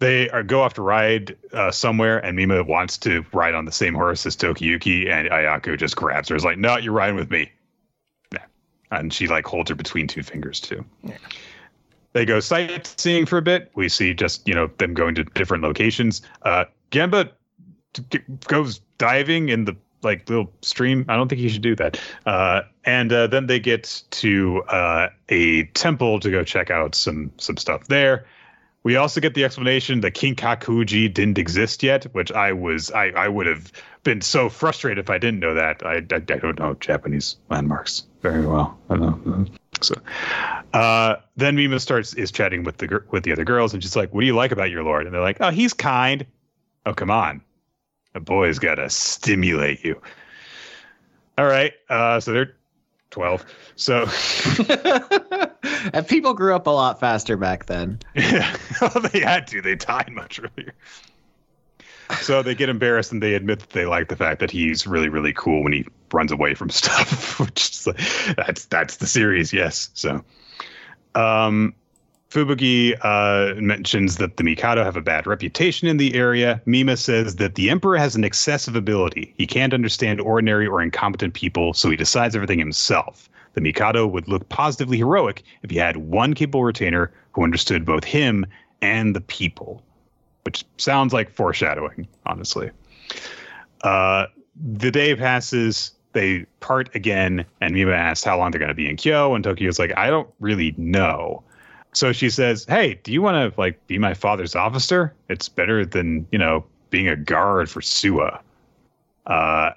they 0.00 0.30
are, 0.30 0.42
go 0.42 0.62
off 0.62 0.74
to 0.74 0.82
ride 0.82 1.36
uh, 1.52 1.70
somewhere, 1.70 2.18
and 2.24 2.36
Mima 2.36 2.64
wants 2.64 2.98
to 2.98 3.24
ride 3.32 3.54
on 3.54 3.66
the 3.66 3.72
same 3.72 3.94
horse 3.94 4.26
as 4.26 4.34
Tokiyuki, 4.34 5.08
and 5.08 5.28
Ayako 5.28 5.78
just 5.78 5.94
grabs 5.94 6.30
her. 6.30 6.36
Is 6.36 6.44
like, 6.44 6.58
"No, 6.58 6.76
you're 6.78 6.92
riding 6.92 7.16
with 7.16 7.30
me." 7.30 7.52
Yeah. 8.32 8.44
And 8.90 9.12
she 9.12 9.28
like 9.28 9.46
holds 9.46 9.68
her 9.68 9.76
between 9.76 10.08
two 10.08 10.22
fingers 10.22 10.58
too. 10.58 10.84
Yeah. 11.04 11.16
They 12.12 12.24
go 12.24 12.40
sightseeing 12.40 13.26
for 13.26 13.38
a 13.38 13.42
bit. 13.42 13.70
We 13.74 13.88
see 13.88 14.14
just 14.14 14.48
you 14.48 14.54
know 14.54 14.68
them 14.78 14.94
going 14.94 15.14
to 15.16 15.24
different 15.24 15.62
locations. 15.62 16.22
Uh, 16.42 16.64
Gemba 16.90 17.30
goes 18.48 18.80
diving 18.98 19.50
in 19.50 19.66
the 19.66 19.76
like 20.02 20.28
little 20.30 20.50
stream. 20.62 21.04
I 21.08 21.16
don't 21.16 21.28
think 21.28 21.42
he 21.42 21.50
should 21.50 21.62
do 21.62 21.76
that. 21.76 22.00
Uh, 22.24 22.62
and 22.84 23.12
uh, 23.12 23.26
then 23.26 23.48
they 23.48 23.60
get 23.60 24.02
to 24.12 24.62
uh, 24.62 25.10
a 25.28 25.64
temple 25.74 26.20
to 26.20 26.30
go 26.30 26.42
check 26.42 26.70
out 26.70 26.94
some 26.94 27.32
some 27.36 27.58
stuff 27.58 27.86
there. 27.88 28.24
We 28.82 28.96
also 28.96 29.20
get 29.20 29.34
the 29.34 29.44
explanation 29.44 30.00
that 30.00 30.14
Kinkakuji 30.14 31.12
didn't 31.12 31.38
exist 31.38 31.82
yet, 31.82 32.04
which 32.14 32.32
I 32.32 32.52
was 32.52 32.90
I, 32.92 33.08
I 33.08 33.28
would 33.28 33.46
have 33.46 33.70
been 34.04 34.20
so 34.22 34.48
frustrated 34.48 34.98
if 34.98 35.10
I 35.10 35.18
didn't 35.18 35.40
know 35.40 35.54
that. 35.54 35.84
I, 35.84 35.96
I, 35.96 36.16
I 36.16 36.18
don't 36.20 36.58
know 36.58 36.74
Japanese 36.74 37.36
landmarks 37.50 38.04
very 38.22 38.46
well. 38.46 38.78
I 38.88 38.96
don't 38.96 39.26
know. 39.26 39.46
So 39.82 39.94
uh, 40.72 41.16
then 41.36 41.56
Mima 41.56 41.80
starts 41.80 42.14
is 42.14 42.30
chatting 42.30 42.64
with 42.64 42.78
the 42.78 43.02
with 43.10 43.24
the 43.24 43.32
other 43.32 43.44
girls, 43.44 43.74
and 43.74 43.82
she's 43.82 43.96
like, 43.96 44.12
"What 44.14 44.20
do 44.20 44.26
you 44.26 44.34
like 44.34 44.52
about 44.52 44.70
your 44.70 44.82
lord?" 44.82 45.06
And 45.06 45.14
they're 45.14 45.22
like, 45.22 45.38
"Oh, 45.40 45.50
he's 45.50 45.74
kind." 45.74 46.26
Oh, 46.86 46.94
come 46.94 47.10
on, 47.10 47.42
a 48.14 48.20
boy's 48.20 48.58
got 48.58 48.76
to 48.76 48.88
stimulate 48.88 49.84
you. 49.84 50.00
All 51.36 51.46
right, 51.46 51.72
uh, 51.88 52.20
so 52.20 52.32
they're 52.32 52.56
12. 53.10 53.44
So 53.76 54.08
and 55.92 56.06
people 56.06 56.34
grew 56.34 56.54
up 56.54 56.66
a 56.66 56.70
lot 56.70 57.00
faster 57.00 57.36
back 57.36 57.66
then. 57.66 58.00
Yeah. 58.14 58.56
well, 58.80 59.02
they 59.12 59.20
had 59.20 59.46
to. 59.48 59.60
They 59.60 59.74
died 59.74 60.10
much 60.12 60.40
earlier. 60.40 60.74
So 62.20 62.42
they 62.42 62.54
get 62.54 62.68
embarrassed 62.68 63.12
and 63.12 63.22
they 63.22 63.34
admit 63.34 63.60
that 63.60 63.70
they 63.70 63.86
like 63.86 64.08
the 64.08 64.16
fact 64.16 64.40
that 64.40 64.50
he's 64.50 64.86
really, 64.86 65.08
really 65.08 65.32
cool 65.32 65.62
when 65.62 65.72
he 65.72 65.86
runs 66.12 66.32
away 66.32 66.54
from 66.54 66.70
stuff, 66.70 67.38
which 67.38 67.70
is 67.70 67.86
like, 67.86 68.00
that's 68.36 68.66
that's 68.66 68.96
the 68.96 69.06
series, 69.06 69.52
yes. 69.52 69.90
So 69.94 70.24
um 71.14 71.74
Fubuki 72.30 72.96
uh, 73.02 73.60
mentions 73.60 74.18
that 74.18 74.36
the 74.36 74.44
Mikado 74.44 74.84
have 74.84 74.96
a 74.96 75.00
bad 75.00 75.26
reputation 75.26 75.88
in 75.88 75.96
the 75.96 76.14
area. 76.14 76.62
Mima 76.64 76.96
says 76.96 77.36
that 77.36 77.56
the 77.56 77.68
Emperor 77.68 77.96
has 77.96 78.14
an 78.14 78.22
excessive 78.22 78.76
ability. 78.76 79.34
He 79.36 79.48
can't 79.48 79.74
understand 79.74 80.20
ordinary 80.20 80.68
or 80.68 80.80
incompetent 80.80 81.34
people, 81.34 81.74
so 81.74 81.90
he 81.90 81.96
decides 81.96 82.36
everything 82.36 82.60
himself. 82.60 83.28
The 83.54 83.60
Mikado 83.60 84.06
would 84.06 84.28
look 84.28 84.48
positively 84.48 84.96
heroic 84.96 85.42
if 85.64 85.70
he 85.70 85.76
had 85.76 85.96
one 85.96 86.34
capable 86.34 86.62
retainer 86.62 87.12
who 87.32 87.42
understood 87.42 87.84
both 87.84 88.04
him 88.04 88.46
and 88.80 89.16
the 89.16 89.20
people, 89.20 89.82
which 90.44 90.64
sounds 90.76 91.12
like 91.12 91.32
foreshadowing, 91.32 92.06
honestly. 92.26 92.70
Uh, 93.82 94.26
the 94.78 94.92
day 94.92 95.16
passes. 95.16 95.92
They 96.12 96.44
part 96.60 96.94
again, 96.94 97.44
and 97.60 97.74
Mima 97.74 97.92
asks 97.92 98.24
how 98.24 98.38
long 98.38 98.52
they're 98.52 98.60
going 98.60 98.68
to 98.68 98.74
be 98.74 98.88
in 98.88 98.96
Kyo, 98.96 99.34
and 99.34 99.42
Tokyo's 99.42 99.80
like, 99.80 99.96
I 99.96 100.10
don't 100.10 100.28
really 100.38 100.74
know. 100.76 101.42
So 101.92 102.12
she 102.12 102.30
says, 102.30 102.64
"Hey, 102.68 103.00
do 103.02 103.12
you 103.12 103.22
want 103.22 103.54
to 103.54 103.60
like 103.60 103.84
be 103.86 103.98
my 103.98 104.14
father's 104.14 104.54
officer? 104.54 105.14
It's 105.28 105.48
better 105.48 105.84
than 105.84 106.26
you 106.30 106.38
know 106.38 106.64
being 106.90 107.08
a 107.08 107.16
guard 107.16 107.68
for 107.68 107.80
Suwa." 107.80 108.40
Uh, 109.26 109.70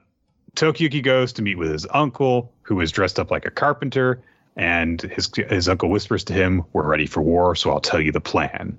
Tokiyuki 0.56 1.04
goes 1.04 1.34
to 1.34 1.42
meet 1.42 1.58
with 1.58 1.72
his 1.72 1.88
uncle, 1.92 2.52
who 2.62 2.80
is 2.82 2.92
dressed 2.92 3.20
up 3.20 3.32
like 3.32 3.46
a 3.46 3.52
carpenter, 3.52 4.22
and 4.56 5.02
his 5.02 5.30
his 5.50 5.68
uncle 5.68 5.90
whispers 5.90 6.24
to 6.26 6.34
him, 6.34 6.64
"We're 6.74 6.88
ready 6.88 7.08
for 7.08 7.22
war, 7.22 7.56
so 7.56 7.72
I'll 7.72 7.80
tell 7.80 8.00
you 8.00 8.12
the 8.12 8.22
plan." 8.22 8.78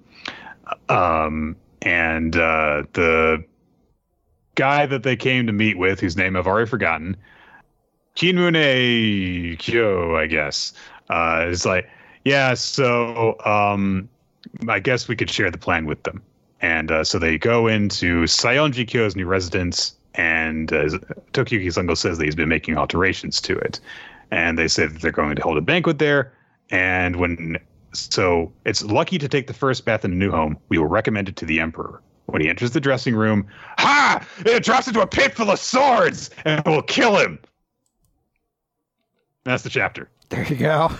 Um, 0.89 1.57
and 1.83 2.37
uh, 2.37 2.85
the 2.93 3.45
guy 4.55 4.87
that 4.87 5.03
they 5.03 5.17
came 5.17 5.47
to 5.47 5.53
meet 5.53 5.77
with, 5.77 6.01
whose 6.01 6.17
name 6.17 6.37
I've 6.37 6.47
already 6.47 6.69
forgotten, 6.69 7.17
Kinmune 8.15 9.59
Kyo, 9.59 10.17
I 10.17 10.27
guess, 10.27 10.73
uh, 11.11 11.47
is 11.49 11.67
like 11.67 11.89
yeah, 12.25 12.55
so 12.55 13.37
um, 13.45 14.09
I 14.69 14.81
guess 14.81 15.09
we 15.09 15.17
could 15.17 15.31
share 15.31 15.51
the 15.51 15.59
plan 15.59 15.87
with 15.87 16.03
them. 16.03 16.23
And 16.61 16.91
uh, 16.91 17.05
so 17.05 17.19
they 17.19 17.37
go 17.37 17.67
into 17.67 18.25
Saionji 18.25 18.89
Kyo's 18.89 19.17
new 19.17 19.27
residence, 19.27 19.95
and 20.15 20.73
uh, 20.73 20.85
Tokiyuki 21.33 21.67
Sango 21.67 21.97
says 21.97 22.19
that 22.19 22.25
he's 22.25 22.35
been 22.35 22.49
making 22.49 22.79
alterations 22.79 23.41
to 23.43 23.59
it, 23.59 23.81
and 24.31 24.59
they 24.59 24.69
say 24.69 24.87
that 24.87 25.03
they're 25.03 25.13
going 25.13 25.37
to 25.37 25.43
hold 25.43 25.59
a 25.59 25.61
banquet 25.61 25.99
there. 25.99 26.33
And 26.71 27.17
when 27.17 27.59
so 27.93 28.53
it's 28.65 28.83
lucky 28.83 29.19
to 29.19 29.29
take 29.29 29.47
the 29.47 29.53
first 29.53 29.85
bath 29.85 30.05
in 30.05 30.13
a 30.13 30.15
new 30.15 30.31
home, 30.31 30.57
we 30.69 30.79
will 30.79 30.87
recommend 30.87 31.29
it 31.29 31.37
to 31.37 31.45
the 31.45 31.61
emperor. 31.61 32.01
When 32.27 32.41
he 32.41 32.49
enters 32.49 32.71
the 32.71 32.81
dressing 32.81 33.15
room, 33.15 33.47
ha! 33.77 34.27
It 34.39 34.65
drops 34.65 34.89
into 34.89 35.03
a 35.03 35.07
pit 35.07 35.35
full 35.35 35.51
of 35.51 35.59
swords 35.59 36.31
and 36.47 36.65
will 36.65 36.83
kill 36.83 37.19
him. 37.19 37.39
That's 39.45 39.63
the 39.63 39.69
chapter. 39.69 40.09
There 40.31 40.47
you 40.47 40.57
go. 40.57 40.91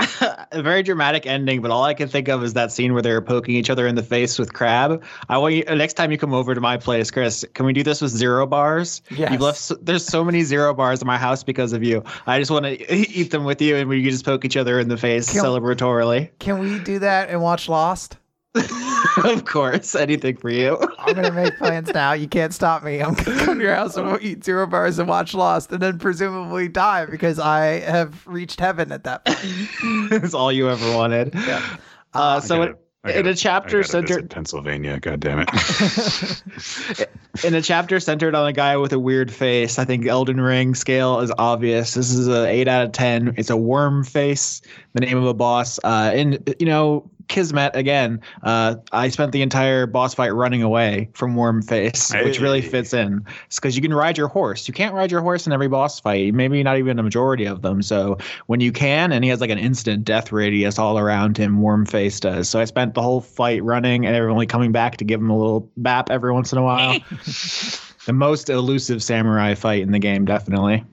a 0.52 0.62
very 0.62 0.82
dramatic 0.82 1.26
ending, 1.26 1.62
but 1.62 1.70
all 1.70 1.84
I 1.84 1.94
can 1.94 2.08
think 2.08 2.28
of 2.28 2.42
is 2.42 2.54
that 2.54 2.72
scene 2.72 2.92
where 2.92 3.02
they're 3.02 3.20
poking 3.20 3.54
each 3.54 3.70
other 3.70 3.86
in 3.86 3.94
the 3.94 4.02
face 4.02 4.38
with 4.38 4.52
Crab. 4.52 5.02
I 5.28 5.38
want 5.38 5.54
you 5.54 5.64
next 5.64 5.94
time 5.94 6.10
you 6.12 6.18
come 6.18 6.32
over 6.32 6.54
to 6.54 6.60
my 6.60 6.76
place, 6.76 7.10
Chris. 7.10 7.44
Can 7.54 7.66
we 7.66 7.72
do 7.72 7.82
this 7.82 8.00
with 8.00 8.10
zero 8.10 8.46
bars? 8.46 9.02
Yes. 9.10 9.32
You've 9.32 9.40
left. 9.40 9.58
So, 9.58 9.74
there's 9.80 10.04
so 10.04 10.24
many 10.24 10.42
zero 10.42 10.74
bars 10.74 11.00
in 11.00 11.06
my 11.06 11.18
house 11.18 11.42
because 11.42 11.72
of 11.72 11.82
you. 11.82 12.02
I 12.26 12.38
just 12.38 12.50
want 12.50 12.64
to 12.64 12.94
eat 13.18 13.30
them 13.30 13.44
with 13.44 13.60
you, 13.60 13.76
and 13.76 13.88
we 13.88 14.02
can 14.02 14.10
just 14.10 14.24
poke 14.24 14.44
each 14.44 14.56
other 14.56 14.78
in 14.78 14.88
the 14.88 14.96
face 14.96 15.30
Can- 15.30 15.44
celebratorily. 15.44 16.30
Can 16.38 16.58
we 16.58 16.78
do 16.78 16.98
that 17.00 17.28
and 17.28 17.42
watch 17.42 17.68
Lost? 17.68 18.16
of 19.24 19.44
course, 19.44 19.94
anything 19.94 20.36
for 20.36 20.50
you. 20.50 20.76
I'm 20.98 21.14
gonna 21.14 21.30
make 21.30 21.56
plans 21.58 21.88
now. 21.94 22.12
You 22.14 22.26
can't 22.28 22.52
stop 22.52 22.82
me. 22.82 23.00
I'm 23.00 23.14
gonna 23.14 23.38
come 23.44 23.58
to 23.58 23.64
your 23.64 23.74
house 23.74 23.96
and 23.96 24.06
we'll 24.06 24.18
eat 24.20 24.42
zero 24.44 24.66
bars 24.66 24.98
and 24.98 25.08
watch 25.08 25.34
Lost, 25.34 25.70
and 25.72 25.80
then 25.80 25.98
presumably 25.98 26.66
die 26.68 27.06
because 27.06 27.38
I 27.38 27.80
have 27.80 28.26
reached 28.26 28.58
heaven 28.58 28.90
at 28.92 29.04
that 29.04 29.24
point. 29.24 29.38
It's 30.24 30.34
all 30.34 30.50
you 30.50 30.68
ever 30.68 30.96
wanted. 30.96 31.32
Yeah. 31.34 31.76
Uh, 32.12 32.40
so 32.40 32.56
gotta- 32.58 32.70
it, 32.72 32.76
in 33.04 33.12
gotta- 33.22 33.30
a 33.30 33.34
chapter 33.34 33.82
centered 33.84 34.28
Pennsylvania. 34.30 34.98
God 34.98 35.20
damn 35.20 35.44
it. 35.46 37.06
in 37.44 37.54
a 37.54 37.62
chapter 37.62 38.00
centered 38.00 38.34
on 38.34 38.46
a 38.46 38.52
guy 38.52 38.76
with 38.76 38.92
a 38.92 38.98
weird 38.98 39.32
face, 39.32 39.78
I 39.78 39.84
think 39.84 40.06
Elden 40.06 40.40
Ring 40.40 40.74
scale 40.74 41.20
is 41.20 41.32
obvious. 41.38 41.94
This 41.94 42.10
is 42.12 42.26
a 42.28 42.46
eight 42.48 42.66
out 42.68 42.84
of 42.84 42.92
ten. 42.92 43.32
It's 43.36 43.48
a 43.50 43.56
worm 43.56 44.04
face, 44.04 44.60
the 44.94 45.00
name 45.00 45.16
of 45.16 45.24
a 45.24 45.34
boss. 45.34 45.78
Uh, 45.84 46.10
and 46.14 46.54
you 46.58 46.66
know, 46.66 47.08
Kismet 47.30 47.74
again. 47.74 48.20
Uh, 48.42 48.76
I 48.92 49.08
spent 49.08 49.32
the 49.32 49.40
entire 49.40 49.86
boss 49.86 50.12
fight 50.12 50.34
running 50.34 50.62
away 50.62 51.08
from 51.14 51.34
Worm 51.34 51.62
Face, 51.62 52.12
which 52.12 52.40
really 52.40 52.60
fits 52.60 52.92
in. 52.92 53.24
It's 53.46 53.56
because 53.56 53.76
you 53.76 53.82
can 53.82 53.94
ride 53.94 54.18
your 54.18 54.28
horse. 54.28 54.68
You 54.68 54.74
can't 54.74 54.94
ride 54.94 55.10
your 55.10 55.22
horse 55.22 55.46
in 55.46 55.52
every 55.52 55.68
boss 55.68 55.98
fight. 55.98 56.34
Maybe 56.34 56.62
not 56.62 56.76
even 56.76 56.98
a 56.98 57.02
majority 57.02 57.46
of 57.46 57.62
them. 57.62 57.80
So 57.80 58.18
when 58.46 58.60
you 58.60 58.72
can, 58.72 59.12
and 59.12 59.24
he 59.24 59.30
has 59.30 59.40
like 59.40 59.50
an 59.50 59.58
instant 59.58 60.04
death 60.04 60.32
radius 60.32 60.78
all 60.78 60.98
around 60.98 61.38
him, 61.38 61.62
Worm 61.62 61.86
Face 61.86 62.20
does. 62.20 62.48
So 62.48 62.60
I 62.60 62.64
spent 62.66 62.94
the 62.94 63.02
whole 63.02 63.20
fight 63.20 63.62
running 63.64 64.04
and 64.04 64.16
only 64.16 64.46
coming 64.46 64.72
back 64.72 64.98
to 64.98 65.04
give 65.04 65.20
him 65.20 65.30
a 65.30 65.38
little 65.38 65.70
bap 65.76 66.10
every 66.10 66.32
once 66.32 66.52
in 66.52 66.58
a 66.58 66.62
while. 66.62 66.98
the 68.06 68.12
most 68.12 68.50
elusive 68.50 69.02
samurai 69.02 69.54
fight 69.54 69.82
in 69.82 69.92
the 69.92 69.98
game, 69.98 70.24
definitely. 70.24 70.84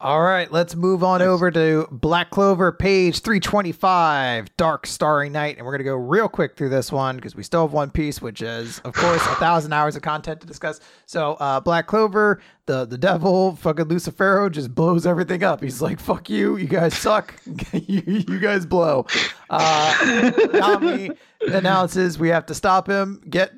All 0.00 0.22
right, 0.22 0.50
let's 0.52 0.76
move 0.76 1.02
on 1.02 1.22
over 1.22 1.50
to 1.50 1.88
Black 1.90 2.30
Clover, 2.30 2.70
page 2.70 3.18
325, 3.18 4.56
Dark 4.56 4.86
Starry 4.86 5.28
Night. 5.28 5.56
And 5.56 5.66
we're 5.66 5.72
going 5.72 5.80
to 5.80 5.84
go 5.90 5.96
real 5.96 6.28
quick 6.28 6.56
through 6.56 6.68
this 6.68 6.92
one 6.92 7.16
because 7.16 7.34
we 7.34 7.42
still 7.42 7.62
have 7.62 7.72
One 7.72 7.90
Piece, 7.90 8.22
which 8.22 8.40
is, 8.40 8.78
of 8.84 8.94
course, 8.94 9.20
a 9.26 9.34
thousand 9.34 9.72
hours 9.72 9.96
of 9.96 10.02
content 10.02 10.40
to 10.40 10.46
discuss. 10.46 10.78
So, 11.06 11.32
uh, 11.40 11.58
Black 11.58 11.88
Clover, 11.88 12.40
the, 12.66 12.84
the 12.84 12.96
devil, 12.96 13.56
fucking 13.56 13.86
Lucifero, 13.86 14.48
just 14.52 14.72
blows 14.72 15.04
everything 15.04 15.42
up. 15.42 15.60
He's 15.64 15.82
like, 15.82 15.98
fuck 15.98 16.30
you, 16.30 16.58
you 16.58 16.68
guys 16.68 16.96
suck, 16.96 17.34
you, 17.72 18.02
you 18.06 18.38
guys 18.38 18.66
blow. 18.66 19.04
Uh, 19.50 19.94
Yami 19.98 21.16
announces 21.40 22.20
we 22.20 22.28
have 22.28 22.46
to 22.46 22.54
stop 22.54 22.86
him, 22.86 23.20
get 23.28 23.50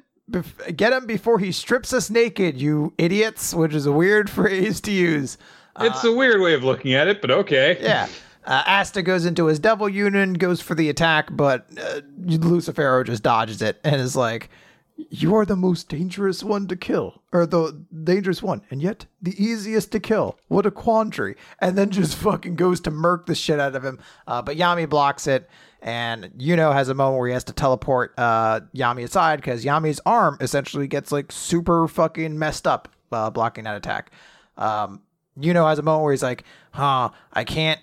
get 0.76 0.92
him 0.92 1.06
before 1.06 1.38
he 1.38 1.52
strips 1.52 1.92
us 1.92 2.08
naked, 2.08 2.60
you 2.60 2.94
idiots, 2.98 3.52
which 3.52 3.74
is 3.74 3.84
a 3.84 3.92
weird 3.92 4.30
phrase 4.30 4.80
to 4.82 4.92
use. 4.92 5.36
It's 5.80 6.04
a 6.04 6.12
weird 6.12 6.40
way 6.40 6.54
of 6.54 6.64
looking 6.64 6.94
at 6.94 7.08
it, 7.08 7.20
but 7.20 7.30
okay. 7.30 7.78
Yeah. 7.80 8.08
Uh, 8.44 8.62
Asta 8.66 9.02
goes 9.02 9.26
into 9.26 9.46
his 9.46 9.58
devil 9.58 9.88
union, 9.88 10.32
goes 10.34 10.60
for 10.60 10.74
the 10.74 10.88
attack, 10.88 11.28
but 11.32 11.66
uh, 11.78 12.00
Lucifero 12.20 13.04
just 13.04 13.22
dodges 13.22 13.60
it 13.60 13.78
and 13.84 14.00
is 14.00 14.16
like, 14.16 14.48
You 14.96 15.34
are 15.36 15.44
the 15.44 15.56
most 15.56 15.88
dangerous 15.88 16.42
one 16.42 16.66
to 16.68 16.76
kill, 16.76 17.22
or 17.32 17.44
the 17.46 17.78
dangerous 18.02 18.42
one, 18.42 18.62
and 18.70 18.80
yet 18.80 19.04
the 19.20 19.40
easiest 19.42 19.92
to 19.92 20.00
kill. 20.00 20.38
What 20.48 20.64
a 20.66 20.70
quandary. 20.70 21.36
And 21.60 21.76
then 21.76 21.90
just 21.90 22.16
fucking 22.16 22.56
goes 22.56 22.80
to 22.82 22.90
murk 22.90 23.26
the 23.26 23.34
shit 23.34 23.60
out 23.60 23.76
of 23.76 23.84
him. 23.84 23.98
Uh, 24.26 24.40
but 24.40 24.56
Yami 24.56 24.88
blocks 24.88 25.26
it, 25.26 25.48
and 25.82 26.24
Yuno 26.38 26.72
has 26.72 26.88
a 26.88 26.94
moment 26.94 27.18
where 27.18 27.28
he 27.28 27.34
has 27.34 27.44
to 27.44 27.52
teleport 27.52 28.14
uh, 28.16 28.60
Yami 28.74 29.04
aside 29.04 29.36
because 29.36 29.64
Yami's 29.64 30.00
arm 30.06 30.38
essentially 30.40 30.88
gets 30.88 31.12
like 31.12 31.30
super 31.30 31.86
fucking 31.88 32.38
messed 32.38 32.66
up 32.66 32.88
uh, 33.12 33.28
blocking 33.28 33.64
that 33.64 33.76
attack. 33.76 34.10
Um, 34.56 35.02
Yuno 35.38 35.68
has 35.68 35.78
a 35.78 35.82
moment 35.82 36.04
where 36.04 36.12
he's 36.12 36.22
like, 36.22 36.44
huh, 36.72 37.10
I 37.32 37.44
can't 37.44 37.80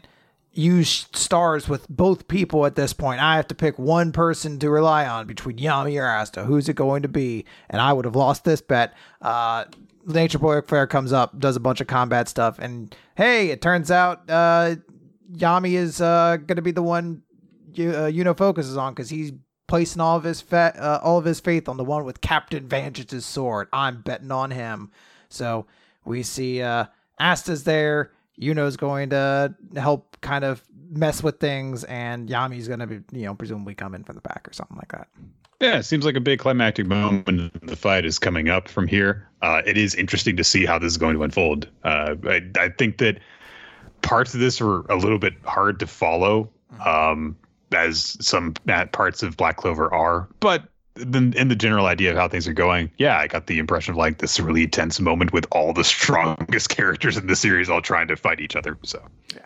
use 0.52 1.08
stars 1.14 1.70
with 1.70 1.88
both 1.88 2.28
people 2.28 2.66
at 2.66 2.76
this 2.76 2.92
point. 2.92 3.22
I 3.22 3.36
have 3.36 3.48
to 3.48 3.56
pick 3.56 3.78
one 3.78 4.12
person 4.12 4.58
to 4.60 4.70
rely 4.70 5.06
on 5.06 5.28
between 5.28 5.58
Yami 5.58 6.02
or 6.02 6.08
Asta. 6.08 6.44
Who's 6.46 6.68
it 6.68 6.76
going 6.76 7.04
to 7.04 7.08
be? 7.08 7.46
And 7.70 7.80
I 7.80 7.94
would 7.94 8.06
have 8.06 8.16
lost 8.16 8.44
this 8.44 8.62
bet. 8.62 8.94
Uh, 9.22 9.66
Nature 10.06 10.40
Boy 10.40 10.62
Fair 10.62 10.88
comes 10.88 11.14
up, 11.14 11.38
does 11.38 11.56
a 11.56 11.60
bunch 11.60 11.82
of 11.82 11.88
combat 11.88 12.30
stuff, 12.30 12.60
and 12.60 12.96
hey, 13.16 13.50
it 13.50 13.62
turns 13.62 13.92
out 13.92 14.30
uh, 14.30 14.76
Yami 15.34 15.74
is 15.74 16.00
uh, 16.00 16.38
going 16.38 16.56
to 16.56 16.62
be 16.62 16.72
the 16.72 16.82
one 16.82 17.24
you, 17.74 17.92
uh, 17.92 18.34
focuses 18.34 18.78
on 18.78 18.94
because 18.94 19.10
he's 19.10 19.34
placing 19.68 20.02
all 20.02 20.16
of 20.16 20.24
his 20.24 20.40
fa- 20.40 20.74
uh, 20.80 21.00
all 21.04 21.18
of 21.18 21.26
his 21.26 21.42
faith 21.42 21.68
on 21.68 21.76
the 21.76 21.84
one 21.84 22.06
with 22.06 22.22
Captain 22.22 22.68
Vange's 22.68 23.26
sword. 23.26 23.68
I'm 23.74 24.02
betting 24.02 24.32
on 24.32 24.52
him. 24.52 24.92
So 25.30 25.66
we 26.06 26.24
see 26.24 26.62
uh, 26.62 26.86
Asta's 27.20 27.64
there. 27.64 28.12
Yuno's 28.40 28.78
going 28.78 29.10
to 29.10 29.56
help 29.76 30.18
kind 30.22 30.46
of 30.46 30.64
mess 30.90 31.24
with 31.24 31.40
things, 31.40 31.84
and 31.86 32.30
Yami's 32.30 32.68
going 32.68 32.80
to 32.80 32.88
be, 32.88 33.02
you 33.12 33.26
know, 33.26 33.34
presumably 33.34 33.74
come 33.76 33.96
in 33.96 34.04
from 34.04 34.16
the 34.16 34.22
back 34.22 34.48
or 34.48 34.54
something 34.54 34.78
like 34.78 34.92
that. 34.92 35.08
Yeah, 35.60 35.80
it 35.80 35.84
seems 35.84 36.06
like 36.06 36.16
a 36.16 36.22
big 36.22 36.38
climactic 36.38 36.86
moment. 36.86 37.52
The 37.66 37.76
fight 37.76 38.06
is 38.06 38.20
coming 38.20 38.48
up 38.48 38.70
from 38.70 38.88
here. 38.88 39.28
Uh, 39.42 39.64
it 39.66 39.76
is 39.76 39.96
interesting 39.96 40.38
to 40.38 40.44
see 40.44 40.66
how 40.68 40.78
this 40.78 40.92
is 40.92 40.98
going 40.98 41.16
to 41.16 41.24
unfold. 41.24 41.68
Uh, 41.84 42.16
I, 42.26 42.42
I 42.60 42.70
think 42.70 43.00
that 43.00 43.20
parts 44.04 44.36
of 44.36 44.40
this 44.40 44.62
are 44.62 44.82
a 44.82 44.96
little 44.96 45.18
bit 45.18 45.34
hard 45.46 45.80
to 45.80 45.88
follow, 45.88 46.52
um, 46.86 47.36
as 47.72 48.18
some 48.22 48.54
parts 48.92 49.24
of 49.24 49.36
Black 49.36 49.58
Clover 49.58 49.92
are. 49.92 50.28
But 50.40 50.70
then, 51.00 51.34
in 51.36 51.48
the 51.48 51.56
general 51.56 51.86
idea 51.86 52.12
of 52.12 52.18
how 52.18 52.28
things 52.28 52.48
are 52.48 52.54
going, 52.54 52.92
yeah, 52.98 53.18
I 53.18 53.28
got 53.28 53.48
the 53.48 53.60
impression 53.60 53.92
of 53.92 53.98
like 53.98 54.20
this 54.20 54.40
really 54.40 54.68
tense 54.68 55.00
moment 55.00 55.34
with 55.34 55.46
all 55.52 55.74
the 55.74 55.84
strongest 55.96 56.70
characters 56.70 57.18
in 57.18 57.28
the 57.28 57.36
series 57.36 57.70
all 57.70 57.82
trying 57.82 58.08
to 58.08 58.16
fight 58.16 58.40
each 58.40 58.56
other. 58.56 58.78
So 58.84 59.02
yeah. 59.34 59.42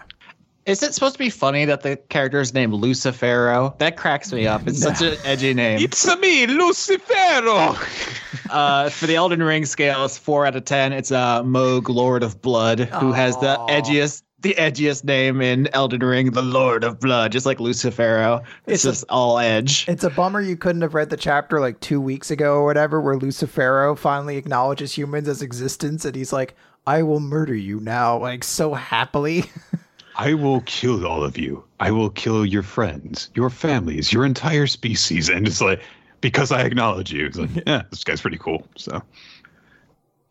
Is 0.68 0.84
it 0.84 0.94
supposed 0.94 1.14
to 1.14 1.20
be 1.20 1.32
funny 1.32 1.66
that 1.66 1.82
the 1.82 1.98
character 1.98 2.40
is 2.40 2.54
named 2.54 2.74
Lucifero? 2.74 3.76
That 3.80 3.98
cracks 3.98 4.32
me 4.32 4.46
up. 4.46 4.68
It's 4.68 4.80
such 4.80 5.02
an 5.02 5.18
edgy 5.24 5.56
name. 5.56 5.80
it's 5.82 6.06
me, 6.18 6.46
Lucifero. 6.48 7.78
Uh, 8.50 8.90
for 8.90 9.08
the 9.08 9.16
Elden 9.16 9.42
Ring 9.42 9.64
scale, 9.66 10.04
it's 10.04 10.18
four 10.18 10.46
out 10.46 10.58
of 10.58 10.66
ten. 10.66 10.92
It's 10.92 11.10
uh, 11.10 11.42
Mohg, 11.42 11.88
Lord 11.88 12.22
of 12.22 12.42
Blood, 12.42 12.82
who 12.82 13.14
has 13.14 13.38
the 13.38 13.56
edgiest, 13.70 14.24
the 14.42 14.56
edgiest 14.58 15.03
name 15.03 15.42
in 15.42 15.68
Elden 15.74 16.02
Ring, 16.02 16.32
the 16.32 16.42
Lord 16.42 16.84
of 16.84 17.00
Blood, 17.00 17.32
just 17.32 17.45
like 17.45 17.60
Lucifero. 17.60 18.44
It's 18.66 18.84
It's, 18.84 18.86
a- 18.86 18.90
just 18.90 19.06
all 19.10 19.40
edge. 19.40 19.88
It's 19.88 20.03
a 20.03 20.10
bummer 20.10 20.42
you 20.42 20.58
couldn't 20.58 20.82
have 20.82 20.94
read 20.94 21.10
the 21.10 21.18
chapter 21.18 21.60
like 21.60 21.80
two 21.80 22.02
weeks 22.02 22.32
ago 22.32 22.56
or 22.56 22.66
whatever, 22.66 23.00
where 23.02 23.16
Lucifero 23.18 23.98
finally 23.98 24.38
acknowledges 24.38 24.94
humans 24.98 25.28
as 25.28 25.42
existence, 25.42 26.06
and 26.06 26.16
he's 26.16 26.34
like, 26.34 26.56
"I 26.88 27.03
will 27.03 27.20
murder 27.20 27.56
you 27.56 27.80
now," 27.80 28.18
like 28.18 28.44
so 28.44 28.74
happily. 28.74 29.45
I 30.18 30.34
will 30.34 30.61
kill 30.61 31.08
all 31.08 31.24
of 31.24 31.38
you. 31.38 31.64
I 31.80 31.90
will 31.92 32.10
kill 32.10 32.45
your 32.45 32.64
friends, 32.64 33.30
your 33.34 33.50
families, 33.50 34.11
your 34.11 34.26
entire 34.26 34.68
species. 34.68 35.30
And 35.30 35.48
it's 35.48 35.61
like, 35.61 35.82
because 36.20 36.52
I 36.52 36.61
acknowledge 36.64 37.14
you. 37.14 37.26
It's 37.28 37.38
like, 37.38 37.50
yeah, 37.66 37.84
this 37.90 38.03
guy's 38.03 38.22
pretty 38.22 38.38
cool. 38.38 38.68
So 38.76 39.02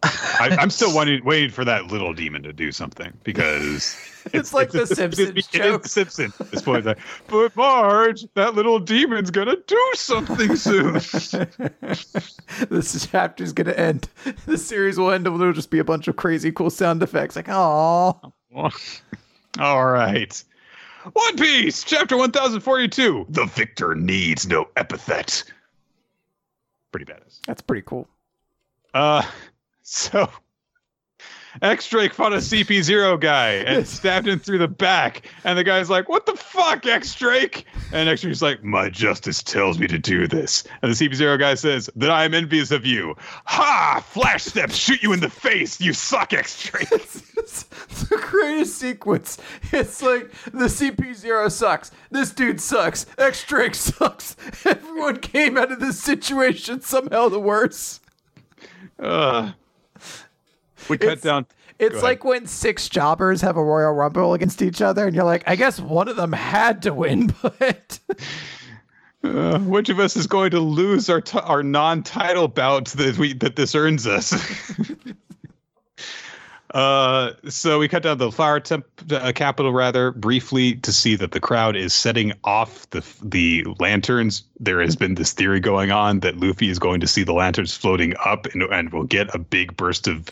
I, 0.03 0.57
I'm 0.59 0.71
still 0.71 0.95
waiting, 0.97 1.25
waiting 1.25 1.51
for 1.51 1.65
that 1.65 1.89
little 1.89 2.13
demon 2.15 2.43
to 2.45 2.53
do 2.53 2.73
something 2.73 3.13
because 3.25 3.97
It's 4.33 4.53
like 4.55 4.71
the 4.71 4.87
Simpsons 4.95 5.29
it 5.31 5.39
is 5.39 5.47
joke. 5.47 5.83
the 5.83 5.89
Simpsons. 5.89 6.39
at 6.41 6.51
This 6.51 6.63
point, 6.63 6.85
like, 6.85 6.99
but 7.27 7.55
Marge, 7.57 8.27
that 8.35 8.55
little 8.55 8.79
demon's 8.79 9.31
gonna 9.31 9.57
do 9.67 9.91
something 9.95 10.57
soon. 10.57 10.95
this 12.71 13.07
chapter's 13.11 13.53
gonna 13.53 13.73
end. 13.73 14.09
The 14.47 14.59
series 14.59 14.99
will 14.99 15.11
end, 15.11 15.27
and 15.27 15.37
it'll 15.41 15.53
just 15.53 15.71
be 15.71 15.79
a 15.79 15.85
bunch 15.85 16.09
of 16.09 16.17
crazy, 16.17 16.53
cool 16.53 16.71
sound 16.71 17.03
effects, 17.03 17.37
like 17.37 17.49
"Aw." 17.49 18.13
All 19.59 19.85
right. 19.87 20.45
One 21.15 21.37
Piece, 21.37 21.83
chapter 21.83 22.17
1042. 22.17 23.27
The 23.31 23.47
victor 23.47 23.95
needs 23.95 24.47
no 24.47 24.69
epithet. 24.77 25.45
Pretty 26.93 27.11
badass. 27.11 27.41
That's 27.47 27.63
pretty 27.63 27.83
cool. 27.87 28.07
Uh, 28.93 29.23
so 29.91 30.29
X 31.63 31.89
Drake 31.89 32.15
fought 32.15 32.33
a 32.33 32.37
CP 32.37 32.83
zero 32.83 33.17
guy 33.17 33.55
and 33.55 33.87
stabbed 33.87 34.29
him 34.29 34.39
through 34.39 34.59
the 34.59 34.69
back. 34.69 35.29
And 35.43 35.59
the 35.59 35.65
guy's 35.65 35.91
like, 35.91 36.09
What 36.09 36.27
the 36.27 36.37
fuck, 36.37 36.87
X 36.87 37.15
Drake? 37.17 37.67
And 37.93 38.09
X 38.09 38.23
Drake's 38.23 38.41
like, 38.41 38.63
My 38.63 38.89
justice 38.89 39.43
tells 39.43 39.79
me 39.81 39.89
to 39.89 39.99
do 39.99 40.29
this. 40.29 40.63
And 40.83 40.93
the 40.93 40.95
CP 40.95 41.15
zero 41.15 41.37
guy 41.37 41.55
says, 41.55 41.91
That 41.97 42.11
I 42.11 42.25
am 42.25 42.35
envious 42.35 42.71
of 42.71 42.87
you. 42.87 43.17
Ha! 43.47 44.05
Flash 44.07 44.45
step, 44.45 44.71
shoot 44.71 45.03
you 45.03 45.13
in 45.13 45.21
the 45.21 45.29
face. 45.29 45.81
You 45.81 45.93
suck, 45.93 46.33
X 46.33 46.63
Drake. 46.63 46.89
it's 46.93 47.65
the 47.65 48.17
greatest 48.17 48.79
sequence. 48.79 49.39
It's 49.73 50.03
like 50.03 50.31
the 50.53 50.67
CP0 50.67 51.51
sucks. 51.51 51.91
This 52.11 52.31
dude 52.31 52.61
sucks. 52.61 53.07
X 53.19 53.45
Drake 53.45 53.75
sucks. 53.75 54.37
Everyone 54.65 55.19
came 55.19 55.59
out 55.59 55.73
of 55.73 55.81
this 55.81 56.01
situation 56.01 56.81
somehow 56.81 57.29
the 57.29 57.41
worse. 57.41 58.01
Uh, 58.99 59.53
we 60.89 60.99
cut 60.99 61.09
It's- 61.13 61.23
down. 61.23 61.47
It's 61.79 62.03
like 62.03 62.25
when 62.27 62.47
six 62.47 62.91
jobbers 62.91 63.41
have 63.41 63.57
a 63.57 63.65
Royal 63.65 63.95
Rumble 63.95 64.35
against 64.35 64.61
each 64.61 64.83
other, 64.83 65.07
and 65.07 65.17
you're 65.17 65.25
like, 65.25 65.43
I 65.47 65.57
guess 65.57 65.81
one 65.81 66.09
of 66.09 66.17
them 66.17 66.31
had 66.31 66.83
to 66.83 66.93
win, 66.93 67.35
but 67.43 67.99
Uh, 69.25 69.59
which 69.61 69.89
of 69.89 69.99
us 69.99 70.15
is 70.15 70.27
going 70.27 70.51
to 70.51 70.61
lose 70.61 71.09
our 71.09 71.21
t- 71.23 71.39
our 71.39 71.63
non-title 71.63 72.49
bout 72.49 72.87
that 72.89 73.17
we 73.17 73.33
that 73.35 73.57
this 73.57 73.75
earns 73.75 74.07
us? 74.07 74.35
uh, 76.75 77.33
so 77.49 77.79
we 77.79 77.89
cut 77.89 78.03
down 78.03 78.19
the 78.19 78.31
flower 78.31 78.61
temp 78.61 78.87
uh, 79.11 79.33
capital 79.35 79.73
rather 79.73 80.13
briefly 80.13 80.75
to 80.77 80.93
see 80.93 81.17
that 81.17 81.33
the 81.33 81.41
crowd 81.41 81.77
is 81.77 81.93
setting 81.93 82.33
off 82.45 82.89
the 82.91 83.03
the 83.23 83.67
lanterns. 83.79 84.43
There 84.59 84.81
has 84.81 84.97
been 84.97 85.17
this 85.17 85.33
theory 85.33 85.61
going 85.61 85.91
on 85.91 86.21
that 86.21 86.37
Luffy 86.39 86.69
is 86.71 86.79
going 86.79 87.01
to 87.01 87.07
see 87.07 87.23
the 87.25 87.33
lanterns 87.33 87.75
floating 87.77 88.15
up 88.25 88.47
and 88.47 88.63
and 88.65 88.93
will 88.93 89.05
get 89.05 89.35
a 89.35 89.39
big 89.39 89.77
burst 89.77 90.09
of 90.09 90.29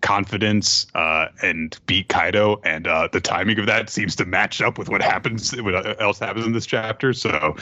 confidence 0.00 0.86
uh, 0.94 1.26
and 1.42 1.78
beat 1.86 2.08
Kaido, 2.08 2.60
and 2.64 2.86
uh, 2.86 3.08
the 3.12 3.20
timing 3.20 3.58
of 3.58 3.66
that 3.66 3.90
seems 3.90 4.16
to 4.16 4.24
match 4.24 4.60
up 4.60 4.78
with 4.78 4.88
what 4.88 5.02
happens, 5.02 5.54
what 5.62 6.00
else 6.00 6.18
happens 6.18 6.46
in 6.46 6.52
this 6.52 6.66
chapter. 6.66 7.12
So, 7.12 7.56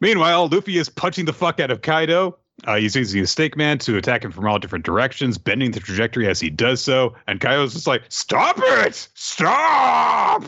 Meanwhile, 0.00 0.48
Luffy 0.48 0.78
is 0.78 0.88
punching 0.88 1.24
the 1.24 1.32
fuck 1.32 1.60
out 1.60 1.70
of 1.70 1.82
Kaido. 1.82 2.38
Uh, 2.66 2.76
he's 2.76 2.94
using 2.96 3.20
his 3.20 3.34
Snakeman 3.34 3.78
to 3.80 3.96
attack 3.96 4.24
him 4.24 4.32
from 4.32 4.46
all 4.46 4.58
different 4.58 4.84
directions, 4.84 5.38
bending 5.38 5.70
the 5.70 5.80
trajectory 5.80 6.28
as 6.28 6.40
he 6.40 6.50
does 6.50 6.82
so. 6.82 7.14
And 7.26 7.40
Kaido's 7.40 7.72
just 7.74 7.86
like, 7.86 8.02
"Stop 8.08 8.58
it! 8.58 9.08
Stop!" 9.14 10.44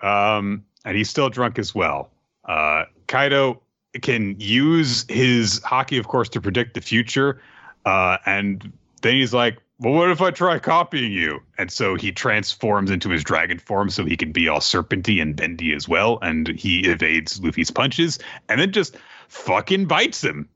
Um, 0.00 0.64
and 0.84 0.96
he's 0.96 1.08
still 1.10 1.28
drunk 1.28 1.58
as 1.58 1.74
well. 1.74 2.10
Uh, 2.44 2.84
Kaido 3.06 3.60
can 4.02 4.36
use 4.38 5.04
his 5.08 5.60
Haki, 5.60 5.98
of 5.98 6.08
course, 6.08 6.28
to 6.30 6.40
predict 6.40 6.74
the 6.74 6.80
future. 6.80 7.40
Uh, 7.84 8.18
and 8.26 8.72
then 9.02 9.14
he's 9.14 9.32
like, 9.32 9.58
well, 9.80 9.94
what 9.94 10.10
if 10.10 10.20
I 10.20 10.30
try 10.30 10.58
copying 10.58 11.12
you? 11.12 11.40
And 11.56 11.70
so 11.70 11.94
he 11.94 12.12
transforms 12.12 12.90
into 12.90 13.10
his 13.10 13.22
dragon 13.22 13.58
form 13.58 13.90
so 13.90 14.04
he 14.04 14.16
can 14.16 14.32
be 14.32 14.48
all 14.48 14.60
serpenty 14.60 15.22
and 15.22 15.36
bendy 15.36 15.72
as 15.74 15.88
well. 15.88 16.18
And 16.22 16.48
he 16.48 16.80
evades 16.80 17.40
Luffy's 17.40 17.70
punches 17.70 18.18
and 18.48 18.60
then 18.60 18.72
just 18.72 18.96
fucking 19.28 19.86
bites 19.86 20.22
him. 20.24 20.48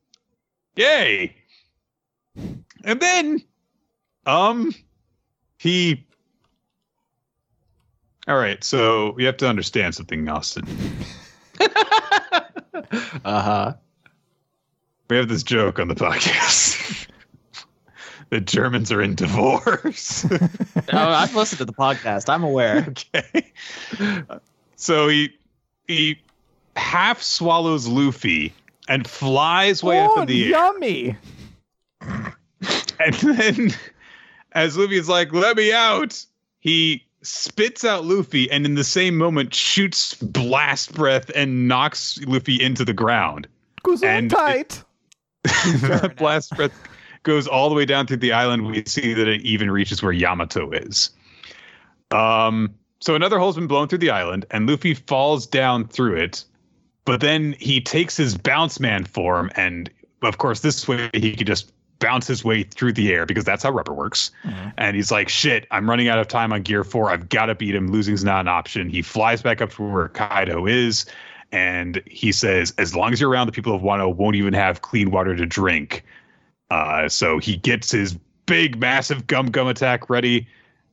Yay. 0.77 1.37
And 2.85 3.01
then, 3.01 3.43
um, 4.27 4.75
he. 5.59 6.07
All 8.27 8.37
right, 8.37 8.63
so 8.63 9.19
you 9.19 9.27
have 9.27 9.37
to 9.39 9.49
understand 9.49 9.95
something, 9.95 10.29
Austin. 10.29 10.67
Uh 13.25 13.43
huh. 13.43 13.75
We 15.09 15.17
have 15.17 15.29
this 15.29 15.43
joke 15.43 15.79
on 15.79 15.89
the 15.89 15.95
podcast. 15.95 16.99
the 18.33 18.41
Germans 18.41 18.91
are 18.91 19.03
in 19.03 19.15
divorce. 19.15 20.27
Oh, 20.95 20.99
I've 20.99 21.35
listened 21.35 21.59
to 21.59 21.65
the 21.65 21.73
podcast. 21.73 22.29
I'm 22.29 22.43
aware. 22.43 22.87
okay. 22.89 23.53
So 24.77 25.09
he 25.09 25.31
he 25.87 26.19
half 26.77 27.23
swallows 27.23 27.87
Luffy 27.87 28.53
and 28.89 29.07
flies 29.07 29.83
way 29.83 30.01
up 30.01 30.13
oh, 30.17 30.23
in 30.23 30.29
the 30.29 30.45
air. 30.45 30.51
yummy. 30.51 31.17
And 32.01 33.15
then 33.15 33.71
as 34.53 34.77
Luffy's 34.77 35.09
like, 35.09 35.33
let 35.33 35.57
me 35.57 35.73
out, 35.73 36.25
he 36.61 37.05
spits 37.23 37.85
out 37.85 38.05
Luffy 38.05 38.51
and 38.51 38.67
in 38.67 38.75
the 38.75 38.85
same 38.85 39.17
moment 39.17 39.55
shoots 39.55 40.15
blast 40.15 40.95
breath 40.95 41.31
and 41.35 41.69
knocks 41.69 42.19
Luffy 42.27 42.61
into 42.61 42.85
the 42.85 42.95
ground. 42.95 43.47
Goes 43.83 44.03
And 44.03 44.31
tight. 44.31 44.83
that 45.45 46.15
blast 46.17 46.55
breath 46.57 46.73
goes 47.23 47.47
all 47.47 47.69
the 47.69 47.75
way 47.75 47.85
down 47.85 48.07
through 48.07 48.19
the 48.19 48.33
island. 48.33 48.67
We 48.67 48.85
see 48.87 49.15
that 49.15 49.29
it 49.29 49.43
even 49.43 49.71
reaches 49.71 50.03
where 50.03 50.13
Yamato 50.13 50.71
is. 50.71 51.11
Um, 52.11 52.75
so 53.01 53.15
another 53.15 53.39
hole's 53.39 53.57
been 53.57 53.67
blown 53.67 53.89
through 53.89 53.99
the 53.99 54.11
island, 54.11 54.47
and 54.51 54.69
Luffy 54.69 54.95
falls 54.95 55.47
down 55.47 55.89
through 55.89 56.17
it. 56.17 56.45
But 57.05 57.21
then 57.21 57.57
he 57.59 57.81
takes 57.81 58.17
his 58.17 58.37
Boundman 58.37 59.07
form, 59.07 59.51
and 59.57 59.91
of 60.23 60.39
course, 60.39 60.61
this 60.61 60.87
way 60.87 61.11
he 61.13 61.35
could 61.35 61.49
just 61.49 61.73
bounce 61.99 62.27
his 62.27 62.45
way 62.45 62.65
through 62.65 62.93
the 62.93 63.13
air 63.13 63.27
because 63.27 63.45
that's 63.45 63.63
how 63.63 63.71
rubber 63.71 63.93
works. 63.93 64.31
And 64.77 64.97
he's 64.97 65.11
like, 65.11 65.29
"Shit, 65.29 65.67
I'm 65.71 65.89
running 65.89 66.09
out 66.09 66.19
of 66.19 66.29
time 66.29 66.53
on 66.53 66.63
Gear 66.63 66.85
Four. 66.85 67.11
I've 67.11 67.29
got 67.29 67.47
to 67.47 67.55
beat 67.55 67.75
him. 67.75 67.91
Losing's 67.91 68.25
not 68.25 68.41
an 68.41 68.49
option." 68.49 68.89
He 68.89 69.03
flies 69.03 69.43
back 69.43 69.61
up 69.61 69.71
to 69.75 69.83
where 69.83 70.09
Kaido 70.09 70.67
is, 70.67 71.07
and 71.51 72.03
he 72.07 72.31
says, 72.31 72.73
"As 72.79 72.95
long 72.95 73.13
as 73.13 73.21
you're 73.21 73.31
around, 73.31 73.47
the 73.47 73.53
people 73.53 73.75
of 73.75 73.83
Wano 73.83 74.15
won't 74.15 74.37
even 74.37 74.55
have 74.55 74.83
clean 74.83 75.11
water 75.11 75.35
to 75.35 75.47
drink." 75.47 76.05
Uh, 76.73 77.07
so 77.07 77.37
he 77.37 77.59
gets 77.59 77.91
his 77.91 78.19
big, 78.47 78.81
massive 78.81 79.27
gum 79.27 79.51
gum 79.51 79.69
attack 79.69 80.09
ready, 80.09 80.49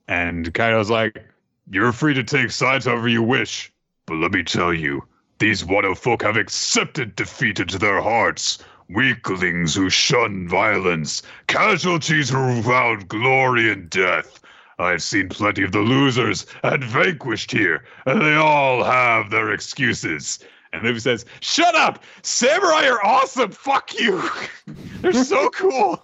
and 0.08 0.52
Kaido's 0.52 0.90
like, 0.90 1.24
"You're 1.70 1.92
free 1.92 2.12
to 2.12 2.22
take 2.22 2.50
sides 2.50 2.84
however 2.84 3.08
you 3.08 3.22
wish, 3.22 3.72
but 4.04 4.16
let 4.16 4.32
me 4.32 4.42
tell 4.42 4.74
you, 4.74 5.02
these 5.38 5.62
Wano 5.62 5.96
folk 5.96 6.22
have 6.22 6.36
accepted 6.36 7.16
defeat 7.16 7.60
into 7.60 7.78
their 7.78 8.02
hearts." 8.02 8.62
Weaklings 8.90 9.74
who 9.74 9.88
shun 9.88 10.48
violence, 10.48 11.22
casualties 11.46 12.28
who 12.28 12.60
vowed 12.60 13.08
glory 13.08 13.72
and 13.72 13.88
death. 13.88 14.40
I've 14.78 15.02
seen 15.02 15.30
plenty 15.30 15.62
of 15.62 15.72
the 15.72 15.78
losers 15.78 16.44
and 16.62 16.84
vanquished 16.84 17.52
here, 17.52 17.84
and 18.04 18.20
they 18.20 18.34
all 18.34 18.84
have 18.84 19.30
their 19.30 19.50
excuses. 19.50 20.40
And 20.72 20.84
Luffy 20.84 21.00
says, 21.00 21.24
Shut 21.40 21.74
up! 21.74 22.02
Samurai 22.22 22.88
are 22.88 23.04
awesome! 23.04 23.50
Fuck 23.50 23.98
you! 23.98 24.22
They're 25.00 25.12
so 25.12 25.50
cool! 25.50 26.02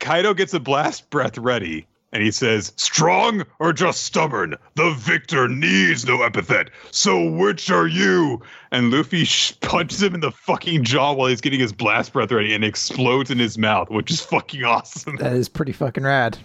Kaido 0.00 0.34
gets 0.34 0.54
a 0.54 0.60
blast 0.60 1.10
breath 1.10 1.36
ready, 1.38 1.86
and 2.12 2.22
he 2.22 2.30
says, 2.30 2.72
Strong 2.76 3.44
or 3.58 3.72
just 3.72 4.02
stubborn? 4.02 4.56
The 4.74 4.92
victor 4.92 5.48
needs 5.48 6.06
no 6.06 6.22
epithet. 6.22 6.70
So 6.90 7.30
which 7.30 7.70
are 7.70 7.86
you? 7.86 8.42
And 8.70 8.90
Luffy 8.90 9.24
sh- 9.24 9.52
punches 9.60 10.02
him 10.02 10.14
in 10.14 10.20
the 10.20 10.32
fucking 10.32 10.84
jaw 10.84 11.12
while 11.12 11.28
he's 11.28 11.40
getting 11.40 11.60
his 11.60 11.72
blast 11.72 12.12
breath 12.12 12.32
ready 12.32 12.54
and 12.54 12.64
explodes 12.64 13.30
in 13.30 13.38
his 13.38 13.56
mouth, 13.58 13.90
which 13.90 14.10
is 14.10 14.20
fucking 14.20 14.64
awesome. 14.64 15.16
That 15.16 15.34
is 15.34 15.48
pretty 15.48 15.72
fucking 15.72 16.04
rad. 16.04 16.38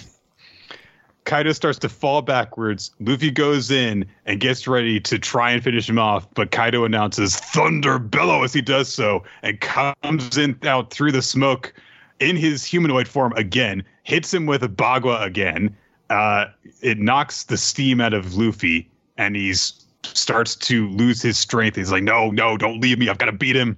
Kaido 1.26 1.52
starts 1.54 1.80
to 1.80 1.90
fall 1.90 2.22
backwards. 2.22 2.92
Luffy 3.00 3.32
goes 3.32 3.72
in 3.72 4.06
and 4.26 4.40
gets 4.40 4.68
ready 4.68 5.00
to 5.02 5.20
try 5.20 5.52
and 5.52 5.64
finish 5.64 5.90
him 5.90 6.00
off, 6.00 6.28
but 6.36 6.52
Kaido 6.52 6.86
announces 6.86 7.36
Thunder 7.36 8.00
Bellow 8.00 8.44
as 8.44 8.54
he 8.54 8.62
does 8.62 8.94
so 8.94 9.24
and 9.42 9.60
comes 9.60 10.38
in 10.38 10.58
out 10.64 10.92
through 10.92 11.12
the 11.12 11.22
smoke 11.22 11.74
in 12.20 12.36
his 12.36 12.64
humanoid 12.64 13.08
form 13.08 13.34
again, 13.34 13.84
hits 14.04 14.34
him 14.34 14.46
with 14.46 14.64
a 14.64 14.70
Bagua 14.70 15.24
again. 15.24 15.76
Uh, 16.10 16.46
it 16.82 17.00
knocks 17.00 17.44
the 17.44 17.58
steam 17.58 18.00
out 18.00 18.14
of 18.14 18.36
Luffy, 18.36 18.90
and 19.18 19.36
he's 19.36 19.86
starts 20.04 20.56
to 20.56 20.88
lose 20.90 21.22
his 21.22 21.38
strength. 21.38 21.76
He's 21.76 21.92
like, 21.92 22.04
"No, 22.04 22.30
no, 22.30 22.58
don't 22.58 22.80
leave 22.80 23.00
me. 23.00 23.10
I've 23.10 23.18
got 23.18 23.26
to 23.26 23.32
beat 23.32 23.56
him." 23.56 23.76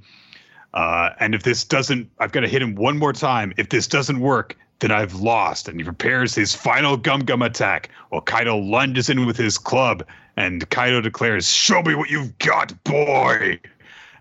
Uh, 0.74 1.12
and 1.20 1.34
if 1.34 1.44
this 1.44 1.64
doesn't, 1.64 2.10
I've 2.20 2.34
got 2.34 2.42
to 2.42 2.48
hit 2.48 2.62
him 2.62 2.76
one 2.76 2.98
more 2.98 3.14
time. 3.14 3.54
If 3.58 3.70
this 3.70 3.88
doesn't 3.88 4.20
work, 4.20 4.58
then 4.80 4.92
I've 4.92 5.16
lost. 5.16 5.68
And 5.68 5.80
he 5.80 5.84
prepares 5.84 6.36
his 6.36 6.54
final 6.54 6.98
Gum 6.98 7.22
Gum 7.22 7.42
attack 7.42 7.90
while 8.10 8.22
Kaido 8.22 8.58
lunges 8.58 9.10
in 9.10 9.26
with 9.26 9.38
his 9.38 9.58
club. 9.58 10.06
And 10.36 10.70
Kaido 10.70 11.02
declares, 11.02 11.52
Show 11.52 11.82
me 11.82 11.96
what 11.96 12.10
you've 12.10 12.38
got, 12.40 12.84
boy. 12.84 13.60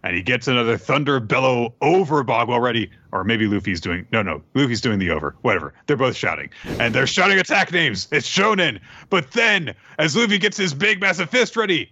And 0.02 0.15
he 0.15 0.23
gets 0.23 0.47
another 0.47 0.78
Thunder 0.78 1.18
Bellow 1.18 1.75
over 1.81 2.23
Bog 2.23 2.49
already. 2.49 2.91
Or 3.12 3.25
maybe 3.25 3.47
Luffy's 3.47 3.81
doing, 3.81 4.07
no, 4.12 4.23
no, 4.23 4.43
Luffy's 4.55 4.81
doing 4.81 4.99
the 4.99 5.10
over. 5.10 5.35
Whatever. 5.43 5.75
They're 5.86 5.97
both 5.97 6.17
shouting. 6.17 6.51
And 6.78 6.94
they're 6.94 7.07
shouting 7.07 7.39
attack 7.39 7.73
names. 7.73 8.09
It's 8.12 8.28
Shonen. 8.28 8.78
But 9.10 9.33
then, 9.33 9.75
as 9.99 10.17
Luffy 10.17 10.39
gets 10.39 10.57
his 10.57 10.75
big 10.75 11.01
massive 11.01 11.28
fist 11.31 11.57
ready, 11.57 11.91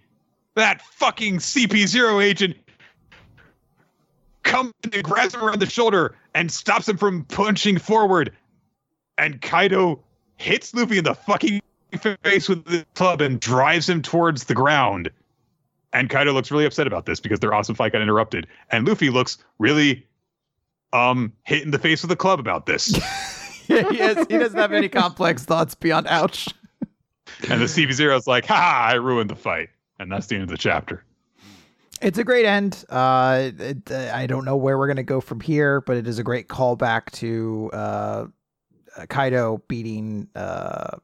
that 0.55 0.81
fucking 0.81 1.37
CP0 1.37 2.23
agent 2.23 2.55
comes 4.43 4.71
and 4.83 5.03
grabs 5.03 5.33
him 5.33 5.43
around 5.43 5.59
the 5.59 5.65
shoulder 5.65 6.15
and 6.33 6.49
stops 6.49 6.87
him 6.87 6.97
from 6.97 7.25
punching 7.25 7.79
forward. 7.79 8.31
And 9.17 9.41
Kaido 9.41 10.03
hits 10.37 10.73
Luffy 10.73 10.97
in 10.97 11.03
the 11.03 11.15
fucking 11.15 11.61
face 12.23 12.49
with 12.49 12.65
the 12.65 12.85
club 12.95 13.21
and 13.21 13.39
drives 13.39 13.87
him 13.87 14.01
towards 14.01 14.45
the 14.45 14.55
ground. 14.55 15.09
And 15.93 16.09
Kaido 16.09 16.33
looks 16.33 16.51
really 16.51 16.65
upset 16.65 16.87
about 16.87 17.05
this 17.05 17.19
because 17.19 17.39
their 17.39 17.53
awesome 17.53 17.75
fight 17.75 17.93
got 17.93 18.01
interrupted. 18.01 18.47
And 18.71 18.87
Luffy 18.87 19.09
looks 19.09 19.37
really 19.59 20.05
um 20.93 21.33
hit 21.43 21.63
in 21.63 21.71
the 21.71 21.79
face 21.79 22.01
with 22.01 22.09
the 22.09 22.15
club 22.15 22.39
about 22.39 22.65
this. 22.65 22.99
Yeah, 23.67 23.89
he, 23.89 23.97
has, 23.97 24.17
he 24.29 24.37
doesn't 24.37 24.59
have 24.59 24.73
any 24.73 24.89
complex 24.89 25.43
thoughts 25.43 25.75
beyond 25.75 26.07
ouch. 26.07 26.49
And 27.49 27.59
the 27.59 27.65
CP0 27.65 28.17
is 28.17 28.27
like, 28.27 28.45
ha, 28.45 28.89
I 28.91 28.93
ruined 28.93 29.29
the 29.29 29.35
fight. 29.35 29.69
And 29.99 30.11
that's 30.11 30.27
the 30.27 30.35
end 30.35 30.43
of 30.43 30.49
the 30.49 30.57
chapter. 30.57 31.03
It's 32.01 32.17
a 32.17 32.23
great 32.23 32.45
end. 32.45 32.85
Uh, 32.89 33.51
it, 33.57 33.89
uh, 33.89 34.11
I 34.13 34.27
don't 34.27 34.45
know 34.45 34.55
where 34.55 34.77
we're 34.77 34.87
going 34.87 34.97
to 34.97 35.03
go 35.03 35.21
from 35.21 35.39
here, 35.39 35.81
but 35.81 35.97
it 35.97 36.07
is 36.07 36.19
a 36.19 36.23
great 36.23 36.47
callback 36.47 37.09
to 37.13 37.71
uh, 37.73 38.25
Kaido 39.09 39.61
beating 39.67 40.27
uh, 40.35 40.97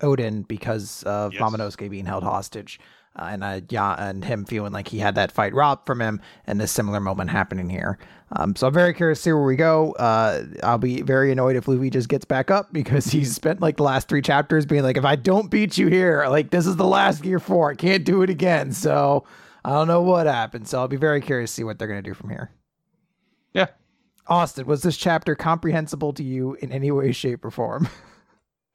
Oden 0.00 0.46
because 0.48 1.02
of 1.04 1.32
Yes. 1.32 1.42
Momonosuke 1.42 1.90
being 1.90 2.06
held 2.06 2.24
hostage. 2.24 2.80
Uh, 3.16 3.28
and 3.30 3.44
uh, 3.44 3.60
yeah, 3.68 3.94
and 4.08 4.24
him 4.24 4.44
feeling 4.44 4.72
like 4.72 4.88
he 4.88 4.98
had 4.98 5.14
that 5.14 5.30
fight 5.30 5.54
robbed 5.54 5.86
from 5.86 6.00
him, 6.00 6.20
and 6.48 6.60
this 6.60 6.72
similar 6.72 6.98
moment 6.98 7.30
happening 7.30 7.70
here. 7.70 7.96
Um, 8.32 8.56
so 8.56 8.66
I'm 8.66 8.74
very 8.74 8.92
curious 8.92 9.20
to 9.20 9.22
see 9.22 9.32
where 9.32 9.44
we 9.44 9.54
go. 9.54 9.92
Uh, 9.92 10.42
I'll 10.64 10.78
be 10.78 11.00
very 11.02 11.30
annoyed 11.30 11.54
if 11.54 11.68
Luffy 11.68 11.90
just 11.90 12.08
gets 12.08 12.24
back 12.24 12.50
up 12.50 12.72
because 12.72 13.06
he's 13.06 13.32
spent 13.32 13.60
like 13.60 13.76
the 13.76 13.84
last 13.84 14.08
three 14.08 14.20
chapters 14.22 14.66
being 14.66 14.82
like, 14.82 14.96
if 14.96 15.04
I 15.04 15.14
don't 15.14 15.48
beat 15.48 15.78
you 15.78 15.86
here, 15.86 16.26
like 16.28 16.50
this 16.50 16.66
is 16.66 16.74
the 16.74 16.86
last 16.86 17.22
Gear 17.22 17.38
Four, 17.38 17.70
I 17.70 17.74
can't 17.76 18.04
do 18.04 18.22
it 18.22 18.30
again. 18.30 18.72
So 18.72 19.24
I 19.64 19.70
don't 19.70 19.86
know 19.86 20.02
what 20.02 20.26
happened. 20.26 20.66
So 20.66 20.80
I'll 20.80 20.88
be 20.88 20.96
very 20.96 21.20
curious 21.20 21.50
to 21.52 21.54
see 21.54 21.64
what 21.64 21.78
they're 21.78 21.86
gonna 21.86 22.02
do 22.02 22.14
from 22.14 22.30
here. 22.30 22.50
Yeah. 23.52 23.66
Austin, 24.26 24.66
was 24.66 24.82
this 24.82 24.96
chapter 24.96 25.34
comprehensible 25.34 26.12
to 26.14 26.22
you 26.22 26.54
in 26.60 26.72
any 26.72 26.90
way, 26.90 27.12
shape, 27.12 27.44
or 27.44 27.50
form? 27.50 27.88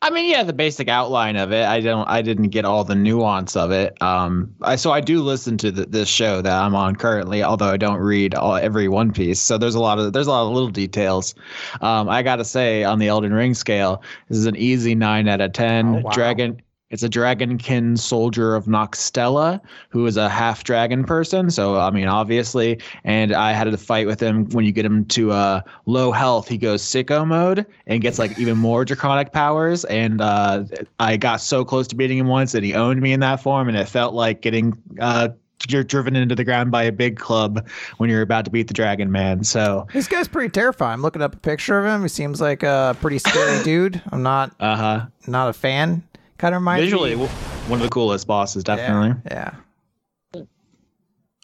I 0.02 0.11
mean, 0.11 0.32
yeah, 0.32 0.44
the 0.44 0.53
basic 0.53 0.88
outline 0.88 1.36
of 1.36 1.52
it. 1.52 1.66
I 1.66 1.82
don't. 1.82 2.08
I 2.08 2.22
didn't 2.22 2.50
get 2.50 2.64
all 2.64 2.86
the 2.86 2.95
nuance 2.95 3.58
of 3.58 3.72
it. 3.72 4.02
Um, 4.02 4.56
I 4.61 4.78
so 4.78 4.92
I 4.92 5.02
do 5.02 5.22
listen 5.22 5.58
to 5.58 5.72
the, 5.72 5.86
this 5.88 6.08
show 6.08 6.42
that 6.42 6.53
I'm 6.53 6.74
on 6.74 6.95
currently, 6.95 7.44
although 7.44 7.68
I 7.68 7.76
don't 7.76 8.00
read 8.00 8.34
all, 8.34 8.56
every 8.56 8.88
One 8.88 9.11
Piece. 9.11 9.42
So 9.42 9.58
there's 9.58 9.76
a 9.76 9.80
lot 9.80 10.00
of 10.00 10.14
there's 10.14 10.28
a 10.28 10.32
lot 10.32 10.48
of 10.48 10.53
little 10.53 10.69
details. 10.69 11.36
Um, 11.82 12.08
I 12.08 12.24
gotta 12.24 12.45
say, 12.45 12.86
on 12.86 13.00
the 13.00 13.10
Elden 13.10 13.34
Ring 13.34 13.53
scale, 13.53 14.02
this 14.30 14.38
is 14.38 14.45
an 14.45 14.56
easy 14.56 14.95
nine 14.95 15.28
out 15.28 15.42
of 15.42 15.52
ten. 15.52 15.98
Oh, 15.98 16.00
wow. 16.00 16.11
Dragon. 16.11 16.61
It's 16.92 17.03
a 17.03 17.09
dragonkin 17.09 18.00
soldier 18.00 18.56
of 18.56 18.66
Nokstella, 18.66 19.61
who 19.90 20.06
is 20.08 20.18
a 20.18 20.27
half 20.27 20.64
dragon 20.64 21.03
person. 21.03 21.51
So 21.51 21.77
I 21.77 21.92
mean, 21.92 22.08
obviously, 22.08 22.80
and 23.03 23.34
I 23.34 23.51
had 23.51 23.66
to 23.66 23.77
fight 23.77 24.08
with 24.08 24.19
him. 24.19 24.50
When 24.50 24.66
you 24.66 24.72
get 24.72 24.85
him 24.85 25.06
to 25.06 25.32
uh, 25.32 25.61
low 25.85 26.11
health, 26.11 26.48
he 26.48 26.58
goes 26.58 26.82
sicko 26.82 27.27
mode 27.27 27.66
and 27.85 28.01
gets 28.01 28.18
like 28.18 28.38
even 28.40 28.58
more 28.58 28.85
draconic 28.85 29.34
powers. 29.34 29.85
And 29.85 30.19
uh, 30.19 30.64
I 31.00 31.18
got 31.18 31.42
so 31.42 31.64
close 31.64 31.88
to 31.90 31.95
beating 31.95 32.18
him 32.18 32.27
once, 32.27 32.56
and 32.56 32.66
he 32.66 32.74
owned 32.74 33.01
me 33.01 33.14
in 33.14 33.19
that 33.19 33.42
form, 33.42 33.68
and 33.68 33.77
it 33.77 33.88
felt 33.88 34.16
like 34.16 34.42
getting 34.42 34.76
uh, 35.00 35.30
you're 35.68 35.84
driven 35.84 36.16
into 36.16 36.35
the 36.35 36.43
ground 36.43 36.72
by 36.72 36.84
a 36.84 36.92
big 36.92 37.18
club 37.18 37.68
when 37.98 38.09
you're 38.09 38.22
about 38.22 38.45
to 38.45 38.51
beat 38.51 38.68
the 38.68 38.74
dragon 38.74 39.11
man. 39.11 39.43
So 39.43 39.88
this 39.93 40.08
guy's 40.08 40.27
pretty 40.27 40.50
terrifying. 40.50 40.93
I'm 40.93 41.01
looking 41.01 41.22
up 41.22 41.35
a 41.35 41.38
picture 41.38 41.77
of 41.80 41.85
him. 41.85 42.01
He 42.01 42.08
seems 42.08 42.40
like 42.40 42.64
a 42.64 42.95
pretty 43.01 43.19
scary 43.19 43.64
dude. 43.64 44.01
I'm 44.11 44.24
not 44.24 44.56
uh 44.59 44.76
huh. 44.76 45.06
not 45.27 45.50
a 45.50 45.53
fan. 45.53 46.03
Kind 46.40 46.56
of 46.56 46.61
reminds 46.61 46.84
Visually, 46.85 47.16
me. 47.16 47.27
one 47.68 47.80
of 47.80 47.84
the 47.84 47.90
coolest 47.90 48.26
bosses, 48.26 48.64
definitely. 48.64 49.22
Yeah. 49.30 49.53
yeah. 50.34 50.42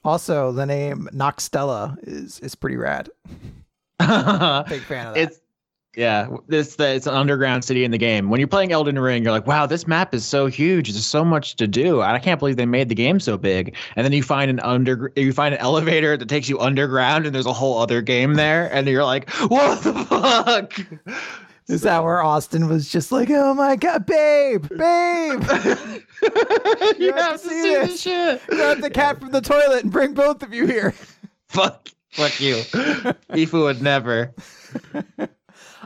Also, 0.04 0.52
the 0.52 0.66
name 0.66 1.08
Nokstella 1.14 1.98
is 2.02 2.40
is 2.40 2.56
pretty 2.56 2.78
rad. 2.78 3.10
Big 4.00 4.82
fan 4.82 5.08
of 5.08 5.14
that. 5.14 5.18
it's 5.18 5.40
yeah 5.96 6.28
this 6.48 6.76
the, 6.76 6.96
it's 6.96 7.08
an 7.08 7.14
underground 7.14 7.64
city 7.64 7.86
in 7.86 7.92
the 7.92 7.98
game 7.98 8.30
when 8.30 8.40
you're 8.40 8.48
playing 8.50 8.74
elden 8.74 9.00
ring 9.00 9.24
you're 9.24 9.32
like 9.32 9.48
wow 9.48 9.66
this 9.66 9.88
map 9.88 10.14
is 10.14 10.26
so 10.26 10.48
huge 10.48 10.92
there's 10.92 11.06
so 11.06 11.24
much 11.24 11.56
to 11.56 11.68
do 11.68 12.02
i 12.02 12.20
can't 12.20 12.38
believe 12.38 12.58
they 12.58 12.66
made 12.66 12.90
the 12.90 12.96
game 12.96 13.18
so 13.18 13.38
big 13.38 13.74
and 13.96 14.04
then 14.04 14.12
you 14.12 14.22
find 14.22 14.52
an 14.52 14.60
under 14.60 15.12
you 15.16 15.32
find 15.32 15.56
an 15.56 15.62
elevator 15.62 16.18
that 16.18 16.28
takes 16.28 16.50
you 16.50 16.60
underground 16.60 17.26
and 17.26 17.34
there's 17.34 17.46
a 17.46 17.54
whole 17.54 17.78
other 17.78 18.02
game 18.02 18.34
there 18.34 18.68
and 18.74 18.88
you're 18.88 19.06
like 19.06 19.30
what 19.48 19.82
the 19.84 19.94
fuck 19.94 20.74
is 21.68 21.82
that 21.82 22.04
where 22.04 22.22
Austin 22.22 22.68
was 22.68 22.90
just 22.90 23.12
like, 23.12 23.30
"Oh 23.32 23.54
my 23.54 23.76
god, 23.76 24.06
babe, 24.06 24.68
babe, 24.70 25.42
you 27.00 27.12
have 27.14 27.18
have 27.18 27.42
to 27.42 27.50
see 27.50 27.62
this. 27.62 27.88
this 27.90 28.02
shit 28.02 28.46
grab 28.48 28.80
the 28.80 28.90
cat 28.90 29.20
from 29.20 29.32
the 29.32 29.42
toilet 29.42 29.84
and 29.84 29.92
bring 29.92 30.14
both 30.14 30.44
of 30.44 30.54
you 30.54 30.66
here." 30.68 30.94
fuck 31.48 31.90
fuck 32.12 32.40
you 32.42 32.56
Ifu 32.56 33.64
would 33.64 33.82
never 33.82 34.34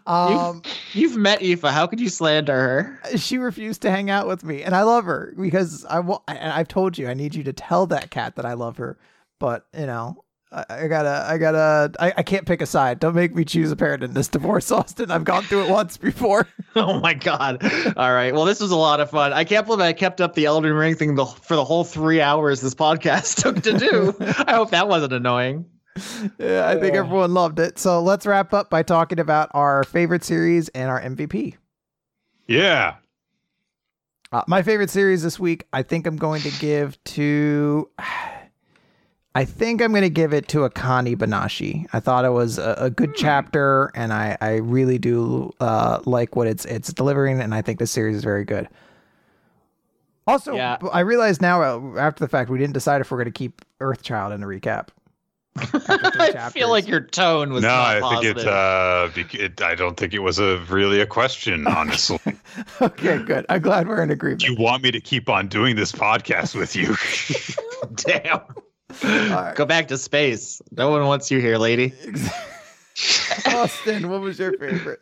Um, 0.08 0.64
you've 0.94 1.18
met 1.18 1.42
Ifa 1.42 1.70
how 1.70 1.86
could 1.86 2.00
you 2.00 2.10
slander 2.10 2.54
her 2.54 3.00
she 3.18 3.38
refused 3.38 3.82
to 3.84 3.92
hang 3.92 4.10
out 4.10 4.28
with 4.28 4.44
me, 4.44 4.64
and 4.64 4.76
I 4.76 4.82
love 4.82 5.06
her 5.06 5.34
because 5.40 5.86
I 5.86 6.00
and 6.00 6.54
I've 6.54 6.68
told 6.68 6.98
you 6.98 7.08
I 7.08 7.14
need 7.14 7.36
you 7.36 7.44
to 7.44 7.54
tell 7.54 7.86
that 7.88 8.10
cat 8.10 8.36
that 8.38 8.46
I 8.46 8.54
love 8.54 8.78
her, 8.78 8.98
but 9.40 9.68
you 9.78 9.86
know. 9.86 10.24
I 10.52 10.66
I 10.70 10.88
gotta, 10.88 11.26
I 11.28 11.38
gotta, 11.38 11.92
I, 12.00 12.14
I 12.18 12.24
can't 12.24 12.46
pick 12.46 12.62
a 12.62 12.66
side. 12.66 13.00
Don't 13.00 13.16
make 13.16 13.36
me 13.36 13.46
choose 13.46 13.72
a 13.72 13.76
parent 13.76 14.04
in 14.04 14.14
this 14.14 14.28
divorce, 14.28 14.72
Austin. 14.72 15.12
I've 15.12 15.24
gone 15.24 15.44
through 15.44 15.66
it 15.66 15.70
once 15.70 15.98
before. 15.98 16.48
Oh 16.76 17.00
my 17.00 17.16
god! 17.16 17.64
All 17.98 18.14
right. 18.14 18.32
Well, 18.32 18.46
this 18.46 18.60
was 18.60 18.70
a 18.70 18.76
lot 18.76 19.00
of 19.00 19.10
fun. 19.10 19.34
I 19.34 19.44
can't 19.44 19.66
believe 19.66 19.82
I 19.82 19.92
kept 19.92 20.22
up 20.22 20.36
the 20.36 20.46
Elden 20.46 20.72
Ring 20.74 20.96
thing 20.96 21.16
the, 21.16 21.26
for 21.26 21.56
the 21.56 21.66
whole 21.66 21.84
three 21.84 22.22
hours 22.22 22.62
this 22.62 22.76
podcast 22.76 23.42
took 23.42 23.64
to 23.64 23.78
do. 23.78 24.16
I 24.20 24.54
hope 24.54 24.70
that 24.70 24.88
wasn't 24.88 25.14
annoying. 25.14 25.66
Yeah, 26.38 26.70
I 26.70 26.80
think 26.80 26.96
everyone 26.96 27.34
loved 27.34 27.60
it. 27.60 27.80
So 27.80 28.02
let's 28.02 28.26
wrap 28.28 28.54
up 28.54 28.70
by 28.70 28.84
talking 28.84 29.20
about 29.20 29.50
our 29.54 29.84
favorite 29.84 30.24
series 30.24 30.70
and 30.70 30.90
our 30.90 31.02
MVP. 31.02 31.56
Yeah. 32.48 32.96
Uh, 34.32 34.44
my 34.48 34.62
favorite 34.62 34.92
series 34.92 35.24
this 35.24 35.40
week, 35.40 35.66
I 35.74 35.82
think 35.82 36.06
I'm 36.06 36.18
going 36.18 36.44
to 36.44 36.52
give 36.60 37.04
to. 37.06 37.90
I 39.36 39.46
think 39.46 39.82
I'm 39.82 39.92
going 39.92 40.02
to 40.04 40.10
give 40.10 40.34
it 40.34 40.48
to 40.50 40.60
Akane 40.68 41.16
Banashi. 41.16 41.86
I 41.94 42.00
thought 42.00 42.26
it 42.26 42.32
was 42.32 42.58
a, 42.58 42.76
a 42.80 42.90
good 42.90 43.14
chapter, 43.16 43.92
and 43.96 44.12
I, 44.12 44.36
I 44.42 44.56
really 44.56 44.98
do 44.98 45.54
uh, 45.60 46.00
like 46.06 46.36
what 46.36 46.48
it's 46.48 46.66
it's 46.66 46.92
delivering, 46.92 47.40
and 47.40 47.54
I 47.54 47.62
think 47.62 47.80
the 47.80 47.88
series 47.88 48.16
is 48.18 48.24
very 48.24 48.44
good. 48.44 48.68
Also, 50.28 50.56
Yeah. 50.56 50.78
b- 50.82 50.88
I 50.92 51.02
realize 51.02 51.42
now 51.42 51.62
uh, 51.62 51.98
after 52.00 52.24
the 52.24 52.28
fact 52.28 52.50
we 52.50 52.58
didn't 52.58 52.74
decide 52.74 53.02
if 53.02 53.12
we're 53.12 53.18
going 53.18 53.26
to 53.26 53.32
keep 53.32 53.64
Earthchild 53.80 54.34
in 54.34 54.42
the 54.42 54.48
recap. 54.48 54.90
I 55.58 56.50
feel 56.52 56.70
like 56.70 56.88
your 56.88 57.02
tone 57.02 57.52
was 57.52 57.64
no, 57.64 57.68
not 57.70 57.98
I 57.98 58.00
positive. 58.00 58.36
think 58.38 58.48
it's 58.48 58.48
uh, 58.48 59.10
it, 59.44 59.62
I 59.62 59.76
don't 59.76 59.98
think 59.98 60.14
it 60.14 60.20
was 60.20 60.40
a 60.40 60.60
really 60.70 61.02
a 61.02 61.06
question, 61.06 61.68
honestly. 61.68 62.20
okay, 62.82 63.18
good. 63.24 63.46
I'm 63.50 63.62
glad 63.62 63.88
we're 63.88 64.02
in 64.04 64.10
agreement. 64.12 64.44
you 64.44 64.56
want 64.56 64.84
me 64.84 64.92
to 64.92 65.02
keep 65.02 65.28
on 65.30 65.48
doing 65.48 65.76
this 65.76 65.92
podcast 65.92 66.56
with 66.56 66.76
you? 66.76 66.96
Damn. 67.96 68.42
Right. 69.04 69.54
Go 69.56 69.66
back 69.66 69.88
to 69.90 69.98
space. 69.98 70.62
No 70.72 70.90
one 70.90 71.06
wants 71.06 71.30
you 71.32 71.40
here, 71.40 71.58
lady. 71.58 71.94
Austin, 73.46 74.10
what 74.10 74.22
was 74.22 74.40
your 74.40 74.58
favorite? 74.58 75.00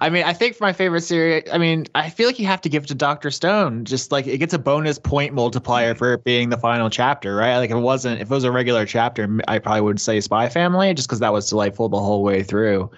I 0.00 0.10
mean, 0.10 0.24
I 0.24 0.32
think 0.32 0.56
for 0.56 0.64
my 0.64 0.72
favorite 0.72 1.02
series, 1.02 1.44
I 1.50 1.58
mean, 1.58 1.86
I 1.94 2.10
feel 2.10 2.26
like 2.26 2.38
you 2.38 2.46
have 2.46 2.60
to 2.62 2.68
give 2.68 2.84
it 2.84 2.86
to 2.88 2.94
Doctor 2.94 3.30
Stone. 3.30 3.84
Just 3.84 4.12
like 4.12 4.26
it 4.26 4.38
gets 4.38 4.52
a 4.52 4.58
bonus 4.58 4.98
point 4.98 5.32
multiplier 5.32 5.94
for 5.94 6.14
it 6.14 6.24
being 6.24 6.50
the 6.50 6.58
final 6.58 6.90
chapter, 6.90 7.34
right? 7.34 7.56
Like 7.58 7.70
if 7.70 7.76
it 7.76 7.80
wasn't, 7.80 8.20
if 8.20 8.30
it 8.30 8.34
was 8.34 8.44
a 8.44 8.52
regular 8.52 8.84
chapter, 8.84 9.40
I 9.48 9.58
probably 9.58 9.82
would 9.82 10.00
say 10.00 10.20
Spy 10.20 10.48
Family, 10.48 10.92
just 10.92 11.08
because 11.08 11.20
that 11.20 11.32
was 11.32 11.48
delightful 11.48 11.88
the 11.88 12.00
whole 12.00 12.22
way 12.22 12.42
through. 12.42 12.90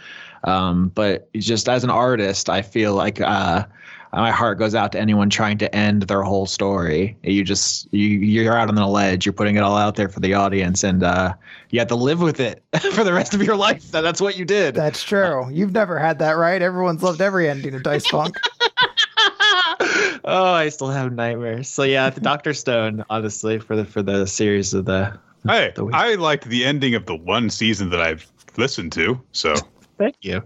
Um, 0.45 0.89
but 0.95 1.33
just 1.35 1.69
as 1.69 1.85
an 1.85 1.91
artist, 1.91 2.49
I 2.51 2.63
feel 2.63 2.95
like 2.95 3.21
uh, 3.21 3.65
my 4.13 4.31
heart 4.31 4.59
goes 4.59 4.75
out 4.75 4.93
to 4.93 5.01
anyone 5.01 5.31
trying 5.31 5.59
to 5.59 5.75
end 5.75 6.03
their 6.03 6.23
whole 6.23 6.47
story. 6.47 7.17
You 7.23 7.45
just 7.45 7.93
you 7.93 8.09
you're 8.09 8.57
out 8.57 8.69
on 8.69 8.75
the 8.75 8.87
ledge. 8.87 9.27
You're 9.27 9.33
putting 9.33 9.57
it 9.57 9.61
all 9.61 9.77
out 9.77 9.97
there 9.97 10.09
for 10.09 10.21
the 10.21 10.35
audience, 10.35 10.85
and 10.85 11.03
uh, 11.03 11.35
you 11.71 11.79
have 11.79 11.89
to 11.89 11.97
live 11.97 12.21
with 12.21 12.41
it 12.41 12.63
for 12.93 13.05
the 13.05 13.13
rest 13.13 13.35
of 13.35 13.43
your 13.43 13.57
life. 13.57 13.91
That 13.93 14.03
that's 14.03 14.21
what 14.21 14.37
you 14.37 14.45
did. 14.45 14.75
That's 14.75 15.03
true. 15.03 15.49
You've 15.51 15.73
never 15.73 15.99
had 15.99 16.19
that, 16.21 16.33
right? 16.33 16.61
Everyone's 16.61 17.03
loved 17.03 17.21
every 17.21 17.49
ending 17.49 17.75
of 17.75 17.83
Dice 17.83 18.07
Funk. 18.07 18.37
oh, 20.25 20.53
I 20.53 20.69
still 20.69 20.91
have 20.91 21.13
nightmares. 21.13 21.69
So 21.69 21.83
yeah, 21.83 22.11
the 22.11 22.21
Doctor 22.21 22.55
Stone, 22.55 23.05
honestly, 23.11 23.59
for 23.59 23.77
the 23.77 23.85
for 23.85 24.03
the 24.03 24.27
series 24.27 24.75
of 24.75 24.85
the. 24.85 25.19
hey, 25.47 25.73
The 25.75 25.85
week. 25.85 25.95
I 25.95 26.15
liked 26.15 26.45
the 26.45 26.65
ending 26.65 26.95
of 26.95 27.07
the 27.07 27.17
one 27.17 27.51
season 27.51 27.91
that 27.91 28.01
I've 28.01 28.27
listened 28.57 28.93
to. 28.93 29.21
So 29.33 29.55
Thank 29.99 30.17
you. 30.21 30.43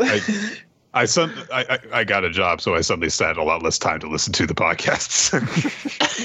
I, 0.00 0.56
I, 0.94 1.04
some, 1.06 1.34
I, 1.52 1.64
I 1.68 1.98
I 2.00 2.04
got 2.04 2.24
a 2.24 2.30
job, 2.30 2.60
so 2.60 2.76
I 2.76 2.80
suddenly 2.80 3.10
had 3.10 3.36
a 3.36 3.42
lot 3.42 3.62
less 3.62 3.78
time 3.78 3.98
to 4.00 4.08
listen 4.08 4.32
to 4.34 4.46
the 4.46 4.54
podcasts. 4.54 5.32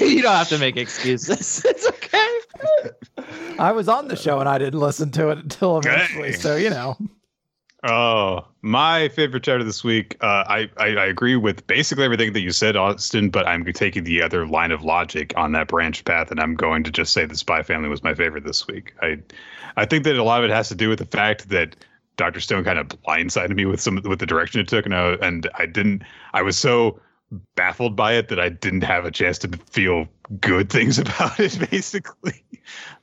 you 0.00 0.22
don't 0.22 0.32
have 0.32 0.48
to 0.48 0.58
make 0.58 0.76
excuses. 0.76 1.64
It's 1.70 1.86
okay. 1.88 2.38
I 3.58 3.72
was 3.72 3.88
on 3.88 4.08
the 4.08 4.16
show 4.16 4.38
and 4.40 4.48
I 4.48 4.58
didn't 4.58 4.80
listen 4.80 5.10
to 5.12 5.30
it 5.30 5.38
until 5.38 5.78
eventually. 5.78 6.30
Dang. 6.30 6.40
So, 6.40 6.56
you 6.56 6.70
know. 6.70 6.96
Oh, 7.82 8.46
my 8.62 9.08
favorite 9.08 9.42
chapter 9.42 9.64
this 9.64 9.82
week. 9.82 10.16
Uh, 10.20 10.44
I, 10.46 10.70
I 10.76 10.88
I 10.88 11.06
agree 11.06 11.36
with 11.36 11.66
basically 11.66 12.04
everything 12.04 12.34
that 12.34 12.40
you 12.40 12.52
said, 12.52 12.76
Austin. 12.76 13.30
But 13.30 13.46
I'm 13.46 13.64
taking 13.72 14.04
the 14.04 14.20
other 14.20 14.46
line 14.46 14.70
of 14.70 14.84
logic 14.84 15.32
on 15.36 15.52
that 15.52 15.68
branch 15.68 16.04
path, 16.04 16.30
and 16.30 16.38
I'm 16.38 16.54
going 16.54 16.84
to 16.84 16.90
just 16.90 17.12
say 17.14 17.24
the 17.24 17.36
Spy 17.36 17.62
Family 17.62 17.88
was 17.88 18.02
my 18.02 18.14
favorite 18.14 18.44
this 18.44 18.66
week. 18.66 18.94
I 19.00 19.18
I 19.76 19.86
think 19.86 20.04
that 20.04 20.16
a 20.16 20.22
lot 20.22 20.44
of 20.44 20.50
it 20.50 20.52
has 20.52 20.68
to 20.68 20.74
do 20.74 20.90
with 20.90 20.98
the 20.98 21.06
fact 21.06 21.48
that 21.48 21.74
Doctor 22.20 22.38
Stone 22.38 22.64
kind 22.64 22.78
of 22.78 22.86
blindsided 22.88 23.56
me 23.56 23.64
with 23.64 23.80
some 23.80 23.98
with 24.04 24.18
the 24.18 24.26
direction 24.26 24.60
it 24.60 24.68
took, 24.68 24.84
and 24.84 24.94
I, 24.94 25.12
and 25.22 25.48
I 25.54 25.64
didn't. 25.64 26.02
I 26.34 26.42
was 26.42 26.58
so 26.58 27.00
baffled 27.54 27.96
by 27.96 28.12
it 28.12 28.28
that 28.28 28.38
I 28.38 28.50
didn't 28.50 28.82
have 28.82 29.06
a 29.06 29.10
chance 29.10 29.38
to 29.38 29.48
feel 29.70 30.06
good 30.38 30.68
things 30.68 30.98
about 31.04 31.40
it. 31.40 31.58
Basically, 31.70 32.44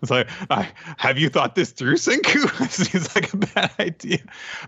it's 0.04 0.12
like, 0.12 0.30
I, 0.52 0.70
have 0.98 1.18
you 1.18 1.30
thought 1.30 1.56
this 1.56 1.72
through, 1.72 1.96
Senku? 1.96 2.70
Seems 2.70 3.16
like 3.16 3.34
a 3.34 3.38
bad 3.38 3.72
idea, 3.80 4.20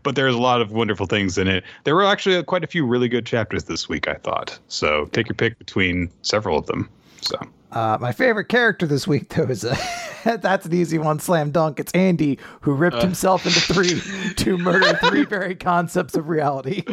but 0.01 0.15
there's 0.15 0.33
a 0.33 0.39
lot 0.39 0.61
of 0.61 0.71
wonderful 0.71 1.05
things 1.05 1.37
in 1.37 1.47
it. 1.47 1.63
There 1.83 1.93
were 1.93 2.05
actually 2.05 2.41
quite 2.41 2.63
a 2.63 2.67
few 2.67 2.87
really 2.87 3.07
good 3.07 3.27
chapters 3.27 3.65
this 3.65 3.87
week, 3.87 4.07
I 4.07 4.15
thought. 4.15 4.57
So 4.67 5.05
take 5.11 5.27
your 5.27 5.35
pick 5.35 5.59
between 5.59 6.09
several 6.23 6.57
of 6.57 6.65
them. 6.65 6.89
So 7.21 7.37
Uh, 7.72 7.98
my 8.01 8.11
favorite 8.11 8.45
character 8.45 8.88
this 8.88 9.07
week, 9.07 9.30
though, 9.30 9.43
is 9.43 9.64
uh, 9.64 9.75
that's 10.41 10.65
an 10.65 10.73
easy 10.73 10.98
one, 10.98 11.19
slam 11.19 11.51
dunk. 11.51 11.80
It's 11.80 11.91
Andy, 11.93 12.39
who 12.61 12.73
ripped 12.73 13.01
himself 13.01 13.45
into 13.45 13.59
three 13.59 14.33
to 14.35 14.57
murder 14.57 14.98
three 15.03 15.23
very 15.30 15.56
concepts 15.56 16.15
of 16.15 16.30
reality. 16.30 16.83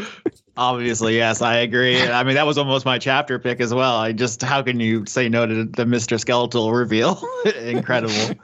Obviously, 0.59 1.17
yes, 1.17 1.43
I 1.43 1.57
agree. 1.57 2.03
I 2.03 2.23
mean, 2.25 2.35
that 2.35 2.47
was 2.47 2.59
almost 2.59 2.85
my 2.85 2.99
chapter 2.99 3.39
pick 3.39 3.61
as 3.61 3.73
well. 3.73 3.97
I 3.97 4.13
just, 4.13 4.43
how 4.43 4.63
can 4.63 4.81
you 4.81 5.07
say 5.07 5.29
no 5.29 5.47
to 5.47 5.65
the 5.65 5.85
Mr. 5.85 6.21
Skeletal 6.21 6.73
reveal? 6.73 7.23
Incredible. 7.57 8.39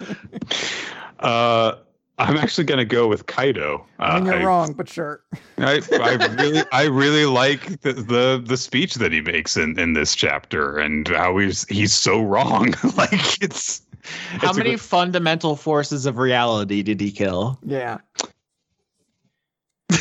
uh, 1.20 1.74
I'm 2.22 2.36
actually 2.36 2.64
going 2.64 2.78
to 2.78 2.84
go 2.84 3.08
with 3.08 3.26
Kaido. 3.26 3.84
I 3.98 4.20
mean, 4.20 4.28
Uh, 4.32 4.36
you're 4.36 4.46
wrong, 4.46 4.72
but 4.74 4.88
sure. 4.88 5.22
I, 5.58 5.80
I 5.92 6.14
really 6.42 6.62
I 6.72 6.84
really 6.84 7.26
like 7.26 7.80
the, 7.82 7.92
the 7.94 8.42
the 8.44 8.56
speech 8.56 8.94
that 8.96 9.12
he 9.12 9.20
makes 9.20 9.56
in, 9.56 9.78
in 9.78 9.92
this 9.94 10.14
chapter 10.14 10.78
and 10.78 11.08
how 11.08 11.36
he's 11.38 11.66
he's 11.68 11.92
so 11.92 12.20
wrong. 12.22 12.74
like 12.96 13.42
it's 13.42 13.82
How 14.38 14.48
it's 14.50 14.58
many 14.58 14.70
good- 14.72 14.80
fundamental 14.80 15.56
forces 15.56 16.06
of 16.06 16.18
reality 16.18 16.82
did 16.82 17.00
he 17.00 17.10
kill? 17.10 17.58
Yeah. 17.64 17.98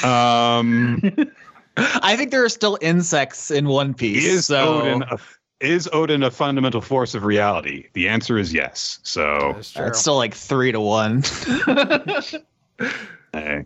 um 0.04 1.02
I 1.78 2.16
think 2.18 2.32
there 2.32 2.44
are 2.44 2.50
still 2.50 2.78
insects 2.82 3.50
in 3.50 3.68
One 3.68 3.94
Piece. 3.94 4.26
is 4.26 4.46
so 4.48 4.82
Oden 4.82 5.10
a, 5.12 5.18
is 5.62 5.88
Oden 5.94 6.26
a 6.26 6.32
fundamental 6.32 6.82
force 6.82 7.14
of 7.16 7.24
reality? 7.24 7.88
The 7.94 8.08
answer 8.10 8.38
is 8.38 8.54
yes. 8.54 9.00
So 9.04 9.54
That's 9.56 9.72
true. 9.72 9.86
it's 9.88 10.00
still 10.00 10.18
like 10.18 10.34
three 10.34 10.72
to 10.72 10.80
one. 10.80 11.24
hey, 13.34 13.66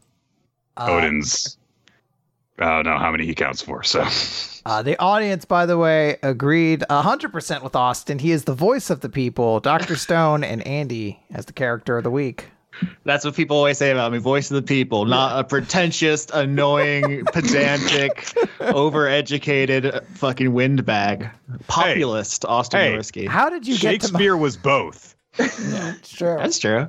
Uh, 0.77 0.88
Oden's 0.88 1.57
I 2.57 2.64
don't 2.82 2.85
know 2.85 2.98
how 2.98 3.11
many 3.11 3.25
he 3.25 3.33
counts 3.35 3.61
for. 3.61 3.83
So 3.83 4.07
Uh, 4.65 4.82
the 4.82 4.98
audience, 4.99 5.43
by 5.45 5.65
the 5.65 5.77
way, 5.77 6.17
agreed 6.24 6.83
100% 6.90 7.61
with 7.64 7.75
Austin. 7.75 8.17
He 8.19 8.32
is 8.32 8.45
the 8.45 8.53
voice 8.53 8.90
of 8.90 9.01
the 9.01 9.09
people, 9.09 9.59
Dr. 9.59 9.95
Stone 10.06 10.43
and 10.43 10.65
Andy 10.65 11.19
as 11.33 11.45
the 11.45 11.53
character 11.53 11.98
of 11.98 12.03
the 12.03 12.11
week. 12.11 12.49
That's 13.04 13.24
what 13.26 13.36
people 13.36 13.58
always 13.58 13.78
say 13.78 13.92
about 13.92 14.12
me. 14.12 14.18
Voice 14.18 14.50
of 14.52 14.56
the 14.56 14.62
people, 14.62 15.06
not 15.06 15.40
a 15.40 15.44
pretentious, 15.44 16.28
annoying, 16.34 17.24
pedantic, 17.34 18.34
overeducated 18.60 20.06
fucking 20.08 20.54
windbag. 20.54 21.30
Populist 21.68 22.45
Austin 22.45 22.80
Hey. 22.80 22.94
Yorski. 22.98 23.28
How 23.28 23.50
did 23.50 23.68
you 23.68 23.78
get 23.78 24.02
to 24.02 24.08
Shakespeare 24.08 24.36
was 24.38 24.58
both. 24.58 25.16
It's 25.40 26.12
true. 26.14 26.36
That's 26.38 26.60
true. 26.60 26.88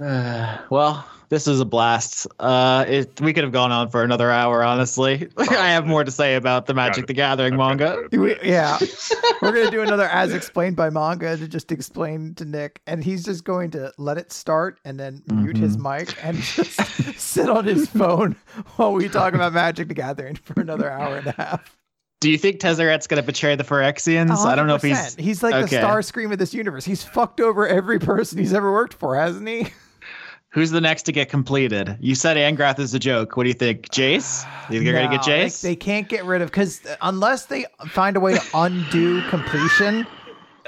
Uh, 0.00 0.58
well, 0.70 1.04
this 1.32 1.46
is 1.46 1.60
a 1.60 1.64
blast. 1.64 2.26
Uh, 2.38 2.84
it, 2.86 3.18
we 3.22 3.32
could 3.32 3.42
have 3.42 3.54
gone 3.54 3.72
on 3.72 3.88
for 3.88 4.02
another 4.02 4.30
hour, 4.30 4.62
honestly. 4.62 5.30
I 5.38 5.70
have 5.70 5.86
more 5.86 6.04
to 6.04 6.10
say 6.10 6.34
about 6.34 6.66
the 6.66 6.74
Magic 6.74 7.06
the 7.06 7.14
Gathering 7.14 7.56
manga. 7.56 8.06
We- 8.12 8.36
yeah. 8.42 8.78
We're 9.40 9.52
going 9.52 9.64
to 9.64 9.70
do 9.70 9.80
another 9.80 10.04
as 10.04 10.34
explained 10.34 10.76
by 10.76 10.90
manga 10.90 11.38
to 11.38 11.48
just 11.48 11.72
explain 11.72 12.34
to 12.34 12.44
Nick. 12.44 12.82
And 12.86 13.02
he's 13.02 13.24
just 13.24 13.44
going 13.44 13.70
to 13.70 13.94
let 13.96 14.18
it 14.18 14.30
start 14.30 14.78
and 14.84 15.00
then 15.00 15.22
mute 15.26 15.56
his 15.56 15.78
mic 15.78 16.14
and 16.22 16.36
just 16.36 16.78
sit 17.18 17.48
on 17.48 17.64
his 17.64 17.88
phone 17.88 18.36
while 18.76 18.92
we 18.92 19.08
talk 19.08 19.32
about 19.32 19.54
Magic 19.54 19.88
the 19.88 19.94
Gathering 19.94 20.34
for 20.34 20.60
another 20.60 20.90
hour 20.90 21.16
and 21.16 21.28
a 21.28 21.32
half. 21.32 21.78
Do 22.20 22.30
you 22.30 22.36
think 22.36 22.60
Tezzeret's 22.60 23.06
going 23.06 23.22
to 23.22 23.26
betray 23.26 23.56
the 23.56 23.64
Phyrexians? 23.64 24.36
I 24.36 24.54
don't 24.54 24.66
know 24.66 24.74
if 24.74 24.82
he's. 24.82 25.14
He's 25.14 25.42
like 25.42 25.54
the 25.62 25.76
star 25.78 26.02
scream 26.02 26.30
of 26.30 26.38
this 26.38 26.52
universe. 26.52 26.84
He's 26.84 27.02
fucked 27.02 27.40
over 27.40 27.66
every 27.66 27.98
person 27.98 28.36
he's 28.36 28.52
ever 28.52 28.70
worked 28.70 28.92
for, 28.92 29.16
hasn't 29.16 29.48
he? 29.48 29.68
Who's 30.52 30.70
the 30.70 30.80
next 30.82 31.04
to 31.04 31.12
get 31.12 31.30
completed? 31.30 31.96
You 31.98 32.14
said 32.14 32.36
Angrath 32.36 32.78
is 32.78 32.92
a 32.92 32.98
joke. 32.98 33.36
What 33.38 33.44
do 33.44 33.48
you 33.48 33.54
think? 33.54 33.88
Jace? 33.88 34.44
You 34.70 34.78
think 34.78 34.84
you're 34.84 34.92
going 34.92 35.10
to 35.10 35.16
get 35.16 35.26
No, 35.26 35.32
they- 35.32 35.44
Jace? 35.46 35.62
They, 35.62 35.76
can't 35.76 36.08
get 36.08 36.24
rid 36.26 36.42
of 36.42 36.50
because 36.50 36.82
unless 37.00 37.46
they 37.46 37.64
find 37.88 38.16
a 38.16 38.20
way 38.20 38.34
to 38.34 38.42
undo 38.54 39.22
completion, 39.30 40.06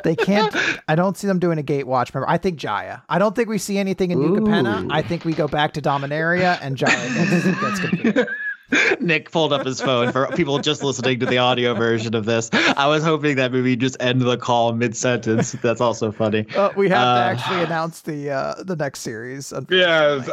they 0.02 0.16
can't. 0.16 0.54
I 0.88 0.94
don't 0.94 1.18
see 1.18 1.26
them 1.26 1.38
doing 1.38 1.58
a 1.58 1.62
gate 1.62 1.86
watch. 1.86 2.14
Remember, 2.14 2.30
I 2.30 2.38
think 2.38 2.58
Jaya. 2.58 3.00
I 3.10 3.18
don't 3.18 3.36
think 3.36 3.50
we 3.50 3.58
see 3.58 3.76
anything 3.76 4.10
in 4.10 4.20
New 4.20 4.40
Capenna. 4.40 4.88
I 4.90 5.02
think 5.02 5.26
we 5.26 5.34
go 5.34 5.48
back 5.48 5.74
to 5.74 5.82
Dominaria 5.82 6.58
and 6.62 6.76
Jaya 6.78 6.96
gets, 7.14 7.60
gets 7.60 7.80
completed. 7.80 8.26
Nick 9.00 9.30
pulled 9.30 9.52
up 9.52 9.66
his 9.66 9.80
phone 9.80 10.10
for 10.12 10.26
people 10.28 10.58
just 10.58 10.82
listening 10.82 11.20
to 11.20 11.26
the 11.26 11.38
audio 11.38 11.74
version 11.74 12.14
of 12.14 12.24
this. 12.24 12.48
I 12.52 12.86
was 12.86 13.04
hoping 13.04 13.36
that 13.36 13.52
maybe 13.52 13.76
just 13.76 13.96
end 14.00 14.22
the 14.22 14.36
call 14.36 14.72
mid 14.72 14.96
sentence. 14.96 15.52
That's 15.52 15.80
also 15.80 16.10
funny. 16.10 16.46
Uh, 16.56 16.70
we 16.76 16.88
have 16.88 16.98
Uh, 17.06 17.14
to 17.16 17.24
actually 17.24 17.62
announce 17.62 18.00
the 18.00 18.30
uh, 18.30 18.54
the 18.64 18.76
next 18.76 19.00
series. 19.00 19.52
Yeah, 19.70 20.14
unfortunately. 20.14 20.32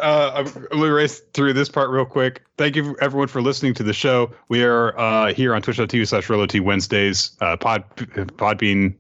uh, 0.72 0.80
I'm 0.80 0.82
race 0.92 1.20
through 1.34 1.54
this 1.54 1.70
part 1.70 1.90
real 1.90 2.06
quick. 2.06 2.44
Thank 2.58 2.76
you 2.76 2.96
everyone 3.02 3.28
for 3.28 3.42
listening 3.42 3.74
to 3.76 3.84
the 3.84 3.94
show. 3.94 4.32
We 4.50 4.64
are 4.64 4.98
uh, 4.98 5.34
here 5.34 5.54
on 5.54 5.62
twitch.tv 5.62 6.08
slash 6.08 6.28
Rolot 6.28 6.60
Wednesdays, 6.62 7.32
uh, 7.42 7.58
Pod, 7.58 7.84
Podbean, 7.98 8.96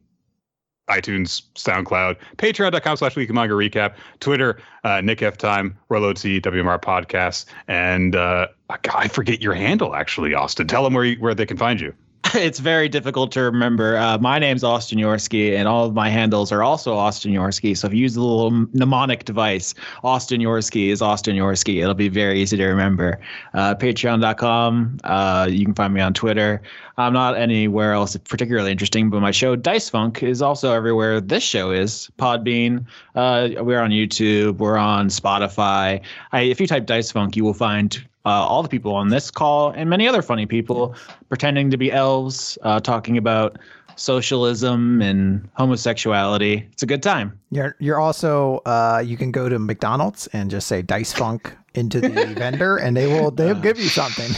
iTunes, 0.89 1.43
SoundCloud, 1.55 2.17
Patreon.com 2.37 2.97
slash 2.97 3.15
Weekly 3.15 3.33
Manga 3.33 3.53
Recap, 3.53 3.95
Twitter, 4.19 4.59
uh, 4.83 4.99
Nick 4.99 5.21
F 5.21 5.37
Time, 5.37 5.77
Rolot 5.89 6.41
WMR 6.41 6.81
Podcast, 6.81 7.45
and 7.67 8.15
uh, 8.15 8.47
God, 8.47 8.47
I 8.93 9.07
forget 9.07 9.41
your 9.41 9.53
handle 9.53 9.95
actually, 9.95 10.33
Austin. 10.33 10.67
Tell 10.67 10.83
them 10.83 10.93
where 10.93 11.05
you, 11.05 11.15
where 11.19 11.35
they 11.35 11.45
can 11.45 11.57
find 11.57 11.79
you. 11.79 11.93
It's 12.35 12.59
very 12.59 12.87
difficult 12.87 13.31
to 13.33 13.41
remember. 13.41 13.97
Uh, 13.97 14.17
my 14.17 14.39
name's 14.39 14.63
Austin 14.63 14.97
Yorski, 14.97 15.53
and 15.57 15.67
all 15.67 15.85
of 15.85 15.93
my 15.93 16.09
handles 16.09 16.51
are 16.51 16.63
also 16.63 16.95
Austin 16.95 17.33
Yorski. 17.33 17.75
So 17.75 17.87
if 17.87 17.93
you 17.93 17.99
use 17.99 18.13
the 18.13 18.21
little 18.21 18.51
mnemonic 18.73 19.25
device, 19.25 19.73
Austin 20.03 20.39
Yorski 20.39 20.89
is 20.89 21.01
Austin 21.01 21.35
Yorski. 21.35 21.81
It'll 21.81 21.93
be 21.93 22.07
very 22.07 22.39
easy 22.39 22.55
to 22.55 22.65
remember. 22.65 23.19
Uh, 23.53 23.75
Patreon.com. 23.75 24.99
Uh, 25.03 25.47
you 25.49 25.65
can 25.65 25.73
find 25.73 25.93
me 25.93 25.99
on 25.99 26.13
Twitter. 26.13 26.61
I'm 26.97 27.11
not 27.11 27.37
anywhere 27.37 27.93
else 27.93 28.15
particularly 28.15 28.71
interesting, 28.71 29.09
but 29.09 29.19
my 29.19 29.31
show 29.31 29.55
Dice 29.57 29.89
Funk 29.89 30.23
is 30.23 30.41
also 30.41 30.71
everywhere 30.73 31.19
this 31.19 31.43
show 31.43 31.71
is. 31.71 32.09
Podbean. 32.17 32.85
Uh, 33.13 33.49
we're 33.57 33.81
on 33.81 33.89
YouTube. 33.89 34.57
We're 34.57 34.77
on 34.77 35.07
Spotify. 35.09 36.01
I, 36.31 36.41
if 36.41 36.61
you 36.61 36.67
type 36.67 36.85
Dice 36.85 37.11
Funk, 37.11 37.35
you 37.35 37.43
will 37.43 37.53
find 37.53 38.05
uh, 38.25 38.29
all 38.29 38.61
the 38.63 38.69
people 38.69 38.93
on 38.95 39.09
this 39.09 39.31
call 39.31 39.71
and 39.71 39.89
many 39.89 40.07
other 40.07 40.21
funny 40.21 40.45
people 40.45 40.95
pretending 41.29 41.69
to 41.71 41.77
be 41.77 41.91
elves, 41.91 42.57
uh, 42.63 42.79
talking 42.79 43.17
about 43.17 43.57
socialism 43.95 45.01
and 45.01 45.47
homosexuality. 45.53 46.67
It's 46.71 46.83
a 46.83 46.85
good 46.87 47.03
time. 47.03 47.37
You're 47.51 47.75
you're 47.79 47.99
also 47.99 48.61
uh, 48.65 49.01
you 49.05 49.17
can 49.17 49.31
go 49.31 49.49
to 49.49 49.59
McDonald's 49.59 50.27
and 50.33 50.49
just 50.51 50.67
say 50.67 50.81
Dice 50.81 51.13
Funk 51.13 51.55
into 51.73 52.01
the 52.01 52.09
vendor, 52.37 52.77
and 52.77 52.95
they 52.97 53.07
will 53.07 53.31
they'll 53.31 53.55
give 53.55 53.77
you 53.79 53.87
something. 53.89 54.31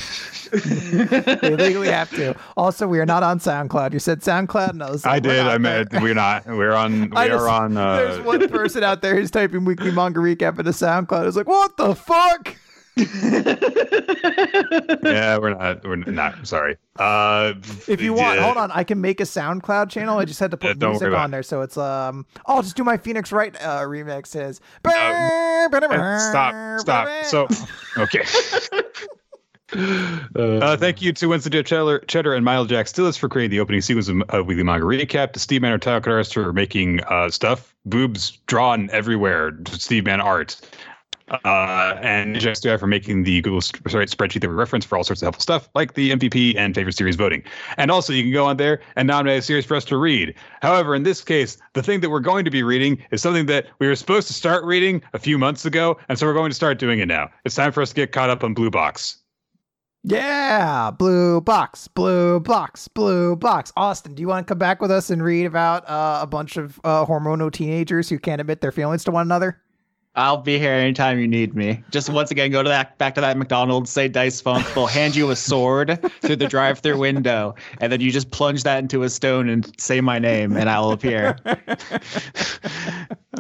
they 0.53 1.55
legally 1.55 1.87
have 1.89 2.09
to. 2.11 2.35
Also, 2.55 2.87
we 2.87 2.99
are 2.99 3.05
not 3.07 3.23
on 3.23 3.39
SoundCloud. 3.39 3.91
You 3.93 3.97
said 3.99 4.21
SoundCloud, 4.21 4.69
and 4.71 4.83
I 4.83 4.91
was 4.91 5.03
like, 5.03 5.13
I 5.15 5.19
did. 5.19 5.39
I 5.47 5.57
meant 5.57 5.91
we're 5.93 6.13
not. 6.13 6.45
We're 6.45 6.73
on. 6.73 7.09
We 7.09 7.17
I 7.17 7.25
are 7.25 7.29
just- 7.29 7.47
on. 7.49 7.75
Uh, 7.77 7.95
There's 7.95 8.21
one 8.25 8.47
person 8.49 8.83
out 8.83 9.01
there 9.01 9.15
who's 9.15 9.31
typing 9.31 9.65
weekly 9.65 9.91
manga 9.91 10.19
recap 10.19 10.59
into 10.59 10.71
SoundCloud. 10.71 11.27
It's 11.27 11.35
like, 11.37 11.47
what 11.47 11.75
the 11.77 11.95
fuck? 11.95 12.55
yeah, 15.03 15.38
we're 15.38 15.55
not. 15.55 15.83
We're 15.83 15.95
not. 15.95 16.45
Sorry. 16.47 16.77
Uh, 16.97 17.53
If 17.88 18.01
you 18.01 18.13
want, 18.13 18.38
yeah. 18.38 18.45
hold 18.45 18.57
on. 18.57 18.69
I 18.72 18.83
can 18.83 19.01
make 19.01 19.19
a 19.19 19.23
SoundCloud 19.23 19.89
channel. 19.89 20.19
I 20.19 20.25
just 20.25 20.39
had 20.39 20.51
to 20.51 20.57
put 20.57 20.77
don't 20.77 20.91
music 20.91 21.11
on 21.11 21.31
there, 21.31 21.41
so 21.43 21.61
it's 21.61 21.77
um. 21.77 22.25
I'll 22.45 22.61
just 22.61 22.75
do 22.75 22.83
my 22.83 22.97
Phoenix 22.97 23.31
Wright 23.31 23.55
uh, 23.61 23.81
remix. 23.81 24.35
Is 24.35 24.61
Uh, 24.85 26.19
stop. 26.19 26.80
Stop. 26.80 27.25
So, 27.25 27.47
okay. 27.97 28.23
Uh, 30.35 30.77
thank 30.77 31.01
you 31.01 31.11
to 31.13 31.27
Winston. 31.27 31.51
Cheddar, 31.51 31.99
Cheddar 32.07 32.35
and 32.35 32.45
Miles 32.45 32.67
Jack 32.67 32.85
Stillis 32.85 33.17
for 33.17 33.27
creating 33.27 33.51
the 33.51 33.59
opening 33.59 33.81
sequence 33.81 34.07
of 34.07 34.22
uh, 34.33 34.43
Weekly 34.43 34.63
Manga 34.63 34.85
Recap. 34.85 35.33
To 35.33 35.39
Steve 35.39 35.61
Manor 35.61 35.80
Title 35.80 36.11
Artist 36.11 36.33
for 36.33 36.53
making 36.53 37.01
uh, 37.05 37.30
stuff, 37.30 37.73
boobs 37.85 38.38
drawn 38.45 38.89
everywhere. 38.91 39.57
Steve 39.72 40.05
Man 40.05 40.22
art. 40.22 40.61
Uh, 41.45 41.97
and 42.01 42.35
Steyer 42.35 42.79
for 42.79 42.87
making 42.87 43.23
the 43.23 43.41
Google 43.41 43.61
sorry, 43.61 44.05
spreadsheet 44.05 44.41
that 44.41 44.49
we 44.49 44.53
reference 44.53 44.85
for 44.85 44.97
all 44.97 45.03
sorts 45.03 45.21
of 45.21 45.25
helpful 45.25 45.41
stuff, 45.41 45.69
like 45.75 45.93
the 45.93 46.11
MVP 46.11 46.55
and 46.57 46.75
favorite 46.75 46.95
series 46.95 47.15
voting. 47.15 47.43
And 47.77 47.91
also, 47.91 48.13
you 48.13 48.23
can 48.23 48.31
go 48.31 48.45
on 48.45 48.57
there 48.57 48.81
and 48.95 49.07
nominate 49.07 49.39
a 49.39 49.41
series 49.41 49.65
for 49.65 49.75
us 49.75 49.85
to 49.85 49.97
read. 49.97 50.35
However, 50.61 50.95
in 50.95 51.03
this 51.03 51.23
case, 51.23 51.57
the 51.73 51.83
thing 51.83 52.01
that 52.01 52.09
we're 52.09 52.19
going 52.19 52.45
to 52.45 52.51
be 52.51 52.63
reading 52.63 53.03
is 53.11 53.21
something 53.21 53.47
that 53.47 53.67
we 53.79 53.87
were 53.87 53.95
supposed 53.95 54.27
to 54.27 54.33
start 54.33 54.63
reading 54.63 55.01
a 55.13 55.19
few 55.19 55.37
months 55.37 55.65
ago, 55.65 55.97
and 56.09 56.17
so 56.17 56.25
we're 56.25 56.33
going 56.33 56.51
to 56.51 56.55
start 56.55 56.79
doing 56.79 56.99
it 56.99 57.07
now. 57.07 57.29
It's 57.45 57.55
time 57.55 57.71
for 57.71 57.81
us 57.81 57.89
to 57.89 57.95
get 57.95 58.11
caught 58.11 58.29
up 58.29 58.43
on 58.43 58.53
Blue 58.53 58.69
Box. 58.69 59.17
Yeah, 60.05 60.91
blue 60.91 61.39
box, 61.39 61.87
blue 61.87 62.41
box, 62.41 62.89
blue 62.89 63.37
box. 63.37 63.71
Austin, 63.77 64.15
do 64.15 64.21
you 64.21 64.27
want 64.27 64.45
to 64.45 64.51
come 64.51 64.57
back 64.57 64.81
with 64.81 64.91
us 64.91 65.09
and 65.09 65.23
read 65.23 65.45
about 65.45 65.87
uh, 65.89 66.19
a 66.21 66.27
bunch 66.27 66.57
of 66.57 66.77
uh, 66.83 67.05
hormonal 67.05 67.49
teenagers 67.49 68.09
who 68.09 68.19
can't 68.19 68.41
admit 68.41 68.59
their 68.59 68.73
feelings 68.73 69.05
to 69.05 69.11
one 69.11 69.25
another? 69.25 69.61
I'll 70.16 70.38
be 70.38 70.59
here 70.59 70.74
anytime 70.74 71.17
you 71.17 71.27
need 71.27 71.56
me. 71.56 71.83
Just 71.90 72.08
once 72.08 72.30
again, 72.30 72.51
go 72.51 72.61
to 72.61 72.69
that 72.69 73.00
back 73.00 73.16
to 73.16 73.22
that 73.22 73.35
McDonald's, 73.35 73.90
say 73.90 74.08
Dice 74.08 74.40
Funk. 74.42 74.66
They'll 74.75 74.85
hand 74.85 75.16
you 75.16 75.32
a 75.32 75.35
sword 75.35 76.00
through 76.22 76.35
the 76.35 76.48
drive-through 76.48 77.00
window, 77.00 77.56
and 77.80 77.92
then 77.92 78.00
you 78.00 78.11
just 78.11 78.30
plunge 78.30 78.61
that 78.64 78.77
into 78.77 79.01
a 79.01 79.09
stone 79.09 79.50
and 79.50 79.74
say 79.80 80.01
my 80.01 80.19
name, 80.19 80.56
and 80.56 80.69
I'll 80.69 80.92
appear. 80.92 81.35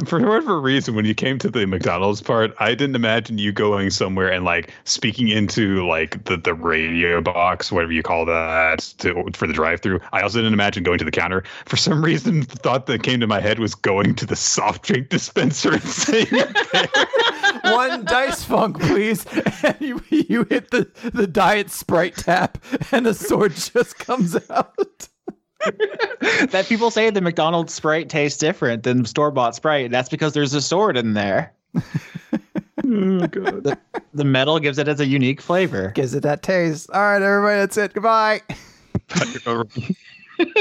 For 0.07 0.19
whatever 0.19 0.59
reason, 0.59 0.95
when 0.95 1.05
you 1.05 1.13
came 1.13 1.37
to 1.37 1.51
the 1.51 1.67
McDonald's 1.67 2.19
part, 2.19 2.55
I 2.59 2.69
didn't 2.73 2.95
imagine 2.95 3.37
you 3.37 3.51
going 3.51 3.91
somewhere 3.91 4.31
and 4.31 4.43
like 4.43 4.73
speaking 4.85 5.27
into 5.27 5.87
like 5.87 6.25
the, 6.25 6.35
the 6.35 6.55
radio 6.55 7.21
box, 7.21 7.71
whatever 7.71 7.91
you 7.91 8.01
call 8.01 8.25
that, 8.25 8.79
to, 8.97 9.29
for 9.33 9.45
the 9.45 9.53
drive-through. 9.53 9.99
I 10.11 10.21
also 10.21 10.39
didn't 10.39 10.53
imagine 10.53 10.81
going 10.81 10.97
to 10.97 11.05
the 11.05 11.11
counter. 11.11 11.43
For 11.65 11.77
some 11.77 12.03
reason, 12.03 12.39
the 12.39 12.55
thought 12.55 12.87
that 12.87 13.03
came 13.03 13.19
to 13.19 13.27
my 13.27 13.39
head 13.39 13.59
was 13.59 13.75
going 13.75 14.15
to 14.15 14.25
the 14.25 14.35
soft 14.35 14.81
drink 14.81 15.09
dispenser 15.09 15.73
and 15.73 15.83
saying 15.83 16.27
One 17.63 18.05
dice 18.05 18.43
funk, 18.43 18.79
please. 18.79 19.25
And 19.63 19.75
you 19.79 20.01
you 20.09 20.45
hit 20.49 20.71
the 20.71 20.89
the 21.13 21.27
diet 21.27 21.71
sprite 21.71 22.15
tap, 22.15 22.57
and 22.91 23.05
the 23.05 23.13
sword 23.13 23.55
just 23.55 23.97
comes 23.99 24.35
out. 24.49 25.07
that 26.51 26.65
people 26.67 26.91
say 26.91 27.09
the 27.09 27.21
McDonald's 27.21 27.73
Sprite 27.73 28.09
tastes 28.09 28.37
different 28.37 28.83
than 28.83 29.05
store-bought 29.05 29.55
Sprite. 29.55 29.91
That's 29.91 30.09
because 30.09 30.33
there's 30.33 30.53
a 30.53 30.61
sword 30.61 30.97
in 30.97 31.13
there. 31.13 31.53
oh, 31.75 31.81
God. 33.27 33.63
The, 33.63 33.79
the 34.13 34.25
metal 34.25 34.59
gives 34.59 34.77
it 34.77 34.89
as 34.89 34.99
a 34.99 35.05
unique 35.05 35.39
flavor. 35.39 35.91
Gives 35.91 36.13
it 36.13 36.23
that 36.23 36.43
taste. 36.43 36.89
All 36.91 36.99
right, 36.99 37.21
everybody, 37.21 37.59
that's 37.59 37.77
it. 37.77 37.93
Goodbye. 37.93 38.41